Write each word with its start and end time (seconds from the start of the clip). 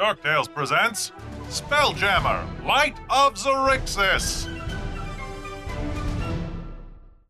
DuckTales 0.00 0.50
presents 0.54 1.12
Spelljammer 1.50 2.64
Light 2.64 2.96
of 3.10 3.34
Xaryxis. 3.34 4.48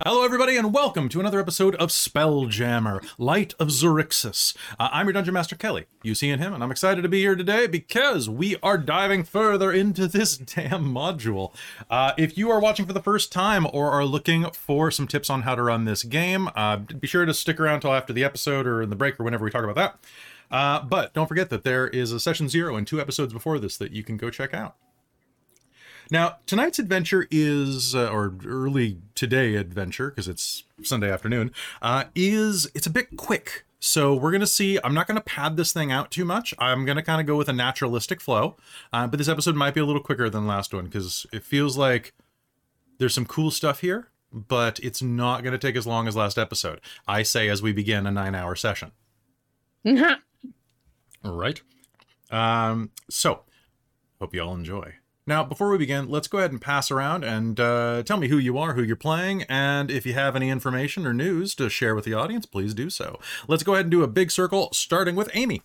Hello, 0.04 0.24
everybody, 0.24 0.56
and 0.56 0.72
welcome 0.72 1.08
to 1.08 1.18
another 1.18 1.40
episode 1.40 1.74
of 1.74 1.88
Spelljammer 1.88 3.04
Light 3.18 3.54
of 3.58 3.68
Xaryxis. 3.68 4.56
Uh, 4.78 4.88
I'm 4.92 5.06
your 5.06 5.14
Dungeon 5.14 5.34
Master 5.34 5.56
Kelly, 5.56 5.86
you 6.04 6.14
see 6.14 6.30
and 6.30 6.40
him, 6.40 6.54
and 6.54 6.62
I'm 6.62 6.70
excited 6.70 7.02
to 7.02 7.08
be 7.08 7.18
here 7.18 7.34
today 7.34 7.66
because 7.66 8.30
we 8.30 8.56
are 8.62 8.78
diving 8.78 9.24
further 9.24 9.72
into 9.72 10.06
this 10.06 10.36
damn 10.38 10.84
module. 10.84 11.52
Uh, 11.90 12.12
if 12.16 12.38
you 12.38 12.52
are 12.52 12.60
watching 12.60 12.86
for 12.86 12.92
the 12.92 13.02
first 13.02 13.32
time 13.32 13.66
or 13.72 13.90
are 13.90 14.04
looking 14.04 14.48
for 14.52 14.92
some 14.92 15.08
tips 15.08 15.28
on 15.28 15.42
how 15.42 15.56
to 15.56 15.62
run 15.64 15.86
this 15.86 16.04
game, 16.04 16.48
uh, 16.54 16.76
be 16.76 17.08
sure 17.08 17.24
to 17.24 17.34
stick 17.34 17.58
around 17.58 17.80
till 17.80 17.92
after 17.92 18.12
the 18.12 18.22
episode 18.22 18.64
or 18.64 18.80
in 18.80 18.90
the 18.90 18.96
break 18.96 19.18
or 19.18 19.24
whenever 19.24 19.44
we 19.44 19.50
talk 19.50 19.64
about 19.64 19.74
that. 19.74 19.98
Uh, 20.50 20.82
but 20.82 21.14
don't 21.14 21.26
forget 21.26 21.50
that 21.50 21.64
there 21.64 21.88
is 21.88 22.12
a 22.12 22.20
session 22.20 22.48
zero 22.48 22.76
and 22.76 22.86
two 22.86 23.00
episodes 23.00 23.32
before 23.32 23.58
this 23.58 23.76
that 23.76 23.92
you 23.92 24.02
can 24.02 24.16
go 24.16 24.30
check 24.30 24.52
out. 24.52 24.76
Now, 26.10 26.38
tonight's 26.46 26.80
adventure 26.80 27.28
is, 27.30 27.94
uh, 27.94 28.10
or 28.10 28.34
early 28.44 28.98
today 29.14 29.54
adventure, 29.54 30.10
because 30.10 30.26
it's 30.26 30.64
Sunday 30.82 31.10
afternoon, 31.10 31.52
uh, 31.80 32.04
is 32.16 32.68
it's 32.74 32.86
a 32.86 32.90
bit 32.90 33.16
quick. 33.16 33.64
So 33.78 34.14
we're 34.14 34.32
gonna 34.32 34.46
see. 34.46 34.78
I'm 34.82 34.92
not 34.92 35.06
gonna 35.06 35.20
pad 35.20 35.56
this 35.56 35.72
thing 35.72 35.92
out 35.92 36.10
too 36.10 36.24
much. 36.24 36.52
I'm 36.58 36.84
gonna 36.84 37.02
kind 37.02 37.20
of 37.20 37.26
go 37.26 37.36
with 37.36 37.48
a 37.48 37.52
naturalistic 37.52 38.20
flow. 38.20 38.56
Uh, 38.92 39.06
but 39.06 39.18
this 39.18 39.28
episode 39.28 39.54
might 39.54 39.72
be 39.72 39.80
a 39.80 39.86
little 39.86 40.02
quicker 40.02 40.28
than 40.28 40.42
the 40.42 40.48
last 40.48 40.74
one 40.74 40.84
because 40.84 41.26
it 41.32 41.44
feels 41.44 41.78
like 41.78 42.12
there's 42.98 43.14
some 43.14 43.24
cool 43.24 43.50
stuff 43.52 43.80
here, 43.80 44.08
but 44.32 44.80
it's 44.80 45.00
not 45.00 45.44
gonna 45.44 45.58
take 45.58 45.76
as 45.76 45.86
long 45.86 46.08
as 46.08 46.16
last 46.16 46.38
episode. 46.38 46.80
I 47.06 47.22
say 47.22 47.48
as 47.48 47.62
we 47.62 47.72
begin 47.72 48.06
a 48.06 48.10
nine-hour 48.10 48.56
session. 48.56 48.90
All 51.24 51.34
right. 51.34 51.60
Um, 52.30 52.90
so, 53.08 53.42
hope 54.20 54.34
you 54.34 54.42
all 54.42 54.54
enjoy. 54.54 54.94
Now, 55.26 55.44
before 55.44 55.70
we 55.70 55.78
begin, 55.78 56.08
let's 56.08 56.26
go 56.26 56.38
ahead 56.38 56.50
and 56.50 56.60
pass 56.60 56.90
around 56.90 57.24
and 57.24 57.60
uh, 57.60 58.02
tell 58.04 58.16
me 58.16 58.28
who 58.28 58.38
you 58.38 58.58
are, 58.58 58.74
who 58.74 58.82
you're 58.82 58.96
playing, 58.96 59.44
and 59.44 59.90
if 59.90 60.04
you 60.04 60.14
have 60.14 60.34
any 60.34 60.48
information 60.48 61.06
or 61.06 61.12
news 61.12 61.54
to 61.56 61.68
share 61.68 61.94
with 61.94 62.04
the 62.04 62.14
audience, 62.14 62.46
please 62.46 62.74
do 62.74 62.90
so. 62.90 63.20
Let's 63.46 63.62
go 63.62 63.74
ahead 63.74 63.86
and 63.86 63.92
do 63.92 64.02
a 64.02 64.08
big 64.08 64.30
circle, 64.30 64.70
starting 64.72 65.14
with 65.14 65.30
Amy. 65.34 65.62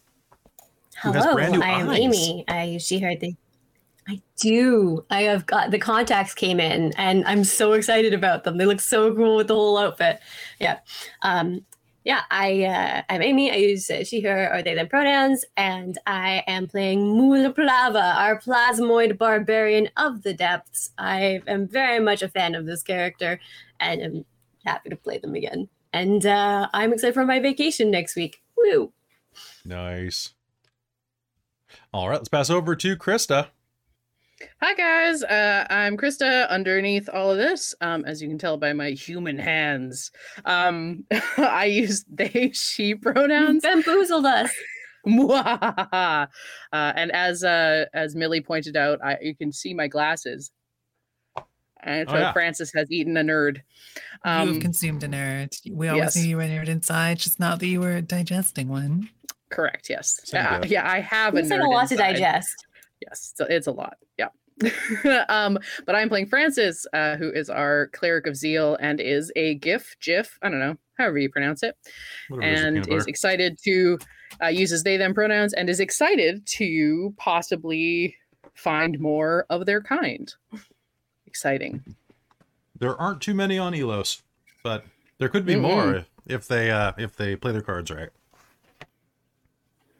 Hello, 0.98 1.34
brand 1.34 1.64
I 1.64 1.80
am 1.80 1.90
eyes. 1.90 2.00
Amy. 2.00 2.46
I 2.48 2.78
she 2.78 3.00
heard 3.00 3.20
the. 3.22 3.36
I 4.08 4.22
do. 4.40 5.04
I 5.10 5.24
have 5.24 5.46
got 5.46 5.72
the 5.72 5.80
contacts 5.80 6.34
came 6.34 6.60
in, 6.60 6.94
and 6.96 7.26
I'm 7.26 7.44
so 7.44 7.74
excited 7.74 8.14
about 8.14 8.44
them. 8.44 8.58
They 8.58 8.66
look 8.66 8.80
so 8.80 9.16
cool 9.16 9.36
with 9.36 9.48
the 9.48 9.56
whole 9.56 9.78
outfit. 9.78 10.20
Yeah, 10.60 10.80
um, 11.24 11.66
yeah. 12.06 12.22
I 12.32 12.64
uh, 12.64 13.02
I'm 13.10 13.22
Amy. 13.22 13.52
I 13.52 13.56
use 13.56 13.90
uh, 13.90 14.06
she, 14.06 14.22
her, 14.22 14.54
or 14.54 14.62
they, 14.62 14.76
them 14.76 14.88
pronouns, 14.88 15.44
and 15.58 15.98
I 16.08 16.44
am 16.48 16.68
playing 16.68 17.02
Mulaplava, 17.02 18.16
our 18.16 18.40
plasmoid 18.40 19.18
barbarian 19.18 19.90
of 19.98 20.24
the 20.24 20.34
depths. 20.34 20.92
I 20.98 21.42
am 21.48 21.68
very 21.68 22.00
much 22.00 22.22
a 22.22 22.30
fan 22.30 22.56
of 22.56 22.66
this 22.66 22.84
character, 22.84 23.42
and 23.80 24.02
I'm 24.02 24.26
happy 24.66 24.90
to 24.90 24.96
play 24.96 25.18
them 25.18 25.36
again. 25.36 25.68
And 25.92 26.26
uh, 26.26 26.70
I'm 26.74 26.94
excited 26.94 27.14
for 27.14 27.26
my 27.26 27.40
vacation 27.40 27.92
next 27.92 28.16
week. 28.16 28.42
Woo! 28.56 28.94
Nice. 29.66 30.34
All 31.92 32.10
right, 32.10 32.18
let's 32.18 32.30
pass 32.30 32.50
over 32.50 32.76
to 32.76 32.96
Krista. 32.96 33.48
Hi 34.62 34.74
guys, 34.74 35.24
uh, 35.24 35.66
I'm 35.70 35.96
Krista. 35.96 36.50
Underneath 36.50 37.08
all 37.08 37.32
of 37.32 37.38
this, 37.38 37.74
um, 37.80 38.04
as 38.04 38.22
you 38.22 38.28
can 38.28 38.38
tell 38.38 38.58
by 38.58 38.74
my 38.74 38.90
human 38.90 39.40
hands, 39.40 40.12
um, 40.44 41.06
I 41.38 41.66
use 41.66 42.04
they 42.12 42.52
she 42.54 42.96
pronouns. 42.96 43.64
Bamboozled 43.64 44.26
us. 44.26 44.52
Mwahaha. 45.08 46.28
uh, 46.74 46.94
and 46.96 47.12
as 47.14 47.46
uh, 47.46 47.86
as 47.94 48.14
Millie 48.16 48.42
pointed 48.42 48.76
out, 48.76 49.00
I, 49.02 49.18
you 49.22 49.36
can 49.36 49.54
see 49.54 49.74
my 49.74 49.88
glasses. 49.88 50.52
And 51.82 52.10
Oh, 52.10 52.14
so 52.14 52.18
yeah. 52.18 52.34
Francis 52.34 52.74
has 52.76 52.92
eaten 52.92 53.16
a 53.16 53.22
nerd. 53.22 53.58
you 53.58 54.02
Um, 54.26 54.54
have 54.56 54.62
consumed 54.62 55.04
a 55.04 55.08
nerd. 55.08 55.56
We 55.72 55.88
always 55.88 56.04
yes. 56.04 56.16
knew 56.18 56.24
you 56.24 56.36
were 56.38 56.42
a 56.44 56.48
nerd 56.50 56.68
inside, 56.68 57.20
just 57.20 57.40
not 57.40 57.60
that 57.60 57.68
you 57.68 57.80
were 57.80 58.02
digesting 58.02 58.68
one. 58.68 59.10
correct. 59.52 59.88
Yes. 59.90 60.20
Same 60.26 60.42
Yeah. 60.44 60.64
Yeah. 60.66 60.92
I 60.92 61.00
have 61.00 61.36
a 61.36 61.38
It's 61.38 61.50
like 61.50 61.62
nerd 61.62 61.68
a 61.68 61.70
lot 61.70 61.88
to 61.90 61.96
digest. 61.96 62.54
Yes, 63.08 63.34
so 63.36 63.46
it's 63.46 63.68
a 63.68 63.72
lot. 63.72 63.98
Yeah. 64.18 64.30
um, 65.30 65.58
but 65.86 65.96
I'm 65.96 66.10
playing 66.10 66.28
Francis, 66.28 66.86
uh, 66.94 67.18
who 67.18 67.30
is 67.30 67.50
our 67.50 67.88
cleric 67.88 68.26
of 68.26 68.36
zeal 68.36 68.78
and 68.80 69.02
is 69.02 69.32
a 69.36 69.56
GIF, 69.56 69.96
GIF, 70.02 70.38
I 70.42 70.50
don't 70.50 70.60
know, 70.60 70.78
however 70.98 71.18
you 71.18 71.30
pronounce 71.30 71.62
it, 71.62 71.76
Whatever 72.30 72.56
and 72.56 72.88
is 72.88 73.06
excited 73.06 73.60
to 73.64 74.00
uh, 74.42 74.48
uses 74.48 74.84
they 74.84 74.98
them 74.98 75.14
pronouns 75.14 75.54
and 75.54 75.70
is 75.70 75.80
excited 75.80 76.46
to 76.46 77.14
possibly 77.18 78.16
find 78.54 79.00
more 79.00 79.46
of 79.50 79.66
their 79.66 79.82
kind. 79.82 80.34
Exciting. 81.28 81.84
There 82.80 83.00
aren't 83.00 83.22
too 83.22 83.34
many 83.34 83.58
on 83.58 83.74
Elos, 83.74 84.22
but 84.64 84.86
there 85.18 85.30
could 85.30 85.46
be 85.46 85.56
Mm-mm. 85.56 85.62
more 85.62 86.06
if, 86.26 86.48
they 86.48 86.72
uh, 86.72 86.94
if 86.98 87.18
they 87.18 87.36
play 87.36 87.52
their 87.52 87.62
cards 87.62 87.92
right. 87.92 88.10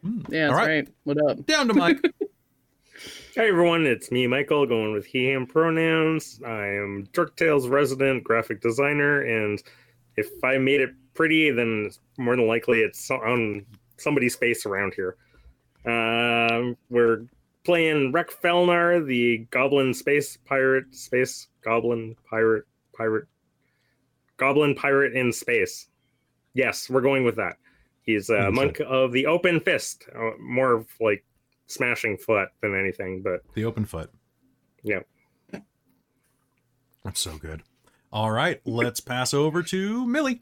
Yeah, 0.02 0.48
that's 0.48 0.52
All 0.52 0.58
right. 0.58 0.68
right. 0.68 0.88
What 1.04 1.30
up? 1.30 1.44
Down 1.46 1.68
to 1.68 1.74
Mike. 1.74 1.98
Hey 3.36 3.50
everyone, 3.50 3.84
it's 3.86 4.10
me, 4.10 4.26
Michael, 4.26 4.64
going 4.64 4.94
with 4.94 5.04
he, 5.04 5.30
him 5.30 5.46
pronouns. 5.46 6.40
I 6.42 6.68
am 6.68 7.06
DuckTales 7.12 7.68
resident 7.68 8.24
graphic 8.24 8.62
designer, 8.62 9.20
and 9.20 9.62
if 10.16 10.30
I 10.42 10.56
made 10.56 10.80
it 10.80 10.94
pretty, 11.12 11.50
then 11.50 11.90
more 12.16 12.34
than 12.34 12.46
likely 12.46 12.80
it's 12.80 13.10
on 13.10 13.66
somebody's 13.98 14.36
face 14.36 14.64
around 14.64 14.94
here. 14.94 15.16
Um, 15.84 16.78
we're 16.88 17.26
playing 17.62 18.10
Rek 18.10 18.30
Felnar, 18.30 19.06
the 19.06 19.46
goblin 19.50 19.92
space 19.92 20.38
pirate, 20.38 20.94
space 20.94 21.48
goblin 21.60 22.16
pirate, 22.30 22.64
pirate, 22.96 23.26
goblin 24.38 24.74
pirate 24.74 25.12
in 25.12 25.30
space. 25.30 25.88
Yes, 26.54 26.88
we're 26.88 27.02
going 27.02 27.22
with 27.26 27.36
that. 27.36 27.58
He's 28.00 28.30
a 28.30 28.46
Okay. 28.46 28.54
monk 28.54 28.80
of 28.80 29.12
the 29.12 29.26
open 29.26 29.60
fist, 29.60 30.08
uh, 30.18 30.30
more 30.40 30.72
of 30.72 30.88
like 31.00 31.22
smashing 31.66 32.18
foot 32.18 32.48
than 32.62 32.78
anything, 32.78 33.22
but 33.22 33.42
the 33.54 33.64
open 33.64 33.84
foot. 33.84 34.10
yeah. 34.82 35.00
That's 37.04 37.20
so 37.20 37.36
good. 37.38 37.62
All 38.12 38.30
right, 38.32 38.60
let's 38.64 38.98
pass 39.00 39.32
over 39.32 39.62
to 39.64 40.06
Millie. 40.06 40.40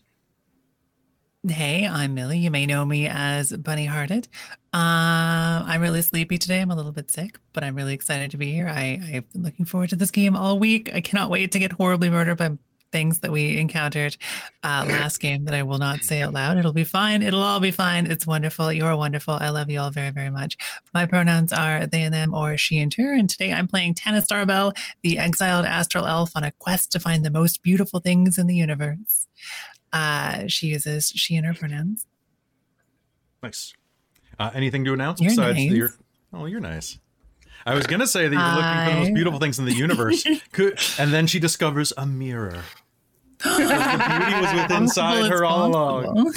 Hey, 1.46 1.86
I'm 1.86 2.14
Millie. 2.14 2.38
You 2.38 2.50
may 2.50 2.64
know 2.64 2.86
me 2.86 3.06
as 3.06 3.52
Bunny 3.54 3.84
Hearted. 3.84 4.28
Uh, 4.72 5.60
I'm 5.66 5.82
really 5.82 6.00
sleepy 6.00 6.38
today. 6.38 6.60
I'm 6.60 6.70
a 6.70 6.74
little 6.74 6.90
bit 6.92 7.10
sick, 7.10 7.38
but 7.52 7.62
I'm 7.62 7.74
really 7.74 7.92
excited 7.92 8.30
to 8.30 8.38
be 8.38 8.50
here. 8.50 8.66
I, 8.66 8.98
I've 9.12 9.30
been 9.30 9.42
looking 9.42 9.66
forward 9.66 9.90
to 9.90 9.96
this 9.96 10.10
game 10.10 10.36
all 10.36 10.58
week. 10.58 10.90
I 10.94 11.02
cannot 11.02 11.28
wait 11.28 11.52
to 11.52 11.58
get 11.58 11.72
horribly 11.72 12.08
murdered 12.08 12.38
by 12.38 12.56
things 12.94 13.18
that 13.18 13.32
we 13.32 13.58
encountered 13.58 14.16
uh, 14.62 14.86
last 14.88 15.18
game 15.18 15.46
that 15.46 15.54
I 15.54 15.64
will 15.64 15.78
not 15.78 16.04
say 16.04 16.22
out 16.22 16.32
loud. 16.32 16.58
It'll 16.58 16.72
be 16.72 16.84
fine. 16.84 17.22
It'll 17.22 17.42
all 17.42 17.58
be 17.58 17.72
fine. 17.72 18.06
It's 18.06 18.24
wonderful. 18.24 18.72
You're 18.72 18.96
wonderful. 18.96 19.34
I 19.34 19.48
love 19.48 19.68
you 19.68 19.80
all 19.80 19.90
very, 19.90 20.10
very 20.10 20.30
much. 20.30 20.56
My 20.94 21.04
pronouns 21.04 21.52
are 21.52 21.88
they 21.88 22.02
and 22.02 22.14
them 22.14 22.32
or 22.32 22.56
she 22.56 22.78
and 22.78 22.94
her. 22.94 23.12
And 23.12 23.28
today 23.28 23.52
I'm 23.52 23.66
playing 23.66 23.94
Tana 23.94 24.22
Starbell, 24.22 24.76
the 25.02 25.18
exiled 25.18 25.66
astral 25.66 26.06
elf 26.06 26.36
on 26.36 26.44
a 26.44 26.52
quest 26.52 26.92
to 26.92 27.00
find 27.00 27.24
the 27.24 27.32
most 27.32 27.64
beautiful 27.64 27.98
things 27.98 28.38
in 28.38 28.46
the 28.46 28.54
universe. 28.54 29.26
Uh, 29.92 30.46
she 30.46 30.68
uses 30.68 31.08
she 31.08 31.34
and 31.34 31.44
her 31.44 31.54
pronouns. 31.54 32.06
Nice. 33.42 33.74
Uh, 34.38 34.52
anything 34.54 34.84
to 34.84 34.92
announce 34.92 35.20
You're 35.20 35.30
besides 35.30 35.58
nice. 35.58 35.70
Your, 35.72 35.94
oh, 36.32 36.46
you're 36.46 36.60
nice. 36.60 37.00
I 37.66 37.74
was 37.74 37.86
gonna 37.86 38.06
say 38.06 38.28
that 38.28 38.34
you're 38.34 38.54
looking 38.54 38.84
for 38.84 38.90
the 38.90 39.00
most 39.00 39.14
beautiful 39.14 39.40
things 39.40 39.58
in 39.58 39.64
the 39.64 39.72
universe, 39.72 40.24
Could, 40.52 40.78
and 40.98 41.12
then 41.12 41.26
she 41.26 41.38
discovers 41.38 41.92
a 41.96 42.04
mirror. 42.04 42.62
Because 43.44 43.68
the 43.68 44.04
beauty 44.08 44.40
was 44.40 44.52
within 44.62 44.82
inside 44.82 45.30
her 45.30 45.44
all 45.44 45.66
along. 45.66 46.32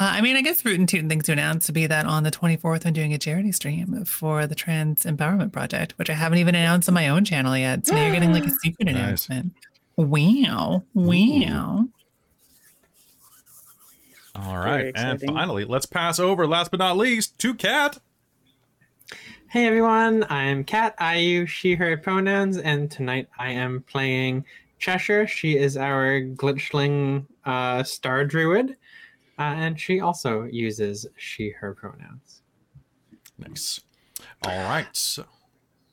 Uh, 0.00 0.12
I 0.14 0.20
mean, 0.20 0.36
I 0.36 0.42
guess 0.42 0.64
Root 0.64 0.78
and 0.78 0.88
Toot 0.88 1.08
things 1.08 1.24
to 1.24 1.32
announce 1.32 1.66
to 1.66 1.72
be 1.72 1.84
that 1.88 2.06
on 2.06 2.22
the 2.22 2.30
24th, 2.30 2.86
I'm 2.86 2.92
doing 2.92 3.12
a 3.14 3.18
charity 3.18 3.50
stream 3.50 4.04
for 4.04 4.46
the 4.46 4.54
Trans 4.54 5.02
Empowerment 5.02 5.50
Project, 5.50 5.94
which 5.98 6.08
I 6.08 6.12
haven't 6.12 6.38
even 6.38 6.54
announced 6.54 6.88
on 6.88 6.94
my 6.94 7.08
own 7.08 7.24
channel 7.24 7.56
yet. 7.58 7.84
So 7.84 7.96
now 7.96 8.04
you're 8.04 8.12
getting 8.12 8.32
like 8.32 8.46
a 8.46 8.50
secret 8.62 8.84
Nice. 8.84 8.94
announcement. 8.94 9.54
Wow. 9.96 10.84
Wow. 10.94 11.88
All 14.36 14.56
right, 14.58 14.92
and 14.94 15.20
finally, 15.20 15.64
let's 15.64 15.86
pass 15.86 16.20
over, 16.20 16.46
last 16.46 16.70
but 16.70 16.78
not 16.78 16.96
least, 16.96 17.36
to 17.40 17.52
Kat. 17.54 17.98
Hey 19.50 19.66
everyone, 19.66 20.26
I'm 20.28 20.62
Kat. 20.62 20.94
I 20.98 21.16
use 21.16 21.48
she, 21.48 21.74
her 21.74 21.96
pronouns, 21.96 22.58
and 22.58 22.90
tonight 22.90 23.28
I 23.38 23.52
am 23.52 23.82
playing 23.88 24.44
Cheshire. 24.78 25.26
She 25.26 25.56
is 25.56 25.74
our 25.78 26.20
glitchling 26.20 27.24
uh, 27.46 27.82
star 27.82 28.26
druid, 28.26 28.72
uh, 29.38 29.42
and 29.42 29.80
she 29.80 30.00
also 30.00 30.42
uses 30.42 31.06
she, 31.16 31.48
her 31.48 31.72
pronouns. 31.72 32.42
Nice. 33.38 33.80
All 34.44 34.52
right. 34.64 34.94
So, 34.94 35.24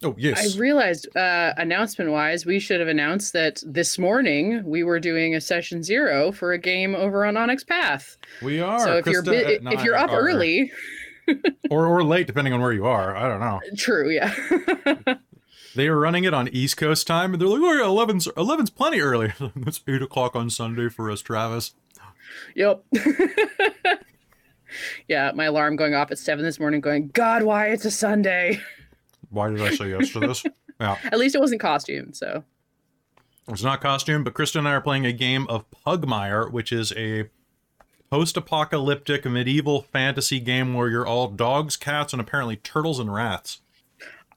oh 0.03 0.15
yes. 0.17 0.57
I 0.57 0.59
realized, 0.59 1.15
uh, 1.15 1.53
announcement 1.55 2.11
wise, 2.11 2.45
we 2.45 2.59
should 2.59 2.81
have 2.81 2.89
announced 2.89 3.31
that 3.31 3.63
this 3.65 3.97
morning 3.97 4.63
we 4.65 4.83
were 4.83 4.99
doing 4.99 5.33
a 5.33 5.39
session 5.39 5.81
zero 5.81 6.33
for 6.33 6.51
a 6.51 6.57
game 6.57 6.93
over 6.93 7.23
on 7.23 7.37
Onyx 7.37 7.63
Path. 7.63 8.17
we 8.41 8.59
are. 8.59 8.79
so 8.81 8.97
if 8.97 9.05
you're 9.05 9.23
bi- 9.23 9.59
if 9.71 9.81
you're 9.81 9.95
up 9.95 10.11
are- 10.11 10.19
early, 10.19 10.73
or 11.69 11.85
or 11.87 12.03
late 12.03 12.27
depending 12.27 12.53
on 12.53 12.61
where 12.61 12.73
you 12.73 12.85
are. 12.85 13.15
I 13.15 13.27
don't 13.27 13.39
know. 13.39 13.59
True, 13.77 14.09
yeah. 14.09 14.33
They 15.75 15.89
are 15.89 15.99
running 15.99 16.23
it 16.23 16.33
on 16.33 16.47
East 16.47 16.77
Coast 16.77 17.05
time, 17.05 17.33
and 17.33 17.41
they're 17.41 17.49
like, 17.49 17.59
"Oh 17.61 17.73
yeah, 17.73 17.83
11's 17.83 18.27
11's 18.29 18.69
plenty 18.69 19.01
early. 19.01 19.33
it's 19.67 19.81
eight 19.87 20.01
o'clock 20.01 20.33
on 20.33 20.49
Sunday 20.49 20.87
for 20.87 21.11
us, 21.11 21.19
Travis." 21.21 21.73
yep. 22.55 22.83
yeah, 25.07 25.31
my 25.35 25.45
alarm 25.45 25.75
going 25.75 25.93
off 25.93 26.11
at 26.11 26.17
seven 26.17 26.45
this 26.45 26.59
morning, 26.61 26.79
going, 26.79 27.09
God, 27.09 27.43
why 27.43 27.67
it's 27.67 27.83
a 27.83 27.91
Sunday? 27.91 28.61
Why 29.29 29.49
did 29.49 29.61
I 29.61 29.75
say 29.75 29.89
yes 29.89 30.11
to 30.13 30.21
this? 30.21 30.45
Yeah, 30.79 30.97
At 31.05 31.19
least 31.19 31.35
it 31.35 31.41
wasn't 31.41 31.61
costume, 31.61 32.13
so 32.13 32.43
it's 33.47 33.63
not 33.63 33.81
costume, 33.81 34.23
but 34.23 34.33
Krista 34.33 34.57
and 34.57 34.67
I 34.67 34.73
are 34.73 34.81
playing 34.81 35.05
a 35.05 35.13
game 35.13 35.45
of 35.47 35.65
Pugmire, 35.85 36.51
which 36.51 36.71
is 36.71 36.91
a 36.93 37.29
post-apocalyptic 38.19 39.25
medieval 39.25 39.81
fantasy 39.81 40.39
game 40.39 40.73
where 40.73 40.87
you're 40.87 41.05
all 41.05 41.27
dogs, 41.27 41.75
cats, 41.75 42.13
and 42.13 42.21
apparently 42.21 42.55
turtles 42.55 42.97
and 42.97 43.13
rats. 43.13 43.59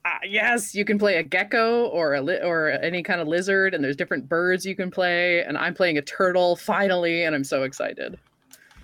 uh, 0.03 0.09
yes, 0.27 0.75
you 0.75 0.83
can 0.83 0.99
play 0.99 1.15
a 1.15 1.23
gecko 1.23 1.85
or 1.85 2.13
a 2.15 2.21
li- 2.21 2.39
or 2.43 2.69
any 2.69 3.01
kind 3.01 3.21
of 3.21 3.27
lizard, 3.29 3.73
and 3.73 3.81
there's 3.83 3.95
different 3.95 4.27
birds 4.27 4.65
you 4.65 4.75
can 4.75 4.91
play. 4.91 5.43
And 5.45 5.57
I'm 5.57 5.73
playing 5.73 5.97
a 5.97 6.01
turtle 6.01 6.55
finally, 6.57 7.23
and 7.23 7.33
I'm 7.33 7.43
so 7.45 7.63
excited. 7.63 8.19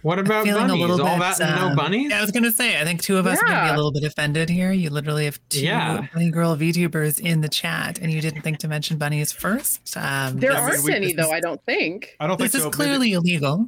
What 0.01 0.19
about 0.19 0.43
feeling 0.45 0.65
a 0.65 0.67
bunnies? 0.67 0.81
little 0.87 1.07
All 1.07 1.15
bit, 1.17 1.37
that 1.37 1.41
and 1.41 1.55
no 1.61 1.67
um, 1.69 1.75
bunnies? 1.75 2.11
Yeah, 2.11 2.19
I 2.19 2.21
was 2.21 2.29
gonna 2.31 2.51
say. 2.51 2.79
I 2.79 2.83
think 2.85 3.01
two 3.01 3.17
of 3.17 3.25
us 3.27 3.39
are 3.41 3.45
gonna 3.47 3.63
be 3.69 3.73
a 3.73 3.75
little 3.75 3.91
bit 3.91 4.03
offended 4.03 4.49
here. 4.49 4.71
You 4.71 4.91
literally 4.91 5.25
have 5.25 5.39
two 5.49 5.61
Yeah. 5.61 6.05
bunny 6.13 6.29
girl 6.29 6.55
VTubers 6.55 7.19
in 7.19 7.41
the 7.41 7.49
chat, 7.49 7.97
and 7.99 8.13
you 8.13 8.21
didn't 8.21 8.43
think 8.43 8.59
to 8.59 8.67
mention 8.67 8.97
bunnies 8.97 9.31
first. 9.33 9.97
Um, 9.97 10.37
There 10.39 10.53
aren't 10.55 10.87
any 10.89 11.13
this 11.13 11.25
though. 11.25 11.31
I 11.31 11.39
don't 11.41 11.63
think. 11.65 12.15
I 12.19 12.27
don't 12.27 12.37
think 12.37 12.51
This 12.51 12.55
is 12.55 12.61
so. 12.61 12.67
Maybe- 12.69 12.75
clearly 12.75 13.13
illegal. 13.13 13.67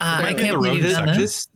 Uh, 0.00 0.22
I 0.24 0.34
can't 0.34 0.52
believe 0.60 0.82
this, 0.82 0.92
done 0.94 1.06
section. 1.08 1.14
that. 1.14 1.20
this, 1.20 1.48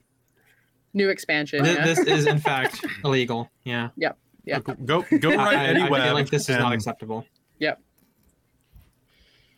New 0.92 1.08
expansion. 1.08 1.64
thi- 1.64 1.72
yeah. 1.72 1.84
this 1.84 1.98
is 2.00 2.26
in 2.26 2.38
fact 2.50 2.84
illegal. 3.04 3.50
Yeah. 3.64 3.88
Yep. 3.96 4.18
Yeah. 4.44 4.58
Go 4.60 5.02
go 5.18 5.30
right, 5.34 5.56
I, 5.56 5.66
Eddie 5.66 5.80
I 5.80 5.88
Webb. 5.88 6.02
feel 6.04 6.14
like 6.14 6.28
this 6.30 6.48
is 6.48 6.56
not 6.58 6.72
acceptable. 6.72 7.24
Yep. 7.58 7.80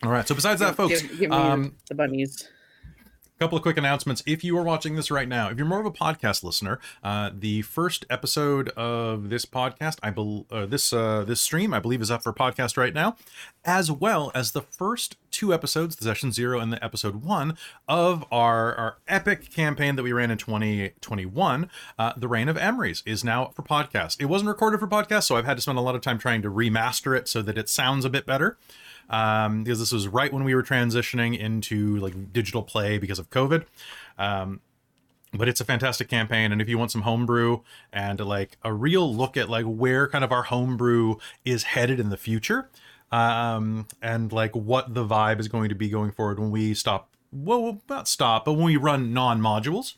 All 0.05 0.11
right. 0.11 0.27
So 0.27 0.35
besides 0.35 0.61
that, 0.61 0.77
folks, 0.77 1.03
Give, 1.03 1.19
give 1.19 1.31
me 1.31 1.37
um, 1.37 1.75
the 1.89 1.95
bunnies. 1.95 2.49
Couple 3.39 3.57
of 3.57 3.63
quick 3.63 3.77
announcements. 3.77 4.23
If 4.27 4.43
you 4.45 4.57
are 4.57 4.63
watching 4.63 4.97
this 4.97 5.11
right 5.11 5.29
now, 5.29 5.51
if 5.51 5.59
you're 5.59 5.67
more 5.67 5.81
of 5.81 5.87
a 5.87 5.91
podcast 5.91 6.43
listener, 6.43 6.81
uh, 7.03 7.31
the 7.35 7.63
first 7.63 8.07
episode 8.09 8.71
of 8.71 9.29
this 9.29 9.45
podcast, 9.45 9.99
I 10.03 10.11
believe 10.11 10.45
uh, 10.51 10.67
this 10.67 10.93
uh, 10.93 11.25
this 11.25 11.41
stream, 11.41 11.75
I 11.75 11.79
believe, 11.79 12.01
is 12.01 12.11
up 12.11 12.23
for 12.23 12.33
podcast 12.33 12.77
right 12.77 12.95
now, 12.95 13.17
as 13.65 13.91
well 13.91 14.33
as 14.35 14.53
the 14.53 14.63
first 14.63 15.17
two 15.31 15.53
episodes, 15.53 15.97
the 15.97 16.05
session 16.05 16.33
zero 16.33 16.59
and 16.61 16.73
the 16.73 16.83
episode 16.83 17.23
one 17.25 17.59
of 17.87 18.25
our 18.33 18.75
our 18.75 18.99
epic 19.07 19.53
campaign 19.53 19.97
that 19.97 20.03
we 20.03 20.13
ran 20.13 20.31
in 20.31 20.39
2021. 20.39 21.71
Uh, 21.99 22.13
the 22.17 22.29
Reign 22.29 22.49
of 22.49 22.57
Emeries 22.57 23.03
is 23.05 23.23
now 23.23 23.49
for 23.55 23.63
podcast. 23.63 24.21
It 24.21 24.27
wasn't 24.27 24.49
recorded 24.49 24.81
for 24.81 24.89
podcast, 24.89 25.25
so 25.25 25.37
I've 25.37 25.45
had 25.45 25.59
to 25.59 25.61
spend 25.61 25.79
a 25.79 25.83
lot 25.83 25.95
of 25.95 26.01
time 26.01 26.19
trying 26.19 26.41
to 26.43 26.51
remaster 26.51 27.17
it 27.17 27.29
so 27.29 27.43
that 27.43 27.59
it 27.59 27.69
sounds 27.69 28.07
a 28.07 28.11
bit 28.11 28.25
better 28.25 28.57
um, 29.11 29.65
because 29.65 29.79
this 29.79 29.93
was 29.93 30.09
right 30.09 30.33
when 30.33 30.45
we 30.45 30.55
were 30.55 30.63
transitioning 30.63 31.39
into 31.39 31.97
like 31.99 32.33
digital 32.33 32.63
play 32.63 32.99
because 32.99 33.19
of 33.19 33.31
COVID. 33.31 33.65
Um, 34.19 34.61
but 35.33 35.49
it's 35.49 35.61
a 35.61 35.65
fantastic 35.65 36.09
campaign, 36.09 36.53
and 36.53 36.63
if 36.63 36.69
you 36.69 36.79
want 36.79 36.91
some 36.91 37.03
homebrew 37.03 37.61
and 37.93 38.21
like 38.21 38.57
a 38.63 38.73
real 38.73 39.13
look 39.15 39.37
at 39.37 39.51
like 39.51 39.65
where 39.65 40.09
kind 40.09 40.25
of 40.25 40.33
our 40.33 40.45
homebrew 40.45 41.17
is 41.45 41.65
headed 41.65 42.01
in 42.01 42.09
the 42.09 42.17
future, 42.17 42.71
um, 43.13 43.87
and 44.01 44.33
like 44.33 44.55
what 44.55 44.95
the 44.95 45.05
vibe 45.05 45.41
is 45.41 45.49
going 45.49 45.69
to 45.69 45.75
be 45.75 45.89
going 45.89 46.11
forward 46.11 46.39
when 46.39 46.51
we 46.51 46.75
stop. 46.75 47.11
Well, 47.33 47.83
not 47.89 48.09
stop, 48.09 48.45
but 48.45 48.55
when 48.55 48.65
we 48.65 48.77
run 48.77 49.13
non-modules, 49.13 49.95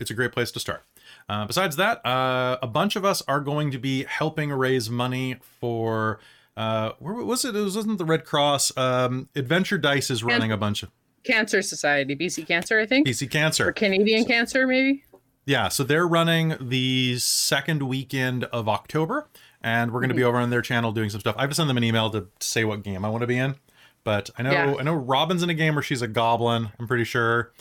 it's 0.00 0.10
a 0.10 0.14
great 0.14 0.32
place 0.32 0.50
to 0.52 0.60
start. 0.60 0.84
Uh, 1.28 1.44
besides 1.44 1.76
that, 1.76 2.04
uh, 2.06 2.56
a 2.62 2.66
bunch 2.66 2.96
of 2.96 3.04
us 3.04 3.20
are 3.28 3.40
going 3.40 3.70
to 3.72 3.78
be 3.78 4.04
helping 4.04 4.50
raise 4.50 4.88
money 4.88 5.36
for. 5.60 6.18
Uh, 6.56 6.92
where 6.98 7.14
was 7.14 7.44
it? 7.44 7.54
It 7.54 7.60
was, 7.60 7.76
wasn't 7.76 7.98
the 7.98 8.04
Red 8.04 8.24
Cross. 8.24 8.76
Um, 8.76 9.28
Adventure 9.36 9.78
Dice 9.78 10.10
is 10.10 10.24
running 10.24 10.50
a 10.52 10.56
bunch 10.56 10.82
of 10.82 10.90
Cancer 11.24 11.60
Society, 11.60 12.16
BC 12.16 12.46
Cancer, 12.46 12.78
I 12.80 12.86
think, 12.86 13.06
or 13.08 13.26
Cancer. 13.28 13.72
Canadian 13.72 14.24
Cancer, 14.24 14.66
maybe. 14.66 15.04
Yeah, 15.44 15.68
so 15.68 15.84
they're 15.84 16.08
running 16.08 16.56
the 16.60 17.18
second 17.18 17.82
weekend 17.82 18.44
of 18.44 18.68
October, 18.68 19.28
and 19.62 19.92
we're 19.92 20.00
going 20.00 20.08
to 20.08 20.14
be 20.14 20.24
over 20.24 20.38
on 20.38 20.50
their 20.50 20.62
channel 20.62 20.92
doing 20.92 21.10
some 21.10 21.20
stuff. 21.20 21.36
I 21.38 21.42
have 21.42 21.50
to 21.50 21.56
send 21.56 21.68
them 21.70 21.76
an 21.76 21.84
email 21.84 22.10
to 22.10 22.28
say 22.40 22.64
what 22.64 22.82
game 22.82 23.04
I 23.04 23.08
want 23.10 23.20
to 23.20 23.26
be 23.28 23.38
in, 23.38 23.54
but 24.02 24.30
I 24.38 24.42
know 24.42 24.50
Yeah. 24.50 24.74
I 24.78 24.82
know 24.82 24.94
Robin's 24.94 25.42
in 25.42 25.50
a 25.50 25.54
game 25.54 25.74
where 25.74 25.82
she's 25.84 26.02
a 26.02 26.08
goblin. 26.08 26.70
I'm 26.80 26.88
pretty 26.88 27.04
sure. 27.04 27.52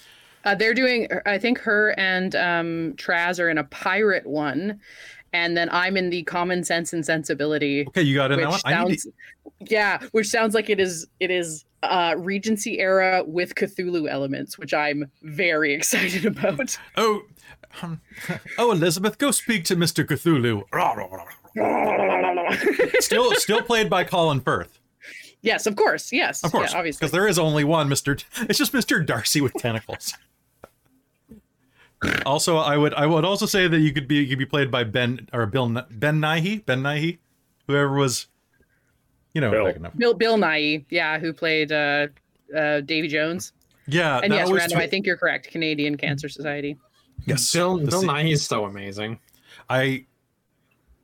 Uh, 0.43 0.55
they're 0.55 0.73
doing. 0.73 1.07
I 1.25 1.37
think 1.37 1.59
her 1.59 1.93
and 1.97 2.35
um, 2.35 2.93
Traz 2.97 3.39
are 3.39 3.49
in 3.49 3.57
a 3.57 3.63
pirate 3.63 4.25
one, 4.27 4.79
and 5.35 5.57
then 5.57 5.69
I'm 5.69 5.97
in 5.97 6.09
the 6.09 6.23
Common 6.23 6.63
Sense 6.63 6.93
and 6.93 7.05
Sensibility. 7.05 7.85
Okay, 7.89 8.01
you 8.01 8.15
got 8.15 8.31
it. 8.31 8.37
which 8.37 8.45
that 8.45 8.49
one. 8.49 8.61
I 8.65 8.83
need 8.85 8.99
sounds, 8.99 9.03
to, 9.03 9.11
yeah, 9.69 9.99
which 10.11 10.27
sounds 10.27 10.55
like 10.55 10.69
it 10.69 10.79
is. 10.79 11.07
It 11.19 11.29
is 11.29 11.65
uh, 11.83 12.15
Regency 12.17 12.79
era 12.79 13.23
with 13.25 13.55
Cthulhu 13.55 14.09
elements, 14.09 14.57
which 14.57 14.73
I'm 14.73 15.11
very 15.23 15.73
excited 15.77 16.25
about. 16.25 16.77
oh, 16.95 17.23
um, 17.81 18.01
oh, 18.57 18.71
Elizabeth, 18.71 19.17
go 19.17 19.31
speak 19.31 19.65
to 19.65 19.75
Mister 19.75 20.05
Cthulhu. 20.05 20.63
still, 23.01 23.33
still 23.35 23.61
played 23.61 23.89
by 23.89 24.03
Colin 24.05 24.39
Firth, 24.39 24.79
yes, 25.41 25.65
of 25.65 25.75
course. 25.75 26.13
Yes, 26.13 26.43
of 26.43 26.51
course, 26.53 26.71
yeah, 26.71 26.79
obviously. 26.79 26.99
because 26.99 27.11
there 27.11 27.27
is 27.27 27.37
only 27.37 27.65
one 27.65 27.89
Mister. 27.89 28.17
It's 28.37 28.57
just 28.57 28.73
Mister 28.73 29.01
Darcy 29.01 29.41
with 29.41 29.53
tentacles. 29.55 30.13
Also, 32.25 32.57
I 32.57 32.77
would 32.77 32.93
I 32.93 33.05
would 33.05 33.25
also 33.25 33.45
say 33.45 33.67
that 33.67 33.79
you 33.79 33.91
could 33.93 34.07
be 34.07 34.15
you 34.15 34.27
could 34.27 34.37
be 34.39 34.45
played 34.45 34.69
by 34.71 34.83
Ben 34.83 35.27
or 35.33 35.45
Bill 35.45 35.67
Ben 35.91 36.19
Nighy 36.19 36.65
Ben 36.65 36.81
Nighy, 36.81 37.17
whoever 37.67 37.93
was, 37.95 38.27
you 39.33 39.41
know, 39.41 39.51
Bill. 39.51 39.65
back 39.73 39.97
Bill 39.97 40.13
Bill 40.13 40.37
Nye, 40.37 40.85
yeah, 40.89 41.19
who 41.19 41.33
played 41.33 41.71
uh, 41.71 42.07
uh, 42.55 42.81
Davy 42.81 43.07
Jones. 43.07 43.53
yeah. 43.87 44.19
And 44.23 44.33
yes, 44.33 44.51
random. 44.51 44.77
too- 44.77 44.83
I 44.83 44.87
think 44.87 45.05
you're 45.05 45.17
correct. 45.17 45.49
Canadian 45.51 45.97
Cancer 45.97 46.29
Society. 46.29 46.77
yes, 47.25 47.51
Bill 47.53 47.77
the 47.77 47.87
Bill 47.87 48.01
se- 48.01 48.07
Nye 48.07 48.27
is 48.29 48.45
so 48.45 48.65
amazing. 48.65 49.19
I, 49.69 50.05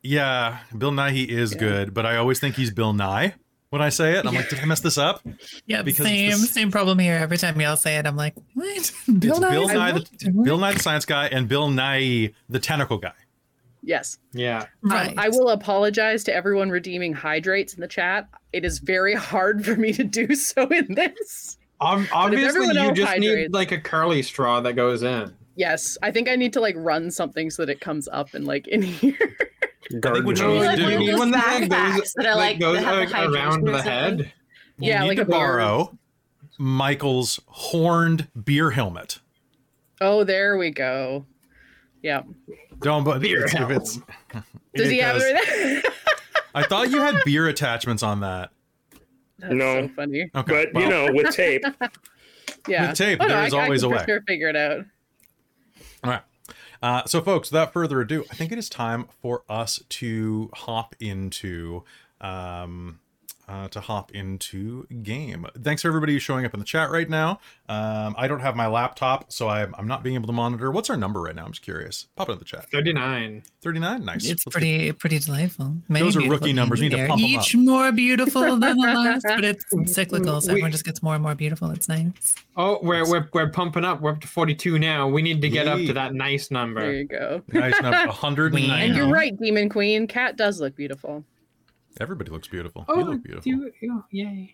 yeah, 0.04 0.60
Bill 0.78 0.92
Nighy 0.92 1.28
is 1.28 1.54
Yeah. 1.54 1.60
good, 1.60 1.94
but 1.94 2.06
I 2.06 2.18
always 2.18 2.40
think 2.40 2.56
he's 2.56 2.72
Bill 2.72 2.94
Nye 2.94 3.36
when 3.72 3.82
I 3.82 3.90
say 3.90 4.18
it. 4.18 4.26
I'm 4.26 4.36
like, 4.36 4.50
did 4.50 4.60
I 4.60 4.66
mess 4.66 4.82
this 4.82 4.98
up? 4.98 5.22
Yeah, 5.66 5.82
Because 5.82 6.06
same 6.06 6.32
the 6.32 6.38
same 6.48 6.72
problem 6.72 7.00
here. 7.00 7.16
Every 7.16 7.38
time 7.38 7.60
y'all 7.60 7.78
say 7.78 7.96
it, 7.98 8.06
I'm 8.06 8.16
like, 8.18 8.36
what? 8.54 8.68
It's 8.78 8.92
Bill 9.08 9.40
Nye? 9.40 9.52
Bill 9.52 9.68
Nye, 9.68 9.92
the, 9.94 10.32
Bill 10.44 10.58
Nye 10.58 10.74
the 10.74 10.80
science 10.80 11.06
guy, 11.06 11.28
and 11.28 11.48
Bill 11.48 11.70
Nye 11.70 12.34
the 12.50 12.60
tentacle 12.60 12.98
guy. 12.98 13.14
Yes. 13.82 14.18
Yeah. 14.34 14.66
Um, 14.84 14.92
Right. 14.92 15.14
I 15.18 15.30
will 15.30 15.50
apologize 15.50 16.24
to 16.26 16.36
everyone 16.36 16.70
redeeming 16.70 17.14
hydrates 17.14 17.74
in 17.74 17.82
the 17.82 17.88
chat. 17.88 18.28
It 18.54 18.66
is 18.66 18.80
very 18.80 19.16
hard 19.30 19.66
for 19.66 19.76
me 19.76 19.94
to 19.94 20.04
do 20.04 20.36
so 20.36 20.68
in 20.68 20.94
this. 20.94 21.58
Ob- 21.80 22.06
obviously, 22.12 22.68
you 22.68 22.80
else 22.80 22.98
just 22.98 23.18
need 23.18 23.54
like 23.54 23.72
a 23.72 23.80
curly 23.80 24.22
straw 24.22 24.60
that 24.62 24.74
goes 24.74 25.02
in. 25.02 25.34
Yes, 25.56 25.98
I 26.02 26.12
think 26.12 26.30
I 26.30 26.36
need 26.36 26.54
to 26.54 26.62
like 26.62 26.76
run 26.78 27.12
something 27.12 27.50
so 27.50 27.66
that 27.66 27.72
it 27.72 27.82
comes 27.82 28.08
up 28.12 28.34
and 28.34 28.46
like 28.46 28.68
in 28.68 28.82
here. 28.84 29.18
Garden 30.00 30.26
what 30.26 30.38
you 30.40 30.46
hose. 30.46 30.62
need 30.62 30.66
like 30.68 30.80
one 30.80 30.90
do- 30.90 30.96
of 30.96 31.02
You 31.02 31.12
those 31.12 31.20
one 31.20 31.32
that 31.32 31.44
backpacks 31.70 32.12
that 32.16 32.26
are 32.26 32.36
like, 32.36 32.60
goes 32.60 32.78
that 32.78 32.84
have 32.86 33.12
like, 33.12 33.30
around 33.36 33.66
the 33.68 33.74
something. 33.74 33.92
head. 33.92 34.20
You 34.78 34.90
Yeah, 34.90 35.02
need 35.02 35.08
like 35.10 35.16
to 35.18 35.22
a 35.24 35.26
bear. 35.26 35.38
borrow 35.38 35.98
Michael's 36.58 37.40
horned 37.48 38.28
beer 38.46 38.72
helmet. 38.72 39.20
oh, 40.00 40.24
there 40.24 40.58
we 40.58 40.72
go. 40.72 41.26
Yeah. 42.02 42.24
Don't 42.80 43.04
but 43.04 43.20
Beer 43.22 43.44
it's, 43.44 43.54
if 43.54 43.70
it's 43.70 44.00
Does 44.76 44.90
he 44.90 44.98
have 45.00 45.16
because 45.18 45.30
it? 45.32 45.94
I 46.56 46.64
thought 46.64 46.90
you 46.90 47.00
had 47.02 47.22
beer 47.26 47.48
attachments 47.48 48.02
on 48.04 48.22
that. 48.22 48.50
That's 49.40 49.54
No. 49.54 49.88
so 49.88 49.94
funny. 49.96 50.30
Okay, 50.36 50.68
But 50.74 50.82
you 50.82 50.90
know, 50.90 51.10
with 51.14 51.30
tape, 51.36 51.64
Yeah. 52.68 52.88
With 52.90 52.98
tape, 52.98 53.20
Oh, 53.22 53.26
no, 53.26 53.30
there 53.30 53.38
I- 53.38 53.48
I 53.48 53.64
always 53.64 53.82
can 53.84 53.92
a 53.92 53.96
way. 53.96 54.04
Sure 54.08 54.22
figure 54.28 54.48
it 54.50 54.56
out. 54.56 54.86
Uh, 56.82 57.04
so, 57.06 57.22
folks, 57.22 57.52
without 57.52 57.74
further 57.74 58.02
ado, 58.02 58.26
I 58.32 58.36
think 58.36 58.52
it 58.52 58.58
is 58.58 58.70
time 58.70 59.08
for 59.22 59.44
us 59.48 59.80
to 59.90 60.50
hop 60.54 60.96
into 61.00 61.84
um, 62.20 63.00
uh, 63.52 63.68
to 63.68 63.82
hop 63.82 64.12
into 64.12 64.88
game. 65.04 65.46
Thanks 65.62 65.82
for 65.82 65.90
everybody 65.90 66.14
who's 66.14 66.24
showing 66.24 66.46
up 66.46 66.54
in 66.54 66.60
the 66.62 66.66
chat 66.66 66.90
right 66.90 67.10
now. 67.10 67.40
Um, 67.68 68.16
I 68.18 68.28
don't 68.28 68.40
have 68.40 68.56
my 68.56 68.68
laptop, 68.68 69.32
so 69.32 69.50
I'm, 69.50 69.76
I'm 69.78 69.88
not 69.88 70.04
being 70.04 70.16
able 70.16 70.28
to 70.28 70.34
monitor. 70.34 70.72
What's 70.72 70.90
our 70.90 70.96
number 70.96 71.22
right 71.22 71.36
now? 71.36 71.44
I'm 71.46 71.52
just 71.52 71.62
curious. 71.62 72.08
Pop 72.16 72.30
it 72.30 72.34
in 72.34 72.40
the 72.40 72.46
chat. 72.46 72.70
39. 72.72 73.44
39. 73.62 74.06
Nice. 74.06 74.16
It's 74.18 74.30
Let's 74.30 74.44
get- 74.46 74.52
pretty 74.54 74.92
pretty 74.94 75.20
delightful. 75.20 75.76
Many 75.90 76.06
Those 76.06 76.16
are 76.18 76.30
rookie 76.30 76.54
numbers. 76.54 76.80
Need 76.82 76.92
to 76.92 76.98
there. 76.98 77.08
pump 77.10 77.22
'em 77.22 77.26
Each 77.28 77.56
more 77.56 77.92
beautiful 77.92 78.42
than 78.58 78.60
the 78.60 78.74
last, 78.88 79.24
but 79.28 79.44
it's 79.44 79.66
cyclical, 79.94 80.40
so 80.40 80.48
We- 80.48 80.52
everyone 80.54 80.72
just 80.72 80.86
gets 80.86 81.04
more 81.04 81.16
and 81.16 81.24
more 81.24 81.36
beautiful. 81.36 81.72
It's 81.72 81.90
nice. 81.90 82.36
Oh, 82.56 82.80
we're, 82.82 83.10
we're, 83.10 83.28
we're 83.34 83.50
pumping 83.50 83.84
up. 83.86 84.02
We're 84.02 84.12
up 84.12 84.22
to 84.22 84.28
42 84.28 84.78
now. 84.80 85.08
We 85.08 85.22
need 85.22 85.42
to 85.42 85.50
get 85.50 85.68
up 85.68 85.80
to 85.80 85.94
that 85.94 86.14
nice 86.14 86.52
number. 86.52 86.82
There 86.82 86.94
you 86.94 87.06
go. 87.08 87.42
nice 87.52 87.82
number. 87.82 87.98
190. 88.08 88.70
And 88.72 88.92
Wow. 88.94 88.98
you're 88.98 89.14
right, 89.14 89.38
Demon 89.38 89.70
Queen. 89.70 90.08
Cat 90.08 90.36
does 90.38 90.60
look 90.60 90.76
beautiful. 90.76 91.24
Everybody 92.00 92.32
looks 92.32 92.48
beautiful. 92.48 92.86
Oh, 92.88 92.98
you 92.98 93.04
look 93.06 93.24
beautiful. 93.24 93.52
do- 93.52 93.72
oh, 93.92 94.04
yay. 94.12 94.54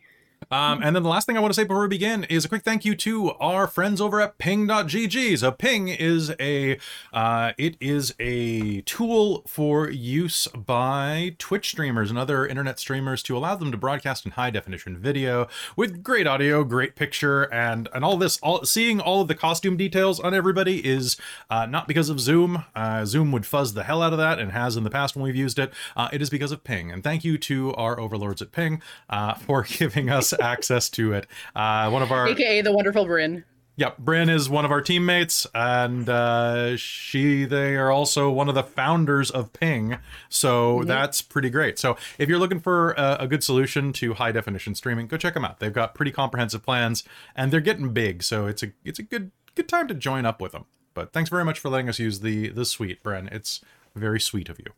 Um, 0.50 0.82
and 0.82 0.96
then 0.96 1.04
the 1.04 1.10
last 1.10 1.26
thing 1.26 1.36
I 1.36 1.42
want 1.42 1.54
to 1.54 1.60
say 1.60 1.66
before 1.66 1.82
we 1.82 1.88
begin 1.88 2.24
is 2.26 2.46
a 2.46 2.50
quick 2.50 2.64
thank 2.64 2.86
you 2.86 2.96
to 2.96 3.32
our 3.34 3.68
friends 3.68 4.00
over 4.00 4.22
at 4.22 4.38
Ping.gg. 4.38 5.40
So 5.40 5.52
Ping 5.52 5.90
is 5.90 6.34
a 6.40 6.78
uh, 7.12 7.52
it 7.58 7.76
is 7.82 8.16
a 8.20 8.82
tool 8.82 9.44
for 9.46 9.90
use 9.90 10.48
by 10.48 11.36
Twitch 11.38 11.70
streamers 11.70 12.10
and 12.10 12.18
other 12.18 12.46
internet 12.46 12.80
streamers 12.80 13.22
to 13.24 13.36
allow 13.36 13.56
them 13.56 13.72
to 13.72 13.78
broadcast 13.78 14.26
in 14.26 14.32
high 14.32 14.50
definition 14.50 14.98
video 14.98 15.48
with 15.76 16.02
great 16.02 16.28
audio, 16.28 16.64
great 16.64 16.96
picture, 16.96 17.44
and 17.54 17.90
and 17.94 18.06
all 18.06 18.18
this. 18.18 18.40
All 18.42 18.64
seeing 18.64 19.02
all 19.02 19.22
of 19.22 19.28
the 19.28 19.36
costume 19.36 19.76
details 19.76 20.20
on 20.20 20.34
everybody 20.34 20.86
is 20.86 21.18
uh, 21.50 21.66
not 21.66 21.88
because 21.88 22.10
of 22.10 22.20
Zoom. 22.20 22.64
Uh, 22.76 23.04
Zoom 23.06 23.32
would 23.34 23.46
fuzz 23.46 23.74
the 23.74 23.84
hell 23.84 24.02
out 24.02 24.14
of 24.14 24.20
that 24.20 24.40
and 24.40 24.52
has 24.52 24.78
in 24.78 24.84
the 24.84 24.90
past 24.90 25.16
when 25.16 25.24
we've 25.24 25.36
used 25.36 25.60
it. 25.60 25.74
Uh, 25.96 26.08
it 26.14 26.22
is 26.22 26.30
because 26.30 26.52
of 26.52 26.64
Ping. 26.64 26.92
And 26.92 27.04
thank 27.04 27.26
you 27.26 27.38
to 27.40 27.74
our 27.74 28.00
overlords 28.00 28.42
at 28.42 28.52
Ping 28.52 28.82
uh, 29.10 29.34
for 29.34 29.64
giving 29.68 30.10
us 30.10 30.27
access 30.34 30.90
to 30.92 31.14
it. 31.14 31.28
Uh, 31.56 31.90
one 31.90 32.02
of 32.02 32.12
our 32.12 32.28
AKA 32.28 32.62
the 32.62 32.72
wonderful 32.72 33.06
Bryn. 33.06 33.44
Yep, 33.78 34.00
Bryn 34.00 34.28
is 34.28 34.50
one 34.50 34.66
of 34.66 34.72
our 34.72 34.82
teammates, 34.82 35.46
and 35.54 36.10
uh, 36.10 36.76
she 36.78 37.46
they 37.46 37.76
are 37.76 37.92
also 37.92 38.32
one 38.32 38.50
of 38.50 38.56
the 38.56 38.64
founders 38.64 39.30
of 39.30 39.54
Ping. 39.54 40.00
So 40.30 40.84
that's 40.84 41.22
pretty 41.22 41.52
great. 41.52 41.78
So 41.78 41.96
if 42.18 42.28
you're 42.28 42.40
looking 42.40 42.60
for 42.60 42.94
a, 42.94 43.18
a 43.20 43.28
good 43.28 43.44
solution 43.44 43.94
to 43.94 44.16
high 44.16 44.32
definition 44.32 44.74
streaming, 44.74 45.06
go 45.06 45.16
check 45.16 45.36
them 45.36 45.46
out. 45.46 45.60
They've 45.60 45.72
got 45.72 45.94
pretty 45.94 46.12
comprehensive 46.12 46.64
plans, 46.64 47.04
and 47.36 47.54
they're 47.54 47.62
getting 47.62 47.94
big. 47.94 48.24
So 48.24 48.48
it's 48.48 48.64
a 48.64 48.72
it's 48.84 48.98
a 48.98 49.04
good 49.04 49.32
good 49.54 49.70
time 49.70 49.88
to 49.90 49.94
join 49.94 50.26
up 50.26 50.42
with 50.42 50.54
them. 50.54 50.66
But 50.96 51.14
thanks 51.14 51.30
very 51.30 51.46
much 51.46 51.60
for 51.60 51.70
letting 51.70 51.88
us 51.88 52.00
use 52.00 52.22
the 52.22 52.50
the 52.50 52.66
suite, 52.66 53.04
Bryn. 53.04 53.30
It's 53.32 53.62
very 53.96 54.20
sweet 54.20 54.50
of 54.50 54.60
you. 54.60 54.74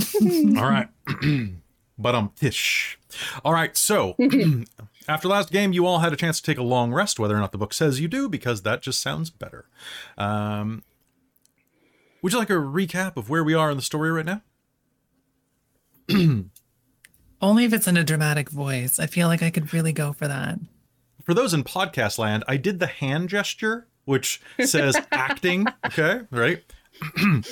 All 0.58 0.68
right. 0.68 0.88
but 1.98 2.14
um 2.14 2.32
tish. 2.36 2.98
All 3.44 3.52
right, 3.52 3.76
so 3.76 4.16
after 5.08 5.28
last 5.28 5.50
game, 5.50 5.72
you 5.72 5.86
all 5.86 6.00
had 6.00 6.12
a 6.12 6.16
chance 6.16 6.40
to 6.40 6.46
take 6.46 6.58
a 6.58 6.62
long 6.62 6.92
rest, 6.92 7.18
whether 7.18 7.36
or 7.36 7.40
not 7.40 7.52
the 7.52 7.58
book 7.58 7.72
says 7.72 8.00
you 8.00 8.08
do, 8.08 8.28
because 8.28 8.62
that 8.62 8.82
just 8.82 9.00
sounds 9.00 9.30
better. 9.30 9.66
Um, 10.18 10.82
would 12.22 12.32
you 12.32 12.38
like 12.38 12.50
a 12.50 12.54
recap 12.54 13.16
of 13.16 13.28
where 13.28 13.44
we 13.44 13.54
are 13.54 13.70
in 13.70 13.76
the 13.76 13.82
story 13.82 14.10
right 14.10 14.24
now? 14.24 14.42
Only 17.42 17.64
if 17.64 17.72
it's 17.72 17.86
in 17.86 17.96
a 17.96 18.04
dramatic 18.04 18.48
voice. 18.48 18.98
I 18.98 19.06
feel 19.06 19.28
like 19.28 19.42
I 19.42 19.50
could 19.50 19.74
really 19.74 19.92
go 19.92 20.12
for 20.12 20.26
that. 20.26 20.58
For 21.24 21.34
those 21.34 21.52
in 21.52 21.64
podcast 21.64 22.18
land, 22.18 22.44
I 22.48 22.56
did 22.56 22.80
the 22.80 22.86
hand 22.86 23.28
gesture, 23.28 23.86
which 24.04 24.40
says 24.64 24.96
acting. 25.12 25.66
Okay, 25.84 26.22
right? 26.30 26.62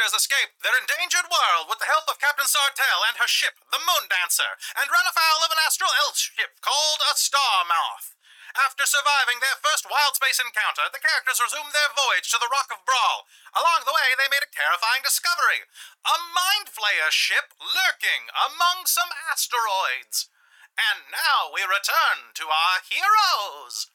Characters 0.00 0.24
escape 0.24 0.56
their 0.64 0.72
endangered 0.80 1.28
world 1.28 1.68
with 1.68 1.76
the 1.76 1.84
help 1.92 2.08
of 2.08 2.16
Captain 2.16 2.48
Sartell 2.48 3.04
and 3.04 3.20
her 3.20 3.28
ship, 3.28 3.60
the 3.68 3.84
Moon 3.84 4.08
Dancer, 4.08 4.56
and 4.80 4.88
run 4.88 5.04
afoul 5.04 5.44
of 5.44 5.52
an 5.52 5.60
astral 5.60 5.92
elf 6.08 6.16
ship 6.16 6.56
called 6.64 7.04
a 7.04 7.12
Star 7.20 7.68
Moth. 7.68 8.16
After 8.56 8.88
surviving 8.88 9.44
their 9.44 9.60
first 9.60 9.84
wild 9.84 10.16
space 10.16 10.40
encounter, 10.40 10.88
the 10.88 11.04
characters 11.04 11.36
resumed 11.36 11.76
their 11.76 11.92
voyage 11.92 12.32
to 12.32 12.40
the 12.40 12.48
Rock 12.48 12.72
of 12.72 12.80
Bral. 12.88 13.28
Along 13.52 13.84
the 13.84 13.92
way, 13.92 14.16
they 14.16 14.32
made 14.32 14.40
a 14.40 14.48
terrifying 14.48 15.04
discovery 15.04 15.68
a 15.68 16.16
Mind 16.32 16.72
Flayer 16.72 17.12
ship 17.12 17.52
lurking 17.60 18.32
among 18.32 18.88
some 18.88 19.12
asteroids. 19.28 20.32
And 20.80 21.12
now 21.12 21.52
we 21.52 21.60
return 21.60 22.32
to 22.40 22.48
our 22.48 22.80
heroes. 22.88 23.92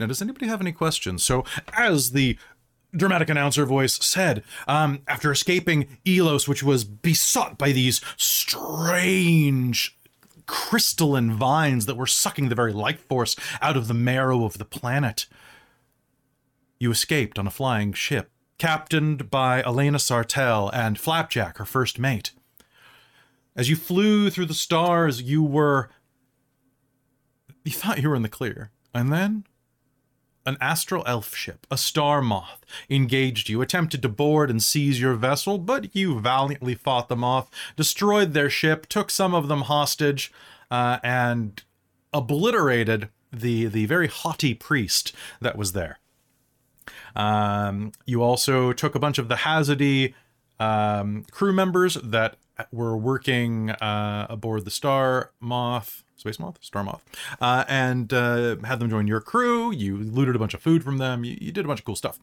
Now, 0.00 0.06
does 0.06 0.22
anybody 0.22 0.46
have 0.46 0.62
any 0.62 0.72
questions? 0.72 1.22
So, 1.22 1.44
as 1.76 2.12
the 2.12 2.38
dramatic 2.94 3.28
announcer 3.28 3.64
voice 3.64 3.94
said, 4.04 4.42
um, 4.66 5.02
after 5.06 5.30
escaping 5.30 5.98
Elos, 6.04 6.48
which 6.48 6.62
was 6.62 6.84
besought 6.84 7.58
by 7.58 7.72
these 7.72 8.00
strange 8.16 9.96
crystalline 10.46 11.32
vines 11.32 11.86
that 11.86 11.96
were 11.96 12.06
sucking 12.06 12.48
the 12.48 12.54
very 12.54 12.72
life 12.72 13.06
force 13.08 13.36
out 13.62 13.76
of 13.76 13.86
the 13.86 13.94
marrow 13.94 14.44
of 14.44 14.58
the 14.58 14.64
planet, 14.64 15.26
you 16.78 16.90
escaped 16.90 17.38
on 17.38 17.46
a 17.46 17.50
flying 17.50 17.92
ship, 17.92 18.30
captained 18.58 19.30
by 19.30 19.62
Elena 19.62 19.98
Sartell 19.98 20.70
and 20.72 20.98
Flapjack, 20.98 21.58
her 21.58 21.64
first 21.64 21.98
mate. 21.98 22.32
As 23.54 23.68
you 23.68 23.76
flew 23.76 24.30
through 24.30 24.46
the 24.46 24.54
stars, 24.54 25.22
you 25.22 25.42
were. 25.42 25.90
You 27.64 27.72
thought 27.72 28.00
you 28.00 28.08
were 28.08 28.16
in 28.16 28.22
the 28.22 28.28
clear. 28.28 28.70
And 28.94 29.12
then 29.12 29.44
an 30.50 30.58
astral 30.60 31.04
elf 31.06 31.34
ship, 31.34 31.64
a 31.70 31.78
star 31.78 32.20
moth, 32.20 32.64
engaged 32.90 33.48
you, 33.48 33.62
attempted 33.62 34.02
to 34.02 34.08
board 34.08 34.50
and 34.50 34.60
seize 34.62 35.00
your 35.00 35.14
vessel, 35.14 35.58
but 35.58 35.94
you 35.94 36.18
valiantly 36.18 36.74
fought 36.74 37.08
them 37.08 37.22
off, 37.22 37.48
destroyed 37.76 38.32
their 38.32 38.50
ship, 38.50 38.86
took 38.86 39.10
some 39.10 39.32
of 39.32 39.46
them 39.46 39.62
hostage, 39.62 40.32
uh, 40.70 40.98
and 41.04 41.62
obliterated 42.12 43.08
the 43.32 43.66
the 43.66 43.86
very 43.86 44.08
haughty 44.08 44.52
priest 44.52 45.14
that 45.40 45.56
was 45.56 45.72
there. 45.72 46.00
Um, 47.14 47.92
you 48.04 48.20
also 48.22 48.72
took 48.72 48.96
a 48.96 48.98
bunch 48.98 49.18
of 49.18 49.28
the 49.28 49.36
Hadozee 49.36 50.14
um, 50.58 51.24
crew 51.30 51.52
members 51.52 51.94
that 51.94 52.36
were 52.72 52.96
working 52.96 53.70
uh, 53.70 54.26
aboard 54.28 54.64
the 54.64 54.70
Star 54.70 55.30
Moth, 55.38 56.02
Space 56.20 56.38
Moth, 56.38 56.58
Star 56.60 56.84
Moth, 56.84 57.02
uh, 57.40 57.64
and 57.68 58.12
uh, 58.12 58.56
had 58.64 58.78
them 58.78 58.90
join 58.90 59.06
your 59.06 59.20
crew. 59.20 59.72
You 59.72 59.96
looted 59.96 60.36
a 60.36 60.38
bunch 60.38 60.54
of 60.54 60.60
food 60.60 60.84
from 60.84 60.98
them. 60.98 61.24
You, 61.24 61.36
you 61.40 61.52
did 61.52 61.64
a 61.64 61.68
bunch 61.68 61.80
of 61.80 61.86
cool 61.86 61.96
stuff, 61.96 62.18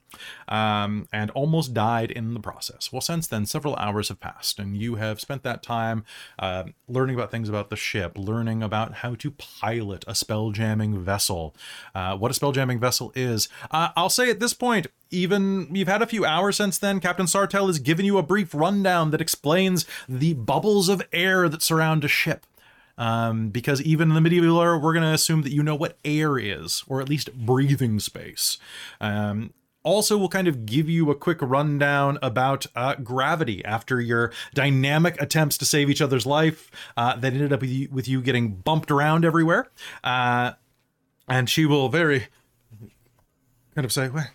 um, 0.48 1.08
and 1.12 1.32
almost 1.32 1.74
died 1.74 2.12
in 2.12 2.34
the 2.34 2.40
process. 2.40 2.92
Well, 2.92 3.02
since 3.02 3.28
then, 3.28 3.46
several 3.46 3.76
hours 3.76 4.10
have 4.10 4.20
passed, 4.20 4.60
and 4.60 4.78
you 4.78 4.96
have 4.96 5.20
spent 5.20 5.44
that 5.44 5.64
time 5.64 6.06
uh, 6.40 6.66
learning 6.88 7.16
about 7.16 7.32
things 7.32 7.50
about 7.50 7.70
the 7.70 7.76
ship, 7.76 8.18
learning 8.18 8.64
about 8.64 8.96
how 8.96 9.16
to 9.16 9.32
pilot 9.32 10.06
a 10.08 10.16
spell 10.16 10.52
jamming 10.52 11.04
vessel, 11.04 11.56
uh, 11.96 12.16
what 12.18 12.32
a 12.32 12.34
spell 12.34 12.52
jamming 12.52 12.80
vessel 12.80 13.12
is. 13.16 13.50
Uh, 13.72 13.90
I'll 13.96 14.10
say 14.10 14.30
at 14.30 14.40
this 14.40 14.54
point, 14.54 14.88
even 15.10 15.74
you've 15.74 15.88
had 15.88 16.02
a 16.02 16.08
few 16.08 16.26
hours 16.26 16.58
since 16.58 16.78
then, 16.78 17.00
Captain 17.00 17.26
Sartell 17.26 17.68
has 17.68 17.80
given 17.80 18.06
you 18.06 18.18
a 18.18 18.24
brief 18.24 18.54
rundown 18.54 19.12
that 19.12 19.22
explains 19.22 19.86
the 20.08 20.34
bubbles 20.34 20.90
of 20.90 21.02
air 21.12 21.48
that 21.50 21.62
surround 21.62 22.04
a 22.04 22.08
ship. 22.08 22.46
Um, 22.98 23.50
because 23.50 23.82
even 23.82 24.10
in 24.10 24.16
the 24.16 24.22
medieval 24.22 24.62
era, 24.62 24.78
we're 24.78 24.94
going 24.94 25.06
to 25.06 25.14
assume 25.14 25.44
that 25.44 25.52
you 25.52 25.62
know 25.62 25.76
what 25.76 25.98
air 26.04 26.40
is, 26.40 26.84
or 26.88 27.00
at 27.02 27.10
least 27.10 27.34
breathing 27.34 28.00
space. 28.00 28.58
Um, 29.00 29.54
also, 29.84 30.18
we'll 30.18 30.28
kind 30.28 30.50
of 30.50 30.66
give 30.66 30.90
you 30.90 31.10
a 31.10 31.16
quick 31.16 31.38
rundown 31.42 32.20
about 32.22 32.66
uh, 32.76 32.96
gravity 32.96 33.64
after 33.64 34.02
your 34.02 34.34
dynamic 34.54 35.22
attempts 35.22 35.58
to 35.60 35.66
save 35.66 35.90
each 35.90 36.02
other's 36.02 36.26
life 36.26 36.70
uh, 36.98 37.16
that 37.16 37.32
ended 37.32 37.54
up 37.54 37.62
with 37.62 37.70
you, 37.70 37.88
with 37.90 38.08
you 38.08 38.22
getting 38.22 38.56
bumped 38.56 38.92
around 38.92 39.24
everywhere. 39.24 39.70
Uh, 40.04 40.52
and 41.30 41.50
she 41.50 41.66
will 41.66 41.88
very 41.88 42.28
kind 43.76 43.86
of 43.86 43.94
say, 43.94 44.10
well, 44.10 44.28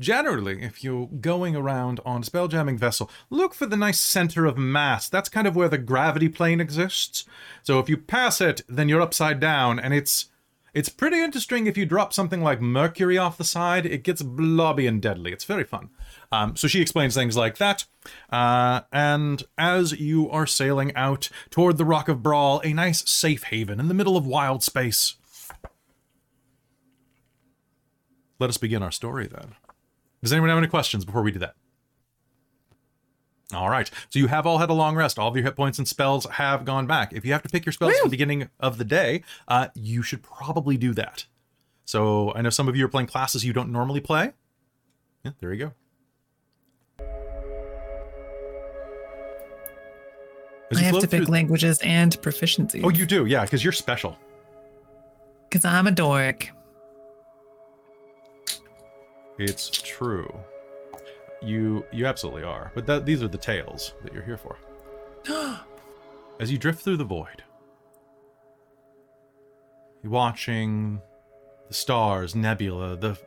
Generally, 0.00 0.62
if 0.62 0.82
you're 0.82 1.08
going 1.20 1.54
around 1.54 2.00
on 2.06 2.22
a 2.22 2.24
spelljamming 2.24 2.78
vessel, 2.78 3.10
look 3.28 3.52
for 3.54 3.66
the 3.66 3.76
nice 3.76 4.00
center 4.00 4.46
of 4.46 4.56
mass. 4.56 5.10
That's 5.10 5.28
kind 5.28 5.46
of 5.46 5.54
where 5.54 5.68
the 5.68 5.76
gravity 5.76 6.30
plane 6.30 6.58
exists. 6.58 7.26
So 7.62 7.78
if 7.78 7.88
you 7.90 7.98
pass 7.98 8.40
it, 8.40 8.62
then 8.66 8.88
you're 8.88 9.02
upside 9.02 9.40
down, 9.40 9.78
and 9.78 9.92
it's 9.92 10.30
it's 10.72 10.88
pretty 10.88 11.18
interesting 11.18 11.66
if 11.66 11.76
you 11.76 11.84
drop 11.84 12.12
something 12.12 12.42
like 12.42 12.60
Mercury 12.60 13.18
off 13.18 13.36
the 13.36 13.44
side. 13.44 13.84
It 13.84 14.02
gets 14.02 14.22
blobby 14.22 14.86
and 14.86 15.02
deadly. 15.02 15.32
It's 15.32 15.44
very 15.44 15.64
fun. 15.64 15.90
Um, 16.32 16.56
so 16.56 16.66
she 16.68 16.80
explains 16.80 17.14
things 17.14 17.36
like 17.36 17.58
that. 17.58 17.84
Uh, 18.30 18.82
and 18.92 19.42
as 19.58 19.92
you 20.00 20.30
are 20.30 20.46
sailing 20.46 20.94
out 20.94 21.28
toward 21.50 21.76
the 21.76 21.84
Rock 21.84 22.08
of 22.08 22.18
Bral, 22.18 22.64
a 22.64 22.72
nice 22.72 23.08
safe 23.10 23.44
haven 23.44 23.80
in 23.80 23.88
the 23.88 23.94
middle 23.94 24.16
of 24.16 24.26
wild 24.26 24.62
space. 24.62 25.16
Let 28.38 28.48
us 28.48 28.56
begin 28.56 28.82
our 28.82 28.92
story 28.92 29.26
then. 29.26 29.56
Does 30.22 30.32
anyone 30.32 30.48
have 30.50 30.58
any 30.58 30.66
questions 30.66 31.04
before 31.04 31.22
we 31.22 31.32
do 31.32 31.38
that? 31.38 31.54
All 33.52 33.68
right. 33.68 33.90
So 34.10 34.18
you 34.18 34.28
have 34.28 34.46
all 34.46 34.58
had 34.58 34.70
a 34.70 34.74
long 34.74 34.94
rest. 34.94 35.18
All 35.18 35.28
of 35.28 35.34
your 35.34 35.44
hit 35.44 35.56
points 35.56 35.78
and 35.78 35.88
spells 35.88 36.24
have 36.26 36.64
gone 36.64 36.86
back. 36.86 37.12
If 37.12 37.24
you 37.24 37.32
have 37.32 37.42
to 37.42 37.48
pick 37.48 37.66
your 37.66 37.72
spells 37.72 37.94
at 37.94 38.04
the 38.04 38.08
beginning 38.10 38.48
of 38.60 38.78
the 38.78 38.84
day, 38.84 39.22
uh, 39.48 39.68
you 39.74 40.02
should 40.02 40.22
probably 40.22 40.76
do 40.76 40.92
that. 40.94 41.26
So 41.84 42.32
I 42.34 42.42
know 42.42 42.50
some 42.50 42.68
of 42.68 42.76
you 42.76 42.84
are 42.84 42.88
playing 42.88 43.08
classes 43.08 43.44
you 43.44 43.52
don't 43.52 43.72
normally 43.72 44.00
play. 44.00 44.32
Yeah, 45.24 45.32
there 45.40 45.52
you 45.52 45.58
go. 45.66 45.72
I 50.72 50.78
have 50.82 51.00
to 51.00 51.08
pick 51.08 51.24
through- 51.24 51.32
languages 51.32 51.80
and 51.82 52.16
proficiency. 52.22 52.80
Oh, 52.84 52.90
you 52.90 53.04
do, 53.06 53.26
yeah, 53.26 53.42
because 53.44 53.64
you're 53.64 53.72
special. 53.72 54.16
Because 55.48 55.64
I'm 55.64 55.88
a 55.88 55.90
dork. 55.90 56.50
It's 59.40 59.70
true. 59.70 60.30
You 61.40 61.86
you 61.90 62.04
absolutely 62.04 62.42
are. 62.42 62.70
But 62.74 62.84
that, 62.84 63.06
these 63.06 63.22
are 63.22 63.28
the 63.28 63.38
tales 63.38 63.94
that 64.02 64.12
you're 64.12 64.22
here 64.22 64.36
for. 64.36 64.58
As 66.38 66.52
you 66.52 66.58
drift 66.58 66.82
through 66.82 66.98
the 66.98 67.04
void, 67.04 67.42
you're 70.02 70.12
watching 70.12 71.00
the 71.68 71.74
stars, 71.74 72.34
nebula, 72.34 72.96
the 72.96 73.18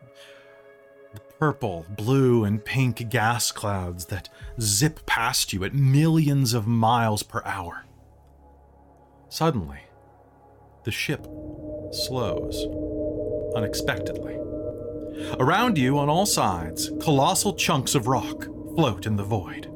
purple, 1.40 1.84
blue, 1.90 2.44
and 2.44 2.64
pink 2.64 3.10
gas 3.10 3.52
clouds 3.52 4.06
that 4.06 4.30
zip 4.62 5.08
past 5.08 5.52
you 5.52 5.64
at 5.64 5.74
millions 5.74 6.54
of 6.54 6.68
miles 6.68 7.24
per 7.24 7.42
hour. 7.44 7.86
Suddenly, 9.30 9.80
the 10.84 10.92
ship 10.92 11.26
slows 11.92 12.68
unexpectedly. 13.56 14.43
Around 15.40 15.78
you, 15.78 15.98
on 16.00 16.10
all 16.10 16.26
sides, 16.26 16.92
colossal 17.02 17.54
chunks 17.54 17.96
of 17.96 18.08
rock 18.08 18.46
float 18.76 19.06
in 19.06 19.16
the 19.16 19.24
void. 19.24 19.70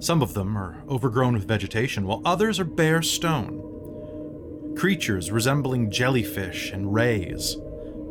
Some 0.00 0.22
of 0.22 0.32
them 0.32 0.56
are 0.56 0.82
overgrown 0.88 1.34
with 1.34 1.46
vegetation, 1.46 2.06
while 2.06 2.22
others 2.24 2.58
are 2.58 2.64
bare 2.64 3.02
stone. 3.02 4.74
Creatures 4.76 5.30
resembling 5.30 5.90
jellyfish 5.90 6.70
and 6.70 6.94
rays 6.94 7.56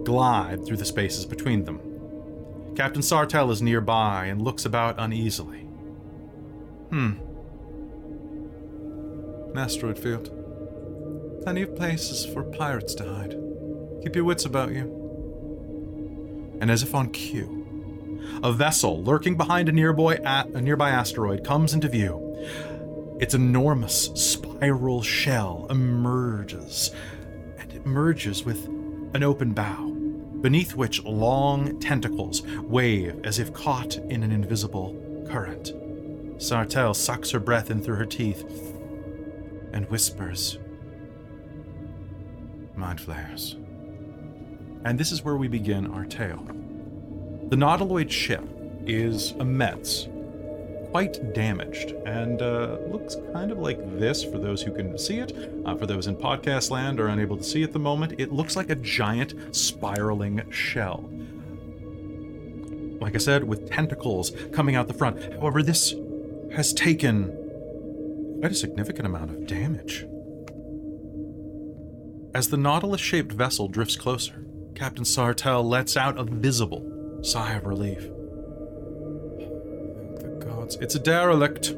glide 0.04 0.66
through 0.66 0.78
the 0.78 0.86
spaces 0.86 1.26
between 1.26 1.64
them. 1.64 1.82
Captain 2.76 3.02
Sartell 3.02 3.52
is 3.52 3.62
nearby 3.62 4.26
and 4.26 4.42
looks 4.42 4.66
about 4.66 4.96
uneasily. 5.00 5.62
Hmm. 6.92 7.14
An 9.52 9.58
asteroid 9.58 9.98
field. 9.98 10.32
Plenty 11.44 11.64
of 11.64 11.76
places 11.76 12.26
for 12.26 12.44
pirates 12.44 12.94
to 12.96 13.04
hide. 13.04 13.36
Keep 14.04 14.16
your 14.16 14.26
wits 14.26 14.46
about 14.46 14.72
you. 14.72 15.09
And 16.62 16.70
as 16.70 16.84
if 16.84 16.94
on 16.94 17.10
cue, 17.10 18.20
a 18.44 18.52
vessel 18.52 19.04
lurking 19.04 19.38
behind 19.38 19.70
a 19.70 19.72
nearby, 19.72 20.16
a 20.16 20.62
nearby 20.62 20.90
asteroid 20.90 21.44
comes 21.44 21.74
into 21.74 21.88
view. 21.90 22.26
Its 23.20 23.34
enormous 23.34 24.06
spiral 24.16 25.02
shell 25.02 25.68
emerges, 25.70 26.92
and 27.58 27.72
it 27.74 27.86
merges 27.86 28.44
with 28.44 28.66
an 29.14 29.24
open 29.24 29.54
bow, 29.54 29.90
beneath 30.42 30.76
which 30.76 31.04
long 31.04 31.80
tentacles 31.80 32.44
wave 32.62 33.20
as 33.26 33.40
if 33.40 33.54
caught 33.54 33.98
in 33.98 34.24
an 34.24 34.32
invisible 34.32 34.96
current. 35.30 35.74
Sartell 36.38 36.96
sucks 36.96 37.32
her 37.32 37.40
breath 37.40 37.70
in 37.70 37.82
through 37.82 37.98
her 37.98 38.06
teeth 38.06 38.44
and 39.74 39.90
whispers, 39.90 40.58
Mind 42.76 43.02
flayers. 43.02 43.58
And 44.86 44.98
this 44.98 45.12
is 45.12 45.24
where 45.24 45.36
we 45.36 45.48
begin 45.48 45.88
our 45.88 46.06
tale. 46.06 46.44
The 47.50 47.56
Nautiloid 47.56 48.10
ship 48.10 48.44
is 48.86 49.32
immense, 49.34 50.08
quite 50.92 51.34
damaged, 51.34 51.92
and 52.06 52.42
uh, 52.42 52.78
looks 52.88 53.18
kind 53.34 53.52
of 53.52 53.60
like 53.60 54.00
this 54.00 54.24
for 54.24 54.38
those 54.38 54.62
who 54.62 54.72
can 54.72 54.98
see 54.98 55.18
it. 55.18 55.36
Uh, 55.66 55.76
for 55.76 55.86
those 55.86 56.08
in 56.08 56.16
podcast 56.16 56.72
land 56.72 57.00
or 57.00 57.08
unable 57.08 57.38
to 57.38 57.44
see 57.44 57.64
at 57.64 57.74
the 57.74 57.80
moment, 57.80 58.20
it 58.20 58.32
looks 58.32 58.56
like 58.56 58.70
a 58.70 58.76
giant 58.76 59.56
spiraling 59.56 60.50
shell. 60.52 61.10
Like 63.02 63.16
I 63.16 63.20
said, 63.20 63.44
with 63.44 63.70
tentacles 63.70 64.32
coming 64.54 64.76
out 64.76 64.88
the 64.88 64.94
front. 64.94 65.34
However, 65.34 65.64
this 65.64 65.94
has 66.54 66.74
taken 66.74 67.36
quite 68.40 68.52
a 68.52 68.56
significant 68.56 69.06
amount 69.06 69.32
of 69.32 69.48
damage. 69.48 70.06
As 72.34 72.50
the 72.50 72.58
Nautilus 72.58 73.02
shaped 73.02 73.32
vessel 73.32 73.68
drifts 73.68 73.96
closer, 73.96 74.46
Captain 74.80 75.04
Sartell 75.04 75.62
lets 75.66 75.98
out 75.98 76.18
a 76.18 76.24
visible 76.24 77.20
sigh 77.22 77.52
of 77.56 77.66
relief. 77.66 78.00
Thank 79.38 80.22
the 80.22 80.46
gods. 80.46 80.78
It's 80.78 80.96
a 80.96 81.00
derelict, 81.00 81.76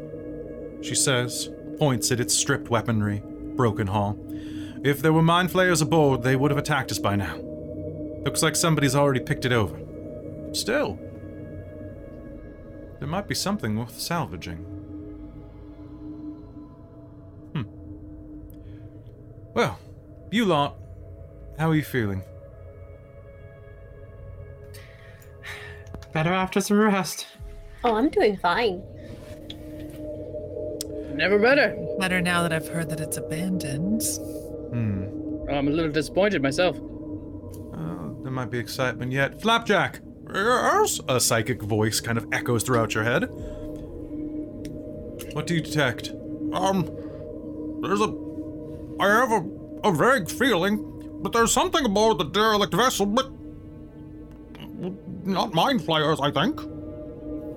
she 0.84 0.94
says, 0.94 1.50
points 1.80 2.12
at 2.12 2.20
its 2.20 2.36
stripped 2.36 2.70
weaponry, 2.70 3.24
broken 3.56 3.88
hull. 3.88 4.20
If 4.84 5.02
there 5.02 5.14
were 5.14 5.24
mind 5.24 5.50
flayers 5.50 5.82
aboard, 5.82 6.22
they 6.22 6.36
would 6.36 6.52
have 6.52 6.60
attacked 6.60 6.92
us 6.92 7.00
by 7.00 7.16
now. 7.16 7.38
Looks 8.24 8.44
like 8.44 8.56
somebody's 8.56 8.96
already 8.96 9.20
picked 9.20 9.46
it 9.46 9.52
over. 9.52 9.80
Still, 10.54 11.00
there 13.00 13.08
might 13.08 13.28
be 13.28 13.34
something 13.34 13.80
worth 13.80 14.00
salvaging. 14.00 14.58
Hmm. 17.56 17.64
Well, 19.56 19.80
you 20.30 20.46
lot, 20.46 20.78
how 21.58 21.72
are 21.72 21.76
you 21.76 21.84
feeling? 21.84 22.22
Better 26.14 26.34
after 26.34 26.62
some 26.62 26.80
rest. 26.80 27.28
Oh, 27.84 27.96
I'm 27.96 28.10
doing 28.10 28.38
fine. 28.38 28.84
Never 31.16 31.40
better. 31.40 31.76
Better 32.00 32.22
now 32.22 32.42
that 32.44 32.54
I've 32.54 32.68
heard 32.68 32.90
that 32.90 33.00
it's 33.00 33.18
abandoned. 33.18 34.04
Hmm. 34.72 35.50
I'm 35.50 35.68
a 35.68 35.72
little 35.72 35.92
disappointed 35.92 36.42
myself. 36.42 36.78
Oh, 36.78 38.18
there 38.24 38.32
might 38.32 38.50
be 38.50 38.60
excitement 38.60 39.12
yet. 39.12 39.42
Flapjack! 39.42 40.00
Yes? 40.34 41.02
A 41.10 41.20
psychic 41.20 41.62
voice 41.62 42.00
kind 42.00 42.18
of 42.18 42.28
echoes 42.32 42.64
throughout 42.64 42.94
your 42.94 43.04
head. 43.04 43.28
What 45.34 45.48
do 45.48 45.56
you 45.56 45.62
detect? 45.62 46.10
Um, 46.54 46.86
there's 47.82 48.02
a. 48.02 48.14
I 49.00 49.08
have 49.08 49.32
a, 49.32 49.46
a 49.84 49.92
vague 49.92 50.30
feeling 50.30 50.92
but 51.22 51.34
there's 51.34 51.52
something 51.52 51.86
about 51.86 52.18
the 52.18 52.26
derelict 52.26 52.74
vessel, 52.74 53.06
but. 53.06 53.32
Not 55.24 55.54
mind 55.54 55.84
flayers, 55.84 56.20
I 56.20 56.32
think. 56.32 56.60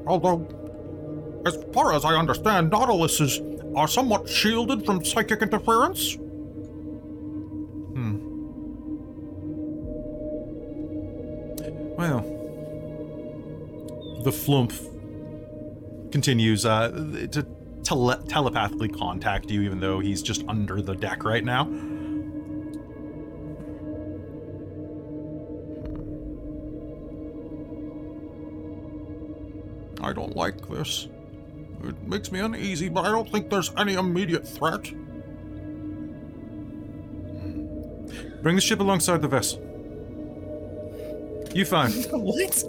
Although, 0.07 0.47
as 1.47 1.57
far 1.73 1.95
as 1.95 2.05
I 2.05 2.15
understand, 2.15 2.71
Nautiluses 2.71 3.41
are 3.77 3.89
somewhat 3.89 4.29
shielded 4.29 4.85
from 4.85 5.05
psychic 5.05 5.43
interference. 5.43 6.15
Hmm. 7.95 8.19
Well, 11.97 12.21
the 14.25 14.33
flump 14.33 14.73
continues 16.13 16.65
uh, 16.65 16.91
to 17.33 17.47
tele- 17.83 18.23
telepathically 18.29 18.89
contact 18.89 19.51
you, 19.51 19.63
even 19.63 19.81
though 19.81 20.01
he's 20.01 20.23
just 20.23 20.45
under 20.49 20.83
the 20.83 20.95
deck 20.95 21.25
right 21.25 21.45
now. 21.45 21.65
I 30.05 30.13
don't 30.13 30.37
like 30.37 30.69
this. 30.69 31.09
It 31.83 32.01
makes 32.03 32.31
me 32.31 32.41
uneasy, 32.41 32.89
but 32.89 33.05
I 33.05 33.11
don't 33.11 33.31
think 33.31 33.51
there's 33.51 33.73
any 33.77 33.95
immediate 33.95 34.47
threat. 34.47 34.83
Bring 38.43 38.57
the 38.57 38.61
ship 38.63 38.81
alongside 38.81 39.23
the 39.23 39.29
vessel. 39.29 39.61
You 41.55 41.65
fine. 41.65 41.91
what? 42.11 42.65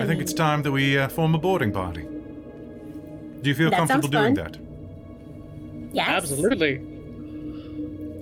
I 0.00 0.06
think 0.06 0.20
it's 0.20 0.32
time 0.32 0.62
that 0.62 0.72
we 0.72 0.98
uh, 0.98 1.08
form 1.08 1.34
a 1.34 1.38
boarding 1.38 1.72
party. 1.72 2.02
Do 2.02 3.50
you 3.50 3.54
feel 3.54 3.70
That 3.70 3.76
comfortable 3.76 4.10
sounds 4.10 4.36
doing 4.36 4.36
fun. 4.36 4.44
that? 5.90 5.94
Yes. 5.94 6.08
Absolutely. 6.08 6.78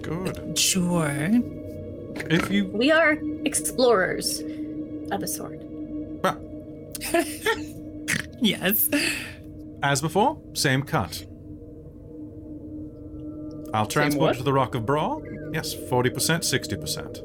Good. 0.02 0.58
Sure. 0.58 1.08
If 2.28 2.50
you 2.50 2.66
We 2.66 2.90
are 2.90 3.12
explorers 3.44 4.40
of 5.10 5.22
a 5.22 5.26
sort. 5.28 5.61
Well, 7.12 7.24
Yes. 8.40 8.88
as 9.82 10.00
before, 10.00 10.40
same 10.54 10.82
cut. 10.82 11.24
I'll 13.74 13.86
transport 13.86 14.36
to 14.36 14.42
the 14.42 14.52
Rock 14.52 14.74
of 14.74 14.82
Bral. 14.84 15.22
Yes, 15.54 15.74
40%, 15.74 16.12
60%. 16.12 17.18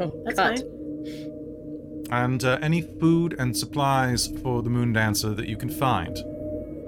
Oh, 0.00 0.22
That's 0.24 0.36
cut. 0.36 0.58
fine. 0.58 2.08
and 2.10 2.42
uh, 2.44 2.58
any 2.62 2.80
food 2.82 3.36
and 3.38 3.56
supplies 3.56 4.28
for 4.42 4.62
the 4.62 4.70
Moon 4.70 4.92
Dancer 4.92 5.30
that 5.34 5.46
you 5.48 5.56
can 5.56 5.68
find. 5.70 6.16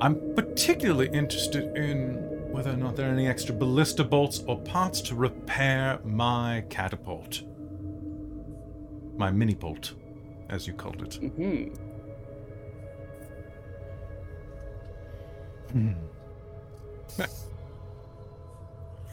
I'm 0.00 0.34
particularly 0.34 1.08
interested 1.12 1.76
in 1.76 2.14
whether 2.52 2.70
or 2.70 2.76
not 2.76 2.96
there 2.96 3.08
are 3.08 3.12
any 3.12 3.26
extra 3.28 3.54
ballista 3.54 4.02
bolts 4.02 4.42
or 4.46 4.58
parts 4.60 5.00
to 5.02 5.14
repair 5.14 6.00
my 6.04 6.64
catapult. 6.70 7.42
My 9.16 9.30
mini 9.30 9.54
bolt, 9.54 9.92
as 10.48 10.66
you 10.66 10.72
called 10.74 11.02
it. 11.02 11.14
hmm 11.16 11.68
Hmm. 15.76 15.92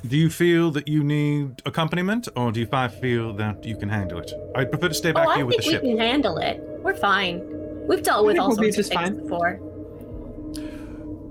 Do 0.06 0.18
you 0.18 0.30
feel 0.30 0.70
that 0.72 0.88
you 0.90 1.02
need 1.02 1.62
accompaniment, 1.66 2.28
or 2.36 2.52
do 2.52 2.60
you 2.60 2.66
feel 2.66 3.34
that 3.34 3.64
you 3.64 3.78
can 3.78 3.88
handle 3.88 4.20
it? 4.20 4.34
I'd 4.54 4.70
prefer 4.70 4.90
to 4.90 4.94
stay 4.94 5.14
back 5.14 5.28
oh, 5.28 5.32
I 5.32 5.36
here 5.38 5.46
with 5.46 5.56
think 5.56 5.64
the 5.64 5.70
we 5.70 5.74
ship. 5.76 5.82
can 5.84 5.98
handle 5.98 6.38
it. 6.38 6.60
We're 6.82 6.96
fine. 6.96 7.42
We've 7.88 8.04
dealt 8.04 8.26
with 8.26 8.38
all 8.38 8.50
we'll 8.50 8.58
be 8.58 8.72
sorts 8.72 8.90
of 8.90 8.94
just 8.94 9.06
things 9.06 9.10
fine. 9.10 9.24
before. 9.24 9.60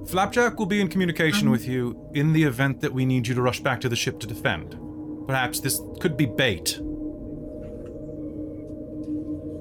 Flapjack 0.06 0.58
will 0.58 0.66
be 0.66 0.80
in 0.80 0.88
communication 0.88 1.48
um. 1.48 1.52
with 1.52 1.68
you 1.68 1.98
in 2.14 2.32
the 2.32 2.44
event 2.44 2.80
that 2.80 2.94
we 2.94 3.04
need 3.04 3.26
you 3.26 3.34
to 3.34 3.42
rush 3.42 3.60
back 3.60 3.80
to 3.82 3.90
the 3.90 3.96
ship 3.96 4.18
to 4.20 4.26
defend. 4.26 4.78
Perhaps 5.26 5.60
this 5.60 5.78
could 6.00 6.16
be 6.16 6.24
bait. 6.24 6.78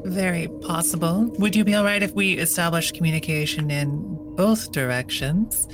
Very 0.05 0.47
possible. 0.61 1.25
Would 1.37 1.55
you 1.55 1.65
be 1.65 1.75
all 1.75 1.83
right 1.83 2.01
if 2.01 2.13
we 2.13 2.37
establish 2.37 2.91
communication 2.91 3.69
in 3.69 4.20
both 4.41 4.71
directions? 4.71 5.67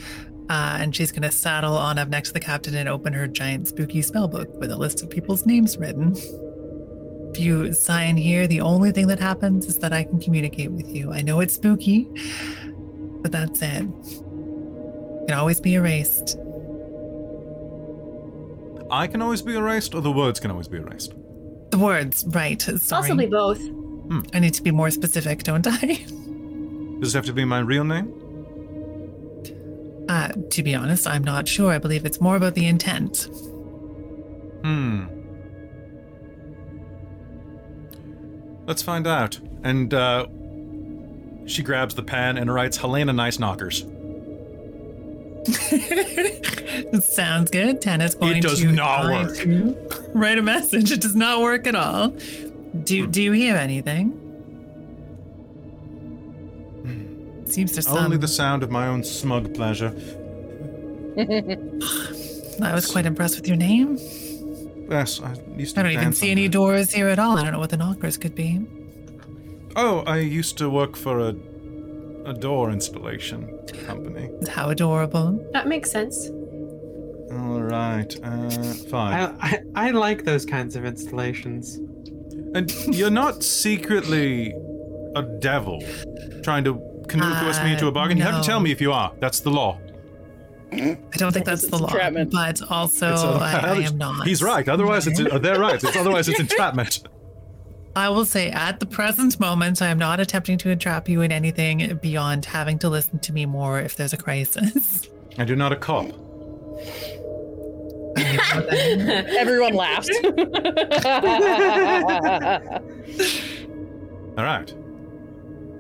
Uh, 0.50 0.76
and 0.82 0.94
she's 0.94 1.14
going 1.14 1.22
to 1.22 1.32
saddle 1.32 1.78
on 1.78 1.98
up 1.98 2.10
next 2.10 2.30
to 2.30 2.34
the 2.34 2.40
captain 2.42 2.76
and 2.76 2.90
open 2.90 3.14
her 3.14 3.26
giant 3.26 3.66
spooky 3.66 4.02
spell 4.02 4.28
book 4.28 4.50
with 4.60 4.70
a 4.72 4.76
list 4.76 5.02
of 5.02 5.10
people's 5.10 5.46
names 5.46 5.78
written. 5.78 6.14
if 7.32 7.40
you 7.40 7.72
sign 7.72 8.18
here, 8.18 8.46
the 8.46 8.60
only 8.60 8.92
thing 8.92 9.08
that 9.08 9.22
happens 9.22 9.68
is 9.68 9.78
that 9.80 9.94
I 9.94 10.04
can 10.04 10.20
communicate 10.20 10.70
with 10.74 10.94
you. 10.94 11.14
I 11.14 11.22
know 11.22 11.40
it's 11.40 11.54
spooky, 11.54 12.10
but 13.22 13.32
that's 13.32 13.62
it. 13.62 13.84
It 13.84 15.28
can 15.30 15.38
always 15.38 15.62
be 15.62 15.76
erased. 15.76 16.38
I 18.92 19.08
can 19.08 19.22
always 19.22 19.42
be 19.42 19.56
erased, 19.56 19.96
or 19.96 20.02
the 20.02 20.12
words 20.12 20.42
can 20.42 20.52
always 20.52 20.68
be 20.68 20.78
erased. 20.78 21.14
The 21.70 21.78
words, 21.78 22.26
right? 22.28 22.62
Sorry. 22.62 22.80
Possibly 22.80 23.28
both. 23.28 23.62
I 24.34 24.40
need 24.40 24.56
to 24.56 24.64
be 24.64 24.72
more 24.72 24.92
specific, 24.92 25.44
don't 25.44 25.66
I? 25.66 25.86
Does 27.00 27.16
it 27.16 27.18
have 27.18 27.26
to 27.28 27.34
be 27.34 27.46
my 27.46 27.60
real 27.60 27.86
name? 27.86 28.27
Uh, 30.10 30.30
to 30.52 30.64
be 30.64 30.74
honest, 30.74 31.06
I'm 31.08 31.24
not 31.24 31.48
sure. 31.48 31.72
I 31.72 31.78
believe 31.78 32.06
it's 32.06 32.22
more 32.22 32.36
about 32.36 32.56
the 32.56 32.66
intent. 32.68 33.28
Hmm. 34.64 35.06
Let's 38.66 38.82
find 38.82 39.08
out. 39.08 39.40
And 39.64 39.94
uh, 39.94 40.28
she 41.46 41.64
grabs 41.64 41.96
the 41.96 42.04
pen 42.04 42.38
and 42.38 42.54
writes 42.54 42.78
Helena 42.78 43.14
Nice 43.14 43.40
Knockers. 43.40 43.86
Sounds 47.06 47.50
good. 47.52 47.82
Tennis 47.82 48.16
going 48.16 48.38
It 48.38 48.44
does 48.44 48.60
to 48.60 48.72
not 48.72 49.06
work. 49.06 49.38
Write 50.14 50.38
a 50.38 50.42
message. 50.42 50.92
It 50.92 51.00
does 51.02 51.16
not 51.16 51.42
work 51.42 51.66
at 51.68 51.76
all. 51.76 52.10
Do 52.84 53.08
Do 53.08 53.22
you 53.22 53.32
hear 53.32 53.56
anything? 53.56 54.27
Seems 57.52 57.74
there's 57.74 57.86
some. 57.88 57.98
Only 57.98 58.18
the 58.18 58.28
sound 58.28 58.64
of 58.64 58.72
my 58.72 58.88
own 58.88 59.04
smug 59.04 59.54
pleasure. 59.54 59.94
I 61.18 62.74
was 62.74 62.86
quite 62.92 63.06
impressed 63.06 63.36
with 63.38 63.48
your 63.48 63.58
name. 63.58 63.98
Yes, 64.90 65.20
I 65.22 65.36
used 65.56 65.76
to 65.76 65.82
I 65.82 65.84
don't 65.84 65.92
even 65.94 66.14
see 66.14 66.32
any 66.32 66.44
that. 66.48 66.54
doors 66.54 66.92
here 66.92 67.08
at 67.08 67.20
all. 67.20 67.38
I 67.38 67.44
don't 67.44 67.54
know 67.54 67.60
what 67.60 67.70
the 67.70 67.78
knockers 67.78 68.18
could 68.18 68.36
be. 68.36 68.66
Oh, 69.76 70.00
I 70.08 70.18
used 70.20 70.58
to 70.60 70.70
work 70.70 70.96
for 70.96 71.20
a 71.20 71.36
a 72.26 72.34
door 72.34 72.72
installation 72.72 73.58
company. 73.86 74.30
How 74.50 74.70
adorable. 74.70 75.40
That 75.54 75.68
makes 75.68 75.90
sense. 75.90 76.30
All 77.32 77.62
right, 77.62 78.14
uh, 78.24 78.50
fine. 78.90 79.14
I, 79.40 79.62
I 79.76 79.88
I 79.88 79.92
like 79.92 80.24
those 80.26 80.46
kinds 80.46 80.76
of 80.76 80.86
installations. 80.86 81.78
And 82.56 82.72
you're 82.96 83.10
not 83.10 83.44
secretly 83.44 84.54
a 85.16 85.22
devil 85.40 85.82
trying 86.44 86.64
to 86.66 86.74
coerce 87.08 87.62
me 87.64 87.72
into 87.74 87.86
a 87.86 87.90
Uh, 87.90 87.92
bargain. 87.92 88.18
You 88.18 88.24
have 88.24 88.42
to 88.42 88.46
tell 88.48 88.60
me 88.60 88.72
if 88.72 88.80
you 88.82 88.92
are. 88.94 89.12
That's 89.20 89.40
the 89.40 89.50
law. 89.52 89.80
I 90.72 90.98
don't 91.14 91.32
think 91.32 91.46
that's 91.46 91.64
It's 91.64 91.72
the 91.72 91.78
law, 91.78 91.88
entrapment. 91.88 92.32
but 92.32 92.62
also 92.70 93.14
It's 93.14 93.24
a- 93.24 93.28
I, 93.28 93.52
I 93.54 93.76
am 93.84 93.98
not. 93.98 94.28
He's 94.28 94.44
right. 94.44 94.68
Otherwise, 94.68 95.08
it's 95.08 95.20
they're 95.42 95.60
right. 95.60 95.82
It's 95.82 95.96
otherwise 95.96 96.28
it's 96.28 96.40
entrapment. 96.40 97.08
I 97.96 98.10
will 98.10 98.26
say 98.26 98.52
at 98.52 98.80
the 98.80 98.86
present 98.86 99.40
moment, 99.40 99.82
I 99.82 99.88
am 99.88 99.98
not 99.98 100.20
attempting 100.20 100.58
to 100.60 100.70
entrap 100.70 101.08
you 101.10 101.22
in 101.22 101.32
anything 101.32 101.98
beyond 102.02 102.46
having 102.46 102.78
to 102.80 102.90
listen 102.90 103.18
to 103.20 103.34
me 103.34 103.46
more 103.48 103.80
if 103.80 103.96
there's 103.96 104.14
a 104.14 104.18
crisis. 104.18 105.08
And 105.40 105.48
you're 105.48 105.56
not 105.58 105.72
a 105.72 105.76
cop. 105.76 106.06
Everyone 108.18 109.74
laughed. 109.74 110.10
All 114.38 114.44
right. 114.44 114.74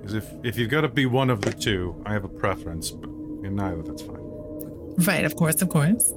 Because 0.07 0.23
if 0.25 0.45
if 0.45 0.57
you've 0.57 0.69
got 0.69 0.81
to 0.81 0.87
be 0.87 1.05
one 1.05 1.29
of 1.29 1.41
the 1.41 1.51
two, 1.51 2.01
I 2.05 2.13
have 2.13 2.23
a 2.23 2.29
preference, 2.29 2.91
but 2.91 3.09
you're 3.41 3.51
neither. 3.51 3.83
That's 3.83 4.01
fine. 4.01 4.15
Right, 4.99 5.25
of 5.25 5.35
course, 5.35 5.61
of 5.61 5.67
course. 5.67 6.13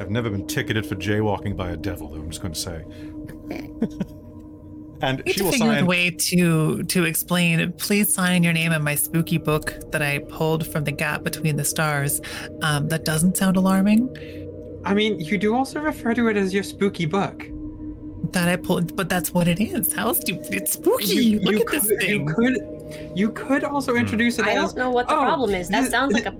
I've 0.00 0.10
never 0.10 0.30
been 0.30 0.46
ticketed 0.46 0.86
for 0.86 0.94
jaywalking 0.94 1.56
by 1.56 1.70
a 1.70 1.76
devil, 1.76 2.08
though. 2.08 2.20
I'm 2.20 2.30
just 2.30 2.40
going 2.40 2.54
to 2.54 2.60
say. 2.60 2.84
and 5.02 5.24
need 5.24 5.32
she 5.32 5.38
to 5.38 5.44
will 5.44 5.50
figure 5.50 5.66
out 5.66 5.74
sign. 5.74 5.82
a 5.82 5.86
way 5.86 6.10
to 6.10 6.84
to 6.84 7.04
explain. 7.04 7.72
Please 7.72 8.14
sign 8.14 8.44
your 8.44 8.52
name 8.52 8.70
in 8.70 8.84
my 8.84 8.94
spooky 8.94 9.38
book 9.38 9.74
that 9.90 10.00
I 10.00 10.20
pulled 10.20 10.68
from 10.68 10.84
the 10.84 10.92
gap 10.92 11.24
between 11.24 11.56
the 11.56 11.64
stars. 11.64 12.20
Um, 12.62 12.86
that 12.88 13.04
doesn't 13.04 13.36
sound 13.36 13.56
alarming. 13.56 14.16
I 14.84 14.94
mean, 14.94 15.18
you 15.18 15.38
do 15.38 15.56
also 15.56 15.80
refer 15.80 16.14
to 16.14 16.28
it 16.28 16.36
as 16.36 16.54
your 16.54 16.62
spooky 16.62 17.06
book. 17.06 17.48
That 18.32 18.48
I 18.48 18.56
pulled, 18.56 18.96
but 18.96 19.08
that's 19.08 19.32
what 19.32 19.48
it 19.48 19.60
is. 19.60 19.92
How 19.92 20.12
stupid! 20.12 20.54
It's 20.54 20.72
spooky. 20.72 21.38
Look 21.38 21.56
at 21.56 21.66
could, 21.66 21.82
this 21.82 21.88
thing. 21.98 22.28
You 22.28 22.34
could, 22.34 23.12
you 23.14 23.30
could 23.30 23.64
also 23.64 23.92
hmm. 23.92 23.98
introduce 23.98 24.38
it 24.38 24.46
I 24.46 24.52
as. 24.52 24.72
don't 24.72 24.76
know 24.76 24.90
what 24.90 25.08
the 25.08 25.16
oh, 25.16 25.20
problem 25.20 25.54
is. 25.54 25.68
That 25.68 25.80
th- 25.80 25.90
sounds 25.90 26.12
like 26.12 26.26
a 26.26 26.36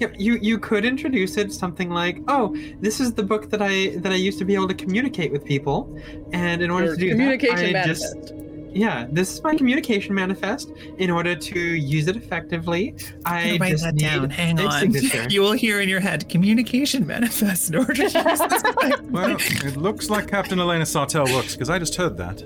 Yep, 0.00 0.14
you 0.16 0.38
you 0.40 0.58
could 0.58 0.84
introduce 0.84 1.36
it 1.36 1.52
something 1.52 1.90
like, 1.90 2.20
"Oh, 2.28 2.56
this 2.80 3.00
is 3.00 3.14
the 3.14 3.22
book 3.22 3.50
that 3.50 3.60
I 3.60 3.96
that 3.96 4.12
I 4.12 4.14
used 4.14 4.38
to 4.38 4.44
be 4.44 4.54
able 4.54 4.68
to 4.68 4.74
communicate 4.74 5.32
with 5.32 5.44
people, 5.44 5.98
and 6.32 6.62
in 6.62 6.70
order 6.70 6.86
Your 6.86 6.94
to 6.94 7.00
do 7.00 7.10
communication 7.10 7.72
that, 7.72 7.84
I 7.84 7.88
just 7.88 8.14
manifest. 8.14 8.47
Yeah, 8.72 9.06
this 9.10 9.34
is 9.34 9.42
my 9.42 9.54
communication 9.56 10.14
manifest. 10.14 10.70
In 10.98 11.10
order 11.10 11.34
to 11.34 11.58
use 11.58 12.08
it 12.08 12.16
effectively, 12.16 12.94
I 13.24 13.50
I'm 13.52 13.60
write 13.60 13.70
just 13.70 13.84
that 13.84 13.94
need 13.94 14.02
down. 14.02 14.30
Hang 14.30 14.60
on. 14.60 14.80
signature. 14.80 15.26
You 15.30 15.42
will 15.42 15.52
hear 15.52 15.80
in 15.80 15.88
your 15.88 16.00
head 16.00 16.28
communication 16.28 17.06
manifest 17.06 17.70
in 17.70 17.76
order 17.76 17.94
to 17.94 18.02
use 18.02 18.12
this. 18.12 18.62
Well, 19.10 19.36
it 19.38 19.76
looks 19.76 20.10
like 20.10 20.28
Captain 20.28 20.58
Elena 20.60 20.84
Sartell 20.84 21.32
works 21.34 21.54
because 21.54 21.70
I 21.70 21.78
just 21.78 21.94
heard 21.96 22.16
that. 22.18 22.42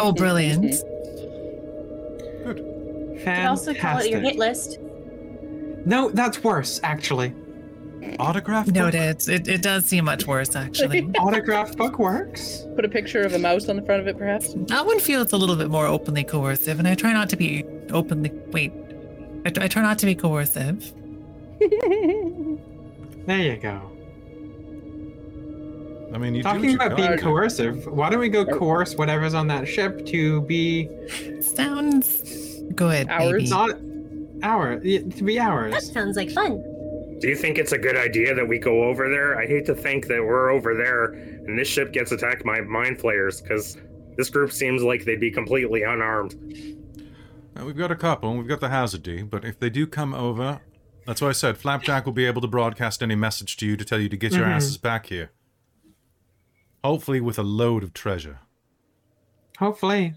oh, 0.00 0.12
brilliant. 0.12 0.62
Good. 2.44 2.58
you 2.58 3.20
could 3.24 3.44
also 3.46 3.74
call 3.74 3.98
it 3.98 4.10
your 4.10 4.20
hit 4.20 4.36
list. 4.36 4.78
No, 5.84 6.10
that's 6.10 6.42
worse, 6.44 6.80
actually. 6.82 7.34
Autograph. 8.18 8.66
book? 8.66 8.74
Noted. 8.74 9.28
It, 9.28 9.48
it 9.48 9.62
does 9.62 9.86
seem 9.86 10.04
much 10.04 10.26
worse, 10.26 10.54
actually. 10.56 11.10
Autograph 11.18 11.76
book 11.76 11.98
works. 11.98 12.64
Put 12.74 12.84
a 12.84 12.88
picture 12.88 13.22
of 13.22 13.32
a 13.32 13.38
mouse 13.38 13.68
on 13.68 13.76
the 13.76 13.82
front 13.82 14.00
of 14.00 14.08
it, 14.08 14.18
perhaps. 14.18 14.54
that 14.54 14.86
one 14.86 15.00
feels 15.00 15.32
a 15.32 15.36
little 15.36 15.56
bit 15.56 15.70
more 15.70 15.86
openly 15.86 16.24
coercive, 16.24 16.78
and 16.78 16.88
I 16.88 16.94
try 16.94 17.12
not 17.12 17.28
to 17.30 17.36
be 17.36 17.64
openly. 17.90 18.30
Wait. 18.50 18.72
I, 19.44 19.64
I 19.64 19.68
try 19.68 19.82
not 19.82 19.98
to 20.00 20.06
be 20.06 20.14
coercive. 20.14 20.92
There 23.24 23.38
you 23.38 23.56
go. 23.56 23.92
I 26.12 26.18
mean, 26.18 26.34
you 26.34 26.42
Talking 26.42 26.76
what 26.76 26.86
about 26.86 26.96
being 26.96 27.10
Roger. 27.10 27.22
coercive, 27.22 27.86
why 27.86 28.10
don't 28.10 28.18
we 28.18 28.28
go 28.28 28.40
oh. 28.40 28.58
coerce 28.58 28.96
whatever's 28.96 29.32
on 29.32 29.46
that 29.48 29.66
ship 29.66 30.04
to 30.06 30.42
be 30.42 30.88
Sounds 31.40 32.60
good, 32.74 33.08
Ours? 33.08 33.32
baby. 33.32 33.48
not 33.48 33.78
our 34.42 34.80
to 34.80 35.24
be 35.24 35.36
That 35.36 35.82
sounds 35.82 36.16
like 36.16 36.30
fun. 36.32 36.62
Do 37.22 37.28
you 37.28 37.36
think 37.36 37.56
it's 37.56 37.70
a 37.70 37.78
good 37.78 37.96
idea 37.96 38.34
that 38.34 38.46
we 38.48 38.58
go 38.58 38.82
over 38.82 39.08
there? 39.08 39.38
I 39.38 39.46
hate 39.46 39.64
to 39.66 39.76
think 39.76 40.08
that 40.08 40.20
we're 40.20 40.50
over 40.50 40.74
there 40.74 41.04
and 41.12 41.56
this 41.56 41.68
ship 41.68 41.92
gets 41.92 42.10
attacked 42.10 42.44
by 42.44 42.60
mind 42.62 42.98
flayers 42.98 43.40
because 43.40 43.76
this 44.16 44.28
group 44.28 44.50
seems 44.50 44.82
like 44.82 45.04
they'd 45.04 45.20
be 45.20 45.30
completely 45.30 45.84
unarmed. 45.84 46.34
Uh, 47.56 47.64
we've 47.64 47.76
got 47.76 47.92
a 47.92 47.96
couple, 47.96 48.30
and 48.30 48.38
we've 48.40 48.48
got 48.48 48.58
the 48.60 48.68
Hadozee, 48.68 49.28
but 49.30 49.44
if 49.44 49.56
they 49.60 49.70
do 49.70 49.86
come 49.86 50.14
over, 50.14 50.62
that's 51.06 51.20
why 51.20 51.28
I 51.28 51.32
said 51.32 51.58
Flapjack 51.58 52.06
will 52.06 52.12
be 52.12 52.24
able 52.26 52.40
to 52.40 52.48
broadcast 52.48 53.04
any 53.04 53.14
message 53.14 53.56
to 53.58 53.66
you 53.66 53.76
to 53.76 53.84
tell 53.84 54.00
you 54.00 54.08
to 54.08 54.16
get 54.16 54.32
your 54.32 54.44
Mhm. 54.46 54.54
asses 54.56 54.76
back 54.76 55.06
here. 55.06 55.30
Hopefully, 56.82 57.20
with 57.20 57.38
a 57.38 57.42
load 57.44 57.84
of 57.84 57.94
treasure. 57.94 58.40
Hopefully. 59.58 60.14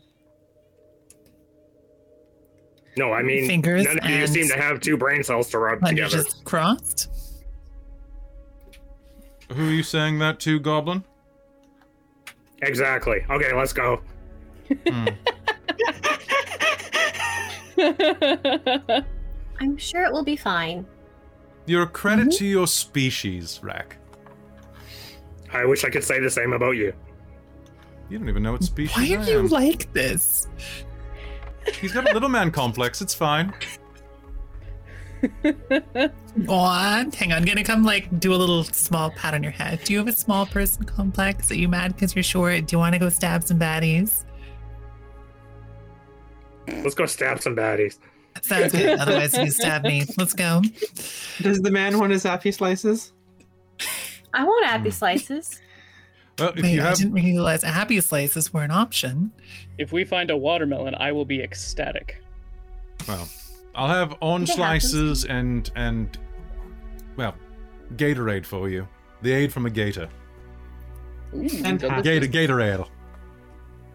No, 2.98 3.12
I 3.12 3.22
mean, 3.22 3.48
Fingers 3.48 3.84
none 3.84 4.00
of 4.00 4.10
you 4.10 4.26
seem 4.28 4.48
to 4.48 4.56
have 4.56 4.80
two 4.80 4.98
brain 4.98 5.24
cells 5.24 5.50
to 5.50 5.60
rub 5.60 5.82
together. 5.82 6.10
just 6.10 6.44
crossed. 6.46 7.10
Who 9.52 9.68
are 9.68 9.72
you 9.72 9.84
saying 9.84 10.20
that 10.20 10.40
to, 10.42 10.60
Goblin? 10.60 11.04
Exactly. 12.62 13.24
Okay, 13.30 13.54
let's 13.54 13.74
go. 13.74 14.02
Hmm. 14.88 15.08
I'm 19.60 19.78
sure 19.78 20.04
it 20.04 20.12
will 20.12 20.24
be 20.24 20.36
fine. 20.36 20.86
You're 21.66 21.84
a 21.84 21.88
credit 21.88 22.30
mm-hmm. 22.30 22.38
to 22.38 22.46
your 22.46 22.68
species, 22.68 23.60
Rack. 23.62 23.98
I 25.52 25.66
wish 25.66 25.84
I 25.84 25.90
could 25.90 26.04
say 26.04 26.20
the 26.20 26.30
same 26.30 26.54
about 26.54 26.72
you. 26.72 26.94
You 28.10 28.20
don't 28.20 28.30
even 28.30 28.44
know 28.44 28.52
what 28.54 28.64
species 28.64 28.96
Why 28.96 29.04
I 29.04 29.22
are 29.22 29.30
you 29.30 29.48
like 29.48 29.92
this? 29.94 30.48
He's 31.80 31.92
got 31.92 32.10
a 32.10 32.14
little 32.14 32.30
man 32.30 32.52
complex. 32.52 33.02
It's 33.02 33.14
fine. 33.14 33.54
Go 35.44 36.54
on. 36.54 37.12
Hang 37.12 37.32
on. 37.32 37.40
I'm 37.40 37.46
gonna 37.46 37.64
come 37.64 37.84
like 37.84 38.20
do 38.20 38.34
a 38.34 38.38
little 38.38 38.64
small 38.64 39.12
pat 39.12 39.34
on 39.34 39.44
your 39.44 39.52
head. 39.52 39.82
Do 39.84 39.94
you 39.94 40.00
have 40.00 40.08
a 40.08 40.14
small 40.14 40.46
person 40.46 40.84
complex? 40.84 41.52
Are 41.52 41.56
you 41.56 41.68
mad 41.68 41.94
because 41.94 42.16
you're 42.16 42.24
short? 42.24 42.68
Do 42.68 42.76
you 42.76 42.80
want 42.80 42.94
to 42.94 43.00
go 43.00 43.10
stab 43.10 43.44
some 43.44 43.60
baddies? 43.60 44.26
Let's 46.68 46.96
go 46.96 47.06
stab 47.06 47.42
some 47.42 47.56
baddies. 47.56 47.98
Sounds 48.42 48.74
good. 48.74 49.00
Otherwise, 49.00 49.38
you 49.38 49.50
stab 49.50 49.84
me. 49.84 50.06
Let's 50.18 50.34
go. 50.34 50.62
Does 51.42 51.62
the 51.62 51.72
man 51.72 51.98
want 51.98 52.12
his 52.12 52.24
happy 52.24 52.52
slices? 52.52 53.14
I 54.34 54.44
want 54.44 54.66
happy 54.66 54.92
slices. 54.92 55.62
Well, 56.38 56.50
if 56.56 56.64
Wait, 56.64 56.74
you 56.74 56.84
I 56.84 56.94
didn't 56.94 57.14
realize 57.14 57.64
happy 57.64 58.00
slices 58.02 58.54
were 58.54 58.64
an 58.64 58.72
option. 58.72 59.32
If 59.78 59.92
we 59.94 60.04
find 60.04 60.30
a 60.30 60.36
watermelon, 60.38 60.94
I 60.96 61.12
will 61.14 61.26
be 61.26 61.42
ecstatic. 61.42 62.22
well, 63.08 63.28
I'll 63.74 63.88
have 63.88 64.16
orange 64.22 64.50
It 64.50 64.58
happens. 64.58 64.84
slices 64.92 65.26
and 65.26 65.70
and 65.76 66.18
well, 67.16 67.36
Gatorade 67.96 68.46
for 68.46 68.70
you. 68.70 68.88
The 69.22 69.32
aid 69.32 69.54
from 69.54 69.66
a 69.66 69.70
gator. 69.70 70.10
Ooh, 71.34 71.48
Fantastic. 71.50 72.04
Gator, 72.04 72.28
Gator 72.28 72.62
Ale. 72.62 72.90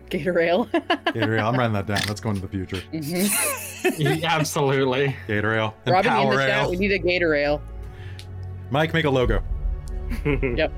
Gator 0.08 0.40
ale. 0.40 0.64
Gator 1.14 1.36
Ale. 1.38 1.46
I'm 1.46 1.54
writing 1.56 1.72
that 1.74 1.86
down. 1.86 2.00
That's 2.06 2.20
going 2.20 2.34
to 2.36 2.40
the 2.42 2.48
future. 2.48 2.82
Mhm. 2.92 3.56
Yeah, 3.98 4.18
absolutely. 4.34 5.16
Gator 5.26 5.54
Ale. 5.54 5.74
And 5.86 5.92
Robin, 5.94 6.12
in 6.12 6.18
Power 6.18 6.36
the 6.36 6.46
chat, 6.46 6.68
we 6.68 6.76
need 6.76 6.92
a 6.92 6.98
Gator 6.98 7.34
ale. 7.34 7.62
Mike, 8.70 8.92
make 8.92 9.04
a 9.06 9.10
logo. 9.10 9.42
Yep. 10.24 10.72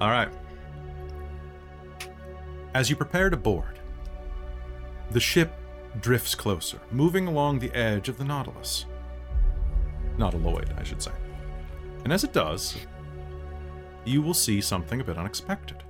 All 0.00 0.10
right. 0.10 0.32
As 2.72 2.88
you 2.88 2.96
prepare 2.96 3.30
to 3.30 3.36
board, 3.36 3.80
the 5.10 5.20
ship 5.20 5.52
drifts 6.00 6.34
closer, 6.34 6.80
moving 6.90 7.26
along 7.26 7.58
the 7.58 7.74
edge 7.74 8.08
of 8.08 8.16
the 8.16 8.24
Nautilus—not 8.24 10.34
a 10.34 10.38
Nautiloid, 10.38 10.78
I 10.78 10.84
should 10.84 11.02
say. 11.02 11.12
And 12.04 12.12
as 12.12 12.24
it 12.24 12.32
does, 12.32 12.76
you 14.04 14.22
will 14.22 14.34
see 14.34 14.60
something 14.60 15.00
a 15.00 15.04
bit 15.04 15.18
unexpected. 15.18 15.82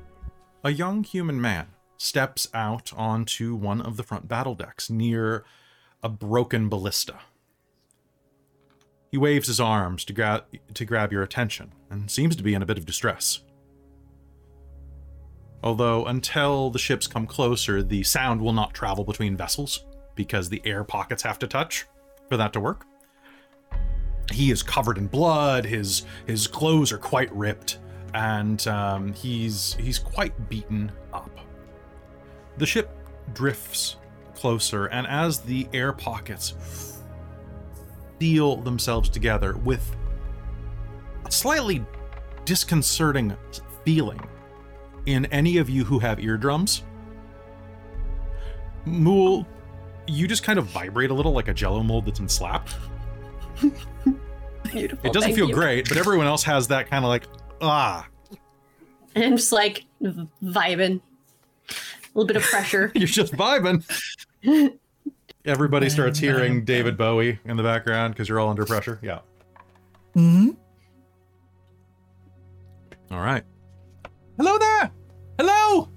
A 0.65 0.71
young 0.71 1.05
human 1.05 1.41
man 1.41 1.69
steps 1.97 2.49
out 2.55 2.93
onto 2.97 3.55
one 3.55 3.81
of 3.81 3.97
the 3.97 4.03
front 4.03 4.27
battle 4.27 4.55
decks 4.55 4.91
near 4.91 5.45
a 6.03 6.09
broken 6.09 6.69
ballista. 6.69 7.21
He 9.11 9.19
waves 9.19 9.49
his 9.49 9.61
arms 9.61 10.05
to, 10.07 10.13
gra- 10.13 10.45
to 10.73 10.85
grab 10.85 11.13
your 11.13 11.23
attention 11.23 11.73
and 11.91 12.11
seems 12.11 12.37
to 12.37 12.43
be 12.43 12.55
in 12.55 12.63
a 12.63 12.67
bit 12.67 12.79
of 12.79 12.87
distress. 12.87 13.41
Although, 15.63 16.07
until 16.07 16.71
the 16.71 16.79
ships 16.79 17.07
come 17.07 17.27
closer, 17.27 17.83
the 17.83 18.03
sound 18.03 18.41
will 18.41 18.53
not 18.53 18.73
travel 18.73 19.05
between 19.05 19.37
vessels 19.37 19.85
because 20.15 20.49
the 20.49 20.63
air 20.65 20.85
pockets 20.85 21.23
have 21.23 21.39
to 21.41 21.47
touch 21.47 21.87
for 22.29 22.37
that 22.37 22.53
to 22.55 22.61
work. 22.61 22.87
He 24.33 24.51
is 24.51 24.63
covered 24.63 24.97
in 24.97 25.07
blood. 25.07 25.65
His 25.65 26.07
his 26.27 26.47
clothes 26.47 26.93
are 26.93 26.99
quite 26.99 27.35
ripped, 27.35 27.79
and 28.15 28.67
um, 28.69 29.13
he's 29.13 29.75
he's 29.75 29.99
quite 29.99 30.49
beaten 30.49 30.93
up. 31.13 31.31
The 32.57 32.67
ship 32.67 32.91
drifts 33.35 33.97
closer, 34.35 34.87
and 34.87 35.07
as 35.07 35.41
the 35.41 35.69
air 35.73 35.93
pockets 35.93 37.01
seal 38.19 38.57
themselves 38.57 39.09
together 39.09 39.57
with 39.57 39.97
a 41.25 41.33
slightly 41.33 41.85
disconcerting 42.45 43.37
feeling 43.85 44.21
in 45.07 45.27
any 45.27 45.59
of 45.59 45.69
you 45.71 45.85
who 45.85 45.99
have 45.99 46.21
eardrums. 46.21 46.83
Mool, 48.85 49.47
you 50.07 50.27
just 50.27 50.43
kind 50.43 50.59
of 50.59 50.67
vibrate 50.67 51.11
a 51.11 51.15
little 51.15 51.33
like 51.33 51.49
a 51.49 51.55
jello 51.55 51.83
mold 51.83 52.07
that's 52.07 52.19
been 52.19 52.29
slapped. 52.29 52.77
Beautiful. 54.73 55.07
It 55.07 55.13
doesn't 55.13 55.35
feel 55.35 55.49
you. 55.49 55.55
great, 55.55 55.89
but 55.89 55.97
everyone 55.97 56.27
else 56.27 56.43
has 56.45 56.69
that 56.69 56.89
kind 56.89 57.05
of 57.05 57.09
like, 57.09 57.25
ah. 57.61 58.07
And 59.15 59.25
I'm 59.25 59.37
just 59.37 59.53
like 59.53 59.85
vibing. 60.03 61.01
A 61.71 62.19
little 62.19 62.27
bit 62.27 62.37
of 62.37 62.43
pressure. 62.43 62.91
You're 62.97 63.07
just 63.07 63.33
vibing. 63.33 63.85
Everybody 65.45 65.89
starts 65.89 66.19
hearing 66.19 66.65
David 66.65 66.97
Bowie 66.97 67.39
in 67.45 67.57
the 67.57 67.63
background 67.63 68.13
because 68.15 68.29
you're 68.29 68.39
all 68.39 68.51
under 68.51 68.67
pressure. 68.67 68.99
Yeah. 69.03 69.21
hmm 70.13 70.51
All 73.11 73.21
right. 73.21 73.43
Hello 74.41 74.57
there. 74.57 74.91
Hello. 75.39 75.91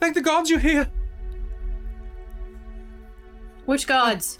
Thank 0.00 0.14
the 0.14 0.22
gods 0.22 0.48
you're 0.48 0.58
here. 0.58 0.90
Which 3.66 3.86
gods? 3.86 4.38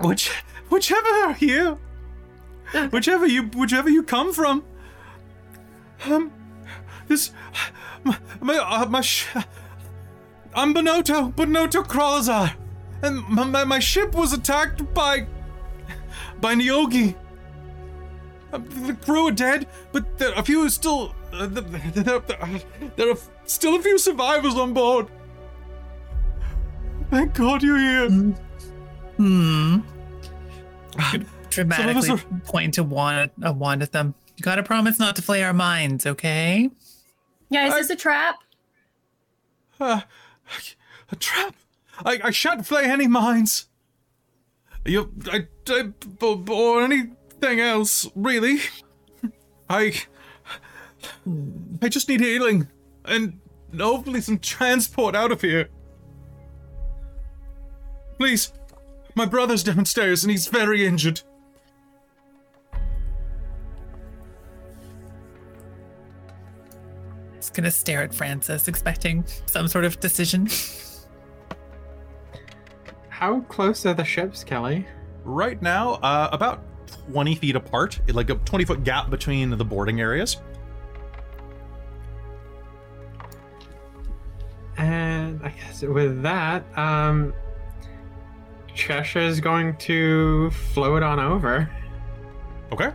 Which, 0.00 0.30
whichever 0.70 1.08
are 1.08 1.36
you, 1.38 1.78
whichever 2.90 3.28
you, 3.28 3.44
whichever 3.44 3.88
you 3.88 4.02
come 4.02 4.32
from. 4.32 4.64
Um, 6.04 6.32
this, 7.06 7.30
my, 8.02 8.18
my, 8.40 8.56
uh, 8.56 8.86
my 8.86 9.02
sh- 9.02 9.28
I'm 10.52 10.74
Bonoto, 10.74 11.32
Bonoto 11.32 11.86
Kralazar, 11.86 12.56
and 13.02 13.22
my, 13.28 13.44
my, 13.44 13.62
my 13.62 13.78
ship 13.78 14.16
was 14.16 14.32
attacked 14.32 14.92
by, 14.94 15.28
by 16.40 16.56
Neogi. 16.56 17.14
Uh, 18.52 18.58
The 18.58 18.94
crew 19.04 19.28
are 19.28 19.32
dead, 19.32 19.66
but 19.92 20.18
there, 20.18 20.32
a 20.34 20.42
few 20.42 20.64
are 20.64 20.70
still, 20.70 21.14
uh, 21.32 21.46
there, 21.46 21.62
there, 21.62 22.18
there- 22.20 22.60
there 22.96 23.10
are 23.10 23.18
still 23.44 23.76
a 23.76 23.82
few 23.82 23.98
survivors 23.98 24.54
on 24.54 24.72
board. 24.72 25.08
Thank 27.10 27.34
God 27.34 27.62
you're 27.62 27.78
here. 27.78 28.08
Hmm. 29.16 29.78
Some 30.98 31.26
Dramatically 31.50 32.10
us 32.10 32.24
point 32.44 32.74
to 32.74 32.82
wand, 32.82 33.30
a 33.42 33.52
wand 33.52 33.82
at 33.82 33.92
them. 33.92 34.14
You 34.36 34.42
gotta 34.42 34.62
promise 34.62 34.98
not 34.98 35.16
to 35.16 35.22
flay 35.22 35.42
our 35.42 35.52
minds, 35.54 36.06
okay? 36.06 36.70
Yeah, 37.50 37.66
is 37.68 37.74
this 37.74 37.90
a 37.90 37.96
trap? 37.96 38.36
Uh, 39.80 40.02
a 41.10 41.16
trap. 41.16 41.54
I, 42.04 42.20
I 42.24 42.30
shan't 42.30 42.66
flay 42.66 42.84
any 42.84 43.06
mines. 43.08 43.66
You, 44.84 45.12
I, 45.32 45.48
I, 45.68 45.92
or 46.20 46.82
anything 47.42 47.60
else, 47.60 48.08
really. 48.14 48.58
I, 49.68 49.94
I 51.82 51.88
just 51.88 52.08
need 52.08 52.20
healing, 52.20 52.68
and 53.04 53.40
hopefully 53.78 54.20
some 54.20 54.38
transport 54.38 55.14
out 55.14 55.32
of 55.32 55.40
here. 55.40 55.68
Please, 58.18 58.52
my 59.14 59.26
brother's 59.26 59.62
downstairs 59.62 60.24
and 60.24 60.30
he's 60.30 60.48
very 60.48 60.84
injured. 60.86 61.20
Just 67.36 67.54
gonna 67.54 67.70
stare 67.70 68.02
at 68.02 68.12
Francis, 68.12 68.66
expecting 68.66 69.24
some 69.46 69.68
sort 69.68 69.84
of 69.84 70.00
decision. 70.00 70.48
How 73.08 73.40
close 73.42 73.86
are 73.86 73.94
the 73.94 74.04
ships, 74.04 74.42
Kelly? 74.42 74.86
Right 75.24 75.60
now, 75.62 75.94
uh, 75.94 76.28
about 76.32 76.64
20 76.88 77.34
feet 77.36 77.56
apart, 77.56 78.00
like 78.08 78.30
a 78.30 78.34
20 78.34 78.64
foot 78.64 78.84
gap 78.84 79.10
between 79.10 79.50
the 79.50 79.64
boarding 79.64 80.00
areas. 80.00 80.38
And 84.76 85.42
I 85.42 85.50
guess 85.50 85.82
with 85.82 86.22
that, 86.22 86.64
um, 86.78 87.34
Cheshire 88.74 89.20
is 89.20 89.40
going 89.40 89.76
to 89.78 90.50
float 90.50 91.02
on 91.02 91.18
over. 91.18 91.68
Okay. 92.72 92.92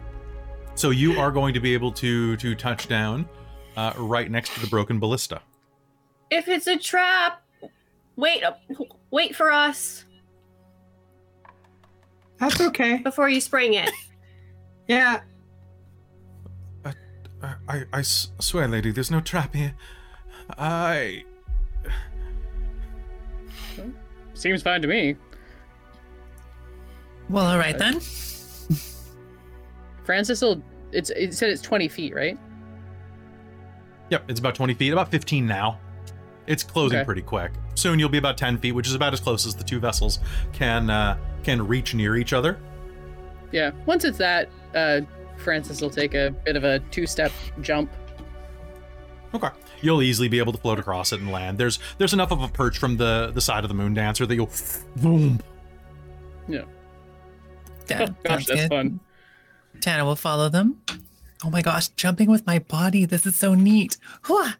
So 0.75 0.91
you 0.91 1.19
are 1.19 1.31
going 1.31 1.53
to 1.53 1.59
be 1.59 1.73
able 1.73 1.91
to 1.93 2.37
to 2.37 2.55
touch 2.55 2.87
down 2.87 3.27
uh, 3.75 3.93
right 3.97 4.31
next 4.31 4.53
to 4.53 4.61
the 4.61 4.67
broken 4.67 4.99
ballista. 4.99 5.41
If 6.31 6.47
it's 6.47 6.67
a 6.67 6.77
trap, 6.77 7.43
wait, 8.15 8.43
wait 9.11 9.35
for 9.35 9.51
us 9.51 10.05
That's 12.43 12.61
okay. 12.61 12.97
before 12.97 13.29
you 13.29 13.41
spring 13.41 13.73
it. 13.73 13.91
Yeah, 14.85 15.21
I, 16.83 16.93
I, 17.69 17.83
I 17.93 18.01
swear, 18.01 18.67
lady, 18.67 18.91
there's 18.91 19.09
no 19.09 19.21
trap 19.21 19.55
here. 19.55 19.73
I. 20.57 21.23
Seems 24.33 24.61
fine 24.61 24.81
to 24.81 24.89
me. 24.89 25.15
Well, 27.29 27.45
all 27.45 27.57
right 27.57 27.77
then. 27.77 28.01
Francis 30.03 30.41
will. 30.41 30.61
It's 30.91 31.11
it 31.11 31.33
said 31.33 31.49
it's 31.49 31.61
twenty 31.61 31.87
feet, 31.87 32.13
right? 32.13 32.37
Yep, 34.09 34.29
it's 34.29 34.41
about 34.41 34.53
20 34.53 34.73
feet, 34.73 34.91
about 34.91 35.09
15 35.09 35.47
now. 35.47 35.79
It's 36.47 36.63
closing 36.63 36.97
Okay. 36.99 37.05
pretty 37.05 37.21
quick. 37.21 37.51
Soon 37.75 37.99
you'll 37.99 38.09
be 38.09 38.17
about 38.17 38.37
10 38.37 38.57
feet, 38.57 38.73
which 38.73 38.87
is 38.87 38.93
about 38.95 39.13
as 39.13 39.19
close 39.19 39.45
as 39.45 39.55
the 39.55 39.63
two 39.63 39.79
vessels 39.79 40.19
can 40.51 40.89
uh, 40.89 41.17
can 41.43 41.65
reach 41.67 41.93
near 41.93 42.15
each 42.15 42.33
other. 42.33 42.57
Yeah. 43.51 43.71
Once 43.85 44.03
it's 44.03 44.17
that, 44.17 44.49
uh, 44.75 45.01
Francis 45.37 45.81
will 45.81 45.89
take 45.89 46.13
a 46.13 46.31
bit 46.45 46.55
of 46.55 46.63
a 46.63 46.79
two-step 46.91 47.31
jump. 47.61 47.91
Okay. 49.33 49.49
You'll 49.81 50.01
easily 50.01 50.27
be 50.27 50.39
able 50.39 50.53
to 50.53 50.59
float 50.59 50.79
across 50.79 51.11
it 51.11 51.19
and 51.19 51.31
land. 51.31 51.57
There's 51.57 51.79
there's 51.97 52.13
enough 52.13 52.31
of 52.31 52.41
a 52.41 52.47
perch 52.47 52.77
from 52.77 52.97
the 52.97 53.31
the 53.33 53.41
side 53.41 53.63
of 53.63 53.67
the 53.67 53.73
moon 53.73 53.93
dancer 53.93 54.25
that 54.25 54.35
you'll 54.35 54.49
boom. 54.97 55.39
Yeah, 56.47 58.07
Gosh, 58.23 58.45
that's 58.45 58.47
good. 58.47 58.69
fun. 58.69 58.99
Tana 59.81 60.05
will 60.05 60.15
follow 60.15 60.49
them. 60.49 60.81
Oh 61.43 61.49
my 61.49 61.61
gosh, 61.61 61.89
jumping 61.89 62.29
with 62.29 62.45
my 62.45 62.59
body. 62.59 63.05
This 63.05 63.25
is 63.25 63.35
so 63.35 63.53
neat. 63.55 63.97
Hwah! 64.23 64.55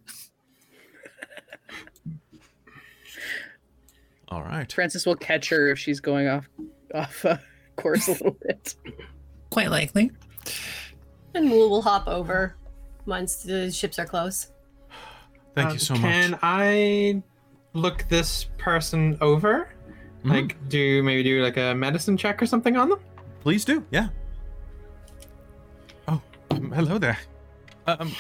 All 4.34 4.42
right. 4.42 4.72
Francis 4.72 5.06
will 5.06 5.16
catch 5.16 5.50
her 5.50 5.70
if 5.70 5.78
she's 5.78 6.00
going 6.00 6.28
off 6.28 6.50
off 6.96 7.24
uh, 7.24 7.38
course 7.76 8.08
a 8.08 8.14
little 8.14 8.38
bit. 8.42 8.74
Quite 9.52 9.70
likely. 9.70 10.10
And 11.36 11.52
we'll, 11.52 11.70
we'll 11.70 11.84
hop 11.84 12.08
over 12.08 12.56
once 13.06 13.44
the 13.44 13.72
ships 13.72 14.00
are 14.00 14.06
close. 14.06 14.52
Thank 15.54 15.68
um, 15.68 15.74
you 15.74 15.80
so 15.80 15.94
much. 15.94 16.02
Can. 16.02 16.40
I 16.42 17.22
look 17.74 18.06
this 18.10 18.46
person 18.58 19.20
over? 19.22 19.70
Mhm. 20.24 20.32
Like, 20.32 20.70
do 20.70 21.04
maybe 21.04 21.22
do 21.22 21.44
like 21.44 21.58
a 21.58 21.76
medicine 21.76 22.18
check 22.18 22.42
or 22.42 22.48
something 22.48 22.76
on 22.76 22.90
them? 22.90 23.00
Please 23.42 23.64
do. 23.64 23.86
Yeah. 23.92 24.08
Oh, 26.08 26.20
um, 26.50 26.72
hello 26.72 26.98
there. 26.98 27.20
Um, 27.86 28.12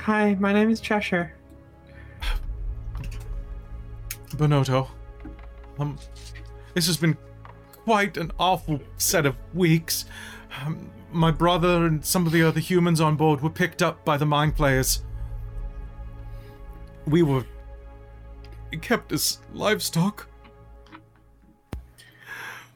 Hi, 0.00 0.34
my 0.34 0.52
name 0.52 0.70
is 0.70 0.80
Cheshire. 0.80 1.37
Bonotto, 4.38 4.88
um, 5.80 5.98
this 6.74 6.86
has 6.86 6.96
been 6.96 7.16
quite 7.84 8.16
an 8.16 8.30
awful 8.38 8.80
set 8.96 9.26
of 9.26 9.34
weeks. 9.52 10.04
Um, 10.62 10.90
my 11.10 11.30
brother 11.32 11.86
and 11.86 12.04
some 12.04 12.24
of 12.24 12.32
the 12.32 12.42
other 12.42 12.60
humans 12.60 13.00
on 13.00 13.16
board 13.16 13.40
were 13.40 13.50
picked 13.50 13.82
up 13.82 14.04
by 14.04 14.16
the 14.16 14.26
mind 14.26 14.56
flayers. 14.56 15.02
We 17.06 17.22
were 17.22 17.44
kept 18.80 19.12
as 19.12 19.38
livestock. 19.52 20.28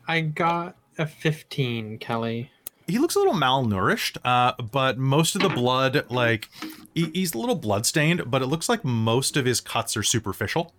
I 0.08 0.22
got 0.22 0.76
a 0.98 1.06
15, 1.06 1.98
Kelly. 1.98 2.50
He 2.88 2.98
looks 2.98 3.14
a 3.14 3.20
little 3.20 3.34
malnourished, 3.34 4.18
uh, 4.24 4.60
but 4.60 4.98
most 4.98 5.36
of 5.36 5.42
the 5.42 5.48
blood, 5.48 6.06
like, 6.10 6.48
he, 6.94 7.10
he's 7.14 7.34
a 7.34 7.38
little 7.38 7.54
bloodstained, 7.54 8.28
but 8.30 8.42
it 8.42 8.46
looks 8.46 8.68
like 8.68 8.84
most 8.84 9.36
of 9.36 9.44
his 9.44 9.60
cuts 9.60 9.96
are 9.96 10.02
superficial. 10.02 10.74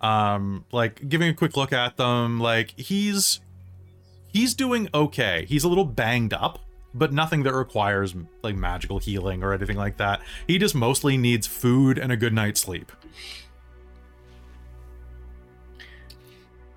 Um, 0.00 0.64
like, 0.72 1.08
giving 1.08 1.28
a 1.28 1.34
quick 1.34 1.56
look 1.56 1.72
at 1.72 1.96
them, 1.96 2.38
like, 2.38 2.78
he's 2.78 3.40
he's 4.32 4.54
doing 4.54 4.88
okay. 4.94 5.44
He's 5.48 5.64
a 5.64 5.68
little 5.68 5.84
banged 5.84 6.32
up, 6.32 6.60
but 6.94 7.12
nothing 7.12 7.42
that 7.42 7.54
requires 7.54 8.14
like 8.42 8.54
magical 8.54 8.98
healing 8.98 9.42
or 9.42 9.52
anything 9.52 9.76
like 9.76 9.96
that. 9.96 10.20
He 10.46 10.58
just 10.58 10.74
mostly 10.74 11.16
needs 11.16 11.46
food 11.46 11.98
and 11.98 12.12
a 12.12 12.16
good 12.16 12.32
night's 12.32 12.60
sleep. 12.60 12.92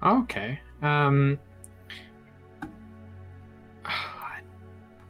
Okay. 0.04 0.60
Um. 0.82 1.40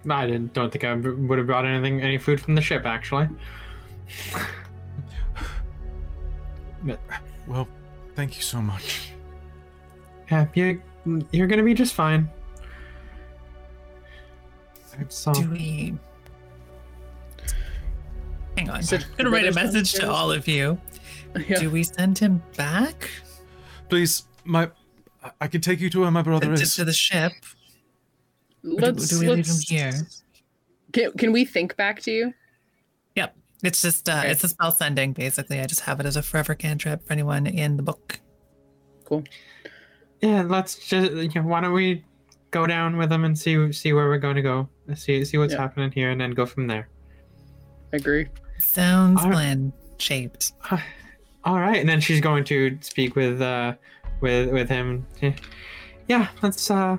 I 0.10 0.26
didn't. 0.26 0.54
Don't 0.54 0.72
think 0.72 0.84
I 0.84 0.94
would 0.96 1.38
have 1.38 1.48
brought 1.48 1.66
anything, 1.66 2.02
any 2.02 2.18
food 2.18 2.42
from 2.42 2.56
the 2.56 2.62
ship. 2.62 2.86
Actually. 2.86 3.30
But, 6.84 7.00
Well, 7.48 7.68
thank 8.16 8.36
you 8.36 8.42
so 8.42 8.62
much. 8.62 9.12
yeah, 10.30 10.46
you 10.56 10.82
you're 11.32 11.48
gonna 11.48 11.64
be 11.64 11.74
just 11.74 11.94
fine. 11.94 12.30
So 15.10 15.34
Do 15.34 15.50
we? 15.50 15.96
Hang 18.58 18.70
on. 18.70 18.84
Said 18.84 19.04
I'm 19.04 19.18
gonna 19.18 19.30
write 19.30 19.48
a 19.48 19.54
message 19.54 19.94
to 19.94 20.12
all 20.12 20.32
of 20.32 20.48
you. 20.48 20.80
Yeah. 21.48 21.60
Do 21.60 21.70
we 21.70 21.84
send 21.84 22.18
him 22.20 22.44
back 22.58 23.10
Please, 23.88 24.26
my 24.44 24.70
I- 25.24 25.32
I 25.42 25.48
can 25.48 25.62
take 25.62 25.80
you 25.80 25.90
to 25.90 26.02
where 26.02 26.12
my 26.12 26.22
brother 26.22 26.48
to, 26.48 26.62
is. 26.62 26.76
to 26.76 26.86
the 26.86 26.94
ship? 26.94 27.32
Or 28.64 28.72
Let's, 28.72 29.08
do 29.10 29.20
we 29.20 29.30
leave 29.30 29.48
him 29.48 29.56
here? 29.68 29.94
Can, 30.94 31.12
can 31.14 31.32
we 31.32 31.46
think 31.46 31.76
back 31.78 32.02
to 32.04 32.12
you? 32.12 32.34
Yep. 33.64 33.70
It's 33.72 33.82
just 33.82 34.10
uh, 34.10 34.20
Okay. 34.20 34.32
it's 34.32 34.44
a 34.44 34.48
spell 34.50 34.72
sending 34.72 35.14
basically. 35.14 35.60
I 35.60 35.66
just 35.68 35.82
have 35.82 36.00
it 36.00 36.06
as 36.06 36.16
a 36.18 36.22
forever 36.24 36.56
cantrip 36.56 37.06
for 37.06 37.14
anyone 37.14 37.46
in 37.48 37.78
the 37.78 37.84
book. 37.84 38.20
Cool. 39.06 39.24
yeah, 40.22 40.44
let's 40.44 40.76
just. 40.88 41.12
You 41.12 41.30
know, 41.36 41.48
why 41.48 41.62
don't 41.62 41.74
we 41.74 42.04
go 42.52 42.66
down 42.68 42.98
with 42.98 43.10
them 43.10 43.24
and 43.24 43.38
see 43.38 43.72
see 43.72 43.94
where 43.94 44.08
we're 44.08 44.18
going 44.18 44.36
to 44.36 44.42
go? 44.42 44.68
See 44.96 45.24
see 45.26 45.38
what's 45.38 45.54
Yeah. 45.54 45.62
happening 45.62 45.92
here, 45.92 46.10
and 46.12 46.20
then 46.20 46.32
go 46.32 46.46
from 46.46 46.68
there. 46.68 46.90
I 47.94 47.98
Agree. 47.98 48.28
Sounds 48.60 49.20
All 49.22 49.26
right. 49.28 49.34
plan 49.34 49.74
shaped. 49.98 50.54
All 51.44 51.60
right, 51.60 51.78
and 51.80 51.90
then 51.90 52.00
she's 52.00 52.22
going 52.22 52.44
to 52.46 52.78
speak 52.82 53.16
with 53.16 53.42
uh 53.42 53.74
with 54.22 54.50
with 54.52 54.70
him. 54.70 55.06
Yeah, 56.08 56.28
let's 56.42 56.70
uh 56.72 56.98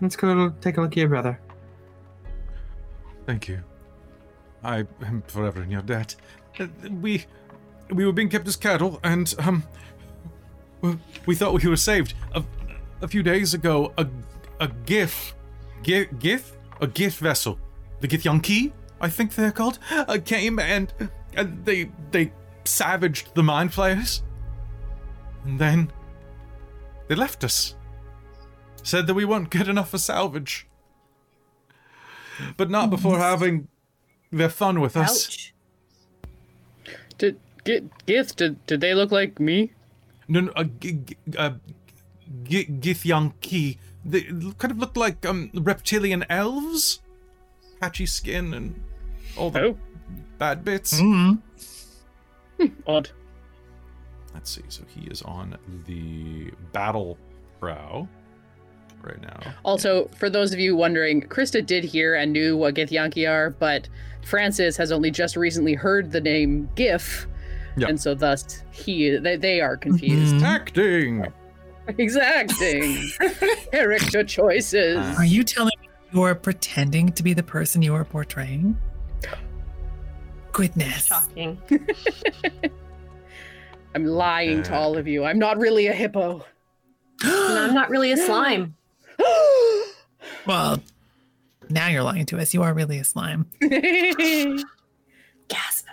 let's 0.00 0.16
go 0.16 0.50
take 0.60 0.76
a 0.76 0.80
look 0.80 0.92
at 0.92 0.96
your 0.96 1.08
brother. 1.08 1.40
Thank 3.26 3.48
you. 3.48 3.62
I 4.62 4.84
am 5.04 5.22
forever 5.26 5.62
in 5.62 5.70
your 5.70 5.82
debt. 5.82 6.14
We 6.90 7.24
we 7.90 8.06
were 8.06 8.12
being 8.12 8.28
kept 8.28 8.46
as 8.46 8.56
cattle, 8.56 9.00
and 9.02 9.34
um, 9.38 9.64
we 11.26 11.34
thought 11.34 11.62
we 11.62 11.68
were 11.68 11.76
saved. 11.76 12.14
A, 12.34 12.44
a 13.00 13.08
few 13.08 13.22
days 13.22 13.54
ago, 13.54 13.92
a 13.98 14.06
a 14.60 14.68
gif, 14.86 15.34
gif, 15.82 16.08
gif, 16.18 16.56
a 16.80 16.86
gif 16.86 17.18
vessel, 17.18 17.58
the 18.00 18.08
Githyanki, 18.08 18.72
I 19.00 19.08
think 19.08 19.34
they're 19.34 19.50
called, 19.52 19.78
uh, 19.90 20.18
came 20.24 20.58
and 20.58 20.92
and 21.34 21.64
they 21.64 21.90
they 22.10 22.32
savaged 22.64 23.34
the 23.34 23.42
mind 23.42 23.74
flayers, 23.74 24.22
and 25.44 25.58
then 25.58 25.90
they 27.08 27.14
left 27.14 27.42
us. 27.44 27.74
Said 28.84 29.06
that 29.06 29.14
we 29.14 29.24
weren't 29.24 29.50
good 29.50 29.68
enough 29.68 29.90
for 29.90 29.98
salvage 29.98 30.66
but 32.56 32.70
not 32.70 32.90
before 32.90 33.18
having 33.18 33.68
their 34.32 34.48
fun 34.48 34.80
with 34.80 34.96
us. 34.96 35.26
Ouch. 35.28 35.54
Did 37.18 37.38
get 37.64 37.84
Gith? 38.06 38.34
Did 38.36 38.64
did 38.66 38.80
they 38.80 38.94
look 38.94 39.12
like 39.12 39.38
me? 39.38 39.72
No, 40.28 40.40
no, 40.40 40.52
uh, 40.56 40.64
g- 40.64 40.92
g- 41.04 41.16
uh, 41.36 41.50
g- 42.44 42.66
Githyanki, 42.66 43.78
they 44.04 44.22
kind 44.58 44.70
of 44.72 44.78
look 44.78 44.96
like 44.96 45.24
um 45.26 45.50
reptilian 45.54 46.24
elves, 46.30 47.00
patchy 47.80 48.06
skin 48.06 48.54
and 48.54 48.80
all 49.36 49.50
the 49.50 49.60
Oh, 49.60 49.78
bad 50.38 50.64
bits. 50.64 51.00
Mm. 51.00 51.42
odd. 52.86 53.10
Let's 54.34 54.50
see. 54.50 54.62
So 54.68 54.82
he 54.88 55.06
is 55.08 55.20
on 55.22 55.58
the 55.86 56.50
battle 56.72 57.18
prow 57.60 58.08
right 59.02 59.20
now. 59.20 59.40
Also, 59.64 60.08
for 60.16 60.30
those 60.30 60.52
of 60.52 60.60
you 60.60 60.76
wondering, 60.76 61.22
Krista 61.22 61.64
did 61.64 61.84
hear 61.84 62.14
and 62.14 62.32
knew 62.32 62.56
what 62.56 62.74
Githyanki 62.74 63.28
are, 63.28 63.50
but 63.50 63.88
Francis 64.24 64.76
has 64.76 64.92
only 64.92 65.10
just 65.10 65.36
recently 65.36 65.74
heard 65.74 66.12
the 66.12 66.20
name 66.20 66.68
Gif, 66.74 67.26
Yeah. 67.76 67.88
and 67.88 68.00
so 68.00 68.14
thus 68.14 68.62
he 68.70 69.16
they, 69.16 69.36
they 69.36 69.60
are 69.60 69.76
confused. 69.76 70.36
Mhm. 70.36 70.42
Acting. 70.42 71.26
Exacting. 71.98 73.08
Character 73.72 74.22
choices. 74.22 74.98
Are 75.18 75.24
you 75.24 75.42
telling 75.42 75.72
me 75.80 75.88
you're 76.12 76.34
pretending 76.36 77.10
to 77.12 77.24
be 77.24 77.32
the 77.34 77.42
person 77.42 77.82
you 77.82 77.92
are 77.94 78.04
portraying? 78.04 78.78
Goodness. 80.52 81.06
Shocking. 81.06 81.60
I'm 83.94 84.04
lying 84.04 84.62
to 84.64 84.74
all 84.74 84.96
of 84.96 85.06
you. 85.08 85.24
I'm 85.24 85.38
not 85.38 85.58
really 85.58 85.86
a 85.88 85.92
hippo. 85.92 86.44
No, 87.24 87.62
I'm 87.64 87.74
not 87.74 87.90
really 87.90 88.12
a 88.12 88.16
slime. 88.26 88.74
Well, 90.46 90.82
now 91.68 91.88
you're 91.88 92.02
lying 92.02 92.26
to 92.26 92.38
us. 92.38 92.52
You 92.52 92.62
are 92.62 92.74
really 92.74 92.98
a 92.98 93.04
slime. 93.04 93.46
Gasp. 95.48 95.86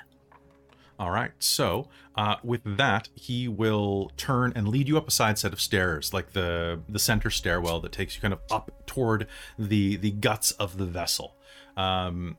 All 0.98 1.12
right. 1.12 1.32
So, 1.40 1.88
uh, 2.16 2.36
with 2.44 2.62
that, 2.66 3.08
he 3.16 3.48
will 3.48 4.12
turn 4.18 4.52
and 4.56 4.68
lead 4.68 4.88
you 4.88 4.98
up 4.98 5.08
a 5.08 5.12
side 5.12 5.38
set 5.38 5.54
of 5.54 5.62
stairs, 5.62 6.14
like 6.14 6.34
the 6.34 6.82
the 6.90 7.00
center 7.00 7.30
stairwell 7.30 7.80
that 7.82 7.92
takes 7.92 8.16
you 8.16 8.22
kind 8.22 8.34
of 8.34 8.42
up 8.52 8.72
toward 8.86 9.28
the 9.58 9.96
the 9.96 10.12
guts 10.12 10.52
of 10.52 10.78
the 10.78 10.86
vessel, 10.86 11.36
um, 11.78 12.38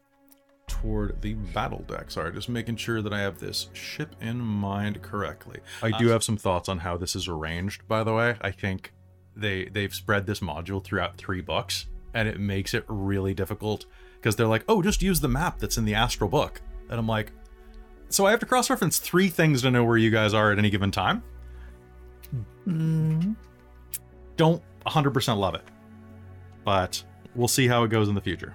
toward 0.67 1.23
the 1.23 1.35
battle 1.35 1.85
deck. 1.89 2.11
Sorry, 2.11 2.33
just 2.33 2.51
making 2.51 2.77
sure 2.77 3.01
that 3.01 3.13
I 3.15 3.21
have 3.21 3.39
this 3.39 3.69
ship 3.73 4.15
in 4.21 4.41
mind 4.41 5.01
correctly. 5.01 5.61
I 5.83 5.97
do 5.97 6.09
have 6.09 6.23
some 6.23 6.37
thoughts 6.37 6.69
on 6.69 6.81
how 6.81 6.99
this 6.99 7.17
is 7.17 7.29
arranged. 7.29 7.89
By 7.89 8.05
the 8.05 8.13
way, 8.13 8.37
I 8.43 8.51
think 8.51 8.93
they 9.37 9.67
they've 9.67 9.95
spread 9.95 10.27
this 10.27 10.41
module 10.41 10.83
throughout 10.83 11.17
three 11.17 11.41
books, 11.41 11.87
and 12.15 12.29
it 12.29 12.39
makes 12.41 12.75
it 12.75 12.85
really 12.89 13.35
difficult 13.35 13.87
because 14.17 14.37
they're 14.37 14.47
like, 14.47 14.65
oh, 14.69 14.83
just 14.83 15.03
use 15.03 15.21
the 15.21 15.29
map 15.29 15.59
that's 15.59 15.79
in 15.79 15.85
the 15.85 15.95
astral 15.95 16.29
book, 16.29 16.61
and 16.89 16.99
I'm 16.99 17.09
like. 17.09 17.33
So 18.13 18.27
I 18.27 18.33
have 18.33 18.41
to 18.41 18.47
cross-reference 18.47 18.99
three 18.99 19.29
things 19.29 19.63
to 19.63 19.71
know 19.71 19.85
where 19.85 19.97
you 19.97 20.11
guys 20.11 20.35
are 20.35 20.51
at 20.51 20.59
any 20.59 20.69
given 20.69 20.91
time. 20.91 21.23
Mm. 22.67 23.37
Don't 24.37 24.61
100% 24.85 25.37
love 25.37 25.55
it, 25.55 25.63
but 26.65 27.03
we'll 27.35 27.47
see 27.47 27.69
how 27.69 27.85
it 27.85 27.89
goes 27.89 28.09
in 28.09 28.17
the 28.17 28.21
future. 28.21 28.55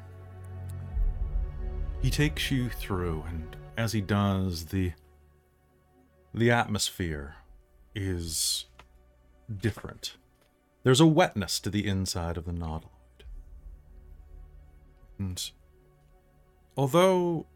He 2.01 2.09
takes 2.09 2.51
you 2.51 2.69
through, 2.69 3.23
and 3.27 3.55
as 3.77 3.93
he 3.93 4.01
does, 4.01 4.65
the 4.65 4.91
the 6.33 6.51
atmosphere 6.51 7.35
is 7.95 8.65
different. 9.57 10.17
There's 10.85 11.01
a 11.01 11.05
wetness 11.05 11.59
to 11.59 11.69
the 11.69 11.85
inside 11.85 12.37
of 12.37 12.45
the 12.45 12.53
nautiloid, 12.53 13.25
and 15.19 15.51
although 16.77 17.47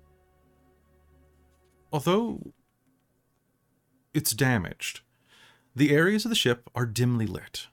Although 1.91 2.53
it's 4.13 4.31
damaged, 4.31 5.01
the 5.75 5.91
areas 5.91 6.25
of 6.25 6.29
the 6.29 6.35
ship 6.35 6.69
are 6.75 6.85
dimly 6.85 7.25
lit. 7.25 7.67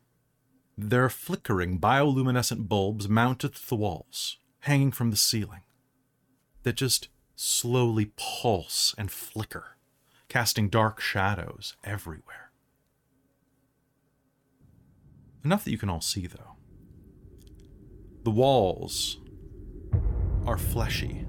There 0.79 1.05
are 1.05 1.11
flickering 1.11 1.79
bioluminescent 1.79 2.69
bulbs 2.69 3.09
mounted 3.09 3.55
to 3.55 3.69
the 3.69 3.77
walls, 3.77 4.39
hanging 4.61 4.91
from 4.91 5.11
the 5.11 5.17
ceiling, 5.17 5.63
that 6.63 6.77
just 6.77 7.09
slowly 7.35 8.13
pulse 8.17 8.95
and 8.97 9.11
flicker, 9.11 9.77
casting 10.29 10.69
dark 10.69 11.01
shadows 11.01 11.77
everywhere. 11.85 12.46
Enough 15.47 15.63
that 15.67 15.71
you 15.71 15.79
can 15.79 15.89
all 15.89 16.01
see, 16.01 16.27
though. 16.27 16.57
The 18.25 18.33
walls 18.33 19.19
are 20.45 20.59
fleshy 20.59 21.25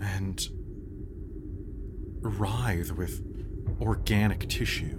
and 0.00 0.48
writhe 2.22 2.92
with 2.92 3.22
organic 3.82 4.48
tissue. 4.48 4.98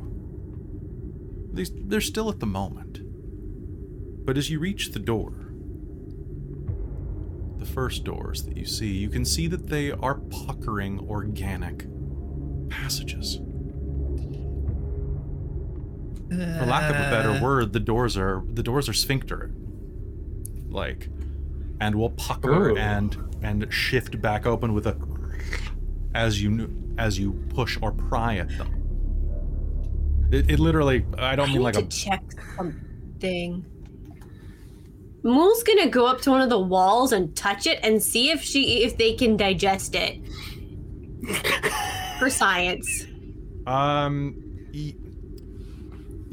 They're 1.54 2.00
still 2.02 2.30
at 2.30 2.40
the 2.40 2.46
moment. 2.46 3.00
But 4.24 4.38
as 4.38 4.52
you 4.52 4.60
reach 4.60 4.92
the 4.92 5.00
door, 5.00 5.56
the 7.58 7.66
first 7.66 8.04
doors 8.04 8.44
that 8.44 8.56
you 8.56 8.68
see, 8.68 8.96
you 8.96 9.10
can 9.10 9.26
see 9.26 9.48
that 9.48 9.70
they 9.70 9.90
are 9.90 10.20
puckering 10.46 11.00
organic 11.10 11.88
passages. 12.70 13.40
For 16.32 16.66
lack 16.66 16.90
of 16.90 16.96
a 16.96 17.10
better 17.10 17.32
Uh, 17.32 17.42
word, 17.42 17.74
the 17.74 17.80
doors 17.82 18.16
are 18.16 18.42
the 18.54 18.64
doors 18.64 18.88
are 18.88 18.94
sphincter, 18.94 19.52
like, 20.70 21.10
and 21.82 21.96
will 21.96 22.12
pucker 22.12 22.70
Ooh. 22.70 22.78
and 22.78 23.18
and 23.44 23.72
shift 23.74 24.22
back 24.22 24.46
open 24.46 24.74
with 24.74 24.88
a 24.88 24.96
as 26.14 26.42
you 26.42 26.74
as 26.98 27.20
you 27.20 27.34
push 27.50 27.78
or 27.82 27.92
pry 27.92 28.38
at 28.38 28.48
them. 28.58 30.30
It, 30.32 30.50
it 30.52 30.60
literally, 30.60 31.06
I 31.18 31.36
don't 31.36 31.50
I 31.50 31.52
mean 31.52 31.58
need 31.58 31.64
like 31.64 31.74
to 31.74 31.82
a 31.82 31.88
check 31.88 32.24
something. 32.56 33.66
Mool's 35.24 35.64
gonna 35.64 35.90
go 35.90 36.06
up 36.08 36.22
to 36.22 36.32
one 36.32 36.40
of 36.42 36.50
the 36.50 36.60
walls 36.60 37.12
and 37.12 37.36
touch 37.36 37.68
it 37.68 37.80
and 37.84 38.02
see 38.02 38.32
if 38.32 38.42
she 38.42 38.84
if 38.84 38.98
they 38.98 39.14
can 39.14 39.36
digest 39.36 39.96
it. 39.96 40.22
For 42.20 42.30
science. 42.30 43.06
Um, 43.68 44.36
y- 44.74 44.96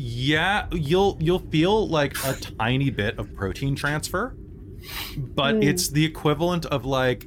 yeah, 0.01 0.67
you'll 0.71 1.17
you'll 1.21 1.41
feel 1.51 1.89
like 1.89 2.15
a 2.25 2.33
tiny 2.35 2.89
bit 2.89 3.19
of 3.19 3.35
protein 3.35 3.75
transfer, 3.75 4.35
but 5.35 5.57
Mm. 5.57 5.65
it's 5.65 5.89
the 5.89 6.05
equivalent 6.05 6.65
of 6.67 6.85
like 6.85 7.27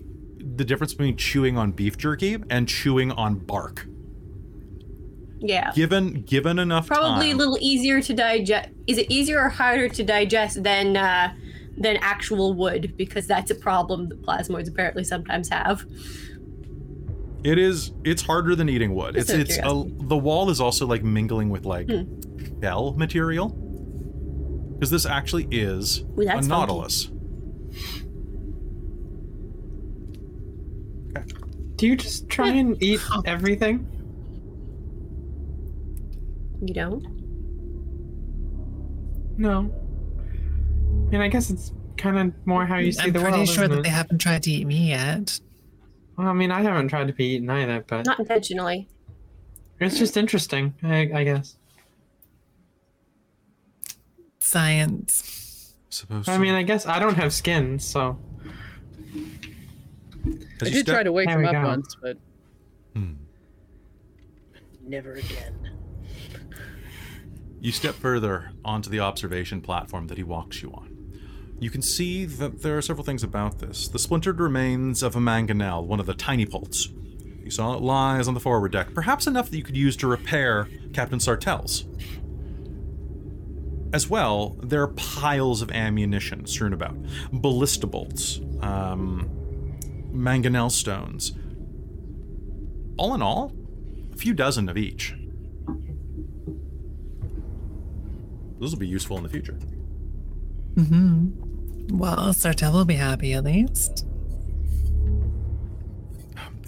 the 0.55 0.63
difference 0.63 0.93
between 0.93 1.17
chewing 1.17 1.57
on 1.57 1.73
beef 1.73 1.97
jerky 1.97 2.37
and 2.49 2.67
chewing 2.69 3.11
on 3.11 3.35
bark. 3.35 3.85
Yeah. 5.39 5.71
Given 5.75 6.21
given 6.21 6.59
enough 6.59 6.87
Probably 6.87 7.27
time, 7.31 7.35
a 7.35 7.39
little 7.39 7.57
easier 7.59 8.01
to 8.01 8.13
digest. 8.13 8.69
Is 8.87 8.97
it 8.97 9.11
easier 9.11 9.41
or 9.41 9.49
harder 9.49 9.89
to 9.89 10.03
digest 10.03 10.63
than 10.63 10.95
uh, 10.95 11.33
than 11.77 11.97
actual 11.97 12.53
wood? 12.53 12.93
Because 12.95 13.27
that's 13.27 13.51
a 13.51 13.55
problem 13.55 14.07
that 14.09 14.21
plasmoids 14.21 14.69
apparently 14.69 15.03
sometimes 15.03 15.49
have. 15.49 15.83
it 17.43 17.57
is 17.57 17.91
it's 18.05 18.21
harder 18.21 18.55
than 18.55 18.69
eating 18.69 18.93
wood. 18.93 19.15
Just 19.15 19.31
It's 19.31 19.33
of 19.33 19.39
it's 19.39 19.57
a, 19.57 20.05
the 20.07 20.17
wall 20.17 20.49
is 20.51 20.61
also 20.61 20.85
like 20.85 21.03
mingling 21.03 21.49
with 21.49 21.65
like 21.65 21.89
Hmm. 21.89 22.03
Shell 22.61 22.93
material 22.93 23.49
because 24.75 24.89
this 24.89 25.05
actually 25.05 25.47
is 25.51 25.99
Ooh, 26.17 26.21
a 26.21 26.25
that's 26.25 26.47
funky. 26.47 26.49
nautilus. 26.49 27.11
Do 31.75 31.87
you 31.87 31.95
just 31.95 32.29
try 32.29 32.49
and 32.49 32.81
eat 32.81 32.99
everything? 33.25 33.87
You 36.63 36.73
don't? 36.75 37.07
No. 39.37 39.73
And 41.11 41.23
I 41.23 41.27
guess 41.27 41.49
it's 41.49 41.71
kind 41.97 42.17
of 42.19 42.33
more 42.45 42.65
how 42.67 42.77
you 42.77 42.91
see 42.91 43.01
I'm 43.01 43.13
the 43.13 43.19
pretty 43.19 43.37
world. 43.37 43.49
sure 43.49 43.63
isn't 43.63 43.71
that 43.71 43.79
it? 43.79 43.83
they 43.83 43.89
haven't 43.89 44.19
tried 44.19 44.43
to 44.43 44.51
eat 44.51 44.67
me 44.67 44.89
yet. 44.89 45.39
Well, 46.17 46.27
I 46.27 46.33
mean, 46.33 46.51
I 46.51 46.61
haven't 46.61 46.89
tried 46.89 47.07
to 47.07 47.13
be 47.13 47.25
eaten 47.35 47.49
either, 47.49 47.83
but 47.87 48.05
Not 48.05 48.19
intentionally. 48.19 48.87
it's 49.79 49.97
just 49.97 50.17
interesting, 50.17 50.75
I, 50.83 51.09
I 51.13 51.23
guess. 51.23 51.57
Science. 54.51 55.75
Supposed 55.89 56.27
I 56.27 56.37
mean, 56.37 56.53
I 56.53 56.63
guess 56.63 56.85
I 56.85 56.99
don't 56.99 57.15
have 57.15 57.31
skin, 57.31 57.79
so 57.79 58.19
I 59.15 60.29
As 60.61 60.67
you 60.69 60.83
did 60.83 60.87
try 60.87 61.03
to 61.03 61.11
wake 61.13 61.29
There 61.29 61.39
him 61.39 61.45
up 61.45 61.53
go. 61.53 61.63
once, 61.63 61.95
but 62.01 62.17
Hmm. 62.93 63.13
never 64.85 65.13
again. 65.13 65.53
You 67.61 67.71
step 67.71 67.95
further 67.95 68.51
onto 68.65 68.89
the 68.89 68.99
observation 68.99 69.61
platform 69.61 70.07
that 70.07 70.17
he 70.17 70.23
walks 70.23 70.61
you 70.61 70.71
on. 70.73 70.97
You 71.61 71.69
can 71.69 71.81
see 71.81 72.25
that 72.25 72.61
there 72.61 72.77
are 72.77 72.81
several 72.81 73.05
things 73.05 73.23
about 73.23 73.59
this. 73.59 73.87
The 73.87 73.99
splintered 73.99 74.41
remains 74.41 75.01
of 75.01 75.15
a 75.15 75.19
mangonel, 75.19 75.85
one 75.85 76.01
of 76.01 76.07
the 76.07 76.13
tiny 76.13 76.45
pults. 76.45 76.89
You 77.41 77.51
saw 77.51 77.73
it 77.75 77.81
lies 77.81 78.27
on 78.27 78.33
the 78.33 78.39
forward 78.41 78.73
deck, 78.73 78.93
perhaps 78.93 79.27
enough 79.27 79.49
that 79.49 79.55
you 79.57 79.63
could 79.63 79.77
use 79.77 79.95
to 79.97 80.07
repair 80.07 80.67
Captain 80.91 81.19
Sartell's. 81.19 81.85
As 83.93 84.09
well, 84.09 84.57
there 84.63 84.81
are 84.81 84.87
piles 84.89 85.61
of 85.61 85.71
ammunition 85.71 86.45
strewn 86.45 86.71
about 86.73 86.95
ballista 87.33 87.87
bolts, 87.87 88.39
um, 88.61 89.29
mangonel 90.13 90.71
stones. 90.71 91.33
All 92.97 93.13
in 93.13 93.21
all, 93.21 93.53
a 94.13 94.17
few 94.17 94.33
dozen 94.33 94.69
of 94.69 94.77
each. 94.77 95.13
Those 98.59 98.71
will 98.71 98.79
be 98.79 98.87
useful 98.87 99.17
in 99.17 99.23
the 99.23 99.29
future. 99.29 99.57
Mm-hmm. 100.75 101.97
Well, 101.97 102.17
Sartell 102.33 102.71
will 102.73 102.85
be 102.85 102.93
happy 102.95 103.33
at 103.33 103.43
least. 103.43 104.05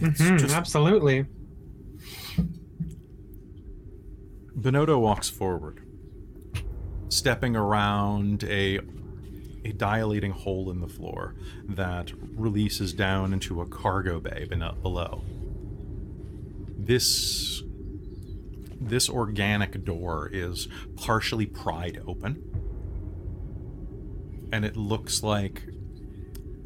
It's 0.01 0.19
Mhm, 0.19 0.39
just 0.39 0.55
absolutely. 0.55 1.25
Benotto 4.59 4.99
walks 4.99 5.29
forward, 5.29 5.82
stepping 7.13 7.55
around 7.55 8.43
a 8.45 8.79
a 9.65 9.71
dilating 9.71 10.31
hole 10.31 10.69
in 10.69 10.81
the 10.81 10.87
floor 10.87 11.35
that 11.63 12.11
releases 12.35 12.91
down 12.91 13.31
into 13.31 13.61
a 13.61 13.65
cargo 13.65 14.19
bay 14.19 14.45
below. 14.81 15.23
This 16.77 17.63
this 18.81 19.09
organic 19.09 19.85
door 19.85 20.29
is 20.33 20.67
partially 20.97 21.45
pried 21.45 22.01
open. 22.05 22.43
And 24.51 24.65
it 24.65 24.75
looks 24.75 25.23
like 25.23 25.63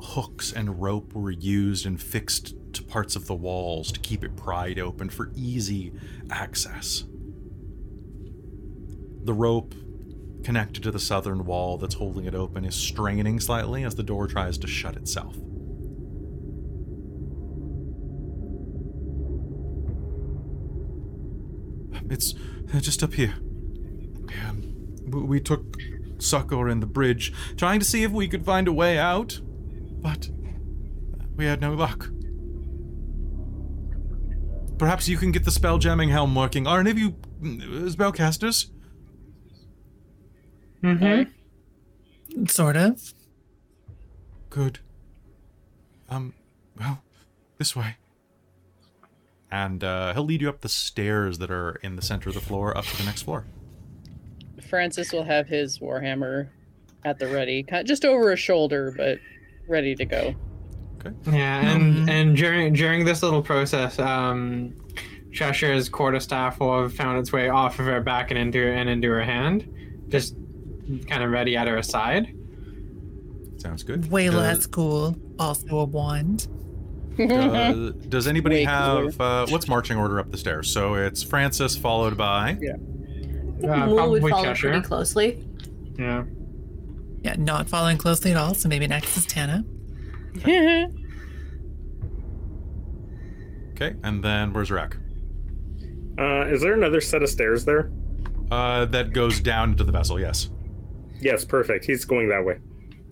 hooks 0.01 0.51
and 0.51 0.81
rope 0.81 1.13
were 1.13 1.31
used 1.31 1.85
and 1.85 2.01
fixed 2.01 2.55
to 2.73 2.83
parts 2.83 3.15
of 3.15 3.27
the 3.27 3.35
walls 3.35 3.91
to 3.91 3.99
keep 3.99 4.23
it 4.23 4.35
pried 4.35 4.79
open 4.79 5.09
for 5.09 5.31
easy 5.35 5.93
access. 6.29 7.03
The 9.23 9.33
rope 9.33 9.75
connected 10.43 10.83
to 10.83 10.91
the 10.91 10.99
southern 10.99 11.45
wall 11.45 11.77
that's 11.77 11.95
holding 11.95 12.25
it 12.25 12.35
open 12.35 12.65
is 12.65 12.75
straining 12.75 13.39
slightly 13.39 13.83
as 13.83 13.95
the 13.95 14.03
door 14.03 14.27
tries 14.27 14.57
to 14.59 14.67
shut 14.67 14.95
itself. 14.95 15.35
It's 22.09 22.33
uh, 22.73 22.79
just 22.79 23.03
up 23.03 23.13
here. 23.13 23.35
Um, 24.45 24.95
we 25.09 25.39
took 25.39 25.77
succor 26.19 26.69
in 26.69 26.79
the 26.79 26.85
bridge, 26.85 27.33
trying 27.57 27.79
to 27.79 27.85
see 27.85 28.03
if 28.03 28.11
we 28.11 28.27
could 28.27 28.45
find 28.45 28.67
a 28.67 28.73
way 28.73 28.97
out, 28.97 29.39
but 29.43 30.29
we 31.35 31.45
had 31.45 31.61
no 31.61 31.73
luck. 31.73 32.09
Perhaps 34.77 35.07
you 35.07 35.17
can 35.17 35.31
get 35.31 35.43
the 35.43 35.51
spelljamming 35.51 36.09
helm 36.09 36.35
working. 36.35 36.67
Are 36.67 36.79
any 36.79 36.91
of 36.91 36.99
you 36.99 37.11
mm, 37.41 37.91
spellcasters? 37.91 38.69
Mm-hmm. 40.83 42.45
Sort 42.45 42.77
of. 42.77 43.13
Good. 44.49 44.79
Um, 46.09 46.33
well, 46.79 47.01
this 47.57 47.75
way. 47.75 47.95
And 49.51 49.83
uh, 49.83 50.13
he'll 50.13 50.25
lead 50.25 50.41
you 50.41 50.49
up 50.49 50.61
the 50.61 50.69
stairs 50.69 51.37
that 51.39 51.49
are 51.49 51.79
in 51.83 51.95
the 51.95 52.01
center 52.01 52.29
of 52.29 52.35
the 52.35 52.41
floor 52.41 52.77
up 52.77 52.85
to 52.85 52.97
the 52.97 53.03
next 53.03 53.23
floor. 53.23 53.45
Francis 54.69 55.13
will 55.13 55.23
have 55.23 55.47
his 55.47 55.79
warhammer 55.79 56.49
at 57.05 57.19
the 57.19 57.27
ready, 57.27 57.65
just 57.85 58.03
over 58.03 58.31
his 58.31 58.39
shoulder, 58.39 58.93
but 58.95 59.19
ready 59.67 59.95
to 59.95 60.05
go. 60.05 60.35
Okay. 60.99 61.15
Yeah, 61.31 61.71
and 61.71 62.09
and 62.09 62.35
during 62.35 62.73
during 62.73 63.05
this 63.05 63.23
little 63.23 63.41
process, 63.41 63.97
um, 63.99 64.73
Cheshire's 65.31 65.87
quarterstaff 65.87 66.59
will 66.59 66.81
have 66.81 66.93
found 66.93 67.19
its 67.19 67.31
way 67.31 67.49
off 67.49 67.79
of 67.79 67.85
her 67.85 68.01
back 68.01 68.31
and 68.31 68.37
into 68.37 68.59
and 68.59 68.89
into 68.89 69.07
her 69.09 69.23
hand, 69.23 69.71
just 70.09 70.35
kind 71.07 71.23
of 71.23 71.31
ready 71.31 71.55
at 71.57 71.67
her 71.67 71.81
side. 71.83 72.33
Sounds 73.57 73.83
good. 73.83 74.09
Way 74.11 74.25
Does- 74.27 74.35
less 74.35 74.65
cool. 74.67 75.15
Also 75.39 75.79
a 75.79 75.85
wand. 75.85 76.47
does, 77.17 77.93
does 78.09 78.27
anybody 78.27 78.57
Way 78.57 78.63
have 78.65 79.19
uh, 79.19 79.47
what's 79.47 79.67
marching 79.67 79.97
order 79.97 80.19
up 80.19 80.31
the 80.31 80.37
stairs? 80.37 80.71
So 80.71 80.93
it's 80.95 81.23
Francis 81.23 81.75
followed 81.75 82.15
by. 82.17 82.49
I 82.49 82.53
think 82.55 82.71
Uh, 83.71 83.87
Mool 83.87 84.11
would 84.11 84.21
follow 84.29 84.43
Cheshire. 84.43 84.69
pretty 84.69 84.85
closely. 84.85 85.43
Yeah. 85.97 86.25
Yeah, 87.23 87.35
not 87.39 87.67
following 87.67 87.97
closely 87.97 88.29
at 88.31 88.37
all. 88.37 88.53
So 88.53 88.69
maybe 88.69 88.85
next 88.87 89.17
is 89.17 89.25
Tana. 89.25 89.63
Okay, 93.73 93.95
and 94.03 94.23
then 94.23 94.53
where's 94.53 94.71
Rack? 94.71 94.97
Uh, 96.19 96.45
is 96.47 96.61
there 96.61 96.73
another 96.73 96.99
set 96.99 97.21
of 97.21 97.29
stairs 97.29 97.63
there? 97.63 97.91
Uh, 98.49 98.85
that 98.85 99.13
goes 99.13 99.39
down 99.39 99.71
into 99.71 99.83
the 99.83 99.91
vessel. 99.91 100.19
Yes. 100.19 100.49
Yes, 101.21 101.45
perfect. 101.45 101.85
He's 101.85 102.05
going 102.05 102.29
that 102.29 102.43
way. 102.45 102.57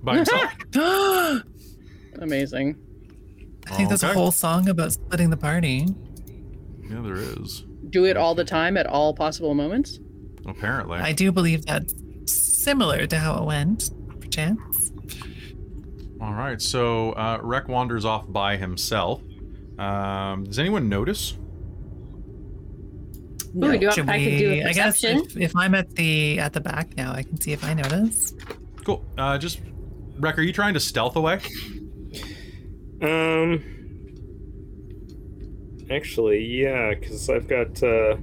by 0.03 0.15
himself. 0.17 0.53
Amazing. 0.75 1.43
I 2.17 2.21
Amazing. 2.21 2.75
think 3.77 3.89
there's 3.89 4.03
a 4.03 4.13
whole 4.13 4.31
song 4.31 4.69
about 4.69 4.93
splitting 4.93 5.29
the 5.31 5.37
party. 5.37 5.87
Yeah, 6.89 7.01
there 7.01 7.15
is. 7.15 7.65
Do 7.89 8.05
it 8.05 8.15
all 8.15 8.35
the 8.35 8.45
time 8.45 8.77
at 8.77 8.85
all 8.87 9.13
possible 9.13 9.53
moments. 9.55 9.99
Apparently. 10.45 10.99
I 10.99 11.11
do 11.13 11.31
believe 11.31 11.65
that's 11.65 11.93
similar 12.25 13.07
to 13.07 13.17
how 13.17 13.37
it 13.39 13.45
went, 13.45 13.89
perchance. 14.21 14.91
All 16.21 16.33
right. 16.33 16.61
So 16.61 17.11
uh, 17.13 17.39
Rek 17.41 17.67
wanders 17.67 18.05
off 18.05 18.31
by 18.31 18.57
himself. 18.57 19.21
Um, 19.79 20.43
does 20.45 20.59
anyone 20.59 20.87
notice? 20.89 21.35
Ooh, 23.55 23.61
do 23.61 23.77
you 23.77 23.87
want, 23.87 23.95
Should 23.95 24.09
I 24.09 24.23
could 24.23 24.37
do 24.37 24.49
we? 24.51 24.61
a 24.61 24.67
I 24.67 24.73
guess 24.73 25.03
if, 25.03 25.37
if 25.37 25.55
I'm 25.55 25.75
at 25.75 25.95
the 25.95 26.39
at 26.39 26.53
the 26.53 26.61
back 26.61 26.95
now, 26.97 27.13
I 27.13 27.23
can 27.23 27.39
see 27.39 27.51
if 27.53 27.63
I 27.63 27.73
notice. 27.73 28.33
Cool. 28.83 29.03
Uh, 29.17 29.37
just 29.37 29.59
Rek, 30.19 30.37
are 30.37 30.41
you 30.41 30.53
trying 30.53 30.73
to 30.73 30.79
stealth 30.79 31.15
away? 31.15 31.39
Um. 33.01 33.63
Actually, 35.91 36.43
yeah, 36.43 36.93
because 36.95 37.29
I've 37.29 37.47
got 37.47 37.81
uh, 37.83 38.15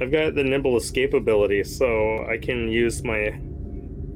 I've 0.00 0.12
got 0.12 0.34
the 0.34 0.44
nimble 0.44 0.76
escape 0.76 1.14
ability, 1.14 1.64
so 1.64 2.24
I 2.30 2.38
can 2.38 2.68
use 2.68 3.02
my 3.02 3.40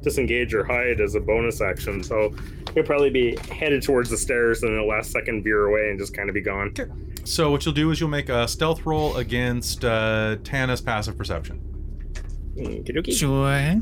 disengage 0.01 0.53
or 0.53 0.63
hide 0.63 0.99
as 1.01 1.15
a 1.15 1.19
bonus 1.19 1.61
action. 1.61 2.03
So 2.03 2.33
he'll 2.73 2.83
probably 2.83 3.09
be 3.09 3.35
headed 3.51 3.83
towards 3.83 4.09
the 4.09 4.17
stairs, 4.17 4.63
and 4.63 4.77
the 4.77 4.83
last 4.83 5.11
second 5.11 5.43
veer 5.43 5.67
away 5.67 5.89
and 5.89 5.99
just 5.99 6.13
kind 6.13 6.29
of 6.29 6.33
be 6.33 6.41
gone. 6.41 6.73
So 7.23 7.51
what 7.51 7.65
you'll 7.65 7.75
do 7.75 7.91
is 7.91 7.99
you'll 7.99 8.09
make 8.09 8.29
a 8.29 8.47
stealth 8.47 8.85
roll 8.85 9.17
against 9.17 9.85
uh, 9.85 10.37
Tana's 10.43 10.81
passive 10.81 11.17
perception. 11.17 11.61
Okey-dokey. 12.57 13.13
Sure. 13.13 13.79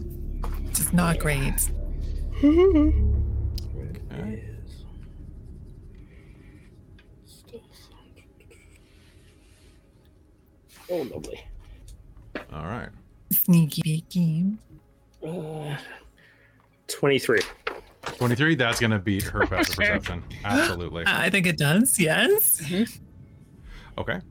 This 0.70 0.80
is 0.80 0.94
not 0.94 1.20
great. 1.20 1.72
Okay. 2.44 2.96
Oh, 10.92 11.02
lovely. 11.04 11.40
All 12.52 12.66
right. 12.66 12.90
Sneaky 13.32 13.82
peeky. 13.84 14.58
Uh, 15.24 15.78
Twenty-three. 16.90 17.42
23, 18.02 18.56
that's 18.56 18.80
going 18.80 18.92
to 18.92 19.00
beat 19.00 19.24
her 19.24 19.46
passive 19.46 19.76
perception. 19.78 20.24
Absolutely. 20.44 21.04
I 21.06 21.30
think 21.30 21.46
it 21.46 21.58
does. 21.58 22.00
Yes. 22.00 22.62
Okay. 23.98 24.22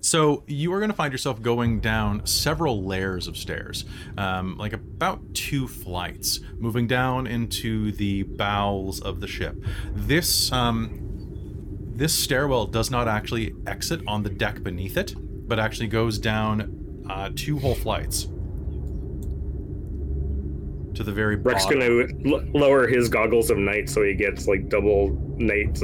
So 0.00 0.44
you 0.46 0.72
are 0.74 0.78
going 0.78 0.90
to 0.90 0.96
find 0.96 1.12
yourself 1.12 1.40
going 1.40 1.80
down 1.80 2.26
several 2.26 2.84
layers 2.84 3.26
of 3.26 3.38
stairs, 3.38 3.86
um, 4.18 4.58
like 4.58 4.74
about 4.74 5.34
two 5.34 5.66
flights, 5.66 6.40
moving 6.58 6.86
down 6.86 7.26
into 7.26 7.90
the 7.92 8.24
bowels 8.24 9.00
of 9.00 9.20
the 9.20 9.26
ship. 9.26 9.56
This 9.94 10.52
um, 10.52 11.00
this 11.96 12.12
stairwell 12.12 12.66
does 12.66 12.90
not 12.90 13.08
actually 13.08 13.54
exit 13.66 14.02
on 14.06 14.22
the 14.22 14.28
deck 14.28 14.62
beneath 14.62 14.98
it, 14.98 15.14
but 15.48 15.58
actually 15.58 15.86
goes 15.86 16.18
down 16.18 17.06
uh, 17.08 17.30
two 17.34 17.58
whole 17.58 17.74
flights 17.74 18.28
to 20.94 21.02
the 21.02 21.12
very 21.12 21.36
Rex 21.36 21.64
bottom. 21.66 21.80
gonna 21.80 22.36
l- 22.36 22.44
lower 22.54 22.86
his 22.86 23.08
goggles 23.08 23.50
of 23.50 23.58
night 23.58 23.88
so 23.88 24.02
he 24.02 24.14
gets 24.14 24.46
like 24.46 24.68
double 24.68 25.10
night 25.36 25.80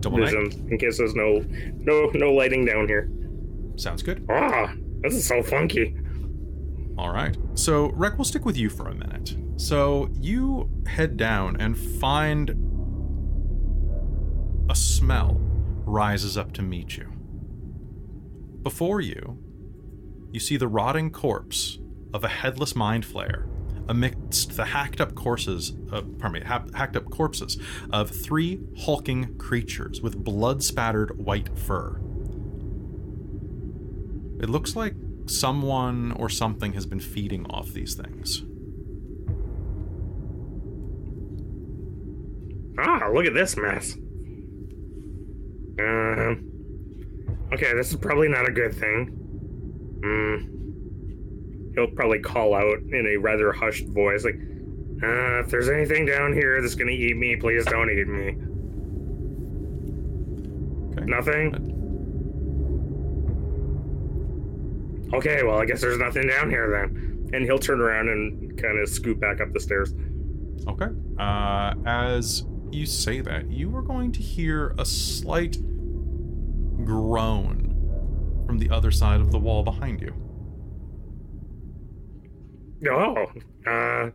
Double 0.00 0.18
night? 0.18 0.32
vision 0.34 0.68
in 0.70 0.78
case 0.78 0.98
there's 0.98 1.14
no 1.14 1.44
no 1.78 2.10
no 2.14 2.32
lighting 2.32 2.64
down 2.64 2.86
here. 2.88 3.10
Sounds 3.76 4.02
good. 4.02 4.24
Ah, 4.30 4.72
this 5.02 5.14
is 5.14 5.26
so 5.26 5.42
funky. 5.42 5.94
All 6.98 7.12
right. 7.12 7.36
So, 7.54 7.90
Rek, 7.90 8.16
we'll 8.16 8.24
stick 8.24 8.46
with 8.46 8.56
you 8.56 8.70
for 8.70 8.88
a 8.88 8.94
minute. 8.94 9.36
So, 9.56 10.08
you 10.18 10.70
head 10.86 11.18
down 11.18 11.56
and 11.60 11.76
find 11.78 12.50
a 14.70 14.74
smell 14.74 15.38
rises 15.84 16.38
up 16.38 16.52
to 16.52 16.62
meet 16.62 16.96
you. 16.96 17.12
Before 18.62 19.00
you, 19.02 19.38
you 20.32 20.40
see 20.40 20.56
the 20.56 20.68
rotting 20.68 21.10
corpse 21.10 21.78
of 22.14 22.24
a 22.24 22.28
headless 22.28 22.74
mind 22.74 23.04
flayer 23.06 23.46
amidst 23.88 24.56
the 24.56 24.66
hacked 24.66 25.00
up 25.00 25.14
corpses, 25.14 25.72
uh, 25.92 26.02
pardon 26.18 26.32
me, 26.32 26.46
ha- 26.46 26.64
hacked 26.74 26.96
up 26.96 27.10
corpses 27.10 27.58
of 27.92 28.10
three 28.10 28.60
hulking 28.80 29.36
creatures 29.38 30.00
with 30.00 30.22
blood 30.22 30.62
spattered 30.62 31.18
white 31.18 31.56
fur. 31.58 32.00
It 34.40 34.50
looks 34.50 34.76
like 34.76 34.94
someone 35.26 36.12
or 36.12 36.28
something 36.28 36.74
has 36.74 36.86
been 36.86 37.00
feeding 37.00 37.46
off 37.46 37.68
these 37.72 37.94
things. 37.94 38.42
Ah, 42.78 43.08
look 43.12 43.24
at 43.24 43.34
this 43.34 43.56
mess. 43.56 43.94
Um. 45.78 46.50
okay, 47.52 47.74
this 47.74 47.90
is 47.90 47.96
probably 47.96 48.28
not 48.28 48.48
a 48.48 48.52
good 48.52 48.74
thing. 48.74 49.06
Hmm. 50.02 50.55
He'll 51.76 51.88
probably 51.88 52.20
call 52.20 52.54
out 52.54 52.78
in 52.90 53.06
a 53.06 53.16
rather 53.18 53.52
hushed 53.52 53.86
voice, 53.88 54.24
like, 54.24 54.40
uh, 55.02 55.40
if 55.40 55.48
there's 55.48 55.68
anything 55.68 56.06
down 56.06 56.32
here 56.32 56.60
that's 56.62 56.74
gonna 56.74 56.90
eat 56.90 57.16
me, 57.16 57.36
please 57.36 57.64
don't 57.66 57.90
eat 57.90 58.08
me. 58.08 58.36
Okay. 60.92 61.04
Nothing? 61.04 61.72
Okay, 65.12 65.42
well, 65.44 65.58
I 65.58 65.66
guess 65.66 65.80
there's 65.82 65.98
nothing 65.98 66.26
down 66.26 66.50
here 66.50 66.70
then. 66.70 67.30
And 67.32 67.44
he'll 67.44 67.58
turn 67.58 67.80
around 67.80 68.08
and 68.08 68.56
kind 68.60 68.78
of 68.78 68.88
scoot 68.88 69.20
back 69.20 69.40
up 69.40 69.52
the 69.52 69.60
stairs. 69.60 69.92
Okay. 70.66 70.88
Uh, 71.18 71.74
as 71.84 72.44
you 72.70 72.86
say 72.86 73.20
that, 73.20 73.50
you 73.50 73.74
are 73.76 73.82
going 73.82 74.12
to 74.12 74.22
hear 74.22 74.74
a 74.78 74.84
slight 74.84 75.58
groan 76.84 77.74
from 78.46 78.58
the 78.58 78.70
other 78.70 78.90
side 78.90 79.20
of 79.20 79.30
the 79.30 79.38
wall 79.38 79.62
behind 79.62 80.00
you. 80.00 80.14
Oh, 82.90 83.26
uh, 83.66 84.10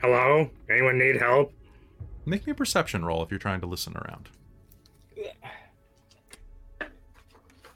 hello? 0.00 0.50
Anyone 0.70 0.98
need 0.98 1.16
help? 1.16 1.52
Make 2.26 2.46
me 2.46 2.52
a 2.52 2.54
perception 2.54 3.04
roll 3.04 3.22
if 3.22 3.30
you're 3.30 3.38
trying 3.38 3.60
to 3.62 3.66
listen 3.66 3.94
around. 3.96 4.28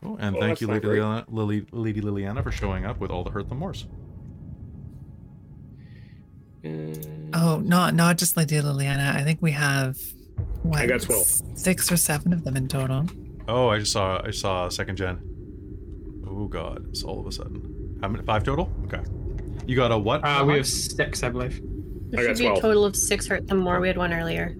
Oh, 0.04 0.16
and 0.20 0.36
Oh, 0.36 0.40
thank 0.40 0.60
you, 0.60 0.66
Lady. 0.66 0.86
Liliana, 0.88 1.24
Lily, 1.28 1.64
Lady 1.70 2.00
Liliana, 2.00 2.42
for 2.42 2.50
showing 2.50 2.84
up 2.84 2.98
with 2.98 3.10
all 3.10 3.22
the 3.24 3.30
hurt 3.30 3.48
the 3.48 3.54
Moors. 3.54 3.86
Oh, 7.34 7.60
not 7.64 7.94
not 7.94 8.18
just 8.18 8.36
Lady 8.36 8.56
Liliana. 8.60 9.14
I 9.16 9.22
think 9.24 9.40
we 9.40 9.52
have. 9.52 9.96
What, 10.62 10.80
I 10.80 10.86
got 10.86 11.00
12. 11.02 11.58
Six 11.58 11.90
or 11.90 11.96
seven 11.96 12.32
of 12.32 12.44
them 12.44 12.56
in 12.56 12.68
total. 12.68 13.06
Oh, 13.48 13.68
I 13.68 13.78
just 13.78 13.92
saw 13.92 14.20
I 14.24 14.30
saw 14.32 14.68
second 14.68 14.96
gen. 14.96 15.20
Oh 16.28 16.46
god, 16.46 16.86
it's 16.90 17.02
all 17.02 17.18
of 17.20 17.26
a 17.26 17.32
sudden. 17.32 17.98
How 18.00 18.08
many? 18.08 18.24
Five 18.24 18.44
total? 18.44 18.70
Okay. 18.84 19.00
You 19.66 19.76
got 19.76 19.92
a 19.92 19.98
what? 19.98 20.24
Uh, 20.24 20.44
we 20.46 20.56
have 20.56 20.66
six, 20.66 21.22
I 21.22 21.28
believe. 21.28 21.60
There 22.10 22.20
I 22.20 22.26
got 22.26 22.36
should 22.36 22.42
be 22.42 22.46
a 22.46 22.60
total 22.60 22.84
of 22.84 22.96
six 22.96 23.26
hurt 23.26 23.46
them 23.46 23.58
more. 23.58 23.80
We 23.80 23.88
had 23.88 23.96
one 23.96 24.12
earlier. 24.12 24.54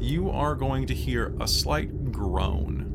you 0.00 0.28
are 0.30 0.54
going 0.54 0.86
to 0.86 0.94
hear 0.94 1.34
a 1.40 1.48
slight 1.48 2.12
groan 2.12 2.90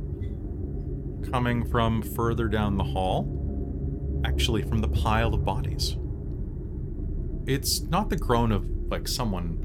coming 1.31 1.65
from 1.65 2.01
further 2.03 2.47
down 2.47 2.77
the 2.77 2.83
hall, 2.83 4.21
actually 4.25 4.61
from 4.61 4.79
the 4.79 4.87
pile 4.87 5.33
of 5.33 5.43
bodies. 5.43 5.97
It's 7.47 7.81
not 7.81 8.09
the 8.11 8.17
groan 8.17 8.51
of 8.51 8.65
like 8.89 9.07
someone 9.07 9.57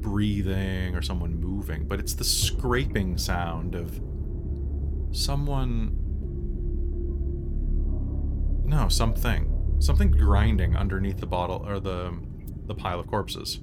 breathing 0.00 0.94
or 0.94 1.02
someone 1.02 1.38
moving, 1.38 1.86
but 1.86 2.00
it's 2.00 2.14
the 2.14 2.24
scraping 2.24 3.18
sound 3.18 3.74
of 3.74 4.00
someone. 5.14 5.98
No, 8.64 8.88
something. 8.88 9.52
Something 9.78 10.10
grinding 10.10 10.76
underneath 10.76 11.18
the 11.18 11.26
bottle 11.26 11.64
or 11.66 11.80
the 11.80 12.18
the 12.66 12.74
pile 12.74 12.98
of 12.98 13.06
corpses. 13.06 13.60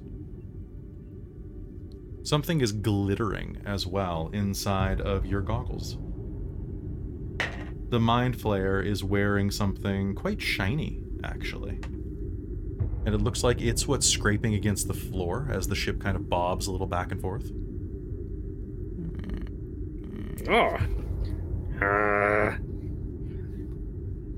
Something 2.22 2.62
is 2.62 2.72
glittering 2.72 3.60
as 3.66 3.86
well 3.86 4.30
inside 4.32 5.00
of 5.00 5.26
your 5.26 5.42
goggles. 5.42 5.98
The 7.90 8.00
Mind 8.00 8.36
Flayer 8.36 8.84
is 8.84 9.04
wearing 9.04 9.50
something 9.50 10.14
quite 10.14 10.40
shiny, 10.40 11.02
actually. 11.22 11.80
And 13.04 13.14
it 13.14 13.20
looks 13.20 13.44
like 13.44 13.60
it's 13.60 13.86
what's 13.86 14.08
scraping 14.08 14.54
against 14.54 14.88
the 14.88 14.94
floor 14.94 15.48
as 15.52 15.68
the 15.68 15.74
ship 15.74 16.00
kind 16.00 16.16
of 16.16 16.30
bobs 16.30 16.66
a 16.66 16.72
little 16.72 16.86
back 16.86 17.12
and 17.12 17.20
forth. 17.20 17.50
Oh. 20.48 20.78
Uh. 21.84 22.56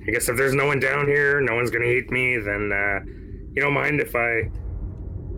I 0.07 0.11
guess 0.11 0.29
if 0.29 0.37
there's 0.37 0.55
no 0.55 0.67
one 0.67 0.79
down 0.79 1.07
here, 1.07 1.41
no 1.41 1.55
one's 1.55 1.71
gonna 1.71 1.87
eat 1.87 2.11
me, 2.11 2.39
then, 2.39 2.71
uh, 2.73 3.01
you 3.53 3.63
don't 3.63 3.75
mind 3.75 4.01
if 4.01 4.15
I 4.15 4.51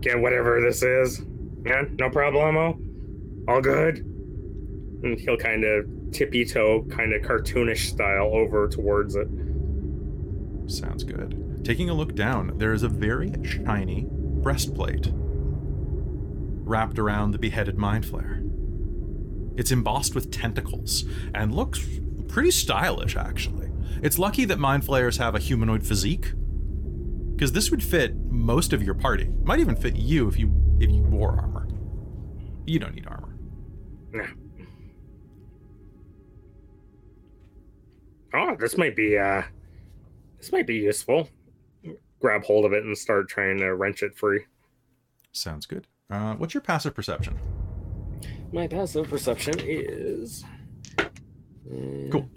get 0.01 0.19
whatever 0.19 0.61
this 0.61 0.83
is? 0.83 1.21
Yeah, 1.65 1.83
no 1.99 2.09
problemo? 2.09 2.77
All 3.47 3.61
good? 3.61 3.97
And 5.03 5.19
he'll 5.19 5.37
kind 5.37 5.63
of 5.63 5.85
tippy 6.11 6.45
toe, 6.45 6.85
kind 6.89 7.13
of 7.13 7.21
cartoonish 7.21 7.89
style 7.89 8.31
over 8.33 8.67
towards 8.67 9.15
it. 9.15 9.27
Sounds 10.67 11.03
good. 11.03 11.35
taking 11.63 11.89
a 11.89 11.93
look 11.93 12.15
down, 12.15 12.57
there 12.57 12.73
is 12.73 12.83
a 12.83 12.87
very 12.87 13.33
shiny 13.43 14.07
breastplate 14.09 15.11
wrapped 15.13 16.97
around 16.97 17.31
the 17.31 17.37
beheaded 17.37 17.77
mind 17.77 18.05
flayer. 18.05 18.39
It's 19.59 19.71
embossed 19.71 20.15
with 20.15 20.31
tentacles 20.31 21.05
and 21.33 21.53
looks 21.53 21.85
pretty 22.27 22.51
stylish, 22.51 23.15
actually. 23.15 23.68
It's 24.01 24.17
lucky 24.19 24.45
that 24.45 24.59
mind 24.59 24.85
flayers 24.85 25.17
have 25.17 25.35
a 25.35 25.39
humanoid 25.39 25.85
physique, 25.85 26.33
because 27.35 27.51
this 27.51 27.71
would 27.71 27.83
fit 27.83 28.15
most 28.15 28.73
of 28.73 28.83
your 28.83 28.93
party. 28.93 29.29
Might 29.43 29.59
even 29.59 29.75
fit 29.75 29.95
you 29.95 30.27
if 30.27 30.37
you 30.37 30.51
if 30.79 30.89
you 30.91 31.01
wore 31.03 31.39
armor. 31.39 31.67
You 32.65 32.79
don't 32.79 32.95
need 32.95 33.07
armor. 33.07 33.35
Nah. 34.11 34.25
Oh, 38.33 38.55
this 38.59 38.77
might 38.77 38.95
be 38.95 39.17
uh 39.17 39.43
this 40.37 40.51
might 40.51 40.67
be 40.67 40.75
useful. 40.75 41.29
Grab 42.19 42.43
hold 42.43 42.65
of 42.65 42.73
it 42.73 42.83
and 42.83 42.97
start 42.97 43.29
trying 43.29 43.57
to 43.59 43.73
wrench 43.75 44.03
it 44.03 44.17
free. 44.17 44.45
Sounds 45.31 45.65
good. 45.65 45.87
Uh, 46.09 46.35
what's 46.35 46.53
your 46.53 46.61
passive 46.61 46.93
perception? 46.93 47.39
My 48.51 48.67
passive 48.67 49.07
perception 49.07 49.55
is 49.59 50.43
uh, 50.97 51.05
Cool. 52.11 52.29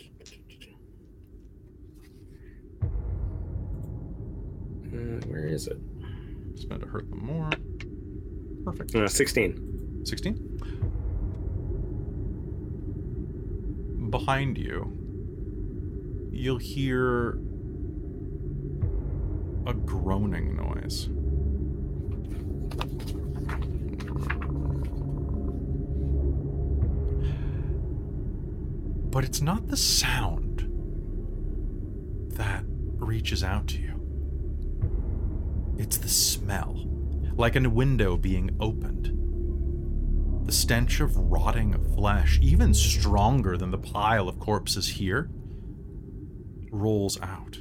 Uh, 4.92 5.20
where 5.26 5.46
is 5.46 5.66
it? 5.68 5.78
Spend 6.56 6.80
to 6.80 6.86
hurt 6.86 7.08
them 7.10 7.24
more. 7.24 7.50
Perfect. 8.64 8.94
Uh, 8.94 9.08
16. 9.08 10.04
16. 10.04 10.48
Behind 14.10 14.58
you, 14.58 14.92
you'll 16.30 16.58
hear 16.58 17.38
a 19.66 19.72
groaning 19.72 20.56
noise. 20.56 21.08
But 29.10 29.24
it's 29.24 29.40
not 29.40 29.68
the 29.68 29.76
sound 29.76 30.68
that 32.36 32.64
reaches 32.66 33.44
out 33.44 33.68
to 33.68 33.78
you. 33.78 33.91
It's 35.82 35.98
the 35.98 36.08
smell, 36.08 36.86
like 37.34 37.56
a 37.56 37.68
window 37.68 38.16
being 38.16 38.56
opened. 38.60 40.46
The 40.46 40.52
stench 40.52 41.00
of 41.00 41.16
rotting 41.16 41.74
flesh, 41.96 42.38
even 42.40 42.72
stronger 42.72 43.56
than 43.56 43.72
the 43.72 43.78
pile 43.78 44.28
of 44.28 44.38
corpses 44.38 44.86
here, 44.86 45.28
rolls 46.70 47.20
out. 47.20 47.58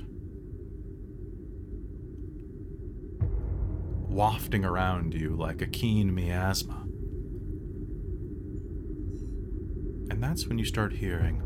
Wafting 4.08 4.66
around 4.66 5.16
you 5.16 5.36
like 5.36 5.64
a 5.64 5.68
keen 5.68 6.14
miasma. 6.14 6.84
And 10.12 10.22
that's 10.22 10.46
when 10.46 10.60
you 10.60 10.66
start 10.66 10.94
hearing. 10.94 11.42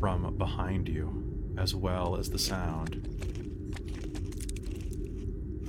From 0.00 0.36
behind 0.36 0.88
you, 0.88 1.54
as 1.58 1.74
well 1.74 2.16
as 2.16 2.30
the 2.30 2.38
sound 2.38 3.06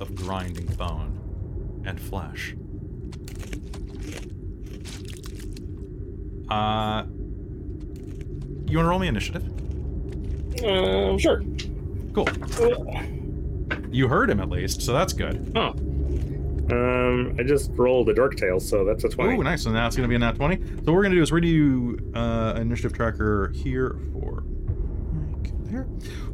of 0.00 0.14
grinding 0.14 0.66
bone 0.76 1.82
and 1.86 2.00
flesh. 2.00 2.54
Uh, 6.50 7.04
you 8.66 8.76
want 8.76 8.84
to 8.84 8.88
roll 8.88 8.98
me 8.98 9.08
initiative? 9.08 9.44
Um, 10.64 11.18
sure. 11.18 11.42
Cool. 12.12 12.28
You 13.90 14.08
heard 14.08 14.30
him 14.30 14.40
at 14.40 14.50
least, 14.50 14.82
so 14.82 14.92
that's 14.92 15.12
good. 15.14 15.52
Oh. 15.56 15.74
Um, 16.70 17.36
I 17.38 17.42
just 17.42 17.70
rolled 17.74 18.08
a 18.10 18.14
Dark 18.14 18.36
Tail, 18.36 18.60
so 18.60 18.84
that's 18.84 19.04
a 19.04 19.08
20. 19.08 19.36
Oh, 19.38 19.42
nice. 19.42 19.62
So 19.62 19.70
now 19.70 19.86
it's 19.86 19.96
going 19.96 20.04
to 20.04 20.08
be 20.08 20.16
a 20.16 20.18
nat 20.18 20.36
20. 20.36 20.56
So 20.56 20.62
what 20.62 20.86
we're 20.94 21.02
going 21.02 21.12
to 21.12 21.16
do 21.16 21.22
is 21.22 21.32
we're 21.32 21.40
going 21.40 21.52
to 21.52 21.96
do 21.96 22.18
uh, 22.18 22.54
initiative 22.60 22.92
tracker 22.92 23.52
here 23.54 23.98
for 24.12 24.44
there. 25.70 25.86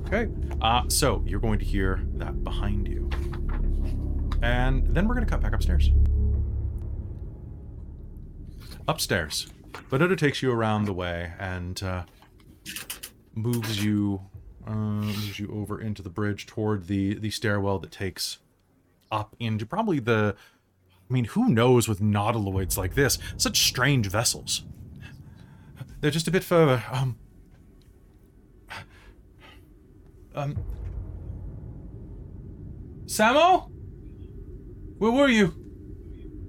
Okay. 0.07 0.29
Uh, 0.61 0.89
so 0.89 1.23
you're 1.27 1.41
going 1.41 1.59
to 1.59 1.65
hear 1.65 2.03
that 2.15 2.43
behind 2.43 2.89
you. 2.89 3.09
And 4.43 4.95
then 4.95 5.07
we're 5.07 5.15
going 5.15 5.27
to 5.27 5.31
cut 5.31 5.41
back 5.41 5.53
upstairs. 5.53 5.91
Upstairs. 8.87 9.49
Benota 9.91 10.17
takes 10.17 10.43
you 10.43 10.53
around 10.53 10.85
the 10.85 10.93
way 10.93 11.33
and 11.39 11.83
uh, 11.83 12.05
moves 13.35 13.85
you 13.85 14.21
uh, 14.67 14.73
moves 14.73 15.39
you 15.39 15.51
over 15.53 15.81
into 15.81 16.03
the 16.03 16.11
bridge 16.11 16.47
toward 16.47 16.87
the 16.87 17.15
the 17.15 17.31
stairwell 17.31 17.79
that 17.79 17.91
takes 17.91 18.39
up 19.15 19.37
into 19.39 19.65
probably 19.65 20.01
the 20.01 20.37
I 21.09 21.13
mean, 21.13 21.25
who 21.27 21.51
knows 21.51 21.87
with 21.87 22.01
nautiloids 22.01 22.77
like 22.77 22.95
this? 22.95 23.19
Such 23.37 23.67
strange 23.67 24.07
vessels. 24.07 24.65
They're 26.01 26.11
just 26.11 26.29
a 26.29 26.31
bit 26.31 26.45
further. 26.45 26.83
Um. 26.91 27.17
Um. 30.35 30.57
Samo? 33.05 33.71
Where 34.99 35.13
were 35.13 35.29
you? 35.29 35.55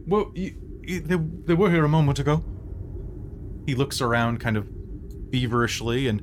Well, 0.07 0.31
you, 0.33 0.55
you, 0.81 0.99
they, 1.01 1.15
they 1.17 1.53
were 1.53 1.69
here 1.69 1.83
a 1.83 1.89
moment 1.89 2.19
ago. 2.19 2.43
He 3.65 3.75
looks 3.75 4.01
around 4.01 4.39
kind 4.39 4.57
of 4.57 4.67
feverishly 5.31 6.07
and 6.07 6.21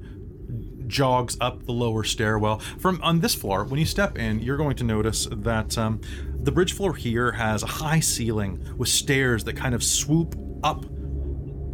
jogs 0.92 1.36
up 1.40 1.64
the 1.64 1.72
lower 1.72 2.04
stairwell. 2.04 2.60
From 2.78 3.00
on 3.02 3.20
this 3.20 3.34
floor, 3.34 3.64
when 3.64 3.80
you 3.80 3.86
step 3.86 4.16
in, 4.16 4.38
you're 4.40 4.58
going 4.58 4.76
to 4.76 4.84
notice 4.84 5.26
that 5.32 5.76
um, 5.76 6.00
the 6.34 6.52
bridge 6.52 6.74
floor 6.74 6.94
here 6.94 7.32
has 7.32 7.64
a 7.64 7.66
high 7.66 8.00
ceiling 8.00 8.62
with 8.76 8.88
stairs 8.88 9.42
that 9.44 9.56
kind 9.56 9.74
of 9.74 9.82
swoop 9.82 10.36
up 10.62 10.82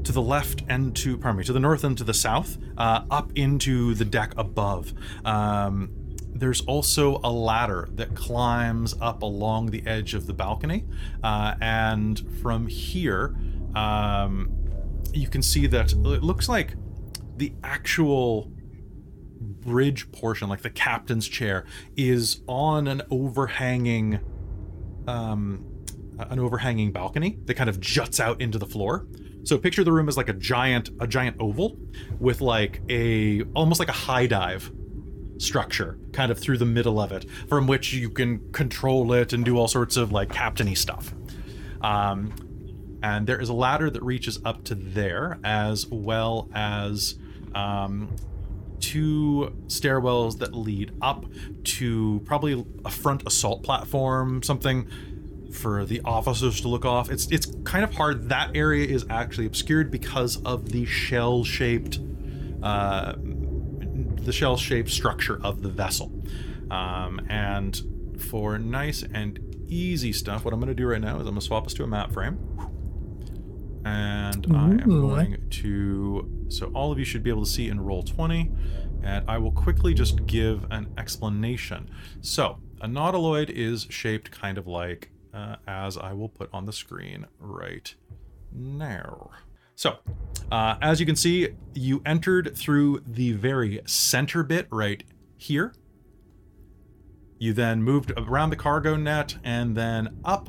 to 0.04 0.12
the 0.12 0.22
left 0.22 0.62
and 0.68 0.96
to, 0.96 1.18
pardon 1.18 1.38
me, 1.38 1.44
to 1.44 1.52
the 1.52 1.60
north 1.60 1.84
and 1.84 1.98
to 1.98 2.04
the 2.04 2.14
south, 2.14 2.56
uh, 2.78 3.02
up 3.10 3.32
into 3.34 3.92
the 3.94 4.04
deck 4.04 4.32
above. 4.38 4.94
Um, 5.24 5.90
there's 6.34 6.60
also 6.62 7.20
a 7.24 7.30
ladder 7.30 7.88
that 7.92 8.14
climbs 8.14 8.94
up 9.00 9.22
along 9.22 9.66
the 9.66 9.84
edge 9.86 10.14
of 10.14 10.26
the 10.26 10.32
balcony, 10.32 10.84
uh, 11.24 11.56
and 11.60 12.24
from 12.40 12.68
here, 12.68 13.34
um, 13.74 14.50
you 15.12 15.28
can 15.28 15.42
see 15.42 15.66
that 15.66 15.92
it 15.92 16.22
looks 16.22 16.48
like 16.48 16.74
the 17.36 17.52
actual 17.64 18.52
bridge 19.41 20.11
portion, 20.12 20.49
like 20.49 20.62
the 20.62 20.70
captain's 20.70 21.28
chair, 21.28 21.64
is 21.97 22.43
on 22.47 22.89
an 22.89 23.03
overhanging, 23.11 24.20
um, 25.07 25.64
an 26.18 26.39
overhanging 26.39 26.93
balcony 26.93 27.39
that 27.45 27.55
kind 27.55 27.70
of 27.70 27.80
juts 27.80 28.20
out 28.20 28.41
into 28.41 28.59
the 28.59 28.66
floor. 28.66 29.07
So 29.45 29.57
picture 29.57 29.84
the 29.84 29.93
room 29.93 30.09
as 30.09 30.16
like 30.16 30.28
a 30.28 30.34
giant, 30.34 30.91
a 31.01 31.07
giant 31.07 31.36
oval 31.41 31.78
with 32.18 32.41
like 32.41 32.82
a 32.89 33.43
almost 33.55 33.80
like 33.80 33.89
a 33.89 33.93
high 33.93 34.26
dive 34.26 34.70
structure 35.39 35.99
kind 36.12 36.32
of 36.32 36.39
through 36.39 36.59
the 36.59 36.66
middle 36.66 37.01
of 37.01 37.12
it, 37.12 37.30
from 37.49 37.66
which 37.66 37.93
you 37.93 38.11
can 38.11 38.53
control 38.53 39.12
it 39.12 39.32
and 39.32 39.45
do 39.45 39.57
all 39.57 39.68
sorts 39.68 39.97
of 39.97 40.12
like 40.12 40.28
captainy 40.28 40.76
stuff. 40.76 41.14
Um, 41.80 42.34
and 43.03 43.26
there 43.26 43.41
is 43.41 43.49
a 43.49 43.55
ladder 43.55 43.91
that 43.91 44.03
reaches 44.03 44.41
up 44.45 44.64
to 44.64 44.74
there, 44.74 45.39
as 45.45 45.86
well 45.86 46.51
as 46.53 47.16
um, 47.55 48.14
two 48.80 49.54
stairwells 49.66 50.38
that 50.38 50.54
lead 50.54 50.92
up 51.00 51.26
to 51.64 52.20
probably 52.24 52.64
a 52.84 52.90
front 52.90 53.26
assault 53.26 53.62
platform, 53.62 54.42
something 54.42 54.88
for 55.52 55.84
the 55.84 56.00
officers 56.04 56.60
to 56.60 56.68
look 56.68 56.84
off. 56.84 57.10
It's 57.10 57.26
it's 57.30 57.46
kind 57.64 57.84
of 57.84 57.94
hard. 57.94 58.28
That 58.28 58.50
area 58.54 58.86
is 58.86 59.04
actually 59.08 59.46
obscured 59.46 59.90
because 59.90 60.42
of 60.42 60.70
the 60.70 60.84
shell-shaped, 60.84 61.98
uh, 62.62 63.14
the 63.18 64.32
shell-shaped 64.32 64.90
structure 64.90 65.40
of 65.42 65.62
the 65.62 65.68
vessel. 65.68 66.12
Um, 66.70 67.20
and 67.28 67.80
for 68.18 68.58
nice 68.58 69.02
and 69.02 69.38
easy 69.68 70.12
stuff, 70.12 70.44
what 70.44 70.52
I'm 70.52 70.60
going 70.60 70.68
to 70.68 70.74
do 70.74 70.86
right 70.86 71.00
now 71.00 71.16
is 71.16 71.20
I'm 71.20 71.28
going 71.28 71.36
to 71.36 71.40
swap 71.40 71.66
us 71.66 71.74
to 71.74 71.84
a 71.84 71.86
map 71.86 72.12
frame. 72.12 72.38
And 73.84 74.46
I 74.54 74.70
am 74.82 75.00
going 75.00 75.48
to. 75.48 76.38
So 76.49 76.66
all 76.74 76.92
of 76.92 76.99
you 76.99 77.05
should 77.05 77.22
be 77.22 77.30
able 77.30 77.44
to 77.44 77.51
see 77.51 77.68
in 77.68 77.78
Roll20. 77.78 78.51
And 79.03 79.28
I 79.28 79.38
will 79.38 79.53
quickly 79.53 79.94
just 79.94 80.26
give 80.26 80.66
an 80.70 80.92
explanation. 80.99 81.90
So, 82.20 82.59
a 82.80 82.86
nautiloid 82.86 83.51
is 83.51 83.86
shaped 83.90 84.30
kind 84.30 84.59
of 84.59 84.66
like 84.66 85.11
uh, 85.32 85.57
as 85.66 85.96
I 85.96 86.12
will 86.12 86.28
put 86.28 86.51
on 86.53 86.66
the 86.66 86.72
screen 86.72 87.26
right 87.38 87.94
now. 88.53 89.30
So, 89.74 89.99
uh, 90.51 90.76
as 90.82 90.99
you 90.99 91.07
can 91.07 91.16
see, 91.16 91.51
you 91.74 92.03
entered 92.05 92.57
through 92.57 93.03
the 93.07 93.32
very 93.32 93.80
center 93.86 94.42
bit 94.42 94.66
right 94.70 95.05
here. 95.36 95.72
You 97.38 97.53
then 97.53 97.84
moved 97.84 98.12
around 98.16 98.51
the 98.51 98.57
cargo 98.57 98.96
net 98.96 99.36
and 99.44 99.76
then 99.76 100.18
up 100.24 100.49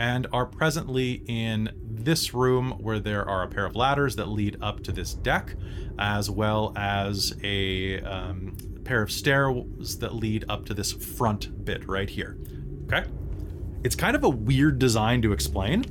and 0.00 0.26
are 0.32 0.46
presently 0.46 1.22
in 1.26 1.70
this 1.82 2.32
room 2.32 2.72
where 2.80 2.98
there 2.98 3.28
are 3.28 3.42
a 3.42 3.48
pair 3.48 3.66
of 3.66 3.76
ladders 3.76 4.16
that 4.16 4.28
lead 4.28 4.56
up 4.62 4.82
to 4.82 4.92
this 4.92 5.12
deck, 5.12 5.54
as 5.98 6.30
well 6.30 6.72
as 6.74 7.36
a 7.44 8.00
um, 8.00 8.56
pair 8.82 9.02
of 9.02 9.12
stairs 9.12 9.98
that 9.98 10.14
lead 10.14 10.46
up 10.48 10.64
to 10.64 10.72
this 10.72 10.90
front 10.90 11.64
bit 11.66 11.86
right 11.86 12.08
here. 12.08 12.38
Okay? 12.86 13.04
It's 13.84 13.94
kind 13.94 14.16
of 14.16 14.24
a 14.24 14.28
weird 14.30 14.78
design 14.78 15.20
to 15.20 15.32
explain. 15.32 15.84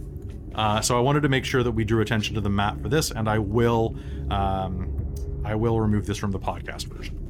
Uh, 0.56 0.82
so 0.82 0.98
I 0.98 1.02
wanted 1.02 1.22
to 1.22 1.30
make 1.30 1.46
sure 1.46 1.62
that 1.62 1.72
we 1.72 1.84
drew 1.84 2.02
attention 2.02 2.34
to 2.34 2.42
the 2.42 2.50
map 2.50 2.82
for 2.82 2.90
this, 2.90 3.12
and 3.12 3.30
I 3.30 3.38
will, 3.38 3.96
um, 4.32 5.14
I 5.46 5.54
will 5.54 5.80
remove 5.80 6.08
this 6.08 6.18
from 6.18 6.32
the 6.32 6.40
podcast 6.40 6.88
version. 6.88 7.28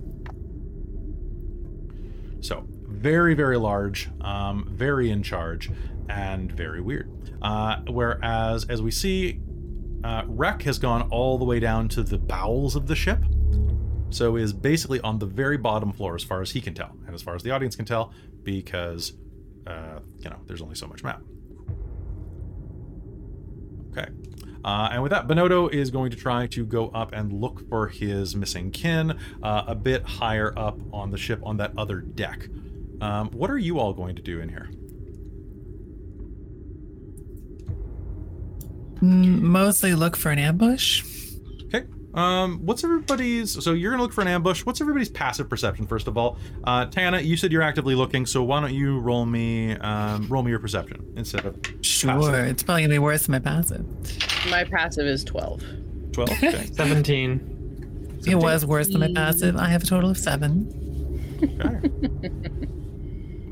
So 2.39 2.65
very, 2.87 3.33
very 3.33 3.57
large, 3.57 4.09
um, 4.21 4.69
very 4.71 5.09
in 5.11 5.23
charge, 5.23 5.69
and 6.09 6.51
very 6.51 6.81
weird. 6.81 7.11
Uh, 7.41 7.77
whereas, 7.87 8.65
as 8.65 8.81
we 8.81 8.91
see, 8.91 9.39
uh, 10.03 10.23
Wreck 10.27 10.63
has 10.63 10.79
gone 10.79 11.03
all 11.09 11.37
the 11.37 11.45
way 11.45 11.59
down 11.59 11.87
to 11.89 12.03
the 12.03 12.17
bowels 12.17 12.75
of 12.75 12.87
the 12.87 12.95
ship, 12.95 13.23
so 14.09 14.35
is 14.35 14.51
basically 14.51 14.99
on 15.01 15.19
the 15.19 15.25
very 15.25 15.57
bottom 15.57 15.93
floor 15.93 16.15
as 16.15 16.23
far 16.23 16.41
as 16.41 16.51
he 16.51 16.61
can 16.61 16.73
tell, 16.73 16.95
and 17.05 17.13
as 17.13 17.21
far 17.21 17.35
as 17.35 17.43
the 17.43 17.51
audience 17.51 17.75
can 17.75 17.85
tell, 17.85 18.11
because 18.43 19.13
uh, 19.67 19.99
you 20.19 20.29
know 20.29 20.37
there's 20.47 20.61
only 20.61 20.75
so 20.75 20.87
much 20.87 21.03
map. 21.03 21.21
Okay. 23.91 24.09
Uh, 24.63 24.89
and 24.91 25.01
with 25.01 25.11
that, 25.11 25.27
Benotto 25.27 25.71
is 25.71 25.89
going 25.89 26.11
to 26.11 26.17
try 26.17 26.45
to 26.47 26.65
go 26.65 26.89
up 26.89 27.13
and 27.13 27.31
look 27.31 27.67
for 27.69 27.87
his 27.87 28.35
missing 28.35 28.71
kin 28.71 29.17
uh, 29.41 29.63
a 29.67 29.75
bit 29.75 30.03
higher 30.03 30.53
up 30.57 30.77
on 30.91 31.11
the 31.11 31.17
ship 31.17 31.39
on 31.43 31.57
that 31.57 31.71
other 31.77 32.01
deck. 32.01 32.47
Um, 32.99 33.29
what 33.31 33.49
are 33.49 33.57
you 33.57 33.79
all 33.79 33.93
going 33.93 34.15
to 34.17 34.21
do 34.21 34.41
in 34.41 34.49
here? 34.49 34.69
Mostly 39.01 39.93
look 39.95 40.15
for 40.15 40.31
an 40.31 40.39
ambush. 40.39 41.03
Okay. 41.65 41.85
Um, 42.13 42.65
what's 42.65 42.83
everybody's? 42.83 43.63
So 43.63 43.73
you're 43.73 43.91
gonna 43.91 44.03
look 44.03 44.13
for 44.13 44.21
an 44.21 44.27
ambush. 44.27 44.65
What's 44.65 44.81
everybody's 44.81 45.09
passive 45.09 45.49
perception 45.49 45.85
first 45.87 46.07
of 46.07 46.17
all? 46.17 46.37
Uh, 46.63 46.85
Tana, 46.87 47.19
you 47.21 47.37
said 47.37 47.51
you're 47.51 47.61
actively 47.61 47.95
looking, 47.95 48.25
so 48.25 48.43
why 48.43 48.59
don't 48.61 48.73
you 48.73 48.99
roll 48.99 49.25
me, 49.25 49.73
um, 49.75 50.27
roll 50.27 50.43
me 50.43 50.49
your 50.51 50.59
perception 50.59 51.13
instead 51.15 51.45
of 51.45 51.55
Sure, 51.81 52.11
passive. 52.11 52.33
it's 52.47 52.63
probably 52.63 52.81
gonna 52.83 52.95
be 52.95 52.99
worse 52.99 53.25
than 53.27 53.33
my 53.33 53.39
passive. 53.39 53.85
My 54.49 54.63
passive 54.63 55.05
is 55.05 55.23
12. 55.23 55.63
Twelve. 56.11 56.29
Okay. 56.43 56.65
17. 56.73 58.21
It 58.27 58.35
was 58.35 58.65
worse 58.65 58.87
than 58.89 58.99
my 58.99 59.13
passive. 59.13 59.55
I 59.55 59.69
have 59.69 59.83
a 59.83 59.85
total 59.85 60.09
of 60.09 60.17
seven. 60.17 61.37
Okay. 61.41 61.55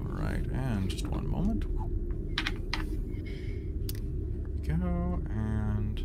All 0.01 0.11
right, 0.21 0.43
and 0.51 0.89
just 0.89 1.07
one 1.07 1.25
moment. 1.29 1.63
There 4.65 4.75
we 4.75 4.81
go, 4.81 5.21
and 5.29 6.03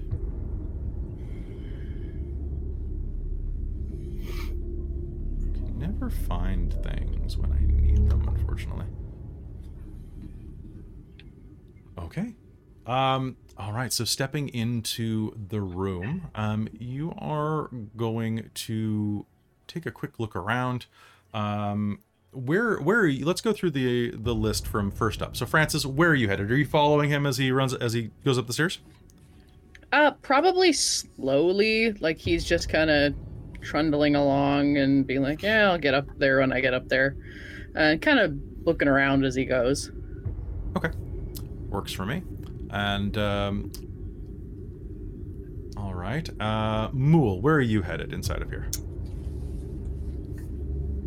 can 5.54 5.78
never 6.02 6.10
find 6.10 6.74
things 6.82 7.36
when 7.36 7.52
I 7.52 7.60
need 7.60 8.10
them, 8.10 8.26
unfortunately. 8.28 8.86
Okay. 11.96 12.34
Um, 12.86 13.36
all 13.56 13.72
right, 13.72 13.92
so 13.92 14.04
stepping 14.04 14.48
into 14.48 15.36
the 15.48 15.60
room, 15.60 16.28
um, 16.34 16.68
you 16.76 17.14
are 17.18 17.70
going 17.96 18.50
to 18.52 19.26
take 19.68 19.86
a 19.86 19.92
quick 19.92 20.18
look 20.18 20.34
around. 20.34 20.86
Um, 21.32 22.00
where 22.32 22.78
where 22.78 23.00
are 23.00 23.06
you? 23.06 23.24
Let's 23.24 23.42
go 23.42 23.52
through 23.52 23.72
the 23.72 24.10
the 24.16 24.34
list 24.34 24.66
from 24.66 24.90
first 24.90 25.22
up. 25.22 25.36
So 25.36 25.46
Francis, 25.46 25.86
where 25.86 26.10
are 26.10 26.14
you 26.14 26.28
headed? 26.28 26.50
Are 26.50 26.56
you 26.56 26.64
following 26.64 27.10
him 27.10 27.26
as 27.26 27.36
he 27.36 27.52
runs 27.52 27.74
as 27.74 27.92
he 27.92 28.10
goes 28.24 28.38
up 28.38 28.46
the 28.46 28.54
stairs? 28.54 28.78
Uh, 29.92 30.12
probably 30.22 30.72
slowly. 30.72 31.92
Like 31.92 32.18
he's 32.18 32.44
just 32.44 32.70
kind 32.70 32.90
of 32.90 33.14
trundling 33.62 34.14
along 34.16 34.76
and 34.76 35.06
being 35.06 35.22
like, 35.22 35.42
"Yeah, 35.42 35.70
I'll 35.70 35.78
get 35.78 35.94
up 35.94 36.06
there 36.18 36.40
when 36.40 36.52
I 36.52 36.60
get 36.60 36.74
up 36.74 36.88
there," 36.88 37.16
and 37.74 38.00
kind 38.00 38.18
of 38.18 38.34
looking 38.64 38.88
around 38.88 39.24
as 39.24 39.34
he 39.34 39.44
goes. 39.44 39.90
Okay, 40.76 40.90
works 41.68 41.92
for 41.92 42.04
me. 42.06 42.22
And 42.70 43.16
um, 43.18 43.72
all 45.76 45.94
right, 45.94 46.28
uh, 46.40 46.88
Mool, 46.92 47.40
where 47.40 47.54
are 47.56 47.60
you 47.60 47.82
headed 47.82 48.12
inside 48.12 48.42
of 48.42 48.50
here? 48.50 48.68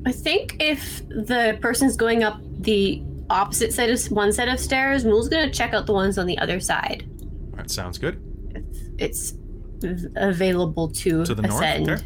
I 0.05 0.11
think 0.11 0.57
if 0.59 1.07
the 1.09 1.57
person's 1.61 1.95
going 1.95 2.23
up 2.23 2.39
the 2.59 3.01
opposite 3.29 3.73
side 3.73 3.89
of 3.89 3.99
one 4.11 4.31
set 4.31 4.47
of 4.47 4.59
stairs, 4.59 5.03
Mool's 5.03 5.29
gonna 5.29 5.49
check 5.51 5.73
out 5.73 5.87
the 5.87 5.93
ones 5.93 6.17
on 6.17 6.27
the 6.27 6.37
other 6.37 6.59
side. 6.59 7.09
That 7.55 7.71
sounds 7.71 7.97
good. 7.97 8.21
It's 8.99 9.33
available 10.15 10.89
to, 10.89 11.25
To 11.25 11.35
the 11.35 11.41
north, 11.41 11.63
ascend. 11.63 12.05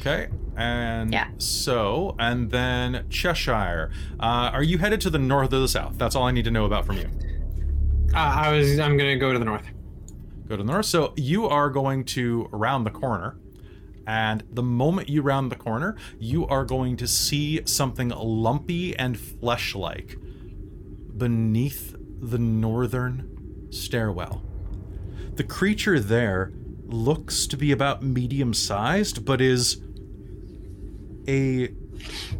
Okay. 0.00 0.24
Okay, 0.24 0.28
and 0.56 1.12
Yeah. 1.12 1.28
so 1.38 2.14
and 2.18 2.50
then 2.50 3.04
Cheshire. 3.10 3.90
Uh, 4.20 4.50
are 4.52 4.62
you 4.62 4.78
headed 4.78 5.00
to 5.02 5.10
the 5.10 5.18
north 5.18 5.52
or 5.52 5.58
the 5.60 5.68
south? 5.68 5.98
That's 5.98 6.14
all 6.16 6.24
I 6.24 6.30
need 6.32 6.44
to 6.44 6.50
know 6.50 6.64
about 6.66 6.84
from 6.86 6.96
you. 6.98 7.08
Uh, 8.14 8.18
I 8.18 8.52
was. 8.56 8.78
I'm 8.78 8.96
gonna 8.96 9.18
go 9.18 9.32
to 9.32 9.38
the 9.38 9.44
north. 9.44 9.66
Go 10.48 10.56
to 10.56 10.62
the 10.62 10.72
north. 10.72 10.86
So 10.86 11.12
you 11.16 11.46
are 11.46 11.68
going 11.70 12.04
to 12.06 12.48
round 12.52 12.86
the 12.86 12.90
corner. 12.90 13.36
And 14.06 14.42
the 14.50 14.62
moment 14.62 15.10
you 15.10 15.20
round 15.20 15.52
the 15.52 15.56
corner, 15.56 15.94
you 16.18 16.46
are 16.46 16.64
going 16.64 16.96
to 16.96 17.06
see 17.06 17.60
something 17.66 18.08
lumpy 18.08 18.96
and 18.96 19.20
flesh 19.20 19.74
like 19.74 20.16
beneath 21.16 21.94
the 22.20 22.38
northern 22.38 23.66
stairwell. 23.70 24.42
The 25.34 25.44
creature 25.44 26.00
there 26.00 26.52
looks 26.86 27.46
to 27.48 27.56
be 27.58 27.70
about 27.70 28.02
medium 28.02 28.54
sized, 28.54 29.26
but 29.26 29.42
is 29.42 29.76
a 31.28 31.68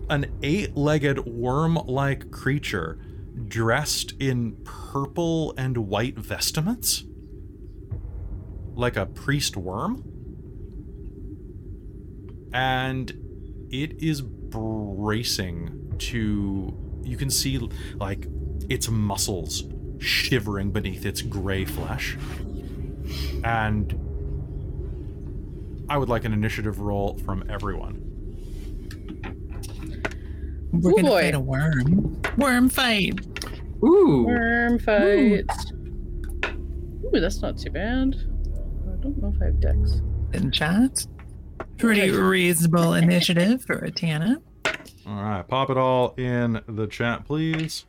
an 0.09 0.39
eight-legged 0.43 1.27
worm-like 1.27 2.31
creature 2.31 2.99
dressed 3.47 4.15
in 4.19 4.57
purple 4.65 5.55
and 5.57 5.77
white 5.77 6.19
vestments? 6.19 7.05
Like 8.75 8.97
a 8.97 9.07
priest 9.07 9.57
worm? 9.57 10.05
And 12.53 13.11
it 13.71 14.03
is 14.03 14.23
bracing 14.23 15.95
to 15.99 17.01
you 17.03 17.17
can 17.17 17.31
see 17.31 17.59
like 17.97 18.27
its 18.69 18.89
muscles 18.89 19.65
shivering 19.99 20.71
beneath 20.71 21.05
its 21.05 21.21
gray 21.23 21.65
flesh. 21.65 22.17
And 23.45 24.05
i 25.91 25.97
would 25.97 26.09
like 26.09 26.25
an 26.25 26.33
initiative 26.35 26.81
roll 26.81 27.17
from 27.19 27.43
everyone 27.49 28.08
We're 30.73 30.91
Ooh, 30.91 30.97
gonna 30.97 31.09
boy. 31.09 31.23
fight 31.23 31.35
a 31.35 31.41
worm. 31.41 32.23
Worm 32.37 32.69
fight. 32.69 33.21
Ooh. 33.85 34.25
Worm 34.27 34.79
fight. 34.79 35.47
Ooh, 37.05 37.21
that's 37.21 37.41
not 37.43 37.57
too 37.59 37.71
bad. 37.71 38.15
I 38.17 39.03
don't 39.03 39.21
know 39.23 39.33
if 39.35 39.41
I 39.43 39.47
have 39.47 39.61
dex. 39.61 40.03
In 40.35 40.51
chat. 40.51 41.07
Pretty 41.79 42.11
reasonable 42.11 42.95
initiative 42.95 43.65
for 43.65 43.79
a 43.79 43.91
Tana. 43.91 44.43
all 45.07 45.15
right 45.23 45.47
pop 45.47 45.71
it 45.71 45.77
all 45.79 46.13
in 46.17 46.61
the 46.69 46.87
chat 46.89 47.25
please 47.25 47.85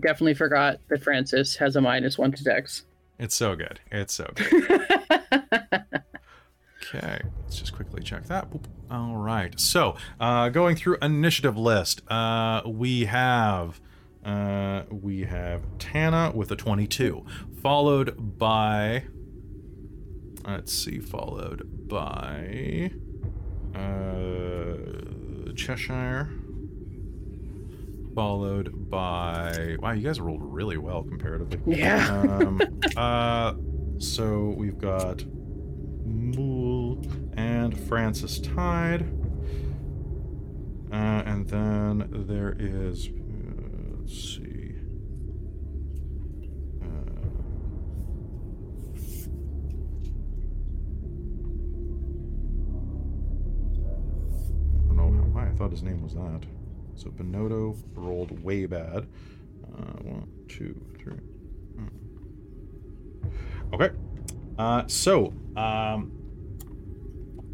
Definitely 0.00 0.34
forgot 0.34 0.78
that 0.88 1.02
Francis 1.02 1.56
has 1.56 1.76
a 1.76 1.80
minus 1.80 2.16
one 2.18 2.32
to 2.32 2.42
dex. 2.42 2.84
it's 3.18 3.34
so 3.36 3.54
good 3.54 3.80
it's 3.92 4.14
so 4.14 4.30
good 4.34 4.80
Okay, 6.94 7.20
let's 7.42 7.58
just 7.58 7.74
quickly 7.74 8.02
check 8.02 8.24
that. 8.26 8.50
Boop. 8.50 8.64
All 8.90 9.16
right. 9.16 9.58
So, 9.58 9.96
uh, 10.20 10.48
going 10.50 10.76
through 10.76 10.98
initiative 11.02 11.56
list, 11.56 12.02
uh, 12.10 12.62
we 12.64 13.06
have 13.06 13.80
uh, 14.24 14.82
we 14.90 15.22
have 15.24 15.62
Tana 15.78 16.32
with 16.34 16.50
a 16.50 16.56
22, 16.56 17.24
followed 17.62 18.38
by 18.38 19.04
let's 20.46 20.72
see, 20.72 21.00
followed 21.00 21.88
by 21.88 22.90
uh, 23.74 25.52
Cheshire, 25.54 26.30
followed 28.14 28.88
by 28.90 29.76
wow, 29.80 29.92
you 29.92 30.02
guys 30.02 30.20
rolled 30.20 30.42
really 30.42 30.76
well 30.76 31.02
comparatively. 31.02 31.78
Yeah. 31.78 32.22
Um, 32.22 32.60
uh, 32.96 33.54
so 33.98 34.54
we've 34.56 34.78
got 34.78 35.24
Mool 36.06 37.02
and 37.36 37.78
Francis 37.78 38.38
Tide. 38.38 39.02
Uh, 40.92 41.22
and 41.26 41.48
then 41.48 42.08
there 42.28 42.56
is, 42.58 43.08
uh, 43.08 43.98
let's 43.98 44.14
see. 44.14 44.74
Uh, 46.80 46.86
I 54.90 54.94
don't 54.94 55.16
know 55.16 55.28
why 55.32 55.48
I 55.48 55.50
thought 55.50 55.70
his 55.70 55.82
name 55.82 56.02
was 56.02 56.14
that. 56.14 56.42
So 56.94 57.10
Benotto 57.10 57.76
rolled 57.94 58.42
way 58.42 58.66
bad. 58.66 59.06
Uh, 59.64 59.92
one, 60.02 60.28
two, 60.48 60.80
three, 60.98 61.18
Okay. 63.74 63.90
Uh, 64.58 64.86
so, 64.86 65.34
um, 65.56 66.12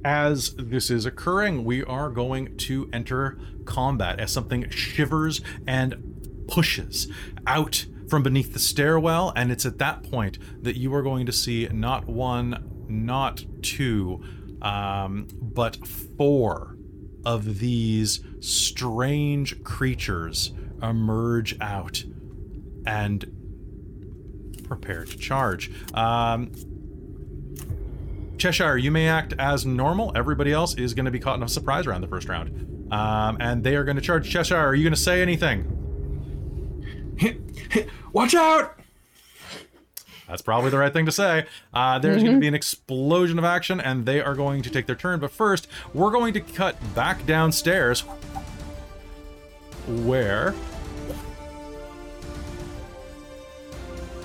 as 0.05 0.55
this 0.57 0.91
is 0.91 1.07
occurring, 1.07 1.65
we 1.65 1.85
are 1.85 2.11
going 2.11 2.57
to 2.59 2.89
enter 2.93 3.39
combat 3.65 4.19
as 4.19 4.33
something 4.33 4.69
shivers 4.71 5.41
and 5.67 6.45
pushes 6.49 7.09
out 7.47 7.87
from 8.09 8.23
beneath 8.23 8.53
the 8.53 8.59
stairwell. 8.59 9.33
And 9.37 9.53
it's 9.53 9.65
at 9.65 9.79
that 9.79 10.03
point 10.11 10.39
that 10.63 10.77
you 10.77 10.95
are 10.95 11.03
going 11.03 11.27
to 11.27 11.33
see 11.33 11.69
not 11.69 12.07
one, 12.07 12.85
not 12.89 13.45
two, 13.63 14.23
um, 14.61 15.29
but 15.41 15.87
four 15.87 16.77
of 17.25 17.61
these 17.61 18.21
strange 18.41 19.63
creatures 19.63 20.53
emerge 20.83 21.57
out 21.61 22.05
and 22.85 23.25
prepare 24.65 25.05
to 25.05 25.17
charge. 25.17 25.71
Um, 25.95 26.53
Cheshire, 28.43 28.77
you 28.77 28.91
may 28.91 29.07
act 29.07 29.35
as 29.39 29.65
normal. 29.65 30.11
Everybody 30.17 30.51
else 30.51 30.75
is 30.75 30.95
going 30.95 31.05
to 31.05 31.13
be 31.13 31.21
caught 31.21 31.37
in 31.37 31.45
a 31.45 31.49
surprise 31.49 31.87
round 31.87 32.03
the 32.03 32.09
first 32.09 32.29
round. 32.29 32.93
Um, 32.93 33.37
and 33.39 33.63
they 33.63 33.77
are 33.77 33.85
going 33.85 33.95
to 33.95 34.03
charge. 34.03 34.29
Cheshire, 34.29 34.57
are 34.57 34.75
you 34.75 34.83
going 34.83 34.93
to 34.93 35.01
say 35.01 35.23
anything? 35.23 35.79
Watch 38.13 38.35
out! 38.35 38.81
That's 40.27 40.43
probably 40.43 40.71
the 40.71 40.79
right 40.79 40.93
thing 40.93 41.07
to 41.07 41.13
say. 41.13 41.47
Uh, 41.73 42.01
there's 42.01 42.25
going 42.25 42.35
to 42.35 42.41
be 42.41 42.49
an 42.49 42.55
explosion 42.57 43.39
of 43.39 43.45
action, 43.45 43.81
and 43.81 44.07
they 44.07 44.21
are 44.21 44.35
going 44.35 44.63
to 44.63 44.71
take 44.71 44.87
their 44.87 44.97
turn. 44.97 45.21
But 45.21 45.31
first, 45.31 45.69
we're 45.95 46.11
going 46.11 46.35
to 46.35 46.41
cut 46.41 46.77
back 46.97 47.25
downstairs. 47.27 48.01
Where? 49.87 50.53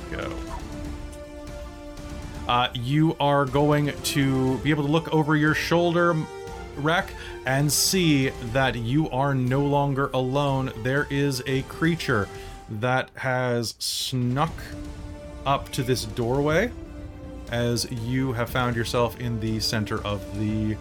Go. 0.09 0.46
Uh, 2.47 2.69
you 2.73 3.15
are 3.19 3.45
going 3.45 3.91
to 4.03 4.57
be 4.59 4.69
able 4.69 4.85
to 4.85 4.91
look 4.91 5.13
over 5.13 5.35
your 5.35 5.53
shoulder, 5.53 6.15
Wreck, 6.77 7.11
and 7.45 7.71
see 7.71 8.29
that 8.53 8.75
you 8.75 9.09
are 9.09 9.35
no 9.35 9.65
longer 9.65 10.09
alone. 10.13 10.71
There 10.83 11.07
is 11.09 11.43
a 11.45 11.63
creature 11.63 12.29
that 12.69 13.09
has 13.15 13.75
snuck 13.79 14.53
up 15.45 15.69
to 15.71 15.83
this 15.83 16.05
doorway 16.05 16.71
as 17.51 17.89
you 17.91 18.33
have 18.33 18.49
found 18.49 18.75
yourself 18.75 19.19
in 19.19 19.39
the 19.39 19.59
center 19.59 20.03
of 20.05 20.39
the 20.39 20.75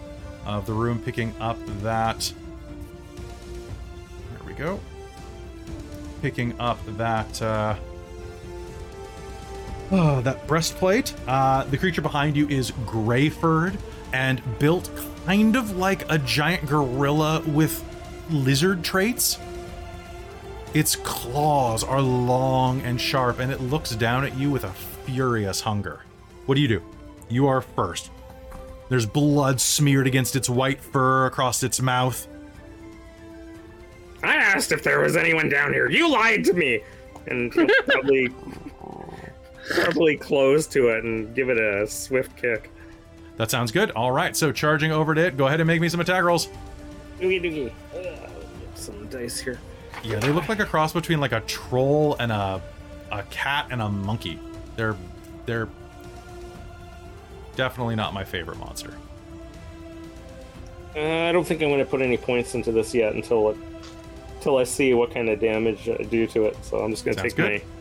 of 0.45 0.65
the 0.65 0.73
room 0.73 0.99
picking 0.99 1.33
up 1.39 1.57
that 1.81 2.33
there 4.31 4.45
we 4.45 4.53
go 4.53 4.79
picking 6.21 6.59
up 6.59 6.77
that 6.97 7.41
uh 7.41 7.75
oh, 9.91 10.21
that 10.21 10.45
breastplate 10.47 11.13
uh 11.27 11.63
the 11.65 11.77
creature 11.77 12.01
behind 12.01 12.35
you 12.35 12.47
is 12.49 12.71
gray 12.85 13.29
furred 13.29 13.77
and 14.13 14.41
built 14.59 14.89
kind 15.25 15.55
of 15.55 15.77
like 15.77 16.09
a 16.11 16.17
giant 16.19 16.65
gorilla 16.65 17.41
with 17.47 17.83
lizard 18.29 18.83
traits 18.83 19.39
its 20.73 20.95
claws 20.95 21.83
are 21.83 22.01
long 22.01 22.81
and 22.81 22.99
sharp, 22.99 23.39
and 23.39 23.51
it 23.51 23.61
looks 23.61 23.91
down 23.91 24.23
at 24.25 24.37
you 24.37 24.51
with 24.51 24.63
a 24.63 24.71
furious 25.05 25.61
hunger. 25.61 26.01
What 26.45 26.53
do 26.55 26.61
you 26.61 26.67
do? 26.67 26.83
You 27.29 27.47
are 27.47 27.61
first. 27.61 28.11
There's 28.89 29.05
blood 29.05 29.59
smeared 29.59 30.07
against 30.07 30.35
its 30.35 30.49
white 30.49 30.79
fur 30.79 31.25
across 31.25 31.63
its 31.63 31.81
mouth. 31.81 32.27
I 34.23 34.35
asked 34.35 34.71
if 34.71 34.83
there 34.83 34.99
was 34.99 35.17
anyone 35.17 35.49
down 35.49 35.73
here. 35.73 35.89
You 35.89 36.11
lied 36.11 36.43
to 36.45 36.53
me. 36.53 36.81
And 37.27 37.53
he'll 37.53 37.67
probably 37.85 38.29
probably 39.69 40.17
close 40.17 40.67
to 40.67 40.89
it 40.89 41.03
and 41.03 41.33
give 41.35 41.49
it 41.49 41.57
a 41.57 41.87
swift 41.87 42.35
kick. 42.35 42.71
That 43.37 43.51
sounds 43.51 43.71
good. 43.71 43.91
All 43.91 44.11
right, 44.11 44.35
so 44.35 44.51
charging 44.51 44.91
over 44.91 45.13
to 45.13 45.27
it, 45.27 45.37
go 45.37 45.47
ahead 45.47 45.59
and 45.59 45.67
make 45.67 45.79
me 45.79 45.89
some 45.89 45.99
attack 45.99 46.23
rolls. 46.23 46.49
Doogie 47.19 47.41
doogie. 47.41 47.71
Uh, 47.95 48.29
some 48.75 49.07
dice 49.07 49.39
here. 49.39 49.59
Yeah, 50.03 50.19
they 50.19 50.31
look 50.31 50.49
like 50.49 50.59
a 50.59 50.65
cross 50.65 50.93
between 50.93 51.19
like 51.19 51.31
a 51.31 51.41
troll 51.41 52.15
and 52.19 52.31
a 52.31 52.61
a 53.11 53.23
cat 53.23 53.67
and 53.71 53.81
a 53.81 53.89
monkey. 53.89 54.39
They're 54.75 54.95
they're 55.45 55.69
definitely 57.55 57.95
not 57.95 58.13
my 58.13 58.23
favorite 58.23 58.57
monster. 58.57 58.93
Uh, 60.95 60.99
I 60.99 61.31
don't 61.31 61.45
think 61.45 61.61
I'm 61.61 61.69
going 61.69 61.79
to 61.79 61.85
put 61.85 62.01
any 62.01 62.17
points 62.17 62.55
into 62.55 62.71
this 62.71 62.93
yet 62.93 63.13
until 63.13 63.49
it, 63.49 63.57
until 64.35 64.57
I 64.57 64.63
see 64.63 64.93
what 64.93 65.13
kind 65.13 65.29
of 65.29 65.39
damage 65.39 65.87
I 65.89 66.03
do 66.03 66.25
to 66.27 66.45
it. 66.45 66.57
So 66.63 66.79
I'm 66.79 66.91
just 66.91 67.05
going 67.05 67.17
to 67.17 67.23
take 67.23 67.35
good. 67.35 67.61
my 67.61 67.76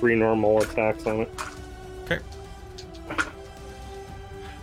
three 0.00 0.16
normal 0.16 0.60
attacks 0.62 1.06
on 1.06 1.20
it. 1.20 1.30
Okay. 2.04 2.18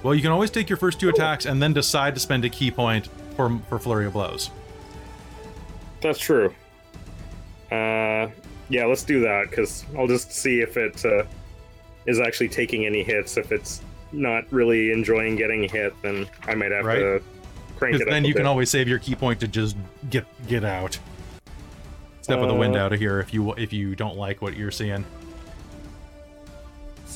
Well, 0.03 0.13
you 0.15 0.21
can 0.21 0.31
always 0.31 0.49
take 0.51 0.67
your 0.69 0.77
first 0.77 0.99
two 0.99 1.09
attacks 1.09 1.45
and 1.45 1.61
then 1.61 1.73
decide 1.73 2.15
to 2.15 2.19
spend 2.19 2.43
a 2.43 2.49
ki 2.49 2.71
point 2.71 3.07
for 3.35 3.59
for 3.69 3.79
flurry 3.79 4.07
of 4.07 4.13
blows. 4.13 4.49
That's 6.01 6.19
true. 6.19 6.53
Uh, 7.71 8.27
yeah, 8.69 8.85
let's 8.85 9.03
do 9.03 9.19
that 9.21 9.49
because 9.49 9.85
I'll 9.97 10.07
just 10.07 10.31
see 10.31 10.61
if 10.61 10.75
it 10.77 11.05
uh, 11.05 11.23
is 12.05 12.19
actually 12.19 12.49
taking 12.49 12.85
any 12.85 13.03
hits. 13.03 13.37
If 13.37 13.51
it's 13.51 13.81
not 14.11 14.45
really 14.51 14.91
enjoying 14.91 15.35
getting 15.35 15.67
hit, 15.69 15.93
then 16.01 16.27
I 16.47 16.55
might 16.55 16.71
have 16.71 16.85
Right. 16.85 16.99
to 16.99 17.21
crank 17.77 17.95
it 17.97 18.01
up. 18.03 18.07
then 18.09 18.25
you 18.25 18.33
can 18.33 18.45
always 18.45 18.69
save 18.69 18.87
your 18.87 18.99
ki 18.99 19.15
point 19.15 19.39
to 19.41 19.47
just 19.47 19.75
get 20.09 20.25
get 20.47 20.63
out. 20.63 20.97
Step 22.21 22.39
with 22.39 22.49
the 22.49 22.55
wind 22.55 22.75
Uh, 22.75 22.79
out 22.79 22.93
of 22.93 22.99
here 22.99 23.19
if 23.19 23.33
you 23.33 23.53
if 23.53 23.71
you 23.73 23.95
don't 23.95 24.17
like 24.17 24.41
what 24.41 24.55
you're 24.55 24.71
seeing. 24.71 25.03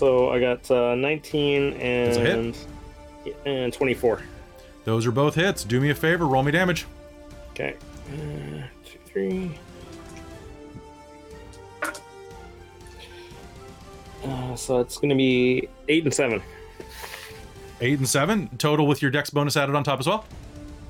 So 0.01 0.31
I 0.31 0.39
got 0.39 0.71
uh, 0.71 0.95
19 0.95 1.77
That's 1.77 2.17
a 2.17 2.21
hit. 2.21 2.35
and 2.39 2.57
and 3.45 3.71
24. 3.71 4.19
Those 4.83 5.05
are 5.05 5.11
both 5.11 5.35
hits. 5.35 5.63
Do 5.63 5.79
me 5.79 5.91
a 5.91 5.95
favor, 5.95 6.25
roll 6.25 6.41
me 6.41 6.51
damage. 6.51 6.87
Okay. 7.51 7.75
Uh, 8.11 8.63
two, 8.83 8.97
three. 9.05 9.51
Uh, 14.23 14.55
so 14.55 14.79
it's 14.79 14.97
going 14.97 15.09
to 15.09 15.15
be 15.15 15.69
eight 15.87 16.03
and 16.03 16.11
seven. 16.11 16.41
Eight 17.79 17.99
and 17.99 18.09
seven 18.09 18.49
total 18.57 18.87
with 18.87 19.03
your 19.03 19.11
dex 19.11 19.29
bonus 19.29 19.55
added 19.55 19.75
on 19.75 19.83
top 19.83 19.99
as 19.99 20.07
well. 20.07 20.25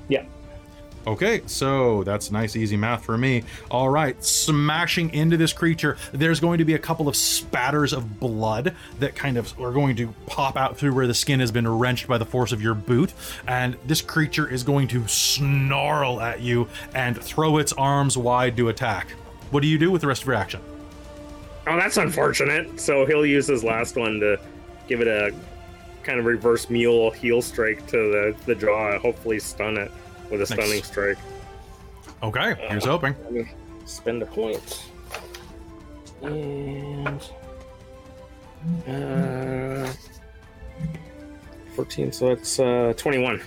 Yeah. 0.08 0.24
Okay, 1.04 1.42
so 1.46 2.04
that's 2.04 2.30
nice, 2.30 2.54
easy 2.54 2.76
math 2.76 3.04
for 3.04 3.18
me. 3.18 3.42
All 3.70 3.88
right, 3.88 4.22
smashing 4.22 5.12
into 5.12 5.36
this 5.36 5.52
creature, 5.52 5.96
there's 6.12 6.38
going 6.38 6.58
to 6.58 6.64
be 6.64 6.74
a 6.74 6.78
couple 6.78 7.08
of 7.08 7.16
spatters 7.16 7.92
of 7.92 8.20
blood 8.20 8.76
that 9.00 9.16
kind 9.16 9.36
of 9.36 9.58
are 9.60 9.72
going 9.72 9.96
to 9.96 10.14
pop 10.26 10.56
out 10.56 10.76
through 10.76 10.94
where 10.94 11.08
the 11.08 11.14
skin 11.14 11.40
has 11.40 11.50
been 11.50 11.66
wrenched 11.66 12.06
by 12.06 12.18
the 12.18 12.24
force 12.24 12.52
of 12.52 12.62
your 12.62 12.74
boot. 12.74 13.12
And 13.48 13.76
this 13.84 14.00
creature 14.00 14.48
is 14.48 14.62
going 14.62 14.86
to 14.88 15.06
snarl 15.08 16.20
at 16.20 16.40
you 16.40 16.68
and 16.94 17.20
throw 17.20 17.58
its 17.58 17.72
arms 17.72 18.16
wide 18.16 18.56
to 18.58 18.68
attack. 18.68 19.10
What 19.50 19.62
do 19.62 19.66
you 19.66 19.78
do 19.78 19.90
with 19.90 20.02
the 20.02 20.06
rest 20.06 20.22
of 20.22 20.28
your 20.28 20.36
action? 20.36 20.60
Oh, 21.66 21.76
that's 21.76 21.96
unfortunate. 21.96 22.78
So 22.78 23.06
he'll 23.06 23.26
use 23.26 23.48
his 23.48 23.64
last 23.64 23.96
one 23.96 24.20
to 24.20 24.38
give 24.86 25.00
it 25.00 25.08
a 25.08 25.34
kind 26.04 26.20
of 26.20 26.26
reverse 26.26 26.70
mule 26.70 27.10
heel 27.10 27.42
strike 27.42 27.86
to 27.88 27.96
the, 27.96 28.36
the 28.46 28.54
jaw, 28.54 28.98
hopefully 28.98 29.40
stun 29.40 29.76
it 29.78 29.90
with 30.32 30.40
a 30.40 30.46
stunning 30.46 30.82
strike. 30.82 31.18
Okay, 32.22 32.56
here's 32.68 32.86
hoping. 32.86 33.14
Spend 33.84 34.22
a 34.22 34.26
point. 34.26 34.88
And. 36.22 37.22
Uh, 38.88 39.92
14, 41.74 42.12
so 42.12 42.28
that's 42.34 42.58
uh, 42.58 42.94
21. 42.96 43.42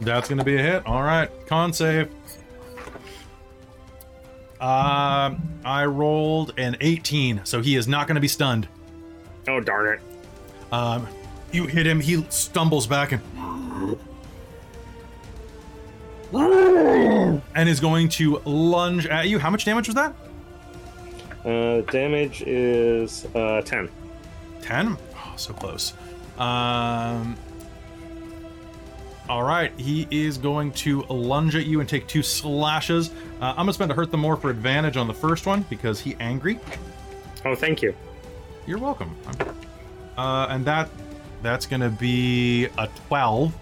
That's 0.00 0.28
going 0.28 0.38
to 0.38 0.44
be 0.44 0.56
a 0.56 0.62
hit. 0.62 0.86
All 0.86 1.02
right, 1.02 1.30
con 1.46 1.72
save. 1.72 2.08
Um, 4.60 5.42
I 5.64 5.84
rolled 5.86 6.58
an 6.58 6.76
18, 6.80 7.42
so 7.44 7.60
he 7.60 7.76
is 7.76 7.88
not 7.88 8.06
going 8.06 8.14
to 8.14 8.20
be 8.20 8.28
stunned. 8.28 8.68
Oh, 9.48 9.60
darn 9.60 9.94
it. 9.94 10.72
Um, 10.72 11.08
you 11.52 11.66
hit 11.66 11.86
him, 11.86 12.00
he 12.00 12.24
stumbles 12.28 12.86
back 12.86 13.12
and 13.12 13.98
and 16.32 17.68
is 17.68 17.80
going 17.80 18.08
to 18.10 18.38
lunge 18.44 19.06
at 19.06 19.28
you. 19.28 19.38
How 19.38 19.50
much 19.50 19.64
damage 19.64 19.88
was 19.88 19.94
that? 19.94 20.14
Uh, 21.44 21.82
damage 21.90 22.42
is 22.42 23.26
uh, 23.34 23.60
10. 23.62 23.88
10? 24.62 24.96
Oh, 25.14 25.32
so 25.36 25.52
close. 25.52 25.92
Um, 26.38 27.36
all 29.28 29.42
right, 29.42 29.72
he 29.78 30.06
is 30.10 30.38
going 30.38 30.72
to 30.72 31.02
lunge 31.02 31.54
at 31.54 31.66
you 31.66 31.80
and 31.80 31.88
take 31.88 32.06
two 32.06 32.22
slashes. 32.22 33.10
Uh, 33.40 33.50
I'm 33.50 33.56
going 33.56 33.68
to 33.68 33.72
spend 33.74 33.90
a 33.90 33.94
hurt 33.94 34.10
the 34.10 34.16
more 34.16 34.36
for 34.36 34.50
advantage 34.50 34.96
on 34.96 35.06
the 35.06 35.14
first 35.14 35.46
one 35.46 35.64
because 35.70 36.00
he 36.00 36.16
angry. 36.20 36.58
Oh, 37.44 37.54
thank 37.54 37.82
you. 37.82 37.94
You're 38.66 38.78
welcome. 38.78 39.14
Uh, 40.16 40.46
and 40.48 40.64
that 40.64 40.88
that's 41.42 41.66
going 41.66 41.82
to 41.82 41.90
be 41.90 42.66
a 42.78 42.88
12. 43.08 43.54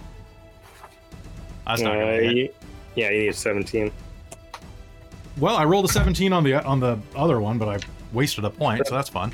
That's 1.66 1.80
not 1.82 1.96
Uh, 1.96 2.00
going 2.00 2.20
to 2.20 2.34
hit. 2.36 2.56
yeah, 2.96 3.10
you 3.10 3.26
need 3.26 3.34
17. 3.34 3.90
Well, 5.38 5.56
I 5.56 5.64
rolled 5.64 5.84
a 5.86 5.88
17 5.88 6.32
on 6.32 6.44
the 6.44 6.62
on 6.64 6.80
the 6.80 6.98
other 7.16 7.40
one, 7.40 7.58
but 7.58 7.68
I 7.68 7.78
wasted 8.12 8.44
a 8.44 8.50
point, 8.50 8.86
so 8.86 8.94
that's 8.94 9.08
fun. 9.08 9.32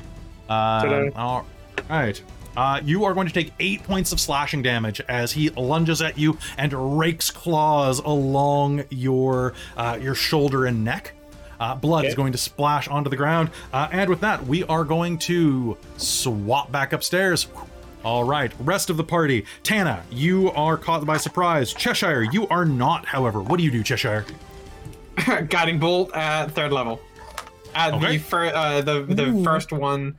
Um, 0.49 1.11
all 1.15 1.45
right. 1.89 2.21
Uh, 2.57 2.79
you 2.83 3.03
are 3.05 3.13
going 3.13 3.27
to 3.27 3.33
take 3.33 3.53
eight 3.59 3.83
points 3.83 4.11
of 4.11 4.19
slashing 4.19 4.61
damage 4.61 5.01
as 5.07 5.31
he 5.31 5.49
lunges 5.51 6.01
at 6.01 6.17
you 6.17 6.37
and 6.57 6.97
rakes 6.99 7.29
claws 7.31 7.99
along 7.99 8.83
your 8.89 9.53
uh, 9.77 9.97
your 10.01 10.15
shoulder 10.15 10.65
and 10.65 10.83
neck. 10.83 11.13
Uh, 11.59 11.75
blood 11.75 12.05
is 12.05 12.15
going 12.15 12.31
to 12.31 12.37
splash 12.37 12.87
onto 12.87 13.09
the 13.09 13.17
ground. 13.17 13.49
Uh, 13.73 13.89
and 13.91 14.09
with 14.09 14.21
that, 14.21 14.45
we 14.45 14.63
are 14.63 14.85
going 14.85 15.17
to 15.17 15.77
swap 15.97 16.71
back 16.71 16.93
upstairs. 16.93 17.47
All 18.03 18.23
right, 18.23 18.51
rest 18.59 18.89
of 18.89 18.97
the 18.97 19.03
party. 19.03 19.45
Tana, 19.63 20.03
you 20.09 20.51
are 20.51 20.77
caught 20.77 21.05
by 21.05 21.17
surprise. 21.17 21.73
Cheshire, 21.73 22.23
you 22.23 22.47
are 22.47 22.63
not, 22.65 23.05
however. 23.05 23.41
What 23.41 23.57
do 23.57 23.63
you 23.63 23.71
do, 23.71 23.83
Cheshire? 23.83 24.25
Guiding 25.49 25.79
bolt 25.79 26.15
at 26.15 26.51
third 26.51 26.71
level. 26.71 27.01
At 27.75 27.93
Okay. 27.93 28.13
the 28.13 28.17
fir- 28.23 28.53
uh, 28.55 28.81
the 28.81 29.01
the 29.03 29.41
first 29.43 29.71
one 29.73 30.15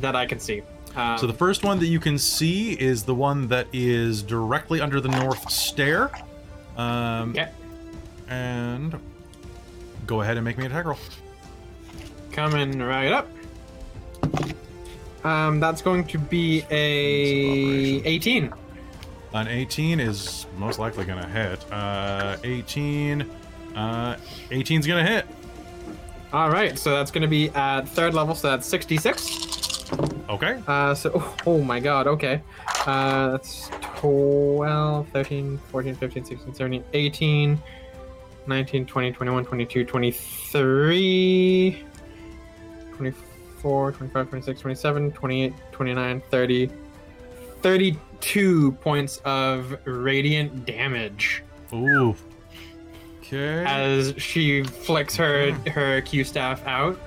that 0.00 0.14
I 0.14 0.24
can 0.26 0.38
see. 0.38 0.62
Um, 0.94 1.18
So 1.18 1.26
the 1.26 1.32
first 1.34 1.64
one 1.64 1.78
that 1.80 1.88
you 1.88 1.98
can 2.00 2.16
see 2.16 2.72
is 2.80 3.02
the 3.02 3.14
one 3.14 3.48
that 3.48 3.66
is 3.72 4.22
directly 4.22 4.80
under 4.80 5.00
the 5.00 5.08
north 5.08 5.50
stair. 5.50 6.10
Um, 6.76 7.30
okay, 7.30 7.48
And 8.28 8.98
go 10.06 10.20
ahead 10.22 10.36
and 10.36 10.44
make 10.44 10.56
me 10.58 10.64
an 10.64 10.70
attack 10.72 10.84
roll. 10.86 10.98
coming 12.32 12.78
right 12.78 13.10
up. 13.12 13.28
Um, 15.26 15.58
that's 15.58 15.82
going 15.82 16.06
to 16.06 16.18
be 16.18 16.64
a 16.70 18.00
18. 18.06 18.52
An 19.34 19.48
18 19.48 19.98
is 19.98 20.46
most 20.56 20.78
likely 20.78 21.04
going 21.04 21.20
to 21.20 21.28
hit. 21.28 21.72
Uh, 21.72 22.36
18. 22.44 23.28
Uh, 23.74 24.16
18's 24.50 24.86
going 24.86 25.04
to 25.04 25.12
hit. 25.12 25.26
All 26.32 26.48
right, 26.48 26.78
so 26.78 26.92
that's 26.92 27.10
going 27.10 27.22
to 27.22 27.28
be 27.28 27.50
at 27.50 27.88
third 27.88 28.14
level, 28.14 28.36
so 28.36 28.50
that's 28.50 28.68
66. 28.68 29.90
Okay. 30.28 30.62
Uh, 30.64 30.94
so, 30.94 31.10
oh, 31.12 31.36
oh 31.44 31.60
my 31.60 31.80
god, 31.80 32.06
okay. 32.06 32.40
Uh, 32.86 33.32
that's 33.32 33.68
12, 33.96 35.08
13, 35.08 35.58
14, 35.58 35.94
15, 35.96 36.24
16, 36.24 36.54
17, 36.54 36.84
18, 36.92 37.62
19, 38.46 38.86
20, 38.86 39.12
21, 39.12 39.44
22, 39.44 39.84
23, 39.84 41.84
24, 42.92 43.25
25, 43.66 44.28
26, 44.28 44.60
27, 44.60 45.12
28, 45.12 45.52
29, 45.72 46.22
30, 46.30 46.70
32 47.62 48.72
points 48.72 49.20
of 49.24 49.76
radiant 49.84 50.64
damage 50.66 51.42
Ooh. 51.72 52.14
Okay. 53.18 53.64
as 53.64 54.14
she 54.18 54.62
flicks 54.62 55.16
her 55.16 55.50
her 55.70 56.00
Q 56.02 56.22
staff 56.22 56.64
out 56.66 56.98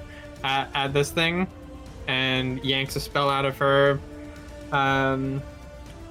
at, 0.43 0.69
at 0.73 0.93
this 0.93 1.11
thing 1.11 1.47
and 2.07 2.63
yanks 2.63 2.95
a 2.97 2.99
spell 2.99 3.29
out 3.29 3.45
of 3.45 3.57
her 3.57 3.99
um 4.73 5.41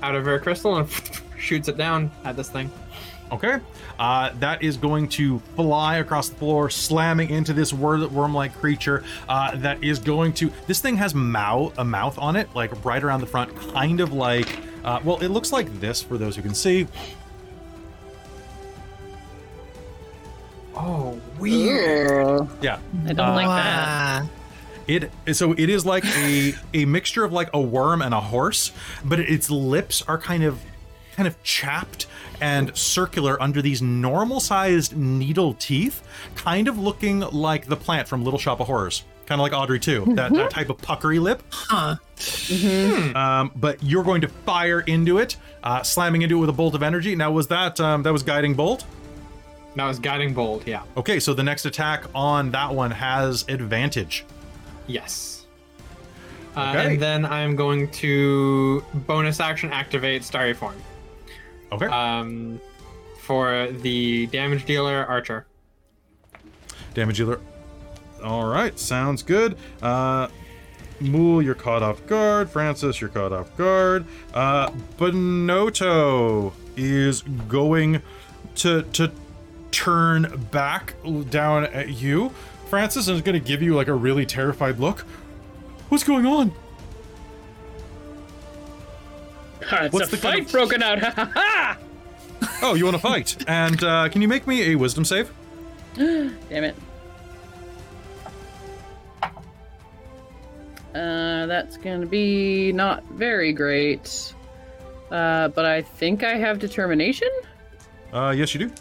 out 0.02 0.14
of 0.14 0.24
her 0.24 0.38
crystal 0.38 0.76
and 0.76 0.88
shoots 1.38 1.68
it 1.68 1.76
down 1.76 2.10
at 2.24 2.36
this 2.36 2.48
thing. 2.48 2.70
Okay. 3.30 3.58
Uh, 3.98 4.30
that 4.40 4.62
is 4.62 4.76
going 4.76 5.08
to 5.08 5.38
fly 5.54 5.96
across 5.96 6.28
the 6.28 6.36
floor, 6.36 6.70
slamming 6.70 7.30
into 7.30 7.52
this 7.52 7.72
wor- 7.72 8.08
worm-like 8.08 8.54
creature. 8.58 9.04
Uh, 9.28 9.54
that 9.56 9.82
is 9.82 9.98
going 9.98 10.32
to. 10.34 10.50
This 10.66 10.80
thing 10.80 10.96
has 10.96 11.14
mouth, 11.14 11.76
a 11.78 11.84
mouth 11.84 12.18
on 12.18 12.36
it, 12.36 12.48
like 12.54 12.84
right 12.84 13.02
around 13.02 13.20
the 13.20 13.26
front, 13.26 13.54
kind 13.72 14.00
of 14.00 14.12
like. 14.12 14.58
Uh, 14.84 15.00
well, 15.04 15.18
it 15.18 15.28
looks 15.28 15.52
like 15.52 15.80
this 15.80 16.02
for 16.02 16.16
those 16.16 16.36
who 16.36 16.42
can 16.42 16.54
see. 16.54 16.86
Oh, 20.74 21.20
weird. 21.38 22.48
Yeah. 22.62 22.78
I 23.06 23.12
don't 23.12 23.34
like 23.34 23.46
that. 23.46 24.26
It 24.86 25.10
so 25.36 25.52
it 25.52 25.68
is 25.68 25.84
like 25.84 26.04
a 26.06 26.54
a 26.72 26.86
mixture 26.86 27.22
of 27.22 27.30
like 27.30 27.50
a 27.52 27.60
worm 27.60 28.00
and 28.00 28.14
a 28.14 28.20
horse, 28.20 28.72
but 29.04 29.20
its 29.20 29.50
lips 29.50 30.00
are 30.02 30.16
kind 30.16 30.42
of 30.44 30.60
kind 31.14 31.26
of 31.26 31.42
chapped 31.42 32.06
and 32.40 32.76
circular 32.76 33.40
under 33.42 33.60
these 33.62 33.80
normal 33.82 34.40
sized 34.40 34.96
needle 34.96 35.54
teeth, 35.54 36.02
kind 36.34 36.68
of 36.68 36.78
looking 36.78 37.20
like 37.20 37.66
the 37.66 37.76
plant 37.76 38.08
from 38.08 38.24
Little 38.24 38.38
Shop 38.38 38.60
of 38.60 38.66
Horrors. 38.66 39.04
Kind 39.26 39.40
of 39.40 39.42
like 39.42 39.52
Audrey 39.52 39.78
II, 39.86 40.14
that, 40.14 40.32
that 40.32 40.50
type 40.50 40.70
of 40.70 40.78
puckery 40.78 41.18
lip. 41.18 41.42
Huh. 41.50 41.96
Um, 43.14 43.50
but 43.54 43.82
you're 43.82 44.02
going 44.04 44.22
to 44.22 44.28
fire 44.28 44.80
into 44.80 45.18
it, 45.18 45.36
uh, 45.62 45.82
slamming 45.82 46.22
into 46.22 46.38
it 46.38 46.40
with 46.40 46.48
a 46.48 46.52
bolt 46.54 46.74
of 46.74 46.82
energy. 46.82 47.14
Now, 47.14 47.30
was 47.30 47.46
that 47.48 47.78
um, 47.78 48.02
that 48.04 48.12
was 48.12 48.22
guiding 48.22 48.54
bolt? 48.54 48.86
That 49.76 49.86
was 49.86 49.98
guiding 49.98 50.32
bolt, 50.34 50.66
yeah. 50.66 50.82
Okay, 50.96 51.20
so 51.20 51.34
the 51.34 51.42
next 51.42 51.66
attack 51.66 52.04
on 52.14 52.50
that 52.52 52.74
one 52.74 52.90
has 52.90 53.44
advantage. 53.48 54.24
Yes. 54.86 55.46
Uh, 56.56 56.72
Okay. 56.74 56.92
and 56.94 57.02
then 57.02 57.24
I'm 57.26 57.54
going 57.54 57.88
to 57.90 58.82
bonus 59.06 59.38
action 59.40 59.70
activate 59.70 60.24
Starry 60.24 60.54
Form. 60.54 60.74
Okay. 61.72 61.86
Um, 61.86 62.60
for 63.20 63.68
the 63.70 64.26
damage 64.28 64.64
dealer 64.64 65.04
Archer. 65.06 65.46
Damage 66.94 67.18
dealer. 67.18 67.40
All 68.22 68.46
right, 68.46 68.78
sounds 68.78 69.22
good. 69.22 69.56
Uh, 69.82 70.28
Mool, 71.00 71.42
you're 71.42 71.54
caught 71.54 71.82
off 71.82 72.04
guard. 72.06 72.50
Francis, 72.50 73.00
you're 73.00 73.10
caught 73.10 73.32
off 73.32 73.56
guard. 73.56 74.04
Uh, 74.34 74.70
Benotto 74.96 76.52
is 76.76 77.22
going 77.22 78.02
to 78.56 78.82
to 78.82 79.12
turn 79.70 80.46
back 80.50 80.94
down 81.30 81.64
at 81.66 81.90
you. 81.90 82.30
Francis 82.68 83.08
is 83.08 83.22
going 83.22 83.40
to 83.40 83.46
give 83.46 83.62
you 83.62 83.74
like 83.74 83.88
a 83.88 83.94
really 83.94 84.26
terrified 84.26 84.78
look. 84.78 85.00
What's 85.88 86.04
going 86.04 86.26
on? 86.26 86.52
It's 89.72 89.92
What's 89.92 90.08
a 90.12 90.16
the 90.16 90.22
kind 90.22 90.34
fight 90.34 90.46
of- 90.46 90.52
broken 90.52 90.82
out. 90.82 90.98
Ha 91.02 91.10
ha 91.14 91.30
ha! 91.34 91.78
Oh, 92.62 92.74
you 92.74 92.84
want 92.84 92.96
to 92.96 93.02
fight? 93.02 93.36
and 93.48 93.82
uh, 93.82 94.08
can 94.08 94.22
you 94.22 94.28
make 94.28 94.46
me 94.46 94.72
a 94.72 94.74
wisdom 94.76 95.04
save? 95.04 95.30
Damn 95.96 96.32
it. 96.50 96.74
Uh, 100.94 101.46
that's 101.46 101.76
gonna 101.76 102.06
be 102.06 102.72
not 102.72 103.04
very 103.12 103.52
great. 103.52 104.34
Uh, 105.10 105.48
but 105.48 105.64
I 105.64 105.82
think 105.82 106.22
I 106.24 106.34
have 106.34 106.58
determination. 106.58 107.28
Uh, 108.12 108.34
yes, 108.36 108.54
you 108.54 108.68
do. 108.68 108.72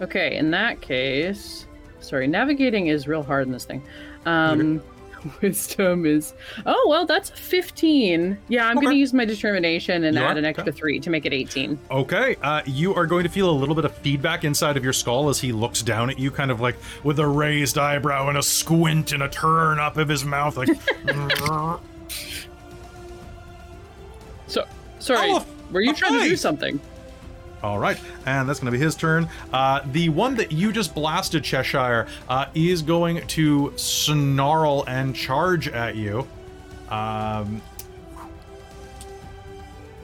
Okay, 0.00 0.36
in 0.36 0.50
that 0.52 0.80
case, 0.80 1.66
sorry, 2.00 2.26
navigating 2.26 2.86
is 2.88 3.06
real 3.08 3.22
hard 3.22 3.46
in 3.46 3.52
this 3.52 3.64
thing. 3.64 3.82
Um, 4.26 4.82
wisdom 5.42 6.06
is 6.06 6.34
oh 6.66 6.86
well, 6.88 7.06
that's 7.06 7.30
fifteen. 7.30 8.38
Yeah, 8.48 8.66
I'm 8.66 8.78
Okay. 8.78 8.86
gonna 8.86 8.96
use 8.96 9.12
my 9.12 9.24
determination 9.24 10.04
and 10.04 10.16
You 10.16 10.22
add 10.22 10.36
are? 10.36 10.38
an 10.38 10.44
extra 10.44 10.68
Okay. 10.68 10.78
three 10.78 11.00
to 11.00 11.10
make 11.10 11.26
it 11.26 11.32
eighteen. 11.32 11.78
Okay, 11.90 12.36
uh, 12.42 12.62
you 12.66 12.94
are 12.94 13.06
going 13.06 13.24
to 13.24 13.28
feel 13.30 13.50
a 13.50 13.52
little 13.52 13.74
bit 13.74 13.84
of 13.84 13.94
feedback 13.98 14.44
inside 14.44 14.76
of 14.76 14.84
your 14.84 14.92
skull 14.92 15.28
as 15.28 15.40
he 15.40 15.52
looks 15.52 15.82
down 15.82 16.10
at 16.10 16.18
you, 16.18 16.30
kind 16.30 16.50
of 16.50 16.60
like 16.60 16.76
with 17.04 17.18
a 17.18 17.26
raised 17.26 17.78
eyebrow 17.78 18.28
and 18.28 18.38
a 18.38 18.42
squint 18.42 19.12
and 19.12 19.22
a 19.22 19.28
turn 19.28 19.78
up 19.78 19.96
of 19.96 20.08
his 20.08 20.24
mouth, 20.24 20.56
like. 20.56 20.68
So 24.46 24.66
sorry, 24.98 25.28
Oh, 25.30 25.46
were 25.70 25.80
you 25.80 25.92
a 25.92 25.94
trying 25.94 26.20
to 26.20 26.28
do 26.28 26.36
something? 26.36 26.80
All 27.62 27.78
right, 27.78 28.00
and 28.26 28.48
that's 28.48 28.58
going 28.58 28.72
to 28.72 28.78
be 28.78 28.82
his 28.82 28.94
turn. 28.94 29.28
Uh, 29.52 29.80
the 29.92 30.08
one 30.08 30.34
that 30.36 30.50
you 30.50 30.72
just 30.72 30.94
blasted, 30.94 31.44
Cheshire, 31.44 32.06
uh, 32.28 32.46
is 32.54 32.80
going 32.80 33.26
to 33.28 33.72
snarl 33.76 34.84
and 34.86 35.14
charge 35.14 35.68
at 35.68 35.94
you. 35.94 36.26
Um, 36.88 37.60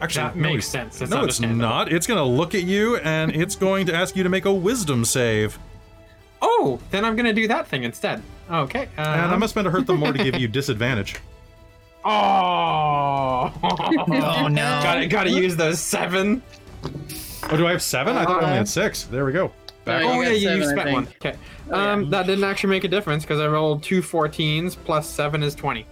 actually, 0.03 0.23
That 0.25 0.37
no, 0.37 0.43
makes 0.43 0.69
it's- 0.75 0.93
sense. 0.99 1.01
It's 1.01 1.11
no, 1.11 1.25
it's 1.25 1.41
not. 1.41 1.91
It's 1.93 2.07
going 2.07 2.19
to 2.19 2.25
look 2.25 2.55
at 2.55 2.65
you 2.65 2.97
and 2.99 3.35
it's 3.35 3.57
going 3.57 3.87
to 3.87 3.95
ask 3.95 4.15
you 4.17 4.23
to 4.23 4.29
make 4.29 4.45
a 4.45 4.53
wisdom 4.53 5.05
save. 5.05 5.59
Oh, 6.43 6.79
then 6.91 7.05
I'm 7.05 7.17
gonna 7.17 7.33
do 7.33 7.49
that 7.49 7.67
thing 7.67 7.85
instead. 7.85 8.23
Okay. 8.51 8.83
Um, 8.83 8.89
And 8.99 9.21
I'm 9.23 9.29
going 9.31 9.41
to 9.41 9.49
spend 9.49 9.67
a 9.67 9.71
hurt 9.71 9.87
them 9.87 9.99
more 9.99 10.13
to 10.13 10.23
give 10.23 10.39
you 10.39 10.47
disadvantage. 10.61 11.17
Oh. 12.05 13.53
Oh 14.09 14.49
no. 14.49 14.81
gotta 14.83 15.07
gotta 15.07 15.31
use 15.31 15.57
those 15.57 15.81
seven. 15.81 16.43
Oh, 17.45 17.57
do 17.57 17.67
I 17.67 17.73
have 17.73 17.83
seven? 17.83 18.17
I 18.17 18.25
thought 18.25 18.43
I 18.43 18.47
only 18.47 18.57
had 18.59 18.69
six. 18.69 19.05
There 19.05 19.25
we 19.25 19.33
go. 19.33 19.53
Back 19.85 20.03
No, 20.03 20.11
oh 20.11 20.15
you 20.15 20.23
yeah, 20.23 20.29
got 20.29 20.31
you, 20.31 20.39
you 20.39 20.65
seven, 20.65 20.79
I 20.79 20.83
spent 20.83 20.93
one. 20.93 21.09
Okay. 21.21 21.35
Yeah. 21.69 21.93
Um, 21.93 22.11
that 22.11 22.27
didn't 22.27 22.45
actually 22.45 22.71
make 22.71 22.85
a 22.85 22.89
difference 22.89 23.25
because 23.25 23.41
I 23.41 23.47
rolled 23.47 23.83
two 23.83 24.03
14s 24.03 24.77
plus 24.85 25.09
seven 25.09 25.43
is 25.43 25.55
twenty. 25.55 25.87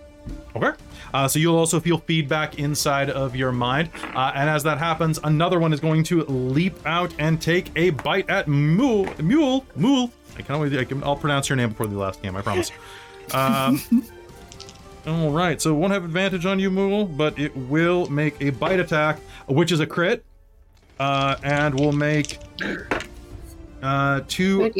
Okay. 0.56 0.70
Uh, 1.12 1.28
so 1.28 1.38
you'll 1.38 1.56
also 1.56 1.78
feel 1.78 1.98
feedback 1.98 2.58
inside 2.58 3.10
of 3.10 3.36
your 3.36 3.52
mind. 3.52 3.90
Uh, 4.14 4.32
and 4.34 4.48
as 4.48 4.62
that 4.64 4.78
happens, 4.78 5.20
another 5.24 5.60
one 5.60 5.72
is 5.72 5.80
going 5.80 6.02
to 6.04 6.24
leap 6.24 6.74
out 6.86 7.14
and 7.18 7.40
take 7.40 7.70
a 7.76 7.90
bite 7.90 8.28
at 8.28 8.48
Mule. 8.48 9.06
Mule. 9.22 9.64
Mule. 9.76 10.10
I 10.36 10.42
can 10.42 10.54
always, 10.54 10.76
I 10.76 10.84
can, 10.84 11.04
I'll 11.04 11.14
pronounce 11.16 11.48
your 11.48 11.56
name 11.56 11.68
before 11.68 11.86
the 11.86 11.96
last 11.98 12.22
game, 12.22 12.36
I 12.36 12.42
promise. 12.42 12.70
Um, 13.32 13.80
all 15.06 15.30
right. 15.30 15.58
So 15.62 15.74
it 15.74 15.78
won't 15.78 15.94
have 15.94 16.04
advantage 16.04 16.44
on 16.44 16.58
you, 16.58 16.70
Mule, 16.70 17.06
but 17.06 17.38
it 17.38 17.56
will 17.56 18.06
make 18.10 18.38
a 18.42 18.50
bite 18.50 18.78
attack, 18.80 19.18
which 19.46 19.72
is 19.72 19.80
a 19.80 19.86
crit. 19.86 20.22
Uh, 20.98 21.36
and 21.42 21.78
will 21.78 21.92
make 21.92 22.38
uh, 23.82 24.20
two 24.28 24.70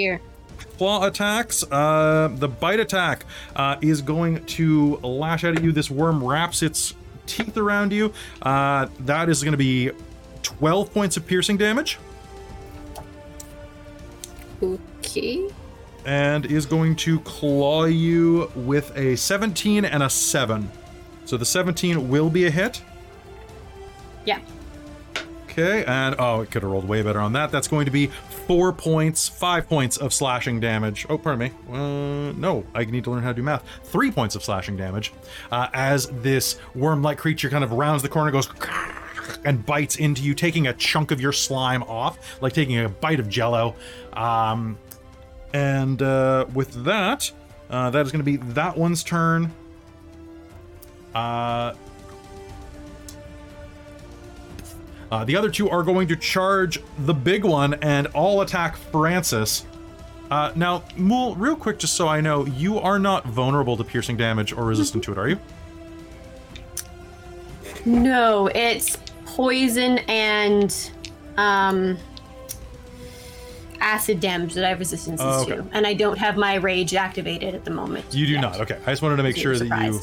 claw 0.78 1.06
attacks. 1.06 1.64
Uh, 1.70 2.30
the 2.36 2.48
bite 2.48 2.80
attack 2.80 3.24
uh, 3.56 3.76
is 3.80 4.00
going 4.00 4.44
to 4.46 4.96
lash 4.96 5.44
out 5.44 5.56
at 5.56 5.62
you. 5.64 5.72
This 5.72 5.90
worm 5.90 6.22
wraps 6.22 6.62
its 6.62 6.94
teeth 7.26 7.56
around 7.56 7.92
you. 7.92 8.12
Uh, 8.42 8.86
that 9.00 9.28
is 9.28 9.42
going 9.42 9.52
to 9.52 9.58
be 9.58 9.90
12 10.42 10.92
points 10.92 11.16
of 11.16 11.26
piercing 11.26 11.56
damage 11.56 11.98
Okay. 14.62 15.48
and 16.06 16.46
is 16.46 16.66
going 16.66 16.96
to 16.96 17.20
claw 17.20 17.84
you 17.84 18.50
with 18.54 18.96
a 18.96 19.16
17 19.16 19.84
and 19.84 20.02
a 20.02 20.10
7. 20.10 20.70
So 21.24 21.36
the 21.36 21.44
17 21.46 22.08
will 22.08 22.30
be 22.30 22.46
a 22.46 22.50
hit. 22.50 22.82
Yeah. 24.24 24.40
Okay, 25.56 25.84
and 25.84 26.16
oh, 26.18 26.40
it 26.40 26.50
could 26.50 26.64
have 26.64 26.72
rolled 26.72 26.88
way 26.88 27.02
better 27.02 27.20
on 27.20 27.34
that. 27.34 27.52
That's 27.52 27.68
going 27.68 27.84
to 27.84 27.92
be 27.92 28.08
four 28.08 28.72
points, 28.72 29.28
five 29.28 29.68
points 29.68 29.96
of 29.96 30.12
slashing 30.12 30.58
damage. 30.58 31.06
Oh, 31.08 31.16
pardon 31.16 31.48
me. 31.48 31.72
Uh, 31.72 32.32
no, 32.32 32.66
I 32.74 32.84
need 32.86 33.04
to 33.04 33.12
learn 33.12 33.22
how 33.22 33.28
to 33.28 33.34
do 33.34 33.42
math. 33.44 33.62
Three 33.84 34.10
points 34.10 34.34
of 34.34 34.42
slashing 34.42 34.76
damage 34.76 35.12
uh, 35.52 35.68
as 35.72 36.08
this 36.08 36.58
worm-like 36.74 37.18
creature 37.18 37.50
kind 37.50 37.62
of 37.62 37.70
rounds 37.70 38.02
the 38.02 38.08
corner, 38.08 38.32
goes 38.32 38.48
and 39.44 39.64
bites 39.64 39.94
into 39.94 40.22
you, 40.22 40.34
taking 40.34 40.66
a 40.66 40.72
chunk 40.72 41.12
of 41.12 41.20
your 41.20 41.32
slime 41.32 41.84
off, 41.84 42.42
like 42.42 42.52
taking 42.52 42.76
a 42.80 42.88
bite 42.88 43.20
of 43.20 43.28
Jello. 43.28 43.76
Um, 44.12 44.76
and 45.52 46.02
uh, 46.02 46.46
with 46.52 46.82
that, 46.82 47.30
uh, 47.70 47.90
that 47.90 48.04
is 48.04 48.10
going 48.10 48.24
to 48.24 48.24
be 48.24 48.38
that 48.54 48.76
one's 48.76 49.04
turn. 49.04 49.52
Uh, 51.14 51.74
Uh, 55.14 55.24
the 55.24 55.36
other 55.36 55.48
two 55.48 55.70
are 55.70 55.84
going 55.84 56.08
to 56.08 56.16
charge 56.16 56.80
the 57.06 57.14
big 57.14 57.44
one 57.44 57.74
and 57.74 58.08
all 58.08 58.40
attack 58.40 58.76
Francis. 58.76 59.64
Uh, 60.28 60.50
now, 60.56 60.82
Mool, 60.96 61.36
real 61.36 61.54
quick, 61.54 61.78
just 61.78 61.94
so 61.94 62.08
I 62.08 62.20
know, 62.20 62.44
you 62.46 62.80
are 62.80 62.98
not 62.98 63.24
vulnerable 63.24 63.76
to 63.76 63.84
piercing 63.84 64.16
damage 64.16 64.52
or 64.52 64.64
resistant 64.64 65.04
to 65.04 65.12
it, 65.12 65.18
are 65.18 65.28
you? 65.28 65.38
No, 67.84 68.48
it's 68.48 68.96
poison 69.24 69.98
and 70.08 70.90
um 71.36 71.96
acid 73.80 74.18
damage 74.18 74.54
that 74.54 74.64
I 74.64 74.70
have 74.70 74.80
resistances 74.80 75.24
Oh, 75.24 75.42
okay. 75.42 75.56
to, 75.56 75.66
and 75.72 75.86
I 75.86 75.94
don't 75.94 76.18
have 76.18 76.36
my 76.36 76.54
rage 76.54 76.92
activated 76.96 77.54
at 77.54 77.64
the 77.64 77.70
moment. 77.70 78.04
You 78.12 78.26
do 78.26 78.32
yet. 78.32 78.40
not. 78.40 78.60
Okay, 78.62 78.78
I 78.84 78.90
just 78.90 79.02
wanted 79.02 79.18
to 79.18 79.22
make 79.22 79.36
sure 79.36 79.56
that 79.56 79.84
you. 79.84 80.00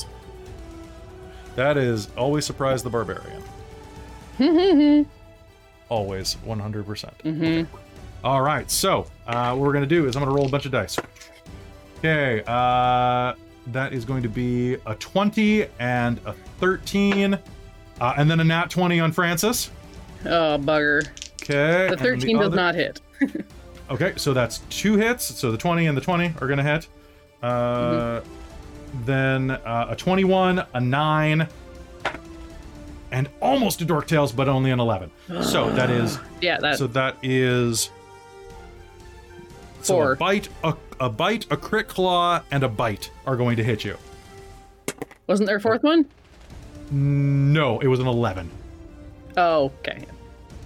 That 1.58 1.76
is 1.76 2.08
always 2.16 2.46
surprise 2.46 2.82
the 2.82 2.90
barbarian. 2.90 3.44
always, 5.90 6.36
100%. 6.46 6.86
percent 6.86 7.68
All 8.24 8.42
right, 8.42 8.70
so 8.70 9.08
uh, 9.28 9.54
what 9.56 9.60
we're 9.66 9.74
going 9.74 9.88
to 9.88 9.96
do 9.96 10.08
is 10.08 10.16
I'm 10.16 10.24
going 10.24 10.34
to 10.34 10.36
roll 10.38 10.48
a 10.48 10.52
bunch 10.52 10.66
of 10.66 10.72
dice. 10.72 10.98
Okay, 12.00 12.44
uh, 12.48 13.34
that 13.68 13.94
is 13.94 14.06
going 14.06 14.24
to 14.24 14.30
be 14.30 14.76
a 14.86 14.96
20 14.96 15.68
and 15.80 16.20
a 16.26 16.34
13, 16.60 17.34
uh, 17.34 18.14
and 18.18 18.30
then 18.30 18.40
a 18.40 18.44
nat 18.44 18.70
20 18.70 19.00
on 19.00 19.12
Francis. 19.12 19.70
Oh, 20.26 20.58
bugger. 20.60 21.08
Okay. 21.44 21.88
The 21.88 21.92
and 21.94 22.00
13 22.00 22.38
does 22.38 22.48
other- 22.48 22.56
not 22.56 22.76
hit. 22.76 23.02
Okay, 23.92 24.14
so 24.16 24.34
that's 24.34 24.60
two 24.70 24.96
hits. 24.96 25.26
So 25.38 25.52
the 25.52 25.58
20 25.58 25.88
and 25.88 25.98
the 25.98 26.02
20 26.02 26.34
are 26.40 26.48
going 26.48 26.60
to 26.60 26.64
hit. 26.64 26.88
Uh, 27.44 28.22
Then 29.06 29.52
uh, 29.52 29.88
a 29.90 29.96
21, 29.98 30.64
a 30.74 30.80
9, 30.80 31.48
and 33.12 33.30
almost 33.42 33.82
a 33.82 33.86
Dork 33.86 34.08
Tails, 34.08 34.32
but 34.32 34.48
only 34.48 34.72
an 34.72 34.80
11. 34.80 35.12
So 35.44 35.70
that 35.72 35.90
is. 36.02 36.20
Yeah, 36.42 36.60
that. 36.60 36.78
So 36.78 36.88
that 36.88 37.18
is. 37.22 37.90
So 39.82 39.96
Four. 39.96 40.12
a 40.14 40.16
bite, 40.16 40.50
a, 40.64 40.76
a 41.00 41.10
bite, 41.10 41.48
a 41.52 41.58
crit 41.58 41.88
claw, 41.88 42.42
and 42.52 42.64
a 42.64 42.70
bite 42.70 43.12
are 43.26 43.36
going 43.36 43.58
to 43.58 43.64
hit 43.64 43.84
you. 43.84 43.98
Wasn't 45.28 45.48
there 45.48 45.58
a 45.58 45.62
fourth 45.62 45.84
one? 45.84 46.06
No, 46.92 47.80
it 47.80 47.88
was 47.88 48.00
an 48.00 48.08
11. 48.08 48.50
Oh, 49.38 49.72
okay. 49.80 50.06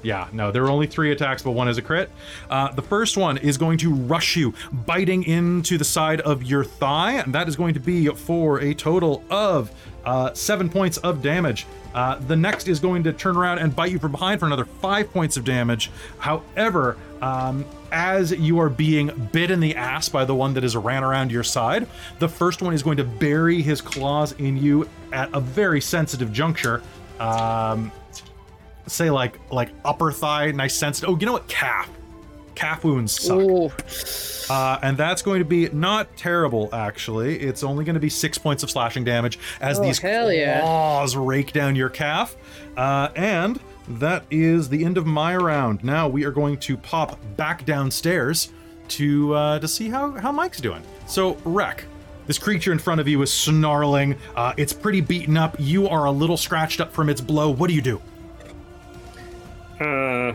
Yeah, 0.02 0.28
no, 0.34 0.52
there 0.52 0.64
are 0.64 0.70
only 0.70 0.86
three 0.86 1.12
attacks, 1.12 1.42
but 1.42 1.52
one 1.52 1.68
is 1.68 1.80
a 1.80 1.82
crit. 1.82 2.12
Uh, 2.50 2.72
the 2.72 2.82
first 2.82 3.18
one 3.18 3.38
is 3.38 3.58
going 3.58 3.78
to 3.80 3.92
rush 3.92 4.36
you, 4.36 4.54
biting 4.72 5.24
into 5.24 5.78
the 5.80 5.84
side 5.84 6.22
of 6.22 6.44
your 6.44 6.64
thigh, 6.64 7.14
and 7.14 7.34
that 7.34 7.48
is 7.48 7.56
going 7.56 7.74
to 7.74 7.80
be 7.80 8.08
for 8.10 8.60
a 8.60 8.74
total 8.76 9.24
of 9.32 9.72
uh, 10.06 10.34
seven 10.34 10.70
points 10.70 10.98
of 10.98 11.22
damage. 11.22 11.66
Uh, 11.94 12.16
the 12.20 12.36
next 12.36 12.68
is 12.68 12.80
going 12.80 13.04
to 13.04 13.14
turn 13.14 13.38
around 13.38 13.60
and 13.60 13.74
bite 13.76 13.92
you 13.92 14.00
from 14.00 14.12
behind 14.12 14.40
for 14.40 14.46
another 14.46 14.66
five 14.66 15.12
points 15.12 15.38
of 15.38 15.46
damage. 15.46 15.90
However, 16.18 16.98
um, 17.22 17.66
as 17.92 18.32
you 18.32 18.60
are 18.60 18.70
being 18.70 19.30
bit 19.32 19.50
in 19.50 19.62
the 19.62 19.76
ass 19.76 20.10
by 20.10 20.26
the 20.26 20.36
one 20.36 20.54
that 20.56 20.64
is 20.64 20.76
ran 20.76 21.04
around 21.04 21.32
your 21.32 21.44
side, 21.44 21.88
the 22.20 22.28
first 22.28 22.62
one 22.62 22.74
is 22.74 22.84
going 22.84 22.98
to 22.98 23.06
bury 23.06 23.62
his 23.62 23.80
claws 23.80 24.34
in 24.34 24.58
you 24.58 24.90
at 25.14 25.34
a 25.34 25.40
very 25.40 25.80
sensitive 25.80 26.34
juncture. 26.34 26.84
Um, 27.20 27.92
say 28.88 29.10
like 29.10 29.40
like 29.50 29.70
upper 29.86 30.12
thigh, 30.12 30.52
nice 30.52 30.76
sensitive. 30.76 31.10
Oh, 31.10 31.18
you 31.18 31.26
know 31.26 31.34
what? 31.34 31.48
Calf. 31.48 31.90
Calf 32.56 32.84
wounds 32.84 33.12
suck. 33.20 34.50
Uh, 34.50 34.80
and 34.82 34.98
that's 34.98 35.22
going 35.22 35.40
to 35.40 35.46
be 35.46 35.68
not 35.70 36.16
terrible, 36.18 36.70
actually. 36.74 37.40
It's 37.40 37.64
only 37.64 37.84
going 37.84 37.96
to 37.96 38.00
be 38.00 38.10
six 38.10 38.38
points 38.38 38.64
of 38.64 38.70
slashing 38.72 39.04
damage 39.04 39.40
as 39.60 39.80
Oh, 39.80 39.84
these 39.84 40.00
hell 40.00 40.32
yeah. 40.32 40.62
claws 40.62 41.16
rake 41.16 41.52
down 41.52 41.76
your 41.76 41.90
calf. 41.90 42.36
Uh, 42.78 43.10
and 43.16 43.60
that 43.88 44.24
is 44.32 44.70
the 44.70 44.86
end 44.86 44.98
of 44.98 45.06
my 45.06 45.36
round. 45.36 45.84
Now 45.84 46.08
we 46.08 46.26
are 46.26 46.32
going 46.32 46.58
to 46.60 46.78
pop 46.78 47.20
back 47.38 47.66
downstairs 47.66 48.52
to 48.90 49.34
uh, 49.34 49.60
to 49.60 49.68
see 49.68 49.90
how 49.90 50.12
how 50.12 50.32
Mike's 50.32 50.60
doing. 50.62 50.84
So, 51.08 51.38
Wreck. 51.44 51.86
This 52.28 52.40
creature 52.40 52.72
in 52.72 52.80
front 52.80 53.00
of 53.02 53.08
you 53.08 53.22
is 53.22 53.32
snarling. 53.32 54.16
Uh, 54.36 54.54
it's 54.58 54.74
pretty 54.74 55.02
beaten 55.02 55.38
up. 55.38 55.56
You 55.60 55.88
are 55.88 56.06
a 56.06 56.12
little 56.12 56.38
scratched 56.38 56.82
up 56.82 56.92
from 56.92 57.08
its 57.10 57.22
blow. 57.22 57.50
What 57.52 57.68
do 57.68 57.74
you 57.76 57.82
do? 57.84 58.02
Uh, 59.80 60.34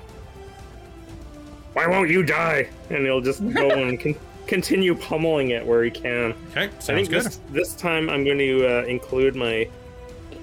why 1.73 1.87
won't 1.87 2.11
you 2.11 2.23
die? 2.23 2.69
And 2.91 3.05
he'll 3.05 3.21
just 3.21 3.41
go 3.55 3.71
and 3.89 3.99
con- 3.99 4.17
continue 4.47 4.95
pummeling 4.95 5.51
it 5.51 5.65
where 5.65 5.85
he 5.85 5.91
can. 5.91 6.35
Okay, 6.51 6.65
I 6.65 6.69
sounds 6.71 6.87
think 6.87 7.11
good. 7.11 7.25
this, 7.25 7.41
this 7.51 7.75
time 7.75 8.11
I'm 8.11 8.25
going 8.25 8.39
to 8.39 8.67
uh, 8.67 8.85
include 8.85 9.37
my 9.37 9.69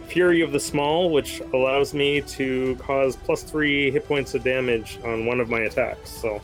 Fury 0.07 0.41
of 0.41 0.51
the 0.51 0.59
Small, 0.59 1.09
which 1.09 1.41
allows 1.53 1.93
me 1.93 2.21
to 2.21 2.75
cause 2.77 3.15
plus 3.17 3.43
three 3.43 3.91
hit 3.91 4.07
points 4.07 4.33
of 4.35 4.43
damage 4.43 4.99
on 5.03 5.25
one 5.25 5.39
of 5.39 5.49
my 5.49 5.61
attacks. 5.61 6.09
So 6.09 6.41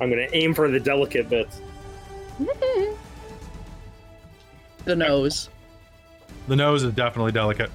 I'm 0.00 0.08
going 0.10 0.26
to 0.28 0.36
aim 0.36 0.54
for 0.54 0.70
the 0.70 0.80
delicate 0.80 1.28
bits. 1.28 1.60
The 4.84 4.96
nose. 4.96 5.50
The 6.48 6.56
nose 6.56 6.82
is 6.82 6.92
definitely 6.94 7.32
delicate. 7.32 7.70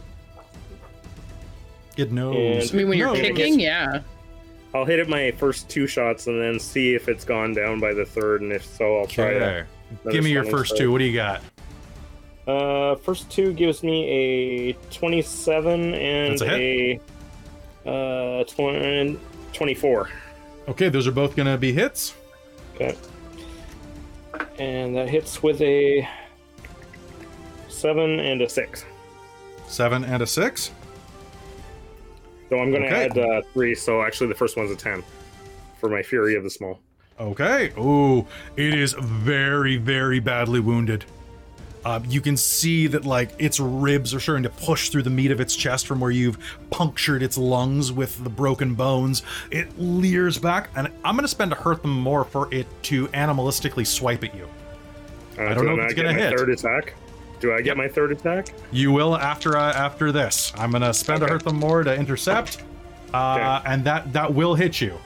It 1.97 2.11
knows. 2.11 2.74
I 2.74 2.78
mean, 2.78 2.89
when 2.89 2.97
you're 2.97 3.13
knows. 3.13 3.22
kicking, 3.22 3.59
yeah. 3.59 4.01
I'll 4.76 4.84
hit 4.84 4.99
it 4.99 5.07
my 5.07 5.32
first 5.32 5.69
two 5.69 5.88
shots 5.88 6.28
and 6.28 6.41
then 6.41 6.59
see 6.59 6.95
if 6.95 7.07
it's 7.07 7.23
gone 7.23 7.53
down 7.53 7.80
by 7.80 7.93
the 7.93 8.03
third, 8.03 8.41
and 8.41 8.52
if 8.52 8.65
so, 8.65 8.99
I'll 8.99 9.07
try 9.07 9.27
Okay. 9.27 9.64
Give 10.11 10.22
me 10.22 10.31
your 10.31 10.43
first 10.43 10.76
two. 10.76 10.91
What 10.91 10.97
do 10.97 11.06
you 11.06 11.15
got? 11.15 11.41
Uh, 12.45 12.95
first 12.95 13.31
two 13.31 13.53
gives 13.53 13.84
me 13.84 14.10
a 14.10 14.73
27 14.93 15.93
and 15.93 16.41
a 16.41 16.99
a, 17.85 17.89
uh, 17.89 18.43
20, 18.43 19.18
24. 19.53 20.10
Okay, 20.68 20.89
those 20.89 21.07
are 21.07 21.11
both 21.11 21.38
going 21.38 21.47
to 21.47 21.57
be 21.57 21.72
hits. 21.72 22.14
Okay. 22.76 22.97
And 24.60 24.95
that 24.97 25.07
hits 25.07 25.41
with 25.41 25.61
a 25.61 26.07
7 27.69 28.19
and 28.19 28.41
a 28.41 28.49
6. 28.49 28.85
Seven 29.68 30.03
and 30.03 30.22
a 30.22 30.27
six. 30.27 30.72
So 32.49 32.59
I'm 32.59 32.72
going 32.72 32.84
to 32.84 32.88
Okay. 32.88 33.05
add 33.05 33.17
uh, 33.17 33.41
3, 33.53 33.73
so 33.76 34.01
actually 34.03 34.27
the 34.27 34.35
first 34.35 34.55
one's 34.57 34.72
a 34.72 34.76
10 34.76 35.03
for 35.80 35.89
my 35.89 36.03
Fury 36.03 36.35
of 36.35 36.43
the 36.43 36.49
Small. 36.49 36.80
Okay. 37.19 37.72
Ooh, 37.77 38.27
it 38.57 38.73
is 38.73 38.93
very, 38.93 39.77
very 39.77 40.19
badly 40.19 40.59
wounded. 40.59 41.05
Uh, 41.85 41.99
you 42.07 42.19
can 42.19 42.35
see 42.35 42.88
that 42.88 43.05
like 43.05 43.30
its 43.38 43.59
ribs 43.59 44.11
are 44.13 44.19
starting 44.19 44.41
to 44.43 44.49
push 44.49 44.89
through 44.89 45.03
the 45.03 45.09
meat 45.09 45.30
of 45.30 45.39
its 45.39 45.55
chest 45.55 45.85
from 45.85 45.99
where 45.99 46.09
you've 46.09 46.38
punctured 46.72 47.22
its 47.22 47.38
lungs 47.38 47.91
with 47.91 48.23
the 48.23 48.30
broken 48.30 48.73
bones. 48.73 49.22
It 49.51 49.67
leers 49.77 50.39
back, 50.39 50.69
and 50.76 50.88
I'm 51.03 51.15
gonna 51.15 51.27
spend 51.27 51.51
a 51.51 51.55
hurt 51.55 51.84
them 51.84 51.91
more 51.93 52.23
for 52.26 52.51
it 52.51 52.65
to 52.84 53.07
animalistically 53.09 53.85
swipe 53.85 54.23
at 54.23 54.34
you. 54.35 54.49
Uh, 55.38 55.43
I 55.43 55.53
don't 55.53 55.67
know 55.67 55.76
if 55.80 55.85
it's 55.85 55.93
gonna 55.93 56.11
hit. 56.13 56.35
third 56.35 56.49
attack? 56.49 56.95
Do 57.40 57.53
I 57.53 57.62
get 57.62 57.78
my 57.78 57.88
third 57.88 58.12
attack? 58.12 58.48
You 58.72 58.91
will 58.91 59.16
after 59.16 59.57
uh, 59.57 59.74
after 59.74 60.12
this. 60.12 60.53
I'm 60.57 60.72
gonna 60.72 60.94
spend 60.94 61.22
a 61.22 61.26
Okay. 61.26 61.34
hurt 61.34 61.44
them 61.44 61.57
more 61.57 61.84
to 61.84 61.94
intercept, 61.95 62.64
uh, 63.14 63.62
and 63.66 63.84
that 63.84 64.12
that 64.14 64.34
will 64.34 64.56
hit 64.56 64.80
you. 64.82 64.98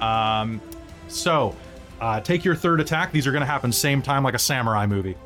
Um, 0.00 0.60
so 1.08 1.54
uh, 2.00 2.20
take 2.20 2.44
your 2.44 2.54
third 2.54 2.80
attack. 2.80 3.12
These 3.12 3.26
are 3.26 3.32
gonna 3.32 3.44
happen 3.46 3.72
same 3.72 4.00
time 4.02 4.22
like 4.22 4.34
a 4.34 4.38
samurai 4.38 4.86
movie. 4.86 5.16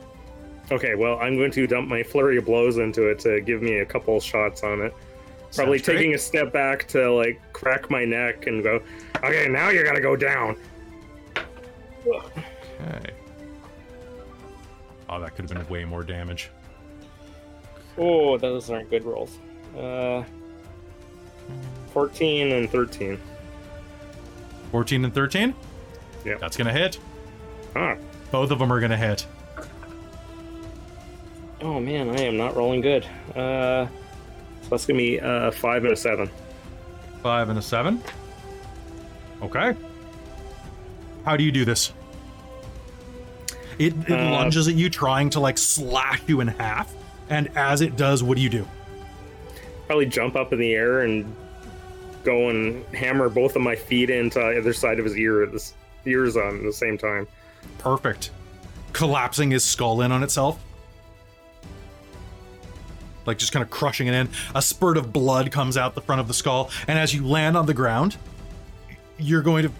Okay, 0.72 0.94
well, 0.94 1.18
I'm 1.18 1.36
going 1.36 1.50
to 1.50 1.66
dump 1.66 1.88
my 1.88 2.02
flurry 2.02 2.36
of 2.36 2.44
blows 2.44 2.78
into 2.78 3.08
it 3.10 3.18
to 3.20 3.40
give 3.40 3.60
me 3.60 3.78
a 3.78 3.84
couple 3.84 4.20
shots 4.20 4.62
on 4.62 4.80
it. 4.80 4.94
Probably 5.56 5.78
Sounds 5.78 5.86
great. 5.86 5.96
taking 5.96 6.14
a 6.14 6.18
step 6.18 6.52
back 6.52 6.86
to 6.88 7.12
like 7.12 7.40
crack 7.52 7.90
my 7.90 8.04
neck 8.04 8.46
and 8.46 8.62
go, 8.62 8.80
okay, 9.24 9.48
now 9.48 9.70
you're 9.70 9.82
gonna 9.84 10.00
go 10.00 10.14
down. 10.14 10.56
Okay. 12.06 13.10
Oh, 15.10 15.20
that 15.20 15.34
could 15.34 15.50
have 15.50 15.52
been 15.52 15.68
way 15.68 15.84
more 15.84 16.02
damage. 16.02 16.50
Oh, 17.98 18.38
those 18.38 18.70
aren't 18.70 18.88
good 18.88 19.04
rolls. 19.04 19.38
Uh, 19.76 20.22
14 21.92 22.52
and 22.52 22.70
13. 22.70 23.20
14 24.70 25.04
and 25.04 25.12
13? 25.12 25.54
Yeah. 26.24 26.36
That's 26.38 26.56
going 26.56 26.66
to 26.66 26.72
hit. 26.72 26.98
Ah. 27.76 27.96
Both 28.30 28.52
of 28.52 28.58
them 28.58 28.72
are 28.72 28.78
going 28.78 28.92
to 28.92 28.96
hit. 28.96 29.26
Oh 31.62 31.78
man, 31.78 32.08
I 32.08 32.22
am 32.22 32.38
not 32.38 32.56
rolling 32.56 32.80
good. 32.80 33.04
Uh, 33.36 33.86
so 34.62 34.68
that's 34.70 34.86
gonna 34.86 34.98
be 34.98 35.20
uh, 35.20 35.50
five 35.50 35.84
and 35.84 35.92
a 35.92 35.96
seven. 35.96 36.30
Five 37.22 37.50
and 37.50 37.58
a 37.58 37.62
seven. 37.62 38.02
Okay. 39.42 39.76
How 41.26 41.36
do 41.36 41.44
you 41.44 41.52
do 41.52 41.66
this? 41.66 41.92
It, 43.80 43.94
it 44.08 44.12
Uh, 44.12 44.30
lunges 44.30 44.68
at 44.68 44.74
you, 44.74 44.90
trying 44.90 45.30
to 45.30 45.40
like 45.40 45.56
slash 45.56 46.20
you 46.26 46.40
in 46.40 46.48
half. 46.48 46.92
And 47.30 47.48
as 47.56 47.80
it 47.80 47.96
does, 47.96 48.22
what 48.22 48.36
do 48.36 48.42
you 48.42 48.50
do? 48.50 48.68
Probably 49.86 50.04
jump 50.04 50.36
up 50.36 50.52
in 50.52 50.58
the 50.58 50.74
air 50.74 51.00
and 51.00 51.34
go 52.22 52.50
and 52.50 52.84
hammer 52.94 53.30
both 53.30 53.56
of 53.56 53.62
my 53.62 53.74
feet 53.74 54.10
into 54.10 54.38
either 54.38 54.74
side 54.74 54.98
of 54.98 55.06
his 55.06 55.16
ear 55.16 55.46
this 55.46 55.72
ears 56.04 56.36
on 56.36 56.58
at 56.58 56.62
the 56.62 56.72
same 56.72 56.98
time. 56.98 57.26
Perfect. 57.78 58.30
Collapsing 58.92 59.50
his 59.50 59.64
skull 59.64 60.02
in 60.02 60.12
on 60.12 60.22
itself. 60.22 60.62
Like 63.24 63.38
just 63.38 63.52
kind 63.52 63.62
of 63.62 63.70
crushing 63.70 64.08
it 64.08 64.14
in. 64.14 64.28
A 64.54 64.60
spurt 64.60 64.98
of 64.98 65.10
blood 65.12 65.50
comes 65.50 65.78
out 65.78 65.94
the 65.94 66.02
front 66.02 66.20
of 66.20 66.28
the 66.28 66.34
skull, 66.34 66.70
and 66.86 66.98
as 66.98 67.14
you 67.14 67.26
land 67.26 67.56
on 67.56 67.64
the 67.64 67.74
ground, 67.74 68.16
you're 69.18 69.42
going 69.42 69.62
to. 69.62 69.72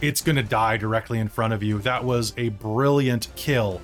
It's 0.00 0.20
going 0.20 0.36
to 0.36 0.42
die 0.42 0.76
directly 0.76 1.18
in 1.18 1.28
front 1.28 1.52
of 1.52 1.62
you. 1.62 1.78
That 1.78 2.04
was 2.04 2.34
a 2.36 2.50
brilliant 2.50 3.28
kill. 3.36 3.80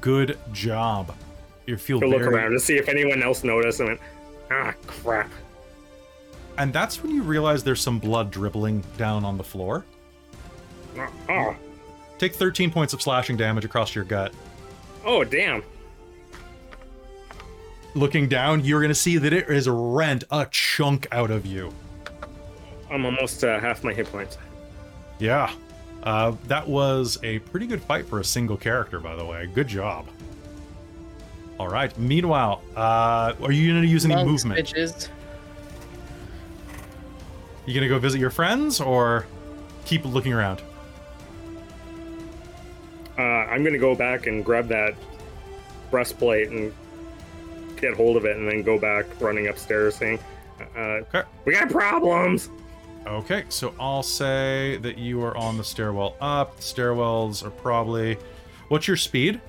Good 0.00 0.38
job. 0.52 1.14
You 1.66 1.76
feel 1.76 2.00
To 2.00 2.06
look 2.06 2.22
around 2.22 2.52
to 2.52 2.60
see 2.60 2.76
if 2.76 2.88
anyone 2.88 3.22
else 3.22 3.42
noticed 3.42 3.80
and 3.80 3.88
went, 3.90 4.00
ah, 4.50 4.74
crap. 4.86 5.30
And 6.58 6.72
that's 6.72 7.02
when 7.02 7.12
you 7.14 7.22
realize 7.22 7.64
there's 7.64 7.80
some 7.80 7.98
blood 7.98 8.30
dribbling 8.30 8.82
down 8.96 9.24
on 9.24 9.36
the 9.36 9.44
floor. 9.44 9.84
Ah, 10.98 11.10
Oh, 11.28 11.56
Take 12.18 12.34
13 12.34 12.70
points 12.70 12.94
of 12.94 13.02
slashing 13.02 13.36
damage 13.36 13.64
across 13.64 13.94
your 13.94 14.04
gut. 14.04 14.32
oh, 15.04 15.22
damn. 15.24 15.62
Looking 17.94 18.28
down, 18.28 18.64
you're 18.64 18.80
going 18.80 18.90
to 18.90 18.94
see 18.94 19.16
that 19.18 19.32
it 19.32 19.48
is 19.48 19.68
rent 19.68 20.24
a 20.30 20.46
chunk 20.50 21.06
out 21.12 21.30
of 21.30 21.46
you. 21.46 21.72
I'm 22.90 23.04
almost 23.06 23.42
uh, 23.42 23.58
half 23.58 23.82
my 23.84 23.92
hit 23.94 24.06
points. 24.12 24.36
Yeah. 25.18 25.50
Uh, 26.02 26.36
that 26.46 26.68
was 26.68 27.18
a 27.22 27.38
pretty 27.40 27.66
good 27.66 27.82
fight 27.82 28.06
for 28.06 28.20
a 28.20 28.24
single 28.24 28.56
character, 28.56 29.00
by 29.00 29.16
the 29.16 29.24
way. 29.24 29.46
Good 29.52 29.68
job. 29.68 30.06
All 31.58 31.68
right. 31.68 31.96
Meanwhile, 31.98 32.62
uh, 32.76 33.34
are 33.42 33.52
you 33.52 33.72
going 33.72 33.82
to 33.82 33.88
use 33.88 34.04
any 34.04 34.14
Monks, 34.14 34.44
movement? 34.44 34.66
bitches. 34.68 35.08
You 37.64 37.74
going 37.74 37.82
to 37.82 37.88
go 37.88 37.98
visit 37.98 38.20
your 38.20 38.30
friends 38.30 38.80
or 38.80 39.26
keep 39.84 40.04
looking 40.04 40.32
around? 40.32 40.62
Uh, 43.18 43.22
I'm 43.22 43.64
gonna 43.64 43.78
go 43.78 43.94
back 43.94 44.26
and 44.26 44.44
grab 44.44 44.68
that 44.68 44.94
breastplate 45.90 46.50
and 46.50 46.70
get 47.80 47.94
hold 47.94 48.18
of 48.18 48.26
it, 48.26 48.36
and 48.36 48.46
then 48.46 48.62
go 48.62 48.78
back 48.78 49.06
running 49.20 49.46
upstairs, 49.48 49.94
saying, 49.96 50.18
uh, 50.76 50.80
Okay. 50.80 51.22
"We 51.46 51.54
got 51.54 51.70
problems." 51.70 52.50
Okay, 53.06 53.44
so 53.48 53.72
I'll 53.78 54.02
say 54.02 54.78
that 54.82 54.98
you 54.98 55.22
are 55.22 55.36
on 55.36 55.56
the 55.56 55.64
stairwell 55.64 56.16
up. 56.20 56.56
The 56.56 56.62
stairwells 56.62 57.44
are 57.44 57.50
probably. 57.50 58.18
What's 58.68 58.88
your 58.88 58.96
speed? 58.96 59.40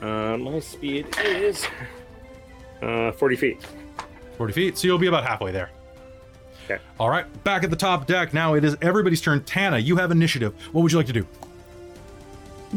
Uh, 0.00 0.36
my 0.36 0.60
speed 0.60 1.06
is 1.24 1.66
uh, 2.82 3.12
40 3.12 3.36
feet. 3.36 3.66
40 4.36 4.52
feet, 4.52 4.78
so 4.78 4.86
you'll 4.86 4.98
be 4.98 5.06
about 5.08 5.24
halfway 5.24 5.52
there. 5.52 5.70
Okay. 6.64 6.80
All 7.00 7.10
right, 7.10 7.26
back 7.44 7.64
at 7.64 7.70
the 7.70 7.76
top 7.76 8.06
deck. 8.06 8.32
Now 8.32 8.54
it 8.54 8.64
is 8.64 8.76
everybody's 8.80 9.20
turn. 9.20 9.42
Tana, 9.44 9.78
you 9.78 9.96
have 9.96 10.10
initiative. 10.12 10.54
What 10.72 10.82
would 10.82 10.92
you 10.92 10.98
like 10.98 11.08
to 11.08 11.12
do? 11.12 11.26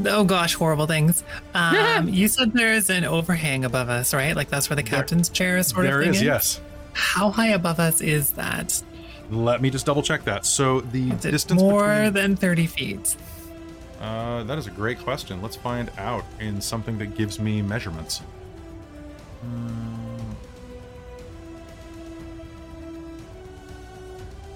Oh 0.05 0.23
gosh, 0.23 0.55
horrible 0.55 0.87
things. 0.87 1.23
Um, 1.53 2.09
you 2.09 2.27
said 2.27 2.51
there's 2.51 2.89
an 2.89 3.05
overhang 3.05 3.63
above 3.63 3.87
us, 3.87 4.13
right? 4.13 4.35
Like 4.35 4.49
that's 4.49 4.69
where 4.69 4.75
the 4.75 4.83
captain's 4.83 5.29
chair 5.29 5.57
is 5.57 5.67
sort 5.67 5.85
of 5.85 6.01
thing 6.01 6.09
is, 6.09 6.21
yes. 6.21 6.59
How 6.91 7.29
high 7.29 7.47
above 7.47 7.79
us 7.79 8.01
is 8.01 8.31
that? 8.31 8.81
Let 9.29 9.61
me 9.61 9.69
just 9.69 9.85
double 9.85 10.01
check 10.03 10.23
that. 10.25 10.45
So 10.45 10.81
the 10.81 11.09
Is 11.11 11.21
distance 11.21 11.61
more 11.61 11.87
between, 11.87 12.13
than 12.13 12.35
30 12.35 12.67
feet? 12.67 13.15
uh, 13.99 14.43
that 14.43 14.57
is 14.57 14.67
a 14.67 14.71
great 14.71 14.99
question. 14.99 15.41
Let's 15.41 15.55
find 15.55 15.89
out 15.97 16.23
in 16.39 16.61
something 16.61 16.97
that 16.99 17.15
gives 17.15 17.39
me 17.39 17.61
measurements. 17.61 18.21
Hmm. 19.41 20.19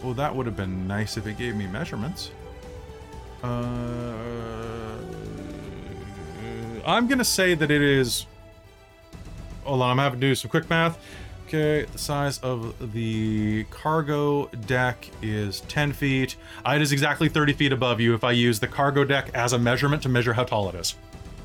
Well, 0.04 0.14
that 0.14 0.34
would 0.36 0.46
have 0.46 0.56
been 0.56 0.88
nice 0.88 1.18
if 1.18 1.28
it 1.28 1.38
gave 1.38 1.56
me 1.56 1.68
measurements. 1.68 2.32
Uh, 3.44 4.14
I'm 6.86 7.08
gonna 7.08 7.24
say 7.26 7.54
that 7.56 7.70
it 7.72 7.82
is. 7.82 8.26
Hold 9.64 9.82
on, 9.82 9.92
I'm 9.92 9.98
having 9.98 10.20
to 10.22 10.28
do 10.28 10.36
some 10.36 10.50
quick 10.50 10.70
math. 10.70 10.98
Okay, 11.50 11.86
the 11.92 11.98
size 11.98 12.38
of 12.44 12.94
the 12.94 13.64
cargo 13.72 14.46
deck 14.68 15.10
is 15.24 15.62
10 15.62 15.94
feet. 15.94 16.36
Uh, 16.64 16.74
It 16.76 16.84
is 16.84 16.92
exactly 16.92 17.28
30 17.28 17.54
feet 17.54 17.72
above 17.74 18.00
you 18.00 18.14
if 18.14 18.24
I 18.24 18.34
use 18.34 18.60
the 18.60 18.68
cargo 18.68 19.04
deck 19.04 19.32
as 19.34 19.52
a 19.54 19.58
measurement 19.58 20.04
to 20.04 20.10
measure 20.10 20.34
how 20.34 20.44
tall 20.44 20.70
it 20.70 20.76
is. 20.76 20.94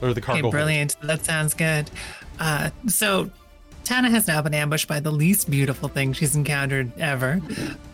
Or 0.02 0.12
the 0.12 0.20
cargo 0.20 0.32
Okay, 0.34 0.42
hold. 0.42 0.52
brilliant. 0.52 0.96
That 1.00 1.24
sounds 1.24 1.54
good. 1.54 1.90
Uh, 2.38 2.68
so 2.86 3.30
Tana 3.84 4.08
has 4.10 4.26
now 4.26 4.40
been 4.40 4.54
ambushed 4.54 4.88
by 4.88 4.98
the 4.98 5.10
least 5.10 5.50
beautiful 5.50 5.88
thing 5.88 6.14
she's 6.14 6.34
encountered 6.34 6.90
ever, 6.98 7.40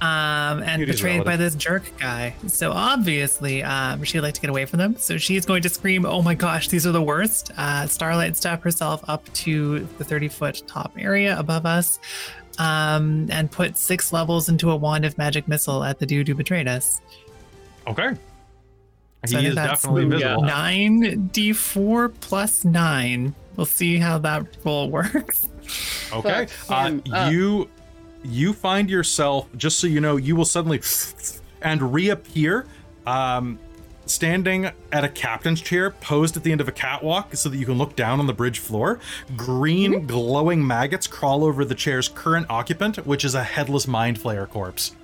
um, 0.00 0.62
and 0.62 0.78
Beauty's 0.78 0.96
betrayed 0.96 1.24
by 1.24 1.36
this 1.36 1.54
jerk 1.56 1.82
guy. 1.98 2.34
So 2.46 2.70
obviously, 2.72 3.62
um, 3.62 4.04
she'd 4.04 4.20
like 4.20 4.34
to 4.34 4.40
get 4.40 4.50
away 4.50 4.66
from 4.66 4.78
them. 4.78 4.96
So 4.96 5.18
she's 5.18 5.44
going 5.44 5.62
to 5.62 5.68
scream, 5.68 6.06
"Oh 6.06 6.22
my 6.22 6.34
gosh, 6.34 6.68
these 6.68 6.86
are 6.86 6.92
the 6.92 7.02
worst!" 7.02 7.50
Uh, 7.56 7.86
Starlight 7.86 8.36
step 8.36 8.62
herself 8.62 9.02
up 9.08 9.30
to 9.34 9.80
the 9.98 10.04
thirty-foot 10.04 10.62
top 10.66 10.92
area 10.96 11.38
above 11.38 11.66
us, 11.66 11.98
um, 12.58 13.26
and 13.30 13.50
put 13.50 13.76
six 13.76 14.12
levels 14.12 14.48
into 14.48 14.70
a 14.70 14.76
wand 14.76 15.04
of 15.04 15.18
magic 15.18 15.48
missile 15.48 15.82
at 15.82 15.98
the 15.98 16.06
dude 16.06 16.28
who 16.28 16.34
betrayed 16.36 16.68
us. 16.68 17.00
Okay. 17.88 18.14
So 19.26 19.36
he 19.36 19.42
think 19.42 19.48
is 19.50 19.54
that's 19.54 19.82
definitely 19.82 20.06
visible. 20.06 20.42
Nine 20.42 21.30
d4 21.32 22.14
plus 22.20 22.64
nine. 22.64 23.34
We'll 23.56 23.66
see 23.66 23.98
how 23.98 24.18
that 24.18 24.46
roll 24.64 24.90
works. 24.90 25.48
Okay. 26.12 26.48
Uh, 26.68 26.98
you 27.30 27.70
you 28.24 28.52
find 28.52 28.90
yourself 28.90 29.46
just 29.56 29.78
so 29.78 29.86
you 29.86 30.00
know 30.00 30.16
you 30.16 30.34
will 30.34 30.44
suddenly 30.44 30.80
and 31.62 31.94
reappear 31.94 32.66
um 33.06 33.56
standing 34.06 34.68
at 34.90 35.04
a 35.04 35.08
captain's 35.08 35.60
chair 35.60 35.90
posed 35.92 36.36
at 36.36 36.42
the 36.42 36.50
end 36.50 36.60
of 36.60 36.66
a 36.66 36.72
catwalk 36.72 37.36
so 37.36 37.48
that 37.48 37.56
you 37.56 37.64
can 37.64 37.78
look 37.78 37.94
down 37.94 38.18
on 38.18 38.26
the 38.26 38.32
bridge 38.32 38.58
floor. 38.58 38.98
Green 39.36 40.06
glowing 40.06 40.66
maggots 40.66 41.06
crawl 41.06 41.44
over 41.44 41.64
the 41.64 41.76
chair's 41.76 42.08
current 42.08 42.46
occupant, 42.50 43.06
which 43.06 43.24
is 43.24 43.36
a 43.36 43.44
headless 43.44 43.86
mind 43.86 44.18
flayer 44.18 44.48
corpse. 44.48 44.96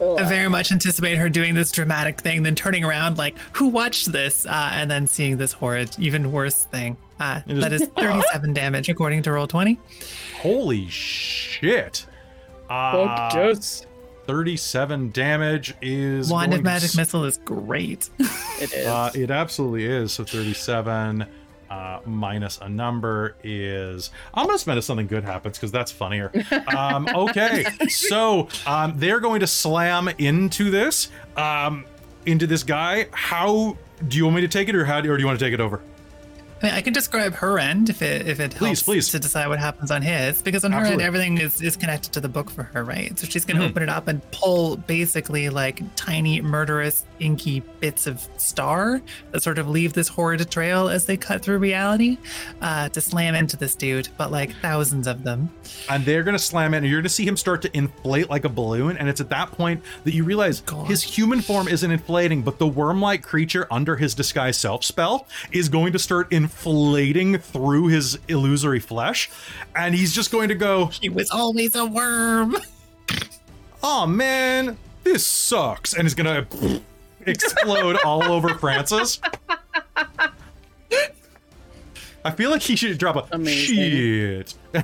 I 0.00 0.24
very 0.24 0.48
much 0.48 0.72
anticipate 0.72 1.16
her 1.18 1.28
doing 1.28 1.54
this 1.54 1.70
dramatic 1.70 2.20
thing, 2.20 2.42
then 2.42 2.54
turning 2.54 2.84
around 2.84 3.18
like, 3.18 3.36
"Who 3.54 3.68
watched 3.68 4.12
this?" 4.12 4.46
Uh, 4.46 4.70
and 4.72 4.90
then 4.90 5.06
seeing 5.06 5.36
this 5.36 5.52
horrid, 5.52 5.90
even 5.98 6.32
worse 6.32 6.64
thing. 6.64 6.96
Uh, 7.18 7.40
It 7.46 7.56
is- 7.58 7.62
that 7.62 7.72
is 7.72 7.82
37 7.98 8.52
damage 8.54 8.88
according 8.88 9.22
to 9.24 9.30
Roll20. 9.30 9.76
Holy 10.40 10.88
shit. 10.88 12.06
Fuck 12.68 12.70
Uh, 12.70 13.30
yes. 13.34 13.86
37 14.26 15.10
damage 15.10 15.74
is 15.82 16.30
Wand 16.30 16.54
of 16.54 16.62
magic 16.62 16.90
s- 16.90 16.96
missile 16.96 17.24
is 17.24 17.38
great. 17.44 18.08
It 18.60 18.72
is. 18.74 18.86
Uh, 18.86 19.10
it 19.14 19.30
absolutely 19.30 19.86
is. 19.86 20.12
So 20.12 20.22
37 20.24 21.26
uh, 21.70 22.00
minus 22.04 22.58
a 22.58 22.68
number 22.68 23.36
is. 23.42 24.10
I'm 24.34 24.46
to 24.56 24.58
spend 24.58 24.78
if 24.78 24.84
something 24.84 25.06
good 25.06 25.24
happens 25.24 25.56
because 25.56 25.72
that's 25.72 25.92
funnier. 25.92 26.32
Um, 26.76 27.08
okay. 27.14 27.64
so 27.88 28.48
um, 28.66 28.94
they're 28.96 29.20
going 29.20 29.40
to 29.40 29.46
slam 29.46 30.08
into 30.18 30.70
this, 30.70 31.08
um, 31.36 31.84
into 32.26 32.46
this 32.46 32.62
guy. 32.62 33.06
How 33.12 33.76
do 34.06 34.16
you 34.16 34.24
want 34.24 34.36
me 34.36 34.42
to 34.42 34.48
take 34.48 34.68
it 34.68 34.74
or 34.74 34.84
how 34.84 35.00
do, 35.00 35.10
or 35.10 35.16
do 35.16 35.22
you 35.22 35.26
want 35.26 35.38
to 35.38 35.44
take 35.44 35.54
it 35.54 35.60
over? 35.60 35.80
I, 36.62 36.66
mean, 36.66 36.74
I 36.74 36.80
can 36.82 36.92
describe 36.92 37.34
her 37.36 37.58
end 37.58 37.88
if 37.88 38.02
it 38.02 38.28
if 38.28 38.38
it 38.40 38.50
Please, 38.52 38.66
helps 38.80 38.82
please. 38.82 39.08
to 39.10 39.18
decide 39.18 39.48
what 39.48 39.58
happens 39.58 39.90
on 39.90 40.02
his 40.02 40.42
because 40.42 40.64
on 40.64 40.72
her 40.72 40.84
end 40.84 41.00
everything 41.00 41.38
is, 41.38 41.62
is 41.62 41.76
connected 41.76 42.12
to 42.12 42.20
the 42.20 42.28
book 42.28 42.50
for 42.50 42.64
her, 42.64 42.84
right? 42.84 43.18
So 43.18 43.26
she's 43.26 43.44
gonna 43.46 43.60
Mhm. 43.60 43.70
open 43.70 43.82
it 43.84 43.88
up 43.88 44.08
and 44.08 44.20
pull 44.30 44.76
basically 44.76 45.48
like 45.48 45.80
tiny 45.96 46.40
murderous 46.42 47.04
inky 47.18 47.60
bits 47.80 48.06
of 48.06 48.26
star 48.36 49.00
that 49.32 49.42
sort 49.42 49.58
of 49.58 49.68
leave 49.68 49.92
this 49.94 50.08
horrid 50.08 50.50
trail 50.50 50.88
as 50.88 51.06
they 51.06 51.16
cut 51.16 51.42
through 51.42 51.58
reality 51.58 52.18
uh, 52.60 52.88
to 52.90 53.00
slam 53.00 53.34
into 53.34 53.56
this 53.56 53.74
dude, 53.74 54.08
but 54.18 54.30
like 54.30 54.54
thousands 54.60 55.06
of 55.06 55.22
them. 55.24 55.48
and 55.88 56.04
they're 56.04 56.22
gonna 56.22 56.38
slam 56.38 56.74
it, 56.74 56.78
and 56.78 56.86
you're 56.86 57.00
gonna 57.00 57.08
see 57.08 57.26
him 57.26 57.36
start 57.36 57.62
to 57.62 57.74
inflate 57.76 58.28
like 58.28 58.44
a 58.44 58.48
balloon. 58.50 58.96
And 58.98 59.08
it's 59.08 59.20
at 59.20 59.30
that 59.30 59.50
point 59.52 59.82
that 60.04 60.12
you 60.14 60.24
realize 60.24 60.60
God. 60.60 60.86
his 60.88 61.02
human 61.02 61.40
form 61.40 61.68
isn't 61.68 61.90
inflating, 61.90 62.42
but 62.42 62.58
the 62.58 62.66
worm-like 62.66 63.22
creature 63.22 63.66
under 63.70 63.96
his 63.96 64.14
disguise 64.14 64.58
self 64.58 64.84
spell 64.84 65.26
is 65.52 65.68
going 65.70 65.92
to 65.94 65.98
start 65.98 66.26
inflating 66.30 66.49
through 66.50 67.86
his 67.88 68.18
illusory 68.28 68.80
flesh, 68.80 69.30
and 69.74 69.94
he's 69.94 70.14
just 70.14 70.30
going 70.30 70.48
to 70.48 70.54
go, 70.54 70.86
He 70.86 71.08
was 71.08 71.30
always 71.30 71.74
a 71.74 71.84
worm. 71.86 72.56
"Oh 73.82 74.06
man, 74.06 74.76
this 75.04 75.26
sucks," 75.26 75.94
and 75.94 76.02
he's 76.02 76.14
gonna 76.14 76.46
explode 77.26 77.96
all 78.04 78.22
over 78.24 78.54
Francis. 78.54 79.20
I 82.22 82.30
feel 82.32 82.50
like 82.50 82.60
he 82.60 82.76
should 82.76 82.98
drop 82.98 83.16
a 83.16 83.26
Amazing. 83.34 83.76
shit. 83.76 84.54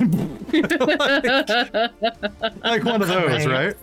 like 2.64 2.82
one 2.84 3.02
of 3.02 3.08
those, 3.08 3.46
right? 3.46 3.76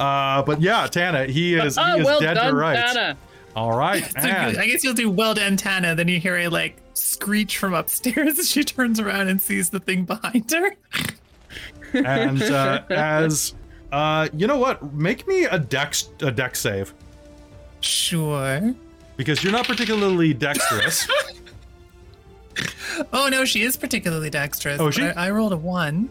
Uh, 0.00 0.42
but 0.42 0.60
yeah, 0.60 0.88
Tana, 0.88 1.26
he 1.26 1.54
is 1.54 1.76
he 1.76 1.82
oh, 1.86 1.98
is 1.98 2.04
well 2.04 2.20
dead 2.20 2.34
done, 2.34 2.48
to 2.48 2.54
rights. 2.56 2.92
Tana. 2.92 3.16
All 3.54 3.76
right, 3.76 4.04
So 4.20 4.28
and 4.28 4.56
I 4.58 4.66
guess 4.66 4.82
you'll 4.82 4.94
do 4.94 5.10
well 5.10 5.34
done, 5.34 5.56
Tana. 5.56 5.94
Then 5.94 6.08
you 6.08 6.18
hear 6.18 6.36
a 6.36 6.48
like 6.48 6.76
screech 6.94 7.58
from 7.58 7.74
upstairs 7.74 8.38
as 8.38 8.50
she 8.50 8.64
turns 8.64 8.98
around 9.00 9.28
and 9.28 9.40
sees 9.40 9.70
the 9.70 9.80
thing 9.80 10.04
behind 10.04 10.50
her. 10.50 10.74
and 11.92 12.42
uh, 12.42 12.82
as 12.90 13.54
uh, 13.92 14.28
you 14.34 14.46
know 14.46 14.58
what, 14.58 14.94
make 14.94 15.26
me 15.28 15.44
a 15.44 15.58
dex 15.58 16.08
a 16.20 16.30
dex 16.30 16.60
save 16.60 16.94
Sure. 17.80 18.74
because 19.16 19.42
you're 19.42 19.52
not 19.52 19.66
particularly 19.66 20.32
dexterous. 20.32 21.06
Oh 23.12 23.28
no, 23.30 23.44
she 23.44 23.62
is 23.62 23.76
particularly 23.76 24.30
dexterous. 24.30 24.78
Oh, 24.80 24.90
she? 24.90 25.02
I, 25.04 25.26
I 25.28 25.30
rolled 25.30 25.52
a 25.52 25.56
one. 25.56 26.10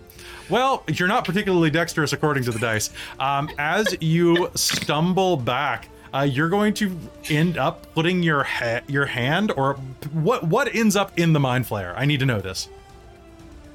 Well, 0.49 0.83
you're 0.87 1.07
not 1.07 1.23
particularly 1.23 1.69
dexterous 1.69 2.13
according 2.13 2.43
to 2.45 2.51
the 2.51 2.59
dice. 2.59 2.89
Um, 3.19 3.49
as 3.57 3.95
you 4.01 4.49
stumble 4.55 5.37
back, 5.37 5.87
uh, 6.13 6.21
you're 6.29 6.49
going 6.49 6.73
to 6.75 6.97
end 7.29 7.57
up 7.57 7.93
putting 7.93 8.21
your 8.23 8.43
ha- 8.43 8.81
your 8.87 9.05
hand 9.05 9.51
or 9.55 9.75
what 10.11 10.43
what 10.45 10.73
ends 10.75 10.95
up 10.95 11.17
in 11.17 11.33
the 11.33 11.39
mind 11.39 11.65
flayer. 11.65 11.93
I 11.97 12.05
need 12.05 12.19
to 12.19 12.25
know 12.25 12.41
this. 12.41 12.69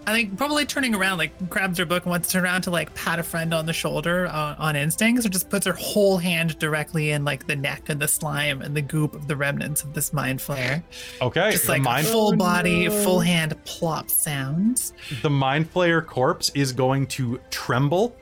I 0.08 0.12
think 0.12 0.38
probably 0.38 0.64
turning 0.64 0.94
around, 0.94 1.18
like 1.18 1.32
grabs 1.50 1.78
her 1.78 1.84
book 1.84 2.04
and 2.04 2.10
wants 2.10 2.28
to 2.28 2.34
turn 2.34 2.44
around 2.44 2.62
to 2.62 2.70
like 2.70 2.94
pat 2.94 3.18
a 3.18 3.24
friend 3.24 3.52
on 3.52 3.66
the 3.66 3.72
shoulder 3.72 4.28
on, 4.28 4.54
on 4.56 4.76
instinct, 4.76 5.24
so 5.24 5.28
just 5.28 5.50
puts 5.50 5.66
her 5.66 5.72
whole 5.72 6.16
hand 6.16 6.56
directly 6.60 7.10
in 7.10 7.24
like 7.24 7.48
the 7.48 7.56
neck 7.56 7.88
and 7.88 7.98
the 8.00 8.06
slime 8.06 8.62
and 8.62 8.76
the 8.76 8.82
goop 8.82 9.16
of 9.16 9.26
the 9.26 9.34
remnants 9.34 9.82
of 9.82 9.94
this 9.94 10.12
mind 10.12 10.38
flayer. 10.38 10.80
Okay, 11.20 11.50
Just 11.50 11.68
like 11.68 11.82
mind 11.82 12.06
full 12.06 12.36
body, 12.36 12.88
full 12.88 13.18
hand 13.18 13.56
plop 13.64 14.08
sounds. 14.08 14.92
the 15.22 15.30
mind 15.30 15.72
flayer 15.74 16.06
corpse 16.06 16.52
is 16.54 16.70
going 16.72 17.08
to 17.08 17.40
tremble 17.50 18.14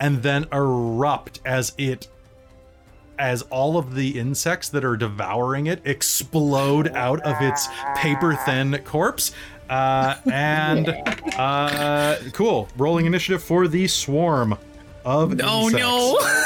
and 0.00 0.22
then 0.22 0.46
erupt 0.50 1.40
as 1.44 1.74
it 1.76 2.08
as 3.18 3.42
all 3.50 3.76
of 3.78 3.94
the 3.94 4.18
insects 4.18 4.68
that 4.70 4.84
are 4.84 4.96
devouring 4.96 5.66
it 5.66 5.80
explode 5.84 6.88
out 6.94 7.20
of 7.22 7.36
its 7.40 7.68
paper 7.96 8.34
thin 8.44 8.78
corpse 8.84 9.32
uh, 9.70 10.16
and 10.32 10.88
uh, 11.36 12.16
cool 12.32 12.68
rolling 12.76 13.06
initiative 13.06 13.42
for 13.42 13.68
the 13.68 13.86
swarm 13.88 14.56
of 15.04 15.38
Oh 15.42 15.64
insects. 15.68 15.82
no! 15.82 16.18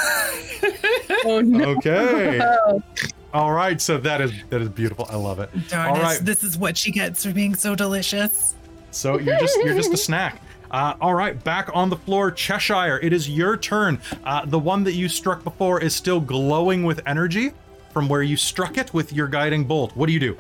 Oh 1.24 1.40
no. 1.40 1.64
okay 1.76 2.40
all 3.34 3.52
right 3.52 3.80
so 3.80 3.98
that 3.98 4.20
is 4.20 4.32
that 4.50 4.60
is 4.60 4.68
beautiful 4.68 5.06
i 5.10 5.14
love 5.16 5.38
it 5.40 5.50
Darn 5.68 5.90
all 5.90 5.96
it! 5.96 6.02
right 6.02 6.18
This 6.20 6.42
is 6.42 6.56
what 6.58 6.76
she 6.76 6.90
gets 6.90 7.24
for 7.24 7.32
being 7.32 7.54
so 7.54 7.74
delicious. 7.76 8.54
So 8.90 9.18
you're 9.18 9.38
just 9.38 9.56
you're 9.58 9.74
just 9.74 9.92
a 9.92 9.96
snack. 9.96 10.40
Uh, 10.72 10.94
all 11.02 11.14
right, 11.14 11.42
back 11.44 11.68
on 11.74 11.90
the 11.90 11.96
floor, 11.96 12.30
Cheshire. 12.30 12.98
It 13.02 13.12
is 13.12 13.28
your 13.28 13.58
turn. 13.58 14.00
Uh, 14.24 14.46
the 14.46 14.58
one 14.58 14.82
that 14.84 14.94
you 14.94 15.06
struck 15.08 15.44
before 15.44 15.80
is 15.80 15.94
still 15.94 16.18
glowing 16.18 16.82
with 16.82 17.00
energy 17.06 17.52
from 17.92 18.08
where 18.08 18.22
you 18.22 18.36
struck 18.38 18.78
it 18.78 18.94
with 18.94 19.12
your 19.12 19.28
guiding 19.28 19.64
bolt. 19.64 19.94
What 19.94 20.06
do 20.06 20.12
you 20.12 20.20
do? 20.20 20.38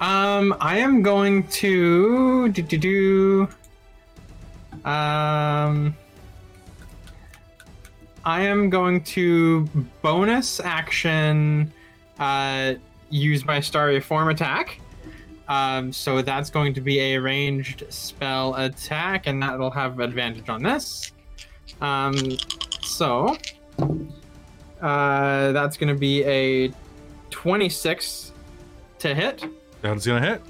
Um, 0.00 0.54
I 0.60 0.78
am 0.78 1.02
going 1.02 1.46
to 1.48 2.48
do 2.48 2.62
do 2.62 2.78
do. 2.78 3.48
Um, 4.84 5.96
I 8.24 8.42
am 8.42 8.68
going 8.68 9.02
to 9.04 9.64
bonus 10.02 10.60
action, 10.60 11.72
uh, 12.18 12.74
use 13.10 13.44
my 13.44 13.60
starry 13.60 14.00
form 14.00 14.28
attack. 14.28 14.80
Um, 15.48 15.92
so 15.92 16.20
that's 16.22 16.50
going 16.50 16.74
to 16.74 16.80
be 16.80 17.00
a 17.00 17.18
ranged 17.18 17.84
spell 17.88 18.54
attack, 18.56 19.26
and 19.26 19.42
that'll 19.42 19.70
have 19.70 19.98
advantage 20.00 20.48
on 20.48 20.62
this. 20.62 21.12
Um, 21.80 22.36
so 22.82 23.36
uh, 24.82 25.52
that's 25.52 25.76
going 25.76 25.92
to 25.92 25.98
be 25.98 26.22
a 26.24 26.72
26 27.30 28.32
to 28.98 29.14
hit. 29.14 29.44
That's 29.82 30.06
gonna 30.06 30.26
hit. 30.26 30.42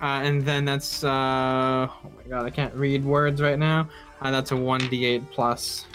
Uh, 0.00 0.20
and 0.22 0.42
then 0.44 0.64
that's 0.64 1.02
uh, 1.02 1.88
oh 1.90 2.10
my 2.16 2.22
god, 2.28 2.46
I 2.46 2.50
can't 2.50 2.74
read 2.74 3.04
words 3.04 3.40
right 3.40 3.58
now. 3.58 3.88
Uh, 4.20 4.30
that's 4.30 4.52
a 4.52 4.56
one 4.56 4.80
d8 4.82 5.30
plus 5.30 5.86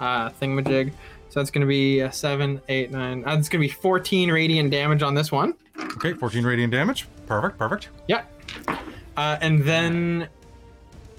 uh, 0.00 0.30
thingamajig. 0.30 0.92
So 1.30 1.40
that's 1.40 1.50
gonna 1.50 1.66
be 1.66 2.00
a 2.00 2.12
seven, 2.12 2.60
eight, 2.68 2.90
nine. 2.90 3.24
Uh, 3.26 3.36
it's 3.36 3.48
gonna 3.48 3.62
be 3.62 3.68
14 3.68 4.30
radiant 4.30 4.70
damage 4.70 5.02
on 5.02 5.14
this 5.14 5.32
one. 5.32 5.54
Okay, 5.78 6.12
14 6.12 6.44
radiant 6.44 6.72
damage. 6.72 7.06
Perfect, 7.28 7.58
perfect. 7.58 7.88
Yeah. 8.08 8.24
Uh, 9.16 9.36
and 9.42 9.62
then 9.62 10.28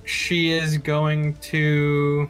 she 0.06 0.52
is 0.52 0.78
going 0.80 1.36
to 1.36 2.30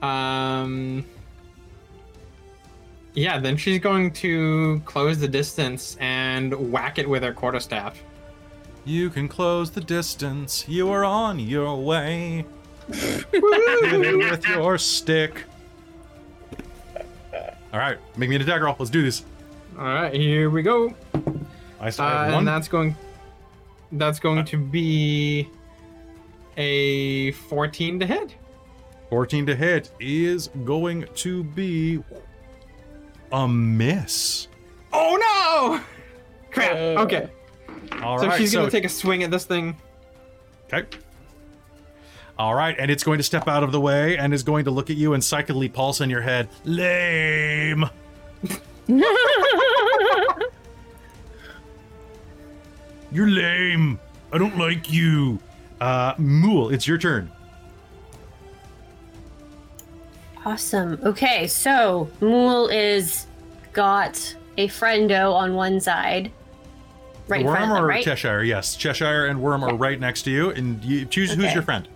um 0.00 1.04
yeah, 3.14 3.40
then 3.40 3.56
she's 3.56 3.80
going 3.80 4.12
to 4.12 4.80
close 4.84 5.18
the 5.18 5.26
distance 5.26 5.96
and 5.98 6.70
whack 6.70 7.00
it 7.00 7.08
with 7.08 7.24
her 7.24 7.34
quarterstaff. 7.34 8.00
You 8.84 9.10
can 9.10 9.26
close 9.26 9.72
the 9.72 9.80
distance. 9.80 10.68
You 10.68 10.88
are 10.90 11.04
on 11.04 11.40
your 11.40 11.76
way. 11.82 12.46
Hit 12.92 13.26
it 13.32 14.16
with 14.16 14.46
your 14.46 14.78
stick. 14.78 15.44
All 17.72 17.78
right, 17.80 17.98
make 18.16 18.30
me 18.30 18.36
an 18.36 18.42
attack 18.42 18.62
roll. 18.62 18.76
Let's 18.78 18.90
do 18.90 19.02
this. 19.02 19.24
All 19.76 19.84
right, 19.84 20.14
here 20.14 20.48
we 20.48 20.62
go. 20.62 20.94
I 21.80 21.88
Uh, 21.88 21.90
start 21.90 22.26
and 22.26 22.34
one. 22.34 22.44
that's 22.44 22.68
going 22.68 22.94
that's 23.92 24.20
going 24.20 24.44
to 24.44 24.56
be 24.56 25.48
a 26.56 27.32
14 27.32 27.98
to 28.00 28.06
hit. 28.06 28.36
14 29.08 29.46
to 29.46 29.56
hit 29.56 29.90
is 29.98 30.48
going 30.64 31.06
to 31.16 31.42
be 31.42 32.02
a 33.32 33.48
miss. 33.48 34.46
Oh 34.92 35.16
no! 35.16 35.80
Crap. 36.52 36.72
Uh, 36.72 37.02
okay. 37.02 37.28
All 38.02 38.18
so 38.18 38.26
right, 38.28 38.38
she's 38.38 38.52
going 38.52 38.66
so- 38.66 38.70
to 38.70 38.76
take 38.76 38.84
a 38.84 38.88
swing 38.88 39.22
at 39.24 39.30
this 39.30 39.44
thing. 39.44 39.76
Okay. 40.72 40.86
All 42.38 42.54
right, 42.54 42.74
and 42.78 42.90
it's 42.90 43.02
going 43.04 43.18
to 43.18 43.24
step 43.24 43.48
out 43.48 43.62
of 43.64 43.72
the 43.72 43.80
way 43.80 44.16
and 44.16 44.32
is 44.32 44.42
going 44.42 44.64
to 44.64 44.70
look 44.70 44.88
at 44.90 44.96
you 44.96 45.12
and 45.14 45.22
psychically 45.22 45.68
pulse 45.68 46.00
in 46.00 46.08
your 46.10 46.22
head. 46.22 46.48
Lame. 46.64 47.84
You're 53.12 53.28
lame. 53.28 53.98
I 54.32 54.38
don't 54.38 54.56
like 54.58 54.92
you. 54.92 55.38
Uh, 55.80 56.14
Mool, 56.18 56.70
it's 56.70 56.86
your 56.86 56.98
turn. 56.98 57.30
Awesome. 60.44 60.98
Okay, 61.04 61.46
so 61.46 62.08
Mool 62.20 62.68
is 62.68 63.26
got 63.72 64.34
a 64.56 64.68
friendo 64.68 65.32
on 65.34 65.54
one 65.54 65.80
side, 65.80 66.32
right 67.28 67.40
in 67.40 67.46
Worm 67.46 67.56
front 67.56 67.70
of 67.70 67.76
them, 67.76 67.84
or 67.84 67.88
right? 67.88 68.04
Cheshire? 68.04 68.42
Yes, 68.42 68.74
Cheshire 68.76 69.26
and 69.26 69.40
Worm 69.42 69.62
are 69.64 69.74
right 69.74 70.00
next 70.00 70.22
to 70.22 70.30
you, 70.30 70.50
and 70.50 70.82
you 70.82 71.04
choose 71.04 71.30
who's 71.32 71.44
Okay. 71.46 71.54
your 71.54 71.62
friend. 71.62 71.88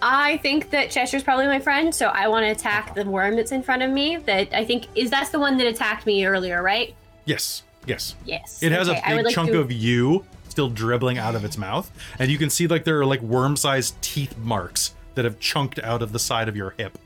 I 0.00 0.36
think 0.36 0.70
that 0.70 0.90
Cheshire's 0.92 1.24
probably 1.24 1.46
my 1.48 1.58
friend, 1.58 1.92
so 1.92 2.06
I 2.06 2.28
want 2.28 2.44
to 2.44 2.50
attack 2.50 2.94
the 2.94 3.04
worm 3.04 3.34
that's 3.34 3.50
in 3.50 3.64
front 3.64 3.82
of 3.82 3.90
me. 3.90 4.16
That 4.18 4.52
I 4.52 4.64
think 4.64 4.86
is 4.94 5.10
that's 5.10 5.30
the 5.30 5.40
one 5.40 5.56
that 5.58 5.66
attacked 5.66 6.06
me 6.06 6.24
earlier, 6.24 6.62
right? 6.62 6.94
Yes, 7.24 7.64
yes. 7.86 8.14
Yes. 8.24 8.62
It 8.62 8.72
has 8.72 8.88
Okay, 8.88 9.00
a 9.04 9.16
big 9.16 9.24
like 9.26 9.34
chunk 9.34 9.50
to- 9.50 9.60
of 9.60 9.70
you 9.72 10.24
still 10.48 10.68
dribbling 10.68 11.18
out 11.18 11.34
of 11.34 11.44
its 11.44 11.56
mouth, 11.58 11.90
and 12.18 12.30
you 12.30 12.38
can 12.38 12.50
see 12.50 12.66
like 12.66 12.84
there 12.84 12.98
are 13.00 13.06
like 13.06 13.20
worm-sized 13.22 14.00
teeth 14.02 14.36
marks 14.38 14.94
that 15.14 15.24
have 15.24 15.38
chunked 15.40 15.78
out 15.80 16.02
of 16.02 16.12
the 16.12 16.18
side 16.18 16.48
of 16.48 16.56
your 16.56 16.74
hip. 16.78 16.98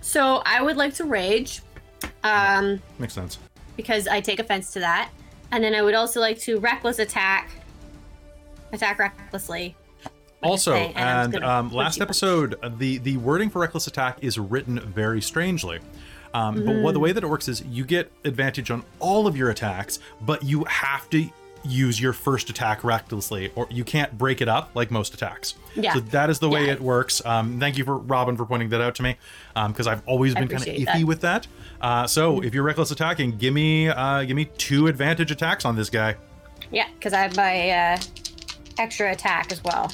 So 0.00 0.42
I 0.46 0.62
would 0.62 0.76
like 0.76 0.94
to 0.94 1.04
rage. 1.04 1.62
Um, 2.24 2.80
Makes 2.98 3.14
sense. 3.14 3.38
because 3.76 4.06
I 4.08 4.20
take 4.20 4.38
offense 4.38 4.72
to 4.72 4.80
that. 4.80 5.10
And 5.50 5.62
then 5.64 5.74
I 5.74 5.82
would 5.82 5.94
also 5.94 6.20
like 6.20 6.38
to 6.40 6.58
reckless 6.58 6.98
attack, 6.98 7.50
attack 8.72 8.98
recklessly. 8.98 9.76
Also, 10.42 10.72
Okay, 10.74 10.92
and 10.94 11.34
and 11.34 11.44
um, 11.44 11.72
last 11.72 12.00
episode, 12.00 12.54
the 12.78 12.98
the 12.98 13.16
wording 13.16 13.50
for 13.50 13.60
reckless 13.60 13.86
attack 13.88 14.18
is 14.22 14.38
written 14.38 14.78
very 14.80 15.20
strangely. 15.20 15.80
Um, 16.34 16.64
But 16.64 16.76
what 16.82 16.92
the 16.92 17.00
way 17.00 17.12
that 17.12 17.22
it 17.24 17.26
works 17.26 17.48
is 17.48 17.62
you 17.70 17.84
get 17.84 18.10
advantage 18.24 18.70
on 18.70 18.84
all 18.98 19.26
of 19.26 19.36
your 19.36 19.50
attacks, 19.50 19.98
but 20.20 20.42
you 20.42 20.64
have 20.64 21.08
to 21.10 21.28
use 21.64 22.00
your 22.00 22.12
first 22.12 22.48
attack 22.50 22.84
recklessly, 22.84 23.50
or 23.56 23.66
you 23.70 23.82
can't 23.84 24.16
break 24.16 24.40
it 24.40 24.48
up 24.48 24.70
like 24.74 24.90
most 24.90 25.12
attacks. 25.12 25.54
Yeah. 25.74 25.92
So 25.94 26.00
that 26.00 26.30
is 26.30 26.38
the 26.38 26.48
way 26.48 26.66
Yeah. 26.66 26.72
it 26.74 26.80
works. 26.80 27.20
Um, 27.26 27.58
thank 27.58 27.76
you 27.76 27.84
for 27.84 27.98
Robin 27.98 28.36
for 28.36 28.46
pointing 28.46 28.68
that 28.70 28.80
out 28.80 28.94
to 28.96 29.02
me, 29.02 29.16
because 29.66 29.86
I've 29.86 30.02
always 30.06 30.34
been 30.34 30.48
kind 30.48 30.62
of 30.62 30.68
iffy 30.68 30.84
that. 30.84 31.04
with 31.04 31.20
that. 31.22 31.46
Uh, 31.80 32.06
so 32.06 32.40
if 32.42 32.54
you're 32.54 32.62
reckless 32.62 32.90
attacking, 32.92 33.38
give 33.38 33.52
me 33.52 33.88
uh, 33.88 34.22
give 34.24 34.36
me 34.36 34.46
two 34.56 34.86
advantage 34.86 35.30
attacks 35.30 35.64
on 35.64 35.74
this 35.76 35.90
guy. 35.90 36.14
Yeah, 36.70 36.86
because 36.98 37.12
I 37.12 37.20
have 37.22 37.36
my 37.36 37.70
uh, 37.70 37.98
extra 38.78 39.10
attack 39.10 39.50
as 39.50 39.62
well. 39.64 39.90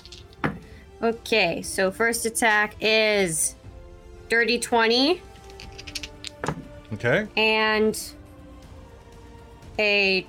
Okay, 1.02 1.60
so 1.62 1.90
first 1.90 2.24
attack 2.26 2.74
is 2.80 3.54
dirty 4.28 4.58
20 4.58 5.20
Okay. 6.94 7.26
and 7.36 8.00
a 9.78 10.26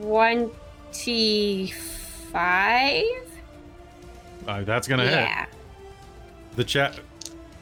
25. 0.00 1.74
Uh, 4.46 4.62
that's 4.64 4.86
gonna 4.88 5.04
hit. 5.04 5.12
Yeah. 5.12 5.46
The 6.56 6.64
chat. 6.64 6.98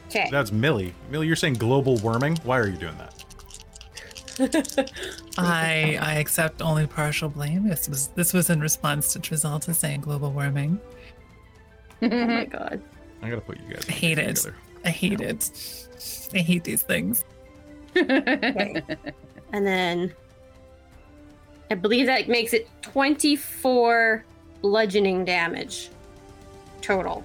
Okay. 0.07 0.27
That's 0.31 0.51
Millie. 0.51 0.93
Millie, 1.09 1.27
you're 1.27 1.35
saying 1.35 1.55
global 1.55 1.97
warming. 1.97 2.37
Why 2.43 2.59
are 2.59 2.67
you 2.67 2.77
doing 2.77 2.97
that? 2.97 3.09
I 5.37 5.97
I 6.01 6.13
accept 6.15 6.61
only 6.61 6.87
partial 6.87 7.29
blame. 7.29 7.67
This 7.67 7.87
was 7.87 8.07
this 8.09 8.33
was 8.33 8.49
in 8.49 8.59
response 8.59 9.13
to 9.13 9.19
Trizalta 9.19 9.73
saying 9.75 10.01
global 10.01 10.31
warming. 10.31 10.79
oh 12.01 12.07
my 12.09 12.45
god. 12.45 12.81
I 13.21 13.29
gotta 13.29 13.41
put 13.41 13.59
you 13.59 13.73
guys. 13.73 13.85
I 13.87 13.91
hate 13.91 14.17
it. 14.17 14.35
together. 14.35 14.55
I 14.85 14.89
hate 14.89 15.21
it. 15.21 15.87
I 16.33 16.39
hate 16.39 16.63
these 16.63 16.81
things. 16.81 17.25
Okay. 17.95 18.81
and 19.53 19.65
then 19.65 20.13
I 21.71 21.75
believe 21.75 22.05
that 22.07 22.27
makes 22.27 22.53
it 22.53 22.67
24 22.81 24.25
bludgeoning 24.61 25.25
damage 25.25 25.89
total. 26.81 27.23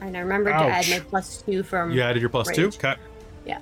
And 0.00 0.16
I 0.16 0.20
remember 0.20 0.50
to 0.50 0.56
add 0.56 0.88
my 0.88 1.00
plus 1.00 1.42
two 1.42 1.62
from. 1.62 1.92
You 1.92 2.02
added 2.02 2.20
your 2.20 2.30
plus 2.30 2.50
two. 2.50 2.68
Okay. 2.68 2.94
Yeah. 3.46 3.58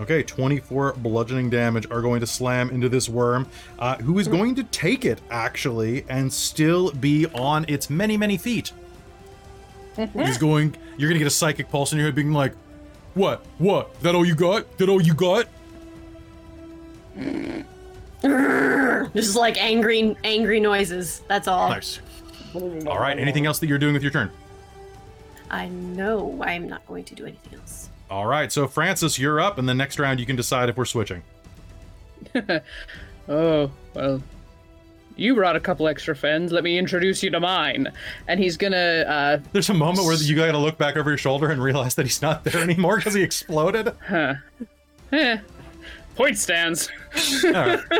Okay, 0.00 0.22
24 0.22 0.94
bludgeoning 0.94 1.48
damage 1.50 1.86
are 1.90 2.02
going 2.02 2.20
to 2.20 2.26
slam 2.26 2.70
into 2.70 2.88
this 2.88 3.08
worm, 3.08 3.46
uh, 3.78 3.96
who 3.96 4.18
is 4.18 4.28
going 4.28 4.54
to 4.56 4.64
take 4.64 5.04
it, 5.06 5.20
actually, 5.30 6.04
and 6.08 6.30
still 6.30 6.92
be 6.92 7.26
on 7.28 7.64
its 7.68 7.88
many, 7.88 8.16
many 8.16 8.36
feet. 8.36 8.72
He's 9.96 10.36
going, 10.36 10.76
you're 10.98 11.08
going 11.08 11.14
to 11.14 11.18
get 11.18 11.26
a 11.26 11.30
psychic 11.30 11.70
pulse 11.70 11.92
in 11.92 11.98
your 11.98 12.08
head 12.08 12.14
being 12.14 12.32
like, 12.32 12.52
what? 13.16 13.44
What? 13.58 13.98
That 14.00 14.14
all 14.14 14.24
you 14.24 14.34
got? 14.34 14.78
That 14.78 14.88
all 14.88 15.00
you 15.00 15.14
got? 15.14 15.48
Just 19.14 19.34
like 19.36 19.56
angry, 19.56 20.16
angry 20.22 20.60
noises. 20.60 21.22
That's 21.26 21.48
all. 21.48 21.68
Nice. 21.70 22.00
All 22.54 22.98
right, 22.98 23.18
anything 23.18 23.46
else 23.46 23.58
that 23.58 23.66
you're 23.66 23.78
doing 23.78 23.94
with 23.94 24.02
your 24.02 24.12
turn? 24.12 24.30
I 25.50 25.68
know 25.68 26.42
I'm 26.42 26.68
not 26.68 26.86
going 26.86 27.04
to 27.04 27.14
do 27.14 27.24
anything 27.24 27.58
else. 27.58 27.90
All 28.10 28.26
right, 28.26 28.52
so 28.52 28.68
Francis, 28.68 29.18
you're 29.18 29.40
up, 29.40 29.58
and 29.58 29.68
the 29.68 29.74
next 29.74 29.98
round 29.98 30.20
you 30.20 30.26
can 30.26 30.36
decide 30.36 30.68
if 30.68 30.76
we're 30.76 30.84
switching. 30.84 31.22
Oh, 33.28 33.72
well. 33.92 34.22
You 35.16 35.34
brought 35.34 35.56
a 35.56 35.60
couple 35.60 35.88
extra 35.88 36.14
friends. 36.14 36.52
Let 36.52 36.62
me 36.62 36.78
introduce 36.78 37.22
you 37.22 37.30
to 37.30 37.40
mine. 37.40 37.90
And 38.28 38.38
he's 38.38 38.56
gonna 38.56 38.76
uh 38.76 39.38
There's 39.52 39.70
a 39.70 39.74
moment 39.74 40.06
where 40.06 40.16
you 40.16 40.36
gotta 40.36 40.58
look 40.58 40.78
back 40.78 40.96
over 40.96 41.10
your 41.10 41.18
shoulder 41.18 41.50
and 41.50 41.62
realize 41.62 41.94
that 41.96 42.04
he's 42.04 42.22
not 42.22 42.44
there 42.44 42.62
anymore 42.62 42.98
because 42.98 43.14
he 43.14 43.22
exploded. 43.22 43.92
huh. 44.06 44.34
Eh. 45.12 45.38
Point 46.14 46.38
stands. 46.38 46.88
Right. 47.42 47.80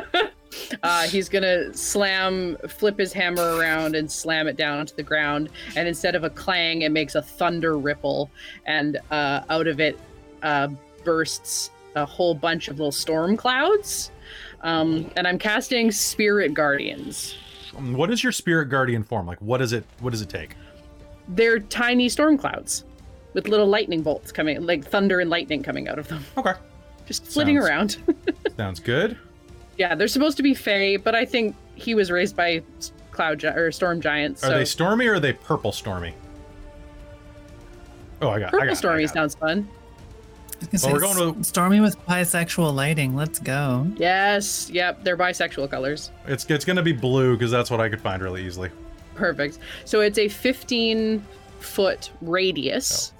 Uh, 0.83 1.03
he's 1.03 1.29
gonna 1.29 1.73
slam, 1.75 2.57
flip 2.69 2.99
his 2.99 3.13
hammer 3.13 3.57
around, 3.57 3.95
and 3.95 4.11
slam 4.11 4.49
it 4.49 4.57
down 4.57 4.79
onto 4.79 4.95
the 4.95 5.03
ground. 5.03 5.51
And 5.77 5.87
instead 5.87 6.15
of 6.15 6.25
a 6.25 6.31
clang, 6.31 6.83
it 6.83 6.91
makes 6.91 7.15
a 7.15 7.23
thunder 7.23 7.77
ripple, 7.79 8.31
and 8.65 8.99
uh, 9.11 9.43
out 9.51 9.67
of 9.67 9.81
it 9.81 9.99
uh, 10.43 10.69
bursts 11.05 11.71
a 11.95 12.05
whole 12.05 12.35
bunch 12.35 12.69
of 12.69 12.79
little 12.79 12.93
storm 12.93 13.37
clouds. 13.37 14.11
Um, 14.67 15.09
and 15.17 15.29
I'm 15.29 15.39
casting 15.39 15.93
Spirit 15.93 16.53
Guardians. 16.53 17.37
What 17.79 18.11
is 18.11 18.23
your 18.25 18.33
spirit 18.33 18.67
guardian 18.67 19.05
form? 19.05 19.27
Like, 19.27 19.39
what 19.41 19.59
does 19.59 19.73
it? 19.73 19.85
What 20.01 20.11
does 20.11 20.23
it 20.23 20.29
take? 20.29 20.57
They're 21.29 21.61
tiny 21.61 22.09
storm 22.09 22.37
clouds 22.37 22.85
with 23.33 23.47
little 23.49 23.67
lightning 23.69 24.03
bolts 24.03 24.33
coming, 24.33 24.61
like 24.67 24.85
thunder 24.85 25.21
and 25.21 25.31
lightning 25.31 25.63
coming 25.63 25.89
out 25.89 25.99
of 26.01 26.09
them, 26.09 26.25
Okay, 26.37 26.55
just 27.07 27.25
flitting 27.27 27.61
Sounds- 27.63 27.99
around. 27.99 28.35
sounds 28.57 28.81
good. 28.81 29.17
yeah, 29.77 29.95
they're 29.95 30.09
supposed 30.09 30.37
to 30.39 30.43
be 30.43 30.53
fey, 30.55 30.97
but 30.97 31.15
I 31.15 31.25
think 31.25 31.55
he 31.77 31.95
was 31.95 32.11
raised 32.11 32.35
by 32.35 32.63
cloud 33.13 33.39
gi- 33.41 33.49
or 33.49 33.71
storm 33.71 34.01
giants. 34.01 34.43
Are 34.43 34.49
so 34.49 34.59
they 34.59 34.65
stormy 34.65 35.07
or 35.07 35.15
are 35.15 35.21
they 35.21 35.33
purple 35.35 35.71
stormy? 35.71 36.15
Oh, 38.23 38.31
I 38.31 38.39
got. 38.41 38.49
I 38.49 38.51
purple 38.51 38.67
got, 38.69 38.77
stormy 38.79 39.03
I 39.05 39.07
got 39.07 39.13
sounds 39.15 39.35
fun. 39.37 39.69
I 40.63 40.69
was 40.73 40.83
gonna 40.83 40.93
Well, 40.95 41.01
we're 41.11 41.17
going 41.33 41.41
s- 41.41 41.49
Stormy 41.49 41.81
with 41.81 41.99
bisexual 42.07 42.75
lighting. 42.75 43.15
Let's 43.15 43.39
go. 43.39 43.87
Yes, 43.97 44.71
yep, 44.71 45.05
they're 45.05 45.17
bisexual 45.17 45.71
colors. 45.71 46.11
It's 46.27 46.45
it's 46.51 46.65
gonna 46.65 46.83
be 46.83 46.93
blue 46.93 47.37
because 47.37 47.51
that's 47.51 47.71
what 47.71 47.81
I 47.81 47.89
could 47.89 48.01
find 48.01 48.23
really 48.23 48.45
easily. 48.47 48.71
Perfect. 49.15 49.59
So 49.85 50.01
it's 50.01 50.19
a 50.19 50.29
15 50.29 51.25
foot 51.61 52.11
radius. 52.21 53.13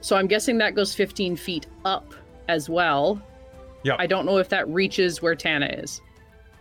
So 0.00 0.16
I'm 0.16 0.26
guessing 0.26 0.58
that 0.58 0.74
goes 0.74 0.94
15 0.94 1.36
feet 1.36 1.66
up 1.84 2.14
as 2.48 2.68
well. 2.70 3.20
Yeah. 3.82 3.96
I 3.98 4.06
don't 4.06 4.26
know 4.26 4.38
if 4.38 4.48
that 4.50 4.68
reaches 4.68 5.20
where 5.22 5.34
Tana 5.34 5.66
is. 5.66 6.00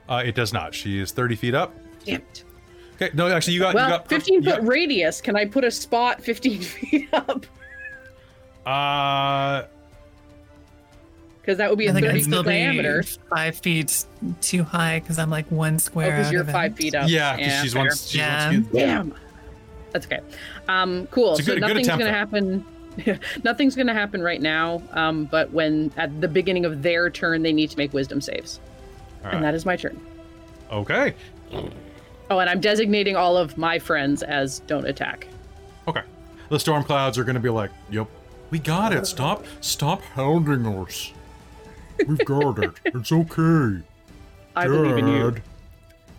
Uh, 0.08 0.24
it 0.26 0.36
does 0.36 0.52
not. 0.54 0.74
She 0.74 1.00
is 1.00 1.12
30 1.12 1.36
feet 1.36 1.54
up. 1.56 1.74
Damn 2.06 2.16
it. 2.22 2.44
Okay. 2.96 3.10
No, 3.14 3.28
actually, 3.30 3.54
you 3.54 3.60
got. 3.60 3.76
Well, 3.76 3.86
you 3.90 3.98
got 3.98 4.10
15 4.10 4.44
you 4.44 4.52
foot 4.52 4.64
radius. 4.64 5.22
Can 5.22 5.36
I 5.36 5.46
put 5.46 5.64
a 5.64 5.72
spot 5.72 6.22
15 6.22 6.62
feet 6.62 7.10
up? 7.14 7.46
Got- 8.66 8.72
uh, 8.72 9.68
Because 11.42 11.58
that 11.58 11.70
would 11.70 11.80
be 11.80 11.88
I 11.88 11.92
a 11.92 11.94
think 11.94 12.06
30 12.06 12.18
I'd 12.20 12.24
still 12.24 12.44
foot 12.44 12.50
diameter. 12.50 13.02
be 13.02 13.08
five 13.30 13.56
feet 13.58 14.06
too 14.42 14.64
high 14.64 15.00
because 15.00 15.18
I'm 15.18 15.30
like 15.30 15.50
one 15.52 15.80
square. 15.80 16.12
because 16.12 16.28
out 16.28 16.34
you're 16.34 16.42
of 16.42 16.50
it. 16.50 16.52
five 16.52 16.76
feet 16.76 16.94
up. 16.96 17.10
yeah, 17.10 17.36
because 17.36 17.62
she's 17.62 17.74
fair. 17.74 17.82
one. 17.84 17.92
She's 17.96 18.16
Yeah. 18.16 18.50
one. 18.52 18.70
Damn. 18.74 19.14
That's 19.92 20.06
okay. 20.06 20.20
Um, 20.68 21.08
cool. 21.12 21.32
It's 21.32 21.42
a 21.42 21.44
so 21.44 21.52
good- 21.54 21.62
good 21.62 21.68
nothing's 21.68 21.88
attempt, 21.88 22.00
gonna 22.06 22.12
though. 22.12 22.18
happen. 22.18 22.66
nothing's 23.44 23.76
gonna 23.76 23.94
happen 23.94 24.22
right 24.22 24.42
now. 24.42 24.82
Um, 24.94 25.26
but 25.26 25.52
when 25.52 25.92
at 25.98 26.22
the 26.22 26.28
beginning 26.28 26.66
of 26.66 26.84
their 26.84 27.10
turn, 27.10 27.42
they 27.42 27.54
need 27.54 27.72
to 27.72 27.78
make 27.78 27.94
wisdom 27.94 28.22
saves, 28.22 28.60
All 29.26 29.32
and 29.32 29.44
that 29.44 29.56
is 29.56 29.66
my 29.66 29.76
turn. 29.76 30.00
Okay. 30.72 31.16
Oh, 32.30 32.38
and 32.38 32.48
I'm 32.50 32.60
designating 32.60 33.16
all 33.16 33.38
of 33.38 33.58
my 33.58 33.80
friends 33.80 34.22
as 34.22 34.60
don't 34.68 34.86
attack. 34.86 35.28
Okay. 35.88 36.02
The 36.50 36.60
storm 36.60 36.84
clouds 36.84 37.18
are 37.18 37.24
gonna 37.24 37.40
be 37.40 37.50
like, 37.50 37.72
"Yep, 37.90 38.08
we 38.50 38.60
got 38.60 38.94
it. 38.94 39.06
Stop, 39.06 39.46
stop 39.62 40.02
hounding 40.02 40.66
us. 40.66 41.12
We've 42.08 42.24
got 42.26 42.60
it. 42.64 42.72
It's 42.86 43.12
okay." 43.12 43.82
I 44.56 44.68
believe 44.68 44.98
in 44.98 45.08
you. 45.08 45.36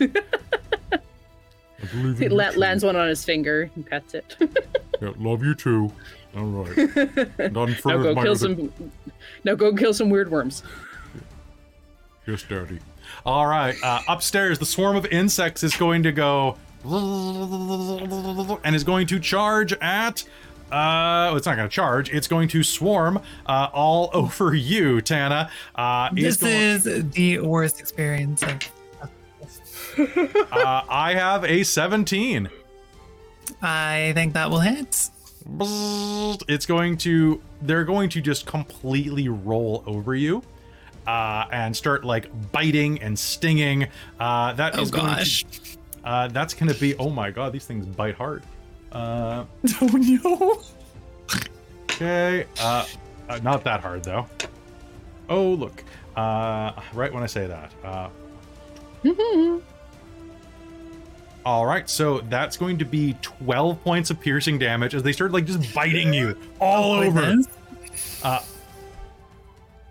I 0.01 1.87
believe 1.93 2.19
He 2.19 2.27
in 2.27 2.33
la- 2.33 2.51
lands 2.57 2.85
one 2.85 2.97
on 2.97 3.09
his 3.09 3.25
finger 3.25 3.71
and 3.75 3.87
pets 3.87 4.15
it. 4.15 4.37
Yeah, 5.01 5.13
love 5.19 5.43
you 5.45 5.55
too. 5.55 5.93
All 6.37 6.45
right. 6.45 6.77
Now 7.53 7.67
go 7.67 8.15
kill 8.23 8.37
some. 8.37 8.73
Now 9.45 9.55
go 9.55 9.75
kill 9.75 9.93
some 9.93 10.11
weird 10.11 10.31
worms. 10.31 10.63
Yes, 12.27 12.45
Daddy. 12.49 12.79
All 13.27 13.47
right. 13.47 13.75
Uh, 13.83 14.01
upstairs, 14.09 14.59
the 14.59 14.67
swarm 14.67 14.95
of 14.97 15.07
insects 15.07 15.63
is 15.63 15.75
going 15.75 16.03
to 16.05 16.13
go 16.13 16.57
and 18.65 18.77
is 18.77 18.85
going 18.85 19.07
to 19.09 19.19
charge 19.19 19.73
at. 19.75 20.25
Uh, 20.71 21.35
it's 21.37 21.47
not 21.47 21.57
going 21.57 21.69
to 21.69 21.75
charge. 21.75 22.11
It's 22.13 22.29
going 22.29 22.49
to 22.49 22.63
swarm 22.63 23.21
uh, 23.47 23.69
all 23.73 24.11
over 24.15 24.55
you, 24.55 25.01
Tana. 25.01 25.51
Uh, 25.75 26.11
This 26.13 26.37
going- 26.37 26.53
is 26.53 26.85
the 27.13 27.39
worst 27.41 27.81
experience 27.81 28.43
of 28.43 28.59
uh, 30.53 30.83
I 30.89 31.15
have 31.15 31.45
a 31.45 31.63
17. 31.65 32.49
I 33.61 34.13
think 34.15 34.35
that 34.35 34.49
will 34.51 34.61
hit. 34.61 35.11
It's 36.49 36.67
going 36.67 36.97
to. 36.99 37.43
They're 37.63 37.85
going 37.85 38.09
to 38.11 38.21
just 38.21 38.47
completely 38.47 39.29
roll 39.29 39.83
over 39.87 40.15
you. 40.15 40.43
Uh, 41.07 41.47
and 41.51 41.77
start 41.77 42.05
like 42.05 42.29
biting 42.53 43.03
and 43.03 43.19
stinging. 43.19 43.89
Uh, 44.21 44.53
that 44.53 44.79
Oh 44.79 44.83
is 44.83 44.91
going 44.93 45.07
gosh. 45.07 45.45
to. 45.45 45.61
Uh, 46.05 46.29
that's 46.29 46.55
going 46.55 46.73
to 46.73 46.79
be. 46.79 46.95
Oh 46.97 47.11
my 47.11 47.31
god, 47.33 47.53
these 47.53 47.65
things 47.67 47.85
bite 47.87 48.15
hard. 48.15 48.45
Uh, 48.93 49.45
Oh 49.81 49.87
no. 49.93 50.61
okay. 51.91 52.47
Uh, 52.61 52.87
uh, 53.29 53.39
not 53.43 53.63
that 53.65 53.81
hard 53.81 54.03
though. 54.05 54.27
Oh, 55.29 55.51
look. 55.55 55.85
Uh, 56.17 56.73
right 56.93 57.13
when 57.13 57.23
I 57.23 57.27
say 57.27 57.47
that. 57.47 57.73
Uh, 57.85 58.09
all 61.47 61.65
right, 61.65 61.89
so 61.89 62.21
that's 62.23 62.57
going 62.57 62.79
to 62.79 62.85
be 62.85 63.17
12 63.23 63.83
points 63.85 64.11
of 64.11 64.21
piercing 64.21 64.59
damage 64.59 64.95
as 64.95 65.03
they 65.03 65.13
start 65.13 65.31
like 65.33 65.47
just 65.47 65.73
biting 65.75 66.13
you 66.13 66.37
all 66.61 66.95
Oh, 66.95 67.03
over. 67.05 67.21
goodness. 67.21 67.47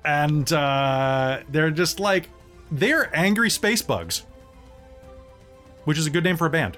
And 0.06 0.52
uh, 0.54 1.40
they're 1.50 1.72
just 1.72 2.00
like, 2.00 2.30
they're 2.72 3.16
angry 3.16 3.50
space 3.50 3.82
bugs, 3.82 4.24
which 5.86 5.98
is 5.98 6.06
a 6.06 6.10
good 6.10 6.24
name 6.24 6.38
for 6.38 6.48
a 6.48 6.50
band. 6.50 6.78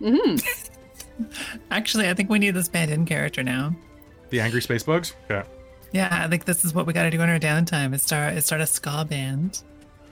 Actually, 1.70 2.08
I 2.08 2.14
think 2.14 2.30
we 2.30 2.38
need 2.38 2.52
this 2.52 2.68
band 2.68 2.90
in 2.90 3.06
character 3.06 3.42
now. 3.42 3.74
The 4.30 4.40
angry 4.40 4.62
space 4.62 4.82
bugs? 4.82 5.14
Okay. 5.30 5.48
Yeah, 5.92 6.08
I 6.24 6.28
think 6.28 6.44
this 6.44 6.64
is 6.64 6.72
what 6.72 6.86
we 6.86 6.92
got 6.92 7.04
to 7.04 7.10
do 7.10 7.20
in 7.20 7.28
our 7.28 7.38
downtime. 7.38 7.94
Is 7.94 8.02
start 8.02 8.34
is 8.34 8.46
start 8.46 8.60
a 8.60 8.66
ska 8.66 9.04
band. 9.08 9.62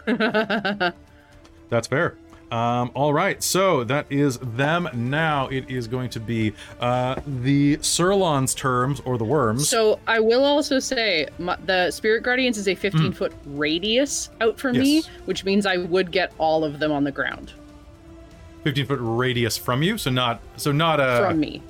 That's 1.68 1.86
fair. 1.86 2.16
Um, 2.50 2.90
all 2.94 3.12
right, 3.12 3.42
so 3.42 3.84
that 3.84 4.06
is 4.10 4.38
them. 4.38 4.88
Now 4.94 5.48
it 5.48 5.68
is 5.70 5.86
going 5.86 6.08
to 6.10 6.20
be 6.20 6.54
uh, 6.80 7.16
the 7.26 7.76
Sirlon's 7.82 8.54
terms 8.54 9.00
or 9.04 9.18
the 9.18 9.24
worms. 9.24 9.68
So 9.68 10.00
I 10.06 10.18
will 10.18 10.44
also 10.44 10.78
say 10.78 11.28
my, 11.38 11.56
the 11.66 11.90
Spirit 11.90 12.22
Guardians 12.22 12.56
is 12.56 12.66
a 12.66 12.74
15 12.74 13.12
foot 13.12 13.34
radius 13.44 14.30
out 14.40 14.58
from 14.58 14.78
me, 14.78 15.02
which 15.26 15.44
means 15.44 15.66
I 15.66 15.76
would 15.76 16.10
get 16.10 16.32
all 16.38 16.64
of 16.64 16.78
them 16.78 16.90
on 16.90 17.04
the 17.04 17.12
ground 17.12 17.52
15 18.64 18.86
foot 18.86 18.98
radius 19.00 19.56
from 19.56 19.82
you, 19.82 19.98
so 19.98 20.10
not 20.10 20.40
so 20.56 20.72
not 20.72 21.00
a 21.00 21.24
from 21.26 21.40
me. 21.40 21.62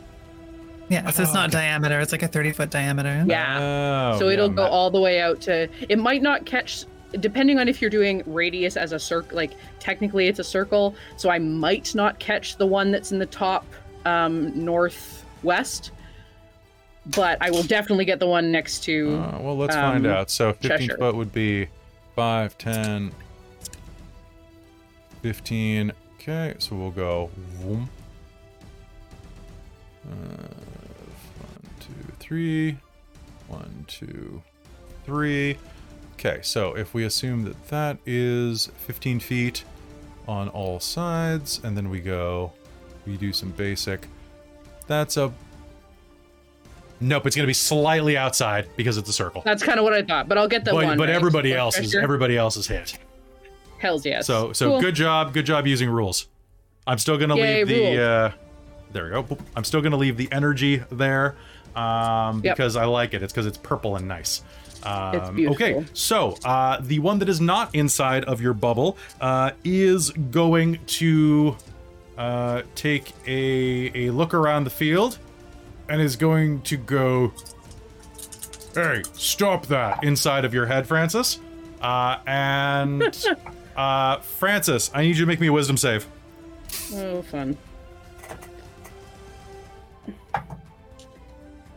Yeah, 0.88 1.10
so 1.10 1.22
it's 1.22 1.32
Oh, 1.32 1.34
not 1.34 1.48
okay. 1.50 1.58
diameter. 1.58 2.00
It's 2.00 2.12
like 2.12 2.22
a 2.22 2.28
thirty 2.28 2.50
foot 2.52 2.70
diameter. 2.70 3.24
Yeah. 3.26 4.12
Oh, 4.14 4.18
so 4.18 4.28
it'll 4.28 4.48
yeah, 4.48 4.54
go 4.54 4.62
ma- 4.62 4.68
all 4.68 4.90
the 4.90 5.00
way 5.00 5.20
out 5.20 5.40
to. 5.42 5.68
It 5.88 5.98
might 5.98 6.22
not 6.22 6.46
catch, 6.46 6.84
depending 7.20 7.58
on 7.58 7.68
if 7.68 7.82
you're 7.82 7.90
doing 7.90 8.22
radius 8.26 8.76
as 8.76 8.92
a 8.92 8.98
circle. 8.98 9.36
Like 9.36 9.52
technically, 9.80 10.28
it's 10.28 10.38
a 10.38 10.44
circle, 10.44 10.94
so 11.16 11.28
I 11.28 11.38
might 11.38 11.94
not 11.94 12.18
catch 12.18 12.56
the 12.56 12.66
one 12.66 12.90
that's 12.90 13.12
in 13.12 13.18
the 13.18 13.26
top 13.26 13.66
um, 14.06 14.64
northwest. 14.64 15.90
But 17.14 17.38
I 17.40 17.50
will 17.50 17.62
definitely 17.62 18.04
get 18.06 18.18
the 18.18 18.26
one 18.26 18.50
next 18.50 18.82
to. 18.84 19.16
Uh, 19.16 19.38
well, 19.40 19.56
let's 19.56 19.74
find 19.74 20.06
um, 20.06 20.12
out. 20.12 20.30
So 20.30 20.52
15 20.54 20.70
Cheshire. 20.70 20.96
foot 20.98 21.14
would 21.16 21.32
be 21.32 21.68
5, 22.16 22.56
10, 22.58 23.12
15. 25.22 25.92
Okay, 26.28 26.54
so 26.58 26.76
we'll 26.76 26.90
go. 26.90 27.30
Uh, 27.64 27.78
one, 30.04 30.50
two, 31.80 32.12
three. 32.18 32.76
One, 33.46 33.86
two, 33.88 34.42
three. 35.06 35.56
Okay, 36.14 36.40
so 36.42 36.76
if 36.76 36.92
we 36.92 37.04
assume 37.04 37.44
that 37.44 37.68
that 37.68 37.96
is 38.04 38.70
15 38.76 39.20
feet 39.20 39.64
on 40.26 40.50
all 40.50 40.78
sides, 40.80 41.62
and 41.64 41.74
then 41.74 41.88
we 41.88 41.98
go, 42.00 42.52
we 43.06 43.16
do 43.16 43.32
some 43.32 43.52
basic. 43.52 44.06
That's 44.86 45.16
a. 45.16 45.32
Nope, 47.00 47.26
it's 47.26 47.36
going 47.36 47.44
to 47.44 47.48
be 47.48 47.54
slightly 47.54 48.18
outside 48.18 48.68
because 48.76 48.98
it's 48.98 49.08
a 49.08 49.14
circle 49.14 49.40
That's 49.46 49.62
kind 49.62 49.78
of 49.78 49.84
what 49.84 49.94
I 49.94 50.02
thought, 50.02 50.28
but 50.28 50.36
I'll 50.36 50.48
get 50.48 50.66
the 50.66 50.72
but, 50.72 50.84
one. 50.84 50.98
but 50.98 51.08
right? 51.08 51.16
everybody 51.16 51.54
else 51.54 51.78
is 51.78 51.94
everybody 51.94 52.36
else 52.36 52.58
is 52.58 52.66
hit. 52.66 52.98
Hell's 53.78 54.04
yes. 54.06 54.26
So 54.26 54.52
so 54.52 54.70
Cool. 54.70 54.80
good 54.80 54.94
job, 54.94 55.32
good 55.32 55.46
job 55.46 55.66
using 55.66 55.88
rules. 55.90 56.26
I'm 56.86 56.98
still 56.98 57.18
gonna 57.18 57.36
Yay, 57.36 57.64
leave 57.64 57.68
the 57.68 58.02
uh, 58.02 58.30
there 58.92 59.04
we 59.04 59.10
go. 59.10 59.38
I'm 59.56 59.64
still 59.64 59.80
gonna 59.82 59.96
leave 59.96 60.16
the 60.16 60.28
energy 60.32 60.82
there 60.90 61.36
um, 61.76 62.40
Yep. 62.42 62.56
because 62.56 62.76
I 62.76 62.84
like 62.86 63.14
it. 63.14 63.22
It's 63.22 63.32
because 63.32 63.46
it's 63.46 63.58
purple 63.58 63.96
and 63.96 64.08
nice. 64.08 64.42
Um, 64.84 65.14
It's 65.16 65.30
beautiful. 65.30 65.66
Okay, 65.66 65.84
so 65.92 66.36
uh, 66.44 66.78
the 66.80 66.98
one 67.00 67.18
that 67.18 67.28
is 67.28 67.40
not 67.40 67.74
inside 67.74 68.24
of 68.24 68.40
your 68.40 68.54
bubble 68.54 68.96
uh, 69.20 69.50
is 69.64 70.10
going 70.10 70.78
to 70.86 71.56
uh, 72.16 72.62
take 72.74 73.12
a 73.26 74.06
a 74.06 74.10
look 74.10 74.34
around 74.34 74.64
the 74.64 74.70
field 74.70 75.18
and 75.88 76.00
is 76.00 76.16
going 76.16 76.62
to 76.62 76.76
go. 76.76 77.32
Hey, 78.74 79.02
stop 79.14 79.66
that 79.66 80.04
inside 80.04 80.44
of 80.44 80.54
your 80.54 80.66
head, 80.66 80.86
Francis. 80.86 81.40
Uh, 81.80 82.18
and 82.26 83.02
uh, 83.78 84.18
Francis, 84.20 84.90
I 84.92 85.02
need 85.02 85.16
you 85.16 85.22
to 85.22 85.26
make 85.26 85.40
me 85.40 85.46
a 85.46 85.52
wisdom 85.52 85.76
save. 85.76 86.06
Oh, 86.94 87.22
fun. 87.22 87.56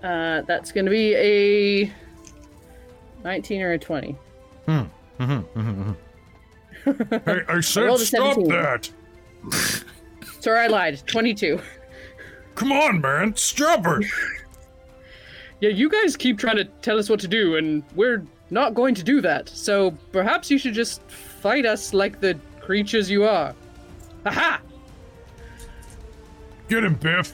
Uh, 0.03 0.41
that's 0.47 0.71
going 0.71 0.85
to 0.85 0.91
be 0.91 1.13
a 1.15 1.93
19 3.23 3.61
or 3.61 3.73
a 3.73 3.79
20. 3.79 4.17
Hmm. 4.65 4.79
Hmm. 5.17 5.37
Hmm. 5.37 5.61
Hmm. 5.61 5.91
Hey, 6.83 7.41
I 7.47 7.59
said 7.59 7.87
a 7.87 7.97
stop 7.99 8.37
that. 8.47 8.89
Sorry, 10.39 10.59
I 10.61 10.65
lied. 10.67 10.99
22. 11.05 11.61
Come 12.55 12.71
on, 12.71 12.99
man, 13.01 13.35
stop 13.35 13.85
it. 13.85 14.05
Yeah, 15.59 15.69
you 15.69 15.89
guys 15.89 16.17
keep 16.17 16.39
trying 16.39 16.55
to 16.55 16.65
tell 16.81 16.97
us 16.97 17.07
what 17.07 17.19
to 17.19 17.27
do, 17.27 17.55
and 17.55 17.83
we're 17.93 18.25
not 18.49 18.73
going 18.73 18.95
to 18.95 19.03
do 19.03 19.21
that. 19.21 19.47
So 19.47 19.91
perhaps 20.11 20.49
you 20.49 20.57
should 20.57 20.73
just 20.73 21.03
fight 21.41 21.65
us 21.65 21.93
like 21.93 22.19
the 22.19 22.37
creatures 22.59 23.09
you 23.09 23.25
are. 23.25 23.53
Aha! 24.25 24.61
Get 26.69 26.83
him, 26.83 26.93
Biff. 26.95 27.33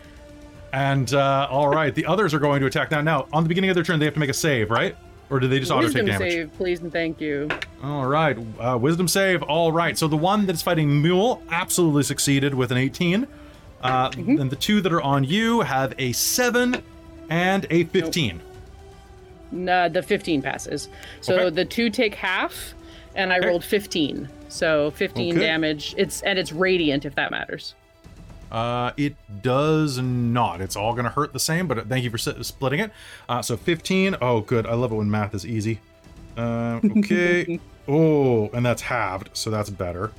And 0.73 1.13
uh, 1.13 1.47
all 1.49 1.69
right, 1.69 1.93
the 1.93 2.05
others 2.05 2.33
are 2.33 2.39
going 2.39 2.59
to 2.61 2.67
attack 2.67 2.91
now. 2.91 3.01
Now, 3.01 3.27
on 3.33 3.43
the 3.43 3.49
beginning 3.49 3.69
of 3.69 3.75
their 3.75 3.83
turn, 3.83 3.99
they 3.99 4.05
have 4.05 4.13
to 4.15 4.19
make 4.19 4.29
a 4.29 4.33
save, 4.33 4.69
right? 4.71 4.95
Or 5.29 5.39
do 5.39 5.47
they 5.47 5.59
just 5.59 5.71
auto 5.71 5.87
take 5.89 6.05
damage? 6.05 6.19
Wisdom 6.19 6.29
save, 6.29 6.53
please 6.57 6.79
and 6.79 6.91
thank 6.91 7.19
you. 7.19 7.49
All 7.83 8.05
right, 8.07 8.37
uh, 8.59 8.77
wisdom 8.79 9.07
save. 9.07 9.43
All 9.43 9.71
right, 9.71 9.97
so 9.97 10.07
the 10.07 10.15
one 10.17 10.45
that's 10.45 10.61
fighting 10.61 11.01
Mule 11.01 11.41
absolutely 11.49 12.03
succeeded 12.03 12.53
with 12.53 12.71
an 12.71 12.77
18. 12.77 13.27
Uh, 13.81 14.09
Mm-hmm. 14.09 14.39
And 14.41 14.49
the 14.49 14.55
two 14.55 14.81
that 14.81 14.91
are 14.91 15.01
on 15.01 15.23
you 15.23 15.61
have 15.61 15.93
a 15.99 16.11
7 16.13 16.81
and 17.29 17.65
a 17.69 17.83
15. 17.85 18.41
Nah, 19.51 19.87
the 19.89 20.01
15 20.01 20.41
passes. 20.41 20.89
So 21.21 21.35
Okay. 21.35 21.49
the 21.55 21.65
two 21.65 21.89
take 21.89 22.15
half, 22.15 22.73
and 23.17 23.33
I 23.33 23.39
Okay. 23.39 23.47
rolled 23.47 23.63
15. 23.65 24.29
So 24.47 24.91
15 24.91 25.35
Okay. 25.37 25.45
damage. 25.45 25.93
It's 25.97 26.21
and 26.21 26.39
it's 26.39 26.53
radiant 26.53 27.03
if 27.05 27.15
that 27.15 27.31
matters. 27.31 27.75
Uh, 28.49 28.91
it 28.95 29.15
does 29.41 29.97
not. 29.97 30.61
It's 30.61 30.77
all 30.77 30.93
going 30.93 31.03
to 31.03 31.09
hurt 31.11 31.33
the 31.33 31.39
same, 31.39 31.67
but 31.67 31.89
thank 31.89 32.05
you 32.05 32.09
for 32.09 32.17
splitting 32.17 32.79
it. 32.79 32.91
Uh, 33.27 33.41
so 33.41 33.57
15. 33.57 34.15
Oh, 34.21 34.39
good. 34.39 34.65
I 34.65 34.73
love 34.73 34.93
it 34.93 34.95
when 34.95 35.11
math 35.11 35.35
is 35.35 35.45
easy. 35.45 35.81
Uh, 36.37 36.79
okay. 36.97 37.59
oh, 37.89 38.47
and 38.53 38.65
that's 38.65 38.83
halved, 38.83 39.31
so 39.33 39.49
that's 39.49 39.69
better. 39.69 40.13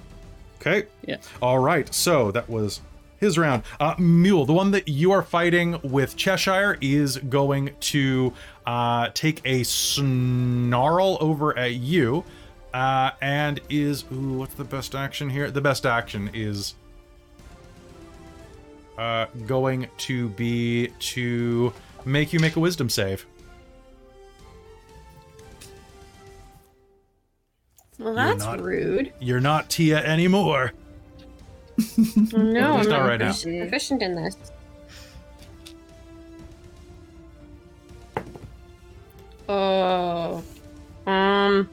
Okay. 0.61 0.89
Yeah. 1.07 1.17
All 1.41 1.59
right. 1.59 1.93
So 1.95 2.31
that 2.33 2.51
was 2.51 2.83
his 3.19 3.39
round. 3.39 3.63
Uh, 3.81 3.95
Mule, 3.99 4.45
the 4.45 4.53
one 4.53 4.73
that 4.73 4.89
you 4.89 5.11
are 5.13 5.23
fighting 5.23 5.79
with 5.83 6.15
Cheshire, 6.17 6.77
is 6.83 7.17
going 7.17 7.71
to 7.81 8.35
uh, 8.67 9.09
take 9.15 9.41
a 9.47 9.63
snarl 9.63 11.17
over 11.21 11.57
at 11.57 11.75
you, 11.75 12.25
uh, 12.75 13.11
and 13.21 13.61
is 13.69 14.05
ooh, 14.13 14.35
what's 14.39 14.55
the 14.55 14.65
best 14.65 14.95
action 14.95 15.31
here? 15.31 15.51
The 15.51 15.61
best 15.61 15.87
action 15.87 16.31
is 16.35 16.75
uh, 18.97 19.27
going 19.47 19.89
to 19.99 20.29
be 20.31 20.89
to 20.99 21.73
make 22.05 22.33
you 22.33 22.41
make 22.41 22.57
a 22.57 22.61
wisdom 22.61 22.89
save. 22.89 23.27
Well, 27.99 28.15
that's 28.15 28.45
not- 28.45 28.61
rude. 28.61 29.13
You're 29.21 29.41
not 29.41 29.69
Tia 29.71 29.99
anymore. 30.05 30.73
No, 31.97 32.77
I'm 32.79 32.89
not 32.89 33.09
right 33.09 33.19
now. 33.21 33.31
profic- 33.31 33.61
proficient 33.61 34.03
in 34.03 34.15
this. 34.17 34.37
Oh, 39.49 40.43
um, 41.07 41.69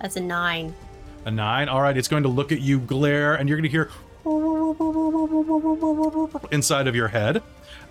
that's 0.00 0.16
a 0.16 0.20
nine. 0.20 0.74
A 1.24 1.30
nine. 1.30 1.68
All 1.68 1.82
right, 1.82 1.96
it's 1.96 2.08
going 2.08 2.22
to 2.22 2.28
look 2.28 2.52
at 2.52 2.60
you, 2.60 2.80
glare, 2.80 3.34
and 3.34 3.48
you're 3.48 3.58
going 3.58 3.70
to 3.70 3.70
hear 3.70 3.90
inside 6.50 6.86
of 6.86 6.94
your 6.94 7.08
head. 7.08 7.42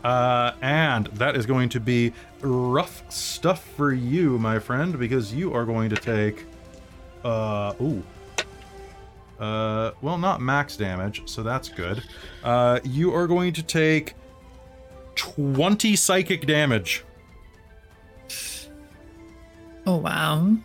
Uh, 0.04 0.54
and 0.62 1.08
that 1.08 1.36
is 1.36 1.46
going 1.46 1.70
to 1.70 1.80
be 1.80 2.14
rough 2.42 3.04
stuff 3.12 3.64
for 3.76 3.92
you, 3.94 4.40
my 4.40 4.58
friend, 4.58 4.98
because 4.98 5.34
you 5.34 5.54
are 5.54 5.66
going 5.66 5.90
to 5.90 5.96
take. 5.96 6.46
Uh, 7.24 7.74
ooh. 7.82 8.04
Uh, 9.40 9.92
well, 10.02 10.18
not 10.18 10.42
max 10.42 10.76
damage, 10.76 11.22
so 11.26 11.44
that's 11.44 11.70
good. 11.70 12.04
Uh, 12.44 12.80
you 12.84 13.14
are 13.14 13.28
going 13.28 13.54
to 13.54 13.64
take 13.64 14.16
20 15.16 15.96
psychic 15.96 16.46
damage. 16.46 17.04
Oh 19.86 19.98
wow. 19.98 20.58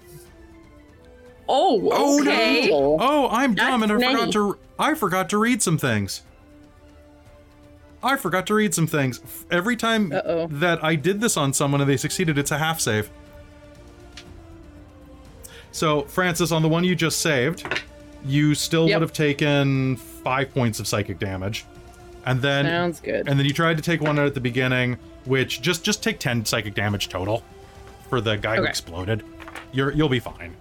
Oh, 1.49 1.89
oh 1.93 2.21
okay. 2.21 2.71
Oh, 2.73 2.97
Oh, 3.01 3.29
I'm 3.31 3.55
dumb 3.55 3.83
and 3.83 3.93
I 3.93 3.97
That's 3.99 4.13
forgot 4.13 4.33
to 4.33 4.59
I 4.79 4.95
forgot 4.95 5.29
to 5.31 5.39
read 5.39 5.63
some 5.63 5.79
things. 5.79 6.23
I 8.03 8.17
forgot 8.17 8.47
to 8.49 8.55
read 8.55 8.75
some 8.75 8.87
things. 8.87 9.21
Every 9.51 9.77
time 9.77 10.13
Uh-oh. 10.13 10.47
that 10.49 10.83
I 10.85 10.95
did 10.95 11.21
this 11.21 11.37
on 11.37 11.53
someone 11.53 11.81
and 11.81 11.89
they 11.89 11.97
succeeded, 11.97 12.37
it's 12.39 12.51
a 12.51 12.59
half 12.59 12.81
save. 12.81 13.09
So, 15.73 16.03
Francis, 16.03 16.53
on 16.53 16.63
the 16.63 16.69
one 16.69 16.85
you 16.85 16.95
just 16.95 17.21
saved, 17.21 17.67
you 18.25 18.55
still 18.55 18.89
Yep. 18.89 18.97
would 18.97 19.03
have 19.03 19.13
taken 19.13 19.97
five 19.97 20.53
points 20.55 20.81
of 20.81 20.87
psychic 20.87 21.19
damage, 21.19 21.65
and 22.27 22.41
then 22.41 22.65
Sounds 22.67 23.01
good. 23.01 23.29
and 23.29 23.39
then 23.39 23.45
you 23.47 23.53
tried 23.53 23.77
to 23.77 23.83
take 23.83 24.01
one 24.01 24.19
out 24.19 24.27
at 24.27 24.35
the 24.35 24.41
beginning, 24.41 24.99
which 25.25 25.61
just 25.63 25.83
just 25.83 26.03
take 26.03 26.19
ten 26.19 26.45
psychic 26.45 26.75
damage 26.75 27.09
total 27.09 27.43
for 28.09 28.21
the 28.21 28.37
guy 28.37 28.57
who 28.57 28.65
exploded. 28.65 29.25
You're 29.73 29.91
you'll 29.93 30.09
be 30.09 30.21
fine. 30.21 30.55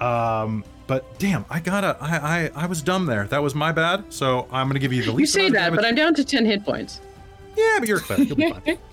Um, 0.00 0.64
but 0.86 1.18
damn, 1.18 1.44
I 1.48 1.60
gotta 1.60 1.96
I 2.00 2.16
I 2.16 2.50
I 2.54 2.66
was 2.66 2.82
dumb 2.82 3.06
there. 3.06 3.26
That 3.26 3.42
was 3.42 3.54
my 3.54 3.72
bad. 3.72 4.12
So 4.12 4.46
I'm 4.50 4.68
gonna 4.68 4.78
give 4.78 4.92
you 4.92 5.02
the 5.02 5.12
least. 5.12 5.34
you 5.34 5.42
say 5.42 5.50
that, 5.50 5.74
but. 5.74 5.84
I'm 5.84 5.94
down 5.94 6.14
to 6.14 6.24
10 6.24 6.44
hit 6.44 6.64
points. 6.64 7.00
Yeah, 7.56 7.76
but 7.78 7.88
you're 7.88 8.00
clever. 8.00 8.22
You'll 8.22 8.36
be 8.36 8.52
fine. 8.52 8.78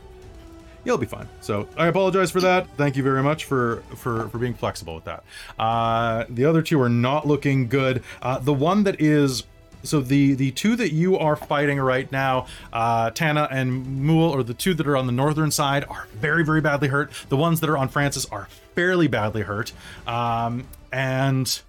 You'll 0.84 0.98
be 0.98 1.06
fine. 1.06 1.28
So 1.42 1.68
I 1.78 1.88
apologize 1.88 2.32
for 2.32 2.42
that. 2.42 2.68
Thank 2.76 2.96
you 2.96 3.04
very 3.04 3.22
much 3.22 3.46
for 3.46 3.84
for 3.96 4.30
for 4.30 4.40
being 4.40 4.56
flexible 4.56 4.96
with 4.96 5.04
that. 5.04 5.24
Uh, 5.60 6.26
the 6.30 6.46
other 6.46 6.64
two 6.64 6.82
are 6.82 6.90
not 6.90 7.28
looking 7.28 7.68
good. 7.68 8.04
Uh, 8.22 8.40
the 8.40 8.54
one 8.54 8.84
that 8.86 9.00
is 9.00 9.44
so 9.84 10.02
the 10.02 10.34
the 10.34 10.52
two 10.52 10.76
that 10.76 10.92
you 10.92 11.18
are 11.20 11.36
fighting 11.36 11.80
right 11.80 12.12
now, 12.12 12.48
uh, 12.74 13.12
Tana 13.12 13.48
and 13.52 14.02
Mool, 14.02 14.32
or 14.32 14.42
the 14.42 14.56
two 14.56 14.74
that 14.74 14.88
are 14.88 14.98
on 14.98 15.06
the 15.06 15.12
northern 15.12 15.52
side, 15.52 15.86
are 15.88 16.08
very 16.16 16.44
very 16.44 16.62
badly 16.62 16.88
hurt. 16.88 17.12
The 17.30 17.38
ones 17.38 17.60
that 17.60 17.70
are 17.70 17.78
on 17.78 17.88
Francis 17.88 18.26
are 18.26 18.48
fairly 18.74 19.08
badly 19.08 19.44
hurt. 19.44 19.74
Um, 20.08 20.66
and 20.92 21.46
this 21.46 21.64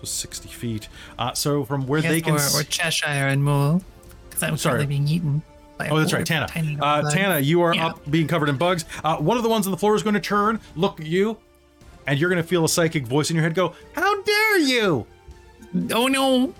was 0.00 0.10
60 0.10 0.48
feet. 0.48 0.88
Uh, 1.18 1.32
so 1.34 1.64
from 1.64 1.86
where 1.86 2.00
Yes, 2.00 2.12
they 2.12 2.20
can 2.20 2.34
or, 2.34 2.60
or 2.60 2.62
Cheshire 2.64 3.06
and 3.06 3.42
Mool, 3.42 3.82
because 4.28 4.42
I'm 4.42 4.56
Sorry. 4.56 4.86
being 4.86 5.08
eaten. 5.08 5.42
By 5.78 5.88
Oh, 5.88 5.98
that's 5.98 6.12
right, 6.12 6.24
Tana. 6.24 6.46
Uh. 6.80 7.10
Tana, 7.10 7.38
you 7.40 7.60
are 7.62 7.74
Yeah. 7.74 7.88
up 7.88 8.10
being 8.10 8.26
covered 8.26 8.48
in 8.48 8.56
bugs. 8.56 8.84
Uh, 9.04 9.16
one 9.16 9.36
of 9.36 9.42
the 9.42 9.48
ones 9.48 9.66
on 9.66 9.70
the 9.72 9.76
floor 9.76 9.94
is 9.94 10.02
going 10.02 10.14
to 10.14 10.20
turn, 10.20 10.60
look 10.74 11.00
at 11.00 11.06
you, 11.06 11.36
and 12.06 12.18
you're 12.18 12.30
going 12.30 12.42
to 12.42 12.48
feel 12.48 12.64
a 12.64 12.68
psychic 12.68 13.06
voice 13.06 13.30
in 13.30 13.36
your 13.36 13.42
head 13.42 13.54
go, 13.54 13.74
How 13.92 14.22
dare 14.22 14.58
you! 14.58 15.06
Oh 15.92 16.06
no! 16.06 16.54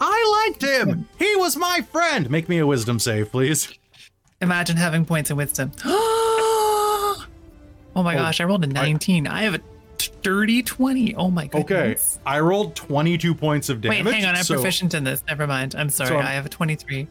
I 0.00 0.44
liked 0.48 0.62
him! 0.62 1.08
He 1.18 1.36
was 1.36 1.56
my 1.56 1.80
friend! 1.92 2.30
Make 2.30 2.48
me 2.48 2.58
a 2.58 2.66
wisdom 2.66 2.98
save, 2.98 3.30
please. 3.30 3.72
Imagine 4.40 4.76
having 4.76 5.04
points 5.04 5.30
in 5.30 5.36
wisdom. 5.36 5.72
oh 7.98 8.02
my 8.02 8.14
gosh, 8.14 8.40
I 8.40 8.44
rolled 8.44 8.64
a 8.64 8.68
19. 8.68 9.26
I, 9.26 9.42
have 9.42 9.54
a 9.54 9.60
dirty 10.22 10.62
20. 10.62 11.14
Oh 11.16 11.30
my 11.30 11.46
goodness. 11.48 12.16
Okay. 12.16 12.22
I 12.24 12.40
rolled 12.40 12.76
22 12.76 13.34
points 13.34 13.68
of 13.68 13.80
damage. 13.80 14.04
Wait, 14.04 14.14
hang 14.14 14.24
on. 14.24 14.36
I'm 14.36 14.44
so- 14.44 14.54
proficient 14.54 14.94
in 14.94 15.04
this. 15.04 15.22
Never 15.26 15.46
mind. 15.46 15.74
I'm 15.76 15.90
sorry. 15.90 16.08
So 16.08 16.16
I'm- 16.16 16.26
I 16.26 16.30
have 16.30 16.46
a 16.46 16.48
23. 16.48 17.08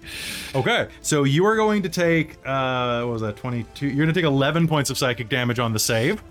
Okay, 0.56 0.88
so 1.02 1.24
you 1.24 1.46
are 1.46 1.56
going 1.56 1.82
to 1.84 1.90
take, 1.90 2.38
uh, 2.46 3.04
what 3.04 3.14
was 3.14 3.22
that, 3.22 3.36
22? 3.38 3.88
You're 3.88 3.96
going 3.96 4.08
to 4.08 4.14
take 4.14 4.24
11 4.26 4.68
points 4.68 4.90
of 4.90 4.98
psychic 4.98 5.30
damage 5.30 5.60
on 5.60 5.74
the 5.74 5.80
save. 5.80 6.24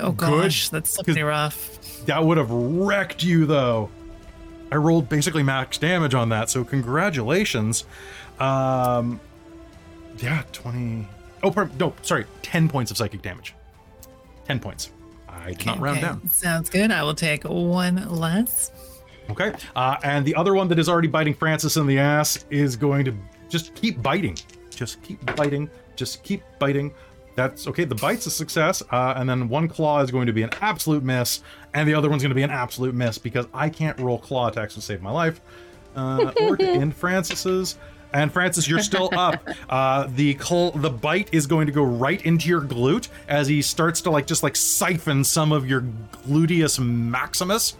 Oh 0.00 0.12
gosh, 0.12 0.68
that's 0.68 1.00
pretty 1.02 1.22
rough. 1.22 2.04
That 2.06 2.22
would 2.24 2.36
have 2.38 2.50
wrecked 2.50 3.22
you, 3.24 3.46
though. 3.46 3.90
I 4.70 4.76
rolled 4.76 5.08
basically 5.08 5.42
max 5.42 5.78
damage 5.78 6.14
on 6.14 6.28
that, 6.28 6.50
so 6.50 6.62
congratulations. 6.62 7.84
Um, 8.38 9.18
yeah, 10.18 10.42
20. 10.52 11.06
Oh, 11.42 11.50
pardon, 11.50 11.76
no, 11.78 11.94
sorry, 12.02 12.26
10 12.42 12.68
points 12.68 12.90
of 12.90 12.96
psychic 12.96 13.22
damage. 13.22 13.54
10 14.46 14.60
points. 14.60 14.90
I 15.28 15.52
did 15.52 15.66
not 15.66 15.78
round 15.80 15.98
Okay, 15.98 16.06
down. 16.06 16.28
Sounds 16.30 16.68
good. 16.70 16.90
I 16.90 17.02
will 17.02 17.14
take 17.14 17.44
one 17.44 18.08
less. 18.08 18.72
Okay. 19.30 19.52
Uh, 19.76 19.96
and 20.02 20.24
the 20.24 20.34
other 20.34 20.54
one 20.54 20.68
that 20.68 20.78
is 20.78 20.88
already 20.88 21.08
biting 21.08 21.34
Francis 21.34 21.76
in 21.76 21.86
the 21.86 21.98
ass 21.98 22.44
is 22.50 22.76
going 22.76 23.04
to 23.04 23.14
just 23.48 23.74
keep 23.74 24.02
biting. 24.02 24.36
Just 24.70 25.02
keep 25.02 25.24
biting. 25.36 25.68
Just 25.96 26.22
keep 26.22 26.42
biting. 26.58 26.92
That's 27.34 27.66
okay. 27.68 27.84
The 27.84 27.94
bite's 27.94 28.26
a 28.26 28.30
success. 28.30 28.82
Uh, 28.90 29.14
and 29.16 29.28
then 29.28 29.48
one 29.48 29.68
claw 29.68 30.00
is 30.00 30.10
going 30.10 30.26
to 30.26 30.32
be 30.32 30.42
an 30.42 30.50
absolute 30.60 31.04
miss. 31.04 31.42
And 31.74 31.88
the 31.88 31.94
other 31.94 32.08
one's 32.08 32.22
going 32.22 32.30
to 32.30 32.34
be 32.36 32.42
an 32.42 32.50
absolute 32.50 32.94
miss 32.94 33.18
because 33.18 33.46
I 33.52 33.68
can't 33.68 33.98
roll 34.00 34.18
claw 34.18 34.48
attacks 34.48 34.74
to 34.74 34.80
save 34.80 35.02
my 35.02 35.10
life. 35.10 35.40
Uh, 35.94 36.32
or 36.40 36.56
to 36.56 36.66
end 36.68 36.96
Francis's. 36.96 37.78
And 38.12 38.32
Francis, 38.32 38.66
you're 38.68 38.80
still 38.80 39.10
up. 39.16 39.46
Uh, 39.68 40.08
the 40.14 40.36
cl- 40.38 40.70
the 40.72 40.90
bite 40.90 41.28
is 41.32 41.46
going 41.46 41.66
to 41.66 41.72
go 41.72 41.82
right 41.82 42.20
into 42.22 42.48
your 42.48 42.60
glute 42.62 43.08
as 43.28 43.48
he 43.48 43.60
starts 43.62 44.00
to 44.02 44.10
like 44.10 44.26
just 44.26 44.42
like 44.42 44.56
siphon 44.56 45.24
some 45.24 45.52
of 45.52 45.68
your 45.68 45.82
gluteus 46.26 46.78
maximus 46.78 47.76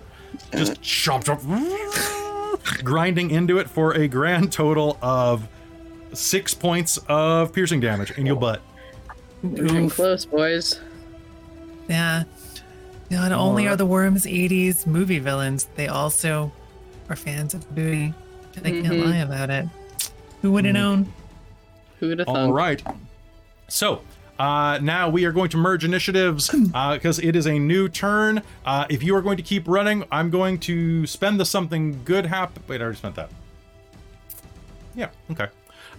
just 0.53 0.81
chomp 0.83 1.25
chomp 1.25 2.85
grinding 2.85 3.31
into 3.31 3.59
it 3.59 3.69
for 3.71 3.93
a 3.95 4.07
grand 4.09 4.53
total 4.53 4.99
of 5.01 5.49
six 6.13 6.53
points 6.55 6.99
of 7.09 7.53
piercing 7.53 7.81
damage 7.81 8.11
in 8.13 8.27
your 8.27 8.37
butt 8.37 8.61
Getting 9.55 9.89
close, 9.89 10.25
boys. 10.27 10.81
Yeah. 11.89 12.25
Not 13.11 13.31
only 13.33 13.69
are 13.69 13.77
the 13.77 13.87
worms 13.87 14.27
80s 14.27 14.85
movie 14.87 15.21
villains, 15.21 15.69
they 15.77 15.87
also 15.87 16.51
are 17.09 17.15
fans 17.17 17.55
of 17.55 17.73
booty. 17.75 18.13
And 18.57 18.67
I 18.67 18.71
can't 18.71 18.87
Mhm. 18.87 19.05
lie 19.07 19.17
about 19.19 19.51
it. 19.51 19.67
Who 20.43 20.53
would 20.53 20.65
have 20.65 20.75
known? 20.75 21.13
Who 22.01 22.09
would 22.09 22.19
have 22.21 22.27
thought? 22.27 22.35
thunk? 22.35 22.55
right 22.55 22.83
so 23.69 24.03
uh, 24.39 24.79
now 24.81 25.09
we 25.09 25.25
are 25.25 25.33
going 25.33 25.51
to 25.51 25.57
merge 25.57 25.85
initiatives 25.85 26.49
because 26.73 27.19
it 27.19 27.35
is 27.35 27.47
a 27.47 27.59
new 27.59 27.89
turn. 27.89 28.43
Uh, 28.65 28.87
if 28.89 29.03
you 29.03 29.15
are 29.17 29.23
going 29.23 29.37
to 29.37 29.43
keep 29.43 29.67
running, 29.67 30.05
I'm 30.13 30.31
going 30.31 30.59
to 30.61 31.07
spend 31.07 31.41
the 31.41 31.45
something 31.45 32.05
good 32.05 32.27
happen. 32.27 32.63
Wait, 32.69 32.81
I 32.81 32.85
already 32.85 32.99
spent 32.99 33.17
that. 33.17 33.31
Yeah, 34.95 35.11
okay. 35.33 35.49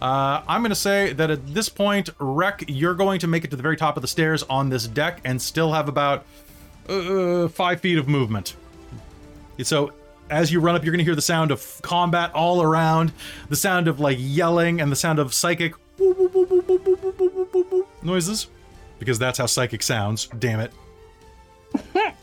Uh, 0.01 0.41
I'm 0.47 0.61
going 0.61 0.69
to 0.69 0.75
say 0.75 1.11
that 1.13 1.29
at 1.29 1.53
this 1.53 1.67
point, 1.67 2.09
Rec, 2.19 2.63
you're 2.69 2.93
going 2.93 3.19
to 3.19 3.27
make 3.27 3.43
it 3.43 3.49
to 3.49 3.57
the 3.57 3.63
very 3.63 3.75
top 3.75 3.97
of 3.97 4.01
the 4.01 4.07
stairs 4.07 4.43
on 4.43 4.69
this 4.69 4.87
deck 4.87 5.19
and 5.25 5.41
still 5.41 5.73
have 5.73 5.89
about 5.89 6.25
uh, 6.87 7.49
five 7.49 7.81
feet 7.81 7.97
of 7.97 8.07
movement. 8.07 8.55
So 9.63 9.91
as 10.29 10.51
you 10.51 10.59
run 10.59 10.75
up, 10.75 10.83
you're 10.83 10.91
going 10.91 10.99
to 10.99 11.05
hear 11.05 11.15
the 11.15 11.21
sound 11.21 11.51
of 11.51 11.79
combat 11.81 12.33
all 12.33 12.61
around, 12.61 13.11
the 13.49 13.55
sound 13.55 13.87
of 13.87 13.99
like 13.99 14.17
yelling, 14.19 14.81
and 14.81 14.91
the 14.91 14.95
sound 14.95 15.19
of 15.19 15.33
psychic 15.33 15.73
noises, 18.01 18.47
because 18.99 19.19
that's 19.19 19.37
how 19.37 19.45
psychic 19.45 19.83
sounds. 19.83 20.27
Damn 20.39 20.59
it. 20.59 20.71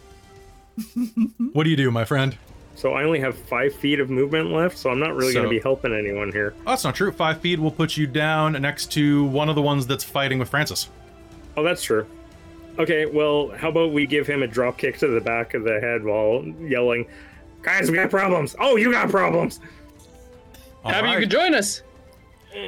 what 1.52 1.64
do 1.64 1.70
you 1.70 1.76
do, 1.76 1.90
my 1.90 2.04
friend? 2.04 2.36
So 2.74 2.92
I 2.92 3.04
only 3.04 3.20
have 3.20 3.38
five 3.38 3.74
feet 3.74 4.00
of 4.00 4.10
movement 4.10 4.50
left, 4.52 4.76
so 4.76 4.90
I'm 4.90 4.98
not 4.98 5.14
really 5.14 5.32
going 5.32 5.44
to 5.44 5.50
be 5.50 5.60
helping 5.60 5.94
anyone 5.94 6.30
here. 6.30 6.54
Oh, 6.66 6.70
that's 6.70 6.84
not 6.84 6.94
true. 6.94 7.10
Five 7.10 7.40
feet 7.40 7.58
will 7.58 7.70
put 7.70 7.96
you 7.96 8.06
down 8.06 8.52
next 8.60 8.92
to 8.92 9.24
one 9.24 9.48
of 9.48 9.54
the 9.54 9.62
ones 9.62 9.86
that's 9.86 10.04
fighting 10.04 10.38
with 10.38 10.50
Francis. 10.50 10.90
Oh, 11.56 11.62
that's 11.62 11.82
true. 11.82 12.06
Okay, 12.78 13.06
well, 13.06 13.48
how 13.56 13.70
about 13.70 13.92
we 13.92 14.06
give 14.06 14.26
him 14.26 14.42
a 14.42 14.46
drop 14.46 14.76
kick 14.76 14.98
to 14.98 15.06
the 15.06 15.22
back 15.22 15.54
of 15.54 15.64
the 15.64 15.80
head 15.80 16.04
while 16.04 16.44
yelling, 16.60 17.06
"Guys, 17.66 17.90
we 17.90 17.96
got 17.96 18.08
problems! 18.10 18.54
Oh, 18.58 18.76
you 18.76 18.92
got 18.92 19.10
problems!" 19.10 19.60
All 20.84 20.92
Abby, 20.92 21.08
you 21.08 21.14
right. 21.14 21.20
could 21.22 21.30
join 21.30 21.52
us. 21.54 21.82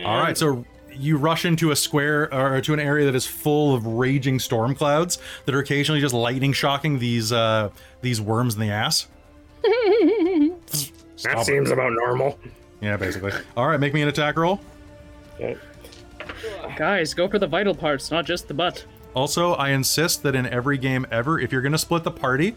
All 0.04 0.20
right, 0.20 0.36
so 0.36 0.64
you 0.92 1.16
rush 1.16 1.44
into 1.44 1.70
a 1.70 1.76
square 1.76 2.32
or 2.34 2.60
to 2.60 2.74
an 2.74 2.80
area 2.80 3.06
that 3.06 3.14
is 3.14 3.24
full 3.24 3.74
of 3.74 3.86
raging 3.86 4.38
storm 4.40 4.74
clouds 4.74 5.18
that 5.46 5.54
are 5.54 5.60
occasionally 5.60 6.00
just 6.00 6.12
lightning 6.12 6.52
shocking 6.52 6.98
these 6.98 7.32
uh 7.32 7.70
these 8.02 8.20
worms 8.20 8.54
in 8.54 8.60
the 8.60 8.70
ass. 8.70 9.06
That 11.18 11.32
Stop 11.32 11.38
it. 11.40 11.44
seems 11.46 11.70
about 11.72 11.92
normal. 11.94 12.38
Yeah, 12.80 12.96
basically. 12.96 13.32
All 13.56 13.66
right, 13.66 13.80
make 13.80 13.92
me 13.92 14.02
an 14.02 14.08
attack 14.08 14.36
roll. 14.38 14.60
Guys, 16.76 17.14
go 17.14 17.28
for 17.28 17.38
the 17.40 17.46
vital 17.46 17.74
parts, 17.74 18.10
not 18.12 18.24
just 18.24 18.46
the 18.46 18.54
butt. 18.54 18.84
Also, 19.14 19.54
I 19.54 19.70
insist 19.70 20.22
that 20.22 20.36
in 20.36 20.46
every 20.46 20.78
game 20.78 21.06
ever, 21.10 21.40
if 21.40 21.50
you're 21.50 21.62
going 21.62 21.72
to 21.72 21.78
split 21.78 22.04
the 22.04 22.10
party, 22.12 22.54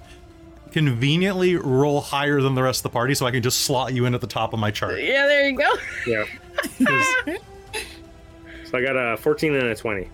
conveniently 0.71 1.55
roll 1.55 2.01
higher 2.01 2.41
than 2.41 2.55
the 2.55 2.63
rest 2.63 2.79
of 2.79 2.83
the 2.83 2.89
party 2.89 3.13
so 3.13 3.25
I 3.25 3.31
can 3.31 3.41
just 3.41 3.61
slot 3.61 3.93
you 3.93 4.05
in 4.05 4.15
at 4.15 4.21
the 4.21 4.27
top 4.27 4.53
of 4.53 4.59
my 4.59 4.71
chart. 4.71 4.99
Yeah, 4.99 5.27
there 5.27 5.49
you 5.49 5.57
go. 5.57 5.73
Yeah. 6.07 6.25
so 8.65 8.77
I 8.77 8.81
got 8.81 8.95
a 8.95 9.17
14 9.17 9.55
and 9.55 9.67
a 9.67 9.75
20. 9.75 10.09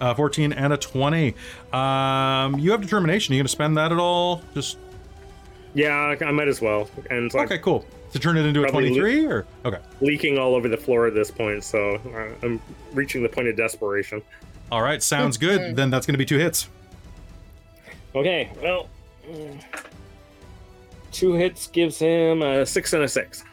Uh, 0.00 0.14
14 0.14 0.52
and 0.52 0.72
a 0.72 0.76
20. 0.76 1.34
Um, 1.72 2.58
you 2.58 2.70
have 2.70 2.82
determination. 2.82 3.32
Are 3.32 3.36
you 3.36 3.40
going 3.40 3.46
to 3.46 3.52
spend 3.52 3.76
that 3.78 3.92
at 3.92 3.98
all? 3.98 4.42
Just 4.54 4.76
Yeah, 5.74 6.14
I 6.20 6.30
might 6.30 6.48
as 6.48 6.60
well. 6.60 6.88
And 7.10 7.32
so 7.32 7.40
okay, 7.40 7.58
cool. 7.58 7.84
To 8.12 8.18
turn 8.18 8.36
it 8.36 8.46
into 8.46 8.60
a 8.60 8.64
Probably 8.64 8.90
23 8.90 9.26
or 9.26 9.46
okay. 9.64 9.78
Leaking 10.00 10.38
all 10.38 10.54
over 10.54 10.68
the 10.68 10.76
floor 10.76 11.06
at 11.06 11.14
this 11.14 11.30
point, 11.30 11.64
so 11.64 11.96
uh, 12.14 12.46
I'm 12.46 12.60
reaching 12.92 13.22
the 13.22 13.28
point 13.28 13.48
of 13.48 13.56
desperation. 13.56 14.22
All 14.70 14.82
right, 14.82 15.02
sounds 15.02 15.36
good. 15.36 15.76
Then 15.76 15.90
that's 15.90 16.06
going 16.06 16.14
to 16.14 16.18
be 16.18 16.24
two 16.24 16.38
hits. 16.38 16.68
Okay, 18.14 18.50
well, 18.62 18.88
two 21.12 21.34
hits 21.34 21.66
gives 21.68 21.98
him 21.98 22.42
a 22.42 22.64
six 22.66 22.92
and 22.92 23.02
a 23.04 23.08
six. 23.08 23.44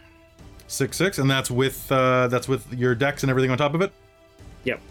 Six 0.67 0.97
six, 0.97 1.17
and 1.17 1.29
that's 1.29 1.51
with 1.51 1.91
uh, 1.91 2.27
that's 2.27 2.47
with 2.47 2.71
your 2.73 2.95
dex 2.95 3.23
and 3.23 3.29
everything 3.29 3.51
on 3.51 3.57
top 3.57 3.73
of 3.73 3.81
it. 3.81 3.91
Yep. 4.63 4.81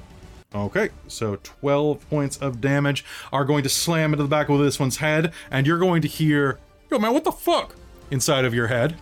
Okay, 0.55 0.91
so 1.09 1.37
12 1.43 2.09
points 2.11 2.37
of 2.37 2.61
damage 2.61 3.07
are 3.33 3.45
going 3.45 3.63
to 3.63 3.71
slam 3.71 4.13
into 4.13 4.23
the 4.23 4.29
back 4.29 4.51
of 4.51 4.59
this 4.59 4.79
one's 4.79 4.99
head, 4.99 5.33
and 5.51 5.67
you're 5.67 5.79
going 5.79 6.03
to 6.03 6.09
hear, 6.09 6.59
yo, 6.91 6.99
man, 6.99 7.15
what 7.15 7.25
the 7.25 7.33
fuck? 7.33 7.75
Inside 8.11 8.45
of 8.45 8.53
your 8.53 8.67
head. 8.67 8.97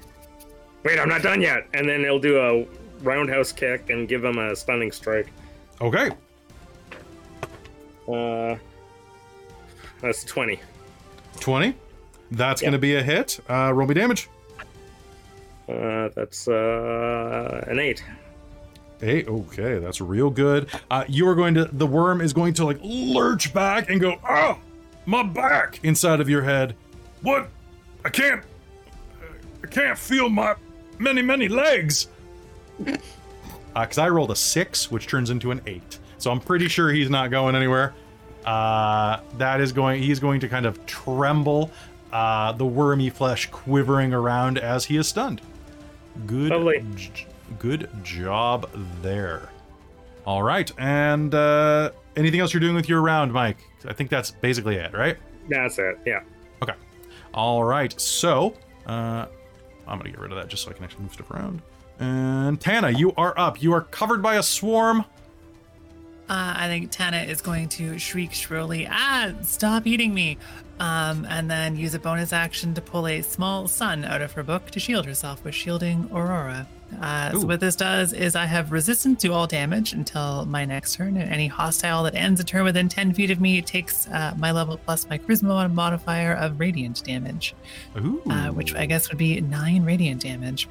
Wait, 0.85 0.99
I'm 1.01 1.09
not 1.09 1.23
done 1.23 1.41
yet. 1.41 1.67
And 1.75 1.89
then 1.89 2.01
he'll 2.01 2.21
do 2.21 2.39
a 2.39 2.67
roundhouse 3.03 3.51
kick 3.53 3.91
and 3.91 4.09
give 4.09 4.25
him 4.25 4.39
a 4.39 4.55
stunning 4.55 4.93
strike. 4.93 5.29
Okay. 5.81 6.11
Uh, 8.09 8.57
That's 10.01 10.25
20. 10.25 10.61
20. 11.41 11.75
That's 12.31 12.63
Yeah. 12.63 12.67
going 12.67 12.73
to 12.73 12.79
be 12.79 12.95
a 12.97 13.03
hit. 13.03 13.41
Uh, 13.49 13.73
roll 13.75 13.89
me 13.89 13.95
damage. 13.95 14.29
Uh, 15.69 16.09
that's 16.15 16.49
uh, 16.49 17.65
an 17.69 17.79
8. 17.79 18.03
Eight. 19.03 19.29
Okay, 19.29 19.79
that's 19.79 20.01
real 20.01 20.29
good. 20.31 20.69
Uh, 20.91 21.05
you 21.09 21.27
are 21.29 21.35
going 21.35 21.55
to. 21.55 21.65
The 21.65 21.87
worm 21.87 22.21
is 22.21 22.33
going 22.35 22.53
to 22.55 22.67
like 22.67 22.79
lurch 22.83 23.55
back 23.55 23.89
and 23.89 23.99
go. 24.01 24.17
Oh, 24.29 24.59
my 25.07 25.23
back! 25.23 25.81
Inside 25.83 26.21
of 26.21 26.29
your 26.29 26.43
head. 26.43 26.77
What? 27.23 27.49
I 28.05 28.11
can't. 28.11 28.43
I 29.65 29.67
can't 29.69 29.97
feel 29.99 30.29
my 30.29 30.55
many 30.99 31.23
many 31.23 31.49
legs. 31.49 32.09
Because 33.73 33.99
I 33.99 34.09
rolled 34.09 34.33
a 34.33 34.37
six, 34.37 34.91
which 34.91 35.07
turns 35.07 35.31
into 35.31 35.53
an 35.53 35.61
eight. 35.67 36.01
So 36.19 36.33
I'm 36.33 36.41
pretty 36.41 36.67
sure 36.67 36.91
he's 36.91 37.09
not 37.09 37.31
going 37.31 37.55
anywhere. 37.55 37.95
Uh, 38.45 39.21
that 39.39 39.61
is 39.61 39.73
going. 39.73 40.03
He's 40.03 40.21
going 40.21 40.41
to 40.41 40.49
kind 40.49 40.67
of 40.67 40.85
tremble. 40.87 41.71
Uh, 42.13 42.53
the 42.53 42.67
wormy 42.67 43.09
flesh 43.11 43.47
quivering 43.51 44.13
around 44.13 44.59
as 44.59 44.85
he 44.87 44.97
is 44.97 45.07
stunned. 45.07 45.41
Good. 46.27 46.51
Lovely. 46.51 46.85
j- 46.97 47.27
good 47.59 47.89
job 48.03 48.69
there. 49.03 49.49
All 50.27 50.43
right, 50.43 50.71
and 50.79 51.35
uh, 51.35 51.91
anything 52.17 52.41
else 52.41 52.53
you're 52.53 52.61
doing 52.61 52.75
with 52.75 52.89
your 52.89 53.01
round, 53.01 53.33
Mike? 53.33 53.59
I 53.87 53.93
think 53.93 54.11
that's 54.11 54.31
basically 54.31 54.77
it, 54.77 54.93
right? 54.93 55.17
That's 55.49 55.79
it. 55.79 55.99
Yeah. 56.05 56.23
Okay. 56.63 56.75
All 57.33 57.65
right. 57.65 57.99
So, 58.01 58.55
uh, 58.87 59.27
I'm 59.87 59.99
gonna 59.99 60.11
get 60.11 60.19
rid 60.21 60.31
of 60.33 60.37
that 60.39 60.49
just 60.49 60.65
so 60.65 60.71
I 60.71 60.75
can 60.75 60.85
actually 60.85 61.03
move 61.03 61.13
stuff 61.15 61.31
around. 61.31 61.63
And 61.99 62.61
Tana, 62.61 62.91
you 62.91 63.13
are 63.17 63.39
up. 63.39 63.63
You 63.63 63.73
are 63.73 63.83
covered 63.83 64.23
by 64.23 64.37
a 64.37 64.43
swarm. 64.43 65.05
Uh, 66.31 66.55
I 66.57 66.69
think 66.69 66.93
Tana 66.93 67.23
is 67.23 67.43
going 67.43 67.69
to 67.71 67.99
shriek 67.99 68.31
shrilly, 68.31 68.87
ah, 68.89 69.33
stop 69.43 69.85
eating 69.85 70.15
me. 70.15 70.39
Um, 70.79 71.27
and 71.29 71.51
then 71.51 71.77
use 71.77 71.93
a 71.93 71.99
bonus 71.99 72.33
action 72.33 72.73
to 72.75 72.81
pull 72.81 73.07
a 73.07 73.21
small 73.21 73.67
sun 73.69 74.05
out 74.05 74.23
of 74.23 74.33
her 74.33 74.43
book 74.43 74.71
to 74.71 74.81
shield 74.81 75.05
herself 75.05 75.45
with 75.45 75.55
shielding 75.55 76.09
Aurora. 76.11 76.69
Uh, 77.03 77.33
so 77.33 77.47
what 77.47 77.61
this 77.61 77.77
does 77.77 78.13
is 78.13 78.35
I 78.35 78.47
have 78.47 78.73
resistance 78.73 79.21
to 79.23 79.33
all 79.33 79.47
damage 79.47 79.93
until 79.93 80.47
my 80.47 80.65
next 80.65 80.95
turn, 80.95 81.17
and 81.17 81.31
any 81.31 81.49
hostile 81.49 82.05
that 82.05 82.15
ends 82.15 82.41
a 82.41 82.45
turn 82.45 82.65
within 82.65 82.89
10 82.89 83.13
feet 83.13 83.31
of 83.31 83.41
me 83.41 83.61
takes 83.61 84.09
uh, 84.09 84.33
my 84.39 84.53
level 84.53 84.79
plus 84.79 85.09
my 85.09 85.19
charisma 85.19 85.71
modifier 85.73 86.35
of 86.35 86.59
radiant 86.59 87.05
damage, 87.05 87.55
Ooh. 87.99 88.23
uh, 88.31 88.49
which 88.49 88.75
I 88.75 88.87
guess 88.87 89.09
would 89.09 89.19
be 89.19 89.41
nine 89.41 89.85
radiant 89.85 90.23
damage. 90.23 90.69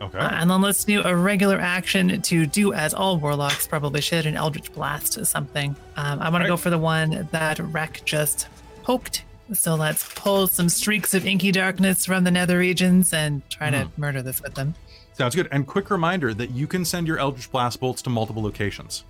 Okay. 0.00 0.18
Uh, 0.18 0.28
and 0.30 0.50
then 0.50 0.60
let's 0.62 0.84
do 0.84 1.02
a 1.04 1.14
regular 1.14 1.58
action 1.58 2.20
to 2.22 2.46
do 2.46 2.72
as 2.72 2.94
all 2.94 3.18
warlocks 3.18 3.66
probably 3.66 4.00
should 4.00 4.26
an 4.26 4.36
eldritch 4.36 4.72
blast 4.72 5.18
or 5.18 5.24
something. 5.24 5.76
Um, 5.96 6.20
I 6.20 6.28
want 6.30 6.42
to 6.44 6.48
go 6.48 6.56
for 6.56 6.70
the 6.70 6.78
one 6.78 7.28
that 7.32 7.58
Rek 7.58 8.02
just 8.04 8.48
poked. 8.82 9.24
So 9.52 9.74
let's 9.74 10.08
pull 10.14 10.46
some 10.46 10.68
streaks 10.68 11.12
of 11.12 11.26
inky 11.26 11.50
darkness 11.50 12.06
from 12.06 12.22
the 12.24 12.30
nether 12.30 12.58
regions 12.58 13.12
and 13.12 13.42
try 13.50 13.70
to 13.70 13.88
murder 13.96 14.22
this 14.22 14.40
with 14.40 14.54
them. 14.54 14.74
Sounds 15.12 15.34
good. 15.34 15.48
And 15.50 15.66
quick 15.66 15.90
reminder 15.90 16.32
that 16.34 16.50
you 16.52 16.66
can 16.68 16.84
send 16.84 17.06
your 17.08 17.18
Eldritch 17.18 17.50
Blast 17.50 17.80
bolts 17.80 18.00
to 18.02 18.10
multiple 18.10 18.42
locations. 18.42 19.04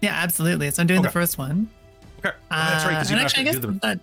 Yeah, 0.00 0.14
absolutely. 0.14 0.70
So 0.70 0.80
I'm 0.82 0.86
doing 0.86 1.02
the 1.02 1.10
first 1.10 1.36
one. 1.38 1.68
Okay. 2.20 2.34
that's 2.50 2.84
right. 2.84 2.92
Because 2.94 3.10
Uh, 3.10 3.14
you 3.14 3.20
and 3.20 3.20
have 3.20 3.24
actually, 3.26 3.44
to 3.44 3.52
do 3.52 3.60
the. 3.60 3.72
that. 3.80 4.00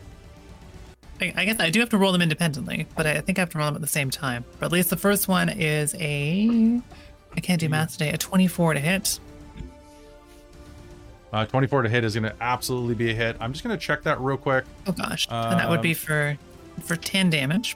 I, 1.22 1.34
I 1.36 1.46
guess 1.46 1.60
I 1.60 1.70
do 1.70 1.80
have 1.80 1.90
to 1.90 1.98
roll 1.98 2.12
them 2.12 2.22
independently, 2.22 2.88
but 2.96 3.06
I 3.08 3.22
think 3.22 3.38
I 3.38 3.42
have 3.42 3.50
to 3.52 3.58
roll 3.58 3.68
them 3.68 3.76
at 3.76 3.82
the 3.82 3.88
same 3.88 4.10
time. 4.10 4.44
But 4.60 4.68
at 4.68 4.72
least 4.72 4.90
the 4.90 4.98
first 4.98 5.28
one 5.28 5.50
is 5.50 5.96
a. 5.96 6.82
I 7.36 7.40
can't 7.40 7.60
do 7.60 7.70
math 7.70 7.94
today. 7.94 8.12
A 8.12 8.18
24 8.18 8.76
to 8.76 8.80
hit. 8.80 9.20
Uh, 11.32 11.46
24 11.46 11.84
to 11.84 11.90
hit 11.90 12.04
is 12.04 12.14
going 12.14 12.24
to 12.24 12.36
absolutely 12.42 12.94
be 12.94 13.10
a 13.10 13.14
hit. 13.14 13.36
I'm 13.40 13.54
just 13.54 13.64
going 13.64 13.76
to 13.76 13.84
check 13.84 14.04
that 14.04 14.20
real 14.22 14.38
quick. 14.38 14.66
Oh 14.86 14.92
gosh, 14.92 15.28
and 15.32 15.60
that 15.60 15.70
would 15.70 15.82
be 15.82 15.92
Um, 15.92 15.96
for 15.96 16.38
for 16.82 16.96
10 16.96 17.30
damage. 17.32 17.76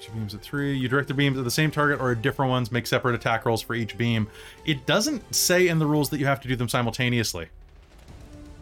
Two 0.00 0.12
beams 0.12 0.34
at 0.34 0.40
three. 0.40 0.76
You 0.76 0.88
direct 0.88 1.08
the 1.08 1.14
beams 1.14 1.36
at 1.36 1.42
the 1.44 1.50
same 1.50 1.70
target 1.72 2.00
or 2.00 2.12
at 2.12 2.22
different 2.22 2.50
ones. 2.50 2.70
Make 2.70 2.86
separate 2.86 3.14
attack 3.16 3.44
rolls 3.44 3.60
for 3.62 3.74
each 3.74 3.98
beam. 3.98 4.28
It 4.64 4.86
doesn't 4.86 5.34
say 5.34 5.66
in 5.66 5.80
the 5.80 5.86
rules 5.86 6.10
that 6.10 6.18
you 6.18 6.26
have 6.26 6.40
to 6.42 6.48
do 6.48 6.54
them 6.54 6.68
simultaneously. 6.68 7.48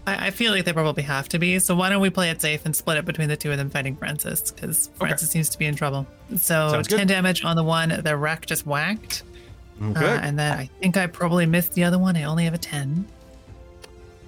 I, 0.07 0.27
I 0.27 0.31
feel 0.31 0.53
like 0.53 0.65
they 0.65 0.73
probably 0.73 1.03
have 1.03 1.29
to 1.31 1.39
be. 1.39 1.59
So 1.59 1.75
why 1.75 1.89
don't 1.89 2.01
we 2.01 2.11
play 2.11 2.31
it 2.31 2.41
safe 2.41 2.65
and 2.65 2.75
split 2.75 2.97
it 2.99 3.05
between 3.05 3.29
the 3.29 3.37
two 3.37 3.51
of 3.51 3.59
them 3.59 3.71
fighting 3.71 3.97
Francis? 3.97 4.51
Because 4.51 4.91
Francis 4.95 5.31
seems 5.31 5.49
to 5.51 5.59
be 5.59 5.67
in 5.67 5.75
trouble. 5.75 6.07
So. 6.39 6.83
10 6.83 7.07
damage 7.07 7.45
on 7.45 7.57
the 7.57 7.65
one 7.65 7.89
the 8.03 8.17
Rack 8.17 8.47
just 8.47 8.67
whacked. 8.67 9.25
Okay. 9.83 10.07
Uh, 10.07 10.21
and 10.21 10.39
then 10.39 10.59
I 10.59 10.71
think 10.81 10.97
I 10.97 11.07
probably 11.07 11.47
missed 11.47 11.75
the 11.75 11.85
other 11.85 11.99
one. 11.99 12.17
I 12.17 12.25
only 12.25 12.45
have 12.45 12.55
a 12.55 12.59
10. 12.59 13.07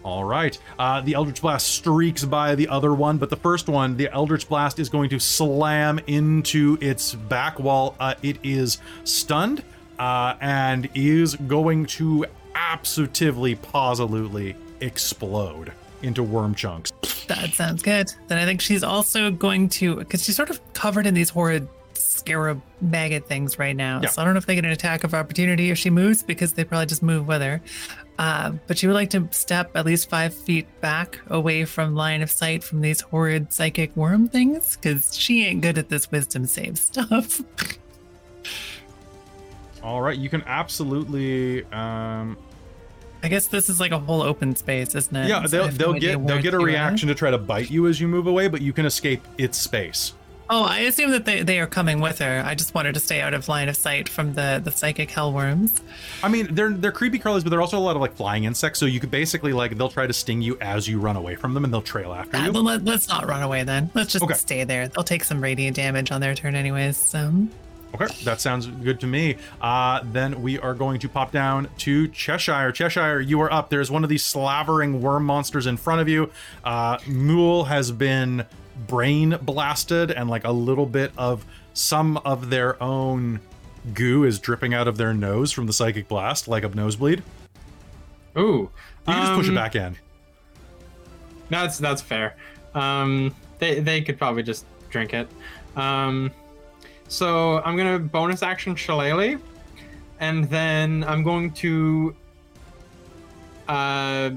All 0.03 0.25
right. 0.25 0.59
Uh, 0.79 1.01
the 1.01 1.15
Eldritch 1.15 1.41
Blast 1.41 1.69
streaks 1.69 2.25
by 2.25 2.55
the 2.55 2.69
other 2.69 2.95
one, 2.95 3.19
but 3.19 3.31
the 3.31 3.37
first 3.37 3.69
one, 3.69 3.97
the 3.97 4.11
Eldritch 4.13 4.49
Blast 4.49 4.79
is 4.79 4.89
going 4.89 5.11
to 5.11 5.19
slam 5.19 5.99
into 6.07 6.79
its 6.81 7.15
back 7.15 7.59
wall. 7.59 7.97
Uh, 7.99 8.15
it 8.23 8.39
is 8.43 8.79
stunned 9.05 9.65
uh, 9.99 10.35
and 10.41 10.89
is 10.95 11.35
going 11.35 11.87
to 11.87 12.27
absolutely, 12.55 13.55
positively 13.57 14.57
explode 14.81 15.73
into 16.03 16.23
worm 16.23 16.55
chunks. 16.55 16.93
That 17.27 17.53
sounds 17.55 17.83
good. 17.83 18.13
Then 18.29 18.39
I 18.39 18.45
think 18.45 18.61
she's 18.61 18.83
also 18.83 19.31
going 19.31 19.69
to, 19.71 19.97
because 19.97 20.25
she's 20.25 20.37
sort 20.37 20.51
of 20.51 20.61
covered 20.73 21.07
in 21.07 21.15
these 21.15 21.31
horrid 21.31 21.69
scarab 21.95 22.63
maggot 22.81 23.27
things 23.27 23.59
right 23.59 23.77
now. 23.77 24.01
Yeah. 24.03 24.09
So 24.09 24.23
I 24.23 24.25
don't 24.25 24.35
know 24.35 24.39
if 24.39 24.47
they 24.47 24.55
get 24.55 24.65
an 24.65 24.71
attack 24.71 25.05
of 25.05 25.15
opportunity 25.15 25.71
if 25.71 25.79
she 25.79 25.91
moves 25.91 26.23
because 26.23 26.53
they 26.53 26.65
probably 26.65 26.87
just 26.87 27.03
move 27.03 27.27
with 27.27 27.43
her. 27.43 27.61
Uh, 28.19 28.53
but 28.67 28.79
she 28.79 28.87
would 28.87 28.95
like 28.95 29.11
to 29.11 29.29
step 29.31 29.77
at 29.77 29.87
least 29.87 30.11
five 30.11 30.35
feet 30.35 30.67
back 30.81 31.21
away 31.29 31.65
from 31.65 31.95
line 31.95 32.21
of 32.21 32.31
sight 32.31 32.65
from 32.65 32.81
these 32.81 33.01
horrid 33.01 33.53
psychic 33.53 33.95
worm 33.97 34.29
things 34.29 34.77
because 34.77 35.17
she 35.17 35.47
ain't 35.47 35.61
good 35.61 35.79
at 35.79 35.89
this 35.89 36.11
wisdom 36.11 36.45
save 36.45 36.79
stuff. 36.79 37.41
All 39.83 40.03
right. 40.03 40.19
You 40.19 40.29
can 40.29 40.43
absolutely. 40.47 41.65
Um, 41.67 42.37
I 43.23 43.29
guess 43.29 43.47
this 43.49 43.69
is 43.69 43.81
like 43.81 43.93
a 43.93 43.99
whole 43.99 44.23
open 44.23 44.55
space, 44.57 44.95
isn't 44.95 45.15
it? 45.17 45.29
yeah, 45.29 45.43
So 45.45 45.49
they'll, 45.49 45.69
they'll 45.69 45.95
idea 45.95 46.17
get 46.17 46.27
they'll 46.27 46.43
get 46.43 46.55
a 46.55 46.59
reaction 46.59 47.09
to 47.09 47.15
try 47.15 47.31
to 47.31 47.39
bite 47.39 47.71
you 47.71 47.87
as 47.89 48.01
you 48.01 48.07
move 48.09 48.27
away, 48.27 48.49
but 48.49 48.61
you 48.63 48.73
can 48.73 48.87
escape 48.87 49.23
its 49.39 49.59
space. 49.59 50.15
Oh, 50.51 50.63
I 50.65 50.79
assume 50.79 51.11
that 51.11 51.27
they, 51.27 51.43
they 51.43 51.61
are 51.61 51.67
coming 51.67 52.01
with 52.01 52.21
her. 52.21 52.43
I 52.43 52.55
just 52.55 52.75
wanted 52.75 52.95
to 52.95 53.01
stay 53.01 53.21
out 53.21 53.35
of 53.35 53.49
line 53.49 53.69
of 53.69 53.77
sight 53.77 54.09
from 54.09 54.33
the, 54.33 54.63
the 54.65 54.71
psychic 54.71 55.11
hellworms. 55.11 55.83
I 56.23 56.29
mean, 56.29 56.55
they're 56.55 56.71
they're 56.71 56.91
creepy 56.93 57.19
crawlies, 57.19 57.43
but 57.43 57.51
they're 57.51 57.61
also 57.61 57.77
a 57.77 57.81
lot 57.81 57.97
of 57.97 58.01
like 58.01 58.17
flying 58.17 58.45
insects. 58.45 58.79
So 58.81 58.87
you 58.87 58.99
could 58.99 59.11
basically 59.11 59.53
like 59.53 59.77
they'll 59.77 59.91
try 59.91 60.07
to 60.07 60.13
sting 60.15 60.41
you 60.41 60.57
as 60.63 60.89
you 60.89 61.01
run 61.01 61.17
away 61.17 61.35
from 61.35 61.53
them, 61.53 61.65
and 61.65 61.73
they'll 61.75 61.83
trail 61.83 62.15
after 62.15 62.39
Uh, 62.39 62.47
you. 62.47 62.53
let, 62.53 62.83
let's 62.83 63.09
not 63.09 63.27
run 63.29 63.43
away 63.43 63.63
then. 63.65 63.91
Let's 63.95 64.11
just 64.13 64.25
Okay. 64.25 64.33
stay 64.35 64.65
there. 64.65 64.89
They'll 64.89 65.05
take 65.05 65.23
some 65.25 65.43
radiant 65.43 65.77
damage 65.77 66.11
on 66.13 66.23
their 66.23 66.35
turn 66.35 66.55
anyways. 66.55 66.97
So 66.97 67.31
Okay, 67.95 68.07
that 68.25 68.41
sounds 68.41 68.67
good 68.67 69.01
to 69.01 69.07
me. 69.07 69.37
Uh, 69.61 70.01
then 70.13 70.43
we 70.43 70.59
are 70.59 70.75
going 70.75 71.01
to 71.01 71.09
pop 71.09 71.33
down 71.33 71.69
to 71.79 72.07
Cheshire. 72.09 72.71
Cheshire, 72.71 73.21
you 73.21 73.41
are 73.41 73.53
up. 73.53 73.71
There's 73.71 73.91
one 73.91 74.05
of 74.05 74.11
these 74.11 74.25
slavering 74.25 75.01
worm 75.01 75.25
monsters 75.25 75.67
in 75.67 75.77
front 75.77 76.01
of 76.01 76.09
you. 76.09 76.31
Uh, 76.63 76.99
Mool 77.07 77.65
has 77.65 77.91
been 77.91 78.45
brain 78.87 79.37
blasted, 79.43 80.11
and 80.11 80.29
like 80.29 80.45
a 80.45 80.53
little 80.53 80.87
bit 80.87 81.13
of 81.17 81.45
some 81.73 82.19
of 82.19 82.51
their 82.51 82.81
own 82.83 83.41
goo 83.95 84.25
is 84.25 84.39
dripping 84.39 84.75
out 84.75 84.87
of 84.87 84.99
their 84.99 85.15
nose 85.15 85.51
from 85.51 85.67
the 85.67 85.73
psychic 85.73 86.09
blast, 86.09 86.47
like 86.47 86.65
a 86.65 86.69
nosebleed. 86.69 87.23
Ooh. 88.37 88.43
You 88.43 88.71
can 89.07 89.23
just 89.23 89.33
push 89.33 89.47
it 89.47 89.51
um, 89.51 89.55
back 89.55 89.75
in. 89.75 89.97
That's 91.49 91.79
that's 91.79 92.03
fair. 92.03 92.37
Um, 92.75 93.35
they 93.59 93.81
they 93.81 94.03
could 94.03 94.19
probably 94.19 94.43
just 94.43 94.67
drink 94.91 95.15
it. 95.15 95.29
Um, 95.77 96.31
so 97.09 97.61
I'm 97.63 97.77
gonna 97.77 97.99
bonus 97.99 98.43
action 98.43 98.75
Shillelagh, 98.77 99.39
and 100.21 100.45
then 100.45 101.05
I'm 101.05 101.23
going 101.23 101.51
to. 101.53 102.15
Uh, 103.69 104.31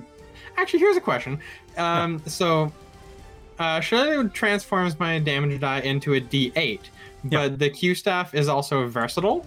actually, 0.58 0.80
here's 0.80 0.98
a 0.98 1.02
question. 1.02 1.40
Um, 1.78 2.22
so. 2.26 2.72
Uh, 3.60 3.80
Shillelagh 3.80 4.34
transforms 4.34 5.00
my 5.00 5.20
damage 5.20 5.60
die 5.62 5.82
into 5.82 6.16
a 6.16 6.22
D8, 6.22 6.80
but 7.26 7.60
the 7.60 7.70
Q 7.70 7.94
staff 7.94 8.34
is 8.34 8.48
also 8.48 8.88
versatile. 8.88 9.46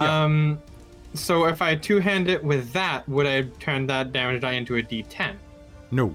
Yeah. 0.00 0.24
Um, 0.24 0.58
so 1.12 1.44
if 1.44 1.60
I 1.60 1.74
two 1.74 1.98
hand 1.98 2.28
it 2.30 2.42
with 2.42 2.72
that, 2.72 3.06
would 3.06 3.26
I 3.26 3.42
turn 3.58 3.86
that 3.88 4.12
damage 4.12 4.40
die 4.40 4.52
into 4.52 4.76
a 4.76 4.82
D10? 4.82 5.34
No. 5.90 6.14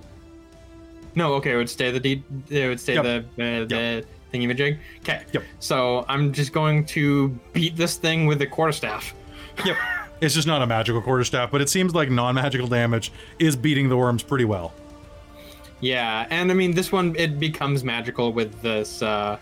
No, 1.14 1.34
okay, 1.36 1.52
it 1.54 1.58
would 1.58 1.70
stay 1.70 1.92
the 1.92 2.00
D. 2.00 2.24
It 2.50 2.68
would 2.68 2.80
stay 2.80 2.96
Yep. 2.96 3.04
the 3.04 3.44
uh, 3.44 3.66
the 3.66 4.06
thingy-majig. 4.36 4.78
Okay. 5.00 5.24
Yep. 5.32 5.44
So 5.60 6.06
I'm 6.08 6.34
just 6.34 6.54
going 6.54 6.86
to 6.88 7.30
beat 7.54 7.76
this 7.76 7.96
thing 7.96 8.26
with 8.26 8.40
the 8.40 8.48
quarterstaff. 8.48 9.14
Yep. 9.64 9.78
It's 10.22 10.34
just 10.34 10.48
not 10.48 10.62
a 10.62 10.68
magical 10.68 11.02
quarterstaff, 11.02 11.52
but 11.52 11.62
it 11.62 11.70
seems 11.70 11.94
like 11.94 12.10
non-magical 12.10 12.68
damage 12.68 13.12
is 13.40 13.56
beating 13.56 13.90
the 13.90 13.98
worms 13.98 14.24
pretty 14.24 14.46
well. 14.46 14.74
Yeah, 15.82 16.26
and 16.30 16.50
I 16.50 16.54
mean 16.56 16.74
this 16.74 16.92
one 16.92 17.16
it 17.18 17.40
becomes 17.40 17.84
magical 17.84 18.32
with 18.32 18.62
this. 18.62 19.02
Uh, 19.02 19.38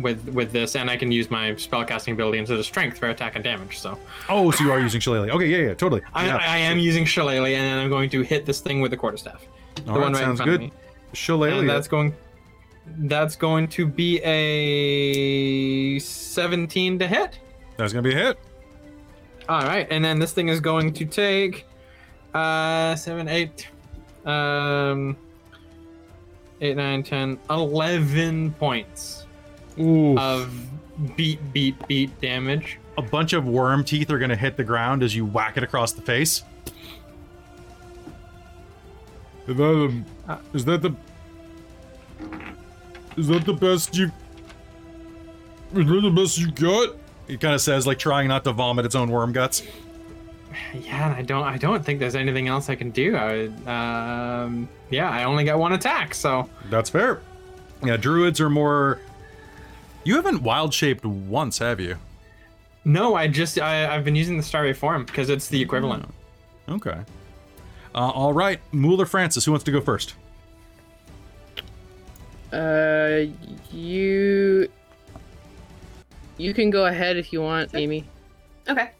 with 0.00 0.26
with 0.28 0.52
this, 0.52 0.76
and 0.76 0.88
I 0.88 0.96
can 0.96 1.10
use 1.12 1.30
my 1.30 1.50
spellcasting 1.52 2.12
ability 2.12 2.38
into 2.38 2.56
the 2.56 2.64
strength 2.64 2.98
for 2.98 3.08
attack 3.08 3.34
and 3.34 3.44
damage. 3.44 3.78
So 3.78 3.98
Oh, 4.28 4.50
so 4.50 4.64
you 4.64 4.72
are 4.72 4.80
using 4.80 5.00
Shillelagh. 5.00 5.30
Okay, 5.30 5.46
yeah, 5.46 5.68
yeah, 5.68 5.74
totally. 5.74 6.00
I, 6.14 6.26
yeah. 6.26 6.36
I 6.36 6.58
am 6.58 6.78
using 6.78 7.04
Shillelagh, 7.04 7.54
and 7.54 7.64
then 7.64 7.78
I'm 7.78 7.88
going 7.88 8.08
to 8.10 8.22
hit 8.22 8.46
this 8.46 8.60
thing 8.60 8.80
with 8.80 8.90
the 8.90 8.96
quarterstaff. 8.96 9.46
The 9.74 9.92
right, 9.92 10.00
one 10.00 10.12
right 10.12 10.22
sounds 10.22 10.38
front 10.38 10.50
good. 10.50 10.54
of 10.54 10.60
me. 10.60 10.72
Shillelagh. 11.12 11.58
And 11.58 11.68
that's 11.68 11.88
going 11.88 12.14
that's 12.98 13.36
going 13.36 13.68
to 13.68 13.86
be 13.86 14.20
a 14.22 15.98
17 15.98 16.98
to 16.98 17.06
hit. 17.06 17.38
That's 17.76 17.92
gonna 17.92 18.02
be 18.02 18.12
a 18.12 18.16
hit. 18.16 18.38
All 19.48 19.62
right, 19.62 19.86
and 19.90 20.04
then 20.04 20.18
this 20.18 20.32
thing 20.32 20.48
is 20.48 20.60
going 20.60 20.92
to 20.94 21.04
take 21.04 21.66
uh 22.34 22.94
7 22.94 23.26
8 23.28 23.68
um 24.24 25.16
8 26.60 26.76
9 26.76 27.02
10 27.02 27.38
11 27.50 28.52
points 28.52 29.26
Ooh. 29.80 30.16
of 30.16 30.52
beat 31.16 31.40
beat 31.52 31.74
beat 31.88 32.20
damage. 32.20 32.78
a 32.98 33.02
bunch 33.02 33.32
of 33.32 33.46
worm 33.46 33.82
teeth 33.82 34.10
are 34.10 34.18
gonna 34.18 34.36
hit 34.36 34.56
the 34.56 34.62
ground 34.64 35.02
as 35.02 35.16
you 35.16 35.24
whack 35.24 35.56
it 35.56 35.62
across 35.64 35.92
the 35.92 36.02
face. 36.02 36.44
Is 39.48 39.56
that, 39.56 39.64
um, 39.64 40.04
is 40.52 40.64
that 40.66 40.82
the 40.82 40.94
is 43.20 43.28
that 43.28 43.44
the 43.44 43.52
best 43.52 43.96
you? 43.96 44.06
Is 45.74 45.86
that 45.86 46.00
the 46.02 46.10
best 46.10 46.38
you 46.38 46.50
got? 46.50 46.96
He 47.28 47.36
kind 47.36 47.54
of 47.54 47.60
says, 47.60 47.86
like 47.86 47.98
trying 47.98 48.26
not 48.28 48.42
to 48.44 48.52
vomit 48.52 48.84
its 48.84 48.94
own 48.94 49.10
worm 49.10 49.32
guts. 49.32 49.62
Yeah, 50.74 51.06
and 51.06 51.14
I 51.14 51.22
don't 51.22 51.44
I 51.44 51.56
don't 51.58 51.84
think 51.84 52.00
there's 52.00 52.16
anything 52.16 52.48
else 52.48 52.68
I 52.68 52.74
can 52.74 52.90
do. 52.90 53.14
I 53.16 53.32
would, 53.32 53.68
um 53.68 54.68
yeah, 54.90 55.08
I 55.08 55.24
only 55.24 55.44
got 55.44 55.58
one 55.58 55.72
attack, 55.72 56.14
so 56.14 56.48
That's 56.68 56.90
fair. 56.90 57.20
Yeah, 57.84 57.96
druids 57.96 58.40
are 58.40 58.50
more. 58.50 59.00
You 60.04 60.16
haven't 60.16 60.42
wild 60.42 60.74
shaped 60.74 61.04
once, 61.04 61.58
have 61.58 61.78
you? 61.80 61.96
no, 62.84 63.14
I 63.14 63.28
just 63.28 63.60
I, 63.60 63.94
I've 63.94 64.04
been 64.04 64.16
using 64.16 64.36
the 64.38 64.42
starry 64.42 64.72
form 64.72 65.04
because 65.04 65.28
it's 65.28 65.48
the 65.48 65.60
equivalent. 65.60 66.08
Okay. 66.68 66.98
Uh, 67.94 67.98
all 68.10 68.32
right, 68.32 68.60
Mool 68.72 69.00
or 69.02 69.06
Francis, 69.06 69.44
who 69.44 69.52
wants 69.52 69.64
to 69.64 69.70
go 69.72 69.80
first? 69.80 70.14
Uh, 72.52 73.26
you. 73.72 74.68
You 76.36 76.54
can 76.54 76.70
go 76.70 76.86
ahead 76.86 77.16
if 77.16 77.32
you 77.32 77.42
want, 77.42 77.74
Amy. 77.74 78.04
Okay. 78.68 78.90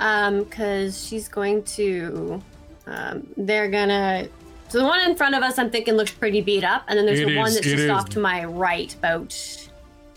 Um, 0.00 0.44
because 0.44 1.04
she's 1.06 1.28
going 1.28 1.64
to. 1.64 2.40
Um, 2.86 3.26
they're 3.36 3.68
gonna. 3.68 4.28
So 4.68 4.78
the 4.78 4.84
one 4.84 5.00
in 5.08 5.16
front 5.16 5.34
of 5.34 5.42
us, 5.42 5.58
I'm 5.58 5.70
thinking 5.70 5.94
looks 5.94 6.10
pretty 6.12 6.40
beat 6.40 6.64
up, 6.64 6.84
and 6.88 6.98
then 6.98 7.06
there's 7.06 7.20
It 7.20 7.28
the 7.28 7.36
one 7.36 7.52
that's 7.52 7.64
just 7.64 7.84
is. 7.84 7.90
off 7.90 8.08
to 8.10 8.18
my 8.20 8.44
right, 8.44 8.94
about. 8.94 9.68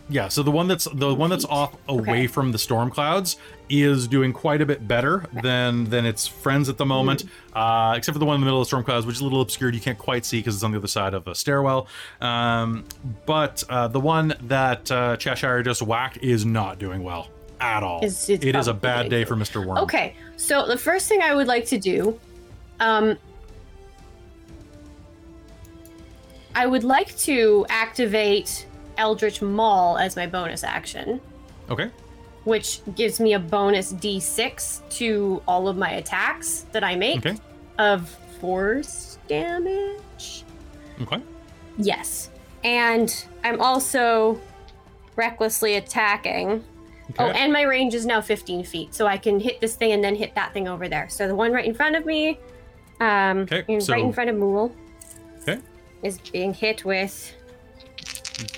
Yeah, 0.09 0.29
so 0.29 0.41
the 0.41 0.51
one 0.51 0.69
that's 0.69 0.85
the 0.93 1.13
one 1.13 1.29
that's 1.29 1.43
off 1.43 1.75
away 1.89 2.01
Okay. 2.01 2.27
from 2.27 2.53
the 2.53 2.57
storm 2.57 2.89
clouds 2.89 3.35
is 3.69 4.07
doing 4.07 4.31
quite 4.31 4.61
a 4.61 4.65
bit 4.65 4.88
better 4.88 5.25
than 5.43 5.84
than 5.89 6.05
its 6.05 6.25
friends 6.25 6.69
at 6.69 6.77
the 6.77 6.85
moment, 6.85 7.25
uh, 7.53 7.93
except 7.97 8.13
for 8.13 8.19
the 8.19 8.25
one 8.25 8.35
in 8.35 8.41
the 8.41 8.45
middle 8.45 8.61
of 8.61 8.65
the 8.65 8.69
storm 8.69 8.85
clouds, 8.85 9.05
which 9.05 9.15
is 9.17 9.19
a 9.21 9.25
little 9.25 9.41
obscured. 9.41 9.75
You 9.75 9.81
can't 9.81 9.97
quite 9.97 10.23
see 10.23 10.39
because 10.39 10.55
it's 10.55 10.63
on 10.63 10.71
the 10.71 10.77
other 10.77 10.88
side 10.88 11.13
of 11.13 11.27
a 11.27 11.35
stairwell. 11.35 11.88
Um, 12.21 12.85
but 13.25 13.65
uh, 13.69 13.89
the 13.89 13.99
one 13.99 14.34
that 14.43 14.89
uh, 14.89 15.17
Cheshire 15.17 15.61
just 15.61 15.81
whacked 15.81 16.19
is 16.21 16.45
not 16.45 16.79
doing 16.79 17.03
well 17.03 17.27
at 17.59 17.84
all. 17.84 17.97
It's- 17.97 18.29
it's 18.29 18.45
It 18.45 18.55
is 18.55 18.69
a 18.69 18.73
bad 18.73 19.09
day 19.09 19.25
for 19.25 19.35
Mister 19.35 19.59
Worm. 19.59 19.79
Okay, 19.79 20.15
so 20.38 20.65
the 20.67 20.77
first 20.77 21.09
thing 21.09 21.21
I 21.21 21.35
would 21.35 21.47
like 21.47 21.65
to 21.65 21.77
do, 21.77 22.17
um, 22.79 23.17
I 26.55 26.65
would 26.65 26.85
like 26.85 27.15
to 27.19 27.65
activate 27.69 28.67
Eldritch 28.98 29.41
Maul 29.41 29.98
as 29.98 30.15
my 30.15 30.28
bonus 30.28 30.64
action, 30.64 31.22
Okay. 31.69 31.90
which 32.44 32.82
gives 32.95 33.19
me 33.19 33.34
a 33.34 33.40
bonus 33.40 33.94
D6 33.94 34.82
to 34.98 35.41
all 35.48 35.68
of 35.68 35.78
my 35.78 35.91
attacks 35.91 36.65
that 36.72 36.84
I 36.84 36.95
make 36.95 37.26
Okay. 37.26 37.38
of 37.78 38.10
force 38.40 39.18
damage. 39.28 40.44
Okay. 41.02 41.22
Yes, 41.78 42.30
and 42.64 43.26
I'm 43.44 43.61
also 43.61 44.40
recklessly 45.15 45.76
attacking. 45.76 46.64
Oh, 47.19 47.28
and 47.28 47.53
my 47.53 47.61
range 47.61 47.94
is 47.95 48.06
now 48.06 48.19
15 48.19 48.64
feet, 48.65 48.94
so 48.94 49.07
I 49.07 49.18
can 49.18 49.40
hit 49.40 49.61
this 49.61 49.76
thing 49.76 49.91
and 49.94 50.03
then 50.03 50.15
hit 50.15 50.36
that 50.36 50.53
thing 50.53 50.68
over 50.68 50.90
there. 50.90 51.07
So 51.10 51.28
the 51.28 51.36
one 51.36 51.53
right 51.53 51.65
in 51.65 51.74
front 51.74 51.95
of 51.95 52.06
me, 52.06 52.38
um, 52.99 53.40
Okay, 53.49 53.64
in- 53.68 53.80
so- 53.80 53.94
right 53.94 54.03
in 54.03 54.11
front 54.11 54.30
of 54.30 54.36
Mool, 54.36 54.72
Okay. 55.41 55.60
is 56.03 56.18
being 56.19 56.53
hit 56.53 56.84
with. 56.84 57.34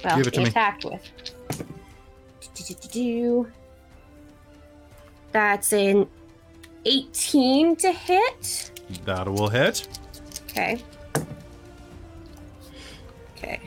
Well, 0.03 0.17
Give 0.17 0.27
it 0.27 0.33
to 0.33 0.39
me. 0.41 0.47
attacked 0.47 0.85
with. 0.85 1.01
That's 5.31 5.73
an 5.73 6.07
18 6.85 7.75
to 7.77 7.91
hit. 7.91 8.71
That 9.05 9.27
will 9.27 9.49
hit. 9.49 9.87
Okay. 10.49 10.81
Okay. 13.37 13.59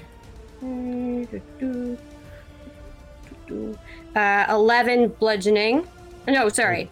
Uh, 4.15 4.47
11 4.49 5.09
bludgeoning. 5.19 5.87
No, 6.27 6.49
sorry. 6.49 6.91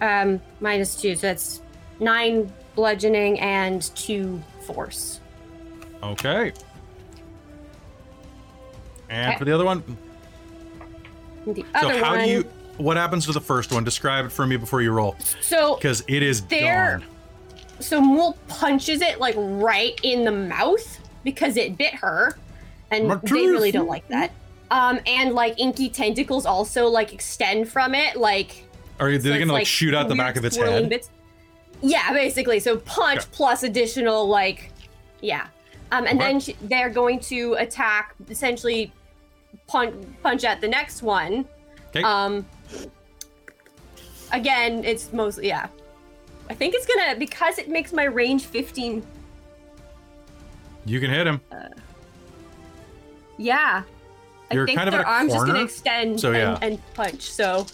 Um, 0.00 0.40
minus 0.60 0.96
2, 0.96 1.14
so 1.16 1.20
that's 1.28 1.62
9 2.00 2.52
bludgeoning 2.74 3.38
and 3.40 3.82
2 3.96 4.42
force. 4.66 5.20
Okay. 6.02 6.52
And 9.12 9.28
Okay. 9.30 9.38
for 9.38 9.44
the 9.44 9.52
other 9.52 9.64
one, 9.66 9.82
The 11.46 11.64
so 11.80 11.88
how 12.02 12.16
one. 12.16 12.24
do 12.24 12.30
you? 12.30 12.44
What 12.78 12.96
happens 12.96 13.26
to 13.26 13.32
the 13.32 13.40
first 13.40 13.70
one? 13.70 13.84
Describe 13.84 14.24
it 14.24 14.32
for 14.32 14.46
me 14.46 14.56
before 14.56 14.80
you 14.80 14.90
roll, 14.92 15.16
So, 15.42 15.74
because 15.76 16.02
it 16.08 16.22
is 16.22 16.40
There- 16.46 17.00
gone. 17.00 17.08
so 17.78 18.00
Mool 18.00 18.38
punches 18.48 19.02
it 19.02 19.20
like 19.20 19.34
right 19.36 19.98
in 20.02 20.24
the 20.24 20.32
mouth 20.32 20.98
because 21.24 21.58
it 21.58 21.76
bit 21.76 21.94
her, 21.96 22.38
and 22.90 23.10
they 23.10 23.30
really 23.32 23.70
don't 23.70 23.86
like 23.86 24.08
that. 24.08 24.30
Um, 24.70 24.98
and 25.06 25.34
like 25.34 25.60
inky 25.60 25.90
tentacles 25.90 26.46
also 26.46 26.86
like 26.86 27.12
extend 27.12 27.68
from 27.68 27.94
it, 27.94 28.16
like 28.16 28.64
Are 28.98 29.10
you 29.10 29.20
So 29.20 29.28
they 29.28 29.38
gonna 29.38 29.52
like, 29.52 29.66
shoot 29.66 29.94
out 29.94 30.08
the 30.08 30.14
back 30.14 30.36
of 30.36 30.44
its 30.46 30.56
head? 30.56 30.88
bits. 30.88 31.10
Yeah, 31.82 32.12
basically. 32.14 32.60
So 32.60 32.78
punch 32.78 33.18
Okay. 33.20 33.28
plus 33.32 33.62
additional 33.64 34.26
like, 34.28 34.70
yeah. 35.20 35.48
Um, 35.90 36.06
and 36.06 36.18
then 36.18 36.40
sh- 36.40 36.50
they're 36.62 36.88
going 36.88 37.18
to 37.20 37.54
attack, 37.54 38.14
essentially, 38.30 38.92
punch 39.66 39.94
punch 40.22 40.44
at 40.44 40.60
the 40.60 40.68
next 40.68 41.02
one. 41.02 41.46
Okay. 41.88 42.02
Um. 42.02 42.46
Again, 44.32 44.84
it's 44.84 45.12
mostly 45.12 45.48
yeah. 45.48 45.66
I 46.48 46.54
think 46.54 46.74
it's 46.74 46.86
gonna 46.86 47.16
because 47.18 47.58
it 47.58 47.68
makes 47.68 47.92
my 47.92 48.04
range 48.04 48.44
15. 48.44 49.04
you 50.84 51.00
can 51.00 51.10
hit 51.10 51.26
him. 51.26 51.40
Yeah. 53.38 53.82
I 54.50 54.54
You're 54.54 54.66
think 54.66 54.76
kind 54.76 54.88
of 54.88 54.92
their 54.92 55.06
arm's 55.06 55.32
just 55.32 55.46
gonna 55.46 55.62
extend 55.62 56.20
so 56.20 56.32
yeah. 56.32 56.58
and, 56.60 56.74
and 56.74 56.94
punch. 56.94 57.22
So, 57.22 57.66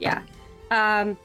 yeah. 0.00 0.22
Um, 0.70 1.18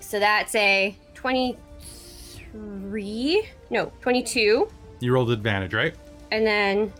so 0.00 0.18
that's 0.18 0.52
a 0.56 0.96
23. 1.14 3.48
No, 3.70 3.92
22. 4.00 4.68
You 4.98 5.12
rolled 5.12 5.30
advantage, 5.30 5.74
right? 5.74 5.94
And 6.32 6.44
then 6.44 6.92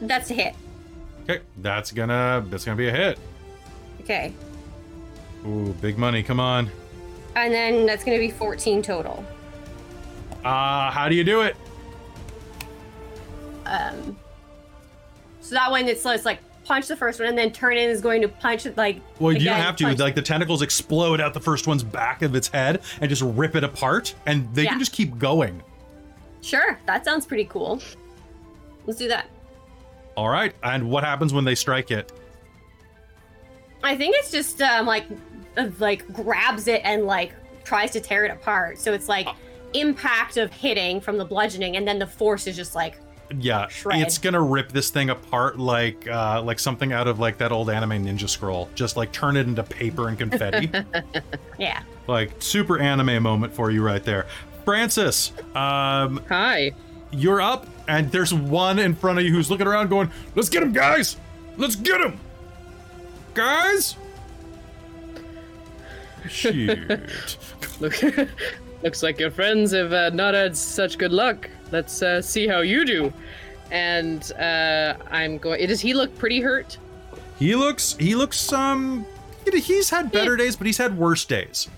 that's 0.00 0.30
a 0.30 0.34
hit. 0.34 0.54
Okay, 1.24 1.40
that's 1.58 1.90
gonna 1.92 2.44
that's 2.50 2.64
gonna 2.64 2.76
be 2.76 2.88
a 2.88 2.92
hit. 2.92 3.18
Okay. 4.00 4.32
Ooh, 5.46 5.74
big 5.80 5.98
money. 5.98 6.22
Come 6.22 6.40
on. 6.40 6.70
And 7.36 7.52
then 7.52 7.84
that's 7.86 8.04
to 8.04 8.18
be 8.18 8.30
14 8.30 8.80
total. 8.82 9.24
Uh, 10.44 10.90
how 10.90 11.08
do 11.08 11.14
you 11.14 11.24
do 11.24 11.40
it? 11.42 11.56
Um, 13.66 14.16
so 15.40 15.54
that 15.54 15.70
one, 15.70 15.86
it's, 15.88 16.04
it's 16.04 16.24
like 16.24 16.38
punch 16.64 16.86
the 16.86 16.96
first 16.96 17.18
one 17.20 17.28
and 17.28 17.36
then 17.36 17.50
turn 17.52 17.76
in 17.76 17.90
is 17.90 18.00
going 18.00 18.22
to 18.22 18.28
punch 18.28 18.66
it 18.66 18.76
like. 18.76 19.00
Well, 19.18 19.32
you 19.32 19.40
don't 19.46 19.56
have 19.58 19.76
to. 19.76 19.84
punch- 19.84 19.98
Like 19.98 20.14
the 20.14 20.22
tentacles 20.22 20.62
explode 20.62 21.20
out 21.20 21.34
the 21.34 21.40
first 21.40 21.66
one's 21.66 21.82
back 21.82 22.22
of 22.22 22.34
its 22.34 22.48
head 22.48 22.82
and 23.00 23.08
just 23.08 23.22
rip 23.22 23.56
it 23.56 23.64
apart, 23.64 24.14
and 24.26 24.54
they 24.54 24.66
can 24.66 24.78
just 24.78 24.92
keep 24.92 25.18
going. 25.18 25.62
Sure, 26.42 26.78
that 26.86 27.04
sounds 27.04 27.24
pretty 27.26 27.46
cool. 27.46 27.80
Let's 28.86 28.98
do 28.98 29.08
that. 29.08 29.28
All 30.16 30.28
right. 30.28 30.54
And 30.62 30.88
what 30.90 31.04
happens 31.04 31.32
when 31.34 31.44
they 31.44 31.54
strike 31.54 31.90
it? 31.90 32.12
I 33.82 33.96
think 33.96 34.16
it's 34.18 34.30
just 34.30 34.62
um, 34.62 34.86
like 34.86 35.04
uh, 35.56 35.68
like 35.78 36.10
grabs 36.12 36.68
it 36.68 36.80
and 36.84 37.04
like 37.04 37.32
tries 37.64 37.90
to 37.92 38.00
tear 38.00 38.24
it 38.24 38.30
apart. 38.30 38.78
So 38.78 38.92
it's 38.92 39.08
like 39.08 39.28
impact 39.74 40.36
of 40.36 40.52
hitting 40.52 41.00
from 41.00 41.18
the 41.18 41.24
bludgeoning, 41.24 41.76
and 41.76 41.86
then 41.86 41.98
the 41.98 42.06
force 42.06 42.46
is 42.46 42.56
just 42.56 42.74
like 42.74 42.96
Yeah, 43.38 43.66
Shred. 43.68 44.00
it's 44.00 44.16
gonna 44.18 44.40
rip 44.40 44.72
this 44.72 44.90
thing 44.90 45.10
apart 45.10 45.58
like 45.58 46.08
uh, 46.08 46.42
like 46.42 46.58
something 46.58 46.92
out 46.92 47.08
of 47.08 47.18
like 47.18 47.36
that 47.38 47.52
old 47.52 47.68
anime 47.68 48.04
Ninja 48.04 48.28
Scroll. 48.28 48.68
Just 48.74 48.96
like 48.96 49.12
turn 49.12 49.36
it 49.36 49.46
into 49.46 49.62
paper 49.62 50.08
and 50.08 50.16
confetti. 50.18 50.70
yeah. 51.58 51.82
like 52.06 52.30
super 52.38 52.78
anime 52.78 53.22
moment 53.22 53.52
for 53.52 53.70
you 53.70 53.82
right 53.84 54.04
there. 54.04 54.26
Francis, 54.64 55.32
um, 55.54 56.22
Hi. 56.30 56.72
You're 57.14 57.40
up, 57.40 57.66
and 57.88 58.10
there's 58.10 58.32
one 58.32 58.78
in 58.78 58.94
front 58.94 59.18
of 59.18 59.24
you 59.24 59.32
who's 59.32 59.50
looking 59.50 59.66
around, 59.66 59.88
going, 59.88 60.10
"Let's 60.34 60.48
get 60.48 60.62
him, 60.62 60.72
guys! 60.72 61.16
Let's 61.56 61.76
get 61.76 62.00
him, 62.00 62.18
guys!" 63.34 63.96
Shoot. 66.28 67.36
Look, 67.80 68.00
looks 68.82 69.02
like 69.02 69.18
your 69.18 69.30
friends 69.30 69.72
have 69.72 69.92
uh, 69.92 70.10
not 70.10 70.34
had 70.34 70.56
such 70.56 70.96
good 70.96 71.12
luck. 71.12 71.50
let's 71.70 72.02
uh, 72.02 72.22
see 72.22 72.46
how 72.46 72.60
you 72.60 72.84
do. 72.84 73.12
And 73.70 74.30
uh, 74.38 74.94
I'm 75.10 75.38
going. 75.38 75.66
Does 75.66 75.80
he 75.80 75.94
look 75.94 76.16
pretty 76.16 76.40
hurt? 76.40 76.78
He 77.38 77.56
looks 77.56 77.96
he 77.98 78.14
looks 78.14 78.52
um 78.52 79.04
he's 79.52 79.90
had 79.90 80.12
better 80.12 80.36
days, 80.36 80.54
but 80.56 80.66
he's 80.66 80.78
had 80.78 80.96
worse 80.96 81.24
days. 81.24 81.68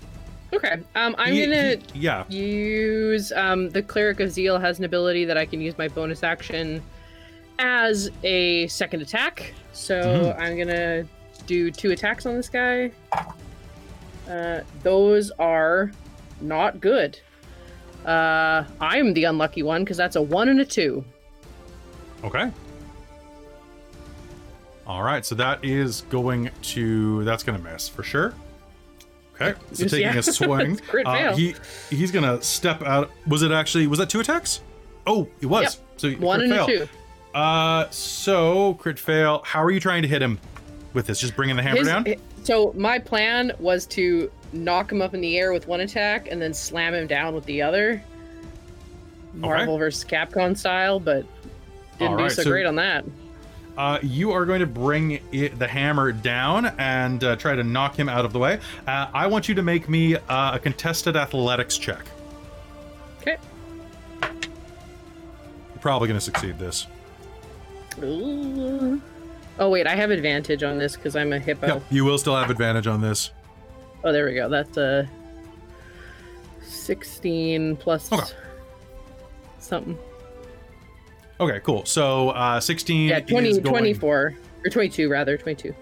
Okay. 0.53 0.73
Um, 0.95 1.13
I'm 1.17 1.37
gonna 1.37 1.77
yeah. 1.93 2.23
use 2.29 3.31
um 3.33 3.69
the 3.69 3.81
cleric 3.81 4.19
of 4.21 4.31
zeal 4.31 4.57
has 4.59 4.79
an 4.79 4.85
ability 4.85 5.25
that 5.25 5.37
I 5.37 5.45
can 5.45 5.59
use 5.59 5.77
my 5.77 5.87
bonus 5.89 6.23
action 6.23 6.81
as 7.59 8.09
a 8.23 8.67
second 8.67 9.01
attack. 9.01 9.53
So 9.73 10.01
Mhm. 10.01 10.39
I'm 10.39 10.57
gonna 10.57 11.05
do 11.47 11.69
two 11.71 11.91
attacks 11.91 12.25
on 12.25 12.35
this 12.35 12.49
guy. 12.49 12.91
Uh, 14.29 14.61
those 14.83 15.31
are 15.39 15.91
not 16.41 16.79
good. 16.79 17.19
Uh, 18.05 18.63
I'm 18.79 19.13
the 19.13 19.25
unlucky 19.25 19.63
one 19.63 19.83
because 19.83 19.97
that's 19.97 20.15
a 20.15 20.21
one 20.21 20.49
and 20.49 20.59
a 20.61 20.65
two. 20.65 21.03
Okay. 22.23 22.49
All 24.85 25.03
right, 25.03 25.25
so 25.25 25.35
that 25.35 25.63
is 25.63 26.01
going 26.09 26.49
to 26.61 27.23
that's 27.25 27.43
going 27.43 27.61
to 27.61 27.63
miss 27.71 27.89
for 27.89 28.03
sure. 28.03 28.33
Okay, 29.39 29.59
so 29.73 29.83
taking 29.85 29.99
yeah. 30.01 30.17
a 30.17 30.23
swing, 30.23 30.79
uh, 31.05 31.35
he 31.35 31.55
he's 31.89 32.11
gonna 32.11 32.41
step 32.41 32.81
out. 32.81 33.11
Was 33.27 33.43
it 33.43 33.51
actually? 33.51 33.87
Was 33.87 33.99
that 33.99 34.09
two 34.09 34.19
attacks? 34.19 34.61
Oh, 35.05 35.27
it 35.41 35.45
was. 35.45 35.63
Yep. 35.63 35.73
So 35.97 36.11
One 36.13 36.39
crit 36.39 36.51
and 36.51 36.59
fail. 36.67 36.67
two. 36.87 36.89
Uh, 37.37 37.89
so 37.91 38.73
crit 38.75 38.97
fail. 38.99 39.41
How 39.45 39.63
are 39.63 39.71
you 39.71 39.79
trying 39.79 40.01
to 40.01 40.07
hit 40.07 40.21
him 40.21 40.39
with 40.93 41.05
this? 41.07 41.19
Just 41.19 41.35
bringing 41.35 41.55
the 41.55 41.61
hammer 41.63 41.77
His- 41.77 41.87
down. 41.87 42.05
so 42.43 42.73
my 42.75 42.97
plan 42.99 43.51
was 43.59 43.85
to 43.87 44.31
knock 44.53 44.91
him 44.91 45.01
up 45.01 45.13
in 45.13 45.21
the 45.21 45.37
air 45.37 45.53
with 45.53 45.67
one 45.67 45.81
attack 45.81 46.29
and 46.31 46.41
then 46.41 46.53
slam 46.53 46.93
him 46.95 47.05
down 47.05 47.35
with 47.35 47.45
the 47.45 47.61
other. 47.61 48.01
Marvel 49.33 49.77
versus 49.77 50.03
Capcom 50.03 50.57
style, 50.57 50.99
but 50.99 51.25
didn't 51.99 52.17
do 52.17 52.29
so, 52.29 52.41
so- 52.43 52.49
great 52.49 52.65
on 52.65 52.75
that. 52.75 53.05
Uh, 53.77 53.99
you 54.01 54.31
are 54.31 54.45
going 54.45 54.59
to 54.59 54.65
bring 54.65 55.19
it, 55.31 55.59
the 55.59 55.67
hammer 55.67 56.11
down 56.11 56.65
and 56.79 57.23
uh, 57.23 57.35
try 57.35 57.55
to 57.55 57.63
knock 57.63 57.95
him 57.95 58.09
out 58.09 58.25
of 58.25 58.33
the 58.33 58.39
way. 58.39 58.59
Uh, 58.87 59.07
I 59.13 59.27
want 59.27 59.47
you 59.47 59.53
to 59.55 59.61
make 59.61 59.87
me 59.87 60.15
uh, 60.15 60.55
a 60.55 60.59
contested 60.59 61.15
athletics 61.15 61.77
check. 61.77 62.03
Okay. 63.21 63.37
You're 64.23 65.79
probably 65.79 66.07
going 66.07 66.19
to 66.19 66.25
succeed 66.25 66.57
this. 66.57 66.87
Ooh. 68.01 68.99
Oh 69.59 69.69
wait, 69.69 69.87
I 69.87 69.95
have 69.95 70.11
advantage 70.11 70.63
on 70.63 70.77
this 70.77 70.95
because 70.95 71.15
I'm 71.15 71.33
a 71.33 71.39
hippo. 71.39 71.67
Yep, 71.67 71.83
you 71.89 72.05
will 72.05 72.17
still 72.17 72.35
have 72.35 72.49
advantage 72.49 72.85
on 72.87 73.01
this. 73.01 73.31
Oh, 74.03 74.11
there 74.11 74.25
we 74.25 74.35
go. 74.35 74.49
That's 74.49 74.77
a 74.77 75.09
16 76.63 77.75
plus 77.77 78.11
Okay. 78.11 78.23
something. 79.59 79.97
Okay, 81.39 81.59
cool. 81.63 81.85
So 81.85 82.29
uh, 82.29 82.59
16 82.59 83.09
Yeah, 83.09 83.19
20, 83.19 83.49
is 83.49 83.57
going... 83.59 83.73
24 83.73 84.35
or 84.65 84.69
22 84.69 85.09
rather, 85.09 85.37
22. 85.37 85.73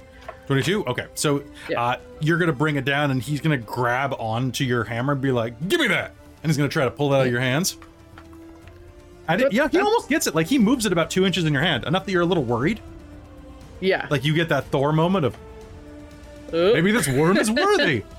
22? 0.48 0.86
Okay, 0.86 1.08
so 1.16 1.44
Yeah. 1.70 1.82
uh, 1.82 1.98
you're 2.20 2.38
going 2.38 2.48
to 2.48 2.54
bring 2.54 2.76
it 2.76 2.86
down 2.86 3.12
and 3.12 3.22
he's 3.22 3.42
going 3.42 3.58
to 3.60 3.66
grab 3.66 4.14
onto 4.20 4.64
your 4.64 4.84
hammer 4.84 5.14
and 5.14 5.22
be 5.22 5.32
like, 5.32 5.68
give 5.68 5.80
me 5.80 5.88
that! 5.88 6.14
And 6.44 6.50
he's 6.50 6.58
going 6.58 6.70
to 6.70 6.74
try 6.74 6.84
to 6.86 6.92
pull 6.92 7.14
it 7.14 7.18
out 7.18 7.26
of 7.26 7.32
your 7.32 7.42
hands. 7.42 7.78
Yeah, 9.28 9.68
he 9.70 9.80
almost 9.80 10.08
gets 10.08 10.28
it. 10.28 10.36
Like, 10.36 10.46
he 10.46 10.60
moves 10.60 10.86
it 10.86 10.92
about 10.92 11.10
two 11.10 11.26
inches 11.26 11.46
in 11.46 11.54
your 11.54 11.64
hand, 11.64 11.84
enough 11.86 12.06
that 12.06 12.12
you're 12.12 12.22
a 12.22 12.26
little 12.28 12.44
worried. 12.44 12.80
Yeah. 13.80 14.06
Like, 14.12 14.24
you 14.24 14.36
get 14.36 14.50
that 14.50 14.66
Thor 14.66 14.94
moment 14.94 15.26
of, 15.26 15.36
Ooh. 16.54 16.74
maybe 16.74 16.92
this 16.92 17.08
worm 17.08 17.38
is 17.38 17.50
worthy. 17.50 18.04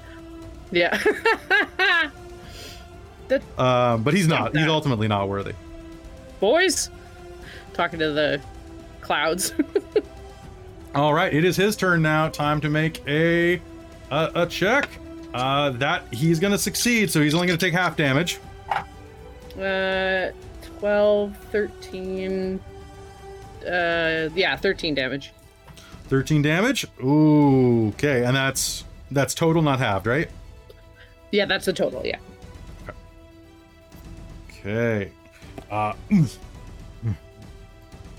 Yeah. 0.72 1.00
Um, 3.58 4.02
but 4.04 4.14
he's 4.14 4.28
not. 4.28 4.56
He's 4.56 4.66
ultimately 4.66 5.08
not 5.08 5.28
worthy. 5.28 5.52
Boys, 6.38 6.90
talking 7.76 7.98
to 7.98 8.10
the 8.12 8.40
clouds. 9.00 9.52
All 10.94 11.12
right, 11.12 11.32
it 11.32 11.44
is 11.44 11.56
his 11.56 11.76
turn 11.76 12.02
now. 12.02 12.28
Time 12.28 12.60
to 12.62 12.70
make 12.70 13.06
a 13.06 13.60
a, 14.10 14.30
a 14.34 14.46
check. 14.46 14.88
Uh, 15.34 15.70
that 15.70 16.02
he's 16.12 16.40
gonna 16.40 16.56
succeed, 16.58 17.10
so 17.10 17.20
he's 17.20 17.34
only 17.34 17.46
gonna 17.46 17.58
take 17.58 17.74
half 17.74 17.96
damage. 17.96 18.38
uh, 19.60 20.30
12, 20.78 21.36
13. 21.52 22.58
Uh, 23.66 24.28
yeah, 24.34 24.56
13 24.56 24.94
damage. 24.94 25.32
13 26.08 26.40
damage. 26.40 26.86
Ooh, 27.02 27.88
okay, 27.88 28.24
and 28.24 28.34
that's 28.34 28.84
that's 29.10 29.34
total, 29.34 29.60
not 29.60 29.78
halved, 29.78 30.06
right? 30.06 30.30
Yeah, 31.32 31.44
that's 31.44 31.66
the 31.66 31.72
total. 31.72 32.02
Yeah. 32.06 32.18
Okay. 34.60 35.10
Uh. 35.70 35.92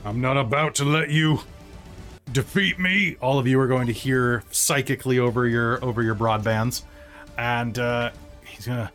I'm 0.07 0.21
not 0.21 0.37
about 0.37 0.75
to 0.75 0.85
let 0.85 1.09
you 1.09 1.41
defeat 2.31 2.79
me. 2.79 3.17
All 3.19 3.39
of 3.39 3.45
you 3.45 3.59
are 3.59 3.67
going 3.67 3.87
to 3.87 3.93
hear 3.93 4.41
psychically 4.51 5.19
over 5.19 5.45
your 5.45 5.83
over 5.83 6.01
your 6.01 6.15
broadbands, 6.15 6.83
and 7.37 7.77
uh, 7.77 8.11
he's 8.45 8.65
gonna 8.65 8.89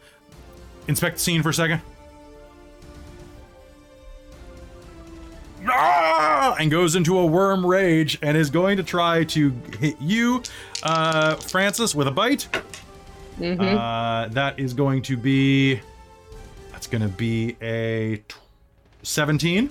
inspect 0.88 1.16
the 1.16 1.22
scene 1.22 1.42
for 1.42 1.50
a 1.50 1.54
second. 1.54 1.82
Ah! 5.68 6.56
And 6.58 6.70
goes 6.70 6.96
into 6.96 7.18
a 7.18 7.26
worm 7.26 7.64
rage 7.64 8.18
and 8.22 8.34
is 8.34 8.48
going 8.48 8.78
to 8.78 8.82
try 8.82 9.24
to 9.24 9.50
hit 9.78 9.96
you, 10.00 10.42
uh, 10.82 11.34
Francis, 11.36 11.94
with 11.94 12.08
a 12.08 12.10
bite. 12.10 12.48
Mhm. 13.38 13.60
Uh, 13.60 14.28
that 14.32 14.58
is 14.58 14.72
going 14.72 15.02
to 15.02 15.16
be. 15.18 15.78
That's 16.70 16.86
going 16.86 17.02
to 17.02 17.08
be 17.08 17.56
a 17.60 18.22
17. 19.02 19.70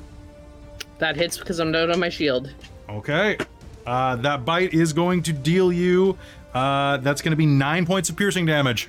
That 1.02 1.18
hits 1.18 1.38
because 1.38 1.60
I'm 1.60 1.72
down 1.72 1.91
on 1.91 1.99
my 1.99 2.10
shield. 2.10 2.53
Okay. 2.88 3.38
Uh, 3.86 4.15
that 4.18 4.45
bite 4.45 4.73
is 4.73 4.94
going 4.94 5.22
to 5.23 5.34
deal 5.34 5.73
you. 5.73 6.18
Uh, 6.53 6.98
that's 6.98 7.22
going 7.22 7.32
to 7.32 7.38
be 7.38 7.45
nine 7.45 7.86
points 7.86 8.10
of 8.10 8.15
piercing 8.15 8.45
damage. 8.45 8.88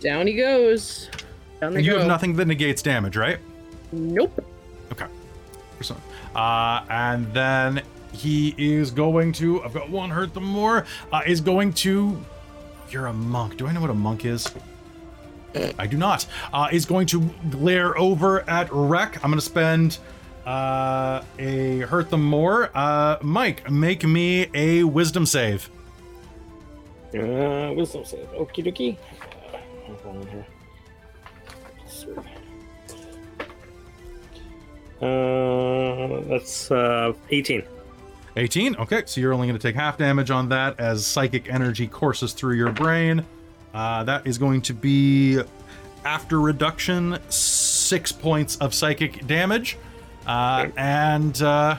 Down 0.00 0.26
he 0.26 0.34
goes. 0.34 1.08
Down 1.60 1.74
they 1.74 1.80
you 1.80 1.92
go. 1.92 1.98
have 2.00 2.08
nothing 2.08 2.34
that 2.34 2.46
negates 2.46 2.82
damage, 2.82 3.16
right? 3.16 3.38
Nope. 3.92 4.44
Okay. 4.90 5.06
Uh, 6.34 6.84
and 6.90 7.32
then 7.32 7.82
he 8.12 8.54
is 8.58 8.90
going 8.90 9.32
to. 9.32 9.62
I've 9.62 9.72
got 9.72 9.88
one 9.88 10.10
hurt 10.10 10.34
The 10.34 10.40
more. 10.40 10.84
Uh, 11.12 11.22
is 11.24 11.40
going 11.40 11.72
to. 11.74 12.20
You're 12.90 13.06
a 13.06 13.12
monk. 13.12 13.56
Do 13.56 13.66
I 13.66 13.72
know 13.72 13.80
what 13.80 13.90
a 13.90 13.94
monk 13.94 14.24
is? 14.24 14.52
I 15.78 15.86
do 15.86 15.96
not. 15.96 16.26
Uh, 16.52 16.68
is 16.72 16.86
going 16.86 17.06
to 17.08 17.20
glare 17.50 17.96
over 17.96 18.48
at 18.48 18.68
Wreck. 18.72 19.16
I'm 19.22 19.30
going 19.30 19.38
to 19.38 19.44
spend 19.44 19.98
uh, 20.46 21.22
a 21.38 21.80
hurt 21.80 22.10
them 22.10 22.24
more. 22.24 22.70
Uh, 22.74 23.18
Mike, 23.22 23.70
make 23.70 24.04
me 24.04 24.48
a 24.54 24.84
wisdom 24.84 25.26
save. 25.26 25.70
Uh, 27.14 27.72
wisdom 27.76 28.04
save. 28.04 28.26
Okie 28.32 28.64
dokie. 28.64 28.96
Uh, 29.52 29.96
hold 30.02 30.16
on 30.16 30.26
here. 30.28 30.46
Uh, 35.00 36.20
that's 36.28 36.70
uh 36.70 37.12
18. 37.30 37.64
18. 38.36 38.76
Okay, 38.76 39.02
so 39.04 39.20
you're 39.20 39.32
only 39.32 39.46
going 39.46 39.58
to 39.58 39.62
take 39.62 39.74
half 39.74 39.98
damage 39.98 40.30
on 40.30 40.48
that 40.48 40.78
as 40.80 41.06
psychic 41.06 41.52
energy 41.52 41.86
courses 41.86 42.32
through 42.32 42.54
your 42.54 42.70
brain. 42.72 43.24
Uh, 43.74 44.04
that 44.04 44.26
is 44.26 44.38
going 44.38 44.62
to 44.62 44.74
be, 44.74 45.40
after 46.04 46.40
reduction, 46.40 47.18
six 47.28 48.12
points 48.12 48.56
of 48.56 48.74
psychic 48.74 49.26
damage. 49.26 49.76
Uh, 50.26 50.68
and 50.76 51.40
uh, 51.42 51.76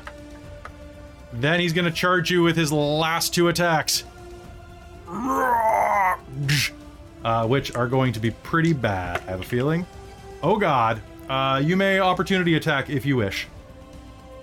then 1.33 1.59
he's 1.59 1.73
going 1.73 1.85
to 1.85 1.91
charge 1.91 2.29
you 2.31 2.43
with 2.43 2.55
his 2.55 2.71
last 2.71 3.33
two 3.33 3.47
attacks, 3.47 4.03
uh, 7.23 7.47
which 7.47 7.75
are 7.75 7.87
going 7.87 8.13
to 8.13 8.19
be 8.19 8.31
pretty 8.31 8.73
bad, 8.73 9.21
I 9.27 9.31
have 9.31 9.41
a 9.41 9.45
feeling. 9.45 9.85
Oh, 10.41 10.57
God. 10.57 11.01
Uh, 11.29 11.61
you 11.63 11.77
may 11.77 11.99
opportunity 11.99 12.55
attack 12.55 12.89
if 12.89 13.05
you 13.05 13.15
wish. 13.15 13.47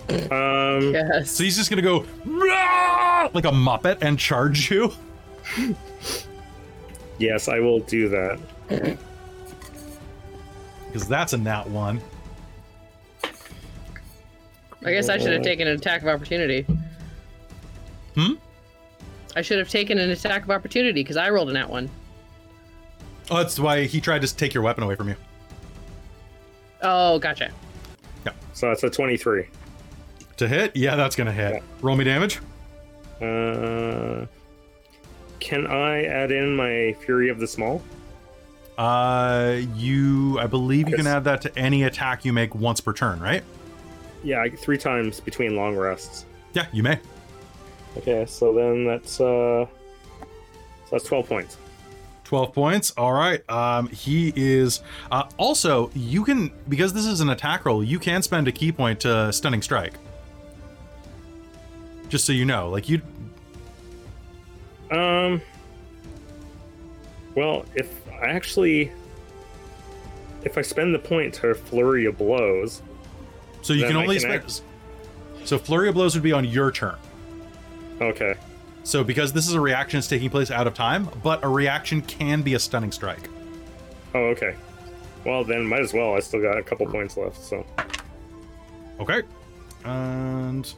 Um, 0.09 0.93
Yes. 0.93 1.31
So 1.31 1.45
he's 1.45 1.57
just 1.57 1.69
gonna 1.71 1.83
go 1.83 2.05
"Rah!" 2.25 3.29
like 3.35 3.45
a 3.45 3.51
muppet 3.53 3.99
and 4.01 4.19
charge 4.19 4.71
you. 4.71 4.93
yes, 7.19 7.49
I 7.49 7.61
will 7.61 7.81
do 7.81 8.09
that. 8.09 8.41
Because 10.87 11.07
that's 11.07 11.33
a 11.35 11.37
nat 11.37 11.69
one. 11.69 12.01
I 14.85 14.93
guess 14.93 15.09
I 15.09 15.19
should 15.19 15.33
have 15.33 15.43
taken 15.43 15.69
an 15.69 15.77
attack 15.77 16.03
of 16.03 16.09
opportunity. 16.09 16.67
Hmm? 18.15 18.35
I 19.37 19.43
should 19.43 19.59
have 19.59 19.69
taken 19.69 19.99
an 19.99 20.11
attack 20.11 20.43
of 20.43 20.51
opportunity 20.51 21.03
because 21.03 21.17
I 21.17 21.31
rolled 21.31 21.51
an 21.51 21.57
at 21.57 21.69
one. 21.69 21.89
Oh, 23.31 23.37
that's 23.37 23.61
why 23.61 23.85
he 23.85 24.01
tried 24.01 24.23
to 24.23 24.35
take 24.35 24.55
your 24.55 24.63
weapon 24.63 24.83
away 24.83 24.97
from 24.97 25.09
you. 25.09 25.17
Oh, 26.83 27.19
gotcha. 27.19 27.51
Yeah. 28.27 28.33
So 28.55 28.69
that's 28.69 28.83
a 28.83 28.91
23. 28.91 29.47
To 30.39 30.49
hit? 30.49 30.75
Yeah, 30.75 30.97
that's 30.97 31.15
gonna 31.15 31.33
hit. 31.33 31.63
Roll 31.83 31.97
me 31.97 32.05
damage. 32.05 32.41
Uh, 33.21 34.25
can 35.39 35.67
I 35.67 36.05
add 36.05 36.33
in 36.33 36.57
my 36.57 36.97
Fury 37.05 37.29
of 37.29 37.39
the 37.39 37.47
Small? 37.47 37.83
Uh, 38.79 39.61
you, 39.75 40.39
I 40.39 40.47
believe 40.47 40.89
you 40.89 40.97
can 40.97 41.07
add 41.07 41.25
that 41.25 41.43
to 41.43 41.59
any 41.59 41.83
attack 41.83 42.25
you 42.25 42.33
make 42.33 42.55
once 42.55 42.81
per 42.81 42.95
turn, 42.95 43.21
right? 43.21 43.45
Yeah, 44.23 44.47
three 44.49 44.79
times 44.79 45.21
between 45.21 45.57
long 45.57 45.77
rests. 45.77 46.27
Yeah, 46.53 46.67
you 46.73 46.83
may. 46.83 46.99
Okay, 47.97 48.25
so 48.27 48.53
then 48.53 48.87
that's 48.87 49.21
uh, 49.21 49.67
so 49.67 50.89
that's 50.91 51.05
twelve 51.05 51.29
points. 51.29 51.57
12 52.31 52.53
points. 52.53 52.93
All 52.93 53.13
right. 53.13 53.43
Um, 53.51 53.89
he 53.89 54.33
is. 54.37 54.83
Uh, 55.11 55.25
also, 55.37 55.91
you 55.95 56.23
can, 56.23 56.53
because 56.69 56.93
this 56.93 57.05
is 57.05 57.21
an 57.21 57.31
attack 57.31 57.65
roll, 57.65 57.83
you 57.83 57.99
can 57.99 58.23
spend 58.23 58.47
a 58.47 58.53
ki 58.53 58.71
point 58.71 59.01
to 59.01 59.33
stunning 59.33 59.63
strike. 59.63 59.95
Just 62.09 62.25
so 62.25 62.33
you 62.33 62.45
know. 62.45 62.71
Like, 62.71 62.89
you. 62.89 63.03
Um. 64.93 65.43
Well, 67.35 67.65
if 67.75 67.93
I 68.13 68.27
actually, 68.27 68.93
if 70.45 70.57
I 70.57 70.63
spend 70.63 70.95
the 70.95 71.01
point 71.01 71.35
to 71.35 71.53
flurry 71.53 72.05
of 72.05 72.17
blows, 72.17 72.81
So 73.63 73.73
you 73.73 73.81
Then 73.81 73.91
can 73.91 73.97
I 73.99 74.03
only 74.03 74.19
can 74.19 74.49
spend. 74.49 74.63
So 75.45 75.59
Flurry 75.59 75.89
of 75.89 75.95
Blows 75.95 76.15
would 76.15 76.23
be 76.23 76.33
on 76.33 76.45
your 76.45 76.71
turn. 76.71 76.97
okay. 78.01 78.35
So 78.83 79.05
because 79.05 79.33
this 79.33 79.47
is 79.47 79.53
a 79.53 79.61
reaction 79.61 79.99
that's 79.99 80.09
taking 80.09 80.31
place 80.31 80.51
out 80.51 80.67
of 80.67 80.73
time, 80.75 81.09
but 81.23 81.45
a 81.45 81.49
reaction 81.49 82.01
can 82.01 82.41
be 82.41 82.55
a 82.55 82.59
stunning 82.59 82.93
strike. 82.93 83.29
Oh, 84.15 84.21
okay. 84.29 84.57
Well, 85.25 85.45
then 85.45 85.67
might 85.67 85.81
as 85.83 85.93
well. 85.93 86.15
I 86.15 86.21
still 86.21 86.41
got 86.41 86.57
a 86.57 86.63
couple 86.63 86.87
points 86.87 87.17
left. 87.17 87.37
So 87.37 87.65
Okay. 88.99 89.23
And. 89.85 90.73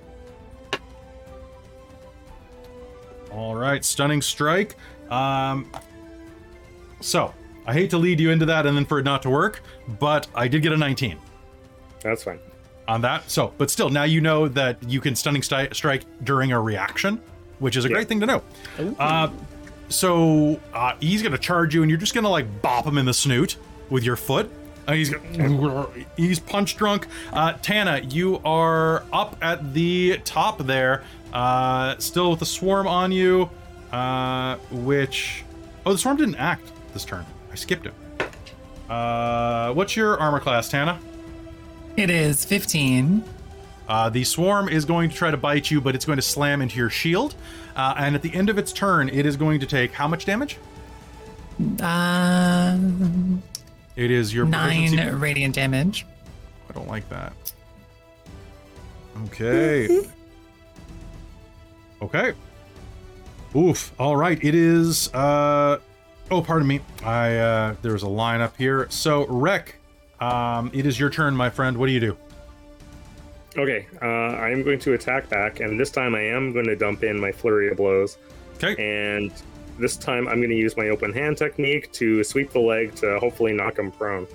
All 3.30 3.54
right, 3.54 3.84
stunning 3.84 4.20
strike. 4.20 4.76
Um. 5.10 5.70
So 7.00 7.32
I 7.66 7.72
hate 7.72 7.90
to 7.90 7.98
lead 7.98 8.20
you 8.20 8.30
into 8.30 8.46
that 8.46 8.66
and 8.66 8.76
then 8.76 8.84
for 8.84 8.98
it 8.98 9.04
not 9.04 9.22
to 9.22 9.30
work, 9.30 9.62
but 10.00 10.26
I 10.34 10.48
did 10.48 10.62
get 10.62 10.72
a 10.72 10.76
19 10.76 11.18
that's 12.02 12.24
fine. 12.24 12.40
On 12.88 13.00
that. 13.02 13.30
So, 13.30 13.52
but 13.58 13.70
still, 13.70 13.88
now 13.90 14.04
you 14.04 14.20
know 14.20 14.48
that 14.48 14.82
you 14.82 15.00
can 15.00 15.14
stunning 15.16 15.42
sti- 15.42 15.68
strike 15.72 16.04
during 16.24 16.52
a 16.52 16.60
reaction, 16.60 17.20
which 17.58 17.76
is 17.76 17.84
a 17.84 17.88
Yeah. 17.88 17.94
great 17.94 18.08
thing 18.08 18.20
to 18.20 18.26
know. 18.26 18.42
Uh, 18.98 19.28
so 19.88 20.60
uh, 20.74 20.94
he's 21.00 21.22
gonna 21.22 21.38
charge 21.38 21.74
you, 21.74 21.82
and 21.82 21.90
you're 21.90 22.00
just 22.00 22.14
gonna 22.14 22.28
like 22.30 22.62
bop 22.62 22.86
him 22.86 22.98
in 22.98 23.04
the 23.06 23.14
snoot 23.14 23.56
with 23.90 24.04
your 24.04 24.16
foot. 24.16 24.50
And 24.86 24.96
he's 24.96 25.10
gonna, 25.10 25.86
he's 26.16 26.40
punch 26.40 26.76
drunk. 26.76 27.06
Uh, 27.32 27.52
Tana, 27.62 28.00
you 28.00 28.40
are 28.44 29.04
up 29.12 29.36
at 29.42 29.74
the 29.74 30.18
top 30.24 30.58
there, 30.58 31.04
uh, 31.32 31.96
still 31.98 32.30
with 32.30 32.40
the 32.40 32.46
swarm 32.46 32.86
on 32.88 33.12
you. 33.12 33.48
Uh, 33.92 34.56
which 34.70 35.44
oh, 35.84 35.92
the 35.92 35.98
swarm 35.98 36.16
didn't 36.16 36.36
act 36.36 36.66
this 36.94 37.04
turn. 37.04 37.26
I 37.52 37.54
skipped 37.54 37.86
it. 37.86 37.92
Uh, 38.88 39.72
what's 39.74 39.96
your 39.96 40.18
armor 40.18 40.40
class, 40.40 40.68
Tana? 40.68 40.98
It 41.96 42.10
is 42.10 42.44
15. 42.44 43.24
Uh, 43.88 44.08
the 44.08 44.24
swarm 44.24 44.68
is 44.68 44.84
going 44.84 45.10
to 45.10 45.16
try 45.16 45.30
to 45.30 45.36
bite 45.36 45.70
you, 45.70 45.80
but 45.80 45.94
it's 45.94 46.04
going 46.04 46.16
to 46.16 46.22
slam 46.22 46.62
into 46.62 46.76
your 46.78 46.90
shield. 46.90 47.34
Uh, 47.76 47.94
and 47.98 48.14
at 48.14 48.22
the 48.22 48.32
end 48.34 48.48
of 48.48 48.58
its 48.58 48.72
turn, 48.72 49.08
it 49.08 49.26
is 49.26 49.36
going 49.36 49.60
to 49.60 49.66
take 49.66 49.92
how 49.92 50.08
much 50.08 50.24
damage? 50.24 50.58
Um, 51.80 53.42
It 53.96 54.10
is 54.10 54.32
your 54.32 54.46
nine 54.46 54.90
proficiency- 54.92 55.20
radiant 55.20 55.54
damage. 55.54 56.06
I 56.70 56.72
don't 56.72 56.88
like 56.88 57.08
that. 57.10 57.32
Okay. 59.26 60.00
okay. 62.02 62.32
Oof. 63.54 63.92
All 63.98 64.16
right. 64.16 64.42
It 64.42 64.54
is. 64.54 65.12
Uh. 65.12 65.78
Oh, 66.30 66.40
pardon 66.40 66.66
me. 66.66 66.80
I. 67.04 67.36
Uh. 67.36 67.74
There's 67.82 68.02
a 68.02 68.08
line 68.08 68.40
up 68.40 68.56
here. 68.56 68.86
So, 68.88 69.26
Rek. 69.26 69.76
Um. 70.22 70.70
It 70.72 70.86
is 70.86 70.98
your 71.00 71.10
turn, 71.10 71.34
my 71.34 71.50
friend. 71.50 71.76
What 71.76 71.86
do 71.86 71.92
you 71.92 72.00
do? 72.00 72.16
Okay, 73.56 73.86
uh, 74.00 74.06
I 74.06 74.48
am 74.48 74.62
going 74.62 74.78
to 74.78 74.94
attack 74.94 75.28
back, 75.28 75.60
and 75.60 75.78
this 75.78 75.90
time 75.90 76.14
I 76.14 76.22
am 76.22 76.52
going 76.52 76.64
to 76.66 76.76
dump 76.76 77.04
in 77.04 77.20
my 77.20 77.32
flurry 77.32 77.70
of 77.70 77.76
blows. 77.76 78.16
Okay. 78.62 78.74
And 78.82 79.30
this 79.78 79.96
time 79.96 80.26
I'm 80.28 80.36
going 80.36 80.50
to 80.50 80.56
use 80.56 80.76
my 80.76 80.88
open 80.88 81.12
hand 81.12 81.36
technique 81.36 81.92
to 81.92 82.24
sweep 82.24 82.50
the 82.52 82.60
leg 82.60 82.94
to 82.96 83.18
hopefully 83.18 83.52
knock 83.52 83.78
him 83.78 83.90
prone. 83.90 84.26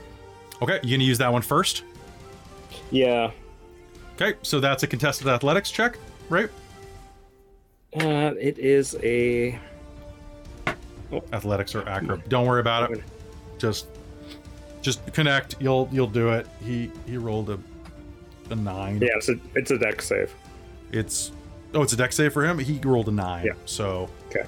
Okay. 0.61 0.79
You 0.83 0.97
gonna 0.97 1.07
use 1.07 1.17
that 1.19 1.31
one 1.31 1.41
first? 1.41 1.83
Yeah. 2.91 3.31
Okay. 4.15 4.37
So 4.41 4.59
that's 4.59 4.83
a 4.83 4.87
contested 4.87 5.27
athletics 5.27 5.71
check, 5.71 5.97
right? 6.29 6.49
Uh, 7.95 8.33
it 8.39 8.59
is 8.59 8.95
a. 9.01 9.57
athletics 11.33 11.73
or 11.73 11.87
acro. 11.87 12.17
Don't 12.27 12.45
worry 12.45 12.59
about 12.59 12.91
it. 12.91 13.03
Just 13.57 13.87
just 14.81 15.05
connect. 15.13 15.55
You'll 15.59 15.89
you'll 15.91 16.07
do 16.07 16.29
it. 16.29 16.47
He 16.63 16.91
he 17.05 17.17
rolled 17.17 17.49
a 17.49 17.59
a 18.49 18.55
nine. 18.55 18.99
Yeah, 19.01 19.09
it's 19.15 19.29
a 19.29 19.35
it's 19.55 19.71
a 19.71 19.77
dex 19.77 20.07
save. 20.07 20.33
It's 20.91 21.31
oh, 21.73 21.81
it's 21.83 21.93
a 21.93 21.97
dex 21.97 22.15
save 22.15 22.31
for 22.33 22.45
him. 22.45 22.59
He 22.59 22.79
rolled 22.79 23.07
a 23.09 23.11
nine. 23.11 23.45
Yeah. 23.45 23.53
So 23.65 24.09
Okay. 24.29 24.45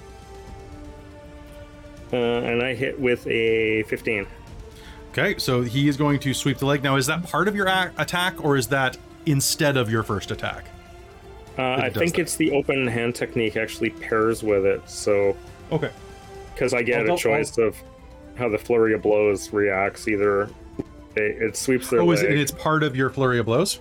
Uh, 2.12 2.16
and 2.18 2.64
I 2.64 2.74
hit 2.74 3.00
with 3.00 3.26
a 3.28 3.84
15. 3.84 4.26
okay, 5.12 5.38
so 5.38 5.62
he 5.62 5.88
is 5.88 5.96
going 5.96 6.20
to 6.22 6.34
sweep 6.34 6.58
the 6.58 6.66
leg. 6.66 6.82
Now, 6.84 6.96
is 6.96 7.06
that 7.06 7.22
part 7.24 7.48
of 7.48 7.56
your 7.56 7.68
a- 7.68 7.94
attack 8.00 8.44
or 8.44 8.58
is 8.58 8.68
that 8.70 8.98
instead 9.28 9.78
of 9.78 9.92
your 9.92 10.02
first 10.02 10.32
attack? 10.32 10.66
Uh, 11.58 11.74
I 11.74 11.90
think 11.92 12.16
that. 12.16 12.22
it's 12.22 12.36
the 12.36 12.52
open 12.52 12.88
hand 12.88 13.14
technique 13.14 13.58
actually 13.58 13.92
pairs 13.92 14.42
with 14.42 14.66
it. 14.66 14.82
So 14.90 15.36
Okay. 15.72 15.92
because 16.56 16.74
I 16.74 16.82
get 16.82 17.08
I'll 17.08 17.14
a 17.16 17.18
choice 17.18 17.58
of 17.60 17.76
how 18.40 18.50
the 18.50 18.58
flurry 18.58 18.94
of 18.94 19.02
blows 19.04 19.52
reacts. 19.54 20.08
Either 20.08 20.50
they, 21.14 21.28
it 21.32 21.56
sweeps 21.56 21.90
their 21.90 22.02
Oh, 22.02 22.12
is 22.12 22.22
it? 22.24 22.32
It's 22.32 22.52
part 22.52 22.82
of 22.84 22.96
your 22.96 23.10
flurry 23.10 23.38
of 23.40 23.46
blows. 23.46 23.80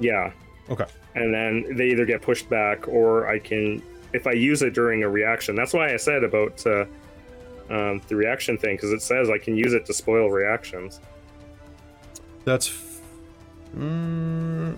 Yeah, 0.00 0.32
Okay. 0.68 0.86
and 1.14 1.32
then 1.32 1.76
they 1.76 1.86
either 1.86 2.04
get 2.04 2.20
pushed 2.20 2.50
back 2.50 2.88
or 2.88 3.28
I 3.28 3.38
can, 3.38 3.80
if 4.12 4.26
I 4.26 4.32
use 4.32 4.60
it 4.62 4.74
during 4.74 5.02
a 5.04 5.08
reaction. 5.08 5.54
That's 5.54 5.72
why 5.72 5.92
I 5.94 5.96
said 5.96 6.24
about 6.24 6.66
uh, 6.66 6.84
um, 7.70 8.02
the 8.08 8.16
reaction 8.16 8.58
thing 8.58 8.76
because 8.76 8.90
it 8.92 9.00
says 9.00 9.30
I 9.30 9.38
can 9.38 9.56
use 9.56 9.72
it 9.72 9.86
to 9.86 9.94
spoil 9.94 10.28
reactions. 10.30 11.00
That's. 12.44 12.68
f- 12.68 12.90
Mm, 13.76 14.76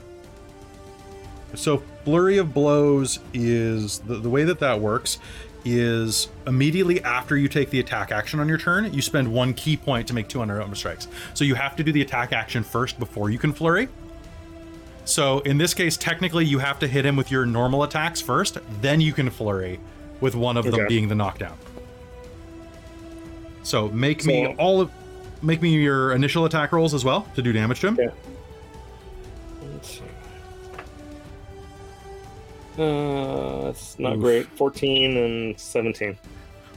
so 1.55 1.83
flurry 2.05 2.39
of 2.39 2.55
blows 2.55 3.19
is 3.35 3.99
the, 3.99 4.15
the 4.17 4.31
way 4.31 4.45
that 4.45 4.59
that 4.61 4.81
works 4.81 5.19
is 5.67 6.29
immediately 6.47 7.03
after 7.03 7.37
you 7.37 7.49
take 7.49 7.71
the 7.71 7.81
attack 7.81 8.13
action 8.13 8.39
on 8.39 8.49
your 8.49 8.57
turn, 8.57 8.95
you 8.95 9.03
spend 9.03 9.31
one 9.31 9.53
ki 9.53 9.77
point 9.77 10.07
to 10.07 10.15
make 10.15 10.29
two 10.29 10.41
unarmed 10.41 10.77
strikes. 10.77 11.09
So 11.35 11.45
you 11.45 11.57
have 11.57 11.75
to 11.77 11.83
do 11.83 11.91
the 11.91 12.03
attack 12.03 12.33
action 12.33 12.63
first 12.63 12.99
before 12.99 13.31
you 13.31 13.39
can 13.39 13.53
flurry. 13.53 13.89
So 15.05 15.41
in 15.41 15.59
this 15.59 15.75
case, 15.75 15.97
technically, 15.97 16.45
you 16.45 16.61
have 16.61 16.79
to 16.79 16.89
hit 16.89 17.05
him 17.05 17.17
with 17.17 17.31
your 17.31 17.45
normal 17.47 17.83
attacks 17.83 18.21
first, 18.21 18.59
then 18.81 19.01
you 19.01 19.13
can 19.13 19.29
flurry, 19.29 19.81
with 20.21 20.35
one 20.35 20.57
of 20.57 20.65
them 20.65 20.87
being 20.89 21.09
the 21.09 21.15
knockdown. 21.15 21.57
So 23.63 23.89
make 23.89 24.25
me 24.25 24.55
all 24.55 24.81
of, 24.81 24.91
make 25.43 25.61
me 25.61 25.75
your 25.75 26.13
initial 26.13 26.45
attack 26.45 26.73
rolls 26.73 26.95
as 26.95 27.05
well 27.05 27.27
to 27.35 27.43
do 27.43 27.53
damage 27.53 27.81
to 27.81 27.89
him. 27.89 27.99
Yeah. 28.01 28.11
Uh, 32.79 33.69
it's 33.71 33.99
not 33.99 34.15
Oof. 34.17 34.21
great. 34.21 34.47
14 34.57 35.17
and 35.17 35.59
17. 35.61 36.19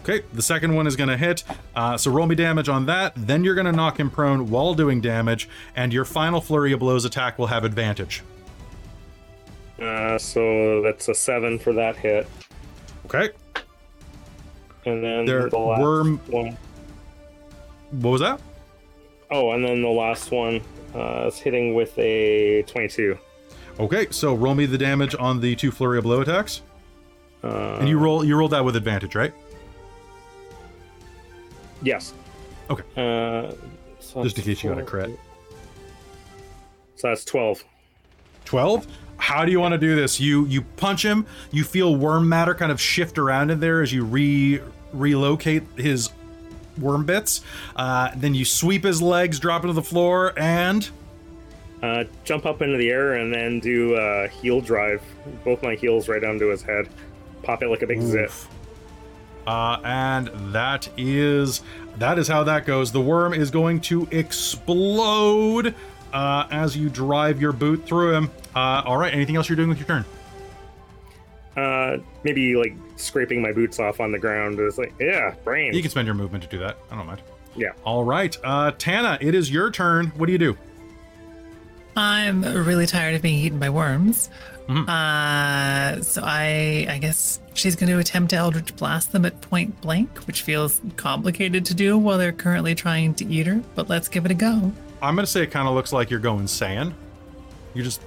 Okay, 0.02 0.22
the 0.34 0.42
second 0.42 0.74
one 0.76 0.88
is 0.88 0.96
going 0.96 1.10
to 1.10 1.18
hit. 1.18 1.44
Uh, 1.76 1.98
so 1.98 2.10
roll 2.10 2.26
me 2.26 2.34
damage 2.36 2.70
on 2.70 2.86
that. 2.86 3.14
Then 3.18 3.44
you're 3.44 3.54
going 3.56 3.66
to 3.66 3.72
knock 3.74 4.00
him 4.00 4.10
prone 4.10 4.50
while 4.50 4.74
doing 4.74 5.02
damage, 5.02 5.50
and 5.76 5.94
your 5.94 6.06
final 6.06 6.40
flurry 6.42 6.72
of 6.72 6.80
blows 6.80 7.04
attack 7.06 7.38
will 7.38 7.48
have 7.48 7.64
advantage. 7.66 8.24
Uh, 9.80 10.18
so 10.18 10.82
that's 10.82 11.08
a 11.10 11.14
7 11.14 11.60
for 11.60 11.74
that 11.74 11.96
hit. 11.98 12.28
Okay, 13.06 13.30
And 14.86 15.04
then 15.04 15.26
There 15.26 15.50
the 15.50 15.58
last 15.58 15.82
were- 15.82 16.04
one. 16.30 16.58
what 17.92 18.12
was 18.12 18.22
that? 18.22 18.40
Oh, 19.32 19.52
and 19.52 19.64
then 19.64 19.82
the 19.82 19.88
last 19.90 20.32
one 20.32 20.62
uh, 20.96 21.26
is 21.28 21.38
hitting 21.40 21.74
with 21.76 21.98
a 22.00 22.64
22. 22.64 23.18
Okay, 23.80 24.08
so 24.12 24.34
roll 24.36 24.56
me 24.56 24.66
the 24.66 24.78
damage 24.78 25.16
on 25.18 25.40
the 25.40 25.56
two 25.56 25.72
flurry 25.72 25.98
of 25.98 26.04
blow 26.04 26.22
attacks, 26.22 26.62
Uh, 27.44 27.78
and 27.80 27.88
you 27.88 27.98
roll 27.98 28.24
you 28.26 28.36
rolled 28.36 28.52
that 28.52 28.66
with 28.66 28.76
advantage, 28.76 29.16
right? 29.16 29.34
Yes. 31.82 32.14
Okay. 32.70 32.84
Uh, 32.98 33.54
so 34.00 34.24
Just 34.24 34.38
in 34.38 34.44
case 34.44 34.64
you 34.64 34.70
got 34.70 34.80
a 34.80 34.84
crit. 34.84 35.18
So 36.96 37.08
that's 37.08 37.24
12. 37.24 37.64
12 38.46 38.88
how 39.18 39.46
do 39.46 39.52
you 39.52 39.60
want 39.60 39.74
to 39.74 39.78
do 39.78 39.96
this 39.96 40.20
you 40.20 40.46
you 40.48 40.62
punch 40.62 41.04
him 41.06 41.26
you 41.52 41.64
feel 41.64 41.96
worm 41.96 42.28
matter 42.28 42.56
kind 42.56 42.72
of 42.72 42.82
shift 42.82 43.18
around 43.18 43.52
in 43.52 43.60
there 43.60 43.82
as 43.82 43.94
you 43.94 44.04
re 44.04 44.60
relocate 44.92 45.62
his 45.76 46.10
worm 46.80 47.06
bits 47.06 47.42
uh, 47.76 48.10
then 48.16 48.34
you 48.34 48.44
sweep 48.44 48.84
his 48.84 49.02
legs 49.02 49.38
drop 49.40 49.62
into 49.64 49.74
the 49.74 49.84
floor 49.84 50.34
and 50.38 50.90
Uh, 51.82 52.04
jump 52.26 52.46
up 52.46 52.62
into 52.62 52.78
the 52.78 52.90
air 52.90 53.14
and 53.14 53.34
then 53.34 53.60
do 53.60 53.96
uh, 53.96 54.28
heel 54.28 54.60
drive. 54.62 55.02
Both 55.46 55.64
my 55.64 55.76
heels 55.76 56.08
right 56.10 56.24
onto 56.24 56.48
his 56.48 56.62
head. 56.62 56.90
Pop 57.44 57.64
it 57.64 57.70
like 57.70 57.82
a 57.82 57.88
big 57.88 58.02
zip. 58.02 58.32
uh, 59.48 59.80
and 59.84 60.28
that 60.54 60.90
is 60.98 61.62
that 61.98 62.20
is 62.20 62.28
how 62.28 62.44
that 62.44 62.66
goes. 62.66 62.92
The 62.92 63.02
worm 63.02 63.34
is 63.34 63.50
going 63.50 63.80
to 63.82 64.08
explode 64.12 65.74
uh, 66.14 66.48
as 66.52 66.76
you 66.76 66.90
drive 66.90 67.42
your 67.42 67.52
boot 67.54 67.86
through 67.86 68.14
him. 68.14 68.32
Uh, 68.56 68.82
all 68.86 68.98
right. 68.98 69.14
Anything 69.14 69.36
else 69.38 69.48
you're 69.48 69.56
doing 69.56 69.70
with 69.70 69.78
your 69.80 69.88
turn? 69.88 70.06
Uh, 71.56 71.98
maybe 72.24 72.56
like 72.56 72.74
scraping 72.96 73.42
my 73.42 73.52
boots 73.52 73.80
off 73.80 74.00
on 74.00 74.12
the 74.12 74.20
ground. 74.20 74.60
It's 74.60 74.78
like, 74.78 74.94
yeah, 75.00 75.34
brain. 75.44 75.74
You 75.74 75.82
can 75.82 75.92
spend 75.92 76.06
your 76.06 76.16
movement 76.16 76.44
to 76.44 76.50
do 76.50 76.60
that. 76.60 76.78
I 76.92 76.96
don't 76.96 77.06
mind. 77.08 77.22
Yeah. 77.56 77.72
All 77.84 78.04
right. 78.04 78.36
Uh, 78.44 78.72
Tana, 78.78 79.18
it 79.20 79.34
is 79.36 79.52
your 79.52 79.72
turn. 79.72 80.08
What 80.18 80.28
do 80.28 80.32
you 80.32 80.38
do? 80.38 80.58
I'm 82.00 82.42
really 82.44 82.86
tired 82.86 83.16
of 83.16 83.22
being 83.22 83.40
eaten 83.40 83.60
by 83.60 83.70
worms. 83.70 84.30
Mhm. 84.68 84.88
Uh, 84.88 86.02
so 86.04 86.22
I, 86.24 86.86
I 86.90 86.98
guess 87.00 87.40
she's 87.56 87.76
going 87.76 87.92
to 87.92 87.98
attempt 87.98 88.30
to 88.30 88.36
Eldritch 88.38 88.76
Blast 88.78 89.12
them 89.12 89.26
at 89.26 89.42
point 89.42 89.82
blank, 89.82 90.20
which 90.28 90.44
feels 90.44 90.80
complicated 90.96 91.66
to 91.66 91.74
do 91.74 91.98
while 91.98 92.18
they're 92.18 92.32
currently 92.32 92.74
trying 92.76 93.16
to 93.16 93.26
eat 93.26 93.48
her. 93.48 93.62
But 93.76 93.90
let's 93.90 94.08
give 94.08 94.26
it 94.26 94.32
a 94.32 94.36
go. 94.36 94.72
I'm 95.02 95.16
going 95.16 95.26
to 95.26 95.32
say 95.32 95.42
it 95.44 95.52
kind 95.52 95.68
of 95.68 95.74
looks 95.74 95.92
like 95.92 96.10
you're 96.10 96.20
going 96.20 96.48
sand. 96.48 96.94
You 97.74 97.84
just 97.84 98.02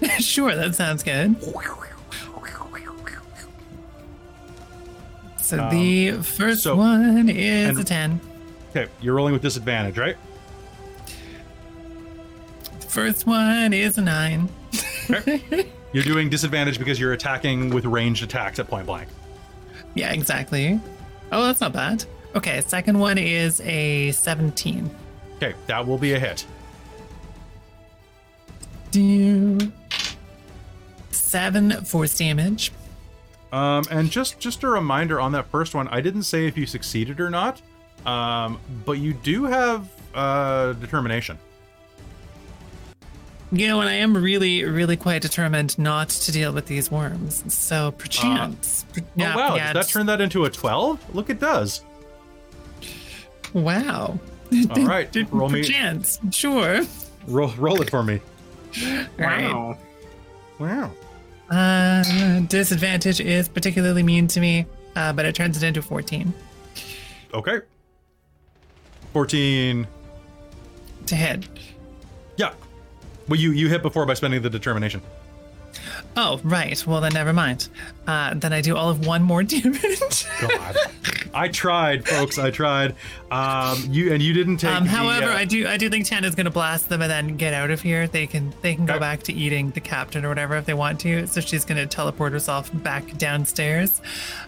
sure, 0.18 0.54
that 0.54 0.74
sounds 0.74 1.02
good. 1.02 1.34
So 5.38 5.60
Um, 5.62 5.70
the 5.70 6.12
first 6.22 6.62
so- 6.64 6.76
one 6.76 7.28
is 7.28 7.78
a 7.78 7.84
10. 7.84 8.20
okay. 8.70 8.90
You're 9.00 9.14
rolling 9.14 9.32
with 9.32 9.42
disadvantage, 9.42 9.96
right? 9.96 10.16
First 12.96 13.26
one 13.26 13.74
is 13.74 13.98
a 13.98 14.00
9. 14.00 14.48
You're 15.92 16.02
doing 16.02 16.30
disadvantage 16.30 16.78
because 16.78 16.98
you're 16.98 17.12
attacking 17.12 17.68
with 17.68 17.84
ranged 17.84 18.22
attacks 18.22 18.58
at 18.58 18.68
point 18.68 18.86
blank. 18.86 19.10
Yeah, 19.94 20.14
exactly. 20.14 20.80
Oh, 21.30 21.44
that's 21.44 21.60
not 21.60 21.74
bad. 21.74 22.06
Okay, 22.34 22.62
second 22.62 22.98
one 22.98 23.18
is 23.18 23.60
a 23.60 24.12
17. 24.12 24.90
Okay, 25.36 25.54
that 25.66 25.86
will 25.86 25.98
be 25.98 26.14
a 26.14 26.18
hit. 26.18 26.46
Do 28.92 29.58
seven 31.10 31.84
force 31.84 32.16
damage. 32.16 32.72
Um, 33.52 33.84
and 33.90 34.10
just 34.10 34.40
just 34.40 34.62
a 34.62 34.68
reminder 34.68 35.20
on 35.20 35.32
that 35.32 35.48
first 35.48 35.74
one, 35.74 35.86
I 35.88 36.00
didn't 36.00 36.22
say 36.22 36.46
if 36.46 36.56
you 36.56 36.64
succeeded 36.64 37.20
or 37.20 37.28
not, 37.28 37.60
um, 38.06 38.58
but 38.86 38.92
you 38.92 39.12
do 39.12 39.44
have 39.44 39.86
uh, 40.14 40.72
determination. 40.72 41.38
You 43.58 43.68
know, 43.68 43.80
and 43.80 43.88
I 43.88 43.94
am 43.94 44.16
really, 44.16 44.64
really 44.64 44.96
quite 44.96 45.22
determined 45.22 45.78
not 45.78 46.08
to 46.10 46.32
deal 46.32 46.52
with 46.52 46.66
these 46.66 46.90
worms. 46.90 47.42
So 47.52 47.92
perchance. 47.92 48.84
per- 48.92 49.00
oh 49.02 49.36
wow, 49.36 49.54
yeah, 49.56 49.72
does 49.72 49.86
that 49.86 49.92
turn 49.92 50.06
that 50.06 50.20
into 50.20 50.44
a 50.44 50.50
twelve? 50.50 50.98
Look, 51.14 51.30
it 51.30 51.40
does. 51.40 51.82
Wow. 53.52 54.18
All 54.70 54.84
right, 54.86 55.08
roll 55.30 55.48
me, 55.48 55.62
Perchance, 55.62 56.20
sure. 56.30 56.82
roll, 57.26 57.50
roll 57.58 57.80
it 57.82 57.90
for 57.90 58.02
me. 58.02 58.20
All 58.84 59.06
right. 59.18 59.52
Wow. 59.52 59.78
Wow. 60.58 60.90
Uh, 61.50 62.40
disadvantage 62.48 63.20
is 63.20 63.48
particularly 63.48 64.02
mean 64.02 64.26
to 64.28 64.40
me, 64.40 64.66
uh, 64.94 65.12
but 65.12 65.24
it 65.26 65.34
turns 65.34 65.56
it 65.56 65.62
into 65.62 65.80
14 65.82 66.32
Okay. 67.34 67.60
Fourteen. 69.12 69.86
to 71.06 71.16
hit. 71.16 71.48
Yeah. 72.36 72.52
Well, 73.28 73.38
you 73.38 73.50
you 73.52 73.68
hit 73.68 73.82
before 73.82 74.06
by 74.06 74.14
spending 74.14 74.42
the 74.42 74.50
determination. 74.50 75.02
Oh, 76.18 76.40
right. 76.44 76.82
Well, 76.86 77.02
then 77.02 77.12
never 77.12 77.34
mind. 77.34 77.68
Uh, 78.06 78.32
then 78.34 78.50
I 78.54 78.62
do 78.62 78.74
all 78.74 78.88
of 78.88 79.06
one 79.06 79.22
more 79.22 79.42
damage. 79.42 80.00
God, 80.40 80.76
I 81.34 81.48
tried, 81.48 82.08
folks. 82.08 82.38
I 82.38 82.50
tried. 82.50 82.94
Um, 83.30 83.76
you 83.90 84.14
and 84.14 84.22
you 84.22 84.32
didn't 84.32 84.56
take. 84.56 84.70
Um, 84.70 84.84
the, 84.84 84.90
however, 84.90 85.26
uh, 85.26 85.36
I 85.36 85.44
do 85.44 85.66
I 85.68 85.76
do 85.76 85.90
think 85.90 86.06
Tana's 86.06 86.34
gonna 86.34 86.50
blast 86.50 86.88
them 86.88 87.02
and 87.02 87.10
then 87.10 87.36
get 87.36 87.52
out 87.52 87.70
of 87.70 87.82
here. 87.82 88.06
They 88.08 88.26
can 88.26 88.54
they 88.62 88.74
can 88.74 88.86
go 88.86 88.94
Okay. 88.94 89.00
back 89.00 89.24
to 89.24 89.32
eating 89.34 89.70
the 89.72 89.80
captain 89.80 90.24
or 90.24 90.30
whatever 90.30 90.56
if 90.56 90.64
they 90.64 90.72
want 90.74 91.00
to. 91.00 91.26
So 91.26 91.42
she's 91.42 91.66
gonna 91.66 91.86
teleport 91.86 92.32
herself 92.32 92.70
back 92.82 93.18
downstairs, 93.18 94.00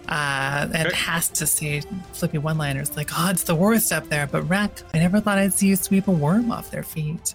uh, 0.08 0.68
and 0.72 0.86
Okay. 0.88 0.96
has 0.96 1.28
to 1.30 1.46
say 1.46 1.82
flippy 2.14 2.38
one 2.38 2.56
liners 2.56 2.96
like, 2.96 3.10
"Oh, 3.14 3.28
it's 3.28 3.42
the 3.42 3.54
worst 3.54 3.92
up 3.92 4.08
there." 4.08 4.26
But 4.26 4.48
Rack, 4.48 4.70
I 4.94 4.98
never 5.00 5.20
thought 5.20 5.36
I'd 5.36 5.52
see 5.52 5.66
you 5.68 5.76
sweep 5.76 6.08
a 6.08 6.12
worm 6.12 6.50
off 6.50 6.70
their 6.70 6.82
feet. 6.84 7.34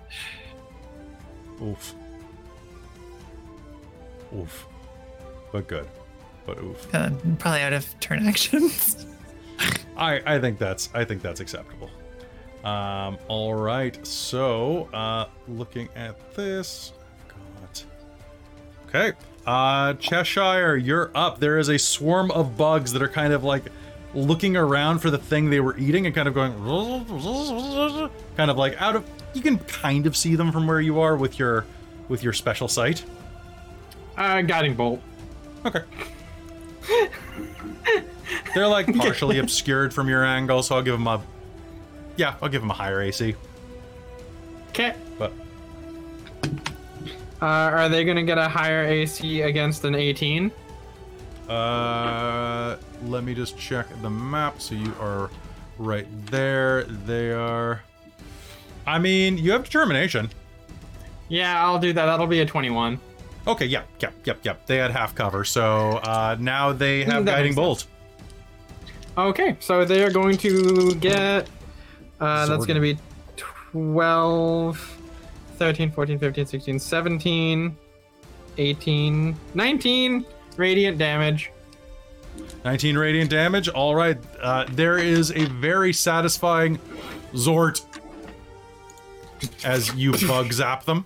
Oof. 1.63 1.95
Oof. 4.35 4.67
But 5.51 5.67
good. 5.67 5.87
But 6.45 6.57
oof. 6.59 6.93
Uh, 6.93 7.11
probably 7.39 7.61
out 7.61 7.73
of 7.73 7.99
turn 7.99 8.27
actions. 8.27 9.05
I 9.95 10.21
I 10.25 10.39
think 10.39 10.57
that's 10.59 10.89
I 10.93 11.05
think 11.05 11.21
that's 11.21 11.39
acceptable. 11.39 11.89
Um. 12.63 13.17
All 13.27 13.53
right. 13.53 14.05
So, 14.05 14.89
uh, 14.93 15.27
looking 15.47 15.89
at 15.95 16.33
this, 16.35 16.93
I've 17.29 17.61
got. 17.61 17.85
Okay. 18.87 19.17
Uh, 19.45 19.93
Cheshire, 19.95 20.77
you're 20.77 21.11
up. 21.13 21.39
There 21.39 21.59
is 21.59 21.67
a 21.67 21.77
swarm 21.77 22.31
of 22.31 22.57
bugs 22.57 22.93
that 22.93 23.01
are 23.01 23.09
kind 23.09 23.33
of 23.33 23.43
like 23.43 23.63
looking 24.13 24.55
around 24.55 24.99
for 24.99 25.09
the 25.09 25.17
thing 25.17 25.49
they 25.49 25.59
were 25.59 25.77
eating 25.77 26.05
and 26.05 26.15
kind 26.15 26.27
of 26.27 26.33
going, 26.33 26.53
kind 28.37 28.49
of 28.49 28.57
like 28.57 28.81
out 28.81 28.95
of. 28.95 29.05
You 29.33 29.41
can 29.41 29.57
kind 29.59 30.05
of 30.05 30.15
see 30.15 30.35
them 30.35 30.51
from 30.51 30.67
where 30.67 30.81
you 30.81 30.99
are 30.99 31.15
with 31.15 31.39
your 31.39 31.65
with 32.09 32.23
your 32.23 32.33
special 32.33 32.67
sight. 32.67 33.03
Uh, 34.17 34.41
guiding 34.41 34.75
bolt. 34.75 35.01
Okay. 35.65 35.81
They're 38.53 38.67
like 38.67 38.93
partially 38.97 39.39
obscured 39.39 39.93
from 39.93 40.07
your 40.09 40.23
angle, 40.23 40.61
so 40.63 40.75
I'll 40.75 40.81
give 40.83 40.93
them 40.93 41.07
a. 41.07 41.21
Yeah, 42.15 42.35
I'll 42.41 42.49
give 42.49 42.61
them 42.61 42.69
a 42.69 42.75
higher 42.75 43.01
AC. 43.01 43.35
Okay. 44.69 44.93
But 45.17 45.31
Uh, 47.41 47.45
are 47.45 47.89
they 47.89 48.03
gonna 48.05 48.23
get 48.23 48.37
a 48.37 48.47
higher 48.47 48.85
AC 48.85 49.41
against 49.41 49.83
an 49.85 49.95
18? 49.95 50.51
uh, 51.49 52.77
let 53.05 53.23
me 53.23 53.33
just 53.33 53.57
check 53.57 53.85
the 54.01 54.09
map. 54.09 54.61
So 54.61 54.75
you 54.75 54.93
are 54.99 55.29
right 55.77 56.07
there. 56.27 56.83
They 56.83 57.31
are. 57.31 57.81
I 58.85 58.99
mean, 58.99 59.37
you 59.37 59.51
have 59.51 59.63
determination. 59.63 60.29
Yeah, 61.29 61.63
I'll 61.65 61.79
do 61.79 61.93
that. 61.93 62.05
That'll 62.05 62.27
be 62.27 62.41
a 62.41 62.45
21. 62.45 62.99
Okay, 63.45 63.65
yep, 63.65 63.87
yep, 63.99 64.13
yep, 64.23 64.39
yep. 64.43 64.65
They 64.65 64.77
had 64.77 64.91
half 64.91 65.15
cover, 65.15 65.43
so 65.43 65.97
uh, 66.03 66.37
now 66.39 66.71
they 66.71 67.03
have 67.03 67.25
That 67.25 67.35
guiding 67.37 67.55
bolt. 67.55 67.87
Okay, 69.17 69.57
so 69.59 69.85
they 69.85 70.03
are 70.03 70.11
going 70.11 70.37
to 70.37 70.95
get. 70.95 71.49
Uh, 72.19 72.45
that's 72.45 72.65
going 72.65 72.75
to 72.75 72.81
be 72.81 72.97
12, 73.35 74.97
13, 75.57 75.91
14, 75.91 76.19
15, 76.19 76.45
16, 76.45 76.79
17, 76.79 77.77
18, 78.57 79.35
19 79.53 80.25
radiant 80.57 80.97
damage. 80.97 81.51
19 82.63 82.97
radiant 82.97 83.29
damage. 83.29 83.67
All 83.69 83.95
right. 83.95 84.17
Uh, 84.41 84.65
there 84.71 84.97
is 84.97 85.31
a 85.31 85.45
very 85.45 85.91
satisfying 85.93 86.79
Zort 87.33 87.81
as 89.63 89.93
you 89.95 90.11
bug 90.27 90.51
zap 90.53 90.85
them. 90.85 91.05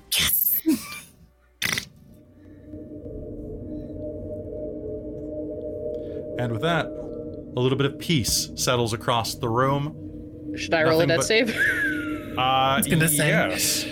And 6.40 6.52
with 6.52 6.62
that, 6.62 6.86
a 6.86 7.60
little 7.60 7.78
bit 7.78 7.88
of 7.88 7.98
peace 7.98 8.52
settles 8.56 8.94
across 8.94 9.36
the 9.36 9.50
room. 9.50 10.54
Should 10.56 10.74
I 10.74 10.84
roll 10.84 11.02
a 11.02 11.08
death 11.08 11.18
but- 11.20 11.26
save? 11.26 11.56
Uh, 12.38 12.80
gonna 12.82 13.08
say. 13.10 13.30
yes. 13.30 13.84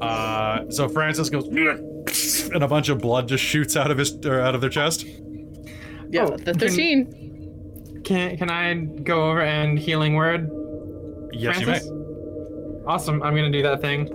Uh, 0.00 0.70
so 0.70 0.88
Francis 0.88 1.28
goes, 1.28 1.44
and 1.48 2.62
a 2.62 2.68
bunch 2.68 2.88
of 2.88 3.00
blood 3.00 3.26
just 3.26 3.42
shoots 3.42 3.76
out 3.76 3.90
of 3.90 3.98
his 3.98 4.14
or 4.24 4.38
out 4.40 4.54
of 4.54 4.60
their 4.60 4.70
chest. 4.70 5.04
yeah, 6.08 6.22
Oh, 6.26 6.36
the 6.36 6.52
can- 6.52 6.58
13. 6.60 8.00
Can 8.04 8.36
can 8.36 8.48
I 8.48 8.74
go 8.74 9.28
over 9.28 9.40
and 9.42 9.76
healing 9.76 10.14
word? 10.14 10.48
Yes, 11.32 11.60
Francis? 11.60 11.86
you 11.88 11.94
may. 11.94 11.99
Awesome. 12.90 13.22
I'm 13.22 13.36
gonna 13.36 13.50
do 13.52 13.62
that 13.62 13.80
thing. 13.80 14.08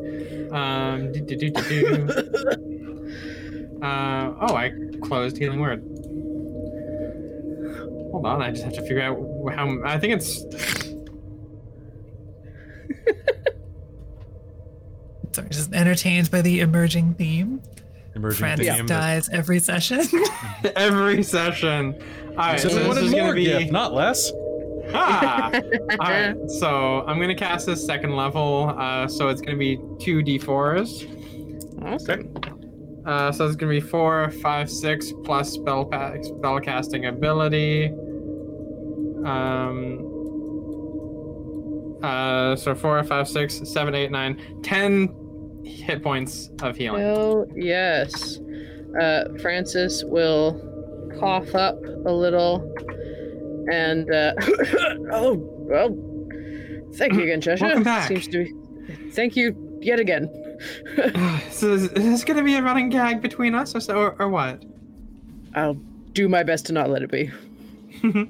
Um, 0.54 1.14
do, 1.14 1.22
do, 1.22 1.38
do, 1.38 1.50
do, 1.50 1.62
do. 1.62 2.10
uh, 3.86 4.34
oh, 4.42 4.54
I 4.54 4.74
closed 5.02 5.38
healing 5.38 5.62
word. 5.62 5.80
Hold 8.12 8.26
on, 8.26 8.42
I 8.42 8.52
just 8.52 8.66
have 8.66 8.74
to 8.74 8.82
figure 8.82 9.02
out 9.02 9.18
how. 9.56 9.78
I 9.86 9.98
think 9.98 10.16
it's. 10.16 10.42
Sorry, 15.32 15.48
just 15.50 15.72
entertained 15.74 16.30
by 16.30 16.42
the 16.42 16.60
emerging 16.60 17.14
theme. 17.14 17.62
Emerging 18.14 18.40
Francis 18.40 18.76
theme. 18.76 18.86
dies 18.88 19.30
every 19.30 19.60
session. 19.60 20.02
every 20.76 21.24
session. 21.24 21.96
All 22.32 22.36
right, 22.36 22.60
so 22.60 22.68
So 22.68 22.76
they 22.76 22.90
this 22.90 22.98
is 22.98 23.12
more 23.12 23.22
gonna 23.22 23.36
be. 23.36 23.46
gift, 23.46 23.72
not 23.72 23.94
less. 23.94 24.34
Ah! 25.08 25.52
All 26.00 26.10
right, 26.10 26.36
so 26.60 27.04
I'm 27.06 27.20
gonna 27.20 27.36
cast 27.36 27.66
this 27.66 27.86
second 27.86 28.16
level. 28.16 28.74
Uh, 28.78 29.08
so 29.08 29.28
it's 29.30 29.42
gonna 29.42 29.58
be 29.58 29.78
two 30.00 30.20
d4s. 30.24 31.12
Awesome. 31.84 32.34
Uh, 33.06 33.32
so 33.32 33.46
it's 33.46 33.56
gonna 33.56 33.72
be 33.72 33.80
four, 33.82 34.32
five, 34.42 34.70
six 34.70 35.12
plus 35.24 35.52
spell 35.52 35.86
pa- 35.86 36.14
spell 36.22 36.60
casting 36.60 37.06
ability. 37.08 37.92
Um, 39.26 40.02
Uh, 42.04 42.56
so 42.56 42.76
four, 42.76 43.04
five, 43.04 43.28
six, 43.28 43.62
seven, 43.68 43.96
eight, 43.96 44.12
nine, 44.12 44.40
ten 44.62 45.10
hit 45.64 46.04
points 46.04 46.52
of 46.62 46.76
healing. 46.78 47.02
Hell 47.02 47.48
yes. 47.56 48.40
Uh, 49.02 49.24
Francis 49.42 50.04
will 50.06 50.54
cough 51.20 51.56
up 51.56 51.78
a 52.06 52.12
little 52.12 52.72
and 53.72 54.12
uh, 54.12 54.34
oh 55.12 55.36
well. 55.36 55.98
Thank 56.96 57.14
you 57.14 57.24
again, 57.24 57.42
Cheshire. 57.42 57.66
Welcome 57.66 57.84
back. 57.84 58.08
Seems 58.08 58.28
to 58.30 58.46
be. 58.46 59.12
Thank 59.12 59.36
you 59.36 59.78
yet 59.82 60.00
again. 60.00 60.30
so 61.52 61.74
is, 61.74 61.84
is 61.84 61.90
this 61.92 62.24
going 62.24 62.38
to 62.38 62.44
be 62.44 62.56
a 62.56 62.62
running 62.62 62.90
gag 62.90 63.22
between 63.22 63.54
us, 63.54 63.76
or 63.76 63.82
so, 63.82 63.98
or, 63.98 64.16
or 64.22 64.30
what? 64.30 64.64
I'll 65.54 65.74
do 66.14 66.30
my 66.30 66.44
best 66.44 66.66
to 66.68 66.74
not 66.74 66.90
let 66.90 67.02
it 67.02 67.12
be. 67.12 67.32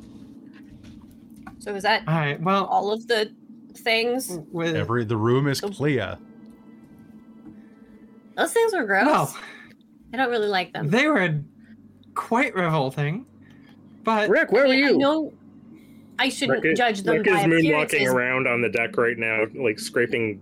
So 1.66 1.74
is 1.74 1.82
that 1.82 2.04
All 2.08 2.14
right. 2.14 2.40
Well, 2.40 2.66
all 2.66 2.92
of 2.92 3.08
the 3.08 3.34
things? 3.76 4.38
with, 4.52 4.76
Every 4.76 5.04
the 5.04 5.18
room 5.18 5.48
is 5.48 5.62
clear. 5.62 6.16
Those 8.38 8.54
things 8.54 8.72
were 8.72 8.84
gross. 8.86 9.08
well, 9.08 9.38
I 10.14 10.18
don't 10.18 10.30
really 10.30 10.48
like 10.48 10.74
them. 10.74 10.92
they 10.92 11.08
were 11.08 11.42
quite 12.14 12.54
revolting, 12.54 13.26
but 14.06 14.30
Rick, 14.30 14.52
where 14.54 14.64
I 14.64 14.68
were 14.68 14.74
mean, 14.74 14.86
I 14.86 14.90
you? 14.92 14.98
know 14.98 15.34
I 16.18 16.30
shouldn't 16.30 16.64
Rick, 16.64 16.78
judge 16.78 17.02
them 17.02 17.18
Rick 17.18 17.26
by 17.28 17.40
is 17.42 17.46
moonwalking 17.46 17.84
appearances. 17.84 18.14
around 18.14 18.48
on 18.48 18.62
the 18.62 18.70
deck 18.70 18.96
right 18.98 19.18
now, 19.18 19.46
like 19.56 19.78
scraping 19.80 20.40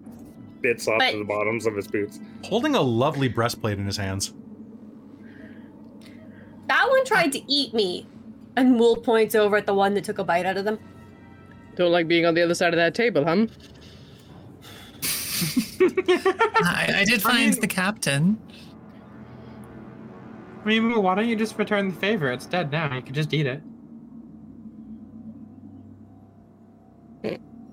bits 0.61 0.87
off 0.87 0.99
But- 0.99 1.13
of 1.13 1.19
the 1.19 1.25
bottoms 1.25 1.65
of 1.65 1.75
his 1.75 1.87
boots. 1.87 2.19
Holding 2.43 2.75
a 2.75 2.81
lovely 2.81 3.27
breastplate 3.27 3.79
in 3.79 3.85
his 3.85 3.97
hands. 3.97 4.33
That 6.67 6.87
one 6.89 7.03
tried 7.05 7.31
to 7.33 7.41
eat 7.51 7.73
me, 7.73 8.05
and 8.55 8.77
Mool 8.77 8.95
points 8.97 9.33
over 9.35 9.57
at 9.57 9.65
the 9.65 9.73
one 9.73 9.93
that 9.95 10.03
took 10.03 10.19
a 10.19 10.23
bite 10.23 10.45
out 10.45 10.57
of 10.57 10.63
them. 10.65 10.77
Don't 11.75 11.91
like 11.91 12.07
being 12.07 12.25
on 12.25 12.33
the 12.35 12.41
other 12.43 12.53
side 12.55 12.73
of 12.73 12.77
that 12.77 12.93
table, 12.93 13.25
huh? 13.25 13.47
I, 15.81 16.93
I 16.99 17.05
did 17.05 17.21
find 17.21 17.51
mean- 17.51 17.59
the 17.59 17.67
captain. 17.67 18.39
I 20.63 20.67
mean, 20.67 20.89
well, 20.91 21.01
why 21.03 21.15
don't 21.15 21.27
you 21.27 21.35
just 21.35 21.57
return 21.57 21.89
the 21.89 21.95
favor? 21.95 22.31
It's 22.31 22.45
dead 22.45 22.71
now. 22.71 22.93
You 22.95 23.01
could 23.01 23.15
just 23.15 23.33
eat 23.33 23.45
it. 23.47 23.61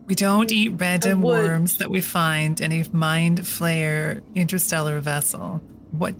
We 0.06 0.16
don't 0.16 0.50
eat 0.50 0.70
random 0.70 1.22
would. 1.22 1.38
worms 1.44 1.78
that 1.78 1.88
we 1.88 2.00
find 2.00 2.60
in 2.60 2.72
a 2.72 2.84
mind 2.92 3.40
flayer 3.42 4.20
interstellar 4.34 4.98
vessel. 4.98 5.62
What? 5.92 6.16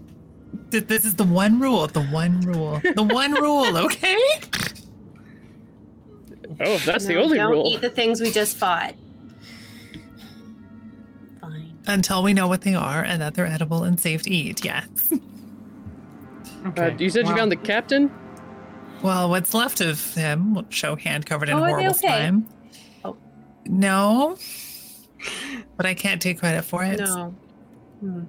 This 0.69 1.03
is 1.03 1.15
the 1.15 1.25
one 1.25 1.59
rule. 1.59 1.87
The 1.87 2.03
one 2.03 2.39
rule. 2.41 2.79
The 2.95 3.03
one 3.03 3.33
rule. 3.41 3.75
Okay. 3.77 4.17
Oh, 6.61 6.73
if 6.75 6.85
that's 6.85 7.05
the 7.05 7.15
No, 7.15 7.23
only 7.23 7.37
don't 7.37 7.51
rule. 7.51 7.73
eat 7.73 7.81
the 7.81 7.89
things 7.89 8.21
we 8.21 8.31
just 8.31 8.55
fought. 8.55 8.95
Fine. 11.41 11.77
Until 11.85 12.23
we 12.23 12.33
know 12.33 12.47
what 12.47 12.61
they 12.61 12.75
are 12.75 13.03
and 13.03 13.21
that 13.21 13.33
they're 13.33 13.45
edible 13.45 13.83
and 13.83 13.99
safe 13.99 14.21
to 14.21 14.29
eat. 14.31 14.63
Yes. 14.63 14.87
Okay. 16.67 16.91
Uh, 16.91 16.97
you 16.97 17.09
said 17.09 17.27
you 17.27 17.35
found 17.35 17.51
the 17.51 17.55
captain? 17.55 18.11
Well, 19.01 19.29
what's 19.29 19.53
left 19.53 19.81
of 19.81 20.13
him? 20.13 20.53
We'll 20.53 20.65
show 20.69 20.95
hand 20.95 21.25
covered 21.25 21.49
in 21.49 21.55
Oh, 21.55 21.59
horrible 21.65 21.89
okay? 21.89 21.97
slime. 21.99 22.47
Oh. 23.03 23.17
No. 23.65 24.37
But 25.77 25.85
I 25.85 25.93
can't 25.93 26.21
take 26.21 26.39
credit 26.39 26.63
for 26.63 26.83
it. 26.83 26.99
No. 26.99 27.35
Hmm. 27.99 28.23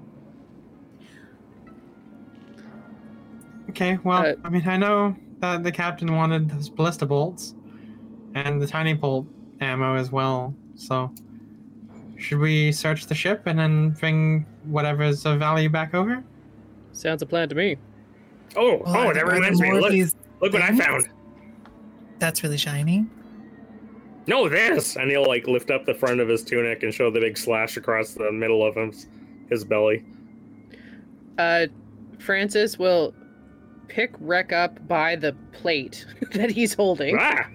Okay, 3.71 3.99
well, 4.05 4.27
Uh, 4.27 4.35
I 4.45 4.49
mean, 4.51 4.67
I 4.67 4.77
know 4.77 5.17
that 5.41 5.63
the 5.63 5.73
captain 5.73 6.15
wanted 6.15 6.51
those 6.51 6.69
ballista 6.69 7.07
bolts 7.07 7.55
and 8.35 8.61
the 8.61 8.67
tiny 8.67 8.93
bolt 8.95 9.27
ammo 9.61 9.95
as 9.97 10.11
well. 10.13 10.55
So, 10.75 11.13
should 12.19 12.39
we 12.39 12.73
search 12.73 13.07
the 13.07 13.15
ship 13.15 13.43
and 13.47 13.59
then 13.59 13.91
bring 13.91 14.45
whatever's 14.65 15.25
of 15.25 15.39
value 15.39 15.69
back 15.69 15.95
over? 15.95 16.23
Sounds 16.93 17.23
a 17.23 17.27
plan 17.27 17.49
to 17.49 17.55
me. 17.55 17.77
Oh, 18.57 18.83
Well, 18.85 18.97
oh, 18.97 19.07
that 19.09 19.15
there- 19.15 19.27
are 19.27 19.31
there 19.31 19.35
reminds 19.35 19.61
me. 19.61 19.73
Look, 19.73 19.93
look 20.41 20.53
what 20.53 20.63
I 20.63 20.77
found. 20.77 21.09
That's 22.19 22.43
really 22.43 22.59
shiny. 22.59 23.07
No, 24.27 24.49
this. 24.49 24.97
And 24.97 25.11
he'll 25.11 25.27
like 25.27 25.47
lift 25.49 25.71
up 25.71 25.85
the 25.87 25.95
front 25.95 26.21
of 26.21 26.29
his 26.29 26.45
tunic 26.45 26.83
and 26.85 26.95
show 26.95 27.11
the 27.11 27.19
big 27.21 27.37
slash 27.37 27.77
across 27.77 28.13
the 28.15 28.31
middle 28.31 28.65
of 28.65 28.77
his, 28.77 29.07
his 29.51 29.65
belly. 29.65 30.05
Uh, 31.39 31.67
Francis 32.19 32.79
will 32.79 33.15
pick 33.89 34.13
Rek 34.21 34.53
up 34.53 34.87
by 34.87 35.17
the 35.17 35.35
plate 35.53 36.07
that 36.35 36.51
he's 36.51 36.73
holding 36.75 37.17
Ah! 37.19 37.47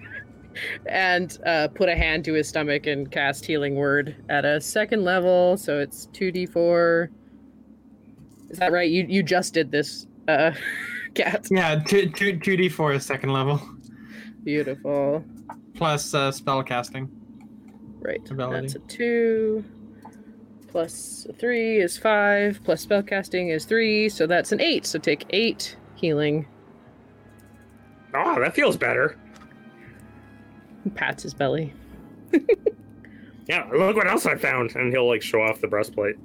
and 0.86 1.38
uh, 1.46 1.68
put 1.68 1.88
a 1.88 1.94
hand 1.94 2.24
to 2.26 2.34
his 2.34 2.48
stomach 2.48 2.86
and 2.86 3.10
cast 3.10 3.46
Healing 3.46 3.76
Word 3.76 4.16
at 4.28 4.44
a 4.44 4.60
second 4.60 5.04
level. 5.04 5.56
So 5.56 5.78
it's 5.78 6.08
2d4. 6.12 7.08
Is 8.50 8.58
that 8.58 8.72
right? 8.72 8.90
You 8.90 9.06
you 9.08 9.22
just 9.22 9.54
did 9.54 9.70
this, 9.70 10.06
uh, 10.28 10.52
cat. 11.14 11.48
Yeah, 11.50 11.82
two 11.82 12.10
two 12.10 12.38
two 12.38 12.56
d 12.56 12.68
four 12.68 12.92
is 12.92 13.04
second 13.04 13.32
level 13.32 13.60
Beautiful. 14.44 15.24
plus 15.74 16.14
uh, 16.14 16.30
spell 16.30 16.62
casting. 16.62 17.10
Right. 18.00 18.20
Ability. 18.30 18.60
That's 18.60 18.74
a 18.76 18.78
two. 18.80 19.64
Plus 20.68 21.26
a 21.28 21.32
three 21.32 21.78
is 21.78 21.98
five. 21.98 22.60
Plus 22.62 22.82
spell 22.82 23.02
casting 23.02 23.48
is 23.48 23.64
three. 23.64 24.08
So 24.08 24.26
that's 24.26 24.52
an 24.52 24.60
eight. 24.60 24.86
So 24.86 24.98
take 24.98 25.26
eight 25.30 25.76
healing. 25.96 26.46
Oh, 28.14 28.40
that 28.40 28.54
feels 28.54 28.76
better. 28.76 29.18
Pats 30.94 31.24
his 31.24 31.34
belly. 31.34 31.72
Yeah, 33.48 33.66
look 33.74 33.96
what 33.96 34.06
else 34.06 34.26
I 34.26 34.36
found. 34.36 34.76
And 34.76 34.92
he'll 34.92 35.08
like 35.08 35.22
show 35.22 35.40
off 35.40 35.62
the 35.62 35.68
breastplate. 35.68 36.16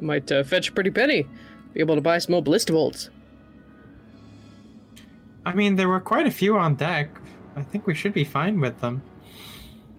Might 0.00 0.30
uh, 0.30 0.44
fetch 0.44 0.68
a 0.68 0.72
pretty 0.72 0.90
penny. 0.90 1.26
Be 1.72 1.80
able 1.80 1.94
to 1.94 2.00
buy 2.00 2.18
some 2.18 2.32
more 2.32 2.42
ballista 2.42 2.72
bolts. 2.72 3.10
I 5.44 5.54
mean, 5.54 5.76
there 5.76 5.88
were 5.88 6.00
quite 6.00 6.26
a 6.26 6.30
few 6.30 6.56
on 6.58 6.74
deck. 6.74 7.10
I 7.54 7.62
think 7.62 7.86
we 7.86 7.94
should 7.94 8.12
be 8.12 8.24
fine 8.24 8.60
with 8.60 8.80
them. 8.80 9.02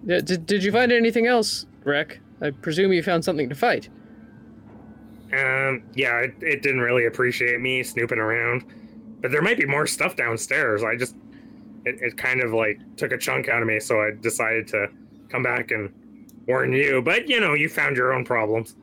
Uh, 0.04 0.20
Did, 0.20 0.46
did 0.46 0.62
you 0.62 0.70
find 0.70 0.92
anything 0.92 1.26
else, 1.26 1.66
Rek? 1.84 2.20
I 2.40 2.50
presume 2.50 2.92
you 2.92 3.02
found 3.02 3.24
something 3.24 3.48
to 3.48 3.54
fight. 3.54 3.88
Um, 5.32 5.82
yeah, 5.94 6.20
it, 6.20 6.34
it 6.40 6.62
didn't 6.62 6.80
really 6.80 7.06
appreciate 7.06 7.60
me 7.60 7.82
snooping 7.82 8.18
around. 8.18 8.64
But 9.20 9.32
there 9.32 9.42
might 9.42 9.58
be 9.58 9.66
more 9.66 9.86
stuff 9.86 10.14
downstairs. 10.14 10.84
I 10.84 10.96
just, 10.96 11.16
it, 11.84 12.00
it 12.00 12.16
kind 12.16 12.40
of 12.42 12.52
like 12.52 12.78
took 12.96 13.12
a 13.12 13.18
chunk 13.18 13.48
out 13.48 13.60
of 13.60 13.68
me, 13.68 13.80
so 13.80 14.00
I 14.00 14.12
decided 14.20 14.68
to 14.68 14.86
come 15.28 15.42
back 15.42 15.72
and 15.72 15.92
warn 16.46 16.72
you. 16.72 17.02
But 17.02 17.28
you 17.28 17.40
know, 17.40 17.54
you 17.54 17.68
found 17.68 17.96
your 17.96 18.12
own 18.12 18.24
problems. 18.24 18.76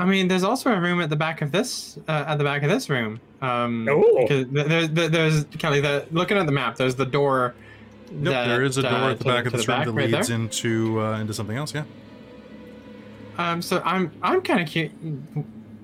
I 0.00 0.06
mean, 0.06 0.28
there's 0.28 0.44
also 0.44 0.72
a 0.72 0.80
room 0.80 1.00
at 1.02 1.10
the 1.10 1.16
back 1.16 1.42
of 1.42 1.52
this, 1.52 1.98
uh, 2.08 2.24
at 2.26 2.36
the 2.36 2.44
back 2.44 2.62
of 2.62 2.70
this 2.70 2.88
room. 2.88 3.20
Um, 3.42 3.86
Oh. 3.90 4.26
there's, 4.28 4.88
there's 4.90 5.44
Kelly. 5.58 5.80
The, 5.82 6.06
looking 6.10 6.38
at 6.38 6.46
the 6.46 6.52
map, 6.52 6.76
there's 6.76 6.94
the 6.94 7.04
door. 7.04 7.54
Nope, 8.10 8.32
that, 8.32 8.48
there 8.48 8.62
is 8.64 8.78
a 8.78 8.82
door 8.82 8.90
uh, 8.92 9.10
at 9.10 9.18
the 9.18 9.24
to- 9.24 9.30
back 9.30 9.46
of 9.46 9.52
this 9.52 9.66
the 9.66 9.72
room 9.72 9.78
back 9.78 9.86
that 9.86 9.92
right 9.92 10.10
leads 10.10 10.28
there. 10.28 10.36
into 10.38 11.00
uh, 11.00 11.20
into 11.20 11.34
something 11.34 11.56
else. 11.56 11.74
Yeah. 11.74 11.84
Um, 13.38 13.62
so 13.62 13.80
I'm 13.84 14.10
I'm 14.22 14.40
kind 14.42 14.60
of 14.60 14.68
cute. 14.68 14.90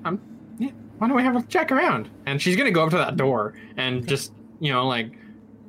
I'm 0.05 0.21
yeah. 0.59 0.71
Why 0.99 1.09
don't 1.09 1.17
we 1.17 1.23
have 1.23 1.37
a 1.37 1.43
check 1.43 1.71
around? 1.71 2.09
And 2.27 2.41
she's 2.41 2.57
gonna 2.57 2.71
go 2.71 2.85
up 2.85 2.91
to 2.91 2.97
that 2.97 3.17
door 3.17 3.55
and 3.77 4.07
just 4.09 4.33
you 4.61 4.73
know 4.73 4.87
like 4.89 5.13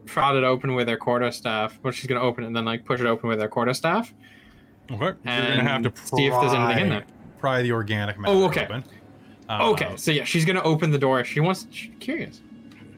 prod 0.05 0.35
it 0.37 0.43
open 0.43 0.73
with 0.73 0.87
her 0.87 0.97
quarter 0.97 1.31
staff. 1.31 1.77
Well, 1.83 1.91
she's 1.91 2.07
gonna 2.07 2.21
open 2.21 2.43
it 2.43 2.47
and 2.47 2.55
then 2.55 2.65
like 2.65 2.85
push 2.85 2.99
it 3.01 3.05
open 3.05 3.29
with 3.29 3.39
her 3.41 3.47
quarter 3.49 3.73
staff. 3.73 4.13
Okay. 4.89 5.03
You're 5.05 5.13
gonna 5.15 5.63
have 5.63 5.83
to 5.83 5.89
And 5.89 5.97
see 5.97 6.25
if 6.27 6.33
there's 6.39 6.53
anything 6.53 6.83
in 6.85 6.89
there. 6.89 7.05
Pry 7.39 7.61
the 7.61 7.71
organic 7.71 8.17
matter 8.19 8.33
Oh, 8.33 8.45
okay. 8.45 8.65
open. 8.65 8.83
Uh, 9.49 9.69
okay, 9.71 9.93
so 9.95 10.11
yeah, 10.11 10.23
she's 10.25 10.43
gonna 10.43 10.61
open 10.63 10.91
the 10.91 10.97
door. 10.97 11.23
She 11.23 11.39
wants. 11.39 11.67
She's 11.71 11.91
curious. 11.99 12.41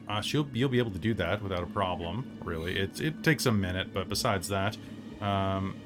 Uh, 0.08 0.20
she'll 0.20 0.48
you'll 0.52 0.68
be 0.68 0.78
able 0.78 0.90
to 0.90 0.98
do 0.98 1.14
that 1.14 1.40
without 1.42 1.62
a 1.62 1.66
problem. 1.66 2.38
Really, 2.44 2.76
it 2.78 3.00
it 3.00 3.22
takes 3.22 3.46
a 3.46 3.52
minute, 3.52 3.94
but 3.94 4.08
besides 4.08 4.48
that, 4.48 4.76
um, 5.20 5.76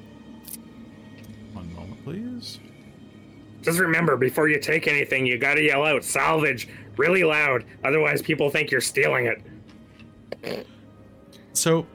one 1.53 1.71
moment, 1.75 2.03
please. 2.03 2.59
Just 3.61 3.79
remember, 3.79 4.15
before 4.17 4.47
you 4.47 4.59
take 4.59 4.87
anything, 4.87 5.25
you 5.25 5.37
gotta 5.37 5.61
yell 5.61 5.83
out 5.85 6.03
"salvage" 6.03 6.67
really 6.97 7.23
loud. 7.23 7.65
Otherwise, 7.83 8.21
people 8.23 8.49
think 8.49 8.71
you're 8.71 8.81
stealing 8.81 9.27
it. 9.27 10.65
So, 11.53 11.85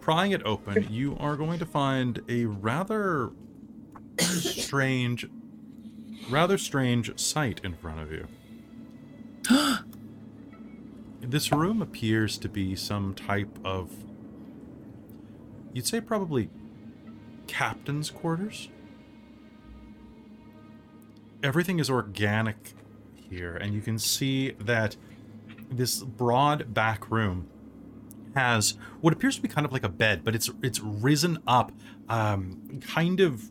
prying 0.00 0.32
it 0.32 0.42
open, 0.44 0.86
you 0.90 1.16
are 1.20 1.36
going 1.36 1.58
to 1.58 1.66
find 1.66 2.20
a 2.28 2.44
rather 2.46 3.30
strange, 4.18 5.28
rather 6.30 6.58
strange 6.58 7.18
sight 7.18 7.60
in 7.64 7.74
front 7.74 8.00
of 8.00 8.12
you. 8.12 8.26
this 11.20 11.52
room 11.52 11.82
appears 11.82 12.38
to 12.38 12.48
be 12.48 12.74
some 12.76 13.14
type 13.14 13.58
of, 13.64 13.92
you'd 15.72 15.86
say 15.86 16.00
probably 16.00 16.50
captain's 17.46 18.10
quarters. 18.10 18.68
Everything 21.42 21.78
is 21.80 21.90
organic 21.90 22.74
here, 23.16 23.56
and 23.56 23.74
you 23.74 23.80
can 23.80 23.98
see 23.98 24.52
that 24.52 24.96
this 25.70 26.02
broad 26.02 26.72
back 26.72 27.10
room 27.10 27.48
has 28.34 28.74
what 29.00 29.12
appears 29.12 29.36
to 29.36 29.42
be 29.42 29.48
kind 29.48 29.66
of 29.66 29.72
like 29.72 29.82
a 29.82 29.88
bed, 29.88 30.22
but 30.24 30.34
it's 30.34 30.50
it's 30.62 30.80
risen 30.80 31.38
up, 31.46 31.72
um, 32.08 32.80
kind 32.80 33.20
of 33.20 33.50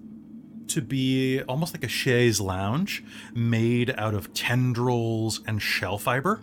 to 0.73 0.81
be 0.81 1.41
almost 1.43 1.73
like 1.73 1.83
a 1.83 1.89
chaise 1.89 2.39
lounge 2.39 3.03
made 3.33 3.93
out 3.97 4.13
of 4.13 4.33
tendrils 4.33 5.41
and 5.45 5.61
shell 5.61 5.97
fiber. 5.97 6.41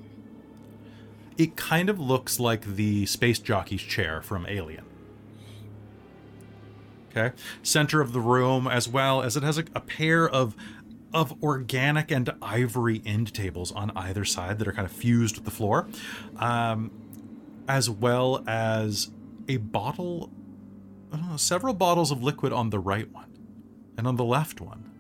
It 1.36 1.56
kind 1.56 1.88
of 1.88 2.00
looks 2.00 2.40
like 2.40 2.64
the 2.64 3.06
space 3.06 3.38
jockey's 3.38 3.82
chair 3.82 4.22
from 4.22 4.46
Alien. 4.46 4.84
Okay, 7.10 7.34
center 7.62 8.00
of 8.00 8.12
the 8.12 8.20
room, 8.20 8.66
as 8.66 8.88
well 8.88 9.22
as 9.22 9.36
it 9.36 9.42
has 9.42 9.58
a, 9.58 9.64
a 9.74 9.80
pair 9.80 10.28
of 10.28 10.54
of 11.12 11.42
organic 11.42 12.10
and 12.10 12.30
ivory 12.42 13.00
end 13.06 13.32
tables 13.32 13.72
on 13.72 13.90
either 13.96 14.24
side 14.24 14.58
that 14.58 14.68
are 14.68 14.72
kind 14.72 14.84
of 14.84 14.92
fused 14.92 15.36
with 15.36 15.44
the 15.44 15.50
floor, 15.50 15.88
um, 16.36 16.90
as 17.66 17.88
well 17.88 18.44
as 18.46 19.10
a 19.48 19.56
bottle, 19.56 20.30
uh, 21.12 21.36
several 21.36 21.72
bottles 21.72 22.10
of 22.10 22.22
liquid 22.22 22.52
on 22.52 22.70
the 22.70 22.78
right 22.78 23.10
one, 23.10 23.27
and 23.98 24.06
on 24.06 24.16
the 24.16 24.24
left 24.24 24.60
one, 24.60 24.90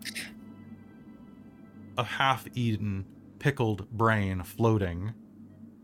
a 1.96 2.02
half-eaten 2.04 3.06
pickled 3.38 3.88
brain 3.90 4.42
floating 4.42 5.14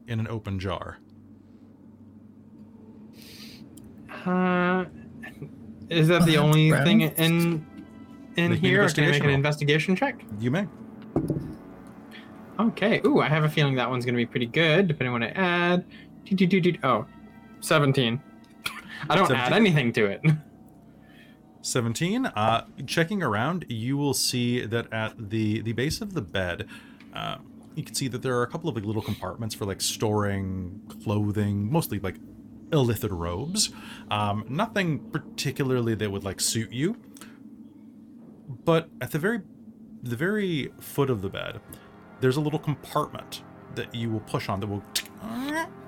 in 0.06 0.18
an 0.20 0.28
open 0.28 0.58
jar. 0.58 0.98
Uh, 4.26 4.84
is 5.88 6.08
that 6.08 6.26
the 6.26 6.36
only 6.36 6.70
Brown? 6.70 6.84
thing 6.84 7.00
in 7.02 7.66
in 8.36 8.50
Make 8.50 8.62
me 8.62 8.68
an 8.70 8.80
here? 8.80 8.88
Can 8.88 9.04
I 9.04 9.10
make 9.10 9.20
an 9.20 9.26
roll. 9.26 9.34
investigation 9.36 9.94
check? 9.94 10.24
You 10.40 10.50
may. 10.50 10.66
Okay. 12.58 13.00
Ooh, 13.06 13.20
I 13.20 13.28
have 13.28 13.44
a 13.44 13.48
feeling 13.48 13.76
that 13.76 13.88
one's 13.88 14.04
gonna 14.04 14.16
be 14.16 14.26
pretty 14.26 14.46
good, 14.46 14.88
depending 14.88 15.14
on 15.14 15.20
what 15.20 15.30
I 15.30 15.32
add. 15.32 15.84
Oh, 16.82 17.06
17. 17.60 18.20
I 19.08 19.16
don't 19.16 19.30
add 19.30 19.52
anything 19.52 19.92
to 19.92 20.06
it. 20.06 20.22
17 21.64 22.26
uh 22.26 22.66
checking 22.86 23.22
around 23.22 23.64
you 23.68 23.96
will 23.96 24.14
see 24.14 24.64
that 24.64 24.92
at 24.92 25.30
the 25.30 25.60
the 25.62 25.72
base 25.72 26.00
of 26.00 26.14
the 26.14 26.20
bed 26.20 26.66
uh, 27.14 27.36
you 27.74 27.82
can 27.82 27.94
see 27.94 28.08
that 28.08 28.22
there 28.22 28.36
are 28.36 28.42
a 28.42 28.46
couple 28.46 28.68
of 28.68 28.76
like 28.76 28.84
little 28.84 29.02
compartments 29.02 29.54
for 29.54 29.64
like 29.64 29.80
storing 29.80 30.80
clothing 31.02 31.70
mostly 31.70 31.98
like 31.98 32.16
illithid 32.70 33.10
robes. 33.10 33.70
Um 34.10 34.44
nothing 34.48 34.98
particularly 35.10 35.94
that 35.94 36.10
would 36.10 36.24
like 36.24 36.40
suit 36.40 36.72
you. 36.72 36.96
But 38.64 38.88
at 39.00 39.10
the 39.10 39.18
very 39.18 39.40
the 40.02 40.16
very 40.16 40.72
foot 40.80 41.10
of 41.10 41.22
the 41.22 41.28
bed 41.28 41.60
there's 42.20 42.36
a 42.36 42.40
little 42.40 42.58
compartment 42.58 43.42
that 43.74 43.94
you 43.94 44.10
will 44.10 44.20
push 44.20 44.48
on 44.48 44.60
that 44.60 44.66
will 44.66 44.82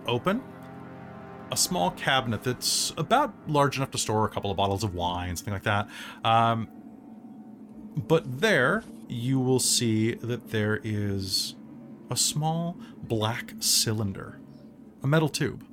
open 0.06 0.42
a 1.50 1.56
small 1.56 1.90
cabinet 1.92 2.42
that's 2.42 2.92
about 2.96 3.34
large 3.46 3.76
enough 3.76 3.90
to 3.92 3.98
store 3.98 4.24
a 4.24 4.28
couple 4.28 4.50
of 4.50 4.56
bottles 4.56 4.82
of 4.82 4.94
wine, 4.94 5.36
something 5.36 5.54
like 5.54 5.62
that. 5.62 5.88
Um, 6.24 6.68
but 7.96 8.40
there, 8.40 8.84
you 9.08 9.38
will 9.40 9.60
see 9.60 10.14
that 10.14 10.50
there 10.50 10.80
is 10.82 11.54
a 12.10 12.16
small 12.16 12.76
black 13.02 13.54
cylinder, 13.60 14.38
a 15.02 15.06
metal 15.06 15.28
tube. 15.28 15.64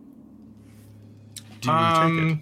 Do 1.61 1.69
you 1.69 1.75
take 1.75 2.03
it? 2.03 2.31
Um, 2.31 2.41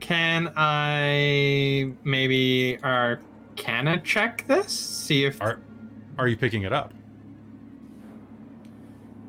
Can 0.00 0.52
I 0.56 1.92
maybe 2.04 2.78
Arcana 2.82 4.00
check 4.00 4.44
this? 4.46 4.72
See 4.72 5.24
if. 5.24 5.40
Are, 5.40 5.60
are 6.18 6.28
you 6.28 6.36
picking 6.36 6.62
it 6.62 6.72
up? 6.72 6.92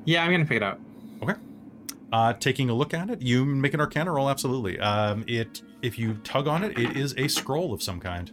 Yeah, 0.05 0.23
I'm 0.23 0.31
gonna 0.31 0.45
pick 0.45 0.57
it 0.57 0.63
up. 0.63 0.79
Okay. 1.21 1.33
Uh, 2.11 2.33
taking 2.33 2.69
a 2.69 2.73
look 2.73 2.93
at 2.93 3.09
it, 3.09 3.21
you 3.21 3.45
make 3.45 3.73
an 3.73 3.79
Arcana 3.79 4.11
roll. 4.11 4.29
Absolutely. 4.29 4.79
Um, 4.79 5.23
it 5.27 5.61
if 5.81 5.97
you 5.97 6.15
tug 6.23 6.47
on 6.47 6.63
it, 6.63 6.77
it 6.77 6.95
is 6.95 7.13
a 7.17 7.27
scroll 7.27 7.73
of 7.73 7.81
some 7.81 7.99
kind. 7.99 8.31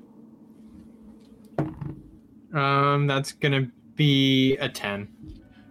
Um, 2.53 3.07
that's 3.07 3.33
gonna 3.33 3.69
be 3.97 4.57
a 4.57 4.69
ten. 4.69 5.09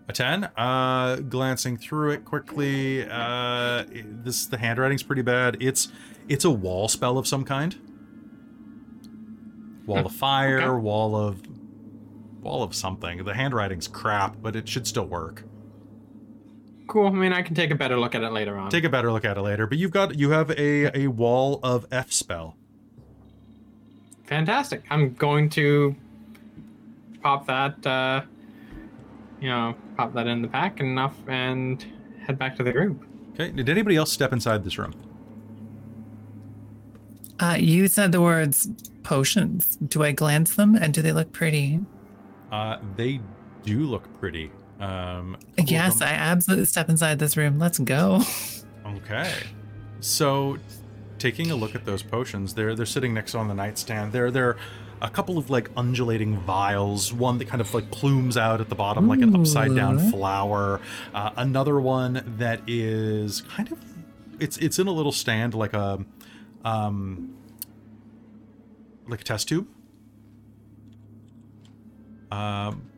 A 0.07 0.11
10. 0.11 0.49
Uh, 0.57 1.17
glancing 1.17 1.77
through 1.77 2.13
it 2.13 2.25
quickly, 2.25 3.07
uh, 3.07 3.83
this 4.23 4.47
the 4.47 4.57
handwriting's 4.57 5.03
pretty 5.03 5.21
bad. 5.21 5.57
It's 5.59 5.91
it's 6.27 6.45
a 6.45 6.49
wall 6.49 6.87
spell 6.87 7.19
of 7.19 7.27
some 7.27 7.45
kind. 7.45 7.75
Wall 9.85 10.05
of 10.05 10.11
fire, 10.11 10.61
okay. 10.61 10.81
wall 10.81 11.15
of 11.15 11.43
wall 12.41 12.63
of 12.63 12.73
something. 12.73 13.23
The 13.23 13.35
handwriting's 13.35 13.87
crap, 13.87 14.41
but 14.41 14.55
it 14.55 14.67
should 14.67 14.87
still 14.87 15.05
work. 15.05 15.43
Cool. 16.89 17.05
I 17.05 17.11
mean, 17.11 17.31
I 17.31 17.43
can 17.43 17.53
take 17.53 17.69
a 17.69 17.75
better 17.75 17.99
look 17.99 18.15
at 18.15 18.23
it 18.23 18.31
later 18.31 18.57
on. 18.57 18.71
Take 18.71 18.83
a 18.83 18.89
better 18.89 19.11
look 19.11 19.23
at 19.23 19.37
it 19.37 19.41
later. 19.41 19.67
But 19.67 19.77
you've 19.77 19.91
got 19.91 20.17
you 20.17 20.31
have 20.31 20.49
a 20.49 20.97
a 20.97 21.07
wall 21.07 21.59
of 21.61 21.85
F 21.91 22.11
spell. 22.11 22.57
Fantastic. 24.25 24.83
I'm 24.89 25.13
going 25.13 25.51
to 25.51 25.95
pop 27.21 27.45
that. 27.45 27.85
Uh, 27.85 28.23
you 29.39 29.49
know, 29.49 29.75
pop 29.97 30.13
that 30.15 30.25
in 30.25 30.41
the 30.41 30.47
pack 30.47 30.79
and 30.79 30.89
enough, 30.89 31.15
and 31.27 31.85
head 32.25 32.39
back 32.39 32.55
to 32.57 32.63
the 32.63 32.71
group. 32.71 33.05
Okay. 33.33 33.51
Did 33.51 33.69
anybody 33.69 33.95
else 33.95 34.11
step 34.11 34.33
inside 34.33 34.63
this 34.63 34.79
room? 34.79 34.93
Uh, 37.39 37.55
you 37.59 37.87
said 37.87 38.11
the 38.11 38.19
words 38.19 38.67
potions. 39.03 39.75
Do 39.77 40.03
I 40.03 40.11
glance 40.11 40.55
them 40.55 40.75
and 40.75 40.91
do 40.91 41.03
they 41.03 41.11
look 41.11 41.31
pretty? 41.33 41.79
Uh, 42.51 42.77
they 42.95 43.21
do 43.63 43.85
look 43.85 44.03
pretty. 44.19 44.51
Um, 44.79 45.35
a 45.35 45.37
couple 45.37 45.63
of 45.63 45.69
Yes, 45.69 46.01
I 46.01 46.11
absolutely 46.11 46.65
step 46.65 46.89
inside 46.89 47.19
this 47.19 47.35
room. 47.35 47.59
Let's 47.59 47.79
go. 47.79 48.21
Okay. 48.85 49.33
So, 49.99 50.57
taking 51.17 51.51
a 51.51 51.55
look 51.55 51.75
at 51.75 51.85
those 51.85 52.01
potions, 52.01 52.53
they're 52.53 52.75
they're 52.75 52.85
sitting 52.85 53.13
next 53.13 53.35
on 53.35 53.47
the 53.47 53.53
nightstand. 53.53 54.13
There 54.13 54.31
there 54.31 54.49
are 54.49 54.57
a 55.01 55.09
couple 55.09 55.37
of 55.37 55.49
like 55.49 55.69
undulating 55.75 56.37
vials. 56.39 57.13
One 57.13 57.37
that 57.39 57.47
kind 57.47 57.61
of 57.61 57.73
like 57.73 57.91
plumes 57.91 58.37
out 58.37 58.61
at 58.61 58.69
the 58.69 58.75
bottom 58.75 59.07
like 59.07 59.21
an 59.21 59.35
upside 59.35 59.75
down 59.75 60.11
flower. 60.11 60.79
Uh, 61.13 61.31
another 61.37 61.79
one 61.79 62.23
that 62.37 62.61
is 62.67 63.41
kind 63.41 63.71
of 63.71 63.79
it's 64.39 64.57
it's 64.57 64.79
in 64.79 64.87
a 64.87 64.91
little 64.91 65.11
stand 65.11 65.53
like 65.53 65.73
a 65.73 66.03
um 66.63 67.35
like 69.07 69.21
a 69.21 69.23
test 69.23 69.47
tube. 69.49 69.67
Um 72.31 72.88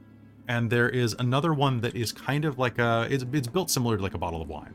and 0.52 0.70
there 0.70 0.90
is 0.90 1.16
another 1.18 1.54
one 1.54 1.80
that 1.80 1.96
is 1.96 2.12
kind 2.12 2.44
of 2.44 2.60
like 2.60 2.78
a 2.78 3.08
it's, 3.10 3.24
it's 3.32 3.48
built 3.48 3.72
similar 3.72 3.96
to 3.96 4.04
like 4.04 4.14
a 4.14 4.18
bottle 4.18 4.42
of 4.42 4.50
wine. 4.50 4.74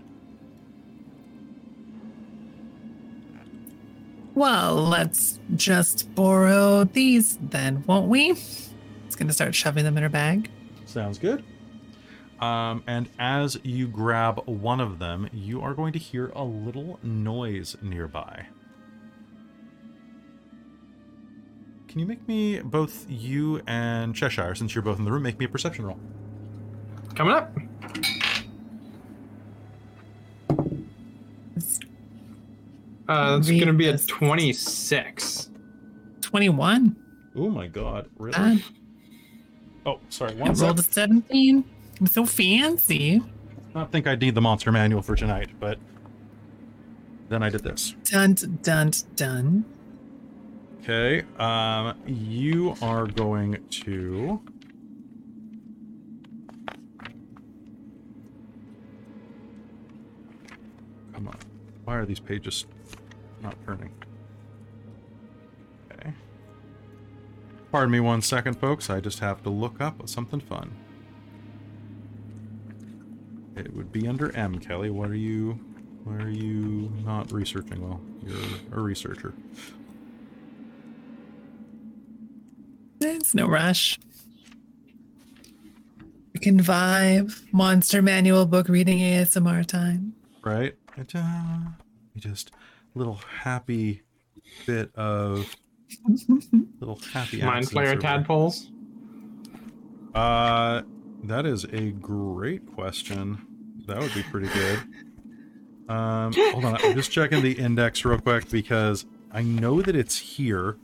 Well, 4.34 4.76
let's 4.76 5.38
just 5.54 6.14
borrow 6.14 6.84
these 6.84 7.36
then, 7.42 7.84
won't 7.86 8.08
we? 8.08 8.30
It's 9.06 9.16
gonna 9.16 9.34
start 9.34 9.54
shoving 9.54 9.84
them 9.84 9.98
in 9.98 10.02
her 10.02 10.08
bag. 10.08 10.48
Sounds 10.86 11.18
good. 11.18 11.44
Um, 12.40 12.82
and 12.86 13.10
as 13.18 13.58
you 13.62 13.86
grab 13.86 14.46
one 14.46 14.80
of 14.80 14.98
them, 14.98 15.28
you 15.30 15.60
are 15.60 15.74
going 15.74 15.92
to 15.92 15.98
hear 15.98 16.28
a 16.34 16.44
little 16.44 16.98
noise 17.02 17.76
nearby. 17.82 18.46
Can 21.96 22.00
you 22.02 22.06
make 22.08 22.28
me, 22.28 22.58
both 22.60 23.06
you 23.08 23.62
and 23.66 24.14
Cheshire, 24.14 24.54
since 24.54 24.74
you're 24.74 24.82
both 24.82 24.98
in 24.98 25.06
the 25.06 25.10
room, 25.10 25.22
make 25.22 25.38
me 25.38 25.46
a 25.46 25.48
perception 25.48 25.86
roll? 25.86 25.98
Coming 27.14 27.32
up. 27.32 27.56
It's 31.56 31.80
Uh, 33.08 33.36
that's 33.38 33.50
gonna 33.50 33.72
be 33.72 33.88
a 33.88 33.96
26. 33.96 35.48
21. 36.20 36.96
Oh 37.34 37.48
my 37.48 37.66
god, 37.66 38.10
really? 38.18 38.32
Bad. 38.36 38.62
Oh, 39.86 39.98
sorry, 40.10 40.34
one 40.34 40.54
sec. 40.54 40.66
rolled 40.66 40.80
a 40.80 40.82
17. 40.82 41.64
I'm 41.98 42.06
so 42.08 42.26
fancy. 42.26 43.22
Not 43.74 43.90
think 43.90 44.06
I'd 44.06 44.20
need 44.20 44.34
the 44.34 44.42
monster 44.42 44.70
manual 44.70 45.00
for 45.00 45.16
tonight, 45.16 45.48
but 45.58 45.78
then 47.30 47.42
I 47.42 47.48
did 47.48 47.62
this. 47.62 47.94
Dun 48.04 48.34
dun 48.34 48.90
dun. 49.14 49.64
Okay, 50.88 51.24
um, 51.40 52.00
you 52.06 52.76
are 52.80 53.08
going 53.08 53.58
to. 53.70 54.40
Come 61.12 61.26
on. 61.26 61.36
Why 61.82 61.96
are 61.96 62.06
these 62.06 62.20
pages 62.20 62.66
not 63.42 63.56
turning? 63.66 63.90
Okay. 65.90 66.12
Pardon 67.72 67.90
me 67.90 67.98
one 67.98 68.22
second, 68.22 68.54
folks. 68.60 68.88
I 68.88 69.00
just 69.00 69.18
have 69.18 69.42
to 69.42 69.50
look 69.50 69.80
up 69.80 70.08
something 70.08 70.38
fun. 70.38 70.70
It 73.56 73.74
would 73.74 73.90
be 73.90 74.06
under 74.06 74.30
M, 74.36 74.60
Kelly. 74.60 74.90
What 74.90 75.10
are 75.10 75.16
you. 75.16 75.58
Why 76.04 76.14
are 76.18 76.30
you 76.30 76.92
not 77.04 77.32
researching 77.32 77.80
well? 77.80 78.00
You're 78.24 78.38
a 78.70 78.80
researcher. 78.80 79.34
It's 83.00 83.34
no 83.34 83.46
rush. 83.46 83.98
We 86.32 86.40
can 86.40 86.60
vibe. 86.60 87.34
Monster 87.52 88.02
manual 88.02 88.46
book 88.46 88.68
reading 88.68 88.98
ASMR 88.98 89.64
time. 89.66 90.14
right? 90.44 90.74
It, 90.96 91.12
uh, 91.14 91.58
just 92.16 92.50
little 92.94 93.20
happy 93.40 94.02
bit 94.64 94.94
of 94.94 95.54
little 96.80 96.98
happy 97.12 97.42
Mind 97.42 97.64
accents 97.64 97.72
flayer 97.72 98.00
tadpoles. 98.00 98.70
Uh, 100.14 100.82
that 101.24 101.44
is 101.44 101.64
a 101.64 101.90
great 101.90 102.66
question. 102.74 103.46
That 103.86 103.98
would 103.98 104.14
be 104.14 104.22
pretty 104.22 104.48
good. 104.48 104.78
Um, 105.88 106.32
hold 106.52 106.64
on, 106.64 106.76
I'm 106.82 106.94
just 106.94 107.10
checking 107.10 107.42
the 107.42 107.52
index 107.52 108.04
real 108.04 108.18
quick 108.18 108.50
because 108.50 109.04
I 109.30 109.42
know 109.42 109.82
that 109.82 109.94
it's 109.94 110.18
here, 110.18 110.78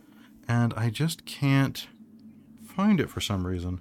and 0.47 0.75
I 0.75 0.91
just 0.91 1.25
can't 1.25 1.87
find 2.73 3.01
it 3.01 3.11
for 3.11 3.21
some 3.21 3.47
reason. 3.47 3.81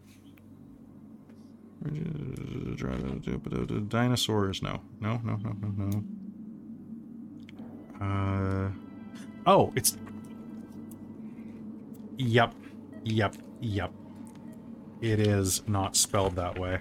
Dinosaurs? 3.89 4.61
No, 4.61 4.81
no, 4.99 5.19
no, 5.23 5.37
no, 5.37 5.55
no, 5.61 5.89
no. 5.89 6.03
Uh, 8.05 8.69
oh, 9.47 9.71
it's. 9.75 9.97
Yep, 12.17 12.53
yep, 13.03 13.35
yep. 13.61 13.91
It 15.01 15.19
is 15.19 15.67
not 15.67 15.95
spelled 15.95 16.35
that 16.35 16.59
way. 16.59 16.79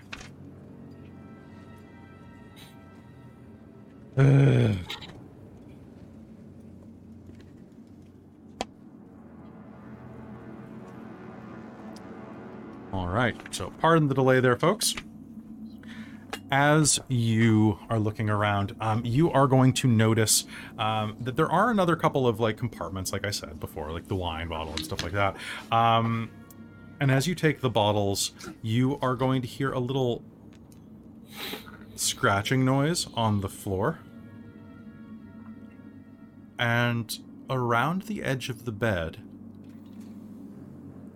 Ugh. 4.18 4.76
All 12.92 13.06
right, 13.06 13.36
so 13.54 13.72
pardon 13.78 14.08
the 14.08 14.14
delay 14.14 14.40
there, 14.40 14.56
folks. 14.56 14.96
As 16.50 16.98
you 17.06 17.78
are 17.88 18.00
looking 18.00 18.28
around, 18.28 18.74
um, 18.80 19.04
you 19.04 19.30
are 19.30 19.46
going 19.46 19.72
to 19.74 19.86
notice 19.86 20.44
um, 20.76 21.16
that 21.20 21.36
there 21.36 21.50
are 21.50 21.70
another 21.70 21.94
couple 21.94 22.26
of 22.26 22.40
like 22.40 22.56
compartments, 22.56 23.12
like 23.12 23.24
I 23.24 23.30
said 23.30 23.60
before, 23.60 23.92
like 23.92 24.08
the 24.08 24.16
wine 24.16 24.48
bottle 24.48 24.72
and 24.72 24.84
stuff 24.84 25.04
like 25.04 25.12
that. 25.12 25.36
Um, 25.70 26.30
and 26.98 27.12
as 27.12 27.28
you 27.28 27.36
take 27.36 27.60
the 27.60 27.70
bottles, 27.70 28.32
you 28.60 28.98
are 29.00 29.14
going 29.14 29.40
to 29.42 29.48
hear 29.48 29.70
a 29.70 29.78
little 29.78 30.24
scratching 31.94 32.64
noise 32.64 33.06
on 33.14 33.40
the 33.40 33.48
floor. 33.48 34.00
And 36.58 37.16
around 37.48 38.02
the 38.02 38.24
edge 38.24 38.48
of 38.48 38.64
the 38.64 38.72
bed, 38.72 39.22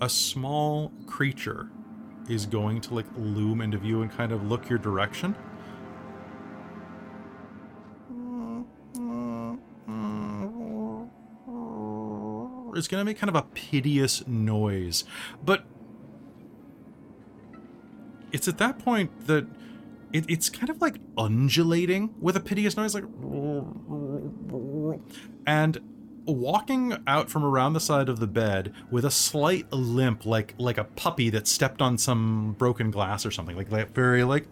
a 0.05 0.09
small 0.09 0.93
creature 1.06 1.70
is 2.28 2.44
going 2.44 2.81
to 2.82 2.94
like 2.94 3.06
loom 3.16 3.62
into 3.62 3.78
view 3.78 4.02
and 4.02 4.10
kind 4.10 4.32
of 4.32 4.47
look 4.47 4.68
your 4.68 4.78
direction. 4.78 5.35
It's 12.76 12.89
going 12.89 13.01
to 13.01 13.05
make 13.05 13.18
kind 13.18 13.31
of 13.31 13.36
a 13.36 13.43
piteous 13.55 14.26
noise. 14.26 15.05
But 15.43 15.64
it's 18.31 18.47
at 18.48 18.59
that 18.59 18.78
point 18.81 19.26
that 19.26 19.47
it, 20.12 20.24
it's 20.28 20.51
kind 20.51 20.68
of 20.68 20.82
like 20.82 20.97
undulating 21.16 22.14
with 22.20 22.36
a 22.36 22.40
piteous 22.40 22.76
noise, 22.76 22.94
like. 22.94 23.05
And 25.47 25.94
walking 26.27 26.97
out 27.07 27.31
from 27.31 27.45
around 27.45 27.75
the 27.75 27.81
side 27.81 28.09
of 28.09 28.19
the 28.19 28.27
bed 28.27 28.73
with 28.91 29.05
a 29.05 29.11
slight 29.11 29.71
limp, 29.73 30.25
like 30.27 30.55
like 30.59 30.79
a 30.79 30.85
puppy 30.85 31.31
that 31.31 31.47
stepped 31.47 31.83
on 31.83 31.99
some 31.99 32.55
broken 32.59 32.91
glass 32.91 33.27
or 33.27 33.31
something, 33.31 33.57
like 33.57 33.71
that, 33.71 33.95
very 33.95 34.25
like, 34.25 34.47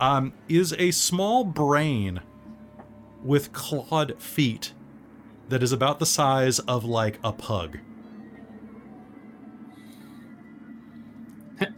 um, 0.00 0.32
is 0.48 0.74
a 0.78 0.90
small 0.90 1.44
brain 1.44 2.20
with 3.22 3.52
clawed 3.52 4.20
feet 4.20 4.72
that 5.48 5.62
is 5.62 5.72
about 5.72 5.98
the 5.98 6.06
size 6.06 6.58
of 6.60 6.84
like 6.84 7.18
a 7.22 7.32
pug. 7.32 7.78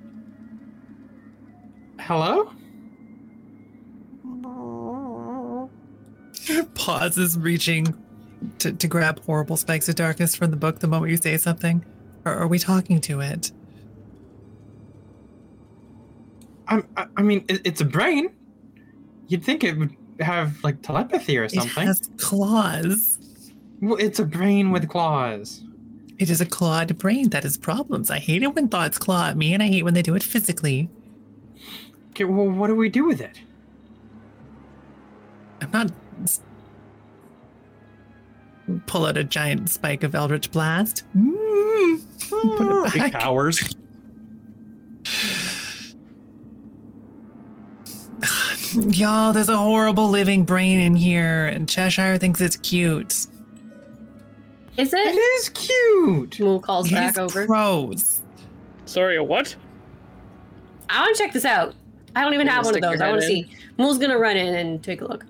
Hello? 2.01 2.53
Pauses, 6.75 7.37
reaching 7.39 8.06
to, 8.59 8.73
to 8.73 8.87
grab 8.87 9.25
horrible 9.25 9.57
spikes 9.57 9.89
of 9.89 9.95
darkness 9.95 10.35
from 10.35 10.51
the 10.51 10.57
book 10.57 10.81
the 10.81 10.87
moment 10.87 11.11
you 11.11 11.17
say 11.17 11.37
something. 11.37 11.85
Or 12.25 12.35
are 12.35 12.47
we 12.47 12.59
talking 12.59 13.01
to 13.03 13.21
it? 13.21 13.53
I'm, 16.69 16.87
I, 16.97 17.07
I 17.17 17.23
mean, 17.23 17.45
it, 17.49 17.61
it's 17.65 17.81
a 17.81 17.85
brain. 17.85 18.31
You'd 19.29 19.45
think 19.45 19.65
it 19.65 19.79
would 19.79 19.95
have 20.21 20.63
like 20.65 20.83
telepathy 20.83 21.39
or 21.39 21.49
something. 21.49 21.83
It 21.83 21.87
has 21.87 22.09
claws. 22.19 23.19
Well, 23.81 23.97
it's 23.97 24.19
a 24.19 24.25
brain 24.25 24.73
with 24.73 24.89
claws. 24.89 25.63
It 26.19 26.31
is 26.31 26.41
a 26.41 26.47
clawed 26.47 26.97
brain 26.99 27.29
that 27.31 27.43
has 27.43 27.59
problems. 27.59 28.11
I 28.11 28.19
hate 28.19 28.43
it 28.43 28.55
when 28.55 28.69
thoughts 28.69 28.99
claw 28.99 29.27
at 29.27 29.37
me, 29.37 29.53
and 29.53 29.63
I 29.63 29.67
hate 29.67 29.83
when 29.83 29.95
they 29.95 30.03
do 30.03 30.15
it 30.15 30.23
physically. 30.23 30.89
Okay, 32.11 32.25
well, 32.25 32.49
what 32.49 32.69
do 32.69 32.75
we 32.75 32.89
do 32.89 33.05
with 33.05 33.21
it? 33.21 33.39
I'm 35.61 35.71
not. 35.71 35.91
Pull 38.87 39.07
out 39.07 39.17
a 39.17 39.25
giant 39.25 39.71
spike 39.71 40.03
of 40.03 40.15
Eldritch 40.15 40.51
Blast. 40.51 41.05
Mm, 41.17 42.01
put 42.31 42.87
it 42.89 42.95
It 42.97 42.99
back. 42.99 43.13
cowers. 43.13 43.75
Y'all, 48.91 49.33
there's 49.33 49.49
a 49.49 49.57
horrible 49.57 50.09
living 50.09 50.45
brain 50.45 50.81
in 50.81 50.97
here, 50.97 51.47
and 51.47 51.69
Cheshire 51.69 52.19
thinks 52.19 52.41
it's 52.41 52.57
cute. 52.57 53.13
Is 54.77 54.93
It 54.93 54.99
it? 54.99 55.17
is 55.17 55.49
cute. 55.51 56.41
Mool 56.41 56.61
calls 56.61 56.89
It 56.91 56.95
back 56.95 57.13
is 57.13 57.19
over. 57.19 57.47
gross. 57.47 58.21
Sorry, 58.85 59.17
a 59.17 59.23
what? 59.23 59.55
I 60.91 61.01
want 61.01 61.17
to 61.17 61.23
check 61.23 61.33
this 61.33 61.45
out. 61.45 61.75
I 62.15 62.23
don't 62.23 62.35
even 62.35 62.47
You 62.47 62.53
have 62.53 62.65
one 62.65 62.75
of 62.75 62.83
those. 62.83 63.01
I 63.01 63.09
want 63.09 63.21
to 63.23 63.27
see. 63.27 63.47
Mool's 63.79 63.99
gonna 63.99 64.19
run 64.19 64.37
in 64.37 64.55
and 64.55 64.83
take 64.83 65.01
a 65.01 65.05
look. 65.07 65.25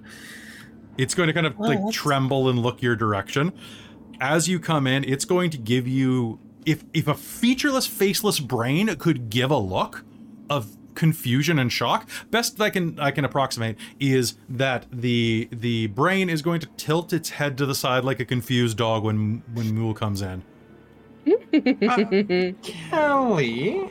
It's 0.99 1.15
going 1.15 1.27
to 1.29 1.33
kind 1.33 1.47
of 1.47 1.59
like 1.59 1.79
that's- 1.79 1.95
tremble 1.95 2.49
and 2.49 2.59
look 2.59 2.83
your 2.83 2.97
direction. 2.97 3.53
As 4.21 4.49
you 4.49 4.59
come 4.59 4.87
in, 4.87 5.05
it's 5.05 5.25
going 5.25 5.51
to 5.51 5.59
give 5.59 5.87
you 5.87 6.39
if 6.65 6.85
if 6.95 7.07
a 7.07 7.15
featureless, 7.15 7.87
faceless 7.87 8.41
brain 8.41 8.95
could 8.97 9.29
give 9.31 9.51
a 9.51 9.59
look 9.59 10.05
of 10.49 10.77
confusion 10.95 11.59
and 11.59 11.71
shock, 11.71 12.09
best 12.31 12.59
I 12.61 12.71
can 12.71 12.99
I 12.99 13.11
can 13.11 13.25
approximate 13.27 13.77
is 14.01 14.39
that 14.49 14.87
the 14.91 15.49
the 15.53 15.89
brain 15.89 16.31
is 16.31 16.41
going 16.41 16.61
to 16.61 16.67
tilt 16.79 17.13
its 17.13 17.29
head 17.31 17.59
to 17.59 17.67
the 17.67 17.75
side 17.75 18.03
like 18.05 18.19
a 18.21 18.25
confused 18.25 18.79
dog 18.79 19.05
when 19.05 19.43
when 19.53 19.75
Mool 19.75 19.93
comes 19.93 20.23
in. 20.23 20.43
Kelly, 22.63 23.91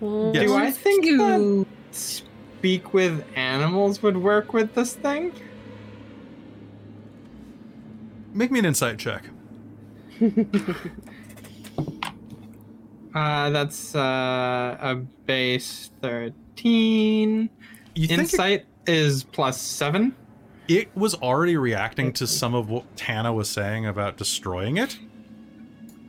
Yes. 0.00 0.46
do 0.46 0.54
I 0.54 0.70
think 0.70 1.04
that 1.18 1.66
speak 1.90 2.94
with 2.94 3.24
animals 3.34 4.02
would 4.02 4.16
work 4.16 4.52
with 4.52 4.74
this 4.74 4.94
thing? 4.94 5.32
Make 8.38 8.52
me 8.52 8.60
an 8.60 8.66
insight 8.66 8.98
check. 8.98 9.24
Uh, 13.14 13.50
that's 13.50 13.96
uh, 13.96 14.76
a 14.80 14.94
base 14.94 15.90
13. 16.02 17.50
You 17.94 18.06
think 18.06 18.20
Insight 18.20 18.66
is 18.86 19.24
plus 19.24 19.60
7. 19.60 20.14
it 20.68 20.94
was 20.94 21.14
already 21.14 21.56
reacting 21.56 22.12
to 22.12 22.26
some 22.28 22.54
of 22.54 22.68
what 22.68 22.96
Tana 22.96 23.32
was 23.32 23.48
saying 23.48 23.86
about 23.86 24.18
destroying 24.18 24.76
it. 24.76 24.98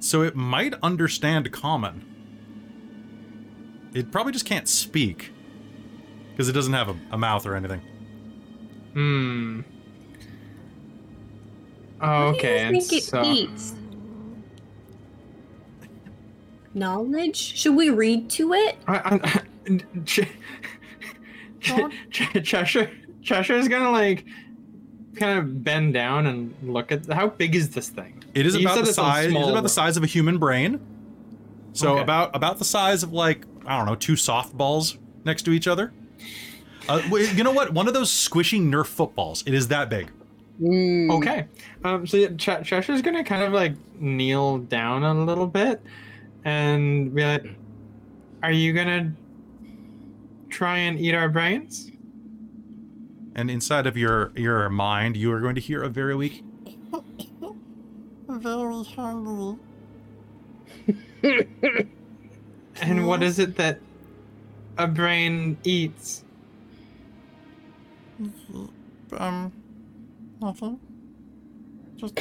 So 0.02 0.22
it 0.22 0.36
might 0.36 0.76
understand 0.84 1.52
common. 1.52 2.06
It 3.94 4.12
probably 4.12 4.34
just 4.34 4.46
can't 4.46 4.68
speak. 4.68 5.32
Because 6.32 6.48
it 6.50 6.54
doesn't 6.54 6.74
have 6.74 6.90
a, 6.90 7.00
a 7.12 7.18
mouth 7.18 7.46
or 7.48 7.56
anything. 7.56 7.82
Hmm. 8.94 9.62
What 12.00 12.10
Oh, 12.10 12.32
do 12.32 12.38
okay. 12.38 12.54
you 12.62 12.66
and 12.68 12.78
think 12.78 12.94
it 12.94 13.04
so- 13.04 13.24
eats? 13.24 13.74
Knowledge? 16.74 17.36
Should 17.58 17.76
we 17.76 17.90
read 17.90 18.30
to 18.32 18.54
it? 18.54 18.78
I, 18.88 19.20
I, 19.68 19.78
Ch- 20.06 20.28
Ch- 21.60 21.72
Ch- 22.12 22.44
Cheshire 22.44 22.92
Cheshire's 23.22 23.68
gonna 23.68 23.92
like 23.92 24.26
kind 25.16 25.40
of 25.40 25.64
bend 25.64 25.94
down 25.94 26.28
and 26.28 26.54
look 26.64 26.92
at 26.92 27.08
how 27.08 27.28
big 27.28 27.56
is 27.56 27.72
this 27.72 27.90
thing? 27.90 28.24
It 28.34 28.46
is 28.46 28.56
You 28.56 28.62
about 28.68 28.86
the 28.86 28.94
size. 28.94 29.26
It's 29.34 29.48
about 29.50 29.64
the 29.64 29.70
size 29.70 29.98
of 29.98 30.04
a 30.04 30.08
human 30.08 30.38
brain. 30.38 30.80
So 31.74 31.94
Okay. 31.94 32.02
about 32.04 32.36
about 32.36 32.60
the 32.60 32.66
size 32.66 33.04
of 33.04 33.12
like 33.14 33.46
I 33.66 33.76
don't 33.78 33.86
know 33.88 33.96
two 33.96 34.14
softballs 34.14 34.98
next 35.26 35.44
to 35.44 35.52
each 35.52 35.68
other. 35.68 35.92
Uh, 36.88 37.02
you 37.12 37.44
know 37.44 37.52
what? 37.52 37.74
One 37.74 37.88
of 37.88 37.94
those 37.94 38.10
squishy 38.12 38.60
Nerf 38.62 38.88
footballs. 38.88 39.44
It 39.46 39.54
is 39.54 39.68
that 39.68 39.90
big. 39.90 40.12
Mm. 40.62 41.12
Okay. 41.12 41.46
Um. 41.84 42.06
So 42.06 42.18
yeah, 42.18 42.30
Ch- 42.38 42.66
Cheshire's 42.68 43.02
gonna 43.02 43.24
kind 43.24 43.44
of 43.44 43.54
like 43.54 43.74
kneel 44.00 44.60
down 44.60 45.04
a 45.04 45.14
little 45.26 45.48
bit 45.48 45.82
and 46.44 47.14
be 47.16 47.24
like, 47.24 47.46
"Are 48.44 48.52
you 48.52 48.74
gonna 48.74 49.14
try 50.50 50.78
and 50.80 51.00
eat 51.00 51.14
our 51.16 51.30
brains? 51.30 51.92
And 53.36 53.50
inside 53.50 53.88
of 53.88 53.96
your 53.98 54.32
your 54.36 54.70
mind, 54.70 55.16
you 55.18 55.32
are 55.32 55.40
going 55.40 55.56
to 55.56 55.62
hear 55.62 55.82
a 55.84 55.90
very 55.90 56.16
weak. 56.16 56.44
Very 58.30 58.84
hungry. 58.84 59.60
And 62.82 63.08
what 63.08 63.24
is 63.24 63.40
it 63.40 63.56
that 63.58 63.80
a 64.78 64.88
brain 64.88 65.58
eats? 65.64 66.24
Um, 69.18 69.52
nothing. 70.42 70.80
Just 71.98 72.18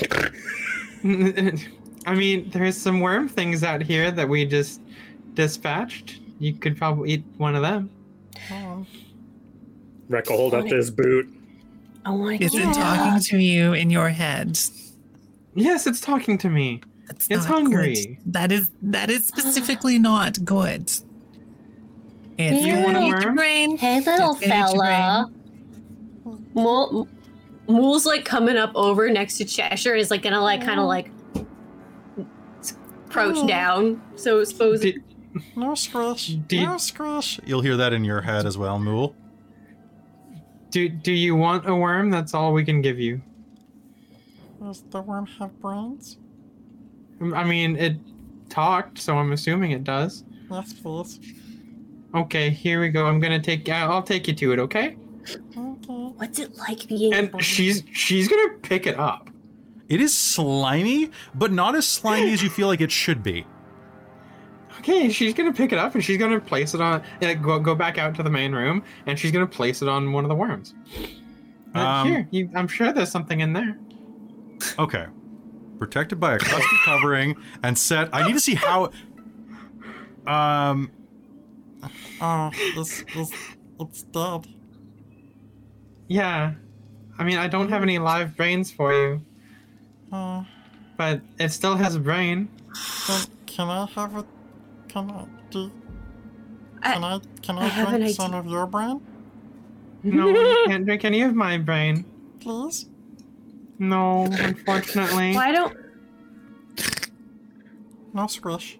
I 2.06 2.14
mean, 2.14 2.50
there's 2.50 2.76
some 2.76 3.00
worm 3.00 3.28
things 3.28 3.62
out 3.62 3.82
here 3.82 4.10
that 4.10 4.28
we 4.28 4.44
just 4.46 4.80
dispatched. 5.34 6.20
You 6.38 6.54
could 6.54 6.76
probably 6.76 7.10
eat 7.12 7.24
one 7.36 7.54
of 7.54 7.62
them. 7.62 7.90
um, 8.52 8.86
Rekka 10.10 10.28
hold 10.28 10.54
up 10.54 10.68
this 10.68 10.90
boot. 10.90 11.28
Oh 12.06 12.16
my 12.16 12.36
Is 12.36 12.54
it 12.54 12.64
god. 12.64 12.74
talking 12.74 13.20
to 13.20 13.38
you 13.38 13.72
in 13.74 13.90
your 13.90 14.08
head? 14.08 14.58
Yes, 15.54 15.86
it's 15.86 16.00
talking 16.00 16.38
to 16.38 16.48
me. 16.48 16.80
That's 17.08 17.28
It's 17.30 17.44
hungry. 17.44 17.94
Good. 18.24 18.32
That 18.32 18.52
is 18.52 18.70
that 18.82 19.10
is 19.10 19.26
specifically 19.26 19.98
not 19.98 20.42
good. 20.44 20.90
It's 22.38 22.64
You 22.64 22.74
gonna 22.74 22.84
want 22.84 22.96
a 22.96 23.00
eat 23.00 23.06
your 23.08 23.18
worm? 23.26 23.34
brain. 23.36 23.76
Hey, 23.76 24.00
little 24.00 24.32
It's 24.32 24.40
gonna 24.40 24.54
eat 24.54 24.74
your 24.74 24.82
fella. 24.84 25.26
Mool, 26.54 27.08
Mool's 27.68 28.06
like 28.06 28.24
coming 28.24 28.56
up 28.56 28.72
over 28.74 29.10
next 29.10 29.36
to 29.38 29.44
Cheshire. 29.44 29.94
Is 29.94 30.10
like 30.10 30.22
gonna 30.22 30.40
like 30.42 30.64
kind 30.64 30.80
of 30.80 30.86
like 30.86 31.10
crouch 33.10 33.46
down. 33.46 34.02
So 34.16 34.42
suppose 34.44 34.80
Did, 34.80 35.02
no 35.56 35.74
squish. 35.74 36.28
Did- 36.48 36.62
No 36.64 36.76
squish. 36.78 37.38
You'll 37.44 37.60
hear 37.62 37.76
that 37.76 37.92
in 37.92 38.04
your 38.04 38.20
head 38.22 38.46
as 38.46 38.56
well, 38.58 38.78
Mool. 38.78 39.14
do 40.70 40.88
do 40.88 41.12
you 41.12 41.34
want 41.36 41.68
a 41.68 41.74
worm? 41.74 42.10
That's 42.10 42.34
all 42.34 42.52
we 42.52 42.64
can 42.64 42.80
give 42.82 42.98
you. 42.98 43.20
Does 44.60 44.82
the 44.90 45.00
worm 45.02 45.26
have 45.38 45.58
brains? 45.60 46.18
Mm, 47.20 47.36
I 47.36 47.44
mean, 47.44 47.76
it 47.76 47.96
talked, 48.48 48.98
so 48.98 49.16
I'm 49.16 49.32
assuming 49.32 49.70
it 49.72 49.84
does. 49.84 50.24
Yes, 50.50 50.72
please. 50.72 51.20
Okay, 52.14 52.50
here 52.50 52.80
we 52.80 52.88
go. 52.88 53.06
I'm 53.06 53.20
gonna 53.20 53.40
take. 53.40 53.68
I'll 53.68 54.02
take 54.02 54.26
you 54.26 54.34
to 54.34 54.52
it. 54.52 54.58
Okay. 54.58 54.96
Okay. 55.84 55.92
what's 56.16 56.38
it 56.38 56.56
like 56.56 56.86
being? 56.88 57.12
And 57.14 57.42
she's 57.42 57.82
she's 57.92 58.28
gonna 58.28 58.54
pick 58.62 58.86
it 58.86 58.98
up. 58.98 59.30
It 59.88 60.00
is 60.00 60.16
slimy, 60.16 61.10
but 61.34 61.50
not 61.52 61.74
as 61.74 61.86
slimy 61.86 62.32
as 62.32 62.42
you 62.42 62.50
feel 62.50 62.66
like 62.66 62.80
it 62.80 62.92
should 62.92 63.22
be. 63.22 63.46
Okay, 64.80 65.08
she's 65.08 65.34
gonna 65.34 65.52
pick 65.52 65.72
it 65.72 65.78
up 65.78 65.94
and 65.94 66.04
she's 66.04 66.18
gonna 66.18 66.40
place 66.40 66.74
it 66.74 66.80
on. 66.80 67.02
And 67.20 67.42
go 67.42 67.58
go 67.58 67.74
back 67.74 67.98
out 67.98 68.14
to 68.16 68.22
the 68.22 68.30
main 68.30 68.52
room, 68.52 68.82
and 69.06 69.18
she's 69.18 69.32
gonna 69.32 69.46
place 69.46 69.82
it 69.82 69.88
on 69.88 70.12
one 70.12 70.24
of 70.24 70.28
the 70.28 70.34
worms. 70.34 70.74
Uh, 71.74 71.78
Um, 71.78 72.08
here, 72.08 72.28
you, 72.30 72.50
I'm 72.54 72.68
sure 72.68 72.92
there's 72.92 73.10
something 73.10 73.40
in 73.40 73.52
there. 73.52 73.78
Okay. 74.78 75.06
Protected 75.78 76.18
by 76.18 76.34
a 76.34 76.38
crusty 76.38 76.76
covering 76.84 77.36
and 77.62 77.76
set. 77.78 78.08
I 78.12 78.26
need 78.26 78.32
to 78.34 78.40
see 78.40 78.54
how. 78.56 78.90
Um. 80.26 80.90
Oh, 82.20 82.50
this 82.74 83.04
is 83.14 83.32
it's 83.80 84.02
dead. 84.04 84.46
Yeah, 86.08 86.54
I 87.18 87.24
mean, 87.24 87.38
I 87.38 87.48
don't 87.48 87.68
have 87.68 87.82
any 87.82 87.98
live 87.98 88.36
brains 88.36 88.70
for 88.70 88.92
you, 88.92 89.20
Uh, 90.10 90.44
but 90.96 91.20
it 91.38 91.50
still 91.52 91.76
has 91.76 91.94
a 91.96 92.00
brain. 92.00 92.48
then 93.06 93.20
can 93.46 93.68
I 93.68 93.86
have 93.94 94.16
a. 94.16 94.24
Can 94.88 95.10
I 95.10 95.26
do? 95.50 95.70
I- 96.82 96.92
Can 96.94 97.04
I? 97.04 97.20
Can 97.42 97.58
I 97.58 97.64
I, 97.64 97.68
have 97.68 97.88
drink 97.90 98.16
some 98.16 98.32
of 98.34 98.46
your 98.46 98.66
brain, 98.66 99.00
No, 100.02 100.28
you 100.28 100.64
can't 100.66 100.86
drink 100.86 101.04
any 101.04 101.22
of 101.22 101.34
my 101.34 101.58
brain. 101.58 102.04
please? 102.40 102.86
No, 103.78 104.24
unfortunately. 104.30 105.34
Why 105.34 105.52
don't? 105.52 105.76
No 108.14 108.26
squish. 108.26 108.78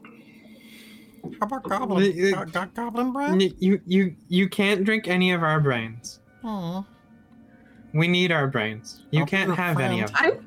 How 1.41 1.47
about 1.47 1.63
goblin? 1.69 2.03
The- 2.03 2.33
Go- 2.33 2.45
go- 2.47 2.67
goblin 2.75 3.13
brain? 3.13 3.39
Y- 3.39 3.53
You 3.59 3.81
you 3.87 4.17
you 4.29 4.49
can't 4.49 4.85
drink 4.85 5.07
any 5.09 5.33
of 5.33 5.43
our 5.43 5.61
brains. 5.61 6.21
Hmm. 6.43 6.81
We 7.93 8.09
need 8.09 8.32
our 8.32 8.47
brains. 8.47 9.02
You 9.10 9.20
I'll 9.20 9.27
can't 9.27 9.55
have 9.55 9.81
any 9.81 10.01
of 10.02 10.12
them. 10.12 10.16
I'm. 10.20 10.44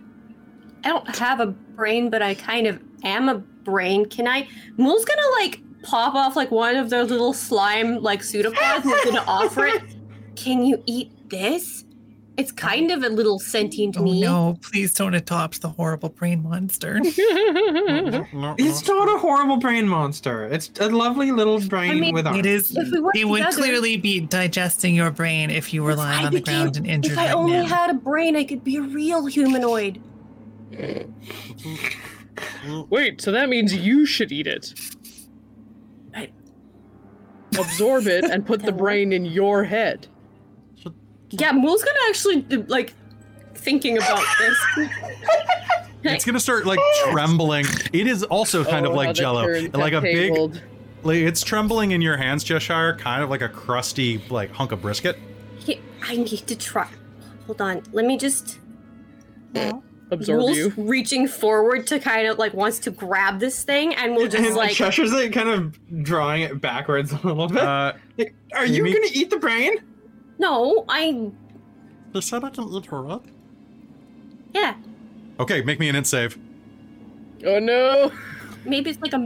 I 0.84 0.88
don't 0.90 1.16
have 1.18 1.40
a 1.40 1.48
brain, 1.48 2.10
but 2.10 2.22
I 2.22 2.34
kind 2.34 2.66
of 2.68 2.82
am 3.04 3.30
a 3.30 3.36
brain. 3.36 4.06
Can 4.06 4.28
I? 4.28 4.48
Mool's 4.78 5.06
gonna 5.06 5.22
like 5.40 5.62
pop 5.84 6.16
off 6.16 6.36
like 6.36 6.52
one 6.52 6.76
of 6.76 6.90
those 6.90 7.10
little 7.10 7.34
slime 7.34 8.02
like 8.02 8.24
pseudopods 8.24 8.86
and 8.86 8.94
is 8.94 9.06
gonna 9.06 9.24
offer 9.28 9.66
it. 9.66 9.82
Can 10.36 10.66
you 10.66 10.82
eat 10.86 11.12
this? 11.30 11.86
It's 12.42 12.52
kind 12.52 12.90
of 12.90 13.04
a 13.04 13.10
little 13.10 13.38
sentient 13.38 13.98
Oh 14.00 14.04
me. 14.04 14.20
no! 14.20 14.58
Please 14.64 14.96
don't 14.96 15.14
adopt 15.14 15.62
the 15.62 15.70
horrible 15.70 16.10
brain 16.10 16.42
monster. 16.42 17.00
No, 17.00 17.10
no, 18.34 18.56
It's 18.58 18.88
not 18.88 19.08
a 19.16 19.20
horrible 19.20 19.58
brain 19.58 19.88
monster. 19.88 20.46
It's 20.46 20.72
a 20.80 20.90
lovely 20.90 21.32
little 21.32 21.60
brain 21.60 22.00
mean, 22.00 22.16
with 22.16 22.26
arms. 22.26 22.40
It 22.40 22.46
is. 22.48 22.76
If 22.76 22.92
we 22.92 23.00
work 23.00 23.16
It 23.16 23.26
would 23.26 23.46
clearly 23.50 23.96
be 23.98 24.22
digesting 24.22 24.96
your 24.96 25.12
brain 25.12 25.52
if 25.52 25.72
you 25.72 25.84
were 25.84 25.92
If 25.92 26.00
lying 26.00 26.24
I 26.24 26.28
on 26.28 26.34
the 26.34 26.42
ground 26.42 26.78
and 26.78 26.88
injured 26.88 27.12
If 27.12 27.18
I 27.20 27.28
right 27.28 27.36
only 27.36 27.58
now. 27.58 27.66
had 27.66 27.92
a 27.92 27.94
brain, 27.94 28.36
I 28.36 28.44
could 28.44 28.64
be 28.64 28.78
a 28.78 28.82
real 28.82 29.28
humanoid. 29.28 30.02
Wait, 32.90 33.22
so 33.22 33.32
that 33.32 33.50
means 33.50 33.76
you 33.76 34.08
should 34.08 34.32
eat 34.32 34.48
it. 34.48 34.74
Absorb 37.60 38.08
it 38.08 38.24
and 38.24 38.46
put 38.48 38.64
the 38.64 38.72
brain 38.72 39.14
in 39.14 39.26
your 39.26 39.64
head. 39.64 40.08
Yeah, 41.32 41.52
Mool's 41.54 41.84
gonna 41.84 42.00
actually 42.10 42.42
like 42.68 42.94
thinking 43.56 43.98
about 43.98 44.24
this. 44.40 44.58
It's 46.04 46.26
gonna 46.26 46.40
start 46.40 46.66
like 46.66 46.80
trembling. 47.12 47.64
It 47.94 48.08
is 48.08 48.24
also 48.24 48.64
kind 48.66 48.88
of 48.88 48.94
Oh, 48.94 48.96
like 48.96 49.14
jello, 49.16 49.46
like 49.74 49.94
a 49.94 50.02
got 50.02 50.02
big. 50.04 50.34
Like, 51.04 51.18
it's 51.18 51.44
trembling 51.44 51.92
in 51.92 52.02
your 52.02 52.18
hands, 52.18 52.44
Cheshire, 52.44 52.96
kind 52.96 53.22
of 53.24 53.30
like 53.30 53.42
a 53.44 53.50
crusty 53.50 54.18
like 54.32 54.50
hunk 54.52 54.72
of 54.72 54.82
brisket. 54.82 55.20
He- 55.60 55.80
I 56.02 56.16
need 56.16 56.48
to 56.48 56.56
try. 56.56 56.88
Hold 57.46 57.62
on. 57.62 57.84
Let 57.92 58.06
me 58.08 58.18
just. 58.18 58.58
Absorb 60.10 60.40
Mool's 60.40 60.58
you. 60.58 60.74
reaching 60.76 61.28
forward 61.28 61.86
to 61.88 62.00
kind 62.00 62.28
of 62.28 62.40
like 62.40 62.54
wants 62.56 62.80
to 62.80 62.90
grab 62.92 63.40
this 63.40 63.64
thing, 63.64 63.94
and 63.94 64.16
we'll 64.16 64.28
just 64.28 64.44
and 64.44 64.56
like. 64.56 64.72
Cheshire's 64.74 65.14
like 65.14 65.32
kind 65.34 65.50
of 65.50 66.04
drawing 66.04 66.42
it 66.42 66.60
backwards 66.60 67.12
a 67.12 67.20
little 67.24 67.48
bit. 67.48 67.62
Uh, 67.62 67.94
Like, 68.18 68.34
Are 68.56 68.66
you 68.66 68.82
Amy? 68.88 68.94
gonna 68.94 69.06
eat 69.14 69.30
the 69.30 69.38
brain? 69.38 69.74
No, 70.42 70.86
I. 70.90 71.30
They 72.14 72.22
said 72.22 72.44
I 72.44 72.50
can 72.50 72.68
eat 72.74 72.88
her 72.88 73.08
up. 73.08 73.28
Yeah, 74.54 74.74
okay, 75.40 75.62
make 75.62 75.80
me 75.80 75.88
an 75.88 75.96
int 75.96 76.08
save. 76.08 76.38
Oh 77.46 77.60
no! 77.60 78.12
maybe 78.66 78.90
it's 78.90 79.00
like 79.02 79.14
a. 79.14 79.18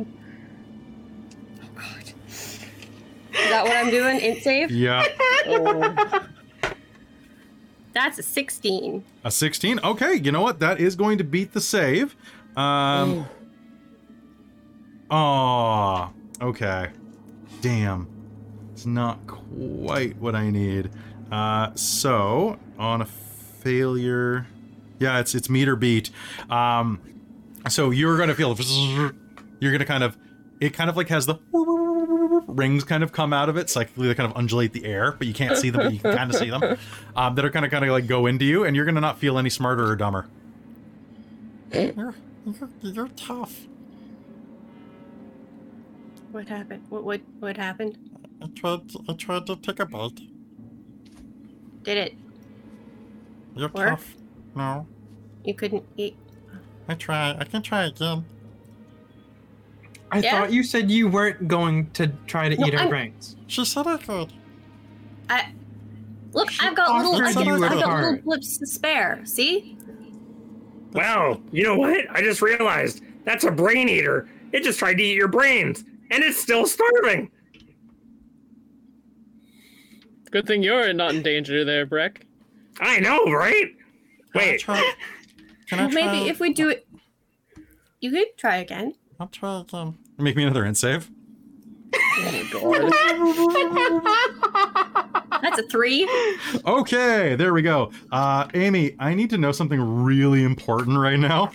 Oh 1.64 1.70
God. 1.74 2.14
Is 2.28 2.60
that 3.32 3.64
what 3.64 3.78
I'm 3.78 3.90
doing? 3.90 4.20
Int 4.20 4.44
save? 4.44 4.70
Yeah, 4.72 5.06
Oh. 5.48 6.28
That's 7.94 8.20
a 8.20 8.24
16. 8.24 9.02
a 9.24 9.32
16. 9.32 9.80
Okay, 9.82 10.16
you 10.16 10.34
know 10.34 10.42
what? 10.42 10.60
That 10.60 10.82
is 10.82 10.98
going 10.98 11.18
to 11.18 11.24
beat 11.24 11.54
the 11.54 11.62
save. 11.62 12.14
Um. 12.58 13.26
Oh. 15.10 16.10
Okay. 16.42 16.90
Damn. 17.62 18.15
It's 18.86 18.92
not 18.92 19.26
quite 19.26 20.16
what 20.18 20.36
I 20.36 20.52
need. 20.52 20.92
Uh, 21.32 21.72
so 21.74 22.60
on 22.78 23.02
a 23.02 23.06
failure, 23.06 24.46
yeah, 25.00 25.20
it's 25.20 25.34
it's 25.34 25.50
meter 25.50 25.76
beat. 25.76 26.12
Um, 26.52 27.02
so 27.68 27.90
you're 27.90 28.16
gonna 28.16 28.36
feel 28.36 28.56
you're 29.60 29.72
gonna 29.72 29.86
kind 29.86 30.04
of 30.04 30.16
it 30.62 30.72
kind 30.76 30.92
of 30.92 30.98
like 30.98 31.10
has 31.10 31.26
the 31.26 31.34
rings 32.48 32.84
kind 32.84 33.02
of 33.02 33.12
come 33.12 33.34
out 33.34 33.50
of 33.50 33.58
it 33.58 33.72
psychically 33.72 34.08
they 34.08 34.14
kind 34.14 34.32
of 34.32 34.38
undulate 34.38 34.72
the 34.72 34.86
air 34.86 35.14
but 35.14 35.26
you 35.26 35.34
can't 35.34 35.58
see 35.58 35.72
them 35.72 35.82
but 35.86 35.92
you 35.94 36.00
can 36.00 36.16
kind 36.16 36.30
of 36.30 36.38
see 36.38 36.50
them 36.50 36.78
um, 37.16 37.34
that 37.36 37.44
are 37.44 37.50
kind 37.50 37.66
of 37.66 37.72
kind 37.72 37.84
of 37.84 37.90
like 37.90 38.06
go 38.08 38.28
into 38.28 38.46
you 38.46 38.64
and 38.64 38.76
you're 38.76 38.86
gonna 38.86 39.02
not 39.02 39.18
feel 39.18 39.38
any 39.40 39.50
smarter 39.50 39.86
or 39.86 39.96
dumber 39.96 40.28
You're, 41.74 42.14
you're, 42.46 42.70
you're 42.82 43.08
tough. 43.10 43.68
What 46.32 46.48
happened? 46.48 46.84
What 46.90 47.04
what 47.04 47.22
what 47.40 47.58
happened? 47.58 47.98
I 48.46 48.48
tried. 48.60 48.90
To, 48.90 49.00
I 49.10 49.14
tried 49.14 49.46
to 49.48 49.56
take 49.56 49.80
a 49.80 49.86
bite. 49.86 50.20
Did 51.84 51.98
it? 51.98 52.14
You're 53.56 53.70
Work? 53.70 53.90
tough. 53.90 54.16
No, 54.56 54.88
You 55.44 55.54
couldn't 55.54 55.84
eat? 55.98 56.16
I 56.88 56.94
try. 56.96 57.36
I 57.40 57.44
can 57.44 57.62
try 57.62 57.86
again. 57.86 58.26
I 60.12 60.20
Yeah. 60.20 60.40
thought 60.42 60.54
you 60.54 60.64
said 60.64 60.90
you 60.92 61.08
weren't 61.08 61.48
going 61.48 61.90
to 61.92 62.08
try 62.28 62.48
to 62.50 62.56
No, 62.56 62.68
eat 62.68 62.74
our 62.76 62.82
I'm- 62.82 62.90
brains. 62.90 63.36
She 63.48 63.66
said 63.66 63.88
I 63.88 63.98
could. 63.98 64.32
I 65.30 65.52
look. 66.34 66.52
She 66.52 66.66
I've 66.66 66.76
got 66.76 66.96
little. 66.98 67.16
I've 67.16 67.34
got, 67.36 67.48
I've 67.48 67.60
got 67.60 67.60
little 67.60 67.82
card. 67.82 68.24
blips 68.24 68.58
to 68.60 68.68
spare. 68.68 69.22
See? 69.26 69.78
Wow, 70.94 71.42
you 71.52 71.64
know 71.64 71.76
what? 71.76 72.06
I 72.12 72.22
just 72.22 72.42
realized 72.42 73.02
that's 73.26 73.44
a 73.44 73.52
brain 73.52 73.90
eater. 73.90 74.30
It 74.54 74.64
just 74.64 74.80
tried 74.80 74.94
to 74.96 75.04
eat 75.04 75.16
your 75.16 75.28
brains, 75.28 75.84
and 76.12 76.24
it's 76.24 76.38
still 76.38 76.66
starving. 76.66 77.30
Good 80.36 80.48
thing 80.48 80.64
you're 80.64 80.92
not 80.92 81.16
in 81.16 81.22
danger 81.22 81.64
there, 81.64 81.86
Breck. 81.86 82.26
I 82.82 83.00
know, 83.00 83.24
right? 83.32 83.74
Wait. 84.34 84.66
Can 84.66 84.76
I 84.76 84.82
try? 84.82 84.94
Well, 85.72 85.90
try? 85.90 86.04
maybe 86.04 86.28
if 86.28 86.42
we 86.42 86.52
do 86.52 86.68
it, 86.68 86.86
you 88.02 88.12
could 88.12 88.36
try 88.36 88.58
again. 88.58 88.96
I'll 89.18 89.30
try 89.30 89.62
again. 89.62 89.98
Make 90.18 90.36
me 90.36 90.44
another 90.44 90.66
int 90.66 90.76
save. 90.76 91.10
Oh 91.94 92.70
my 92.70 92.92
god. 95.24 95.42
That's 95.42 95.60
a 95.60 95.64
three. 95.70 96.06
Okay, 96.66 97.38
there 97.38 97.54
we 97.54 97.62
go. 97.62 97.94
Uh, 98.12 98.50
Amy, 98.56 98.94
I 99.00 99.14
need 99.14 99.30
to 99.30 99.38
know 99.38 99.54
something 99.54 99.80
really 100.04 100.44
important 100.44 100.98
right 100.98 101.18
now. 101.18 101.54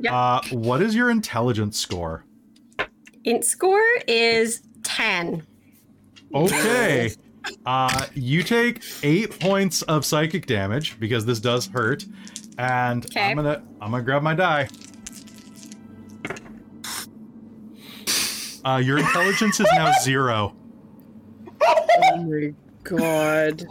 Yep. 0.00 0.12
Uh, 0.12 0.40
what 0.50 0.82
is 0.82 0.96
your 0.96 1.10
intelligence 1.10 1.78
score? 1.78 2.24
Int 3.22 3.44
score 3.44 3.86
is 4.08 4.62
ten. 4.82 5.46
Okay. 6.34 7.14
Uh, 7.66 8.06
you 8.14 8.42
take 8.42 8.82
eight 9.02 9.38
points 9.40 9.82
of 9.82 10.04
psychic 10.04 10.46
damage 10.46 10.98
because 11.00 11.24
this 11.24 11.40
does 11.40 11.66
hurt, 11.66 12.04
and 12.58 13.04
Okay. 13.06 13.30
I'm 13.30 13.36
gonna 13.36 13.62
I'm 13.80 13.90
gonna 13.92 14.02
grab 14.02 14.22
my 14.22 14.34
die. 14.34 14.68
Uh, 18.64 18.76
your 18.76 18.98
intelligence 18.98 19.58
is 19.58 19.66
now 19.72 19.90
zero. 20.02 20.54
Oh 21.62 22.16
my 22.24 22.52
god. 22.84 23.66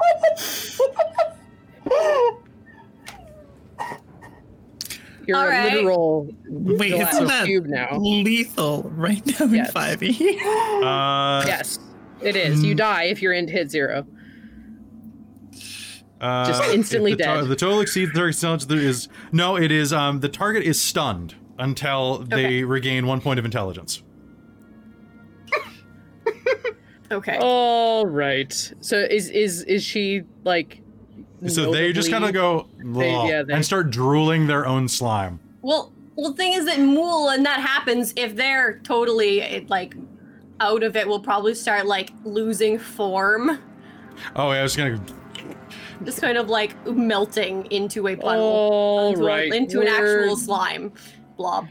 You're 5.27 5.37
All 5.37 5.43
a 5.45 5.49
right. 5.49 5.73
literal 5.75 6.27
Wait, 6.47 6.91
glass 6.91 7.13
isn't 7.13 7.27
that 7.27 7.45
cube 7.45 7.65
now. 7.67 7.95
lethal 7.97 8.83
right 8.95 9.23
now 9.39 9.45
in 9.45 9.53
Yes. 9.53 9.71
5e? 9.73 10.39
Uh, 10.81 11.43
Yes, 11.45 11.77
it 12.21 12.35
is. 12.35 12.63
You 12.63 12.75
die 12.75 13.03
if 13.03 13.21
you're 13.21 13.33
in 13.33 13.47
hit 13.47 13.69
zero. 13.71 14.05
uh, 16.21 16.45
Just 16.47 16.63
instantly 16.73 17.11
the, 17.11 17.17
to- 17.17 17.23
dead. 17.23 17.47
the 17.47 17.55
total 17.55 17.81
exceeds 17.81 18.13
their 18.13 18.27
intelligence. 18.27 18.65
There 18.65 18.77
is 18.77 19.07
no. 19.31 19.55
It 19.57 19.71
is 19.71 19.93
um 19.93 20.19
the 20.19 20.29
target 20.29 20.63
is 20.63 20.81
stunned 20.81 21.35
until 21.57 22.19
they 22.19 22.45
Okay. 22.45 22.63
regain 22.63 23.05
one 23.07 23.21
point 23.21 23.39
of 23.39 23.45
intelligence. 23.45 24.01
Okay. 27.11 27.39
All 27.41 28.05
right. 28.05 28.53
So 28.81 28.99
is 28.99 29.29
is 29.31 29.63
is 29.63 29.83
she 29.83 30.21
like? 30.43 30.81
So 31.47 31.71
they 31.71 31.91
just 31.91 32.11
kind 32.11 32.23
of 32.23 32.33
notably- 32.35 32.93
go 32.93 32.99
They- 32.99 33.15
"Ugh," 33.15 33.29
yeah, 33.29 33.41
they- 33.41 33.53
and 33.53 33.65
start 33.65 33.89
drooling 33.89 34.45
their 34.45 34.67
own 34.67 34.87
slime. 34.87 35.39
Well, 35.63 35.91
well, 36.15 36.29
the 36.31 36.37
thing 36.37 36.53
is 36.53 36.65
that 36.65 36.79
Mool, 36.79 37.29
and 37.29 37.43
that 37.47 37.61
happens 37.61 38.13
if 38.15 38.35
they're 38.35 38.77
totally 38.83 39.41
eh, 39.41 39.61
like 39.69 39.95
out 40.61 40.83
of 40.83 40.95
it. 40.95 41.07
Will 41.07 41.19
probably 41.19 41.53
start 41.55 41.85
like 41.85 42.11
losing 42.23 42.77
form, 42.79 43.59
Oh, 44.35 44.51
yeah, 44.51 44.59
I 44.59 44.63
was 44.63 44.75
gonna. 44.75 44.99
just 46.03 46.21
kind 46.21 46.37
of 46.37 46.49
like 46.49 46.75
melting 46.87 47.65
into 47.71 48.07
a 48.07 48.15
puddle, 48.15 48.43
All 48.43 49.09
into, 49.11 49.23
a- 49.23 49.27
right. 49.27 49.53
into 49.53 49.79
an 49.81 49.85
we're- 49.87 50.21
actual 50.23 50.35
slime 50.35 50.91
blob. 51.37 51.67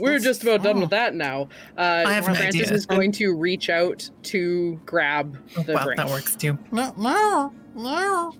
We're 0.00 0.20
just 0.20 0.42
about 0.44 0.62
done 0.62 0.78
with 0.80 0.90
that 0.90 1.16
now. 1.16 1.48
Uh, 1.76 2.04
I 2.06 2.12
have 2.12 2.28
an 2.28 2.36
Francis 2.36 2.62
idea. 2.66 2.74
is 2.76 2.86
going 2.86 3.10
to 3.12 3.34
reach 3.34 3.68
out 3.68 4.08
to 4.24 4.80
grab 4.86 5.36
Oh, 5.56 5.62
the 5.64 5.72
wow, 5.74 5.84
brain. 5.84 5.96
that 5.96 6.08
works 6.08 6.36
too. 6.36 6.56
No, 6.70 6.94
no, 6.96 7.52
no. 7.74 8.32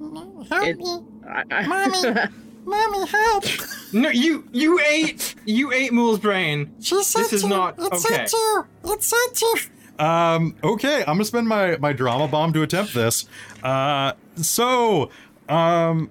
no. 0.00 0.46
Help 0.48 0.64
It- 0.66 0.78
me. 0.78 0.98
I, 1.28 1.42
I, 1.50 1.66
Mommy. 1.66 2.14
Mommy, 2.64 3.06
help. 3.06 3.44
No, 3.92 4.08
you 4.10 4.48
you 4.52 4.80
ate 4.80 5.34
you 5.44 5.72
ate 5.72 5.92
Mool's 5.92 6.18
brain. 6.18 6.74
She 6.80 7.02
said 7.02 7.24
This 7.24 7.32
is 7.34 7.42
to. 7.42 7.48
not 7.48 7.78
it 7.78 7.84
okay. 7.84 7.96
said 7.96 8.26
to. 8.28 8.66
It 8.84 9.02
said 9.02 9.34
to. 9.34 10.04
Um, 10.04 10.56
okay, 10.64 11.00
I'm 11.00 11.14
gonna 11.16 11.24
spend 11.24 11.46
my 11.46 11.76
my 11.76 11.92
drama 11.92 12.26
bomb 12.26 12.52
to 12.54 12.62
attempt 12.62 12.94
this. 12.94 13.26
Uh, 13.62 14.12
so, 14.36 15.10
um, 15.48 16.10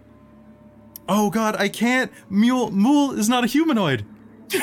oh 1.10 1.30
god, 1.30 1.56
I 1.58 1.68
can't. 1.68 2.12
Mool 2.30 2.72
Mool 2.72 3.12
is 3.12 3.28
not 3.28 3.44
a 3.44 3.48
humanoid. 3.48 4.06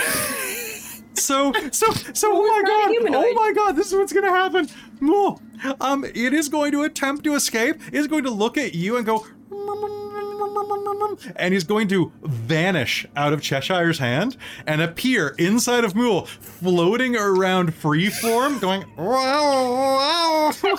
so 1.15 1.53
so 1.71 1.87
so 2.15 2.29
oh 2.33 2.47
my 2.47 2.63
god 2.67 3.15
oh 3.15 3.35
my 3.35 3.53
god 3.55 3.73
this 3.77 3.89
is 3.89 3.95
what's 3.95 4.13
gonna 4.13 4.31
happen 4.31 4.67
Mool 5.01 5.41
um 5.81 6.05
it 6.05 6.33
is 6.33 6.49
going 6.49 6.73
to 6.73 6.83
attempt 6.85 7.25
to 7.25 7.35
escape 7.35 7.77
it 7.89 7.95
is 7.95 8.07
going 8.07 8.25
to 8.25 8.31
look 8.31 8.57
at 8.57 8.75
you 8.75 8.97
and 8.97 9.05
go 9.05 9.27
and 11.37 11.53
he's 11.55 11.65
going 11.65 11.89
to 11.89 12.13
vanish 12.23 13.07
out 13.17 13.33
of 13.33 13.41
Cheshire's 13.43 13.99
hand 13.99 14.37
and 14.67 14.81
appear 14.81 15.35
inside 15.39 15.85
of 15.85 15.95
Mool, 15.95 16.27
floating 16.27 17.17
around 17.17 17.73
freeform, 17.73 18.61
going 18.61 18.85
wow, 18.97 20.53
wow. 20.53 20.77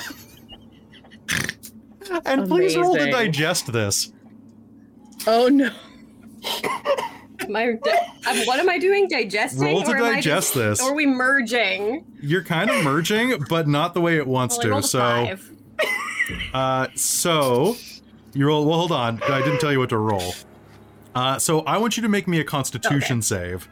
and 2.26 2.48
please 2.48 2.76
roll 2.76 2.96
to 2.96 3.10
digest 3.12 3.72
this. 3.72 4.12
oh 5.28 5.48
no. 5.48 5.70
Am 7.42 7.56
I, 7.56 7.72
what 8.46 8.60
am 8.60 8.70
I 8.70 8.78
doing? 8.78 9.08
Digesting? 9.08 9.64
Roll 9.64 9.82
to 9.84 9.92
or 9.92 9.98
am 9.98 10.04
I 10.04 10.16
digest 10.16 10.54
just- 10.54 10.54
this. 10.54 10.82
Or 10.82 10.92
are 10.92 10.96
we 10.96 11.06
merging? 11.08 12.06
You're 12.22 12.44
kind 12.44 12.70
of 12.70 12.84
merging, 12.84 13.44
but 13.50 13.68
not 13.68 13.94
the 13.94 14.02
way 14.02 14.18
it 14.18 14.28
wants 14.28 14.58
Well, 14.64 14.82
to. 14.82 14.88
So, 14.88 15.38
uh, 16.54 16.88
so 16.96 17.76
you 18.34 18.48
roll. 18.48 18.66
Well, 18.66 18.80
hold 18.80 18.92
on. 18.92 19.22
I 19.24 19.40
didn't 19.40 19.60
tell 19.60 19.72
you 19.72 19.80
what 19.80 19.90
to 19.90 19.98
roll. 19.98 20.34
Uh, 21.14 21.38
so 21.40 21.62
I 21.62 21.78
want 21.78 21.98
you 21.98 22.04
to 22.04 22.10
make 22.10 22.28
me 22.28 22.40
a 22.40 22.44
Constitution 22.44 23.22
save. 23.22 23.68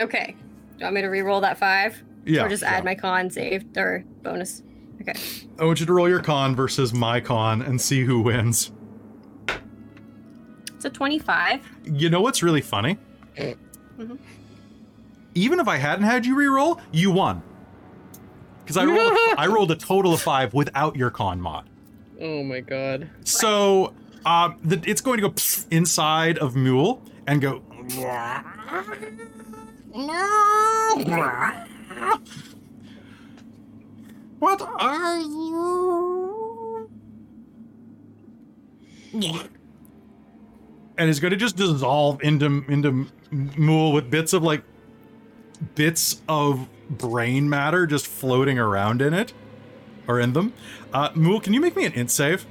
Okay. 0.00 0.34
Do 0.38 0.78
you 0.78 0.84
want 0.84 0.94
me 0.94 1.00
to 1.02 1.08
re-roll 1.08 1.40
that 1.40 1.58
five? 1.58 2.02
Yeah. 2.24 2.44
Or 2.44 2.48
just 2.48 2.62
yeah. 2.62 2.72
add 2.72 2.84
my 2.84 2.94
con 2.94 3.30
save 3.30 3.64
or 3.76 4.04
bonus? 4.22 4.62
Okay. 5.00 5.14
I 5.58 5.64
want 5.64 5.80
you 5.80 5.86
to 5.86 5.92
roll 5.92 6.08
your 6.08 6.20
con 6.20 6.56
versus 6.56 6.92
my 6.92 7.20
con 7.20 7.62
and 7.62 7.80
see 7.80 8.04
who 8.04 8.20
wins. 8.20 8.72
It's 10.74 10.84
a 10.84 10.90
25. 10.90 11.60
You 11.84 12.10
know 12.10 12.20
what's 12.20 12.42
really 12.42 12.60
funny? 12.60 12.98
Mhm. 13.36 14.18
Even 15.34 15.60
if 15.60 15.68
I 15.68 15.76
hadn't 15.76 16.04
had 16.04 16.24
you 16.24 16.34
re-roll, 16.34 16.80
you 16.92 17.10
won. 17.10 17.42
Because 18.60 18.76
I 18.78 18.84
rolled, 18.84 19.12
a, 19.12 19.34
I 19.38 19.46
rolled 19.54 19.70
a 19.70 19.76
total 19.76 20.12
of 20.12 20.20
five 20.20 20.52
without 20.54 20.96
your 20.96 21.10
con 21.10 21.40
mod. 21.40 21.68
Oh 22.20 22.42
my 22.42 22.60
god. 22.60 23.10
So 23.24 23.94
um, 24.24 24.58
the, 24.64 24.82
it's 24.86 25.00
going 25.00 25.20
to 25.20 25.28
go 25.28 25.34
inside 25.70 26.38
of 26.38 26.56
Mool 26.56 27.02
and 27.26 27.40
go. 27.40 27.58
What 34.38 34.60
are 34.62 35.18
you? 35.20 36.90
and 40.98 41.10
it's 41.10 41.20
going 41.20 41.30
to 41.30 41.36
just 41.36 41.56
dissolve 41.56 42.22
into 42.22 42.64
into 42.68 43.06
Mool 43.30 43.92
with 43.92 44.10
bits 44.10 44.32
of 44.32 44.42
like 44.42 44.62
bits 45.74 46.20
of 46.28 46.68
brain 46.90 47.48
matter 47.48 47.86
just 47.86 48.06
floating 48.06 48.58
around 48.58 49.02
in 49.02 49.12
it 49.14 49.32
or 50.06 50.20
in 50.20 50.32
them. 50.32 50.52
Uh, 50.96 51.10
Mool, 51.14 51.40
can 51.40 51.52
you 51.52 51.60
make 51.60 51.76
me 51.76 51.84
an 51.84 51.92
int 51.92 52.10
save? 52.10 52.46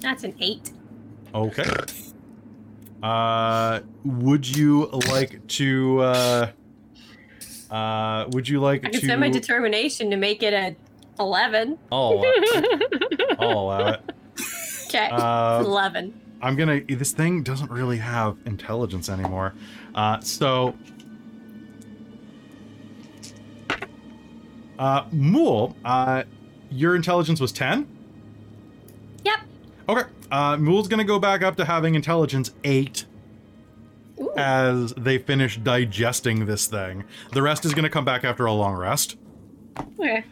That's 0.00 0.24
an 0.24 0.34
eight. 0.40 0.72
Okay. 1.32 1.62
Uh, 3.00 3.78
would 4.04 4.48
you 4.48 4.86
like 4.86 5.46
to? 5.46 6.00
Uh, 6.00 6.50
uh, 7.70 8.24
would 8.32 8.48
you 8.48 8.58
like 8.58 8.84
I 8.84 8.90
can 8.90 8.98
to? 8.98 9.06
spend 9.06 9.20
my 9.20 9.28
determination 9.28 10.10
to 10.10 10.16
make 10.16 10.42
it 10.42 10.54
a 10.54 10.74
11. 11.20 11.78
I'll 11.92 12.08
allow 12.08 12.22
it. 12.24 13.36
I'll 13.38 13.58
allow 13.60 13.88
it. 13.90 14.00
Okay. 14.86 15.08
Uh, 15.08 15.62
11. 15.64 16.20
I'm 16.42 16.56
gonna. 16.56 16.80
This 16.80 17.12
thing 17.12 17.44
doesn't 17.44 17.70
really 17.70 17.98
have 17.98 18.38
intelligence 18.44 19.08
anymore. 19.08 19.54
Uh, 19.94 20.18
so, 20.18 20.74
uh, 24.80 25.04
Mool, 25.12 25.76
uh, 25.84 26.24
your 26.70 26.96
intelligence 26.96 27.38
was 27.38 27.52
ten. 27.52 27.86
Yep. 29.24 29.40
Okay. 29.88 30.08
Uh, 30.32 30.56
Mool's 30.56 30.88
gonna 30.88 31.04
go 31.04 31.18
back 31.18 31.42
up 31.42 31.56
to 31.56 31.66
having 31.66 31.94
intelligence 31.94 32.50
eight 32.64 33.04
Ooh. 34.20 34.32
as 34.36 34.92
they 34.94 35.18
finish 35.18 35.58
digesting 35.58 36.46
this 36.46 36.66
thing. 36.66 37.04
The 37.32 37.42
rest 37.42 37.64
is 37.64 37.74
gonna 37.74 37.90
come 37.90 38.04
back 38.06 38.24
after 38.24 38.46
a 38.46 38.52
long 38.52 38.74
rest. 38.74 39.16
Okay. 39.98 40.24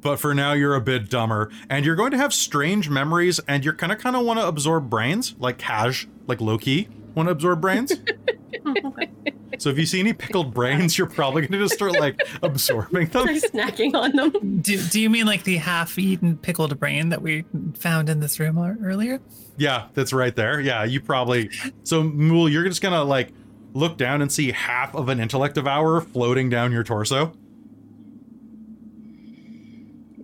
But 0.00 0.18
for 0.18 0.34
now, 0.34 0.52
you're 0.52 0.74
a 0.74 0.80
bit 0.80 1.08
dumber, 1.08 1.48
and 1.70 1.86
you're 1.86 1.94
going 1.94 2.10
to 2.10 2.16
have 2.16 2.34
strange 2.34 2.88
memories, 2.88 3.38
and 3.46 3.64
you're 3.64 3.74
gonna 3.74 3.94
kind 3.94 4.16
of 4.16 4.24
want 4.24 4.40
to 4.40 4.48
absorb 4.48 4.90
brains, 4.90 5.36
like 5.38 5.58
Cash, 5.58 6.08
like 6.26 6.40
Loki, 6.40 6.88
want 7.14 7.28
to 7.28 7.32
absorb 7.32 7.60
brains. 7.60 7.92
so 9.58 9.70
if 9.70 9.78
you 9.78 9.86
see 9.86 10.00
any 10.00 10.12
pickled 10.12 10.54
brains, 10.54 10.96
you're 10.96 11.06
probably 11.06 11.42
going 11.42 11.52
to 11.52 11.58
just 11.58 11.74
start 11.74 11.92
like 11.92 12.20
absorbing 12.42 13.08
them, 13.08 13.36
start 13.36 13.52
snacking 13.52 13.94
on 13.94 14.14
them. 14.16 14.60
Do, 14.60 14.80
do 14.88 15.00
you 15.00 15.10
mean 15.10 15.26
like 15.26 15.44
the 15.44 15.56
half-eaten 15.56 16.38
pickled 16.38 16.78
brain 16.78 17.10
that 17.10 17.22
we 17.22 17.44
found 17.74 18.08
in 18.08 18.20
this 18.20 18.38
room 18.40 18.58
earlier? 18.58 19.20
Yeah, 19.56 19.88
that's 19.94 20.12
right 20.12 20.34
there. 20.34 20.60
Yeah, 20.60 20.84
you 20.84 21.00
probably. 21.00 21.50
So 21.84 22.02
Mool, 22.02 22.48
you're 22.48 22.64
just 22.64 22.80
gonna 22.82 23.04
like 23.04 23.30
look 23.74 23.96
down 23.96 24.22
and 24.22 24.30
see 24.30 24.52
half 24.52 24.94
of 24.94 25.08
an 25.08 25.20
intellect 25.20 25.54
devourer 25.54 26.00
floating 26.00 26.48
down 26.50 26.72
your 26.72 26.82
torso. 26.82 27.32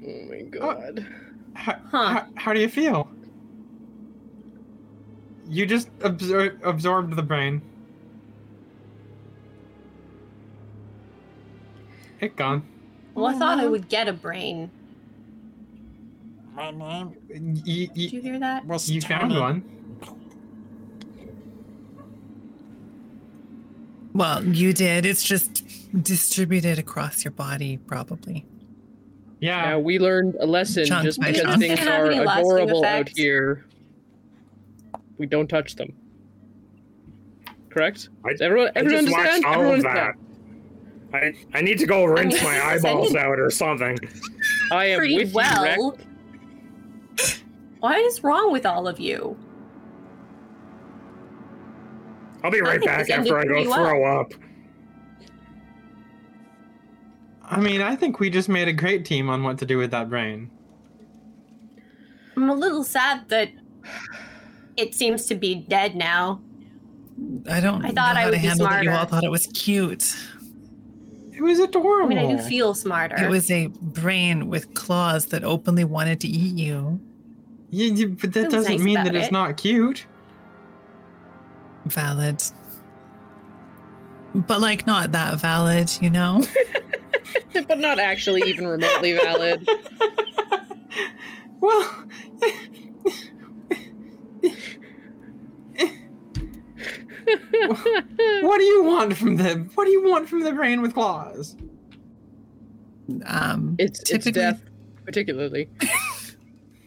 Oh 0.07 0.25
my 0.29 0.41
uh, 0.41 0.51
god. 0.51 0.99
Uh, 0.99 1.03
how, 1.55 1.73
huh. 1.91 2.09
how, 2.09 2.27
how 2.37 2.53
do 2.53 2.61
you 2.61 2.69
feel? 2.69 3.09
You 5.49 5.65
just 5.65 5.97
absor- 6.01 6.63
absorbed 6.63 7.17
the 7.17 7.23
brain. 7.23 7.63
It 12.21 12.37
gone. 12.37 12.67
Well, 13.15 13.27
I 13.27 13.35
thought 13.35 13.59
I 13.59 13.67
would 13.67 13.89
get 13.89 14.09
a 14.09 14.13
brain. 14.13 14.71
My 16.55 16.71
name 16.71 17.15
You, 17.65 17.87
Did 17.87 17.97
you, 17.97 18.09
you 18.09 18.23
hear 18.23 18.39
that? 18.41 18.67
was 18.67 18.91
you 18.91 19.01
found 19.01 19.33
one. 19.33 19.65
Well, 24.13 24.45
you 24.45 24.73
did. 24.73 25.07
It's 25.07 25.23
just 25.23 25.65
distributed 26.03 26.79
across 26.79 27.25
your 27.25 27.31
body, 27.31 27.77
probably. 27.77 28.45
Yeah. 29.41 29.71
Yeah, 29.71 29.77
we 29.77 30.01
learned 30.01 30.35
a 30.41 30.47
lesson 30.47 30.85
Chunk 30.87 31.05
just 31.05 31.21
because 31.21 31.57
things 31.57 31.87
are 31.87 32.11
adorable 32.11 32.85
out 32.85 33.09
here. 33.09 33.65
We 35.19 35.27
don't 35.27 35.49
touch 35.49 35.75
them. 35.77 35.93
Correct? 37.71 38.09
I, 38.25 38.31
Does 38.33 38.41
everyone, 38.41 38.69
I 38.75 38.81
everyone 38.81 39.05
just 39.07 39.13
watched 39.17 39.29
understand? 39.29 39.45
all 39.45 39.53
Everyone 39.55 39.77
of 39.79 39.83
that. 39.83 40.15
understand? 41.13 41.45
I, 41.55 41.59
I 41.59 41.63
need 41.63 41.79
to 41.79 41.87
go 41.87 42.05
rinse 42.05 42.43
my 42.43 42.61
eyeballs 42.65 43.15
out 43.15 43.39
or 43.39 43.51
something. 43.51 43.99
I 44.71 44.87
am 44.87 44.99
Pretty 44.99 45.17
with 45.25 45.35
you, 45.35 45.41
Rex. 45.63 47.43
What 47.81 47.97
is 47.99 48.23
wrong 48.25 48.53
with 48.53 48.67
all 48.67 48.89
of 48.89 48.99
you? 49.01 49.37
I'll 52.45 52.51
be 52.51 52.61
right 52.61 52.83
back 52.83 53.11
after 53.11 53.39
I 53.39 53.45
go 53.45 53.49
pretty 53.55 53.69
well. 53.69 53.77
throw 53.79 54.21
up. 54.21 54.33
I 57.45 57.59
mean, 57.59 57.81
I 57.81 57.97
think 57.97 58.21
we 58.21 58.29
just 58.31 58.49
made 58.49 58.69
a 58.69 58.73
great 58.73 59.05
team 59.05 59.31
on 59.31 59.43
what 59.43 59.59
to 59.59 59.67
do 59.67 59.79
with 59.79 59.91
that 59.93 60.11
brain. 60.11 60.51
I'm 62.37 62.51
a 62.51 62.55
little 62.55 62.85
sad 62.85 63.29
that 63.31 63.49
it 64.79 64.95
seems 64.95 65.27
to 65.27 65.35
be 65.35 65.55
dead 65.55 65.95
now. 65.95 66.41
I 67.51 67.61
don't 67.61 67.85
I 67.85 67.91
thought 67.91 68.15
know 68.15 68.21
I 68.21 68.23
how 68.23 68.25
would 68.27 68.37
to 68.37 68.41
be 68.41 68.47
handle 68.47 68.67
that 68.69 68.85
you 68.85 68.91
all 68.91 69.05
thought 69.05 69.25
it 69.25 69.31
was 69.31 69.47
cute. 69.49 70.17
It 71.33 71.43
was 71.43 71.59
adorable. 71.59 72.05
I 72.05 72.09
mean, 72.09 72.19
I 72.19 72.37
do 72.37 72.43
feel 72.43 72.75
smarter. 72.75 73.17
It 73.17 73.29
was 73.29 73.51
a 73.51 73.69
brain 73.81 74.49
with 74.49 74.75
claws 74.75 75.27
that 75.27 75.45
openly 75.45 75.85
wanted 75.85 76.21
to 76.21 76.29
eat 76.29 76.57
you. 76.57 77.01
Yeah, 77.71 77.93
yeah, 77.93 78.07
but 78.07 78.33
that 78.33 78.47
It 78.47 78.51
doesn't 78.51 78.73
nice 78.73 78.81
mean 78.81 78.97
about 78.97 79.13
that 79.13 79.15
it's 79.15 79.31
not 79.33 79.57
cute. 79.57 80.07
Valid. 81.87 82.43
But 84.35 84.61
like 84.61 84.87
not 84.87 85.13
that 85.13 85.39
valid, 85.39 85.91
you 86.01 86.11
know? 86.11 86.45
but 87.69 87.79
not 87.79 87.99
actually 87.99 88.43
even 88.49 88.67
remotely 88.67 89.13
valid. 89.15 89.69
Well, 91.61 92.05
what 98.41 98.59
do 98.59 98.65
you 98.65 98.85
want 98.85 99.17
from 99.17 99.37
the 99.37 99.69
what 99.75 99.85
do 99.85 99.91
you 99.91 100.09
want 100.09 100.29
from 100.29 100.41
the 100.41 100.53
brain 100.53 100.83
with 100.83 100.95
claws? 100.95 101.57
Um 103.27 103.77
It's 103.79 104.11
it's 104.11 104.31
death, 104.31 104.61
particularly. 105.05 105.69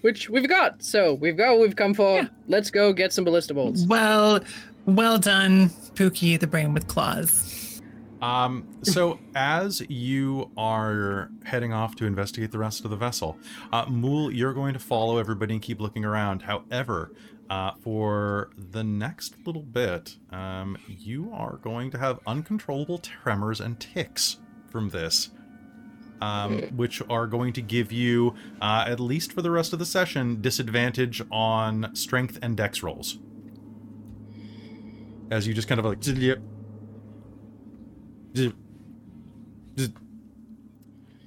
Which 0.02 0.30
we've 0.30 0.50
got. 0.50 0.82
So 0.82 1.14
we've 1.14 1.38
got 1.38 1.52
what 1.52 1.62
we've 1.62 1.76
come 1.76 1.94
for. 1.94 2.18
Yeah. 2.22 2.28
Let's 2.48 2.72
go 2.72 2.92
get 2.92 3.14
some 3.14 3.24
ballista 3.24 3.54
bolts. 3.54 3.86
well 3.88 4.40
well 4.86 5.20
done, 5.20 5.70
Pookie, 5.94 6.40
the 6.40 6.48
brain 6.48 6.74
with 6.74 6.88
claws. 6.88 7.82
Um, 8.22 8.68
so 8.84 9.20
as 9.34 9.82
you 9.90 10.52
are 10.56 11.30
heading 11.44 11.74
off 11.74 11.96
to 11.96 12.06
investigate 12.06 12.52
the 12.52 12.60
rest 12.60 12.84
of 12.86 12.92
the 12.92 12.96
vessel, 12.96 13.38
uh, 13.74 13.86
Mool, 13.88 14.32
you're 14.32 14.54
going 14.54 14.74
to 14.74 14.80
follow 14.80 15.18
everybody 15.18 15.54
and 15.56 15.62
keep 15.62 15.82
looking 15.82 16.06
around. 16.06 16.44
However, 16.44 17.12
uh, 17.52 17.74
for 17.82 18.50
the 18.56 18.82
next 18.82 19.36
little 19.46 19.62
bit, 19.62 20.16
um, 20.32 20.78
you 20.88 21.30
are 21.34 21.58
going 21.58 21.92
to 21.92 21.98
have 21.98 22.18
uncontrollable 22.26 22.98
tremors 22.98 23.60
and 23.60 23.78
ticks 23.78 24.38
from 24.70 24.90
this. 24.90 25.32
Um, 26.22 26.62
which 26.76 27.02
are 27.10 27.26
going 27.26 27.52
to 27.54 27.64
give 27.64 27.92
you, 27.92 28.36
uh, 28.62 28.86
at 28.88 29.00
least 29.00 29.34
for 29.34 29.42
the 29.42 29.50
rest 29.50 29.74
of 29.74 29.80
the 29.80 29.88
session, 29.88 30.40
disadvantage 30.40 31.20
on 31.32 31.96
strength 31.96 32.38
and 32.44 32.56
dex 32.56 32.84
rolls. 32.84 33.18
As 35.32 35.48
you 35.48 35.56
just 35.56 35.68
kind 35.68 35.80
of 35.80 35.86
like, 35.86 36.00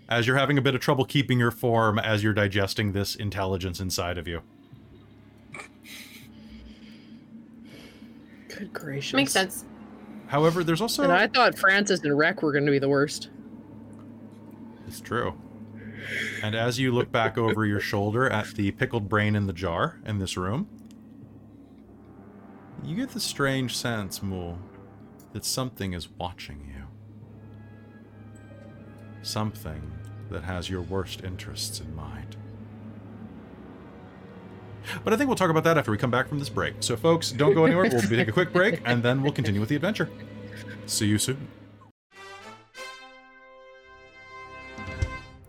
as 0.08 0.28
you're 0.28 0.36
having 0.36 0.58
a 0.58 0.62
bit 0.62 0.76
of 0.76 0.80
trouble 0.80 1.04
keeping 1.04 1.40
your 1.40 1.50
form 1.50 1.98
as 1.98 2.22
you're 2.22 2.32
digesting 2.32 2.92
this 2.92 3.16
intelligence 3.16 3.80
inside 3.80 4.16
of 4.16 4.28
you. 4.28 4.42
Good 8.64 8.72
gracious. 8.72 9.12
Makes 9.12 9.32
sense. 9.32 9.64
However, 10.26 10.64
there's 10.64 10.80
also 10.80 11.02
And 11.02 11.12
I 11.12 11.26
thought 11.26 11.58
Francis 11.58 12.00
and 12.00 12.16
Rec 12.16 12.42
were 12.42 12.52
going 12.52 12.64
to 12.64 12.72
be 12.72 12.78
the 12.78 12.88
worst. 12.88 13.28
It's 14.86 15.00
true. 15.00 15.34
And 16.42 16.54
as 16.54 16.78
you 16.78 16.92
look 16.92 17.12
back 17.12 17.36
over 17.36 17.66
your 17.66 17.80
shoulder 17.80 18.28
at 18.28 18.54
the 18.54 18.70
pickled 18.72 19.08
brain 19.08 19.36
in 19.36 19.46
the 19.46 19.52
jar 19.52 19.98
in 20.06 20.18
this 20.18 20.36
room, 20.36 20.68
you 22.82 22.96
get 22.96 23.10
the 23.10 23.20
strange 23.20 23.76
sense, 23.76 24.22
Mool, 24.22 24.58
that 25.32 25.44
something 25.44 25.92
is 25.92 26.08
watching 26.10 26.72
you. 26.74 26.84
Something 29.22 29.92
that 30.30 30.44
has 30.44 30.70
your 30.70 30.82
worst 30.82 31.22
interests 31.22 31.80
in 31.80 31.94
mind. 31.94 32.36
But 35.02 35.12
I 35.12 35.16
think 35.16 35.28
we'll 35.28 35.36
talk 35.36 35.50
about 35.50 35.64
that 35.64 35.78
after 35.78 35.90
we 35.90 35.98
come 35.98 36.10
back 36.10 36.28
from 36.28 36.38
this 36.38 36.48
break. 36.48 36.74
So, 36.80 36.96
folks, 36.96 37.32
don't 37.32 37.54
go 37.54 37.64
anywhere. 37.64 37.88
We'll 37.90 38.02
take 38.02 38.28
a 38.28 38.32
quick 38.32 38.52
break, 38.52 38.82
and 38.84 39.02
then 39.02 39.22
we'll 39.22 39.32
continue 39.32 39.60
with 39.60 39.68
the 39.68 39.76
adventure. 39.76 40.08
See 40.86 41.06
you 41.06 41.18
soon. 41.18 41.48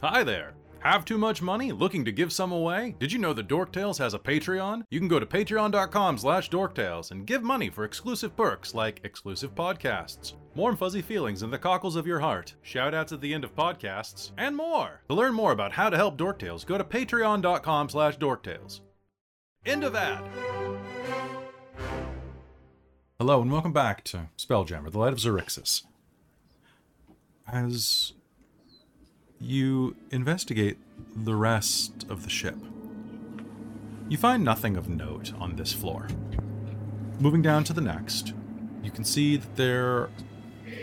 Hi 0.01 0.23
there. 0.23 0.53
Have 0.85 1.03
too 1.03 1.17
much 1.17 1.41
money? 1.41 1.71
Looking 1.71 2.05
to 2.05 2.11
give 2.11 2.31
some 2.31 2.51
away? 2.51 2.95
Did 2.99 3.11
you 3.11 3.17
know 3.17 3.33
that 3.33 3.47
Dorktales 3.47 3.97
has 3.97 4.13
a 4.13 4.19
Patreon? 4.19 4.83
You 4.91 4.99
can 4.99 5.07
go 5.07 5.19
to 5.19 5.25
patreon.com 5.25 6.19
slash 6.19 6.51
dorktales 6.51 7.09
and 7.09 7.25
give 7.25 7.41
money 7.41 7.71
for 7.71 7.85
exclusive 7.85 8.37
perks 8.37 8.75
like 8.75 9.01
exclusive 9.03 9.55
podcasts, 9.55 10.33
warm 10.53 10.77
fuzzy 10.77 11.01
feelings 11.01 11.41
in 11.41 11.49
the 11.49 11.57
cockles 11.57 11.95
of 11.95 12.05
your 12.05 12.19
heart, 12.19 12.53
shoutouts 12.63 13.11
at 13.13 13.19
the 13.19 13.33
end 13.33 13.43
of 13.43 13.55
podcasts, 13.55 14.29
and 14.37 14.55
more. 14.55 15.01
To 15.09 15.15
learn 15.15 15.33
more 15.33 15.53
about 15.53 15.71
how 15.71 15.89
to 15.89 15.97
help 15.97 16.19
Dorktales, 16.19 16.67
go 16.67 16.77
to 16.77 16.83
patreon.com 16.83 17.89
slash 17.89 18.19
dorktales. 18.19 18.81
End 19.65 19.83
of 19.83 19.95
ad. 19.95 20.23
Hello 23.17 23.41
and 23.41 23.51
welcome 23.51 23.73
back 23.73 24.03
to 24.03 24.29
Spelljammer, 24.37 24.91
the 24.91 24.99
Light 24.99 25.11
of 25.11 25.17
Xaryxis. 25.17 25.81
As 27.47 28.13
you 29.39 29.95
investigate 30.11 30.77
the 31.15 31.33
rest 31.33 32.05
of 32.09 32.21
the 32.23 32.29
ship. 32.29 32.57
You 34.07 34.17
find 34.17 34.43
nothing 34.43 34.77
of 34.77 34.87
note 34.87 35.33
on 35.39 35.55
this 35.55 35.73
floor. 35.73 36.09
Moving 37.19 37.41
down 37.41 37.63
to 37.63 37.73
the 37.73 37.81
next, 37.81 38.33
you 38.83 38.91
can 38.91 39.03
see 39.03 39.35
that 39.35 39.55
there, 39.55 40.09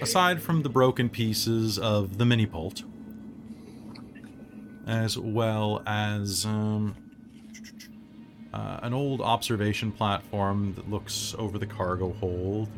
aside 0.01 0.43
from 0.43 0.63
the 0.63 0.69
broken 0.69 1.09
pieces 1.09 1.79
of 1.79 2.19
the 2.19 2.25
mini 2.25 2.47
pult, 2.47 2.83
as 4.89 5.17
well 5.17 5.85
as 5.87 6.45
um, 6.45 6.97
uh, 8.53 8.81
an 8.83 8.93
old 8.93 9.21
observation 9.21 9.93
platform 9.93 10.75
that 10.75 10.91
looks 10.91 11.35
over 11.39 11.59
the 11.59 11.67
cargo 11.67 12.13
hold, 12.15 12.69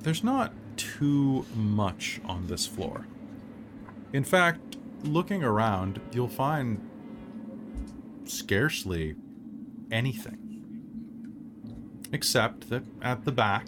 there's 0.00 0.24
not 0.24 0.52
too 0.76 1.44
much 1.54 2.20
on 2.24 2.46
this 2.46 2.66
floor. 2.66 3.06
In 4.12 4.24
fact, 4.24 4.76
looking 5.02 5.42
around, 5.42 6.00
you'll 6.12 6.28
find 6.28 6.80
scarcely 8.24 9.16
anything. 9.90 10.44
Except 12.12 12.70
that 12.70 12.84
at 13.02 13.24
the 13.24 13.32
back 13.32 13.66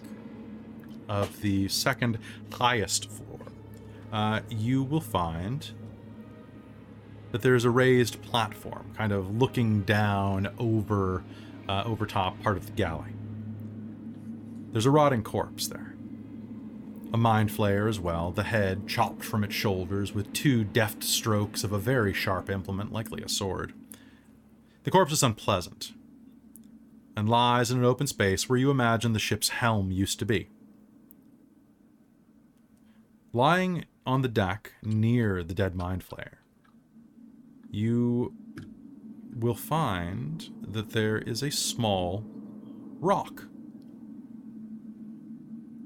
of 1.07 1.41
the 1.41 1.67
second 1.67 2.17
highest 2.53 3.09
floor, 3.09 3.39
uh, 4.11 4.41
you 4.49 4.81
will 4.81 5.01
find 5.01 5.71
that 7.31 7.41
there's 7.41 7.65
a 7.65 7.69
raised 7.69 8.21
platform, 8.21 8.91
kind 8.95 9.11
of 9.11 9.37
looking 9.37 9.81
down 9.81 10.49
over 10.57 11.23
uh, 11.67 11.83
over 11.85 12.05
top 12.05 12.41
part 12.41 12.57
of 12.57 12.65
the 12.65 12.71
galley. 12.73 13.11
There's 14.71 14.85
a 14.85 14.91
rotting 14.91 15.23
corpse 15.23 15.67
there 15.67 15.91
a 17.13 17.17
mind 17.17 17.49
flayer 17.49 17.89
as 17.89 17.99
well, 17.99 18.31
the 18.31 18.43
head 18.43 18.87
chopped 18.87 19.23
from 19.23 19.43
its 19.43 19.53
shoulders 19.53 20.13
with 20.13 20.31
two 20.31 20.63
deft 20.63 21.03
strokes 21.03 21.63
of 21.63 21.73
a 21.73 21.79
very 21.79 22.13
sharp 22.13 22.49
implement, 22.49 22.93
likely 22.93 23.21
a 23.21 23.29
sword. 23.29 23.73
The 24.83 24.91
corpse 24.91 25.11
is 25.11 25.23
unpleasant, 25.23 25.91
and 27.17 27.29
lies 27.29 27.69
in 27.69 27.79
an 27.79 27.85
open 27.85 28.07
space 28.07 28.47
where 28.47 28.57
you 28.57 28.71
imagine 28.71 29.11
the 29.11 29.19
ship's 29.19 29.49
helm 29.49 29.91
used 29.91 30.19
to 30.19 30.25
be. 30.25 30.49
Lying 33.33 33.85
on 34.05 34.21
the 34.21 34.27
deck 34.27 34.73
near 34.81 35.43
the 35.43 35.53
dead 35.53 35.75
mind 35.75 36.05
flayer 36.07 36.37
you 37.71 38.33
will 39.33 39.55
find 39.55 40.49
that 40.61 40.91
there 40.91 41.17
is 41.17 41.41
a 41.41 41.49
small 41.49 42.25
rock. 42.99 43.45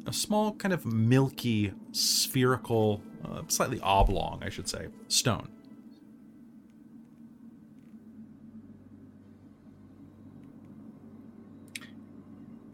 A 0.07 0.13
small, 0.13 0.53
kind 0.53 0.73
of 0.73 0.85
milky, 0.85 1.73
spherical, 1.91 3.01
uh, 3.23 3.41
slightly 3.47 3.79
oblong, 3.81 4.41
I 4.43 4.49
should 4.49 4.67
say, 4.67 4.87
stone. 5.07 5.49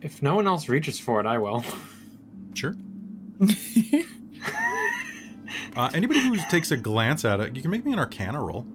If 0.02 0.22
no 0.24 0.36
one 0.36 0.48
else 0.48 0.68
reaches 0.68 1.00
for 1.00 1.20
it, 1.20 1.26
I 1.26 1.38
will. 1.38 1.64
Sure. 2.54 2.76
uh, 5.78 5.90
anybody 5.94 6.20
who 6.20 6.36
takes 6.50 6.70
a 6.72 6.76
glance 6.76 7.24
at 7.24 7.40
it, 7.40 7.56
you 7.56 7.62
can 7.62 7.72
make 7.72 7.86
me 7.86 7.94
an 7.94 8.00
Arcana 8.00 8.44
roll. 8.44 8.68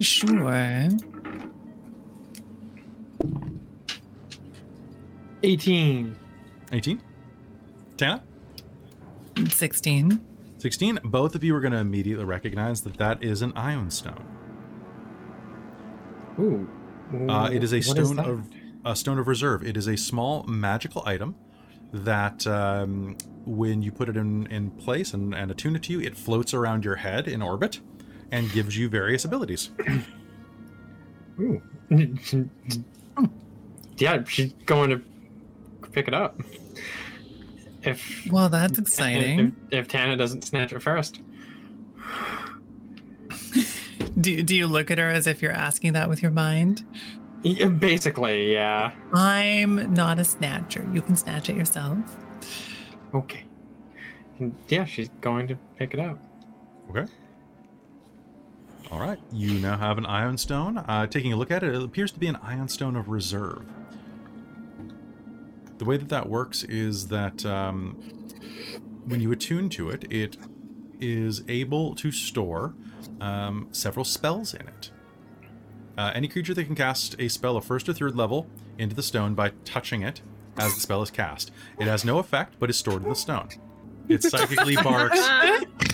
Sure. 0.00 0.88
18. 5.42 6.16
18. 6.72 7.02
Tana? 7.96 8.22
16. 9.48 10.20
16. 10.58 10.98
Both 11.04 11.34
of 11.34 11.44
you 11.44 11.54
are 11.54 11.60
going 11.60 11.72
to 11.72 11.78
immediately 11.78 12.24
recognize 12.24 12.82
that 12.82 12.96
that 12.98 13.22
is 13.22 13.42
an 13.42 13.52
ioun 13.52 13.90
stone. 13.90 14.24
Ooh. 16.38 16.68
Uh, 17.28 17.50
it 17.52 17.62
is 17.64 17.72
a 17.72 17.76
What 17.78 17.84
stone 17.84 18.16
that? 18.16 18.26
of 18.26 18.44
a 18.84 18.96
stone 18.96 19.18
of 19.18 19.28
reserve. 19.28 19.62
It 19.66 19.76
is 19.76 19.86
a 19.86 19.96
small 19.96 20.44
magical 20.44 21.02
item 21.04 21.34
that, 21.92 22.46
um, 22.46 23.16
when 23.44 23.82
you 23.82 23.90
put 23.92 24.08
it 24.08 24.16
in, 24.16 24.46
in 24.46 24.70
place 24.70 25.12
and, 25.12 25.34
and 25.34 25.50
attune 25.50 25.76
it 25.76 25.82
to 25.84 25.92
you, 25.92 26.00
it 26.00 26.16
floats 26.16 26.54
around 26.54 26.84
your 26.84 26.96
head 26.96 27.26
in 27.26 27.42
orbit 27.42 27.80
and 28.32 28.50
gives 28.52 28.76
you 28.76 28.88
various 28.88 29.24
abilities. 29.24 29.70
Ooh. 31.40 31.60
yeah, 33.98 34.22
she's 34.24 34.52
going 34.66 34.90
to 34.90 35.02
pick 35.92 36.08
it 36.08 36.14
up. 36.14 36.40
If 37.82 38.26
Well, 38.30 38.48
that's 38.48 38.74
if, 38.74 38.78
exciting. 38.80 39.56
if 39.70 39.88
Tana 39.88 40.16
doesn't 40.16 40.44
snatch 40.44 40.72
it 40.72 40.80
first. 40.82 41.20
Do, 44.20 44.42
do 44.42 44.54
you 44.54 44.66
look 44.66 44.90
at 44.90 44.98
her 44.98 45.08
as 45.08 45.26
if 45.26 45.40
you're 45.40 45.52
asking 45.52 45.92
that 45.94 46.08
with 46.08 46.20
your 46.20 46.30
mind? 46.32 46.84
Yeah, 47.42 47.68
Basically, 47.68 48.52
yeah. 48.52 48.92
I'm 49.14 49.94
not 49.94 50.18
a 50.18 50.24
snatcher. 50.24 50.86
You 50.92 51.00
can 51.00 51.16
snatch 51.16 51.48
it 51.48 51.56
yourself. 51.56 51.98
Okay. 53.14 53.44
And 54.38 54.54
yeah, 54.68 54.84
she's 54.84 55.08
going 55.22 55.48
to 55.48 55.56
pick 55.78 55.94
it 55.94 56.00
up. 56.00 56.18
Okay. 56.90 57.10
All 58.90 58.98
right. 58.98 59.18
You 59.32 59.54
now 59.60 59.76
have 59.76 59.98
an 59.98 60.04
ioun 60.04 60.38
stone. 60.38 60.78
Uh, 60.78 61.06
taking 61.06 61.32
a 61.32 61.36
look 61.36 61.50
at 61.50 61.62
it, 61.62 61.74
it 61.74 61.82
appears 61.82 62.10
to 62.12 62.18
be 62.18 62.26
an 62.26 62.36
ioun 62.36 62.68
stone 62.68 62.96
of 62.96 63.08
reserve. 63.08 63.64
The 65.78 65.84
way 65.84 65.96
that 65.96 66.08
that 66.08 66.28
works 66.28 66.64
is 66.64 67.08
that 67.08 67.46
um, 67.46 67.96
when 69.06 69.20
you 69.20 69.30
attune 69.32 69.68
to 69.70 69.90
it, 69.90 70.10
it 70.10 70.36
is 71.00 71.42
able 71.48 71.94
to 71.94 72.10
store 72.10 72.74
um, 73.20 73.68
several 73.70 74.04
spells 74.04 74.54
in 74.54 74.66
it. 74.66 74.90
Uh, 75.96 76.10
any 76.14 76.28
creature 76.28 76.54
that 76.54 76.64
can 76.64 76.74
cast 76.74 77.14
a 77.18 77.28
spell 77.28 77.56
of 77.56 77.64
first 77.64 77.88
or 77.88 77.92
third 77.92 78.16
level 78.16 78.46
into 78.78 78.94
the 78.94 79.02
stone 79.02 79.34
by 79.34 79.52
touching 79.64 80.02
it 80.02 80.20
as 80.58 80.74
the 80.74 80.80
spell 80.80 81.02
is 81.02 81.10
cast. 81.10 81.50
It 81.78 81.86
has 81.86 82.04
no 82.04 82.18
effect, 82.18 82.56
but 82.58 82.70
is 82.70 82.76
stored 82.76 83.02
in 83.02 83.08
the 83.08 83.14
stone. 83.14 83.48
It 84.08 84.22
psychically 84.24 84.76
barks. 84.76 85.20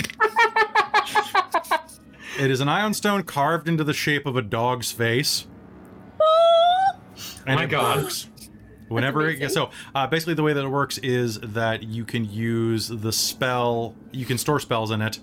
It 2.38 2.50
is 2.50 2.60
an 2.60 2.68
ioun 2.68 2.94
stone 2.94 3.22
carved 3.22 3.68
into 3.68 3.82
the 3.84 3.94
shape 3.94 4.26
of 4.26 4.36
a 4.36 4.42
dog's 4.42 4.92
face. 4.92 5.46
And 7.46 7.56
My 7.56 7.64
it 7.64 7.68
God. 7.68 8.00
barks. 8.00 8.28
Whenever 8.88 9.28
it 9.28 9.36
gets 9.36 9.54
so 9.54 9.70
uh, 9.94 10.06
basically 10.06 10.34
the 10.34 10.42
way 10.44 10.52
that 10.52 10.64
it 10.64 10.68
works 10.68 10.98
is 10.98 11.40
that 11.40 11.82
you 11.82 12.04
can 12.04 12.24
use 12.24 12.86
the 12.86 13.10
spell 13.10 13.96
you 14.12 14.24
can 14.24 14.38
store 14.38 14.60
spells 14.60 14.92
in 14.92 15.02
it 15.02 15.18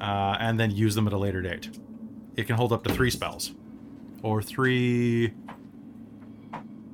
uh, 0.00 0.36
and 0.38 0.60
then 0.60 0.70
use 0.70 0.94
them 0.94 1.08
at 1.08 1.12
a 1.12 1.18
later 1.18 1.42
date. 1.42 1.76
It 2.36 2.46
can 2.46 2.56
hold 2.56 2.72
up 2.72 2.84
to 2.84 2.92
three 2.92 3.10
spells. 3.10 3.52
Or 4.22 4.42
three 4.42 5.32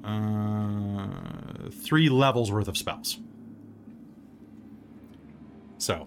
uh, 0.04 1.06
three 1.70 2.08
levels 2.08 2.50
worth 2.50 2.68
of 2.68 2.78
spells. 2.78 3.20
So 5.78 6.06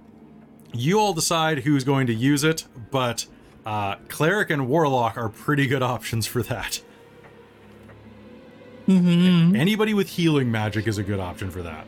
you 0.74 1.00
all 1.00 1.14
decide 1.14 1.60
who's 1.60 1.84
going 1.84 2.08
to 2.08 2.14
use 2.14 2.44
it, 2.44 2.66
but 2.90 3.28
uh, 3.66 3.96
cleric 4.10 4.50
and 4.50 4.68
warlock 4.68 5.18
are 5.18 5.30
pretty 5.30 5.68
good 5.68 5.82
options 5.84 6.26
for 6.28 6.44
that. 6.44 6.82
Mm-hmm. 8.88 9.56
Anybody 9.56 9.94
with 9.94 10.10
healing 10.10 10.52
magic 10.52 10.88
is 10.88 10.98
a 10.98 11.04
good 11.04 11.20
option 11.20 11.50
for 11.50 11.62
that. 11.62 11.86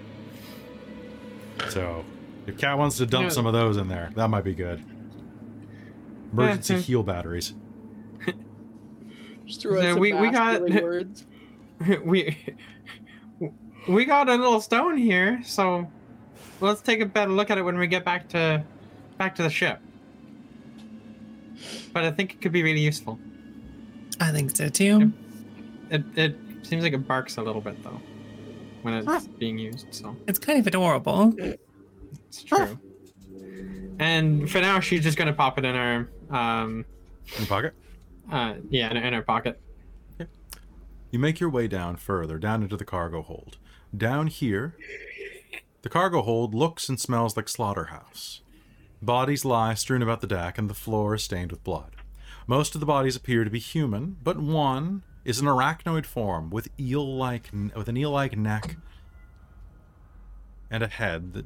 So, 1.69 2.05
if 2.47 2.57
Cat 2.57 2.77
wants 2.77 2.97
to 2.97 3.05
dump 3.05 3.23
Yeah. 3.23 3.29
some 3.29 3.45
of 3.45 3.53
those 3.53 3.75
in 3.77 3.87
there, 3.89 4.11
that 4.15 4.29
might 4.29 4.43
be 4.45 4.53
good. 4.53 4.81
Emergency 6.31 6.75
Yeah. 6.75 6.79
heal 6.81 7.03
batteries. 7.03 7.53
Just 9.45 9.61
threw 9.61 9.77
out 9.77 9.81
So 9.83 9.91
some 9.91 9.99
we- 9.99 10.13
we 10.13 10.29
got- 10.31 10.61
words. 10.81 11.25
we 12.03 12.37
we 13.87 14.05
got 14.05 14.27
a 14.29 14.35
little 14.35 14.61
stone 14.61 14.97
here, 14.97 15.41
so 15.43 15.87
let's 16.61 16.81
take 16.81 17.01
a 17.01 17.05
better 17.05 17.31
look 17.31 17.51
at 17.51 17.57
it 17.57 17.61
when 17.61 17.77
we 17.77 17.85
get 17.87 18.03
back 18.05 18.27
to 18.29 18.63
back 19.17 19.35
to 19.35 19.43
the 19.43 19.49
ship. 19.49 19.79
But 21.93 22.03
I 22.03 22.11
think 22.11 22.33
it 22.33 22.41
could 22.41 22.51
be 22.51 22.63
really 22.63 22.81
useful. 22.81 23.19
I 24.19 24.31
think 24.31 24.55
so 24.55 24.69
too. 24.69 25.11
It 25.89 26.03
it 26.15 26.35
seems 26.63 26.83
like 26.83 26.93
it 26.93 27.07
barks 27.07 27.37
a 27.37 27.41
little 27.43 27.61
bit 27.61 27.81
though 27.83 27.99
when 28.81 28.93
it's 28.95 29.27
being 29.27 29.57
used, 29.57 29.87
so 29.91 30.15
It's 30.27 30.39
kind 30.39 30.59
of 30.59 30.67
adorable. 30.67 31.33
it's 32.27 32.43
true. 32.43 32.79
And 33.99 34.49
for 34.49 34.59
now, 34.61 34.79
she's 34.79 35.03
just 35.03 35.17
gonna 35.17 35.33
pop 35.33 35.57
it 35.57 35.65
in 35.65 35.75
her 35.75 36.09
um 36.29 36.85
In 37.33 37.39
your 37.39 37.47
pocket. 37.47 37.73
uh 38.31 38.55
yeah 38.69 38.89
in, 38.91 38.97
in 38.97 39.13
her 39.13 39.21
pocket. 39.21 39.61
You 41.11 41.19
make 41.19 41.39
your 41.39 41.49
way 41.49 41.67
down 41.69 41.95
further, 41.95 42.37
down 42.37 42.61
into 42.61 42.75
the 42.75 42.83
cargo 42.83 43.21
hold. 43.21 43.57
Down 43.95 44.27
here, 44.27 44.75
the 45.81 45.87
cargo 45.87 46.21
hold 46.21 46.53
looks 46.53 46.89
and 46.89 46.99
smells 46.99 47.37
like 47.37 47.47
slaughterhouse. 47.47 48.41
Bodies 49.01 49.45
lie 49.45 49.73
strewn 49.75 50.01
about 50.01 50.21
the 50.21 50.27
deck, 50.27 50.57
and 50.57 50.69
the 50.69 50.73
floor 50.73 51.15
is 51.15 51.23
stained 51.23 51.51
with 51.51 51.63
blood. 51.63 51.91
Most 52.47 52.75
of 52.75 52.79
the 52.79 52.85
bodies 52.85 53.15
appear 53.15 53.43
to 53.43 53.49
be 53.49 53.59
human, 53.59 54.17
but 54.23 54.39
one 54.39 55.03
is 55.23 55.39
an 55.39 55.47
arachnoid 55.47 56.05
form 56.05 56.49
with 56.49 56.69
eel-like 56.79 57.49
with 57.75 57.87
an 57.87 57.97
eel-like 57.97 58.37
neck 58.37 58.77
and 60.69 60.83
a 60.83 60.87
head 60.87 61.33
that 61.33 61.45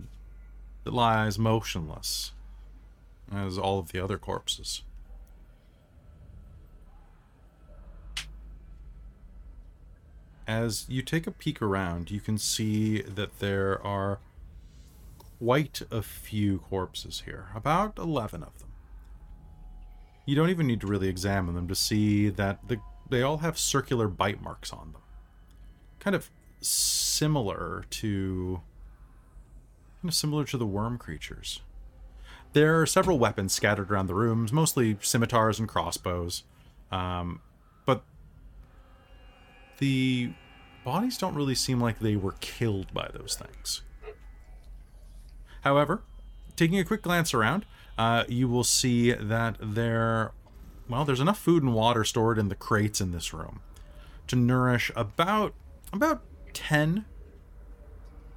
that 0.83 0.93
lies 0.93 1.37
motionless, 1.37 2.31
as 3.31 3.57
all 3.57 3.79
of 3.79 3.91
the 3.91 3.99
other 3.99 4.17
corpses. 4.17 4.83
As 10.47 10.85
you 10.89 11.01
take 11.01 11.27
a 11.27 11.31
peek 11.31 11.61
around, 11.61 12.09
you 12.09 12.19
can 12.19 12.37
see 12.37 13.01
that 13.01 13.39
there 13.39 13.85
are 13.85 14.19
quite 15.39 15.81
a 15.89 16.01
few 16.01 16.59
corpses 16.59 17.23
here, 17.25 17.47
about 17.55 17.97
11 17.97 18.43
of 18.43 18.59
them. 18.59 18.69
You 20.25 20.35
don't 20.35 20.49
even 20.49 20.67
need 20.67 20.81
to 20.81 20.87
really 20.87 21.07
examine 21.07 21.55
them 21.55 21.67
to 21.67 21.75
see 21.75 22.29
that 22.29 22.67
the, 22.67 22.79
they 23.09 23.21
all 23.21 23.37
have 23.37 23.57
circular 23.57 24.07
bite 24.07 24.41
marks 24.41 24.71
on 24.71 24.91
them. 24.91 25.01
Kind 25.99 26.15
of 26.15 26.29
similar 26.61 27.85
to 27.89 28.61
kind 30.01 30.09
of 30.09 30.13
similar 30.13 30.45
to 30.45 30.57
the 30.57 30.65
worm 30.65 30.97
creatures. 30.97 31.61
There 32.53 32.79
are 32.81 32.85
several 32.85 33.19
weapons 33.19 33.53
scattered 33.53 33.91
around 33.91 34.07
the 34.07 34.15
rooms, 34.15 34.51
mostly 34.51 34.97
scimitars 35.01 35.59
and 35.59 35.67
crossbows. 35.67 36.43
Um, 36.91 37.41
but 37.85 38.03
the 39.77 40.33
bodies 40.83 41.17
don't 41.17 41.35
really 41.35 41.55
seem 41.55 41.79
like 41.79 41.99
they 41.99 42.15
were 42.15 42.35
killed 42.39 42.93
by 42.93 43.09
those 43.13 43.35
things. 43.35 43.83
However, 45.69 46.01
taking 46.55 46.79
a 46.79 46.83
quick 46.83 47.03
glance 47.03 47.31
around, 47.31 47.63
uh, 47.95 48.23
you 48.27 48.47
will 48.47 48.63
see 48.63 49.11
that 49.11 49.55
there, 49.61 50.31
well, 50.89 51.05
there's 51.05 51.19
enough 51.19 51.37
food 51.37 51.61
and 51.61 51.75
water 51.75 52.03
stored 52.03 52.39
in 52.39 52.49
the 52.49 52.55
crates 52.55 52.99
in 52.99 53.11
this 53.11 53.35
room 53.35 53.59
to 54.25 54.35
nourish 54.35 54.91
about 54.95 55.53
about 55.93 56.23
ten 56.53 57.05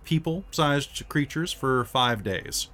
people-sized 0.04 1.08
creatures 1.08 1.54
for 1.54 1.86
five 1.86 2.22
days. 2.22 2.68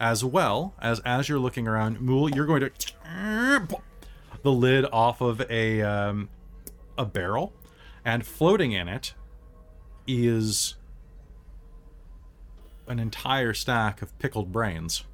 As 0.00 0.24
well 0.24 0.74
as 0.80 0.98
as 1.04 1.28
you're 1.28 1.38
looking 1.38 1.68
around, 1.68 2.00
Mool, 2.00 2.28
you're 2.28 2.44
going 2.44 2.68
to 2.68 2.70
the 4.42 4.50
lid 4.50 4.84
off 4.86 5.20
of 5.20 5.48
a 5.48 5.80
um, 5.82 6.28
a 6.98 7.04
barrel, 7.04 7.52
and 8.04 8.26
floating 8.26 8.72
in 8.72 8.88
it 8.88 9.14
is 10.08 10.74
an 12.86 12.98
entire 12.98 13.52
stack 13.52 14.02
of 14.02 14.16
pickled 14.18 14.52
brains. 14.52 15.04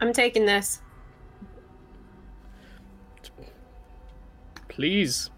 I'm 0.00 0.12
taking 0.12 0.46
this. 0.46 0.80
Please. 4.68 5.30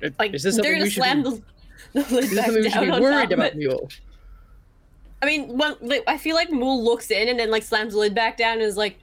It, 0.00 0.14
like, 0.18 0.32
is 0.32 0.42
this 0.42 0.56
they're 0.56 0.78
gonna 0.78 0.90
slam 0.90 1.22
be, 1.24 1.42
the, 1.92 2.02
the 2.02 2.14
lid 2.14 2.36
back 2.36 2.46
down 2.46 2.70
should 2.70 2.94
be 2.94 3.00
worried 3.00 3.32
about 3.32 3.56
Mool? 3.56 3.90
I 5.20 5.26
mean, 5.26 5.60
I 6.06 6.16
feel 6.16 6.36
like 6.36 6.50
Mool 6.50 6.84
looks 6.84 7.10
in 7.10 7.28
and 7.28 7.38
then 7.38 7.50
like 7.50 7.64
slams 7.64 7.92
the 7.92 7.98
lid 7.98 8.14
back 8.14 8.36
down 8.36 8.54
and 8.54 8.62
is 8.62 8.76
like, 8.76 8.96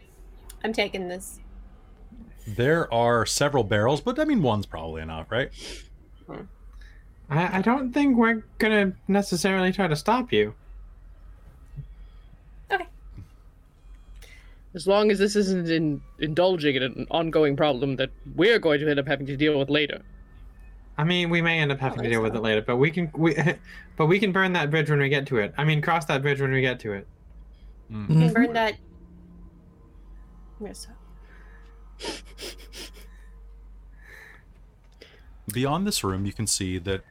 "I'm 0.63 0.71
taking 0.71 1.09
this." 1.09 1.39
There 2.47 2.91
are 2.93 3.25
several 3.25 3.63
barrels, 3.63 4.01
but 4.01 4.19
I 4.19 4.23
mean, 4.23 4.41
one's 4.41 4.65
probably 4.65 5.01
enough, 5.01 5.29
right? 5.29 5.49
Hmm. 6.27 6.43
I, 7.29 7.59
I 7.59 7.61
don't 7.61 7.91
think 7.91 8.17
we're 8.17 8.43
gonna 8.59 8.93
necessarily 9.07 9.71
try 9.71 9.87
to 9.87 9.95
stop 9.95 10.31
you. 10.31 10.53
Okay. 12.71 12.85
As 14.73 14.85
long 14.87 15.09
as 15.11 15.19
this 15.19 15.35
isn't 15.35 15.69
in, 15.69 16.01
indulging 16.19 16.75
in 16.75 16.83
an 16.83 17.07
ongoing 17.09 17.55
problem 17.55 17.95
that 17.95 18.09
we're 18.35 18.59
going 18.59 18.79
to 18.81 18.89
end 18.89 18.99
up 18.99 19.07
having 19.07 19.25
to 19.27 19.37
deal 19.37 19.57
with 19.57 19.69
later. 19.69 20.01
I 20.97 21.03
mean, 21.03 21.29
we 21.29 21.41
may 21.41 21.59
end 21.59 21.71
up 21.71 21.79
having 21.79 21.97
to 21.97 22.03
think 22.03 22.13
deal 22.13 22.21
with 22.21 22.35
it 22.35 22.41
later, 22.41 22.61
but 22.61 22.77
we 22.77 22.89
can 22.91 23.11
we, 23.15 23.35
but 23.97 24.05
we 24.05 24.19
can 24.19 24.31
burn 24.31 24.53
that 24.53 24.69
bridge 24.69 24.89
when 24.89 24.99
we 24.99 25.09
get 25.09 25.25
to 25.27 25.37
it. 25.39 25.53
I 25.57 25.63
mean, 25.63 25.81
cross 25.81 26.05
that 26.05 26.21
bridge 26.21 26.39
when 26.41 26.51
we 26.51 26.61
get 26.61 26.79
to 26.81 26.93
it. 26.93 27.07
You 27.89 27.97
Mm. 27.97 28.07
can 28.07 28.33
burn 28.33 28.53
that. 28.53 28.73
I'm 30.59 30.65
gonna 30.67 30.73
stop. 30.75 30.95
Beyond 35.53 35.85
this 35.85 36.03
room, 36.03 36.25
you 36.25 36.33
can 36.33 36.47
see 36.47 36.79
that 36.79 37.01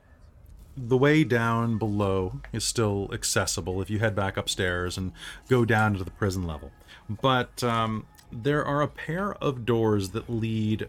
the 0.76 0.96
way 0.96 1.24
down 1.24 1.78
below 1.78 2.40
is 2.52 2.64
still 2.64 3.08
accessible 3.12 3.80
if 3.80 3.88
you 3.90 3.98
head 4.00 4.14
back 4.14 4.36
upstairs 4.36 4.98
and 4.98 5.12
go 5.48 5.64
down 5.64 5.94
to 5.94 6.04
the 6.04 6.10
prison 6.10 6.46
level. 6.46 6.72
But 7.08 7.62
um, 7.62 8.06
there 8.32 8.64
are 8.64 8.82
a 8.82 8.88
pair 8.88 9.34
of 9.34 9.64
doors 9.64 10.10
that 10.10 10.28
lead 10.28 10.88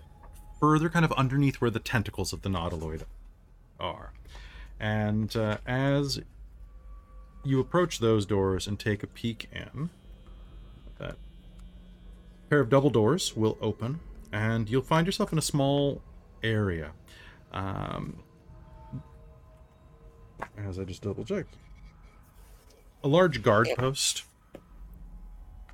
further, 0.59 0.89
kind 0.89 1.05
of 1.05 1.11
underneath 1.14 1.57
where 1.61 1.69
the 1.69 1.80
tentacles 1.80 2.33
of 2.33 2.41
the 2.41 2.49
Nautiloid 2.49 3.03
are. 3.80 4.14
And 4.80 5.35
uh, 5.35 5.57
as 5.65 6.19
you 7.43 7.59
approach 7.59 7.99
those 7.99 8.25
doors 8.25 8.65
and 8.65 8.80
take 8.80 9.03
a 9.03 9.07
peek 9.07 9.47
in, 9.53 9.89
that 10.97 11.15
pair 12.49 12.59
of 12.59 12.69
double 12.69 12.89
doors 12.89 13.35
will 13.35 13.57
open, 13.61 13.99
and 14.31 14.69
you'll 14.69 14.81
find 14.81 15.05
yourself 15.05 15.31
in 15.31 15.38
a 15.38 15.43
small 15.43 16.01
area. 16.41 16.91
Um, 17.51 18.23
as 20.57 20.80
I 20.80 20.83
just 20.83 21.01
double 21.01 21.23
checked, 21.23 21.55
a 23.03 23.07
large 23.07 23.41
guard 23.41 23.67
post 23.77 24.23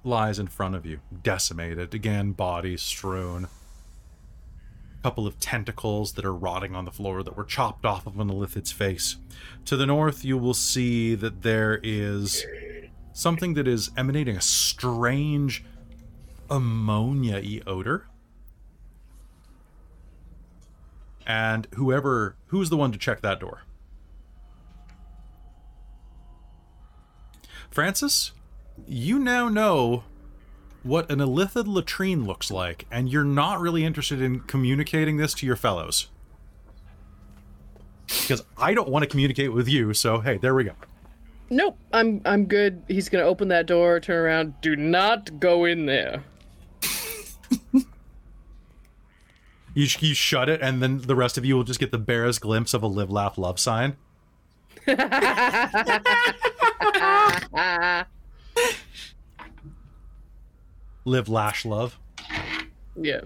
lies 0.04 0.40
in 0.40 0.48
front 0.48 0.76
of 0.76 0.86
you, 0.86 1.00
decimated. 1.24 1.94
Again, 1.94 2.32
bodies 2.32 2.82
strewn. 2.82 3.48
A 5.00 5.04
couple 5.04 5.26
of 5.26 5.40
tentacles 5.40 6.14
that 6.14 6.26
are 6.26 6.34
rotting 6.34 6.76
on 6.76 6.86
the 6.86 6.92
floor 6.92 7.24
that 7.24 7.36
were 7.36 7.44
chopped 7.44 7.86
off 7.86 8.06
of 8.06 8.20
an 8.20 8.30
Illithid's 8.30 8.72
face. 8.72 9.18
To 9.66 9.76
the 9.76 9.86
north, 9.86 10.24
you 10.24 10.38
will 10.38 10.54
see 10.54 11.16
that 11.16 11.42
there 11.42 11.80
is 11.84 12.46
something 13.14 13.54
that 13.56 13.68
is 13.68 13.92
emanating 13.98 14.38
a 14.38 14.42
strange 14.42 15.64
ammonia 16.50 17.42
y 17.44 17.62
odor. 17.66 18.08
And 21.26 21.68
whoever 21.76 22.36
who's 22.48 22.70
the 22.70 22.78
one 22.78 22.92
to 22.92 22.98
check 22.98 23.22
that 23.22 23.40
door? 23.40 23.62
Francis, 27.72 28.34
you 28.86 29.18
now 29.18 29.48
know 29.48 30.04
what 30.84 31.10
an 31.10 31.20
Illithid 31.20 31.68
latrine 31.68 32.26
looks 32.26 32.52
like, 32.52 32.86
and 32.92 33.10
you're 33.10 33.24
not 33.24 33.62
really 33.62 33.86
interested 33.86 34.22
in 34.22 34.42
communicating 34.42 35.18
this 35.18 35.34
to 35.36 35.46
your 35.46 35.56
fellows. 35.56 36.08
Because 38.08 38.44
I 38.58 38.74
don't 38.74 38.90
want 38.90 39.04
to 39.04 39.10
communicate 39.10 39.54
with 39.54 39.70
you, 39.70 39.94
so 39.94 40.20
hey, 40.20 40.38
there 40.38 40.54
we 40.54 40.66
go. 40.66 40.74
Nope, 41.50 41.78
I'm 41.94 42.22
I'm 42.26 42.46
good. 42.46 42.84
He's 42.88 43.10
gonna 43.10 43.24
open 43.24 43.48
that 43.50 43.68
door, 43.68 44.00
turn 44.00 44.18
around. 44.18 44.60
Do 44.62 44.76
not 44.76 45.40
go 45.40 45.66
in 45.66 45.86
there. 45.86 46.24
You, 49.74 49.88
you 50.00 50.14
shut 50.14 50.50
it, 50.50 50.62
and 50.62 50.82
then 50.82 51.00
the 51.00 51.16
rest 51.16 51.38
of 51.38 51.46
you 51.46 51.56
will 51.56 51.64
just 51.64 51.80
get 51.80 51.92
the 51.92 51.98
barest 51.98 52.42
glimpse 52.42 52.74
of 52.74 52.84
a 52.84 52.88
live, 52.88 53.10
laugh, 53.10 53.38
love 53.38 53.60
sign. 53.60 53.96
Live, 61.06 61.30
lash, 61.30 61.66
love. 61.66 61.98
yeah. 62.96 63.22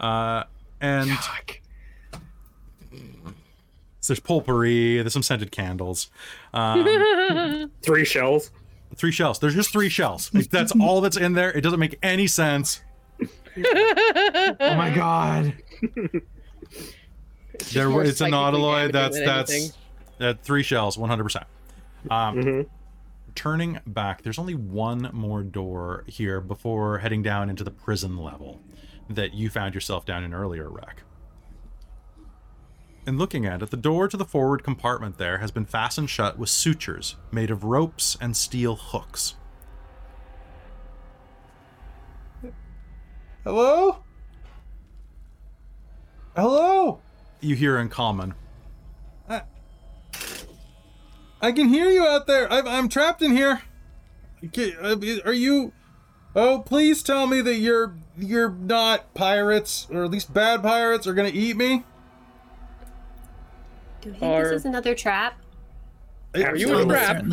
Uh, 0.00 0.44
and 0.80 1.10
so 4.00 4.12
there's 4.12 4.20
potpourri, 4.20 4.96
there's 4.98 5.12
some 5.12 5.22
scented 5.22 5.50
candles. 5.52 6.10
Um, 6.54 7.70
Three 7.82 8.04
shells. 8.04 8.50
three 8.96 9.12
shells. 9.12 9.38
There's 9.38 9.54
just 9.54 9.70
three 9.70 9.88
shells. 9.90 10.30
That's 10.30 10.72
all 10.80 11.00
that's 11.02 11.16
in 11.16 11.32
there. 11.34 11.52
It 11.52 11.60
doesn't 11.62 11.80
make 11.80 11.98
any 12.02 12.26
sense. 12.26 12.80
Oh 13.20 13.26
my 14.76 14.90
god! 14.94 15.54
It's 17.54 17.72
There, 17.72 17.88
more 17.88 18.02
it's 18.02 18.12
a 18.12 18.16
psychically 18.28 18.38
nautiloid. 18.38 18.92
That's 18.92 19.18
that's 19.18 19.50
anything. 19.52 19.72
That 20.18 20.42
three 20.42 20.62
shells, 20.62 20.96
100. 20.98 21.22
percent 21.24 21.46
Um, 22.10 22.36
Mhm. 22.36 22.68
turning 23.34 23.80
back, 23.86 24.22
there's 24.22 24.38
only 24.38 24.54
one 24.54 25.10
more 25.12 25.42
door 25.42 26.04
here 26.06 26.40
before 26.40 26.98
heading 26.98 27.22
down 27.22 27.50
into 27.50 27.64
the 27.64 27.70
prison 27.70 28.16
level 28.16 28.60
that 29.08 29.34
you 29.34 29.50
found 29.50 29.74
yourself 29.74 30.04
down 30.04 30.22
in 30.24 30.32
earlier, 30.34 30.68
Rack. 30.70 31.02
And 33.06 33.18
looking 33.18 33.46
at 33.46 33.62
it, 33.62 33.70
the 33.70 33.76
door 33.76 34.08
to 34.08 34.16
the 34.16 34.24
forward 34.24 34.64
compartment 34.64 35.16
there 35.18 35.38
has 35.38 35.52
been 35.52 35.64
fastened 35.64 36.10
shut 36.10 36.38
with 36.38 36.48
sutures 36.48 37.14
made 37.30 37.50
of 37.52 37.62
ropes 37.62 38.16
and 38.20 38.36
steel 38.36 38.74
hooks. 38.74 39.36
Hello? 43.44 43.98
Hello? 46.34 47.00
You 47.40 47.54
hear 47.54 47.78
in 47.78 47.88
common. 47.88 48.34
I, 49.28 49.42
I 51.46 51.52
can 51.52 51.68
hear 51.68 51.88
you 51.88 52.04
out 52.04 52.26
there. 52.26 52.52
I, 52.52 52.58
I'm 52.58 52.88
trapped 52.88 53.22
in 53.22 53.30
here. 53.30 53.62
Uh, 54.82 54.96
Are 55.24 55.32
you? 55.32 55.72
Oh, 56.34 56.58
please 56.66 57.04
tell 57.04 57.28
me 57.28 57.40
that 57.40 57.54
you're 57.54 57.94
you're 58.18 58.50
not 58.50 59.14
pirates, 59.14 59.86
or 59.92 60.02
at 60.04 60.10
least 60.10 60.34
bad 60.34 60.60
pirates, 60.60 61.06
are 61.06 61.14
gonna 61.14 61.28
eat 61.32 61.56
me. 61.56 61.84
Do 64.00 64.08
you 64.08 64.14
think 64.16 64.22
Are- 64.34 64.42
this 64.42 64.52
is 64.60 64.64
another 64.64 64.96
trap? 64.96 65.34
Are 66.34 66.56
you 66.56 66.76
I'm- 66.76 66.90
a 66.90 66.92
trap? 66.92 67.24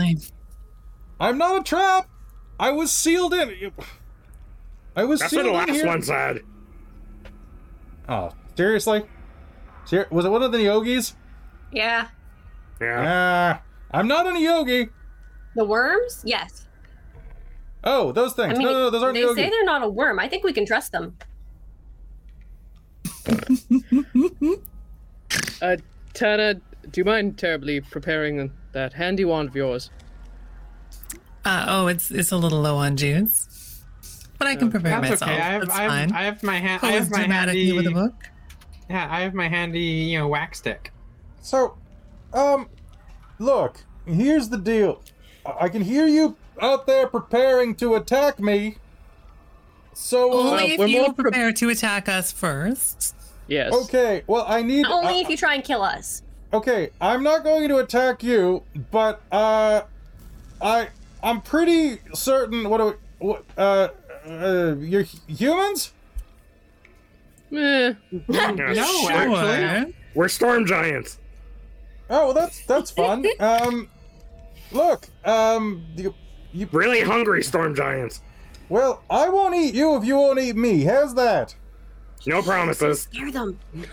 I'm 1.19 1.37
not 1.39 1.61
a 1.61 1.63
trap. 1.63 2.07
I 2.59 2.69
was 2.69 2.91
sealed 2.91 3.33
in. 3.33 3.71
I 4.95 5.05
was 5.05 5.21
That's 5.21 5.33
what 5.33 5.41
sealed 5.43 5.55
the 5.67 5.73
last 5.73 5.85
one 5.87 6.01
said. 6.03 6.41
Oh, 8.07 8.31
seriously? 8.55 9.05
Ser- 9.85 10.07
was 10.11 10.23
it 10.25 10.29
one 10.29 10.43
of 10.43 10.51
the 10.51 10.59
Neogis? 10.59 11.15
Yeah. 11.71 12.09
Yeah. 12.79 13.59
Ah, 13.59 13.72
I'm 13.93 14.07
not 14.07 14.25
an 14.27 14.35
Neogi. 14.35 14.89
The 15.55 15.65
worms? 15.65 16.21
Yes. 16.25 16.67
Oh, 17.83 18.11
those 18.11 18.33
things. 18.33 18.53
I 18.55 18.57
mean, 18.57 18.63
no, 18.67 18.73
no, 18.73 18.79
no, 18.79 18.89
those 18.89 19.03
aren't 19.03 19.15
they 19.15 19.21
Neogi. 19.21 19.35
say 19.35 19.49
they're 19.49 19.65
not 19.65 19.83
a 19.83 19.89
worm. 19.89 20.19
I 20.19 20.27
think 20.27 20.43
we 20.43 20.53
can 20.53 20.65
trust 20.65 20.91
them. 20.91 21.15
Uh, 25.63 25.77
Tana, 26.13 26.55
do 26.55 27.01
you 27.01 27.05
mind 27.05 27.37
terribly 27.39 27.81
preparing 27.81 28.51
that 28.73 28.93
handy 28.93 29.25
wand 29.25 29.49
of 29.49 29.55
yours? 29.55 29.89
Uh, 31.45 31.65
oh, 31.67 31.87
it's 31.87 32.11
it's 32.11 32.31
a 32.31 32.37
little 32.37 32.61
low 32.61 32.75
on 32.75 32.95
juice, 32.97 33.81
but 34.37 34.47
I 34.47 34.55
can 34.55 34.69
prepare 34.69 35.01
That's 35.01 35.21
myself. 35.21 35.31
okay. 35.31 35.41
I 35.41 35.43
have, 35.43 35.61
That's 35.61 35.73
I 35.73 35.81
have, 35.83 35.91
fine. 35.91 36.11
I 36.11 36.23
have 36.23 36.43
my 36.43 36.57
hand. 36.57 36.79
I 36.83 36.91
have 36.91 37.09
my 37.09 37.19
dramatically 37.19 37.65
handy. 37.67 37.77
with 37.77 37.87
a 37.87 37.91
book. 37.91 38.13
Yeah, 38.89 39.07
I 39.09 39.21
have 39.21 39.33
my 39.33 39.47
handy, 39.47 39.79
you 39.79 40.19
know, 40.19 40.27
wax 40.27 40.59
stick. 40.59 40.91
So, 41.41 41.77
um, 42.33 42.69
look, 43.43 43.83
here's 44.05 44.49
the 44.49 44.57
deal. 44.57 45.01
I 45.45 45.65
I 45.65 45.69
can 45.69 45.81
hear 45.81 46.07
you 46.07 46.35
out 46.61 46.87
there 46.87 47.07
preparing 47.07 47.75
to 47.75 47.95
attack 47.95 48.39
me. 48.39 48.77
So, 49.93 50.53
uh, 50.53 50.57
if 50.61 50.89
you 50.89 51.01
we're 51.01 51.13
pre- 51.13 51.23
prepare 51.23 51.51
to 51.53 51.69
attack 51.69 52.09
us 52.09 52.31
first. 52.31 53.15
Yes. 53.47 53.73
okay, 53.73 54.23
well, 54.25 54.45
I 54.47 54.61
need. 54.61 54.85
Only 54.85 55.15
uh, 55.15 55.21
if 55.21 55.29
you 55.29 55.37
try 55.37 55.55
and 55.55 55.63
kill 55.63 55.83
us. 55.83 56.23
okay, 56.53 56.89
I'm 57.01 57.23
not 57.23 57.43
going 57.43 57.67
to 57.67 57.77
attack 57.77 58.23
you, 58.23 58.63
but 58.89 59.21
uh, 59.31 59.81
I 60.61 60.87
I'm 61.21 61.41
pretty 61.41 61.99
certain. 62.13 62.69
What 62.69 62.77
do 62.77 62.85
we, 62.85 63.27
what 63.27 63.43
uh, 63.57 63.89
uh 64.25 64.75
you're 64.79 65.03
humans? 65.27 65.91
Eh, 67.51 67.93
No, 68.11 68.73
shit. 68.73 69.11
actually. 69.11 69.95
We're 70.15 70.29
storm 70.29 70.65
giants. 70.65 71.19
Oh, 72.13 72.25
well, 72.25 72.33
that's 72.33 72.63
that's 72.65 72.91
fun. 72.91 73.25
um, 73.39 73.89
look, 74.71 75.07
um, 75.25 75.83
you, 75.95 76.13
you 76.53 76.67
Really 76.71 77.01
hungry 77.01 77.43
storm 77.43 77.73
giants. 77.75 78.21
well, 78.69 79.01
I 79.09 79.29
won't 79.29 79.55
eat 79.55 79.73
you 79.73 79.95
if 79.97 80.05
you 80.05 80.15
won't 80.17 80.39
eat 80.39 80.55
me. 80.55 80.83
How's 80.83 81.15
that? 81.15 81.55
No 82.27 82.41
promises. 82.41 83.01
Scare 83.03 83.31
them. 83.31 83.59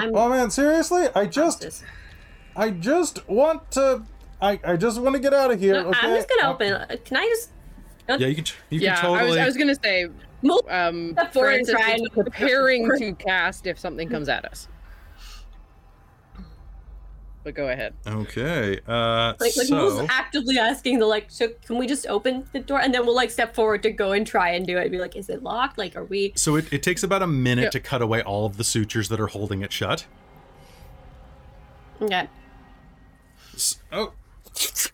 Oh 0.00 0.28
man, 0.28 0.48
seriously? 0.50 1.06
I 1.16 1.26
just. 1.26 1.82
I 2.54 2.70
just 2.70 3.28
want 3.28 3.68
to 3.72 4.04
I 4.40 4.60
I 4.64 4.76
just 4.76 5.00
want 5.00 5.16
to 5.16 5.20
get 5.20 5.34
out 5.34 5.50
of 5.50 5.58
here, 5.58 5.74
No, 5.74 5.88
okay? 5.88 5.98
I'm 6.02 6.14
just 6.16 6.28
gonna 6.28 6.52
open. 6.52 6.72
uh, 6.72 6.86
Can 7.04 7.16
I 7.16 7.26
just? 7.26 7.50
Yeah, 8.08 8.16
you 8.28 8.36
can 8.36 8.44
you 8.70 8.78
yeah, 8.80 8.94
can 8.94 9.04
totally 9.04 9.20
I 9.20 9.24
was 9.28 9.36
I 9.38 9.44
was 9.46 9.56
gonna 9.56 9.74
say 9.82 10.08
Move 10.42 10.60
um 10.68 11.12
Step 11.12 11.32
forward 11.32 11.54
and 11.56 11.66
Francis 11.68 11.74
try 11.74 11.94
is 11.94 12.00
and- 12.02 12.12
preparing 12.12 12.88
to 12.98 13.12
cast 13.14 13.66
if 13.66 13.76
something 13.78 14.08
comes 14.08 14.28
at 14.28 14.44
us. 14.44 14.68
But 17.44 17.54
go 17.54 17.68
ahead. 17.68 17.94
Okay. 18.06 18.78
Uh 18.86 19.32
Like, 19.40 19.56
like 19.56 19.66
so 19.66 19.74
Mool's 19.76 20.06
actively 20.10 20.58
asking 20.58 20.98
the 20.98 21.06
like, 21.06 21.26
so 21.28 21.48
can 21.66 21.78
we 21.78 21.86
just 21.86 22.06
open 22.08 22.44
the 22.52 22.58
door 22.60 22.80
and 22.80 22.92
then 22.92 23.06
we'll 23.06 23.14
like 23.14 23.30
step 23.30 23.54
forward 23.54 23.82
to 23.84 23.90
go 23.90 24.12
and 24.12 24.26
try 24.26 24.50
and 24.50 24.66
do 24.66 24.76
it. 24.76 24.90
Be 24.90 24.98
like, 24.98 25.16
is 25.16 25.28
it 25.30 25.42
locked? 25.42 25.78
Like, 25.78 25.96
are 25.96 26.04
we? 26.04 26.32
so 26.36 26.56
it, 26.56 26.70
it 26.72 26.82
takes 26.82 27.02
about 27.02 27.22
a 27.22 27.26
minute 27.26 27.64
Yeah. 27.64 27.70
to 27.70 27.80
cut 27.80 28.02
away 28.02 28.22
all 28.22 28.44
of 28.44 28.56
the 28.58 28.64
sutures 28.64 29.08
that 29.08 29.18
are 29.20 29.28
holding 29.28 29.62
it 29.62 29.72
shut. 29.72 30.06
Okay. 32.02 32.28
S- 33.54 33.80
Oh, 33.92 34.12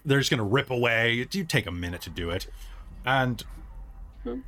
they're 0.05 0.19
just 0.21 0.31
gonna 0.31 0.45
rip 0.45 0.71
away. 0.71 1.27
You 1.31 1.45
take 1.45 1.67
a 1.67 1.71
minute 1.73 2.03
to 2.03 2.11
do 2.11 2.31
it, 2.31 2.47
and 3.05 3.43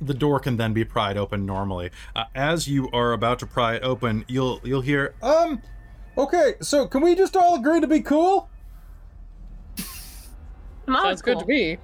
the 0.01 0.13
door 0.13 0.39
can 0.39 0.57
then 0.57 0.73
be 0.73 0.83
pried 0.85 1.17
open 1.17 1.45
normally. 1.45 1.91
Uh, 2.15 2.25
as 2.33 2.67
you 2.67 2.89
are 2.91 3.13
about 3.13 3.39
to 3.39 3.45
pry 3.47 3.75
it 3.75 3.83
open, 3.83 4.25
you'll 4.27 4.59
you'll 4.63 4.81
hear, 4.81 5.13
um, 5.21 5.61
okay, 6.17 6.55
so 6.61 6.87
can 6.87 7.01
we 7.01 7.15
just 7.15 7.35
all 7.35 7.55
agree 7.55 7.79
to 7.79 7.87
be 7.87 8.01
cool? 8.01 8.49
I'm 10.87 10.95
all 10.95 11.03
Sounds 11.03 11.21
good 11.21 11.39
to 11.39 11.45
cool. 11.45 11.53
me. 11.53 11.77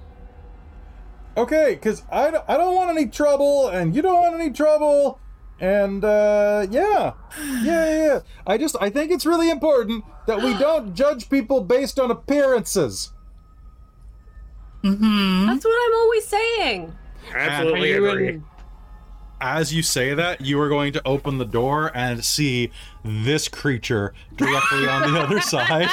Okay, 1.36 1.74
because 1.74 2.02
I, 2.10 2.30
don't- 2.30 2.44
I 2.48 2.56
don't 2.56 2.74
want 2.74 2.90
any 2.90 3.06
trouble, 3.06 3.68
and 3.68 3.94
you 3.94 4.02
don't 4.02 4.20
want 4.20 4.34
any 4.34 4.50
trouble, 4.50 5.18
and 5.60 6.04
uh, 6.04 6.66
yeah, 6.70 7.12
yeah, 7.38 7.62
yeah, 7.62 8.04
yeah. 8.06 8.20
I 8.46 8.56
just 8.56 8.76
I 8.80 8.88
think 8.90 9.10
it's 9.10 9.26
really 9.26 9.50
important 9.50 10.04
that 10.26 10.38
we 10.42 10.56
don't 10.58 10.94
judge 11.02 11.28
people 11.28 11.60
based 11.60 11.98
on 11.98 12.10
appearances. 12.10 13.12
Mm-hmm. 14.84 15.46
That's 15.46 15.64
what 15.64 15.88
I'm 15.88 15.94
always 15.98 16.26
saying. 16.26 16.96
Absolutely 17.34 17.92
agree. 17.92 18.42
As 19.44 19.74
you 19.74 19.82
say 19.82 20.14
that, 20.14 20.40
you 20.40 20.58
are 20.58 20.70
going 20.70 20.94
to 20.94 21.02
open 21.06 21.36
the 21.36 21.44
door 21.44 21.92
and 21.94 22.24
see 22.24 22.70
this 23.04 23.46
creature 23.46 24.14
directly 24.36 24.88
on 24.88 25.12
the 25.12 25.20
other 25.20 25.38
side. 25.42 25.90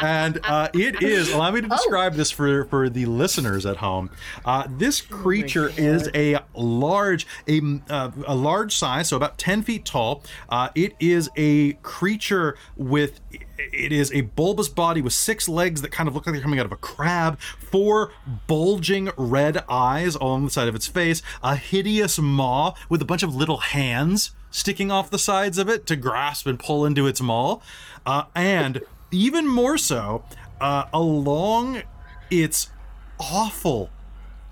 and 0.00 0.40
uh, 0.44 0.70
it 0.72 1.02
is, 1.02 1.30
allow 1.30 1.50
me 1.50 1.60
to 1.60 1.68
describe 1.68 2.14
this 2.14 2.30
for, 2.30 2.64
for 2.64 2.88
the 2.88 3.04
listeners 3.04 3.66
at 3.66 3.76
home. 3.76 4.08
Uh, 4.46 4.66
this 4.70 5.02
creature 5.02 5.70
is 5.76 6.08
a 6.14 6.38
large, 6.54 7.26
a, 7.46 7.60
uh, 7.90 8.10
a 8.26 8.34
large 8.34 8.74
size, 8.74 9.10
so 9.10 9.18
about 9.18 9.36
10 9.36 9.64
feet 9.64 9.84
tall. 9.84 10.22
Uh, 10.48 10.70
it 10.74 10.94
is 10.98 11.28
a 11.36 11.74
creature 11.82 12.56
with, 12.78 13.20
it 13.58 13.92
is 13.92 14.12
a 14.12 14.22
bulbous 14.22 14.68
body 14.68 15.00
with 15.00 15.12
six 15.12 15.48
legs 15.48 15.82
that 15.82 15.90
kind 15.90 16.08
of 16.08 16.14
look 16.14 16.26
like 16.26 16.34
they're 16.34 16.42
coming 16.42 16.58
out 16.58 16.66
of 16.66 16.72
a 16.72 16.76
crab, 16.76 17.40
four 17.40 18.12
bulging 18.46 19.10
red 19.16 19.64
eyes 19.68 20.14
along 20.14 20.44
the 20.44 20.50
side 20.50 20.68
of 20.68 20.74
its 20.74 20.86
face, 20.86 21.22
a 21.42 21.56
hideous 21.56 22.18
maw 22.18 22.74
with 22.88 23.02
a 23.02 23.04
bunch 23.04 23.22
of 23.22 23.34
little 23.34 23.58
hands 23.58 24.32
sticking 24.50 24.90
off 24.90 25.10
the 25.10 25.18
sides 25.18 25.58
of 25.58 25.68
it 25.68 25.86
to 25.86 25.96
grasp 25.96 26.46
and 26.46 26.58
pull 26.58 26.86
into 26.86 27.06
its 27.06 27.20
maw, 27.20 27.60
uh, 28.04 28.24
and 28.34 28.80
even 29.10 29.46
more 29.46 29.76
so, 29.78 30.24
uh, 30.60 30.84
along 30.92 31.82
its 32.30 32.70
awful 33.18 33.90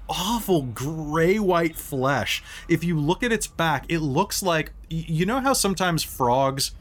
awful 0.07 0.63
gray 0.63 1.39
white 1.39 1.77
flesh. 1.77 2.43
If 2.69 2.85
you 2.85 2.99
look 3.01 3.23
at 3.23 3.33
its 3.33 3.47
back, 3.47 3.87
it 3.89 4.01
looks 4.01 4.43
like 4.43 4.73
you 4.91 5.25
know 5.25 5.41
how 5.41 5.55
sometimes 5.55 6.03
frogs 6.03 6.73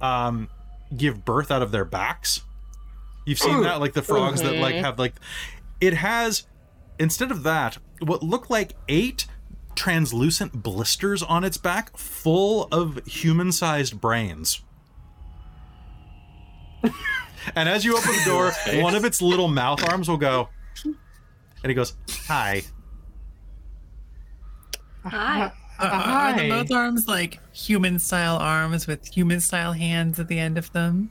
um 0.00 0.48
give 0.96 1.24
birth 1.24 1.50
out 1.50 1.62
of 1.62 1.72
their 1.72 1.84
backs? 1.84 2.42
You've 3.24 3.38
seen 3.38 3.62
that 3.62 3.80
like 3.80 3.92
the 3.92 4.02
frogs 4.02 4.42
that 4.42 4.56
like 4.56 4.74
have 4.74 4.98
like 4.98 5.14
it 5.80 5.94
has 5.94 6.44
instead 6.98 7.30
of 7.30 7.44
that 7.44 7.78
what 8.00 8.22
look 8.22 8.50
like 8.50 8.74
eight 8.88 9.26
translucent 9.74 10.62
blisters 10.62 11.22
on 11.22 11.44
its 11.44 11.56
back 11.56 11.96
full 11.96 12.68
of 12.72 13.04
human-sized 13.06 14.00
brains. 14.00 14.62
and 17.54 17.68
as 17.68 17.84
you 17.84 17.96
open 17.96 18.10
the 18.12 18.24
door, 18.24 18.52
one 18.82 18.94
of 18.94 19.04
its 19.04 19.22
little 19.22 19.48
mouth 19.48 19.88
arms 19.88 20.08
will 20.08 20.16
go 20.16 20.48
and 21.62 21.70
he 21.70 21.74
goes, 21.74 21.94
"Hi." 22.26 22.62
Hi. 25.04 25.52
Uh, 25.78 25.88
are 25.90 26.38
the 26.38 26.48
both 26.48 26.70
arms 26.70 27.08
like 27.08 27.40
human 27.52 27.98
style 27.98 28.36
arms 28.36 28.86
with 28.86 29.06
human 29.12 29.40
style 29.40 29.72
hands 29.72 30.20
at 30.20 30.28
the 30.28 30.38
end 30.38 30.56
of 30.58 30.70
them? 30.72 31.10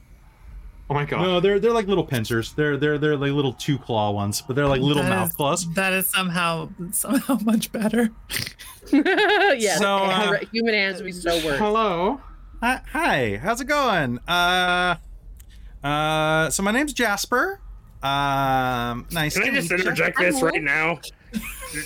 Oh 0.90 0.94
my 0.94 1.04
god. 1.04 1.22
No, 1.22 1.40
they're 1.40 1.58
they're 1.60 1.72
like 1.72 1.86
little 1.86 2.04
pincers. 2.04 2.52
They're 2.52 2.76
they're 2.76 2.98
they're 2.98 3.16
like 3.16 3.32
little 3.32 3.52
two 3.54 3.78
claw 3.78 4.10
ones, 4.10 4.42
but 4.42 4.56
they're 4.56 4.66
like 4.66 4.80
little 4.80 5.02
That 5.02 5.08
mouth 5.10 5.30
is- 5.30 5.36
claws. 5.36 5.74
That 5.74 5.92
is 5.92 6.08
somehow 6.10 6.68
somehow 6.92 7.38
much 7.44 7.70
better. 7.72 8.10
yes, 8.92 9.78
So, 9.78 9.96
uh, 9.96 10.38
human 10.52 10.74
hands 10.74 10.96
would 10.98 11.06
be 11.06 11.12
so 11.12 11.34
worse. 11.44 11.58
Hello. 11.58 12.20
Hi, 12.60 12.80
hi, 12.92 13.40
how's 13.42 13.60
it 13.60 13.66
going? 13.66 14.18
Uh, 14.28 14.96
uh, 15.82 16.50
so 16.50 16.62
my 16.62 16.70
name's 16.72 16.92
Jasper. 16.92 17.60
Um, 18.02 19.06
nice 19.12 19.34
Can 19.34 19.42
to 19.44 19.48
I 19.50 19.54
just 19.54 19.70
meet 19.70 19.78
you. 19.78 19.84
interject 19.84 20.18
this 20.18 20.42
right 20.42 20.62
now? 20.62 20.98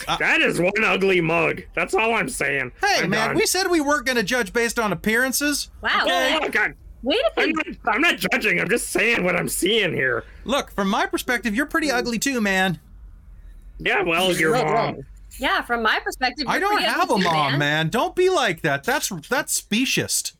Uh, 0.08 0.16
that 0.16 0.40
is 0.40 0.60
one 0.60 0.82
ugly 0.82 1.20
mug. 1.20 1.62
That's 1.74 1.94
all 1.94 2.14
I'm 2.14 2.28
saying. 2.28 2.72
Hey 2.80 3.04
I'm 3.04 3.10
man, 3.10 3.28
done. 3.28 3.36
we 3.36 3.46
said 3.46 3.68
we 3.68 3.80
weren't 3.80 4.04
gonna 4.04 4.24
judge 4.24 4.52
based 4.52 4.80
on 4.80 4.92
appearances. 4.92 5.70
Wow. 5.80 6.04
Oh, 6.06 6.48
God. 6.48 6.74
Wait 7.02 7.20
a 7.36 7.40
I'm 7.40 7.48
minute. 7.50 7.78
not, 7.84 7.94
I'm 7.94 8.00
not 8.00 8.16
judging. 8.16 8.60
I'm 8.60 8.68
just 8.68 8.88
saying 8.88 9.22
what 9.22 9.36
I'm 9.36 9.48
seeing 9.48 9.92
here. 9.92 10.24
Look, 10.44 10.72
from 10.72 10.88
my 10.88 11.06
perspective, 11.06 11.54
you're 11.54 11.66
pretty 11.66 11.90
hmm. 11.90 11.96
ugly 11.96 12.18
too, 12.18 12.40
man. 12.40 12.80
Yeah, 13.78 14.02
well, 14.02 14.32
your 14.32 14.52
not 14.52 14.64
mom. 14.64 14.74
wrong. 14.74 15.04
Yeah, 15.38 15.62
from 15.62 15.82
my 15.82 16.00
perspective, 16.02 16.46
I 16.48 16.54
you're 16.54 16.60
don't 16.62 16.72
pretty 16.72 16.88
have 16.88 17.10
a 17.10 17.14
too, 17.14 17.22
mom, 17.22 17.58
man. 17.58 17.88
Don't 17.88 18.16
be 18.16 18.28
like 18.30 18.62
that. 18.62 18.82
That's 18.84 19.08
that's 19.28 19.52
specious. 19.52 20.32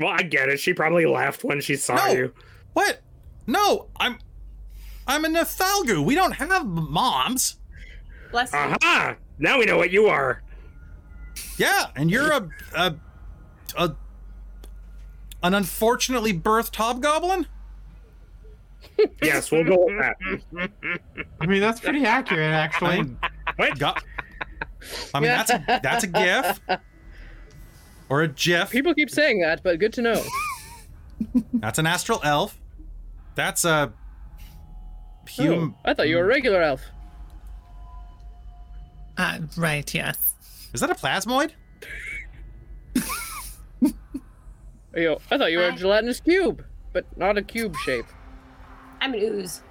Well, 0.00 0.08
I 0.08 0.22
get 0.22 0.48
it. 0.48 0.58
She 0.58 0.72
probably 0.72 1.06
laughed 1.06 1.44
when 1.44 1.60
she 1.60 1.76
saw 1.76 1.94
No. 1.94 2.12
you. 2.12 2.34
What? 2.72 3.02
No, 3.46 3.88
I'm 3.96 4.18
I'm 5.06 5.24
a 5.24 5.28
Neh-thalggu. 5.28 6.04
We 6.04 6.14
don't 6.14 6.32
have 6.32 6.66
moms. 6.66 7.56
Bless 8.30 8.52
you. 8.52 8.58
Aha! 8.58 9.16
Now 9.38 9.58
we 9.58 9.64
know 9.64 9.76
what 9.76 9.90
you 9.90 10.06
are. 10.06 10.42
Yeah, 11.56 11.86
and 11.96 12.10
you're 12.10 12.30
a 12.30 12.48
a 12.74 12.94
a 13.76 13.92
an 15.42 15.54
unfortunately 15.54 16.32
birthed 16.34 16.76
hobgoblin. 16.76 17.46
Yes, 19.22 19.50
we'll 19.50 19.64
go 19.64 19.86
with 19.86 19.98
that. 19.98 20.70
I 21.40 21.46
mean, 21.46 21.60
that's 21.60 21.80
pretty 21.80 22.04
accurate, 22.04 22.52
actually. 22.52 22.90
I 22.90 23.02
mean, 23.02 23.18
What? 23.56 23.78
got, 23.78 24.02
I 25.14 25.20
mean 25.20 25.28
that's 25.28 25.50
a 25.50 25.64
that's 25.82 26.04
a 26.04 26.06
gif 26.06 26.60
or 28.08 28.22
a 28.22 28.28
gif. 28.28 28.70
People 28.70 28.94
keep 28.94 29.10
saying 29.10 29.40
that, 29.40 29.62
but 29.62 29.78
good 29.78 29.92
to 29.94 30.02
know. 30.02 30.22
That's 31.54 31.78
an 31.78 31.86
astral 31.86 32.20
elf. 32.24 32.58
That's 33.34 33.64
a 33.64 33.92
oh, 35.38 35.44
hum. 35.44 35.74
Oh, 35.76 35.90
I 35.90 35.94
thought 35.94 36.08
you 36.08 36.16
were 36.16 36.24
a 36.24 36.26
regular 36.26 36.62
elf. 36.62 36.82
Uh, 39.20 39.38
right, 39.58 39.92
yes. 39.94 40.34
Is 40.72 40.80
that 40.80 40.88
a 40.88 40.94
plasmoid? 40.94 41.50
Yo, 44.96 45.20
I 45.30 45.36
thought 45.36 45.52
you 45.52 45.58
were 45.58 45.68
a 45.68 45.72
gelatinous 45.72 46.20
cube, 46.20 46.64
but 46.94 47.04
not 47.18 47.36
a 47.36 47.42
cube 47.42 47.76
shape. 47.76 48.06
I'm 48.98 49.12
an 49.12 49.20
ooze. 49.20 49.62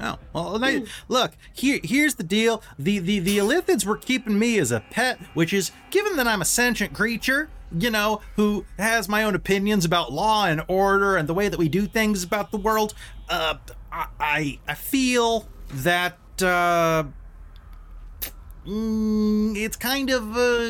Oh 0.00 0.16
well, 0.32 0.60
they, 0.60 0.84
look 1.08 1.32
here. 1.52 1.80
Here's 1.82 2.14
the 2.14 2.22
deal: 2.22 2.62
the 2.78 3.00
the 3.00 3.18
the 3.18 3.38
Illithids 3.38 3.84
were 3.84 3.96
keeping 3.96 4.38
me 4.38 4.60
as 4.60 4.70
a 4.70 4.84
pet, 4.92 5.18
which 5.34 5.52
is 5.52 5.72
given 5.90 6.16
that 6.16 6.28
I'm 6.28 6.40
a 6.40 6.44
sentient 6.44 6.94
creature, 6.94 7.50
you 7.76 7.90
know, 7.90 8.20
who 8.36 8.64
has 8.78 9.08
my 9.08 9.24
own 9.24 9.34
opinions 9.34 9.84
about 9.84 10.12
law 10.12 10.46
and 10.46 10.62
order 10.68 11.16
and 11.16 11.28
the 11.28 11.34
way 11.34 11.48
that 11.48 11.58
we 11.58 11.68
do 11.68 11.88
things 11.88 12.22
about 12.22 12.52
the 12.52 12.58
world. 12.58 12.94
Uh, 13.28 13.56
I 13.90 14.06
I, 14.20 14.58
I 14.68 14.74
feel 14.74 15.48
that 15.68 16.16
uh, 16.40 17.04
mm, 18.68 19.56
it's 19.56 19.76
kind 19.76 20.10
of 20.10 20.36
uh, 20.36 20.68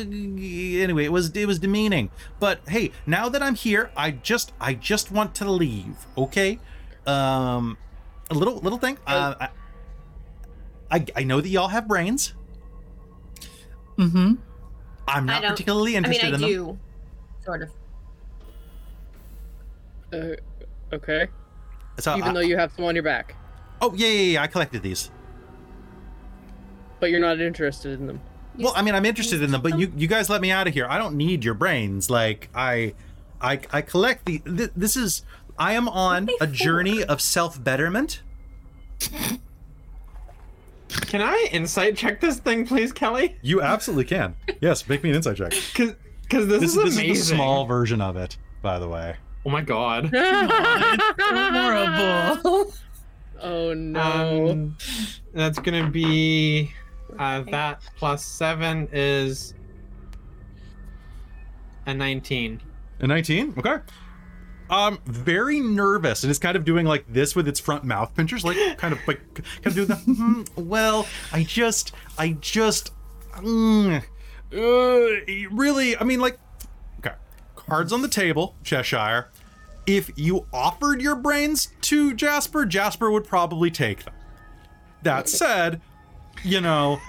anyway. 0.83 1.05
It 1.05 1.11
was 1.11 1.29
it 1.35 1.45
was 1.47 1.59
demeaning, 1.59 2.09
but 2.39 2.61
hey, 2.67 2.91
now 3.05 3.27
that 3.29 3.43
I'm 3.43 3.55
here, 3.55 3.91
I 3.97 4.11
just 4.11 4.53
I 4.59 4.73
just 4.73 5.11
want 5.11 5.35
to 5.35 5.49
leave. 5.51 6.07
Okay, 6.17 6.59
um 7.05 7.77
a 8.31 8.33
little 8.33 8.55
little 8.57 8.79
thing. 8.79 8.97
Uh, 9.05 9.35
I, 9.41 9.49
I 10.91 11.05
I 11.17 11.23
know 11.23 11.41
that 11.41 11.49
y'all 11.49 11.67
have 11.67 11.87
brains. 11.87 12.33
Mm-hmm. 13.97 14.35
I'm 15.07 15.25
not 15.25 15.41
don't- 15.41 15.51
particularly 15.51 15.97
I 15.97 15.99
mean, 15.99 16.05
interested 16.13 16.33
I 16.33 16.35
in 16.35 16.41
them. 16.67 16.79
Sort 17.43 17.61
of. 17.63 17.69
Uh, 20.13 20.35
okay. 20.95 21.27
So 21.99 22.15
Even 22.15 22.29
I- 22.29 22.33
though 22.33 22.39
you 22.39 22.57
have 22.57 22.71
some 22.75 22.85
on 22.85 22.95
your 22.95 23.03
back. 23.03 23.35
oh 23.81 23.93
yeah, 23.95 24.07
yeah, 24.07 24.31
yeah, 24.33 24.41
I 24.43 24.47
collected 24.47 24.81
these. 24.83 25.11
But 26.99 27.09
you're 27.11 27.19
not 27.19 27.39
interested 27.39 27.99
in 27.99 28.07
them. 28.07 28.19
Well, 28.57 28.73
I 28.75 28.81
mean, 28.81 28.93
I'm 28.95 29.05
interested 29.05 29.41
in 29.41 29.51
them, 29.51 29.61
but 29.61 29.77
you 29.79 29.91
you 29.95 30.07
guys 30.07 30.29
let 30.29 30.41
me 30.41 30.51
out 30.51 30.67
of 30.67 30.73
here. 30.73 30.85
I 30.89 30.97
don't 30.97 31.15
need 31.15 31.45
your 31.45 31.53
brains. 31.53 32.09
Like 32.09 32.49
I, 32.53 32.93
I, 33.41 33.61
I 33.71 33.81
collect 33.81 34.25
the. 34.25 34.39
Th- 34.39 34.71
this 34.75 34.97
is. 34.97 35.23
I 35.57 35.73
am 35.73 35.87
on 35.89 36.29
a 36.41 36.47
journey 36.47 37.03
of 37.03 37.21
self 37.21 37.61
betterment. 37.63 38.21
Can 41.01 41.21
I 41.21 41.47
insight 41.51 41.95
check 41.95 42.19
this 42.19 42.39
thing, 42.39 42.65
please, 42.65 42.91
Kelly? 42.91 43.37
You 43.41 43.61
absolutely 43.61 44.05
can. 44.05 44.35
Yes, 44.61 44.87
make 44.89 45.03
me 45.03 45.09
an 45.11 45.15
insight 45.17 45.37
check. 45.37 45.53
Because 45.73 45.95
because 46.23 46.47
this, 46.47 46.59
This, 46.61 46.69
is 46.71 46.75
this 46.83 46.95
amazing. 46.95 47.11
is 47.15 47.29
the 47.29 47.35
small 47.35 47.65
version 47.65 48.01
of 48.01 48.15
it, 48.17 48.37
by 48.61 48.77
the 48.77 48.87
way. 48.87 49.15
Oh 49.45 49.49
my 49.49 49.61
god. 49.61 50.09
Horrible. 51.19 52.73
oh 53.41 53.73
no. 53.73 54.49
Um, 54.51 54.77
that's 55.33 55.57
gonna 55.59 55.89
be 55.89 56.71
uh, 57.17 57.41
that 57.41 57.81
plus 57.97 58.23
seven 58.23 58.87
is 58.91 59.53
a 61.85 61.93
nineteen. 61.93 62.61
A 62.99 63.07
19? 63.07 63.53
Okay. 63.57 63.77
Um, 64.69 64.99
very 65.05 65.61
nervous, 65.61 66.23
and 66.23 66.29
it's 66.29 66.37
kind 66.39 66.55
of 66.55 66.63
doing 66.63 66.85
like 66.85 67.05
this 67.11 67.35
with 67.35 67.47
its 67.47 67.59
front 67.59 67.83
mouth 67.85 68.13
pinchers, 68.13 68.43
like 68.43 68.57
kind 68.77 68.93
of 68.93 68.99
like 69.07 69.19
kind 69.33 69.65
of 69.65 69.73
doing 69.73 69.87
the. 69.87 69.95
"Hmm, 69.95 70.43
well, 70.55 71.07
I 71.31 71.43
just, 71.43 71.93
I 72.19 72.33
just, 72.33 72.91
mm, 73.37 74.03
uh, 74.53 75.55
really, 75.55 75.97
I 75.97 76.03
mean, 76.03 76.19
like, 76.19 76.37
okay, 76.99 77.15
cards 77.55 77.91
on 77.91 78.01
the 78.03 78.07
table, 78.07 78.55
Cheshire. 78.63 79.29
If 79.87 80.11
you 80.15 80.45
offered 80.53 81.01
your 81.01 81.15
brains 81.15 81.69
to 81.81 82.13
Jasper, 82.13 82.65
Jasper 82.65 83.09
would 83.09 83.25
probably 83.25 83.71
take 83.71 84.03
them. 84.03 84.13
That 85.01 85.27
said, 85.27 85.81
you 86.43 86.61
know, 86.61 86.99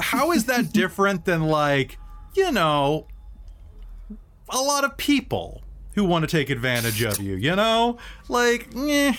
how 0.00 0.32
is 0.32 0.44
that 0.46 0.72
different 0.72 1.24
than 1.24 1.42
like, 1.42 1.98
you 2.34 2.50
know, 2.52 3.06
a 4.48 4.58
lot 4.58 4.84
of 4.84 4.96
people 4.96 5.62
who 5.94 6.04
want 6.04 6.22
to 6.22 6.26
take 6.28 6.50
advantage 6.50 7.02
of 7.02 7.20
you, 7.20 7.34
you 7.36 7.56
know? 7.56 7.98
Like, 8.28 8.68
eh. 8.76 9.14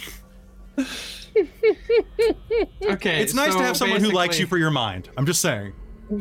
Okay. 2.84 3.22
It's 3.22 3.34
nice 3.34 3.52
so 3.54 3.60
to 3.60 3.64
have 3.66 3.78
someone 3.78 4.00
who 4.02 4.12
likes 4.12 4.40
you 4.40 4.48
for 4.48 4.58
your 4.58 4.72
mind. 4.72 5.10
I'm 5.18 5.26
just 5.26 5.42
saying. 5.42 5.74
All 6.12 6.20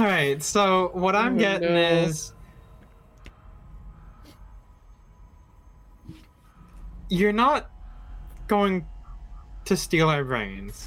right. 0.00 0.36
So 0.42 0.90
what 0.92 1.16
I'm 1.16 1.34
Oh, 1.36 1.38
getting 1.38 1.74
no. 1.74 1.80
is 1.80 2.32
you're 7.08 7.32
not 7.32 7.70
going 8.46 8.86
to 9.68 9.76
steal 9.76 10.08
our 10.10 10.24
brains. 10.24 10.86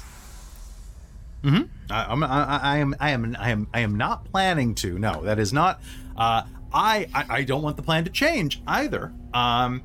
Mm-hmm. 1.42 1.62
I, 1.90 2.04
I'm, 2.04 2.22
I, 2.22 2.60
I 2.62 2.76
am, 2.78 2.94
I 3.00 3.10
am, 3.10 3.36
I 3.38 3.50
am, 3.50 3.68
I 3.74 3.80
am 3.80 3.96
not 3.96 4.24
planning 4.26 4.74
to. 4.76 4.98
No, 4.98 5.22
that 5.22 5.38
is 5.38 5.52
not. 5.52 5.80
Uh, 6.16 6.42
I, 6.72 7.08
I, 7.12 7.24
I 7.28 7.42
don't 7.42 7.62
want 7.62 7.76
the 7.76 7.82
plan 7.82 8.04
to 8.04 8.10
change 8.10 8.62
either. 8.66 9.12
Um, 9.34 9.82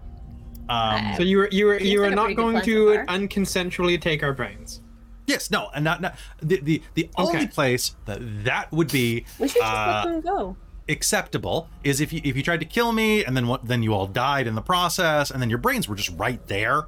um, 0.70 1.14
So 1.18 1.24
you 1.24 1.38
were 1.38 1.50
you 1.52 1.66
were 1.66 1.80
you 1.80 2.00
were 2.02 2.10
not 2.12 2.36
going 2.36 2.62
to 2.62 2.96
so 2.96 3.06
unconsensually 3.06 4.00
take 4.00 4.22
our 4.22 4.34
brains. 4.34 4.82
yes, 5.26 5.50
no, 5.50 5.70
and 5.74 5.84
not, 5.84 6.02
not 6.02 6.16
the, 6.42 6.60
the, 6.62 6.82
the 6.94 7.10
only 7.18 7.48
place 7.48 7.96
that 8.06 8.20
that 8.46 8.72
would 8.72 8.92
be 8.92 9.26
We 9.40 9.48
should 9.48 9.62
just 9.62 9.74
uh, 9.74 10.04
let 10.06 10.12
them 10.12 10.22
go. 10.22 10.58
acceptable 10.90 11.70
is 11.84 12.02
if 12.02 12.14
you 12.14 12.22
if 12.24 12.36
you 12.38 12.44
tried 12.44 12.60
to 12.60 12.66
kill 12.66 12.92
me 12.92 13.24
and 13.26 13.36
then 13.36 13.48
what 13.48 13.66
then 13.66 13.82
you 13.84 13.94
all 13.94 14.08
died 14.08 14.46
in 14.48 14.56
the 14.56 14.62
process 14.62 15.32
and 15.32 15.42
then 15.42 15.50
your 15.50 15.60
brains 15.60 15.88
were 15.90 15.96
just 15.96 16.12
right 16.18 16.46
there. 16.48 16.84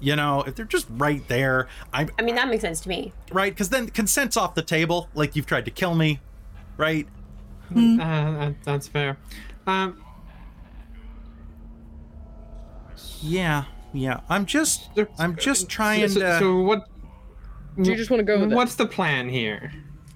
You 0.00 0.16
know, 0.16 0.42
if 0.46 0.54
they're 0.54 0.64
just 0.64 0.86
right 0.90 1.26
there, 1.28 1.68
I'm 1.92 2.10
I 2.18 2.22
mean, 2.22 2.34
that 2.36 2.48
makes 2.48 2.62
sense 2.62 2.80
to 2.80 2.88
me. 2.88 3.12
right 3.32 3.52
because 3.52 3.68
then 3.68 3.88
consent's 3.88 4.36
off 4.36 4.54
the 4.54 4.62
table. 4.62 5.08
Like 5.14 5.36
you've 5.36 5.46
tried 5.46 5.66
to 5.66 5.70
kill 5.70 5.94
me, 5.94 6.20
right? 6.76 7.06
Uh, 7.76 8.52
that's 8.64 8.88
fair. 8.88 9.16
Um, 9.66 10.02
Yeah, 13.22 13.64
yeah. 13.92 14.20
I'm 14.28 14.46
just 14.46 14.88
I'm 15.18 15.36
just 15.36 15.68
trying 15.68 16.08
so, 16.08 16.20
to 16.20 16.38
so 16.38 16.60
what? 16.60 16.88
Do 17.80 17.90
you 17.90 17.96
just 17.96 18.10
want 18.10 18.20
to 18.20 18.24
go 18.24 18.40
with 18.40 18.52
it? 18.52 18.54
What's 18.54 18.74
the 18.74 18.86
plan 18.86 19.28
here? 19.28 19.72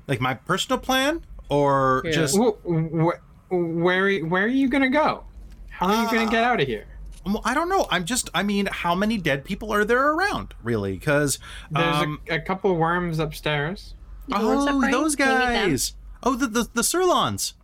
like 0.06 0.20
my 0.20 0.34
personal 0.34 0.78
plan 0.78 1.22
or 1.48 2.02
Yeah. 2.04 2.10
just 2.12 2.36
Wh- 2.36 2.60
wh- 2.62 3.50
where 3.50 4.18
where 4.24 4.44
are 4.44 4.46
you 4.46 4.68
gonna 4.68 4.90
go? 4.90 5.24
How 5.70 5.86
are 5.86 6.02
you 6.04 6.10
gonna 6.10 6.30
get 6.30 6.44
out 6.44 6.60
of 6.60 6.66
here? 6.66 6.86
Well, 7.26 7.40
I 7.44 7.54
don't 7.54 7.68
know. 7.68 7.86
I'm 7.90 8.04
just 8.04 8.28
I 8.34 8.42
mean, 8.42 8.66
how 8.66 8.94
many 8.94 9.16
dead 9.18 9.44
people 9.44 9.72
are 9.72 9.84
there 9.84 10.10
around 10.12 10.54
really? 10.62 10.92
Because 10.92 11.38
There's 11.70 11.96
um, 11.96 12.20
a, 12.28 12.34
a 12.36 12.40
couple 12.40 12.74
worms 12.76 13.18
upstairs. 13.18 13.94
The 14.28 14.36
oh 14.38 14.68
upright? 14.76 14.92
those 14.92 15.16
Can 15.16 15.28
you 15.28 15.38
meet 15.38 15.44
them? 15.54 15.68
guys. 15.70 15.94
Oh 16.22 16.34
the 16.34 16.46
the 16.46 16.68
the 16.72 16.82
Surlons. 16.82 17.54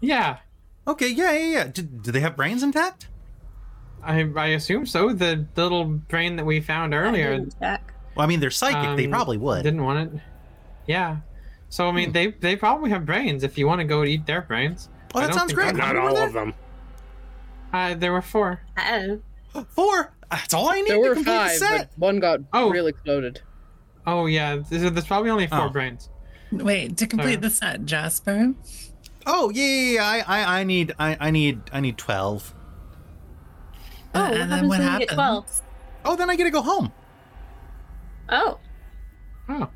Yeah, 0.00 0.38
Okay, 0.86 1.08
yeah, 1.08 1.32
yeah, 1.32 1.46
yeah. 1.52 1.64
Do, 1.68 1.82
do 1.82 2.10
they 2.10 2.20
have 2.20 2.36
brains 2.36 2.62
intact? 2.62 3.06
I 4.02 4.22
I 4.36 4.46
assume 4.48 4.86
so. 4.86 5.12
The 5.12 5.46
little 5.56 5.84
brain 5.84 6.36
that 6.36 6.46
we 6.46 6.60
found 6.60 6.94
earlier 6.94 7.32
didn't. 7.38 7.54
Well, 7.60 7.80
I 8.16 8.26
mean, 8.26 8.40
they're 8.40 8.50
psychic. 8.50 8.96
they 8.96 9.04
um, 9.04 9.10
probably 9.10 9.36
would. 9.36 9.62
Didn't 9.62 9.84
want 9.84 10.14
it. 10.14 10.20
Yeah. 10.86 11.18
So 11.68 11.86
I 11.88 11.92
mean, 11.92 12.06
Hmm. 12.08 12.12
they 12.12 12.26
they 12.28 12.56
probably 12.56 12.90
have 12.90 13.04
brains. 13.06 13.44
If 13.44 13.58
you 13.58 13.66
want 13.66 13.80
to 13.80 13.84
go 13.84 14.02
eat 14.04 14.24
their 14.26 14.40
brains. 14.42 14.88
Oh, 15.14 15.20
that 15.20 15.28
don't 15.28 15.38
sounds 15.38 15.52
great. 15.52 15.74
Not 15.74 15.80
How 15.84 15.92
many 15.92 15.98
were 16.00 16.08
all 16.08 16.14
there? 16.14 16.26
of 16.28 16.32
them. 16.32 16.54
Uh, 17.72 17.94
there 17.94 18.12
were 18.12 18.22
four. 18.22 18.60
Four? 19.70 20.12
That's 20.30 20.54
all 20.54 20.68
I 20.68 20.80
need 20.80 20.88
There 20.90 20.96
to 20.96 21.00
were 21.08 21.14
complete 21.14 21.32
five, 21.32 21.50
the 21.52 21.58
set. 21.58 21.90
but 21.90 21.98
one 21.98 22.20
got 22.20 22.40
Oh. 22.52 22.70
real 22.70 22.86
exploded. 22.86 23.40
Oh 24.06 24.26
yeah, 24.26 24.56
there's, 24.68 24.92
there's 24.92 25.06
probably 25.06 25.30
only 25.30 25.46
four 25.46 25.62
Oh. 25.66 25.68
brains. 25.70 26.08
Wait, 26.52 26.96
to 26.98 27.06
complete 27.06 27.34
Sorry. 27.34 27.36
the 27.36 27.50
set, 27.50 27.84
Jasper. 27.84 28.54
Oh 29.26 29.50
yeah, 29.50 29.64
yeah, 29.64 29.92
yeah. 29.92 30.24
I, 30.26 30.40
I, 30.42 30.60
I 30.60 30.64
need, 30.64 30.94
I, 30.98 31.16
I 31.20 31.30
need, 31.30 31.60
I 31.72 31.80
need 31.80 31.96
twelve. 31.98 32.54
oh, 34.14 34.20
Uh, 34.20 34.22
what 34.30 34.32
and 34.32 34.40
then 34.40 34.48
happens 34.50 34.68
what 34.68 34.78
when 34.78 34.80
you 34.80 34.88
happens? 34.88 35.08
get 35.10 35.14
twelve? 35.14 35.62
Oh, 36.04 36.16
then 36.16 36.30
I 36.30 36.36
get 36.36 36.44
to 36.44 36.50
go 36.50 36.62
home. 36.62 36.92
Oh, 38.28 38.58
Oh. 39.48 39.68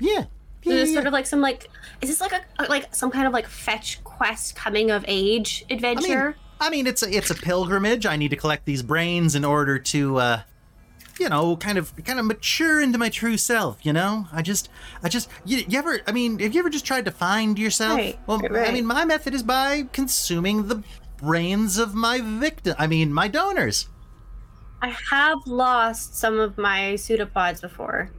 Yeah. 0.00 0.22
so 0.22 0.26
Yeah, 0.70 0.74
there's 0.76 0.88
yeah, 0.90 0.94
sort 0.94 1.06
of 1.06 1.12
like 1.12 1.26
some 1.26 1.40
like, 1.40 1.68
is 2.00 2.08
this 2.08 2.20
like 2.20 2.32
a 2.32 2.64
like 2.68 2.94
some 2.94 3.10
kind 3.10 3.26
of 3.26 3.32
like 3.32 3.46
fetch 3.46 4.02
quest 4.04 4.56
coming 4.56 4.90
of 4.90 5.04
age 5.06 5.64
adventure? 5.70 6.22
I 6.22 6.26
mean, 6.28 6.34
it's 6.60 7.02
a, 7.02 7.10
it's 7.16 7.30
a 7.30 7.34
pilgrimage. 7.34 8.06
I 8.06 8.16
need 8.16 8.30
to 8.30 8.36
collect 8.36 8.64
these 8.64 8.82
brains 8.82 9.34
in 9.34 9.44
order 9.44 9.78
to, 9.78 10.16
uh, 10.18 10.40
you 11.18 11.28
know, 11.28 11.56
kind 11.56 11.78
of, 11.78 11.92
kind 12.04 12.18
of 12.18 12.24
mature 12.26 12.80
into 12.80 12.98
my 12.98 13.08
true 13.08 13.36
self. 13.36 13.84
You 13.84 13.92
know, 13.92 14.26
I 14.32 14.42
just, 14.42 14.68
I 15.02 15.08
just, 15.08 15.28
you, 15.44 15.64
you 15.68 15.78
ever, 15.78 16.00
I 16.06 16.12
mean, 16.12 16.38
have 16.40 16.54
you 16.54 16.60
ever 16.60 16.70
just 16.70 16.84
tried 16.84 17.04
to 17.06 17.10
find 17.10 17.58
yourself? 17.58 17.96
Right, 17.98 18.18
well, 18.26 18.38
right, 18.38 18.68
I 18.68 18.72
mean, 18.72 18.86
my 18.86 19.04
method 19.04 19.34
is 19.34 19.42
by 19.42 19.86
consuming 19.92 20.68
the 20.68 20.82
brains 21.16 21.78
of 21.78 21.94
my 21.94 22.20
victim. 22.20 22.74
I 22.78 22.86
mean, 22.86 23.12
my 23.12 23.28
donors. 23.28 23.88
I 24.80 24.94
have 25.10 25.38
lost 25.46 26.14
some 26.16 26.38
of 26.38 26.56
my 26.56 26.94
pseudopods 26.96 27.60
before. 27.60 28.10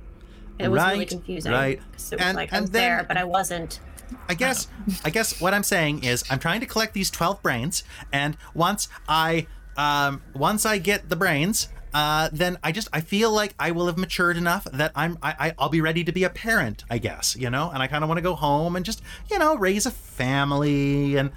It 0.57 0.67
was 0.69 0.83
really 0.83 1.05
confusing. 1.05 1.53
right. 1.53 1.77
It 1.77 1.83
was 1.93 2.11
And- 2.11 2.35
like 2.35 2.51
I 2.51 2.57
and 2.57 2.63
was 2.63 2.71
then- 2.71 2.81
there, 2.81 3.05
but 3.07 3.15
I 3.15 3.23
wasn't. 3.23 3.79
I 4.27 4.33
guess 4.33 4.67
I 5.03 5.09
guess 5.09 5.39
what 5.41 5.53
I'm 5.53 5.63
saying 5.63 6.03
is 6.03 6.23
I'm 6.29 6.39
trying 6.39 6.59
to 6.61 6.65
collect 6.65 6.93
these 6.93 7.09
12 7.11 7.41
brains 7.41 7.83
and 8.11 8.37
once 8.53 8.87
I 9.07 9.47
um 9.77 10.21
once 10.33 10.65
I 10.65 10.77
get 10.77 11.09
the 11.09 11.15
brains 11.15 11.69
uh 11.93 12.29
then 12.31 12.57
I 12.63 12.71
just 12.71 12.87
I 12.93 13.01
feel 13.01 13.31
like 13.31 13.55
I 13.59 13.71
will 13.71 13.87
have 13.87 13.97
matured 13.97 14.37
enough 14.37 14.65
that 14.73 14.91
I'm 14.95 15.17
I, 15.21 15.35
I 15.39 15.53
I'll 15.57 15.69
be 15.69 15.81
ready 15.81 16.03
to 16.03 16.11
be 16.11 16.23
a 16.23 16.29
parent, 16.29 16.83
I 16.89 16.97
guess, 16.99 17.35
you 17.35 17.49
know? 17.49 17.69
And 17.71 17.81
I 17.81 17.87
kind 17.87 18.03
of 18.03 18.07
want 18.07 18.17
to 18.19 18.21
go 18.23 18.35
home 18.35 18.75
and 18.75 18.85
just, 18.85 19.01
you 19.31 19.39
know, 19.39 19.55
raise 19.57 19.85
a 19.85 19.91
family 19.91 21.15
and 21.17 21.31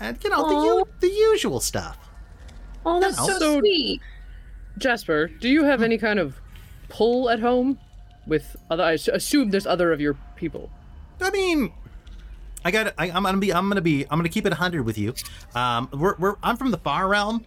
and 0.00 0.18
you 0.24 0.30
know, 0.30 0.48
the 0.48 0.54
u- 0.66 0.88
the 1.00 1.08
usual 1.08 1.60
stuff. 1.60 1.98
Oh, 2.84 3.00
that's 3.00 3.16
know. 3.18 3.26
so, 3.26 3.38
So- 3.38 3.58
sweet. 3.60 4.00
Jasper, 4.78 5.28
do 5.28 5.48
you 5.48 5.64
have 5.64 5.82
any 5.82 5.98
kind 5.98 6.18
of 6.18 6.40
pull 6.88 7.28
at 7.28 7.40
home 7.40 7.78
with 8.26 8.56
other? 8.70 8.82
I 8.82 8.92
assume 8.92 9.50
there's 9.50 9.66
other 9.66 9.92
of 9.92 10.00
your 10.00 10.14
people. 10.36 10.70
I 11.20 11.30
mean, 11.30 11.72
I 12.64 12.70
got. 12.70 12.94
I, 12.98 13.10
I'm 13.10 13.22
gonna 13.22 13.38
be. 13.38 13.52
I'm 13.52 13.68
gonna 13.68 13.80
be. 13.80 14.04
I'm 14.10 14.18
gonna 14.18 14.28
keep 14.28 14.46
it 14.46 14.52
hundred 14.52 14.84
with 14.84 14.98
you. 14.98 15.14
Um, 15.54 15.88
we're, 15.92 16.14
we're. 16.18 16.34
I'm 16.42 16.56
from 16.56 16.70
the 16.70 16.78
far 16.78 17.08
realm. 17.08 17.44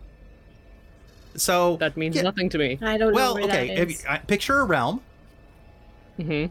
So 1.35 1.77
That 1.77 1.97
means 1.97 2.15
yeah, 2.15 2.21
nothing 2.21 2.49
to 2.49 2.57
me. 2.57 2.79
I 2.81 2.97
don't 2.97 3.11
know 3.11 3.15
Well, 3.15 3.43
okay. 3.43 3.67
that 3.67 3.77
If 3.79 3.89
you, 3.91 3.97
I, 4.09 4.17
picture 4.19 4.59
a 4.59 4.65
realm, 4.65 5.01
hmm 6.17 6.45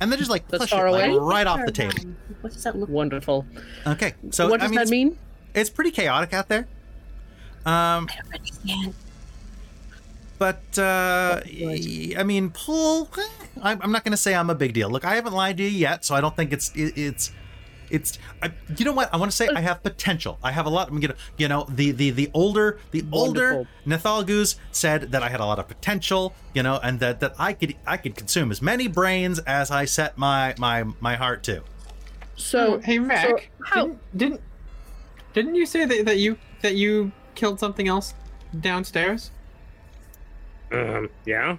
and 0.00 0.12
then 0.12 0.18
just 0.18 0.30
like 0.30 0.46
That's 0.46 0.62
push 0.62 0.70
far 0.70 0.86
it 0.86 0.92
like, 0.92 1.10
away? 1.10 1.18
right 1.18 1.46
off 1.46 1.60
the 1.66 1.72
table. 1.72 1.94
What 2.40 2.52
does 2.52 2.62
that 2.62 2.76
look? 2.78 2.88
Wonderful. 2.88 3.44
Okay. 3.84 4.14
So 4.30 4.48
what 4.48 4.60
I 4.60 4.64
does 4.64 4.70
mean, 4.70 4.78
that 4.78 4.88
mean? 4.88 5.18
it's 5.54 5.70
pretty 5.70 5.90
chaotic 5.90 6.32
out 6.32 6.48
there. 6.48 6.68
Um, 7.66 8.06
I 8.08 8.14
don't 8.22 8.34
understand. 8.34 8.94
but 10.38 10.78
uh, 10.78 11.40
y- 11.44 12.14
I 12.16 12.22
mean, 12.22 12.50
pull. 12.50 13.10
I'm 13.60 13.82
I'm 13.82 13.90
not 13.90 14.04
gonna 14.04 14.16
say 14.16 14.36
I'm 14.36 14.50
a 14.50 14.54
big 14.54 14.72
deal. 14.72 14.88
Look, 14.88 15.04
I 15.04 15.16
haven't 15.16 15.32
lied 15.32 15.56
to 15.56 15.64
you 15.64 15.68
yet, 15.70 16.04
so 16.04 16.14
I 16.14 16.20
don't 16.20 16.36
think 16.36 16.52
it's 16.52 16.70
it's 16.76 17.32
it's 17.90 18.18
I, 18.42 18.52
you 18.76 18.84
know 18.84 18.92
what 18.92 19.12
I 19.12 19.16
want 19.16 19.30
to 19.30 19.36
say 19.36 19.48
I 19.54 19.60
have 19.60 19.82
potential. 19.82 20.38
I 20.42 20.52
have 20.52 20.66
a 20.66 20.70
lot. 20.70 20.88
I'm 20.90 21.00
gonna 21.00 21.14
you 21.36 21.48
know 21.48 21.66
the 21.68 21.90
the 21.92 22.10
the 22.10 22.30
older 22.34 22.78
the 22.90 23.04
older 23.12 23.66
Neh-thalggus 23.86 24.56
said 24.72 25.12
that 25.12 25.22
I 25.22 25.28
had 25.28 25.40
a 25.40 25.46
lot 25.46 25.58
of 25.58 25.68
potential. 25.68 26.34
You 26.54 26.62
know, 26.62 26.78
and 26.82 27.00
that 27.00 27.20
that 27.20 27.34
I 27.38 27.52
could 27.52 27.74
I 27.86 27.96
could 27.96 28.14
consume 28.16 28.50
as 28.50 28.60
many 28.62 28.88
brains 28.88 29.38
as 29.40 29.70
I 29.70 29.84
set 29.84 30.18
my 30.18 30.54
my 30.58 30.84
my 31.00 31.16
heart 31.16 31.42
to. 31.44 31.62
So 32.36 32.74
Oh, 32.74 32.78
hey 32.80 32.98
Mac, 32.98 33.26
so 33.28 33.38
how- 33.64 33.82
didn't, 33.86 34.00
didn't 34.16 34.40
didn't 35.34 35.54
you 35.56 35.66
say 35.66 35.84
that, 35.84 36.04
that 36.06 36.18
you 36.18 36.38
that 36.62 36.74
you 36.76 37.12
killed 37.34 37.58
something 37.60 37.86
else 37.88 38.14
downstairs? 38.60 39.30
Um, 40.72 41.08
yeah. 41.24 41.56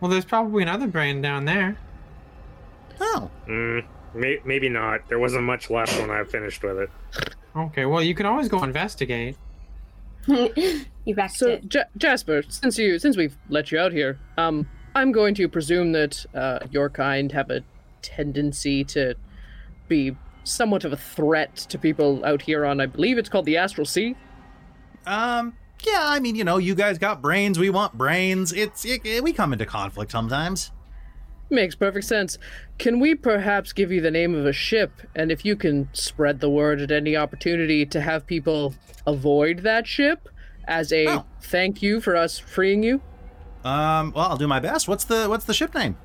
Well, 0.00 0.10
there's 0.10 0.24
probably 0.24 0.62
another 0.62 0.86
brain 0.86 1.22
down 1.22 1.44
there. 1.44 1.76
Oh, 3.00 3.30
Mm, 3.48 3.84
may- 4.16 4.40
maybe 4.44 4.68
not. 4.68 5.08
There 5.08 5.18
wasn't 5.18 5.44
much 5.44 5.70
left 5.70 5.98
when 6.00 6.10
I 6.10 6.24
finished 6.24 6.62
with 6.62 6.78
it. 6.78 6.90
Okay, 7.54 7.86
well 7.86 8.02
you 8.02 8.14
can 8.14 8.26
always 8.26 8.48
go 8.48 8.62
investigate. 8.62 9.36
you 10.26 11.14
wrecked 11.14 11.34
So 11.36 11.48
it. 11.50 11.72
Ja- 11.74 11.84
Jasper, 11.96 12.42
since 12.48 12.78
you 12.78 12.98
since 12.98 13.16
we've 13.16 13.36
let 13.48 13.70
you 13.70 13.78
out 13.78 13.92
here, 13.92 14.18
um, 14.36 14.68
I'm 14.94 15.12
going 15.12 15.34
to 15.36 15.48
presume 15.48 15.92
that 15.92 16.24
uh, 16.34 16.60
your 16.70 16.88
kind 16.90 17.30
have 17.32 17.50
a 17.50 17.62
tendency 18.02 18.82
to 18.84 19.14
be 19.88 20.16
somewhat 20.44 20.84
of 20.84 20.92
a 20.92 20.96
threat 20.96 21.54
to 21.56 21.78
people 21.78 22.24
out 22.24 22.42
here 22.42 22.64
on, 22.64 22.80
I 22.80 22.86
believe 22.86 23.18
it's 23.18 23.28
called 23.28 23.44
the 23.46 23.56
Astral 23.56 23.84
Sea. 23.84 24.16
um, 25.06 25.54
yeah. 25.84 26.00
I 26.04 26.18
mean, 26.20 26.34
you 26.36 26.42
know, 26.44 26.56
you 26.56 26.74
guys 26.74 26.98
got 26.98 27.20
brains. 27.20 27.58
We 27.58 27.68
want 27.70 27.92
brains. 27.98 28.52
It's 28.52 28.84
it, 28.84 29.22
we 29.22 29.32
come 29.32 29.52
into 29.52 29.66
conflict 29.66 30.10
sometimes. 30.10 30.72
Makes 31.48 31.76
perfect 31.76 32.06
sense. 32.06 32.38
Can 32.78 32.98
we 32.98 33.14
perhaps 33.14 33.72
give 33.72 33.92
you 33.92 34.00
the 34.00 34.10
name 34.10 34.34
of 34.34 34.46
a 34.46 34.52
ship, 34.52 34.90
and 35.14 35.30
if 35.30 35.44
you 35.44 35.54
can 35.54 35.88
spread 35.92 36.40
the 36.40 36.50
word 36.50 36.80
at 36.80 36.90
any 36.90 37.16
opportunity 37.16 37.86
to 37.86 38.00
have 38.00 38.26
people 38.26 38.74
avoid 39.06 39.58
that 39.60 39.86
ship 39.86 40.28
as 40.66 40.92
a 40.92 41.06
Oh. 41.06 41.24
thank 41.40 41.82
you 41.82 42.00
for 42.00 42.16
us 42.16 42.38
freeing 42.38 42.82
you? 42.82 43.00
Um, 43.64 44.12
well, 44.12 44.26
I'll 44.30 44.36
do 44.36 44.48
my 44.48 44.58
best. 44.60 44.88
What's 44.88 45.04
the 45.04 45.28
what's 45.28 45.44
the 45.44 45.54
ship 45.54 45.72
name? 45.74 45.96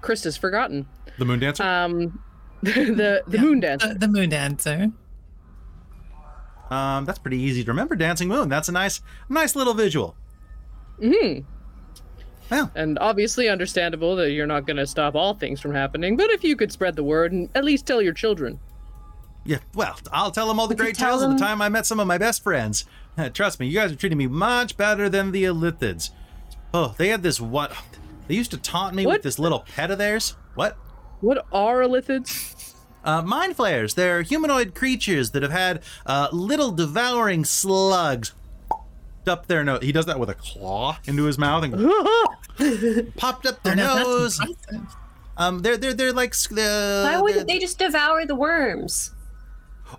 Krista's 0.00 0.36
forgotten. 0.36 0.86
The 1.18 1.24
Moon 1.24 1.38
Dancer. 1.38 1.62
Um, 1.62 2.22
the 2.62 3.22
the 3.26 3.38
Moon 3.38 3.60
Dancer. 3.60 3.88
The, 3.94 3.98
the 3.98 4.08
moon 4.08 4.28
dancer. 4.30 4.90
Um, 6.70 7.04
that's 7.04 7.18
pretty 7.18 7.38
easy 7.38 7.64
to 7.64 7.70
remember. 7.70 7.96
Dancing 7.96 8.28
Moon. 8.28 8.48
That's 8.48 8.68
a 8.68 8.72
nice, 8.72 9.00
nice 9.28 9.56
little 9.56 9.74
visual. 9.74 10.16
hmm 11.00 11.40
Well, 12.50 12.70
And 12.74 12.98
obviously 12.98 13.48
understandable 13.48 14.16
that 14.16 14.30
you're 14.32 14.46
not 14.46 14.66
going 14.66 14.76
to 14.78 14.86
stop 14.86 15.14
all 15.14 15.34
things 15.34 15.60
from 15.60 15.72
happening, 15.74 16.16
but 16.16 16.30
if 16.30 16.42
you 16.44 16.56
could 16.56 16.72
spread 16.72 16.96
the 16.96 17.04
word 17.04 17.32
and 17.32 17.48
at 17.54 17.64
least 17.64 17.86
tell 17.86 18.00
your 18.00 18.12
children. 18.14 18.58
yeah. 19.44 19.58
Well, 19.74 19.96
I'll 20.12 20.30
tell 20.30 20.48
them 20.48 20.58
all 20.60 20.66
the 20.66 20.72
Would 20.74 20.78
great 20.78 20.94
tell 20.96 21.10
tales 21.18 21.22
of 21.22 21.30
the 21.30 21.38
time 21.38 21.60
I 21.62 21.68
met 21.68 21.86
some 21.86 22.00
of 22.00 22.06
my 22.06 22.18
best 22.18 22.42
friends. 22.42 22.84
Trust 23.34 23.60
me, 23.60 23.66
you 23.66 23.74
guys 23.74 23.92
are 23.92 23.96
treating 23.96 24.18
me 24.18 24.26
much 24.26 24.76
better 24.76 25.08
than 25.08 25.32
the 25.32 25.44
Illithids. 25.44 26.10
Oh, 26.72 26.94
they 26.98 27.08
had 27.08 27.22
this 27.22 27.40
what? 27.40 27.72
They 28.28 28.34
used 28.34 28.50
to 28.50 28.58
taunt 28.58 28.94
me 28.94 29.06
What? 29.06 29.14
with 29.14 29.22
this 29.22 29.38
little 29.38 29.60
pet 29.60 29.90
of 29.90 29.98
theirs. 29.98 30.36
What? 30.54 30.76
What 31.20 31.46
are 31.50 31.78
illithids? 31.78 32.74
Uh, 33.04 33.22
mind 33.22 33.56
flayers. 33.56 33.94
They're 33.94 34.22
humanoid 34.22 34.74
creatures 34.74 35.30
that 35.30 35.42
have 35.42 35.50
had 35.52 35.82
uh, 36.04 36.28
little 36.30 36.70
devouring 36.70 37.44
slugs 37.44 38.34
up 39.26 39.46
their 39.46 39.64
nose. 39.64 39.82
He 39.82 39.92
does 39.92 40.06
that 40.06 40.18
with 40.20 40.28
a 40.30 40.34
claw 40.34 40.98
into 41.06 41.24
his 41.24 41.38
mouth 41.38 41.64
and 41.64 41.74
popped 43.16 43.46
up 43.46 43.62
their 43.62 43.74
Oh, 43.78 44.02
nose. 44.02 44.40
Um, 45.36 45.60
they're 45.60 45.76
they're 45.76 45.94
they're 45.94 46.12
like 46.12 46.34
uh, 46.50 47.04
Why 47.04 47.20
wouldn't 47.20 47.46
they 47.46 47.58
just 47.58 47.78
devour 47.78 48.26
the 48.26 48.34
worms? 48.34 49.12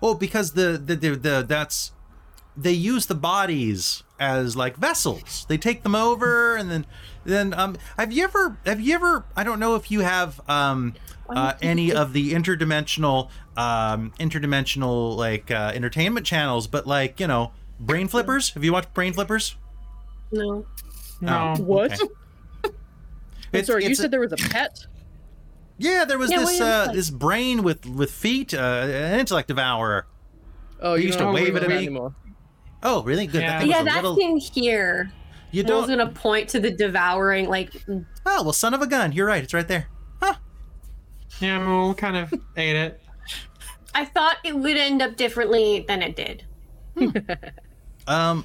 Oh, 0.02 0.14
because 0.14 0.52
the 0.52 0.80
the, 0.84 0.94
the 0.94 1.10
the 1.16 1.44
that's 1.46 1.92
they 2.56 2.72
use 2.72 3.06
the 3.06 3.14
bodies 3.14 4.02
as 4.18 4.56
like 4.56 4.76
vessels. 4.76 5.46
They 5.48 5.56
take 5.56 5.82
them 5.82 5.94
over 5.94 6.56
and 6.56 6.70
then 6.70 6.86
then 7.24 7.54
um 7.54 7.76
have 7.96 8.12
you 8.12 8.24
ever 8.24 8.58
have 8.66 8.80
you 8.80 8.94
ever 8.94 9.24
I 9.34 9.44
don't 9.44 9.58
know 9.58 9.74
if 9.76 9.90
you 9.90 10.00
have 10.00 10.40
um 10.48 10.94
uh, 11.28 11.54
any 11.62 11.92
of 11.92 12.12
the 12.12 12.32
interdimensional 12.32 13.30
um 13.56 14.12
interdimensional 14.18 15.16
like 15.16 15.50
uh, 15.50 15.72
entertainment 15.74 16.26
channels 16.26 16.66
but 16.66 16.86
like, 16.86 17.18
you 17.18 17.26
know, 17.26 17.52
brain 17.78 18.08
flippers? 18.08 18.50
Have 18.50 18.64
you 18.64 18.72
watched 18.72 18.92
brain 18.92 19.12
flippers? 19.14 19.56
No. 20.32 20.66
No. 21.20 21.54
What? 21.58 21.92
okay. 21.92 22.12
I'm 23.52 23.60
It's- 23.60 23.68
you 23.84 23.90
a- 23.90 23.94
said 23.94 24.10
there 24.10 24.20
was 24.20 24.32
a 24.32 24.36
pet? 24.36 24.86
Yeah, 25.78 26.04
there 26.04 26.18
was 26.18 26.30
Yeah, 26.30 26.40
this 26.40 26.60
uh, 26.60 26.88
it? 26.90 26.94
this 26.94 27.10
brain 27.10 27.62
with 27.62 27.86
with 27.86 28.10
feet, 28.10 28.52
uh, 28.52 28.58
an 28.58 29.18
intellect 29.20 29.48
devourer. 29.48 30.06
Oh, 30.80 30.94
They 30.94 31.00
you 31.02 31.06
used 31.08 31.18
to 31.18 31.30
wave 31.32 31.56
it 31.56 31.62
at 31.62 31.68
me. 31.68 31.76
anymore. 31.76 32.14
Oh, 32.82 33.02
really? 33.02 33.26
Good. 33.26 33.40
Yeah. 33.42 33.50
That 33.52 33.60
thing 33.60 33.70
Yeah, 33.70 33.82
was 33.82 33.82
a 33.82 33.84
that's 33.94 34.02
little. 34.02 34.18
in 34.18 34.36
here. 34.38 35.12
You 35.52 35.62
I 35.62 35.70
was 35.74 35.88
don't. 35.88 35.98
gonna 35.98 36.10
point 36.12 36.48
to 36.50 36.60
the 36.60 36.70
devouring, 36.70 37.48
like 37.48 37.72
Oh 37.88 38.42
well, 38.42 38.52
son 38.52 38.72
of 38.74 38.82
a 38.82 38.86
gun. 38.86 39.12
You're 39.12 39.26
right. 39.26 39.42
It's 39.42 39.52
right 39.54 39.66
there. 39.66 39.86
Huh. 40.22 40.34
Yeah, 41.40 41.58
Mool 41.64 41.94
kind 41.94 42.16
of 42.16 42.32
ate 42.56 42.76
it. 42.76 43.00
I 43.94 44.04
thought 44.04 44.36
it 44.44 44.54
would 44.56 44.76
end 44.76 45.02
up 45.02 45.16
differently 45.16 45.84
than 45.88 46.02
it 46.02 46.14
did. 46.14 46.44
Um. 48.06 48.44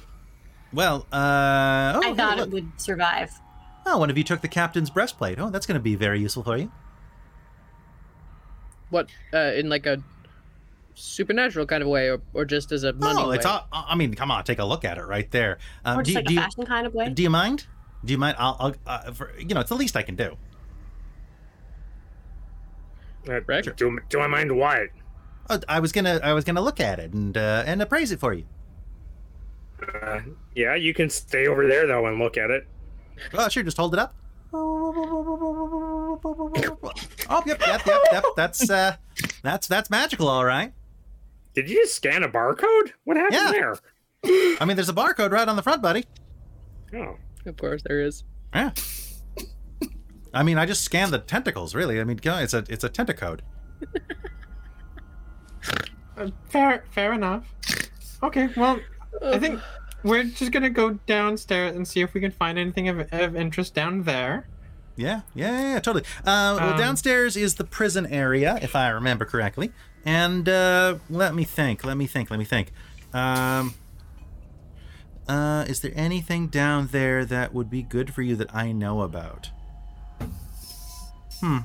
Well. 0.72 1.06
Uh. 1.12 1.92
Oh, 1.96 2.00
I 2.04 2.14
thought 2.14 2.38
look. 2.38 2.48
it 2.48 2.52
would 2.52 2.80
survive. 2.80 3.30
Oh, 3.86 3.98
one 3.98 4.10
of 4.10 4.18
you 4.18 4.24
took 4.24 4.40
the 4.40 4.48
captain's 4.48 4.90
breastplate. 4.90 5.38
Oh, 5.38 5.48
that's 5.48 5.64
going 5.64 5.76
to 5.76 5.82
be 5.82 5.94
very 5.94 6.20
useful 6.20 6.42
for 6.42 6.56
you. 6.56 6.72
What, 8.90 9.08
uh, 9.32 9.52
in 9.54 9.68
like 9.68 9.86
a 9.86 10.02
supernatural 10.94 11.66
kind 11.66 11.82
of 11.82 11.88
way, 11.88 12.08
or, 12.10 12.20
or 12.34 12.44
just 12.44 12.72
as 12.72 12.82
a 12.82 12.92
money 12.92 13.22
oh, 13.22 13.28
way? 13.30 13.36
it's 13.36 13.46
all. 13.46 13.68
I 13.72 13.94
mean, 13.94 14.14
come 14.14 14.30
on, 14.30 14.42
take 14.44 14.58
a 14.58 14.64
look 14.64 14.84
at 14.84 14.98
it 14.98 15.04
right 15.04 15.30
there. 15.30 15.58
Um, 15.84 16.00
Or 16.00 16.02
do, 16.02 16.12
just 16.12 16.14
you- 16.14 16.16
like 16.18 16.26
do 16.26 16.32
a 16.32 16.34
you 16.34 16.40
fashion 16.40 16.66
kind 16.66 16.86
of 16.86 16.94
way. 16.94 17.08
do 17.10 17.22
you 17.22 17.30
mind? 17.30 17.66
Do 18.04 18.12
you 18.12 18.18
mind? 18.18 18.36
I'll. 18.38 18.56
I'll 18.58 18.74
uh, 18.86 19.12
for, 19.12 19.32
you 19.38 19.54
know, 19.54 19.60
it's 19.60 19.70
the 19.70 19.76
least 19.76 19.96
I 19.96 20.02
can 20.02 20.16
do. 20.16 20.36
Uh, 23.28 23.40
Rick? 23.46 23.76
do, 23.76 23.98
do 24.08 24.20
I 24.20 24.26
mind 24.26 24.56
what? 24.56 24.88
Oh, 25.48 25.60
I 25.68 25.80
was 25.80 25.92
gonna. 25.92 26.20
I 26.22 26.32
was 26.32 26.44
gonna 26.44 26.60
look 26.60 26.80
at 26.80 26.98
it 26.98 27.12
and 27.12 27.36
uh, 27.36 27.64
and 27.66 27.82
appraise 27.82 28.12
it 28.12 28.20
for 28.20 28.32
you. 28.32 28.44
Uh, 30.02 30.20
yeah, 30.54 30.74
you 30.74 30.94
can 30.94 31.10
stay 31.10 31.46
over 31.46 31.66
there 31.66 31.86
though 31.86 32.06
and 32.06 32.18
look 32.18 32.36
at 32.36 32.50
it. 32.50 32.66
Oh, 33.34 33.48
sure. 33.48 33.62
Just 33.62 33.76
hold 33.76 33.92
it 33.94 34.00
up. 34.00 34.14
Oh, 37.28 37.42
yep, 37.46 37.60
yep, 37.66 37.84
yep, 37.86 38.00
yep. 38.12 38.24
That's 38.36 38.70
uh, 38.70 38.96
that's 39.42 39.66
that's 39.66 39.90
magical, 39.90 40.28
all 40.28 40.44
right. 40.44 40.72
Did 41.54 41.68
you 41.70 41.82
just 41.82 41.94
scan 41.96 42.22
a 42.22 42.28
barcode? 42.28 42.92
What 43.04 43.16
happened 43.16 43.40
Yeah. 43.42 43.50
there? 43.52 44.56
I 44.60 44.64
mean, 44.64 44.76
there's 44.76 44.88
a 44.88 44.94
barcode 44.94 45.30
right 45.30 45.48
on 45.48 45.56
the 45.56 45.62
front, 45.62 45.82
buddy. 45.82 46.04
Oh, 46.94 47.16
Of 47.44 47.56
course, 47.56 47.82
there 47.86 48.00
is. 48.00 48.24
Yeah. 48.54 48.70
I 50.34 50.42
mean, 50.42 50.58
I 50.58 50.66
just 50.66 50.82
scanned 50.84 51.12
the 51.12 51.18
tentacles. 51.18 51.74
Really, 51.74 52.00
I 52.00 52.04
mean, 52.04 52.18
it's 52.22 52.54
a 52.54 52.64
it's 52.68 52.84
a 52.84 52.88
tentacode. 52.90 53.40
Uh, 56.16 56.28
fair, 56.48 56.84
fair 56.90 57.12
enough. 57.12 57.44
Okay, 58.22 58.48
well, 58.56 58.80
I 59.22 59.38
think 59.38 59.60
we're 60.06 60.24
just 60.24 60.52
gonna 60.52 60.70
go 60.70 60.92
downstairs 61.06 61.74
and 61.76 61.86
see 61.86 62.00
if 62.00 62.14
we 62.14 62.20
can 62.20 62.30
find 62.30 62.58
anything 62.58 62.88
of, 62.88 63.00
of 63.12 63.36
interest 63.36 63.74
down 63.74 64.04
there. 64.04 64.48
Yeah, 64.96 65.22
yeah, 65.34 65.74
yeah, 65.74 65.80
totally. 65.80 66.04
Uh, 66.20 66.56
well, 66.58 66.70
Um, 66.70 66.78
downstairs 66.78 67.36
is 67.36 67.56
the 67.56 67.64
prison 67.64 68.06
area, 68.06 68.58
if 68.62 68.74
I 68.74 68.88
remember 68.88 69.24
correctly. 69.26 69.72
And 70.06 70.48
uh, 70.48 70.98
let 71.10 71.34
me 71.34 71.44
think. 71.44 71.84
Let 71.84 71.96
me 71.96 72.06
think. 72.06 72.30
Let 72.30 72.38
me 72.38 72.44
think. 72.46 72.72
Um, 73.12 73.74
uh, 75.28 75.64
is 75.68 75.80
there 75.80 75.92
anything 75.94 76.46
down 76.46 76.88
there 76.92 77.24
that 77.24 77.52
would 77.52 77.68
be 77.68 77.82
good 77.82 78.14
for 78.14 78.22
you 78.22 78.36
that 78.36 78.54
I 78.54 78.72
know 78.72 79.02
about? 79.02 79.50
Hmm. 81.40 81.58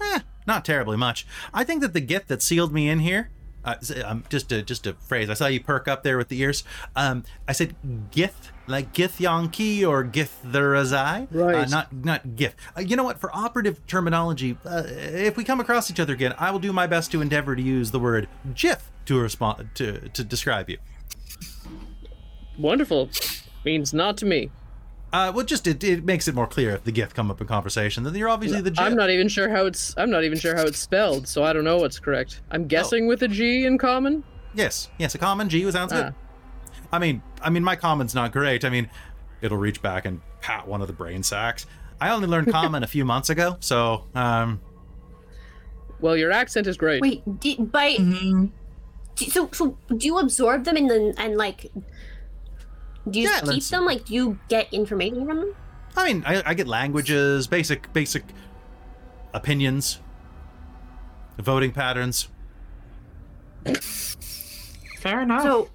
Eh, 0.00 0.20
not 0.46 0.64
terribly 0.64 0.96
much. 0.96 1.26
I 1.52 1.64
think 1.64 1.80
that 1.80 1.94
the 1.94 2.00
gift 2.00 2.28
that 2.28 2.42
sealed 2.42 2.72
me 2.72 2.88
in 2.88 3.00
here. 3.00 3.30
Uh, 3.66 3.74
s- 3.82 3.92
um, 4.04 4.22
just 4.30 4.52
a 4.52 4.62
just 4.62 4.86
a 4.86 4.94
phrase. 4.94 5.28
I 5.28 5.34
saw 5.34 5.46
you 5.48 5.60
perk 5.60 5.88
up 5.88 6.04
there 6.04 6.16
with 6.16 6.28
the 6.28 6.40
ears. 6.40 6.62
Um, 6.94 7.24
I 7.48 7.52
said 7.52 7.74
gith, 8.12 8.50
like 8.68 8.92
githyanki 8.94 9.86
or 9.86 10.04
gith 10.04 10.30
the 10.44 10.60
razai. 10.60 11.26
Uh, 11.56 11.64
not 11.70 11.92
not 11.92 12.36
gif. 12.36 12.54
Uh, 12.76 12.80
you 12.82 12.94
know 12.94 13.02
what? 13.04 13.18
For 13.18 13.34
operative 13.34 13.84
terminology, 13.88 14.56
uh, 14.64 14.84
if 14.86 15.36
we 15.36 15.42
come 15.42 15.58
across 15.60 15.90
each 15.90 15.98
other 15.98 16.12
again, 16.14 16.32
I 16.38 16.50
will 16.52 16.60
do 16.60 16.72
my 16.72 16.86
best 16.86 17.10
to 17.12 17.20
endeavor 17.20 17.56
to 17.56 17.62
use 17.62 17.90
the 17.90 17.98
word 17.98 18.28
gif 18.54 18.90
to 19.06 19.18
respond 19.20 19.70
to 19.74 20.08
to 20.10 20.22
describe 20.24 20.70
you. 20.70 20.78
Wonderful. 22.58 23.10
Means 23.64 23.92
not 23.92 24.16
to 24.18 24.26
me. 24.26 24.50
Uh, 25.12 25.32
well, 25.34 25.44
just 25.46 25.66
it, 25.66 25.82
it 25.84 26.04
makes 26.04 26.26
it 26.28 26.34
more 26.34 26.46
clear 26.46 26.70
if 26.72 26.84
the 26.84 26.92
gif 26.92 27.14
come 27.14 27.30
up 27.30 27.40
in 27.40 27.46
conversation. 27.46 28.02
Then 28.02 28.14
you're 28.16 28.28
obviously 28.28 28.60
the 28.60 28.70
gif. 28.70 28.80
I'm 28.80 28.94
not 28.96 29.08
even 29.10 29.28
sure 29.28 29.48
how 29.48 29.64
it's. 29.66 29.94
I'm 29.96 30.10
not 30.10 30.24
even 30.24 30.36
sure 30.38 30.54
how 30.56 30.62
it's 30.62 30.78
spelled, 30.78 31.26
so 31.28 31.44
I 31.44 31.52
don't 31.52 31.64
know 31.64 31.78
what's 31.78 31.98
correct. 31.98 32.40
Oh. 32.42 32.54
I'm 32.54 32.66
guessing 32.66 33.06
with 33.06 33.22
a 33.22 33.28
G 33.28 33.64
in 33.64 33.78
common. 33.78 34.24
Yes, 34.54 34.88
yes, 34.98 35.14
a 35.14 35.18
common 35.18 35.48
G 35.48 35.70
sounds 35.70 35.92
good. 35.92 36.06
Ah. 36.06 36.86
I 36.92 36.98
mean, 36.98 37.22
I 37.40 37.50
mean, 37.50 37.62
my 37.64 37.76
common's 37.76 38.14
not 38.14 38.32
great. 38.32 38.64
I 38.64 38.68
mean, 38.68 38.90
it'll 39.40 39.58
reach 39.58 39.80
back 39.80 40.04
and 40.04 40.20
pat 40.40 40.66
one 40.66 40.80
of 40.80 40.86
the 40.86 40.92
brain 40.92 41.22
sacks. 41.22 41.66
I 42.00 42.10
only 42.10 42.26
learned 42.28 42.48
common 42.52 42.82
a 42.82 42.86
few 42.86 43.04
months 43.04 43.30
ago, 43.30 43.56
so 43.60 44.04
um, 44.14 44.60
Well, 46.00 46.16
your 46.16 46.30
accent 46.32 46.66
is 46.66 46.76
great. 46.76 47.00
Wait, 47.00 47.22
di- 47.40 47.56
by 47.56 47.92
Mhm. 47.96 48.50
do- 49.14 49.30
so 49.30 49.48
so 49.52 49.78
do 49.88 50.06
you 50.06 50.18
absorb 50.18 50.64
them 50.64 50.76
and 50.76 50.90
then 50.90 51.14
and 51.16 51.36
like 51.36 51.70
do 53.10 53.20
you 53.20 53.28
Yeah, 53.28 53.40
keep 53.40 53.64
them? 53.64 53.84
Like 53.84 54.04
do 54.06 54.14
you 54.14 54.38
get 54.48 54.72
information 54.72 55.26
from 55.26 55.36
them? 55.38 55.54
I 55.96 56.12
mean, 56.12 56.22
I, 56.26 56.42
I 56.44 56.54
get 56.54 56.66
languages, 56.68 57.46
basic 57.46 57.92
basic 57.92 58.24
opinions, 59.32 60.00
voting 61.38 61.72
patterns. 61.72 62.28
Fair 64.98 65.22
enough. 65.22 65.42
So 65.42 65.68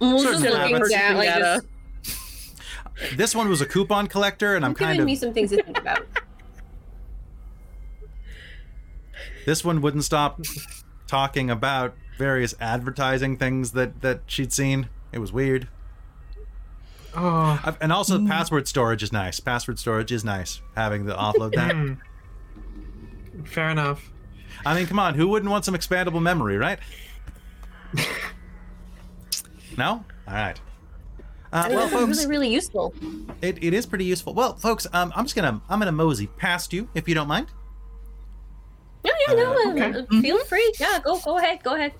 Mool's 0.00 0.22
Certain 0.22 0.42
just 0.42 0.54
looking 0.54 0.74
habits. 0.74 0.90
down 0.90 1.16
like 1.16 1.28
Data. 1.28 1.62
just 2.02 3.16
This 3.16 3.34
one 3.34 3.48
was 3.48 3.60
a 3.60 3.66
coupon 3.66 4.06
collector, 4.06 4.54
and 4.54 4.64
I'm 4.64 4.74
kind 4.74 5.00
of 5.00 5.06
me 5.06 5.16
some 5.16 5.32
things 5.34 5.50
to 5.50 5.62
think 5.62 5.78
about. 5.78 6.06
this 9.46 9.64
one 9.64 9.80
wouldn't 9.80 10.04
stop 10.04 10.40
talking 11.06 11.50
about 11.50 11.94
various 12.18 12.54
advertising 12.60 13.36
things 13.36 13.72
that 13.72 14.00
that 14.02 14.20
she'd 14.26 14.52
seen. 14.52 14.88
It 15.14 15.20
was 15.20 15.32
weird. 15.32 15.68
oh, 17.14 17.60
I've- 17.64 17.78
And 17.80 17.92
also, 17.92 18.26
password 18.26 18.66
storage 18.66 19.02
is 19.04 19.12
nice. 19.12 19.38
Password 19.38 19.78
storage 19.78 20.10
is 20.10 20.24
nice. 20.24 20.60
Having 20.74 21.06
the 21.06 21.14
offload 21.14 21.54
that. 21.54 21.72
hmm. 21.72 21.94
fair 23.44 23.70
enough. 23.70 24.10
I 24.66 24.74
mean, 24.74 24.86
come 24.86 24.98
on, 24.98 25.14
who 25.14 25.28
wouldn't 25.28 25.50
want 25.50 25.64
some 25.64 25.74
expandable 25.74 26.20
memory, 26.20 26.56
right? 26.58 26.78
no? 29.78 30.04
All 30.26 30.34
right. 30.34 30.60
Uh, 31.52 31.68
well, 31.70 31.78
This 31.78 31.86
is 31.86 31.92
folks, 31.92 32.18
really 32.18 32.26
really 32.30 32.48
useful. 32.54 32.94
it, 33.40 33.62
it 33.62 33.72
is 33.74 33.86
pretty 33.86 34.04
useful. 34.04 34.34
Well, 34.34 34.56
folks, 34.56 34.86
um, 34.92 35.12
I'm 35.14 35.24
just 35.24 35.36
gonna 35.36 35.60
I'm 35.68 35.78
gonna 35.78 35.92
mosey 35.92 36.26
past 36.26 36.72
you 36.72 36.88
if 36.94 37.08
you 37.08 37.14
don't 37.14 37.28
mind. 37.28 37.46
No, 39.04 39.12
yeah, 39.28 39.34
no, 39.34 39.52
Uh, 39.52 39.70
okay. 40.02 40.20
feel 40.22 40.38
free. 40.46 40.74
Yeah, 40.80 40.98
go 41.04 41.20
go 41.20 41.38
ahead, 41.38 41.62
go 41.62 41.74
ahead. 41.76 41.92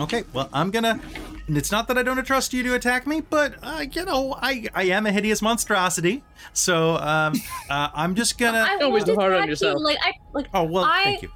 Okay. 0.00 0.24
Well, 0.32 0.48
I'm 0.52 0.70
gonna. 0.70 1.00
It's 1.48 1.70
not 1.72 1.86
that 1.88 1.98
I 1.98 2.02
don't 2.02 2.24
trust 2.24 2.52
you 2.52 2.62
to 2.62 2.74
attack 2.74 3.06
me, 3.06 3.20
but 3.20 3.54
uh, 3.62 3.84
you 3.90 4.04
know, 4.04 4.36
I 4.40 4.66
I 4.74 4.84
am 4.84 5.06
a 5.06 5.12
hideous 5.12 5.42
monstrosity. 5.42 6.24
So 6.52 6.96
um, 6.96 7.34
uh, 7.68 7.88
I'm 7.94 8.14
just 8.14 8.38
gonna. 8.38 8.60
I 8.60 8.78
Don't 8.78 8.94
be 8.94 9.04
won't 9.04 9.20
hard 9.20 9.32
on 9.32 9.38
attack 9.38 9.46
you, 9.46 9.50
yourself. 9.50 9.80
Like 9.80 9.98
I 10.02 10.12
like 10.32 10.46
oh 10.54 10.64
well, 10.64 10.84
I- 10.84 11.04
thank 11.04 11.22
you. 11.22 11.30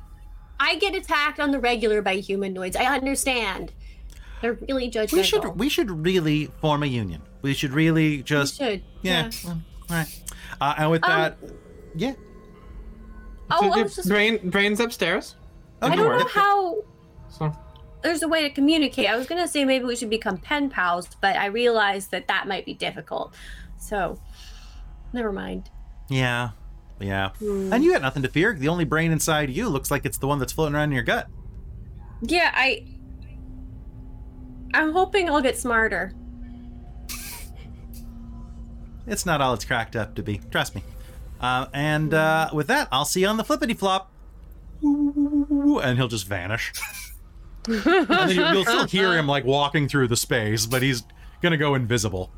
I 0.58 0.76
get 0.76 0.94
attacked 0.94 1.38
on 1.38 1.50
the 1.50 1.60
regular 1.60 2.00
by 2.00 2.14
humanoids. 2.16 2.76
I 2.76 2.84
understand. 2.86 3.72
They're 4.40 4.54
really 4.68 4.90
judgmental. 4.90 5.12
We 5.12 5.22
should 5.22 5.44
we 5.58 5.68
should 5.68 5.90
really 5.90 6.46
form 6.62 6.82
a 6.82 6.86
union. 6.86 7.20
We 7.42 7.52
should 7.52 7.72
really 7.72 8.16
We 8.18 8.22
just 8.22 8.56
should. 8.56 8.82
yeah. 9.02 9.30
well, 9.44 9.60
all 9.90 9.96
right. 9.96 10.22
Uh, 10.60 10.74
and 10.78 10.90
with 10.90 11.04
Um, 11.04 11.10
that, 11.10 11.38
yeah. 11.94 12.14
Oh, 13.50 13.60
So 13.60 13.78
I 13.78 13.82
was 13.82 13.96
just. 13.96 14.08
brain 14.08 14.48
brain's 14.50 14.80
upstairs. 14.80 15.36
I 15.82 15.94
don't 15.94 16.18
know 16.18 16.26
how. 16.26 16.76
So 17.28 17.54
There's 18.06 18.22
a 18.22 18.28
way 18.28 18.42
to 18.42 18.50
communicate. 18.50 19.08
I 19.08 19.16
was 19.16 19.26
gonna 19.26 19.48
say 19.48 19.64
maybe 19.64 19.84
we 19.84 19.96
should 19.96 20.10
become 20.10 20.38
pen 20.38 20.70
pals, 20.70 21.08
but 21.20 21.34
I 21.34 21.46
realized 21.46 22.12
that 22.12 22.28
that 22.28 22.46
might 22.46 22.64
be 22.64 22.72
difficult. 22.72 23.34
So, 23.78 24.20
never 25.12 25.32
mind. 25.32 25.70
Yeah. 26.08 26.50
Yeah. 27.00 27.30
Hmm. 27.30 27.72
And 27.72 27.82
you 27.82 27.92
got 27.92 28.02
nothing 28.02 28.22
to 28.22 28.28
fear. 28.28 28.54
The 28.54 28.68
only 28.68 28.84
brain 28.84 29.10
inside 29.10 29.50
you 29.50 29.68
looks 29.68 29.90
like 29.90 30.06
it's 30.06 30.18
the 30.18 30.28
one 30.28 30.38
that's 30.38 30.52
floating 30.52 30.76
around 30.76 30.90
in 30.90 30.92
your 30.92 31.02
gut. 31.02 31.26
Yeah, 32.22 32.52
I. 32.54 32.86
I'm 34.72 34.92
hoping 34.92 35.28
I'll 35.28 35.42
get 35.42 35.58
smarter. 35.58 36.12
It's 39.08 39.24
not 39.24 39.40
all 39.40 39.54
it's 39.54 39.64
cracked 39.64 39.94
up 39.96 40.14
to 40.16 40.22
be. 40.22 40.40
Trust 40.50 40.74
me. 40.76 40.82
Uh, 41.40 41.66
and 41.72 42.12
uh, 42.12 42.50
with 42.52 42.66
that, 42.68 42.86
I'll 42.90 43.04
see 43.04 43.20
you 43.20 43.28
on 43.28 43.36
the 43.36 43.44
flippity 43.44 43.74
flop. 43.74 44.12
And 44.82 45.96
he'll 45.96 46.08
just 46.08 46.26
vanish. 46.26 46.72
and 47.68 48.06
then 48.08 48.30
you- 48.30 48.44
you'll 48.46 48.64
still 48.64 48.86
hear 48.86 49.16
him 49.16 49.26
like 49.26 49.44
walking 49.44 49.88
through 49.88 50.08
the 50.08 50.16
space, 50.16 50.66
but 50.66 50.82
he's 50.82 51.04
gonna 51.42 51.56
go 51.56 51.74
invisible. 51.74 52.30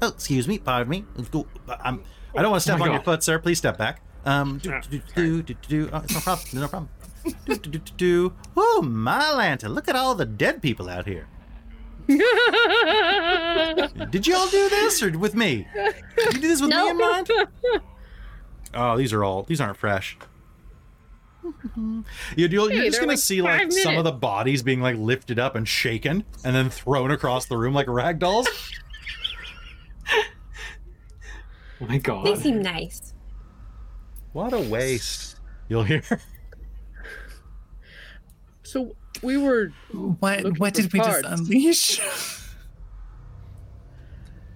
Oh, 0.00 0.08
excuse 0.08 0.46
me, 0.46 0.58
pardon 0.58 0.90
me. 0.90 1.04
I'm, 1.82 2.02
I 2.36 2.42
don't 2.42 2.50
want 2.52 2.62
to 2.62 2.68
step 2.68 2.76
Oh 2.76 2.78
my 2.78 2.86
on 2.86 2.92
your 2.92 3.02
foot, 3.02 3.22
sir. 3.22 3.38
Please 3.38 3.58
step 3.58 3.76
back. 3.78 4.00
Um, 4.24 4.58
do, 4.58 4.72
Ah, 4.72 4.80
do, 4.88 5.00
do, 5.14 5.42
do, 5.42 5.54
do, 5.68 5.90
oh, 5.92 5.98
it's 6.04 6.14
no 6.14 6.20
problem. 6.20 6.60
No 6.60 6.68
problem. 6.68 6.88
do, 7.24 7.32
do, 7.46 7.56
do, 7.70 7.78
do, 7.78 7.92
do. 7.96 8.32
Oh, 8.56 8.82
my 8.82 9.20
Lanta, 9.34 9.68
look 9.68 9.88
at 9.88 9.96
all 9.96 10.14
the 10.14 10.24
dead 10.26 10.62
people 10.62 10.88
out 10.88 11.06
here. 11.06 11.26
Did 12.08 12.20
you 14.26 14.34
all 14.34 14.48
do 14.48 14.68
this 14.70 15.02
or 15.02 15.10
with 15.18 15.34
me? 15.34 15.66
Did 15.74 16.34
you 16.34 16.40
do 16.40 16.48
this 16.48 16.60
with 16.62 16.70
me 16.70 16.88
in 16.90 16.96
mind? 16.96 17.30
Oh, 18.74 18.98
these 18.98 19.14
are 19.14 19.24
all 19.24 19.44
these 19.44 19.62
aren't 19.62 19.78
fresh. 19.78 20.18
You- 21.44 22.04
You're, 22.36 22.48
you're 22.50 22.70
Hey, 22.70 22.76
just 22.86 22.92
they're 22.92 23.00
gonna 23.00 23.12
like 23.12 23.18
see 23.18 23.40
like 23.42 23.60
five 23.60 23.72
some 23.72 23.96
of 23.96 24.04
the 24.04 24.12
bodies 24.12 24.62
being 24.62 24.80
like 24.80 24.96
lifted 24.96 25.38
up 25.38 25.54
and 25.56 25.66
shaken 25.68 26.24
and 26.44 26.54
then 26.54 26.68
thrown 26.70 27.10
across 27.10 27.46
the 27.46 27.56
room 27.56 27.74
like 27.74 27.86
rag 27.88 28.18
dolls. 28.18 28.48
oh 31.80 31.86
my 31.86 31.98
god. 31.98 32.26
They 32.26 32.34
seem 32.34 32.60
nice. 32.62 33.14
What 34.32 34.52
a 34.52 34.60
waste. 34.60 35.36
You'll 35.68 35.84
hear. 35.84 36.02
so 38.62 38.94
we 39.22 39.36
were. 39.36 39.72
What 39.92 40.58
what 40.58 40.74
did 40.74 40.92
we 40.92 40.98
just 40.98 41.24
unleash? 41.24 42.00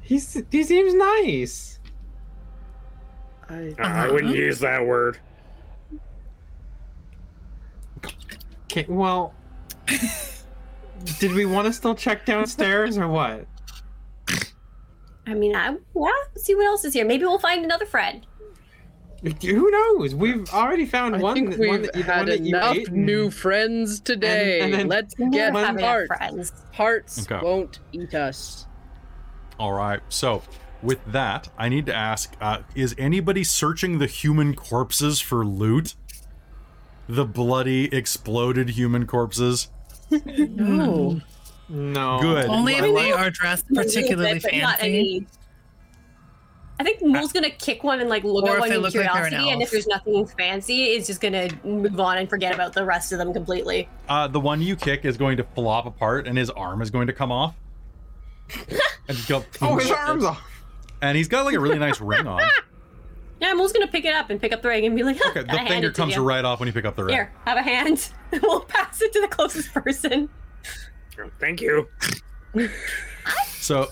He's 0.03 0.43
he 0.51 0.65
seems 0.65 0.95
nice. 0.95 1.79
I, 3.49 3.75
Uh, 3.79 3.83
I 3.83 4.11
wouldn't 4.11 4.35
use 4.35 4.59
that 4.61 4.85
word. 4.85 5.19
Okay, 8.73 8.87
well, 8.89 9.35
did 11.21 11.33
we 11.33 11.45
want 11.45 11.67
to 11.67 11.75
still 11.75 11.95
check 11.95 12.25
downstairs 12.25 12.97
or 12.97 13.07
what? 13.07 13.47
I 15.27 15.35
mean, 15.35 15.55
I 15.55 15.73
yeah. 15.73 15.77
Let's 15.95 16.45
see 16.47 16.55
what 16.55 16.65
else 16.65 16.83
is 16.87 16.95
here. 16.95 17.05
Maybe 17.05 17.25
we'll 17.25 17.39
find 17.39 17.67
another 17.67 17.85
friend. 17.85 18.27
Who 19.43 19.71
knows? 19.71 20.15
We've 20.15 20.49
already 20.55 20.87
found 20.87 21.17
I 21.17 21.19
one. 21.19 21.35
think 21.35 21.51
that- 21.51 21.59
we've 21.59 21.69
one 21.69 21.83
that, 21.83 21.95
had 21.97 22.17
one 22.21 22.27
that 22.29 22.41
you 22.41 22.57
enough 22.57 22.77
ate 22.77 22.89
and- 22.89 23.05
new 23.05 23.31
friends 23.31 24.01
today. 24.01 24.61
and 24.63 24.73
then- 24.73 24.89
Let's 24.89 25.15
get 25.17 25.55
have 25.55 25.79
hearts. 25.79 26.07
friends. 26.17 26.53
Hearts 26.73 27.31
Okay. 27.31 27.45
won't 27.45 27.79
eat 27.93 28.15
us. 28.15 28.67
All 29.61 29.75
right. 29.75 30.01
So, 30.09 30.43
with 30.83 30.99
that, 31.13 31.51
I 31.59 31.69
need 31.69 31.85
to 31.87 31.95
ask: 31.95 32.35
uh, 32.41 32.61
Is 32.75 32.95
anybody 32.97 33.45
searching 33.45 33.99
the 33.99 34.07
human 34.07 34.55
corpses 34.55 35.21
for 35.21 35.45
loot? 35.45 35.95
The 37.09 37.25
bloody, 37.25 37.93
exploded 37.95 38.71
human 38.71 39.07
corpses. 39.07 39.69
No. 40.11 41.21
No. 41.69 42.19
Good. 42.21 42.47
Only 42.47 42.75
if 42.75 42.85
I 42.85 42.93
they 42.93 43.13
are 43.13 43.31
dressed 43.31 43.67
particularly 43.73 44.35
bit, 44.35 44.43
fancy. 44.43 45.27
I 46.79 46.85
think 46.85 47.01
Mool's 47.01 47.33
gonna 47.33 47.51
kick 47.51 47.85
one 47.85 48.01
and 48.01 48.11
like 48.11 48.25
look 48.25 48.45
Or 48.45 48.55
at 48.55 48.61
one 48.61 48.73
in 48.73 48.81
look 48.81 48.95
like 48.95 49.05
an 49.05 49.11
curiosity, 49.11 49.51
and 49.51 49.63
if 49.63 49.71
there's 49.71 49.87
nothing 49.87 50.27
fancy, 50.27 50.85
it's 50.87 51.07
just 51.07 51.21
gonna 51.21 51.49
move 51.65 51.99
on 52.01 52.19
and 52.19 52.29
forget 52.29 52.53
about 52.53 52.73
the 52.73 52.85
rest 52.85 53.13
of 53.13 53.19
them 53.19 53.33
completely. 53.33 53.89
Uh, 54.09 54.27
the 54.27 54.41
one 54.41 54.61
you 54.61 54.75
kick 54.75 55.05
is 55.05 55.17
going 55.17 55.37
to 55.37 55.45
flop 55.45 55.87
apart, 55.87 56.27
and 56.27 56.37
his 56.37 56.51
arm 56.51 56.83
is 56.83 56.91
going 56.91 57.07
to 57.07 57.13
come 57.13 57.31
off. 57.31 57.55
and 59.09 59.27
go. 59.29 59.45
Oh, 59.61 59.79
his 59.79 59.91
arms 59.93 60.25
off. 60.25 60.43
And 61.01 61.17
he's 61.17 61.29
got 61.29 61.45
like 61.45 61.55
a 61.55 61.61
really 61.61 61.79
nice 61.79 62.01
ring 62.01 62.27
on. 62.27 62.43
Yeah, 63.43 63.55
Mool's 63.55 63.73
gonna 63.73 63.89
pick 63.89 64.05
it 64.05 64.15
up 64.15 64.31
and 64.31 64.41
pick 64.41 64.53
up 64.53 64.63
the 64.63 64.69
ring 64.69 64.87
and 64.87 64.95
be 64.95 65.03
like, 65.03 65.17
Okay, 65.17 65.43
"Gotta 65.43 65.47
the 65.53 65.59
hand 65.59 65.69
finger 65.69 65.89
it 65.89 65.95
to 65.95 66.01
comes 66.01 66.15
you. 66.15 66.23
right 66.23 66.45
off 66.45 66.61
when 66.61 66.69
you 66.69 66.73
pick 66.73 66.85
up 66.85 66.95
the 66.97 67.05
ring. 67.05 67.15
Here, 67.15 67.33
have 67.45 67.59
a 67.59 67.63
hand. 67.63 68.09
we'll 68.43 68.61
pass 68.61 69.03
it 69.03 69.13
to 69.15 69.21
the 69.21 69.27
closest 69.29 69.73
person. 69.75 70.29
Oh, 71.19 71.29
Thank 71.41 71.61
you. 71.61 71.89
So, 73.59 73.89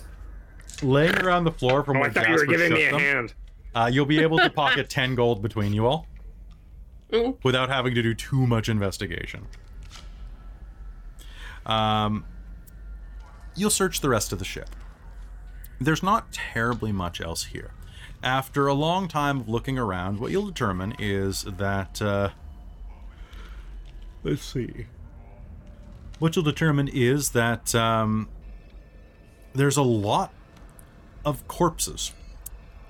laying 0.82 1.16
around 1.18 1.44
the 1.44 1.52
floor 1.52 1.84
from 1.84 1.96
Oh, 1.96 2.00
I 2.00 2.02
where 2.02 2.10
thought 2.12 2.26
you 2.28 2.32
were 2.34 2.38
Jasper 2.46 2.52
giving 2.52 2.72
me 2.72 2.80
shook 2.84 2.88
a 2.88 2.92
them, 2.92 3.00
hand. 3.00 3.34
uh, 3.74 3.90
you'll 3.92 4.04
be 4.06 4.20
able 4.20 4.38
to 4.38 4.50
pocket 4.50 4.88
10 4.90 5.14
gold 5.14 5.40
between 5.42 5.72
you 5.72 5.86
all 5.86 6.06
Mm. 7.12 7.36
without 7.44 7.68
having 7.68 7.94
to 7.94 8.02
do 8.02 8.14
too 8.14 8.46
much 8.46 8.68
investigation. 8.68 9.46
Um, 11.66 12.24
you'll 13.56 13.70
search 13.70 14.00
the 14.00 14.08
rest 14.08 14.32
of 14.32 14.38
the 14.38 14.44
ship. 14.44 14.70
There's 15.80 16.02
not 16.02 16.32
terribly 16.32 16.92
much 16.92 17.20
else 17.20 17.44
here. 17.44 17.70
After 18.22 18.66
a 18.66 18.74
long 18.74 19.08
time 19.08 19.40
of 19.40 19.48
looking 19.48 19.78
around, 19.78 20.20
what 20.20 20.30
you'll 20.30 20.46
determine 20.46 20.94
is 20.98 21.42
that. 21.42 22.00
Uh, 22.02 22.30
let's 24.22 24.42
see. 24.42 24.86
What 26.18 26.36
you'll 26.36 26.44
determine 26.44 26.88
is 26.88 27.30
that 27.30 27.74
um, 27.74 28.28
there's 29.54 29.78
a 29.78 29.82
lot 29.82 30.32
of 31.24 31.46
corpses 31.48 32.12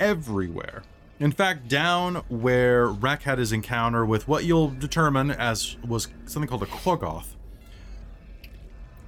everywhere. 0.01 0.83
In 1.21 1.33
fact, 1.33 1.69
down 1.69 2.17
where 2.29 2.89
Rack 2.89 3.23
had 3.23 3.39
his 3.39 3.53
encounter 3.53 4.05
with 4.07 4.27
what 4.27 4.45
you'll 4.45 4.71
determine 4.71 5.31
as 5.31 5.77
was 5.87 6.09
something 6.25 6.49
called 6.49 6.63
a 6.63 6.67
Quaggoth, 6.67 7.37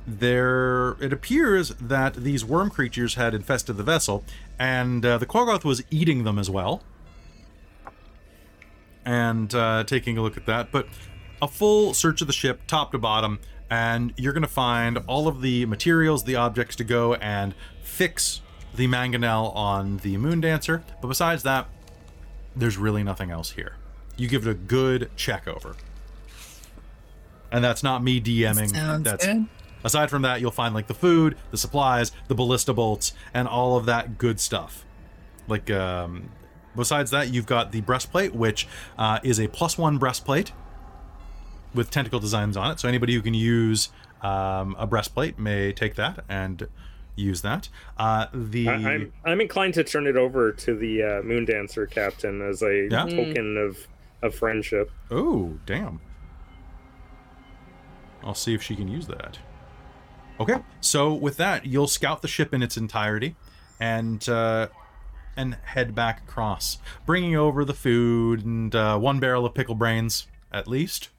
there 0.07 0.93
it 1.01 1.13
appears 1.13 1.71
that 1.71 2.15
these 2.15 2.45
worm 2.45 2.71
creatures 2.71 3.15
had 3.15 3.35
infested 3.35 3.77
the 3.77 3.83
vessel, 3.83 4.25
and 4.59 5.05
uh, 5.05 5.19
the 5.19 5.27
Quaggoth 5.27 5.65
was 5.65 5.83
eating 5.91 6.25
them 6.25 6.39
as 6.39 6.49
well. 6.51 6.83
and 9.05 9.55
uh, 9.55 9.83
taking 9.85 10.17
a 10.19 10.23
look 10.23 10.37
at 10.37 10.47
that. 10.47 10.71
But 10.71 10.87
a 11.41 11.49
full 11.49 11.93
search 11.95 12.21
of 12.21 12.27
the 12.29 12.33
ship, 12.33 12.61
top 12.67 12.93
to 12.93 12.99
bottom, 12.99 13.41
and 13.69 14.13
you're 14.17 14.33
going 14.33 14.43
to 14.43 14.49
find 14.49 14.99
all 15.07 15.27
of 15.27 15.41
the 15.41 15.67
materials, 15.67 16.25
the 16.25 16.37
objects 16.37 16.77
to 16.77 16.85
go 16.85 17.15
and 17.15 17.55
fix 17.83 18.41
the 18.75 18.87
mangonel 18.87 19.55
on 19.57 19.99
the 19.99 20.17
Moon 20.19 20.41
Dancer. 20.41 20.85
But 21.01 21.09
besides 21.09 21.43
that, 21.43 21.67
there's 22.55 22.77
really 22.77 23.03
nothing 23.03 23.31
else 23.31 23.51
here. 23.53 23.77
You 24.17 24.29
give 24.29 24.47
it 24.47 24.51
a 24.51 24.55
good 24.55 25.11
check 25.17 25.49
over. 25.49 25.75
And 27.51 27.63
that's 27.65 27.83
not 27.83 28.03
me 28.03 28.21
DMing. 28.21 28.71
Sounds 28.71 29.05
that's 29.05 29.27
good. 29.27 29.47
Aside 29.85 30.11
from 30.11 30.23
that, 30.23 30.41
you'll 30.41 30.51
find 30.51 30.75
like 30.75 30.87
the 30.87 30.95
food, 30.95 31.37
the 31.51 31.59
supplies, 31.59 32.13
the 32.29 32.35
ballista 32.35 32.73
bolts, 32.73 33.13
and 33.35 33.47
all 33.49 33.77
of 33.77 33.87
that 33.87 34.19
good 34.19 34.41
stuff. 34.41 34.85
Like 35.49 35.71
um 35.71 36.31
besides 36.75 37.11
that, 37.11 37.33
you've 37.33 37.47
got 37.47 37.73
the 37.73 37.81
breastplate, 37.83 38.35
which 38.35 38.67
uh, 38.99 39.19
is 39.23 39.39
a 39.39 39.47
plus 39.49 39.77
one 39.77 39.99
breastplate 39.99 40.53
with 41.75 41.91
tentacle 41.91 42.21
designs 42.21 42.57
on 42.57 42.71
it. 42.71 42.81
So 42.81 42.89
anybody 42.89 43.15
who 43.15 43.21
can 43.23 43.35
use 43.35 43.91
um, 44.23 44.75
a 44.79 44.87
breastplate 44.87 45.39
may 45.39 45.73
take 45.73 45.97
that 45.97 46.25
and 46.29 46.67
use 47.17 47.43
that. 47.43 47.69
Uh, 47.99 48.27
the 48.33 48.69
I, 48.69 48.73
I'm 48.75 49.13
I'm 49.25 49.41
inclined 49.41 49.75
to 49.75 49.85
turn 49.85 50.07
it 50.07 50.17
over 50.17 50.53
to 50.53 50.75
the 50.75 51.03
uh, 51.03 51.23
Moon 51.23 51.45
Dancer 51.45 51.87
captain 51.87 52.41
as 52.41 52.63
a 52.63 52.89
Yeah? 52.91 53.05
token 53.07 53.57
of 53.59 53.77
of 54.23 54.35
friendship. 54.35 54.91
Oh, 55.11 55.59
damn. 55.67 56.01
I'll 58.23 58.35
see 58.35 58.55
if 58.55 58.63
she 58.63 58.77
can 58.77 58.89
use 58.89 59.09
that. 59.09 59.39
Okay, 60.41 60.57
so 60.81 61.13
with 61.15 61.37
that, 61.37 61.67
you'll 61.67 61.87
scout 61.87 62.23
the 62.23 62.29
ship 62.29 62.53
in 62.53 62.63
its 62.63 62.77
entirety, 62.77 63.37
and 63.79 64.27
uh, 64.29 64.69
and 65.37 65.55
head 65.65 65.95
back 65.95 66.23
across, 66.29 66.79
bringing 67.07 67.37
over 67.37 67.65
the 67.65 67.75
food 67.75 68.45
and 68.45 68.75
uh, 68.75 68.99
one 68.99 69.21
barrel 69.21 69.47
of 69.47 69.55
pickle 69.55 69.75
brains 69.75 70.27
at 70.53 70.67
least. 70.67 71.11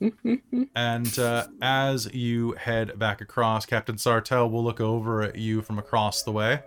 and 0.74 1.18
uh, 1.18 1.46
as 1.60 2.12
you 2.12 2.52
head 2.52 2.98
back 2.98 3.20
across, 3.20 3.66
Captain 3.66 3.96
Sartell 3.96 4.50
will 4.50 4.64
look 4.64 4.80
over 4.80 5.22
at 5.22 5.36
you 5.36 5.62
from 5.62 5.78
across 5.78 6.22
the 6.22 6.32
way. 6.32 6.60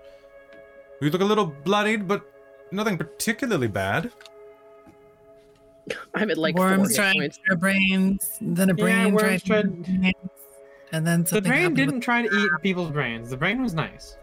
You 1.02 1.10
look 1.10 1.22
a 1.22 1.26
little 1.26 1.48
bloodied, 1.48 2.08
but 2.08 2.26
nothing 2.72 2.98
particularly 2.98 3.68
bad. 3.68 4.12
I'm 6.14 6.32
at 6.32 6.38
like 6.38 6.56
four 6.56 6.66
worms 6.68 6.90
hit 6.92 6.96
tried 6.96 7.14
points. 7.16 7.40
their 7.46 7.58
brains, 7.58 8.38
then 8.42 8.70
a 8.70 8.74
Yeah, 8.76 8.84
brain 8.84 9.14
worms 9.14 9.44
tried, 9.44 9.64
to 9.64 9.84
tried- 9.84 9.84
brains, 10.02 10.16
and 10.96 11.06
then 11.06 11.24
The 11.24 11.42
brain 11.42 11.74
didn't 11.74 12.02
try 12.02 12.22
to 12.26 12.34
eat 12.34 12.50
people's 12.62 12.92
brains. 12.92 13.30
The 13.30 13.38
brain 13.38 13.62
was 13.62 13.74
nice. 13.74 14.18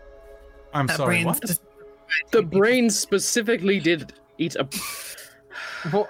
I'm 0.72 0.86
that 0.86 0.96
sorry, 0.96 1.24
what? 1.24 1.36
specifically 1.36 1.68
The 2.30 2.38
eat 2.38 2.44
people's- 2.44 2.58
brain 2.60 2.90
specifically 2.90 3.80
did 3.80 4.12
eat 4.38 4.56
a. 4.56 4.68
Well, 5.92 6.08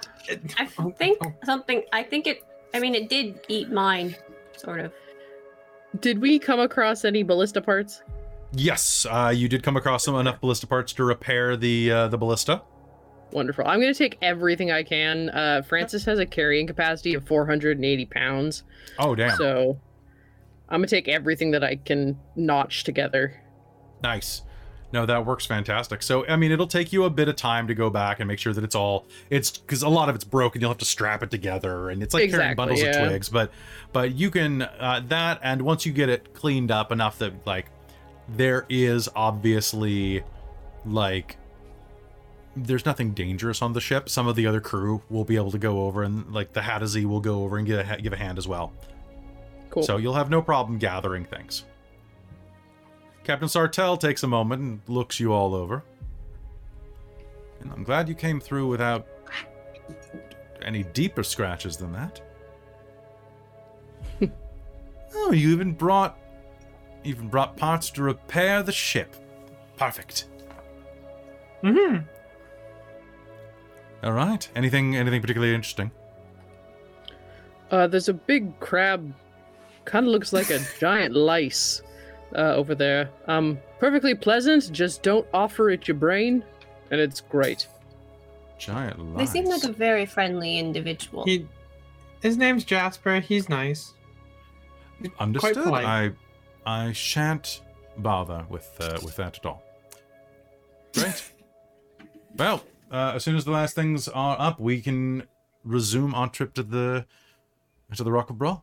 I 0.57 0.65
think 0.97 1.17
oh. 1.25 1.33
something. 1.43 1.83
I 1.91 2.03
think 2.03 2.27
it. 2.27 2.43
I 2.73 2.79
mean, 2.79 2.95
it 2.95 3.09
did 3.09 3.39
eat 3.49 3.71
mine, 3.71 4.15
sort 4.55 4.79
of. 4.79 4.93
Did 5.99 6.21
we 6.21 6.39
come 6.39 6.59
across 6.59 7.05
any 7.05 7.23
ballista 7.23 7.61
parts? 7.61 8.01
Yes, 8.53 9.05
uh, 9.09 9.33
you 9.35 9.49
did 9.49 9.63
come 9.63 9.75
across 9.75 10.03
some 10.05 10.15
enough 10.15 10.39
ballista 10.39 10.67
parts 10.67 10.93
to 10.93 11.03
repair 11.03 11.57
the 11.57 11.91
uh, 11.91 12.07
the 12.07 12.17
ballista. 12.17 12.61
Wonderful. 13.31 13.65
I'm 13.67 13.79
gonna 13.79 13.95
take 13.95 14.17
everything 14.21 14.71
I 14.71 14.83
can. 14.83 15.29
Uh, 15.29 15.63
Francis 15.67 16.05
has 16.05 16.19
a 16.19 16.25
carrying 16.25 16.67
capacity 16.67 17.15
of 17.15 17.27
480 17.27 18.05
pounds, 18.05 18.63
Oh 18.99 19.15
damn! 19.15 19.35
so 19.37 19.79
I'm 20.69 20.79
gonna 20.79 20.87
take 20.87 21.07
everything 21.07 21.51
that 21.51 21.63
I 21.63 21.75
can 21.75 22.19
notch 22.35 22.83
together. 22.83 23.41
nice. 24.01 24.41
No, 24.93 25.07
that 25.07 25.25
works 25.25 25.47
fantastic. 25.47 26.03
So 26.03 26.25
I 26.27 26.35
mean, 26.35 26.51
it'll 26.51 26.67
take 26.67 26.93
you 26.93 27.05
a 27.05 27.09
bit 27.09 27.27
of 27.27 27.35
time 27.35 27.67
to 27.67 27.73
go 27.73 27.89
back 27.89 28.19
and 28.19 28.27
make 28.27 28.37
sure 28.37 28.53
that 28.53 28.63
it's 28.63 28.75
all 28.75 29.07
it's 29.31 29.57
because 29.57 29.81
a 29.81 29.89
lot 29.89 30.07
of 30.07 30.13
it's 30.13 30.23
broken. 30.23 30.61
You'll 30.61 30.69
have 30.69 30.77
to 30.77 30.85
strap 30.85 31.23
it 31.23 31.31
together, 31.31 31.89
and 31.89 32.03
it's 32.03 32.13
like 32.13 32.29
carrying 32.29 32.55
bundles 32.55 32.79
yeah. 32.79 33.01
of 33.01 33.07
twigs. 33.09 33.27
But 33.27 33.51
but 33.91 34.13
you 34.13 34.29
can 34.29 34.61
uh, 34.61 35.01
that, 35.07 35.39
and 35.41 35.63
once 35.63 35.83
you 35.87 35.93
get 35.93 36.09
it 36.09 36.35
cleaned 36.35 36.69
up 36.69 36.91
enough 36.91 37.17
that 37.17 37.33
like 37.47 37.71
there 38.29 38.67
is 38.69 39.09
obviously 39.15 40.21
like 40.85 41.37
there's 42.55 42.85
nothing 42.85 43.13
dangerous 43.15 43.63
on 43.63 43.73
the 43.73 43.81
ship. 43.81 44.09
Some 44.09 44.27
of 44.27 44.35
the 44.35 44.45
other 44.45 44.61
crew 44.61 45.01
will 45.09 45.25
be 45.25 45.37
able 45.37 45.51
to 45.51 45.57
go 45.57 45.87
over, 45.87 46.03
and 46.03 46.31
like 46.31 46.53
the 46.53 46.61
Hadozee 46.61 47.05
will 47.05 47.19
go 47.19 47.43
over 47.43 47.57
and 47.57 47.65
give 47.65 47.79
a, 47.79 47.99
give 47.99 48.13
a 48.13 48.17
hand 48.17 48.37
as 48.37 48.47
well. 48.47 48.73
Cool. 49.73 49.81
So 49.81 49.97
you'll 49.97 50.13
have 50.13 50.29
no 50.29 50.39
problem 50.39 50.77
gathering 50.77 51.25
things. 51.25 51.65
Captain 53.23 53.47
Sartell 53.47 53.99
takes 53.99 54.21
a 54.21 54.27
moment 54.27 54.61
and 54.61 54.81
looks 54.87 55.19
you 55.19 55.33
all 55.33 55.55
over. 55.55 55.83
And 57.59 57.71
I'm 57.71 57.83
glad 57.83 58.07
you 58.07 58.13
came 58.13 58.39
through 58.39 58.67
without 58.67 59.07
any 60.61 60.83
deeper 60.83 61.23
scratches 61.23 61.75
than 61.75 61.91
that. 61.93 62.21
oh, 65.15 65.31
you 65.31 65.49
even 65.49 65.71
brought 65.71 66.19
even 67.03 67.27
brought 67.27 67.57
parts 67.57 67.89
to 67.91 68.03
repair 68.03 68.61
the 68.61 68.71
ship. 68.71 69.15
Perfect. 69.75 70.27
Mm-hmm. 71.63 72.05
All 74.03 74.13
right. 74.13 74.47
Anything 74.55 74.95
anything 74.95 75.19
particularly 75.19 75.55
interesting? 75.55 75.89
Uh, 77.71 77.87
there's 77.87 78.07
a 78.07 78.13
big 78.13 78.59
crab, 78.59 79.11
kind 79.85 80.05
of 80.05 80.11
looks 80.11 80.33
like 80.33 80.49
a 80.49 80.59
giant 80.79 81.15
lice, 81.15 81.81
uh, 82.35 82.55
over 82.55 82.75
there. 82.75 83.09
Um, 83.27 83.59
perfectly 83.79 84.15
pleasant. 84.15 84.71
Just 84.71 85.03
don't 85.03 85.27
offer 85.33 85.69
it 85.69 85.87
your 85.87 85.95
brain, 85.95 86.43
and 86.91 86.99
it's 86.99 87.21
great. 87.21 87.67
Giant 88.57 88.99
lice. 89.13 89.27
They 89.31 89.39
seem 89.39 89.49
like 89.49 89.63
a 89.63 89.71
very 89.71 90.05
friendly 90.05 90.59
individual. 90.59 91.25
He, 91.25 91.47
his 92.21 92.37
name's 92.37 92.63
Jasper. 92.63 93.19
He's 93.19 93.49
nice. 93.49 93.93
Understood. 95.19 95.63
polite. 95.63 95.85
I 95.85 96.11
I 96.65 96.91
shan't 96.93 97.61
bother 97.97 98.45
with 98.49 98.69
uh, 98.79 98.99
with 99.03 99.15
that 99.17 99.37
at 99.37 99.45
all. 99.45 99.63
Great. 100.93 101.31
well, 102.37 102.63
uh, 102.91 103.13
as 103.15 103.23
soon 103.23 103.35
as 103.35 103.43
the 103.43 103.51
last 103.51 103.75
things 103.75 104.07
are 104.07 104.37
up, 104.39 104.59
we 104.59 104.81
can 104.81 105.23
resume 105.63 106.15
our 106.15 106.29
trip 106.29 106.53
to 106.53 106.63
the 106.63 107.05
to 107.95 108.03
the 108.03 108.11
Rock 108.11 108.29
of 108.29 108.37
Bral. 108.37 108.61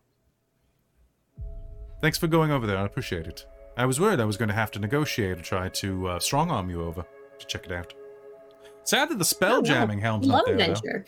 Thanks 2.00 2.18
for 2.18 2.26
going 2.26 2.50
over 2.50 2.66
there. 2.66 2.78
I 2.78 2.84
appreciate 2.84 3.26
it. 3.26 3.46
I 3.76 3.86
was 3.86 4.00
worried 4.00 4.20
I 4.20 4.24
was 4.24 4.36
going 4.36 4.48
to 4.48 4.54
have 4.54 4.70
to 4.72 4.78
negotiate 4.78 5.38
or 5.38 5.42
try 5.42 5.68
to 5.68 6.08
uh, 6.08 6.18
strong 6.20 6.50
arm 6.50 6.70
you 6.70 6.82
over 6.82 7.04
to 7.38 7.46
check 7.46 7.66
it 7.66 7.72
out. 7.72 7.92
Sad 8.84 9.10
that 9.10 9.18
the 9.18 9.24
spell 9.24 9.56
Oh, 9.56 9.60
no. 9.60 9.62
jamming 9.62 10.00
helm's 10.00 10.26
Love 10.26 10.38
not 10.38 10.46
there. 10.46 10.56
though. 10.56 10.62
adventure. 10.72 11.04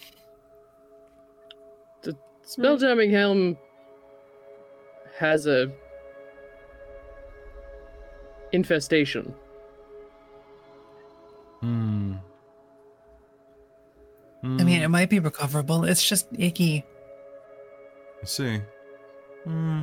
Spelljamming 2.45 3.11
Helm 3.13 3.57
has 5.19 5.47
a 5.47 5.71
infestation. 8.53 9.33
Hmm. 11.61 12.15
I 14.43 14.47
mean, 14.65 14.83
it 14.83 14.89
might 14.89 15.09
be 15.09 15.21
recoverable. 15.21 15.85
It's 15.85 16.03
just 16.07 16.27
icky. 16.37 16.85
I 18.21 18.27
see. 18.27 18.61
Hmm. 19.45 19.83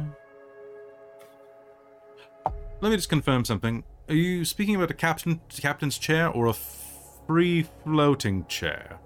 Let 2.81 2.89
me 2.89 2.95
just 2.95 3.09
confirm 3.09 3.45
something. 3.45 3.83
Are 4.07 4.15
you 4.15 4.45
speaking 4.45 4.75
about 4.75 4.89
a 4.89 4.93
captain 4.93 5.41
captain's 5.49 5.97
chair 5.97 6.29
or 6.29 6.47
a 6.47 6.53
free 6.53 7.67
floating 7.83 8.45
chair? 8.47 8.99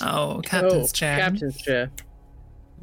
Oh, 0.00 0.40
captain's 0.44 0.90
oh, 0.90 0.92
chair. 0.92 1.18
Captain's 1.18 1.60
chair. 1.60 1.90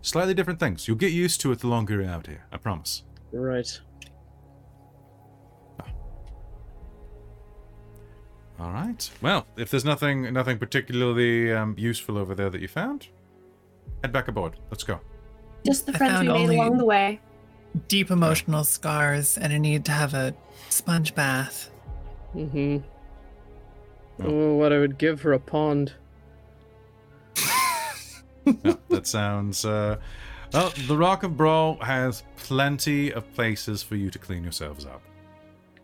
Slightly 0.02 0.34
different 0.34 0.60
things. 0.60 0.88
You'll 0.88 0.98
get 0.98 1.12
used 1.12 1.42
to 1.42 1.52
it 1.52 1.60
the 1.60 1.68
longer 1.68 2.02
you're 2.02 2.10
out 2.10 2.28
here. 2.28 2.46
I 2.52 2.58
promise. 2.58 3.04
Right. 3.32 3.80
All 8.60 8.72
right. 8.72 9.10
Well, 9.22 9.48
if 9.56 9.72
there's 9.72 9.86
nothing 9.86 10.34
nothing 10.34 10.58
particularly 10.58 11.54
um, 11.54 11.76
useful 11.78 12.18
over 12.18 12.36
there 12.36 12.50
that 12.50 12.60
you 12.60 12.68
found, 12.68 13.08
head 14.04 14.12
back 14.12 14.28
aboard. 14.28 14.58
Let's 14.70 14.84
go. 14.84 15.00
Just 15.66 15.86
the 15.86 15.94
friends 15.94 16.20
we 16.22 16.28
made 16.28 16.34
only- 16.34 16.58
along 16.58 16.78
the 16.78 16.86
way. 16.86 17.22
Deep 17.88 18.10
emotional 18.10 18.64
scars 18.64 19.38
and 19.38 19.54
a 19.54 19.60
need 19.60 19.86
to 19.86 19.92
have 19.92 20.14
a 20.14 20.34
sponge 20.70 21.14
bath. 21.16 21.70
Mm-hmm. 22.36 22.78
Oh, 24.24 24.54
what 24.56 24.74
I 24.74 24.80
would 24.80 24.98
give 24.98 25.22
for 25.22 25.34
a 25.34 25.40
pond. 25.40 25.94
Yeah, 28.64 28.76
that 28.90 29.06
sounds. 29.06 29.64
Uh, 29.64 29.98
well, 30.54 30.74
the 30.88 30.98
Rock 30.98 31.22
of 31.22 31.34
Bral 31.34 31.80
has 31.84 32.24
plenty 32.38 33.14
of 33.14 33.32
places 33.36 33.84
for 33.84 33.96
you 33.96 34.10
to 34.10 34.18
clean 34.18 34.42
yourselves 34.42 34.88
up. 34.88 35.04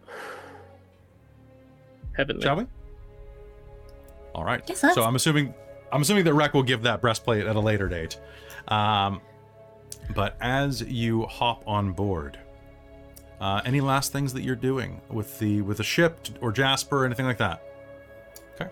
Heavenly. 2.17 2.41
Shall 2.41 2.55
we? 2.55 2.65
All 4.33 4.43
right. 4.43 4.63
Yes, 4.67 4.81
let's. 4.81 4.95
so 4.95 5.03
I'm 5.03 5.15
assuming 5.15 5.53
I'm 5.91 6.01
assuming 6.01 6.23
that 6.23 6.33
Rec 6.33 6.53
will 6.55 6.63
give 6.63 6.81
that 6.83 7.01
breastplate 7.01 7.45
at 7.45 7.55
a 7.55 7.59
later 7.59 7.87
date. 7.87 8.19
Um, 8.67 9.21
but 10.13 10.37
as 10.41 10.81
you 10.81 11.23
hop 11.23 11.63
on 11.67 11.91
board, 11.91 12.37
uh, 13.39 13.61
any 13.65 13.81
last 13.81 14.11
things 14.11 14.33
that 14.33 14.43
you're 14.43 14.55
doing 14.55 15.01
with 15.09 15.39
the 15.39 15.61
with 15.61 15.77
the 15.77 15.83
ship 15.83 16.27
or 16.41 16.51
Jasper 16.51 17.03
or 17.03 17.05
anything 17.05 17.25
like 17.25 17.37
that? 17.37 17.61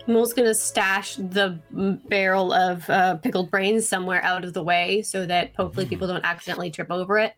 Mole's 0.06 0.32
gonna 0.32 0.54
stash 0.54 1.16
the 1.16 1.60
mm, 1.74 2.08
barrel 2.08 2.52
of 2.52 2.88
uh, 2.88 3.16
pickled 3.16 3.50
brains 3.50 3.86
somewhere 3.86 4.22
out 4.24 4.44
of 4.44 4.54
the 4.54 4.62
way 4.62 5.02
so 5.02 5.26
that 5.26 5.52
hopefully 5.56 5.84
people 5.84 6.08
don't 6.08 6.24
accidentally 6.24 6.70
trip 6.70 6.90
over 6.90 7.18
it. 7.18 7.34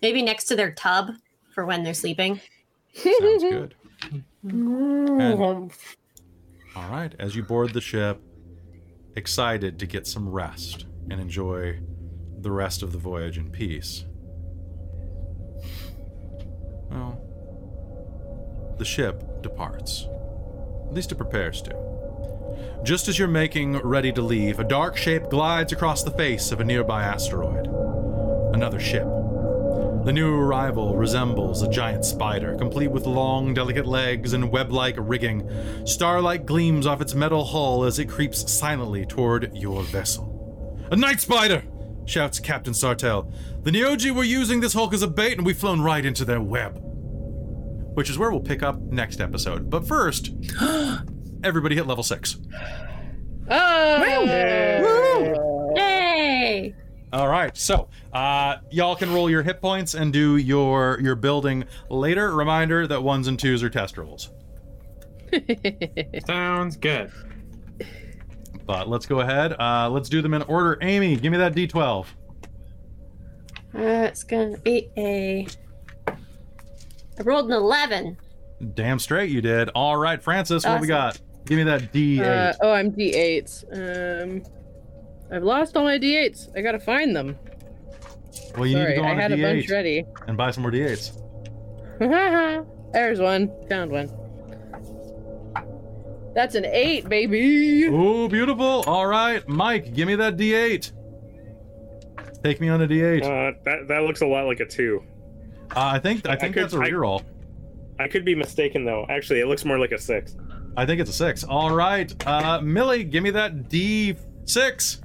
Maybe 0.00 0.22
next 0.22 0.44
to 0.44 0.56
their 0.56 0.70
tub 0.72 1.10
for 1.52 1.66
when 1.66 1.82
they're 1.82 1.94
sleeping. 1.94 2.40
Sounds 2.94 3.42
good. 3.42 3.74
And- 4.42 5.70
all 6.74 6.88
right, 6.88 7.14
as 7.18 7.36
you 7.36 7.42
board 7.42 7.74
the 7.74 7.80
ship, 7.80 8.22
excited 9.16 9.78
to 9.80 9.86
get 9.86 10.06
some 10.06 10.28
rest 10.28 10.86
and 11.10 11.20
enjoy 11.20 11.78
the 12.42 12.50
rest 12.50 12.82
of 12.82 12.92
the 12.92 12.98
voyage 12.98 13.38
in 13.38 13.50
peace. 13.50 14.04
Well, 16.90 17.20
the 18.78 18.84
ship 18.84 19.42
departs. 19.42 20.06
At 20.88 20.94
least 20.94 21.12
it 21.12 21.16
prepares 21.16 21.62
to. 21.62 22.80
Just 22.82 23.08
as 23.08 23.18
you're 23.18 23.28
making 23.28 23.76
ready 23.78 24.10
to 24.12 24.22
leave, 24.22 24.58
a 24.58 24.64
dark 24.64 24.96
shape 24.96 25.28
glides 25.28 25.72
across 25.72 26.02
the 26.02 26.10
face 26.10 26.50
of 26.50 26.60
a 26.60 26.64
nearby 26.64 27.02
asteroid. 27.02 27.66
Another 28.54 28.80
ship. 28.80 29.06
The 30.04 30.12
new 30.14 30.34
arrival 30.34 30.96
resembles 30.96 31.62
a 31.62 31.70
giant 31.70 32.06
spider, 32.06 32.56
complete 32.56 32.90
with 32.90 33.06
long, 33.06 33.52
delicate 33.52 33.86
legs 33.86 34.32
and 34.32 34.50
web 34.50 34.72
like 34.72 34.96
rigging. 34.98 35.48
Starlight 35.84 36.46
gleams 36.46 36.86
off 36.86 37.02
its 37.02 37.14
metal 37.14 37.44
hull 37.44 37.84
as 37.84 37.98
it 37.98 38.08
creeps 38.08 38.50
silently 38.50 39.04
toward 39.04 39.54
your 39.54 39.82
vessel. 39.82 40.88
A 40.90 40.96
night 40.96 41.20
spider! 41.20 41.62
Shouts 42.10 42.40
Captain 42.40 42.74
Sartell. 42.74 43.32
The 43.62 43.70
Neogi 43.70 44.10
were 44.10 44.24
using 44.24 44.60
this 44.60 44.72
hulk 44.72 44.92
as 44.92 45.02
a 45.02 45.08
bait 45.08 45.38
and 45.38 45.46
we've 45.46 45.56
flown 45.56 45.80
right 45.80 46.04
into 46.04 46.24
their 46.24 46.40
web. 46.40 46.78
Which 47.94 48.10
is 48.10 48.18
where 48.18 48.30
we'll 48.30 48.40
pick 48.40 48.62
up 48.62 48.80
next 48.80 49.20
episode. 49.20 49.70
But 49.70 49.86
first, 49.86 50.32
everybody 51.44 51.76
hit 51.76 51.86
level 51.86 52.04
6. 52.04 52.36
Oh! 53.50 54.02
Yay! 55.76 56.74
All 57.12 57.28
right, 57.28 57.56
so 57.56 57.88
uh, 58.12 58.56
y'all 58.70 58.94
can 58.94 59.12
roll 59.12 59.28
your 59.28 59.42
hit 59.42 59.60
points 59.60 59.94
and 59.94 60.12
do 60.12 60.36
your 60.36 61.00
your 61.00 61.16
building 61.16 61.64
later. 61.88 62.32
Reminder 62.32 62.86
that 62.86 63.02
ones 63.02 63.26
and 63.26 63.36
twos 63.36 63.64
are 63.64 63.70
test 63.70 63.98
rolls. 63.98 64.30
Sounds 66.26 66.76
good. 66.76 67.10
But 68.70 68.88
let's 68.88 69.04
go 69.04 69.18
ahead. 69.18 69.56
Uh, 69.58 69.90
let's 69.90 70.08
do 70.08 70.22
them 70.22 70.32
in 70.32 70.42
order. 70.42 70.78
Amy, 70.80 71.16
give 71.16 71.32
me 71.32 71.38
that 71.38 71.54
D12. 71.56 72.06
Uh, 73.74 73.78
it's 73.80 74.22
gonna 74.22 74.58
be 74.58 74.88
a. 74.96 75.48
I 76.06 77.22
rolled 77.24 77.46
an 77.46 77.52
11. 77.54 78.16
Damn 78.74 79.00
straight 79.00 79.28
you 79.28 79.40
did. 79.40 79.70
All 79.70 79.96
right, 79.96 80.22
Francis, 80.22 80.64
what 80.64 80.80
we 80.80 80.86
got? 80.86 81.20
Give 81.46 81.58
me 81.58 81.64
that 81.64 81.92
D8. 81.92 82.20
Uh, 82.20 82.52
oh, 82.62 82.70
I'm 82.70 82.92
d8. 82.92 84.22
Um, 84.22 84.42
I've 85.32 85.42
lost 85.42 85.76
all 85.76 85.82
my 85.82 85.98
D8s. 85.98 86.56
I 86.56 86.60
gotta 86.62 86.78
find 86.78 87.16
them. 87.16 87.36
well, 88.56 88.68
you 88.68 88.78
need 88.78 88.86
to 88.86 88.94
go 88.94 89.02
I 89.02 89.10
on 89.10 89.18
had 89.18 89.32
a 89.32 89.34
a 89.34 89.42
bunch 89.42 89.66
D8 89.66 89.70
ready. 89.72 90.04
and 90.28 90.36
buy 90.36 90.52
some 90.52 90.62
more 90.62 90.70
D8s. 90.70 91.16
There's 92.92 93.18
one. 93.18 93.50
Found 93.68 93.90
one. 93.90 94.08
That's 96.34 96.54
an 96.54 96.64
eight, 96.64 97.08
baby. 97.08 97.84
Ooh, 97.84 98.28
beautiful. 98.28 98.84
All 98.86 99.06
right, 99.06 99.46
Mike, 99.48 99.94
give 99.94 100.06
me 100.06 100.14
that 100.16 100.36
D8. 100.36 100.92
Take 102.44 102.60
me 102.60 102.68
on 102.68 102.80
a 102.82 102.86
D8. 102.88 103.22
Uh, 103.22 103.26
Uh, 103.26 103.52
that 103.64 103.88
that 103.88 104.02
looks 104.04 104.20
a 104.22 104.26
lot 104.26 104.46
like 104.46 104.60
a 104.60 104.66
two. 104.66 105.02
I 105.74 105.98
think 105.98 106.26
I 106.28 106.32
I 106.32 106.36
think 106.36 106.54
could- 106.54 106.64
that's 106.64 106.74
a 106.74 106.78
reroll. 106.78 107.22
I 107.98 108.08
could 108.08 108.24
be 108.24 108.34
mistaken 108.34 108.84
though. 108.84 109.04
Actually, 109.10 109.40
it 109.40 109.46
looks 109.46 109.64
more 109.64 109.78
like 109.78 109.92
a 109.92 109.98
six. 109.98 110.36
I 110.76 110.86
think 110.86 111.00
it's 111.00 111.10
a 111.10 111.12
six. 111.12 111.44
All 111.44 111.74
right, 111.74 112.10
uh, 112.26 112.60
Millie, 112.62 113.04
give 113.04 113.22
me 113.22 113.30
that 113.32 113.68
D6. 113.68 115.00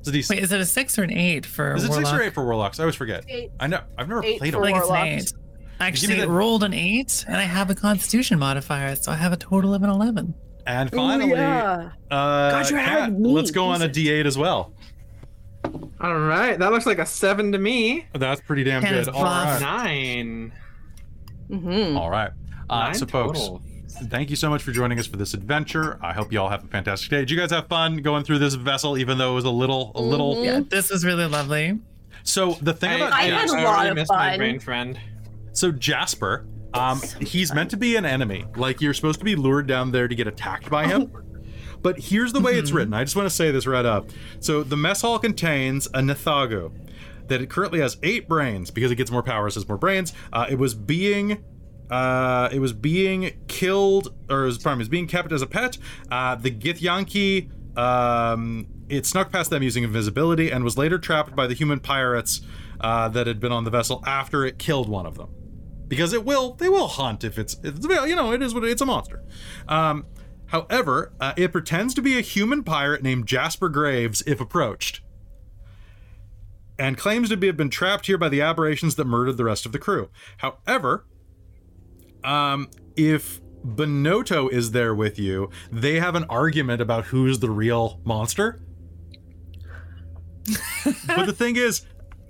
It's 0.00 0.08
a 0.08 0.12
D6. 0.12 0.28
Wait, 0.30 0.42
is 0.42 0.52
it 0.52 0.60
a 0.60 0.66
six 0.66 0.98
or 0.98 1.04
an 1.04 1.12
eight 1.16 1.46
for 1.46 1.74
Is 1.74 1.84
it 1.84 1.88
Warlock? 1.88 2.06
six 2.06 2.18
or 2.18 2.22
eight 2.22 2.34
for 2.34 2.44
warlocks? 2.44 2.78
I 2.78 2.82
always 2.82 2.96
forget. 2.96 3.24
Eight. 3.28 3.52
I 3.58 3.66
know. 3.68 3.80
I've 3.96 4.08
never 4.08 4.22
Eight 4.22 4.38
played 4.38 4.52
a 4.54 4.58
warlock. 4.58 4.90
I 4.90 5.02
think 5.08 5.22
it's 5.22 5.32
an 5.32 5.38
eight. 5.38 5.43
Actually, 5.80 6.16
me 6.16 6.22
it 6.22 6.28
rolled 6.28 6.62
an 6.62 6.72
eight, 6.72 7.24
and 7.26 7.36
I 7.36 7.42
have 7.42 7.70
a 7.70 7.74
Constitution 7.74 8.38
modifier, 8.38 8.94
so 8.96 9.12
I 9.12 9.16
have 9.16 9.32
a 9.32 9.36
total 9.36 9.74
of 9.74 9.82
an 9.82 9.90
eleven. 9.90 10.34
And 10.66 10.90
finally, 10.90 11.30
yeah. 11.30 11.90
uh, 12.10 12.62
God, 12.62 12.68
Kat, 12.68 13.12
let's 13.20 13.50
go 13.50 13.66
on 13.66 13.82
a 13.82 13.88
Jesus. 13.88 14.12
D8 14.12 14.26
as 14.26 14.38
well. 14.38 14.72
All 16.00 16.18
right, 16.18 16.58
that 16.58 16.72
looks 16.72 16.86
like 16.86 16.98
a 16.98 17.06
seven 17.06 17.52
to 17.52 17.58
me. 17.58 18.06
That's 18.14 18.40
pretty 18.40 18.64
damn 18.64 18.82
Kat 18.82 18.94
is 18.94 19.06
good. 19.06 19.14
All 19.14 19.24
buff. 19.24 19.60
right. 19.60 19.84
Nine. 19.84 20.52
Mm-hmm. 21.50 21.96
All 21.98 22.10
right. 22.10 22.30
Uh, 22.70 22.84
Nine 22.84 22.94
so, 22.94 23.06
folks, 23.06 23.40
total. 23.40 23.62
thank 24.08 24.30
you 24.30 24.36
so 24.36 24.48
much 24.48 24.62
for 24.62 24.72
joining 24.72 24.98
us 24.98 25.06
for 25.06 25.16
this 25.16 25.34
adventure. 25.34 25.98
I 26.02 26.12
hope 26.14 26.32
you 26.32 26.40
all 26.40 26.48
have 26.48 26.64
a 26.64 26.68
fantastic 26.68 27.10
day. 27.10 27.18
Did 27.18 27.30
you 27.30 27.36
guys 27.36 27.50
have 27.50 27.68
fun 27.68 27.98
going 27.98 28.24
through 28.24 28.38
this 28.38 28.54
vessel, 28.54 28.96
even 28.96 29.18
though 29.18 29.32
it 29.32 29.34
was 29.36 29.44
a 29.44 29.50
little, 29.50 29.92
a 29.94 30.00
little? 30.00 30.42
Yeah, 30.42 30.60
this 30.66 30.90
was 30.90 31.04
really 31.04 31.26
lovely. 31.26 31.78
So 32.22 32.54
the 32.62 32.72
thing 32.72 33.02
about 33.02 33.12
I 33.12 33.22
had 33.22 33.42
Jasper, 33.42 33.58
a 33.58 33.62
lot 33.64 33.74
already 33.74 33.90
of 33.90 33.94
missed 33.96 34.10
my 34.10 34.30
fun. 34.30 34.38
brain 34.38 34.60
friend. 34.60 34.98
So 35.54 35.72
Jasper, 35.72 36.46
um, 36.74 37.00
he's 37.20 37.54
meant 37.54 37.70
to 37.70 37.76
be 37.76 37.96
an 37.96 38.04
enemy. 38.04 38.44
Like 38.56 38.80
you're 38.80 38.94
supposed 38.94 39.20
to 39.20 39.24
be 39.24 39.36
lured 39.36 39.66
down 39.66 39.92
there 39.92 40.08
to 40.08 40.14
get 40.14 40.26
attacked 40.26 40.68
by 40.68 40.86
him. 40.86 41.10
But 41.80 41.98
here's 41.98 42.32
the 42.32 42.40
way 42.40 42.58
it's 42.58 42.72
written. 42.72 42.94
I 42.94 43.04
just 43.04 43.14
want 43.14 43.26
to 43.28 43.34
say 43.34 43.50
this 43.50 43.66
right 43.66 43.84
up. 43.84 44.08
So 44.40 44.62
the 44.62 44.76
mess 44.76 45.02
hall 45.02 45.18
contains 45.18 45.86
a 45.92 46.00
Neh-thalggu 46.00 46.72
that 47.28 47.40
it 47.40 47.50
currently 47.50 47.80
has 47.80 47.98
eight 48.02 48.26
brains 48.28 48.70
because 48.70 48.90
it 48.90 48.96
gets 48.96 49.10
more 49.10 49.22
powers 49.22 49.56
as 49.56 49.68
more 49.68 49.78
brains. 49.78 50.12
Uh, 50.32 50.46
it 50.48 50.58
was 50.58 50.74
being 50.74 51.44
uh, 51.90 52.48
it 52.50 52.58
was 52.58 52.72
being 52.72 53.38
killed 53.46 54.14
or 54.30 54.44
was, 54.44 54.58
pardon 54.58 54.78
me, 54.78 54.82
it 54.82 54.84
was 54.84 54.88
being 54.88 55.06
kept 55.06 55.30
as 55.30 55.42
a 55.42 55.46
pet. 55.46 55.78
Uh, 56.10 56.34
the 56.34 56.50
Githyanki 56.50 57.50
um, 57.78 58.66
it 58.88 59.06
snuck 59.06 59.30
past 59.30 59.50
them 59.50 59.62
using 59.62 59.84
invisibility 59.84 60.50
and 60.50 60.64
was 60.64 60.78
later 60.78 60.98
trapped 60.98 61.36
by 61.36 61.46
the 61.46 61.54
human 61.54 61.80
pirates 61.80 62.40
uh, 62.80 63.08
that 63.08 63.26
had 63.26 63.40
been 63.40 63.52
on 63.52 63.64
the 63.64 63.70
vessel 63.70 64.02
after 64.06 64.44
it 64.44 64.58
killed 64.58 64.88
one 64.88 65.06
of 65.06 65.16
them 65.16 65.28
because 65.94 66.12
it 66.12 66.24
will 66.24 66.54
they 66.54 66.68
will 66.68 66.88
hunt 66.88 67.22
if 67.22 67.38
it's, 67.38 67.56
it's 67.62 67.86
you 67.86 68.16
know 68.16 68.32
it 68.32 68.42
is 68.42 68.52
what 68.52 68.64
it's 68.64 68.82
a 68.82 68.86
monster 68.86 69.22
um, 69.68 70.04
however 70.46 71.12
uh, 71.20 71.32
it 71.36 71.52
pretends 71.52 71.94
to 71.94 72.02
be 72.02 72.18
a 72.18 72.20
human 72.20 72.64
pirate 72.64 73.00
named 73.00 73.26
jasper 73.26 73.68
graves 73.68 74.20
if 74.26 74.40
approached 74.40 75.00
and 76.76 76.98
claims 76.98 77.28
to 77.28 77.36
be, 77.36 77.46
have 77.46 77.56
been 77.56 77.70
trapped 77.70 78.06
here 78.06 78.18
by 78.18 78.28
the 78.28 78.40
aberrations 78.40 78.96
that 78.96 79.04
murdered 79.04 79.36
the 79.36 79.44
rest 79.44 79.64
of 79.64 79.70
the 79.70 79.78
crew 79.78 80.10
however 80.38 81.06
um, 82.24 82.70
if 82.96 83.40
Benotto 83.64 84.50
is 84.50 84.72
there 84.72 84.94
with 84.94 85.18
you, 85.18 85.48
they 85.72 85.98
have 85.98 86.14
an 86.14 86.24
argument 86.24 86.82
about 86.82 87.06
who's 87.06 87.38
the 87.38 87.50
real 87.50 88.00
monster. 88.04 88.60
but 91.06 91.24
the 91.24 91.34
thing 91.34 91.56
is, 91.56 91.82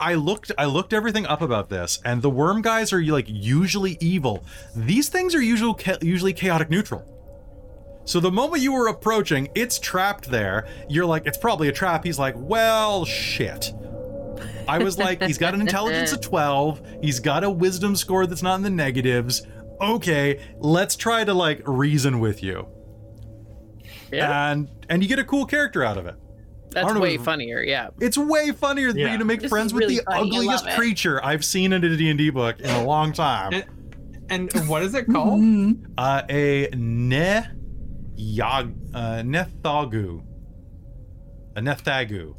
I 0.04 0.14
looked 0.16 0.52
I 0.58 0.66
looked 0.66 0.92
everything 0.92 1.24
up 1.24 1.40
about 1.40 1.70
this, 1.70 1.98
and 2.04 2.20
the 2.20 2.28
worm 2.28 2.60
guys 2.60 2.92
are 2.92 3.02
like 3.02 3.24
usually 3.26 3.96
evil. 4.00 4.44
These 4.76 5.08
things 5.08 5.34
are 5.34 5.40
usually 5.40 5.74
usually 6.02 6.34
chaotic 6.34 6.68
neutral. 6.68 7.10
So 8.04 8.20
the 8.20 8.30
moment 8.30 8.62
you 8.62 8.74
were 8.74 8.88
approaching, 8.88 9.48
it's 9.54 9.78
trapped 9.78 10.30
there. 10.30 10.68
You're 10.90 11.06
like, 11.06 11.26
it's 11.26 11.38
probably 11.38 11.68
a 11.68 11.72
trap. 11.72 12.04
He's 12.04 12.18
like, 12.18 12.34
well, 12.36 13.06
shit. 13.06 13.72
I 14.68 14.76
was 14.76 14.98
like, 14.98 15.22
he's 15.22 15.38
got 15.38 15.54
an 15.54 15.60
intelligence 15.66 16.12
of 16.12 16.20
12. 16.20 16.82
He's 17.02 17.18
got 17.18 17.42
a 17.42 17.48
wisdom 17.48 17.96
score 17.96 18.26
that's 18.26 18.42
not 18.42 18.56
in 18.56 18.62
the 18.62 18.68
negatives. 18.68 19.46
Okay, 19.80 20.38
let's 20.58 20.96
try 20.96 21.24
to 21.24 21.32
like 21.32 21.62
reason 21.66 22.20
with 22.20 22.42
you. 22.42 22.68
Yeah. 24.12 24.50
And 24.50 24.68
and 24.90 25.02
you 25.02 25.08
get 25.08 25.18
a 25.18 25.24
cool 25.24 25.46
character 25.46 25.82
out 25.82 25.96
of 25.96 26.06
it. 26.06 26.16
That's 26.74 26.88
don't 26.92 27.00
way 27.00 27.14
if- 27.14 27.22
funnier. 27.24 27.62
Yeah. 27.62 27.88
It's 28.00 28.16
way 28.18 28.50
funnier 28.52 28.92
for 28.92 28.98
Yeah. 28.98 29.12
you 29.12 29.18
to 29.18 29.24
make 29.24 29.40
This 29.40 29.48
friends 29.50 29.66
is 29.68 29.74
with 29.74 29.82
really 29.82 29.96
the 29.98 30.02
funny. 30.04 30.30
Ugliest 30.36 30.68
creature 30.70 31.24
I've 31.24 31.44
seen 31.44 31.72
in 31.72 31.82
a 31.84 31.96
D&D 31.96 32.30
book 32.30 32.60
in 32.60 32.70
a 32.70 32.84
long 32.84 33.12
time. 33.12 33.62
And 34.30 34.50
what 34.68 34.82
is 34.82 34.94
it 34.94 35.06
called? 35.06 35.40
Uh, 35.98 36.22
a 36.30 36.68
ne 36.74 37.44
yag 38.18 38.74
uh, 38.94 39.22
nethagu. 39.22 40.22
A 41.56 41.60
nethagu. 41.60 42.34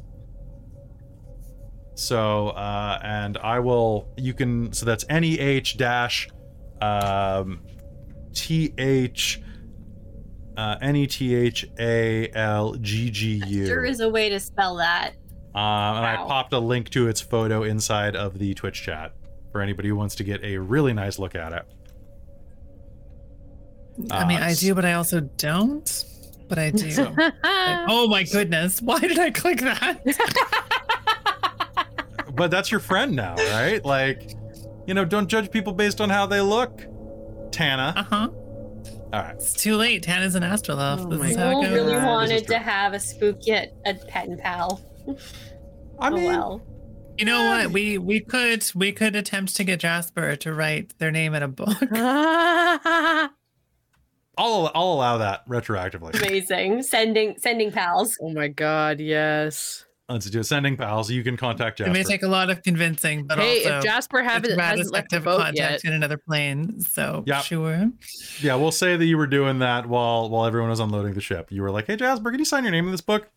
So, 1.94 2.48
uh, 2.48 2.98
and 3.02 3.38
I 3.38 3.60
will. 3.60 4.08
You 4.18 4.34
can. 4.34 4.72
So 4.72 4.84
that's 4.84 5.04
N 5.08 5.24
E 5.24 5.38
H 5.38 5.78
dash, 5.78 6.28
um, 6.82 7.60
T 8.34 8.74
H, 8.76 9.40
uh, 10.56 10.76
N 10.80 10.96
E 10.96 11.06
T 11.06 11.34
H 11.34 11.66
A 11.78 12.30
L 12.32 12.74
G 12.74 13.10
G 13.10 13.42
U. 13.46 13.66
There 13.66 13.84
is 13.84 14.00
a 14.00 14.08
way 14.08 14.28
to 14.28 14.40
spell 14.40 14.76
that. 14.76 15.12
Uh, 15.54 15.58
and 15.58 16.06
I 16.06 16.16
popped 16.26 16.52
a 16.52 16.58
link 16.58 16.90
to 16.90 17.08
its 17.08 17.20
photo 17.20 17.62
inside 17.62 18.14
of 18.16 18.38
the 18.38 18.52
Twitch 18.54 18.82
chat 18.82 19.12
for 19.52 19.60
anybody 19.62 19.88
who 19.88 19.96
wants 19.96 20.14
to 20.16 20.24
get 20.24 20.42
a 20.44 20.58
really 20.58 20.92
nice 20.92 21.18
look 21.18 21.34
at 21.34 21.52
it. 21.52 21.62
I 24.10 24.26
mean, 24.26 24.42
Uh, 24.42 24.46
I 24.46 24.54
do, 24.54 24.74
but 24.74 24.84
I 24.84 24.92
also 24.94 25.20
don't. 25.20 26.04
But 26.48 26.58
I 26.58 26.70
do. 26.70 26.86
Like, 27.16 27.34
oh 27.88 28.06
my 28.08 28.22
goodness! 28.24 28.80
Why 28.82 28.98
did 29.00 29.18
I 29.18 29.30
click 29.30 29.60
that? 29.60 30.00
But 32.34 32.50
that's 32.50 32.70
your 32.70 32.80
friend 32.80 33.16
now, 33.16 33.34
right? 33.34 33.82
Like, 33.82 34.32
you 34.86 34.92
know, 34.92 35.06
don't 35.06 35.26
judge 35.26 35.50
people 35.50 35.72
based 35.72 36.02
on 36.02 36.10
how 36.10 36.26
they 36.26 36.42
look. 36.42 36.82
Tana. 37.50 37.94
Uh 37.96 38.02
huh. 38.02 38.28
All 39.16 39.22
right. 39.22 39.34
It's 39.34 39.54
too 39.54 39.76
late. 39.76 40.02
Tana's 40.02 40.34
an 40.34 40.42
astral 40.42 40.78
elf. 40.78 41.00
Oh 41.00 41.08
this 41.08 41.30
is 41.30 41.36
how 41.36 41.58
it 41.58 41.64
goes. 41.64 41.72
really 41.72 41.96
wanted 41.96 42.46
to 42.48 42.58
have 42.58 42.92
a 42.92 43.00
spooky 43.00 43.52
a, 43.52 43.72
a 43.86 43.94
pet 43.94 44.28
and 44.28 44.38
pal. 44.38 44.78
I 45.98 46.10
oh 46.10 46.14
well. 46.14 46.62
You 47.16 47.24
know 47.24 47.48
what? 47.48 47.70
We 47.70 47.96
we 47.96 48.20
could 48.20 48.70
we 48.74 48.92
could 48.92 49.16
attempt 49.16 49.56
to 49.56 49.64
get 49.64 49.80
Jasper 49.80 50.36
to 50.36 50.52
write 50.52 50.98
their 50.98 51.10
name 51.10 51.34
in 51.34 51.42
a 51.42 51.48
book. 51.48 51.78
I'll 51.90 53.30
I'll 54.36 54.92
allow 54.92 55.16
that 55.16 55.48
retroactively. 55.48 56.14
Amazing. 56.22 56.82
Sending 56.82 57.38
sending 57.38 57.72
pals. 57.72 58.18
oh 58.20 58.34
my 58.34 58.48
god, 58.48 59.00
yes. 59.00 59.85
Let's 60.08 60.30
do 60.30 60.40
sending 60.44 60.76
pals. 60.76 61.10
You 61.10 61.24
can 61.24 61.36
contact 61.36 61.78
Jasper. 61.78 61.90
It 61.90 61.92
may 61.92 62.04
take 62.04 62.22
a 62.22 62.28
lot 62.28 62.48
of 62.48 62.62
convincing, 62.62 63.26
but 63.26 63.38
hey, 63.40 63.64
also 63.64 63.78
if 63.78 63.84
Jasper 63.84 64.22
haven't 64.22 64.56
rather 64.56 64.76
hasn't 64.78 64.92
left 64.92 65.10
the 65.10 65.16
effective 65.16 65.24
boat 65.24 65.38
contact 65.40 65.56
yet, 65.56 65.84
in 65.84 65.92
another 65.94 66.16
plane. 66.16 66.80
So 66.80 67.24
Yep. 67.26 67.42
sure. 67.42 67.90
Yeah, 68.40 68.54
we'll 68.54 68.70
say 68.70 68.96
that 68.96 69.04
you 69.04 69.16
were 69.16 69.26
doing 69.26 69.58
that 69.58 69.86
while 69.86 70.30
while 70.30 70.46
everyone 70.46 70.70
was 70.70 70.78
unloading 70.78 71.14
the 71.14 71.20
ship. 71.20 71.50
You 71.50 71.62
were 71.62 71.72
like, 71.72 71.88
"Hey 71.88 71.96
Jasper, 71.96 72.30
can 72.30 72.38
you 72.38 72.44
sign 72.44 72.62
your 72.62 72.70
name 72.70 72.84
in 72.86 72.92
this 72.92 73.00
book?" 73.00 73.28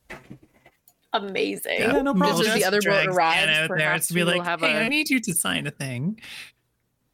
Amazing. 1.13 1.79
Yeah, 1.79 2.01
no 2.03 2.13
Just 2.13 2.19
problem. 2.19 2.47
as 2.47 2.53
the 2.53 2.65
other 2.65 2.77
boat 2.77 2.83
Drag 2.83 3.07
arrives, 3.09 3.35
Tana 3.37 3.51
out 3.51 3.67
there 3.69 3.77
perhaps 3.77 4.07
to 4.09 4.13
be 4.13 4.19
we 4.23 4.25
will 4.31 4.37
like, 4.37 4.47
have 4.47 4.59
hey, 4.59 4.75
a- 4.75 4.81
I 4.81 4.89
need 4.89 5.09
you 5.09 5.19
to 5.21 5.33
sign 5.33 5.65
a 5.65 5.71
thing. 5.71 6.19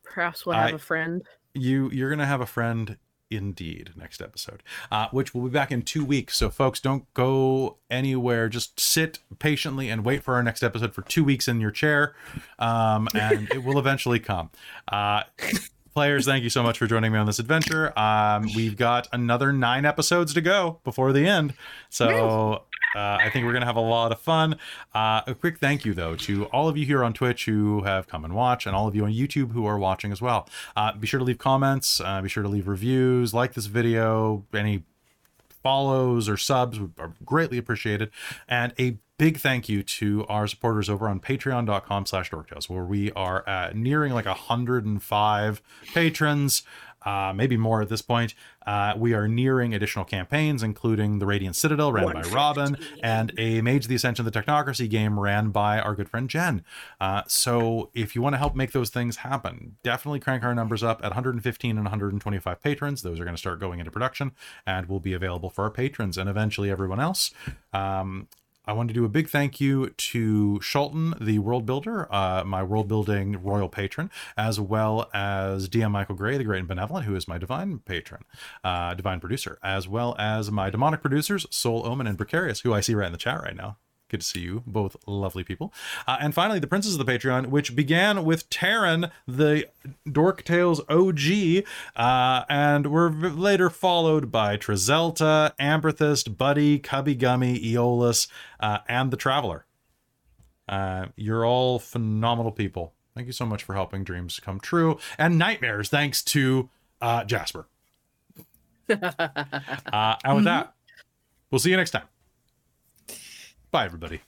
perhaps 0.03 0.45
we'll 0.45 0.55
have 0.55 0.73
I- 0.73 0.75
a 0.75 0.77
friend. 0.77 1.21
you 1.53 1.89
you're 1.91 2.09
gonna 2.09 2.25
have 2.25 2.41
a 2.41 2.45
friend 2.45 2.97
indeed 3.31 3.91
next 3.95 4.21
episode 4.21 4.61
uh, 4.91 5.07
which 5.11 5.33
will 5.33 5.41
be 5.41 5.49
back 5.49 5.71
in 5.71 5.81
two 5.81 6.05
weeks. 6.05 6.37
So 6.37 6.49
folks 6.49 6.79
don't 6.79 7.11
go 7.13 7.77
anywhere. 7.89 8.49
Just 8.49 8.79
sit 8.79 9.19
patiently 9.39 9.89
and 9.89 10.05
wait 10.05 10.23
for 10.23 10.35
our 10.35 10.43
next 10.43 10.63
episode 10.63 10.93
for 10.93 11.01
two 11.01 11.23
weeks 11.23 11.47
in 11.47 11.59
your 11.59 11.71
chair 11.71 12.15
um, 12.59 13.07
and 13.13 13.49
it 13.51 13.63
will 13.63 13.79
eventually 13.79 14.19
come. 14.19 14.49
Uh, 14.87 15.23
players 15.93 16.25
thank 16.25 16.43
you 16.43 16.49
so 16.49 16.61
much 16.61 16.77
for 16.77 16.87
joining 16.87 17.11
me 17.11 17.17
on 17.17 17.25
this 17.25 17.39
adventure. 17.39 17.97
Um, 17.97 18.49
we've 18.55 18.77
got 18.77 19.07
another 19.11 19.53
nine 19.53 19.85
episodes 19.85 20.33
to 20.33 20.41
go 20.41 20.79
before 20.83 21.13
the 21.13 21.25
end. 21.27 21.53
So 21.89 22.63
uh, 22.95 23.17
I 23.19 23.29
think 23.29 23.45
we're 23.45 23.51
going 23.51 23.61
to 23.61 23.67
have 23.67 23.75
a 23.75 23.81
lot 23.81 24.11
of 24.11 24.19
fun. 24.19 24.57
Uh, 24.93 25.21
a 25.27 25.35
quick 25.35 25.59
thank 25.59 25.85
you, 25.85 25.93
though, 25.93 26.15
to 26.15 26.45
all 26.45 26.69
of 26.69 26.77
you 26.77 26.85
here 26.85 27.03
on 27.03 27.13
Twitch 27.13 27.45
who 27.45 27.83
have 27.83 28.07
come 28.07 28.23
and 28.23 28.33
watched, 28.33 28.65
and 28.65 28.75
all 28.75 28.87
of 28.87 28.95
you 28.95 29.03
on 29.03 29.11
YouTube 29.11 29.51
who 29.51 29.65
are 29.65 29.77
watching 29.77 30.11
as 30.11 30.21
well. 30.21 30.47
Uh, 30.75 30.93
be 30.93 31.05
sure 31.05 31.17
to 31.17 31.23
leave 31.23 31.37
comments, 31.37 31.99
uh, 31.99 32.21
be 32.21 32.29
sure 32.29 32.43
to 32.43 32.49
leave 32.49 32.67
reviews, 32.67 33.33
like 33.33 33.53
this 33.53 33.65
video, 33.65 34.45
any 34.53 34.83
follows 35.61 36.29
or 36.29 36.37
subs 36.37 36.79
are 36.99 37.13
greatly 37.25 37.57
appreciated. 37.57 38.11
And 38.47 38.73
a 38.79 38.97
big 39.17 39.37
thank 39.37 39.69
you 39.69 39.81
to 39.81 40.25
our 40.27 40.47
supporters 40.47 40.89
over 40.89 41.07
on 41.07 41.19
patreon.com 41.19 42.05
slash 42.05 42.29
dorktales, 42.29 42.69
where 42.69 42.83
we 42.83 43.11
are 43.13 43.47
uh, 43.47 43.71
nearing 43.73 44.13
like 44.13 44.25
105 44.25 45.61
patrons. 45.93 46.63
Uh, 47.05 47.33
maybe 47.35 47.55
more 47.57 47.81
at 47.81 47.89
this 47.89 48.01
point. 48.01 48.33
Uh, 48.65 48.93
we 48.97 49.13
are 49.13 49.27
nearing 49.27 49.73
additional 49.73 50.03
campaigns, 50.05 50.63
including 50.63 51.19
the 51.19 51.25
Radiant 51.25 51.55
Citadel, 51.55 51.91
ran 51.91 52.11
by 52.11 52.21
Robin, 52.23 52.77
and 53.03 53.31
a 53.37 53.61
Mage 53.61 53.85
of 53.85 53.89
the 53.89 53.95
Ascension 53.95 54.25
of 54.25 54.33
the 54.33 54.41
Technocracy 54.41 54.89
game 54.89 55.19
ran 55.19 55.51
by 55.51 55.79
our 55.79 55.93
good 55.93 56.09
friend 56.09 56.29
Jen. 56.29 56.63
Uh, 56.99 57.21
so 57.27 57.91
if 57.93 58.15
you 58.15 58.21
want 58.21 58.33
to 58.33 58.37
help 58.37 58.55
make 58.55 58.71
those 58.71 58.89
things 58.89 59.17
happen, 59.17 59.77
definitely 59.83 60.19
crank 60.19 60.43
our 60.43 60.55
numbers 60.55 60.83
up 60.83 60.99
at 60.99 61.09
115 61.11 61.71
and 61.71 61.85
125 61.85 62.61
patrons. 62.61 63.01
Those 63.03 63.19
are 63.19 63.23
going 63.23 63.35
to 63.35 63.39
start 63.39 63.59
going 63.59 63.79
into 63.79 63.91
production 63.91 64.31
and 64.65 64.87
will 64.87 64.99
be 64.99 65.13
available 65.13 65.49
for 65.49 65.63
our 65.63 65.71
patrons 65.71 66.17
and 66.17 66.29
eventually 66.29 66.71
everyone 66.71 66.99
else. 66.99 67.31
Um, 67.73 68.27
I 68.67 68.73
want 68.73 68.89
to 68.89 68.93
do 68.93 69.05
a 69.05 69.09
big 69.09 69.29
thank 69.29 69.61
you 69.61 69.89
to 69.89 70.59
Shulton, 70.61 71.17
the 71.19 71.39
world 71.39 71.65
builder, 71.65 72.11
uh, 72.13 72.43
my 72.43 72.63
world 72.63 72.87
building 72.87 73.41
royal 73.43 73.69
patron, 73.69 74.09
as 74.35 74.59
well 74.59 75.09
as 75.13 75.69
DM 75.69 75.91
Michael 75.91 76.15
Gray, 76.15 76.37
the 76.37 76.43
great 76.43 76.59
and 76.59 76.67
benevolent, 76.67 77.05
who 77.05 77.15
is 77.15 77.27
my 77.27 77.37
divine 77.37 77.79
patron, 77.79 78.23
uh, 78.63 78.93
divine 78.93 79.19
producer, 79.19 79.59
as 79.63 79.87
well 79.87 80.15
as 80.17 80.49
my 80.51 80.69
demonic 80.69 81.01
producers, 81.01 81.45
Soul 81.51 81.85
Omen 81.85 82.07
and 82.07 82.17
Precarious, 82.17 82.61
who 82.61 82.73
I 82.73 82.81
see 82.81 82.95
right 82.95 83.07
in 83.07 83.11
the 83.11 83.17
chat 83.17 83.41
right 83.41 83.55
now. 83.55 83.77
Good 84.07 84.21
to 84.21 84.25
see 84.25 84.41
you, 84.41 84.61
both 84.67 84.95
lovely 85.07 85.43
people. 85.43 85.73
Uh, 86.05 86.17
and 86.19 86.33
finally, 86.33 86.59
the 86.59 86.67
Princes 86.67 86.95
of 86.95 87.03
the 87.03 87.11
Patreon, 87.11 87.47
which 87.47 87.75
began 87.75 88.23
with 88.23 88.47
Taryn, 88.51 89.09
the 89.27 89.67
Dork 90.09 90.43
Tales 90.43 90.79
OG, 90.87 91.63
uh, 91.95 92.45
and 92.47 92.87
were 92.87 93.09
later 93.09 93.71
followed 93.71 94.31
by 94.31 94.57
Trizelta, 94.57 95.53
Amberthist, 95.59 96.37
Buddy, 96.37 96.77
Cubby 96.77 97.15
Gummy, 97.15 97.59
Aeolus, 97.59 98.27
uh, 98.59 98.79
and 98.87 99.09
the 99.09 99.17
Traveler. 99.17 99.65
Uh, 100.69 101.07
you're 101.15 101.45
all 101.45 101.79
phenomenal 101.79 102.51
people. 102.51 102.93
Thank 103.15 103.27
you 103.27 103.33
so 103.33 103.45
much 103.45 103.63
for 103.63 103.73
helping 103.73 104.03
dreams 104.03 104.39
come 104.39 104.59
true 104.59 104.99
and 105.17 105.37
nightmares, 105.37 105.89
thanks 105.89 106.21
to 106.25 106.69
uh, 107.01 107.23
Jasper. 107.23 107.67
uh, 108.89 110.15
and 110.23 110.35
with 110.35 110.45
that, 110.45 110.73
we'll 111.49 111.59
see 111.59 111.71
you 111.71 111.77
next 111.77 111.91
time. 111.91 112.03
Bye, 113.75 113.83
everybody. 113.83 114.21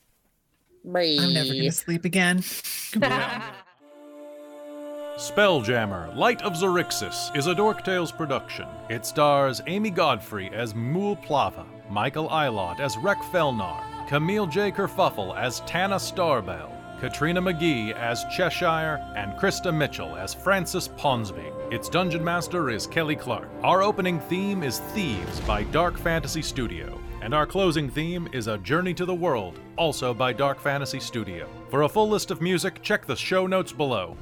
I'm 0.85 1.33
never 1.33 1.53
going 1.53 1.63
to 1.63 1.71
sleep 1.71 2.03
again. 2.03 2.39
Spelljammer, 5.15 6.13
Light 6.17 6.41
of 6.41 6.55
Xaryxis 6.55 7.33
is 7.33 7.47
a 7.47 7.55
Dork 7.55 7.85
Tales 7.85 8.11
production. 8.11 8.67
It 8.89 9.05
stars 9.05 9.61
Amy 9.67 9.89
Godfrey 9.89 10.49
as 10.49 10.75
Mool 10.75 11.15
Plava, 11.15 11.65
Michael 11.89 12.27
Eilot 12.27 12.81
as 12.81 12.97
Rek 12.97 13.21
Felnar, 13.31 13.81
Camille 14.09 14.47
J. 14.47 14.69
Kerfuffle 14.69 15.33
as 15.37 15.61
Tana 15.61 15.95
Starbell, 15.95 16.99
Katrina 16.99 17.41
McGee 17.41 17.93
as 17.93 18.25
Cheshire, 18.25 18.99
and 19.15 19.31
Krista 19.39 19.73
Mitchell 19.73 20.17
as 20.17 20.33
Francis 20.33 20.89
Ponsby. 20.89 21.71
Its 21.71 21.87
dungeon 21.87 22.21
master 22.21 22.69
is 22.69 22.85
Kelly 22.85 23.15
Clark. 23.15 23.47
Our 23.63 23.81
opening 23.81 24.19
theme 24.19 24.61
is 24.61 24.79
Thieves 24.93 25.39
by 25.47 25.63
Dark 25.63 25.97
Fantasy 25.97 26.41
Studio. 26.41 26.99
And 27.27 27.35
our 27.35 27.45
closing 27.45 27.89
theme 27.89 28.29
is 28.31 28.47
A 28.47 28.57
Journey 28.57 28.93
to 28.93 29.03
the 29.03 29.13
World, 29.13 29.59
also 29.75 30.13
by 30.13 30.31
Dark 30.31 30.61
Fantasy 30.61 31.01
Studio. 31.01 31.49
For 31.69 31.81
a 31.81 31.89
full 31.89 32.07
list 32.07 32.31
of 32.31 32.41
music, 32.41 32.81
check 32.81 33.05
the 33.05 33.17
show 33.17 33.45
notes 33.45 33.73
below. 33.73 34.15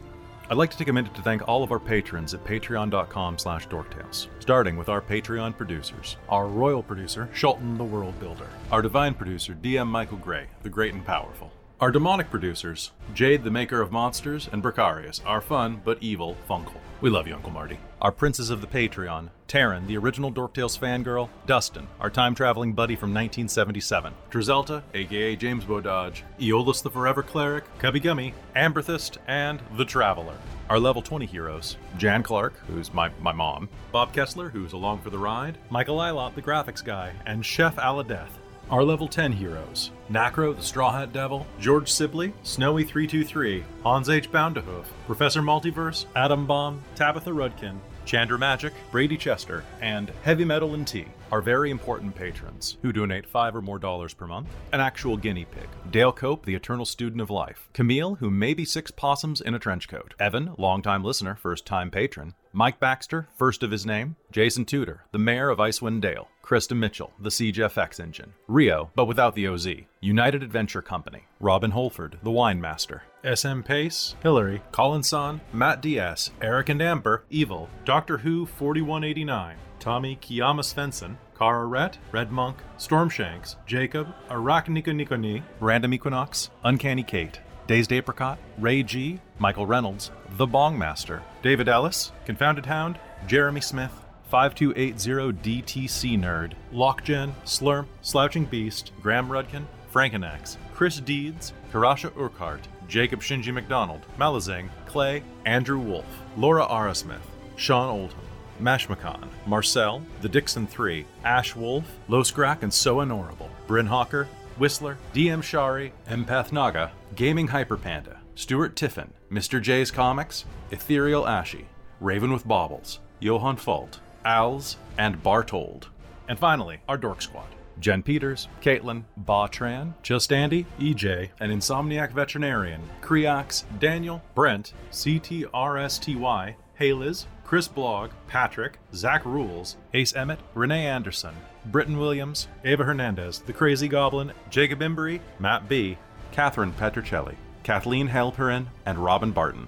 I'd 0.50 0.58
like 0.58 0.72
to 0.72 0.78
take 0.80 0.88
a 0.88 0.94
minute 0.94 1.14
to 1.14 1.22
thank 1.22 1.48
all 1.48 1.62
of 1.62 1.72
our 1.72 1.80
patrons 1.80 2.34
at 2.34 2.44
patreon.com 2.44 3.38
slash 3.38 3.68
dorktales, 3.68 4.26
starting 4.40 4.76
with 4.76 4.90
our 4.90 5.02
Patreon 5.04 5.56
producers. 5.56 6.18
Our 6.30 6.48
royal 6.48 6.82
producer, 6.82 7.30
Shulton 7.32 7.78
the 7.78 7.84
World 7.84 8.20
Builder. 8.20 8.50
Our 8.72 8.82
divine 8.82 9.14
producer, 9.14 9.54
DM 9.54 9.86
Michael 9.86 10.18
Gray, 10.18 10.48
the 10.64 10.70
great 10.70 10.96
and 10.96 11.06
powerful. 11.06 11.52
Our 11.80 11.92
demonic 11.92 12.32
producers, 12.32 12.92
Jade 13.14 13.44
the 13.44 13.52
maker 13.52 13.82
of 13.82 13.92
monsters, 13.92 14.50
and 14.52 14.64
Bricarius, 14.64 15.24
our 15.28 15.42
fun 15.42 15.80
but 15.86 16.00
evil 16.02 16.36
Funkle. 16.50 16.82
We 17.02 17.10
love 17.10 17.28
you, 17.28 17.36
Uncle 17.36 17.52
Marty. 17.52 17.78
Our 18.02 18.12
princes 18.12 18.50
of 18.50 18.62
the 18.62 18.68
Patreon, 18.68 19.30
Taryn, 19.50 19.86
the 19.86 19.98
original 19.98 20.32
Dorktales 20.32 20.80
fangirl, 20.80 21.30
Dustin, 21.46 21.88
our 22.00 22.10
time-traveling 22.10 22.72
buddy 22.72 22.96
from 22.96 23.10
1977, 23.10 24.14
Drizelta, 24.32 24.82
aka 24.94 25.36
James 25.36 25.66
Bododge, 25.66 26.22
Eolus 26.40 26.82
the 26.82 26.90
Forever 26.90 27.22
Cleric, 27.22 27.66
Cubby 27.80 28.00
Gummy, 28.00 28.34
Amberthist, 28.56 29.18
and 29.28 29.62
The 29.76 29.86
Traveler. 29.86 30.38
Our 30.70 30.80
level 30.80 31.02
20 31.02 31.26
heroes, 31.26 31.76
Jan 31.98 32.24
Clark, 32.24 32.54
who's 32.68 32.94
my, 32.94 33.12
my 33.20 33.34
mom, 33.34 33.68
Bob 33.92 34.14
Kessler, 34.14 34.50
who's 34.50 34.74
along 34.74 35.02
for 35.02 35.10
the 35.10 35.18
ride, 35.18 35.58
Michael 35.70 35.98
Eilot, 35.98 36.34
the 36.34 36.42
graphics 36.42 36.84
guy, 36.84 37.12
and 37.26 37.46
Chef 37.46 37.76
Aladeth. 37.76 38.30
Our 38.72 38.84
level 38.84 39.08
10 39.08 39.32
heroes 39.32 39.92
Nacro, 40.10 40.54
the 40.54 40.64
Straw 40.64 40.92
Hat 40.92 41.14
Devil, 41.14 41.46
George 41.60 41.92
Sibley, 41.92 42.34
Snowy323, 42.44 43.64
Hans 43.84 44.10
H. 44.10 44.32
Boundahoof, 44.32 44.92
Professor 45.06 45.42
Multiverse, 45.42 46.06
Adam 46.16 46.48
Bomb, 46.48 46.82
Tabitha 46.96 47.30
Rudkin, 47.30 47.78
Chandra 48.06 48.38
Magic, 48.38 48.74
Brady 48.92 49.18
Chester, 49.18 49.64
and 49.82 50.12
Heavy 50.24 50.46
Metal 50.46 50.74
and 50.74 50.88
Tea 50.88 51.08
are 51.32 51.42
very 51.42 51.72
important 51.72 52.16
patrons 52.16 52.78
who 52.82 52.94
donate 52.94 53.26
five 53.26 53.56
or 53.56 53.62
more 53.62 53.80
dollars 53.80 54.14
per 54.14 54.28
month. 54.28 54.48
An 54.72 54.80
actual 54.80 55.18
guinea 55.18 55.46
pig. 55.46 55.68
Dale 55.92 56.12
Cope, 56.12 56.46
the 56.46 56.56
eternal 56.56 56.86
student 56.86 57.22
of 57.22 57.30
life. 57.30 57.68
Camille, 57.74 58.16
who 58.16 58.30
may 58.30 58.54
be 58.54 58.66
six 58.66 58.92
possums 58.92 59.42
in 59.42 59.56
a 59.56 59.60
trench 59.60 59.88
coat. 59.88 60.14
Evan, 60.20 60.54
longtime 60.58 61.04
listener, 61.04 61.36
first 61.36 61.66
time 61.66 61.90
patron. 61.92 62.36
Mike 62.54 62.80
Baxter, 62.80 63.28
first 63.36 63.64
of 63.64 63.72
his 63.72 63.86
name. 63.86 64.16
Jason 64.32 64.66
Tudor, 64.66 65.06
the 65.12 65.20
mayor 65.20 65.50
of 65.50 65.58
Icewind 65.58 66.02
Dale. 66.02 66.30
Krista 66.46 66.78
Mitchell, 66.78 67.12
the 67.20 67.32
Siege 67.32 67.58
FX 67.58 68.00
engine. 68.00 68.34
Rio, 68.48 68.92
but 68.94 69.06
without 69.06 69.34
the 69.34 69.48
OZ. 69.48 69.68
United 70.00 70.44
Adventure 70.44 70.84
Company. 70.84 71.26
Robin 71.40 71.72
Holford, 71.72 72.20
the 72.22 72.30
wine 72.30 72.62
master. 72.62 73.02
SM 73.24 73.62
Pace, 73.62 74.16
Hillary, 74.22 74.62
Collinson, 74.72 75.42
Matt 75.52 75.82
Diaz, 75.82 76.30
Eric 76.44 76.70
and 76.70 76.84
Amber, 76.84 77.24
Evil, 77.32 77.68
Doctor 77.84 78.20
Who 78.20 78.46
4189, 78.46 79.56
Tommy 79.80 80.18
Kiyama 80.18 80.62
Svensson, 80.62 81.18
Kara 81.36 81.66
Rhett, 81.66 81.98
Red 82.12 82.32
Monk, 82.32 82.58
Stormshanks, 82.78 83.56
Jacob, 83.66 84.14
Arachniconiconi, 84.30 85.42
Random 85.60 85.96
Equinox, 85.96 86.52
Uncanny 86.64 87.02
Kate, 87.04 87.40
Dazed 87.66 87.92
Apricot, 87.92 88.38
Ray 88.60 88.84
G, 88.84 89.20
Michael 89.40 89.66
Reynolds, 89.66 90.12
The 90.38 90.46
Bong 90.46 90.78
Master, 90.78 91.24
David 91.42 91.68
Ellis, 91.68 92.12
Confounded 92.26 92.68
Hound, 92.68 93.00
Jeremy 93.26 93.62
Smith, 93.62 94.05
5280DTC 94.32 96.20
Nerd, 96.20 96.54
Lockgen, 96.74 97.34
Slurm, 97.46 97.86
Slouching 98.02 98.46
Beast, 98.46 98.92
Graham 99.02 99.30
Rudkin, 99.30 99.66
Frankenax, 99.94 100.58
Chris 100.74 101.00
Deeds, 101.00 101.54
Karasha 101.72 102.12
Urquhart, 102.18 102.68
Jacob 102.88 103.22
Shinji 103.22 103.54
McDonald, 103.54 104.02
Malazing, 104.20 104.70
Clay, 104.86 105.24
Andrew 105.46 105.80
Wolf, 105.80 106.06
Laura 106.38 106.66
Arasmith, 106.66 107.20
Sean 107.56 107.90
Oldham, 107.90 108.20
Mashmakan, 108.62 109.28
Marcel, 109.46 110.02
The 110.22 110.30
Dixon 110.30 110.68
3, 110.68 111.06
Ash 111.24 111.56
Wolf, 111.56 111.86
Losgrak 112.10 112.64
and 112.64 112.74
So 112.74 113.00
Honorable, 113.00 113.50
Bryn 113.68 113.86
Hawker, 113.88 114.28
Whistler, 114.58 114.98
DM 115.14 115.44
Shari, 115.44 115.94
Empath 116.10 116.52
Naga, 116.52 116.92
Gaming 117.16 117.48
Hyper 117.48 117.78
Panda, 117.78 118.20
Stuart 118.36 118.76
Tiffin, 118.76 119.12
Mr. 119.32 119.62
J's 119.62 119.92
Comics, 119.92 120.46
Ethereal 120.72 121.28
Ashy, 121.28 121.68
Raven 122.00 122.32
with 122.32 122.48
Baubles, 122.48 123.00
Johann 123.20 123.58
Fault, 123.58 124.00
Als, 124.26 124.78
and 124.98 125.22
Bartold. 125.24 125.86
And 126.28 126.40
finally, 126.40 126.80
our 126.90 126.98
Dork 126.98 127.22
Squad. 127.22 127.48
Jen 127.80 128.04
Peters, 128.04 128.48
Caitlin, 128.62 129.04
Ba 129.18 129.48
Tran, 129.50 129.94
Just 130.02 130.32
Andy, 130.32 130.66
EJ, 130.80 131.30
an 131.40 131.52
Insomniac 131.52 132.12
Veterinarian, 132.12 132.82
Creox, 133.02 133.64
Daniel, 133.80 134.22
Brent, 134.34 134.74
CTRSTY, 134.92 136.56
Hey 136.76 136.94
Liz, 136.94 137.28
Chris 137.44 137.68
Blog, 137.68 138.12
Patrick, 138.28 138.80
Zach 138.94 139.24
Rules, 139.26 139.78
Ace 139.94 140.16
Emmett, 140.16 140.40
Renee 140.56 140.88
Anderson, 140.88 141.36
Britton 141.66 141.98
Williams, 141.98 142.48
Ava 142.64 142.84
Hernandez, 142.84 143.40
The 143.40 143.54
Crazy 143.54 143.88
Goblin, 143.88 144.32
Jacob 144.50 144.80
Imbry, 144.80 145.20
Matt 145.40 145.70
B, 145.70 145.98
Catherine 146.32 146.74
Petricelli, 146.74 147.36
Kathleen 147.64 148.10
Halperin, 148.10 148.68
and 148.86 148.98
Robin 148.98 149.32
Barton. 149.32 149.68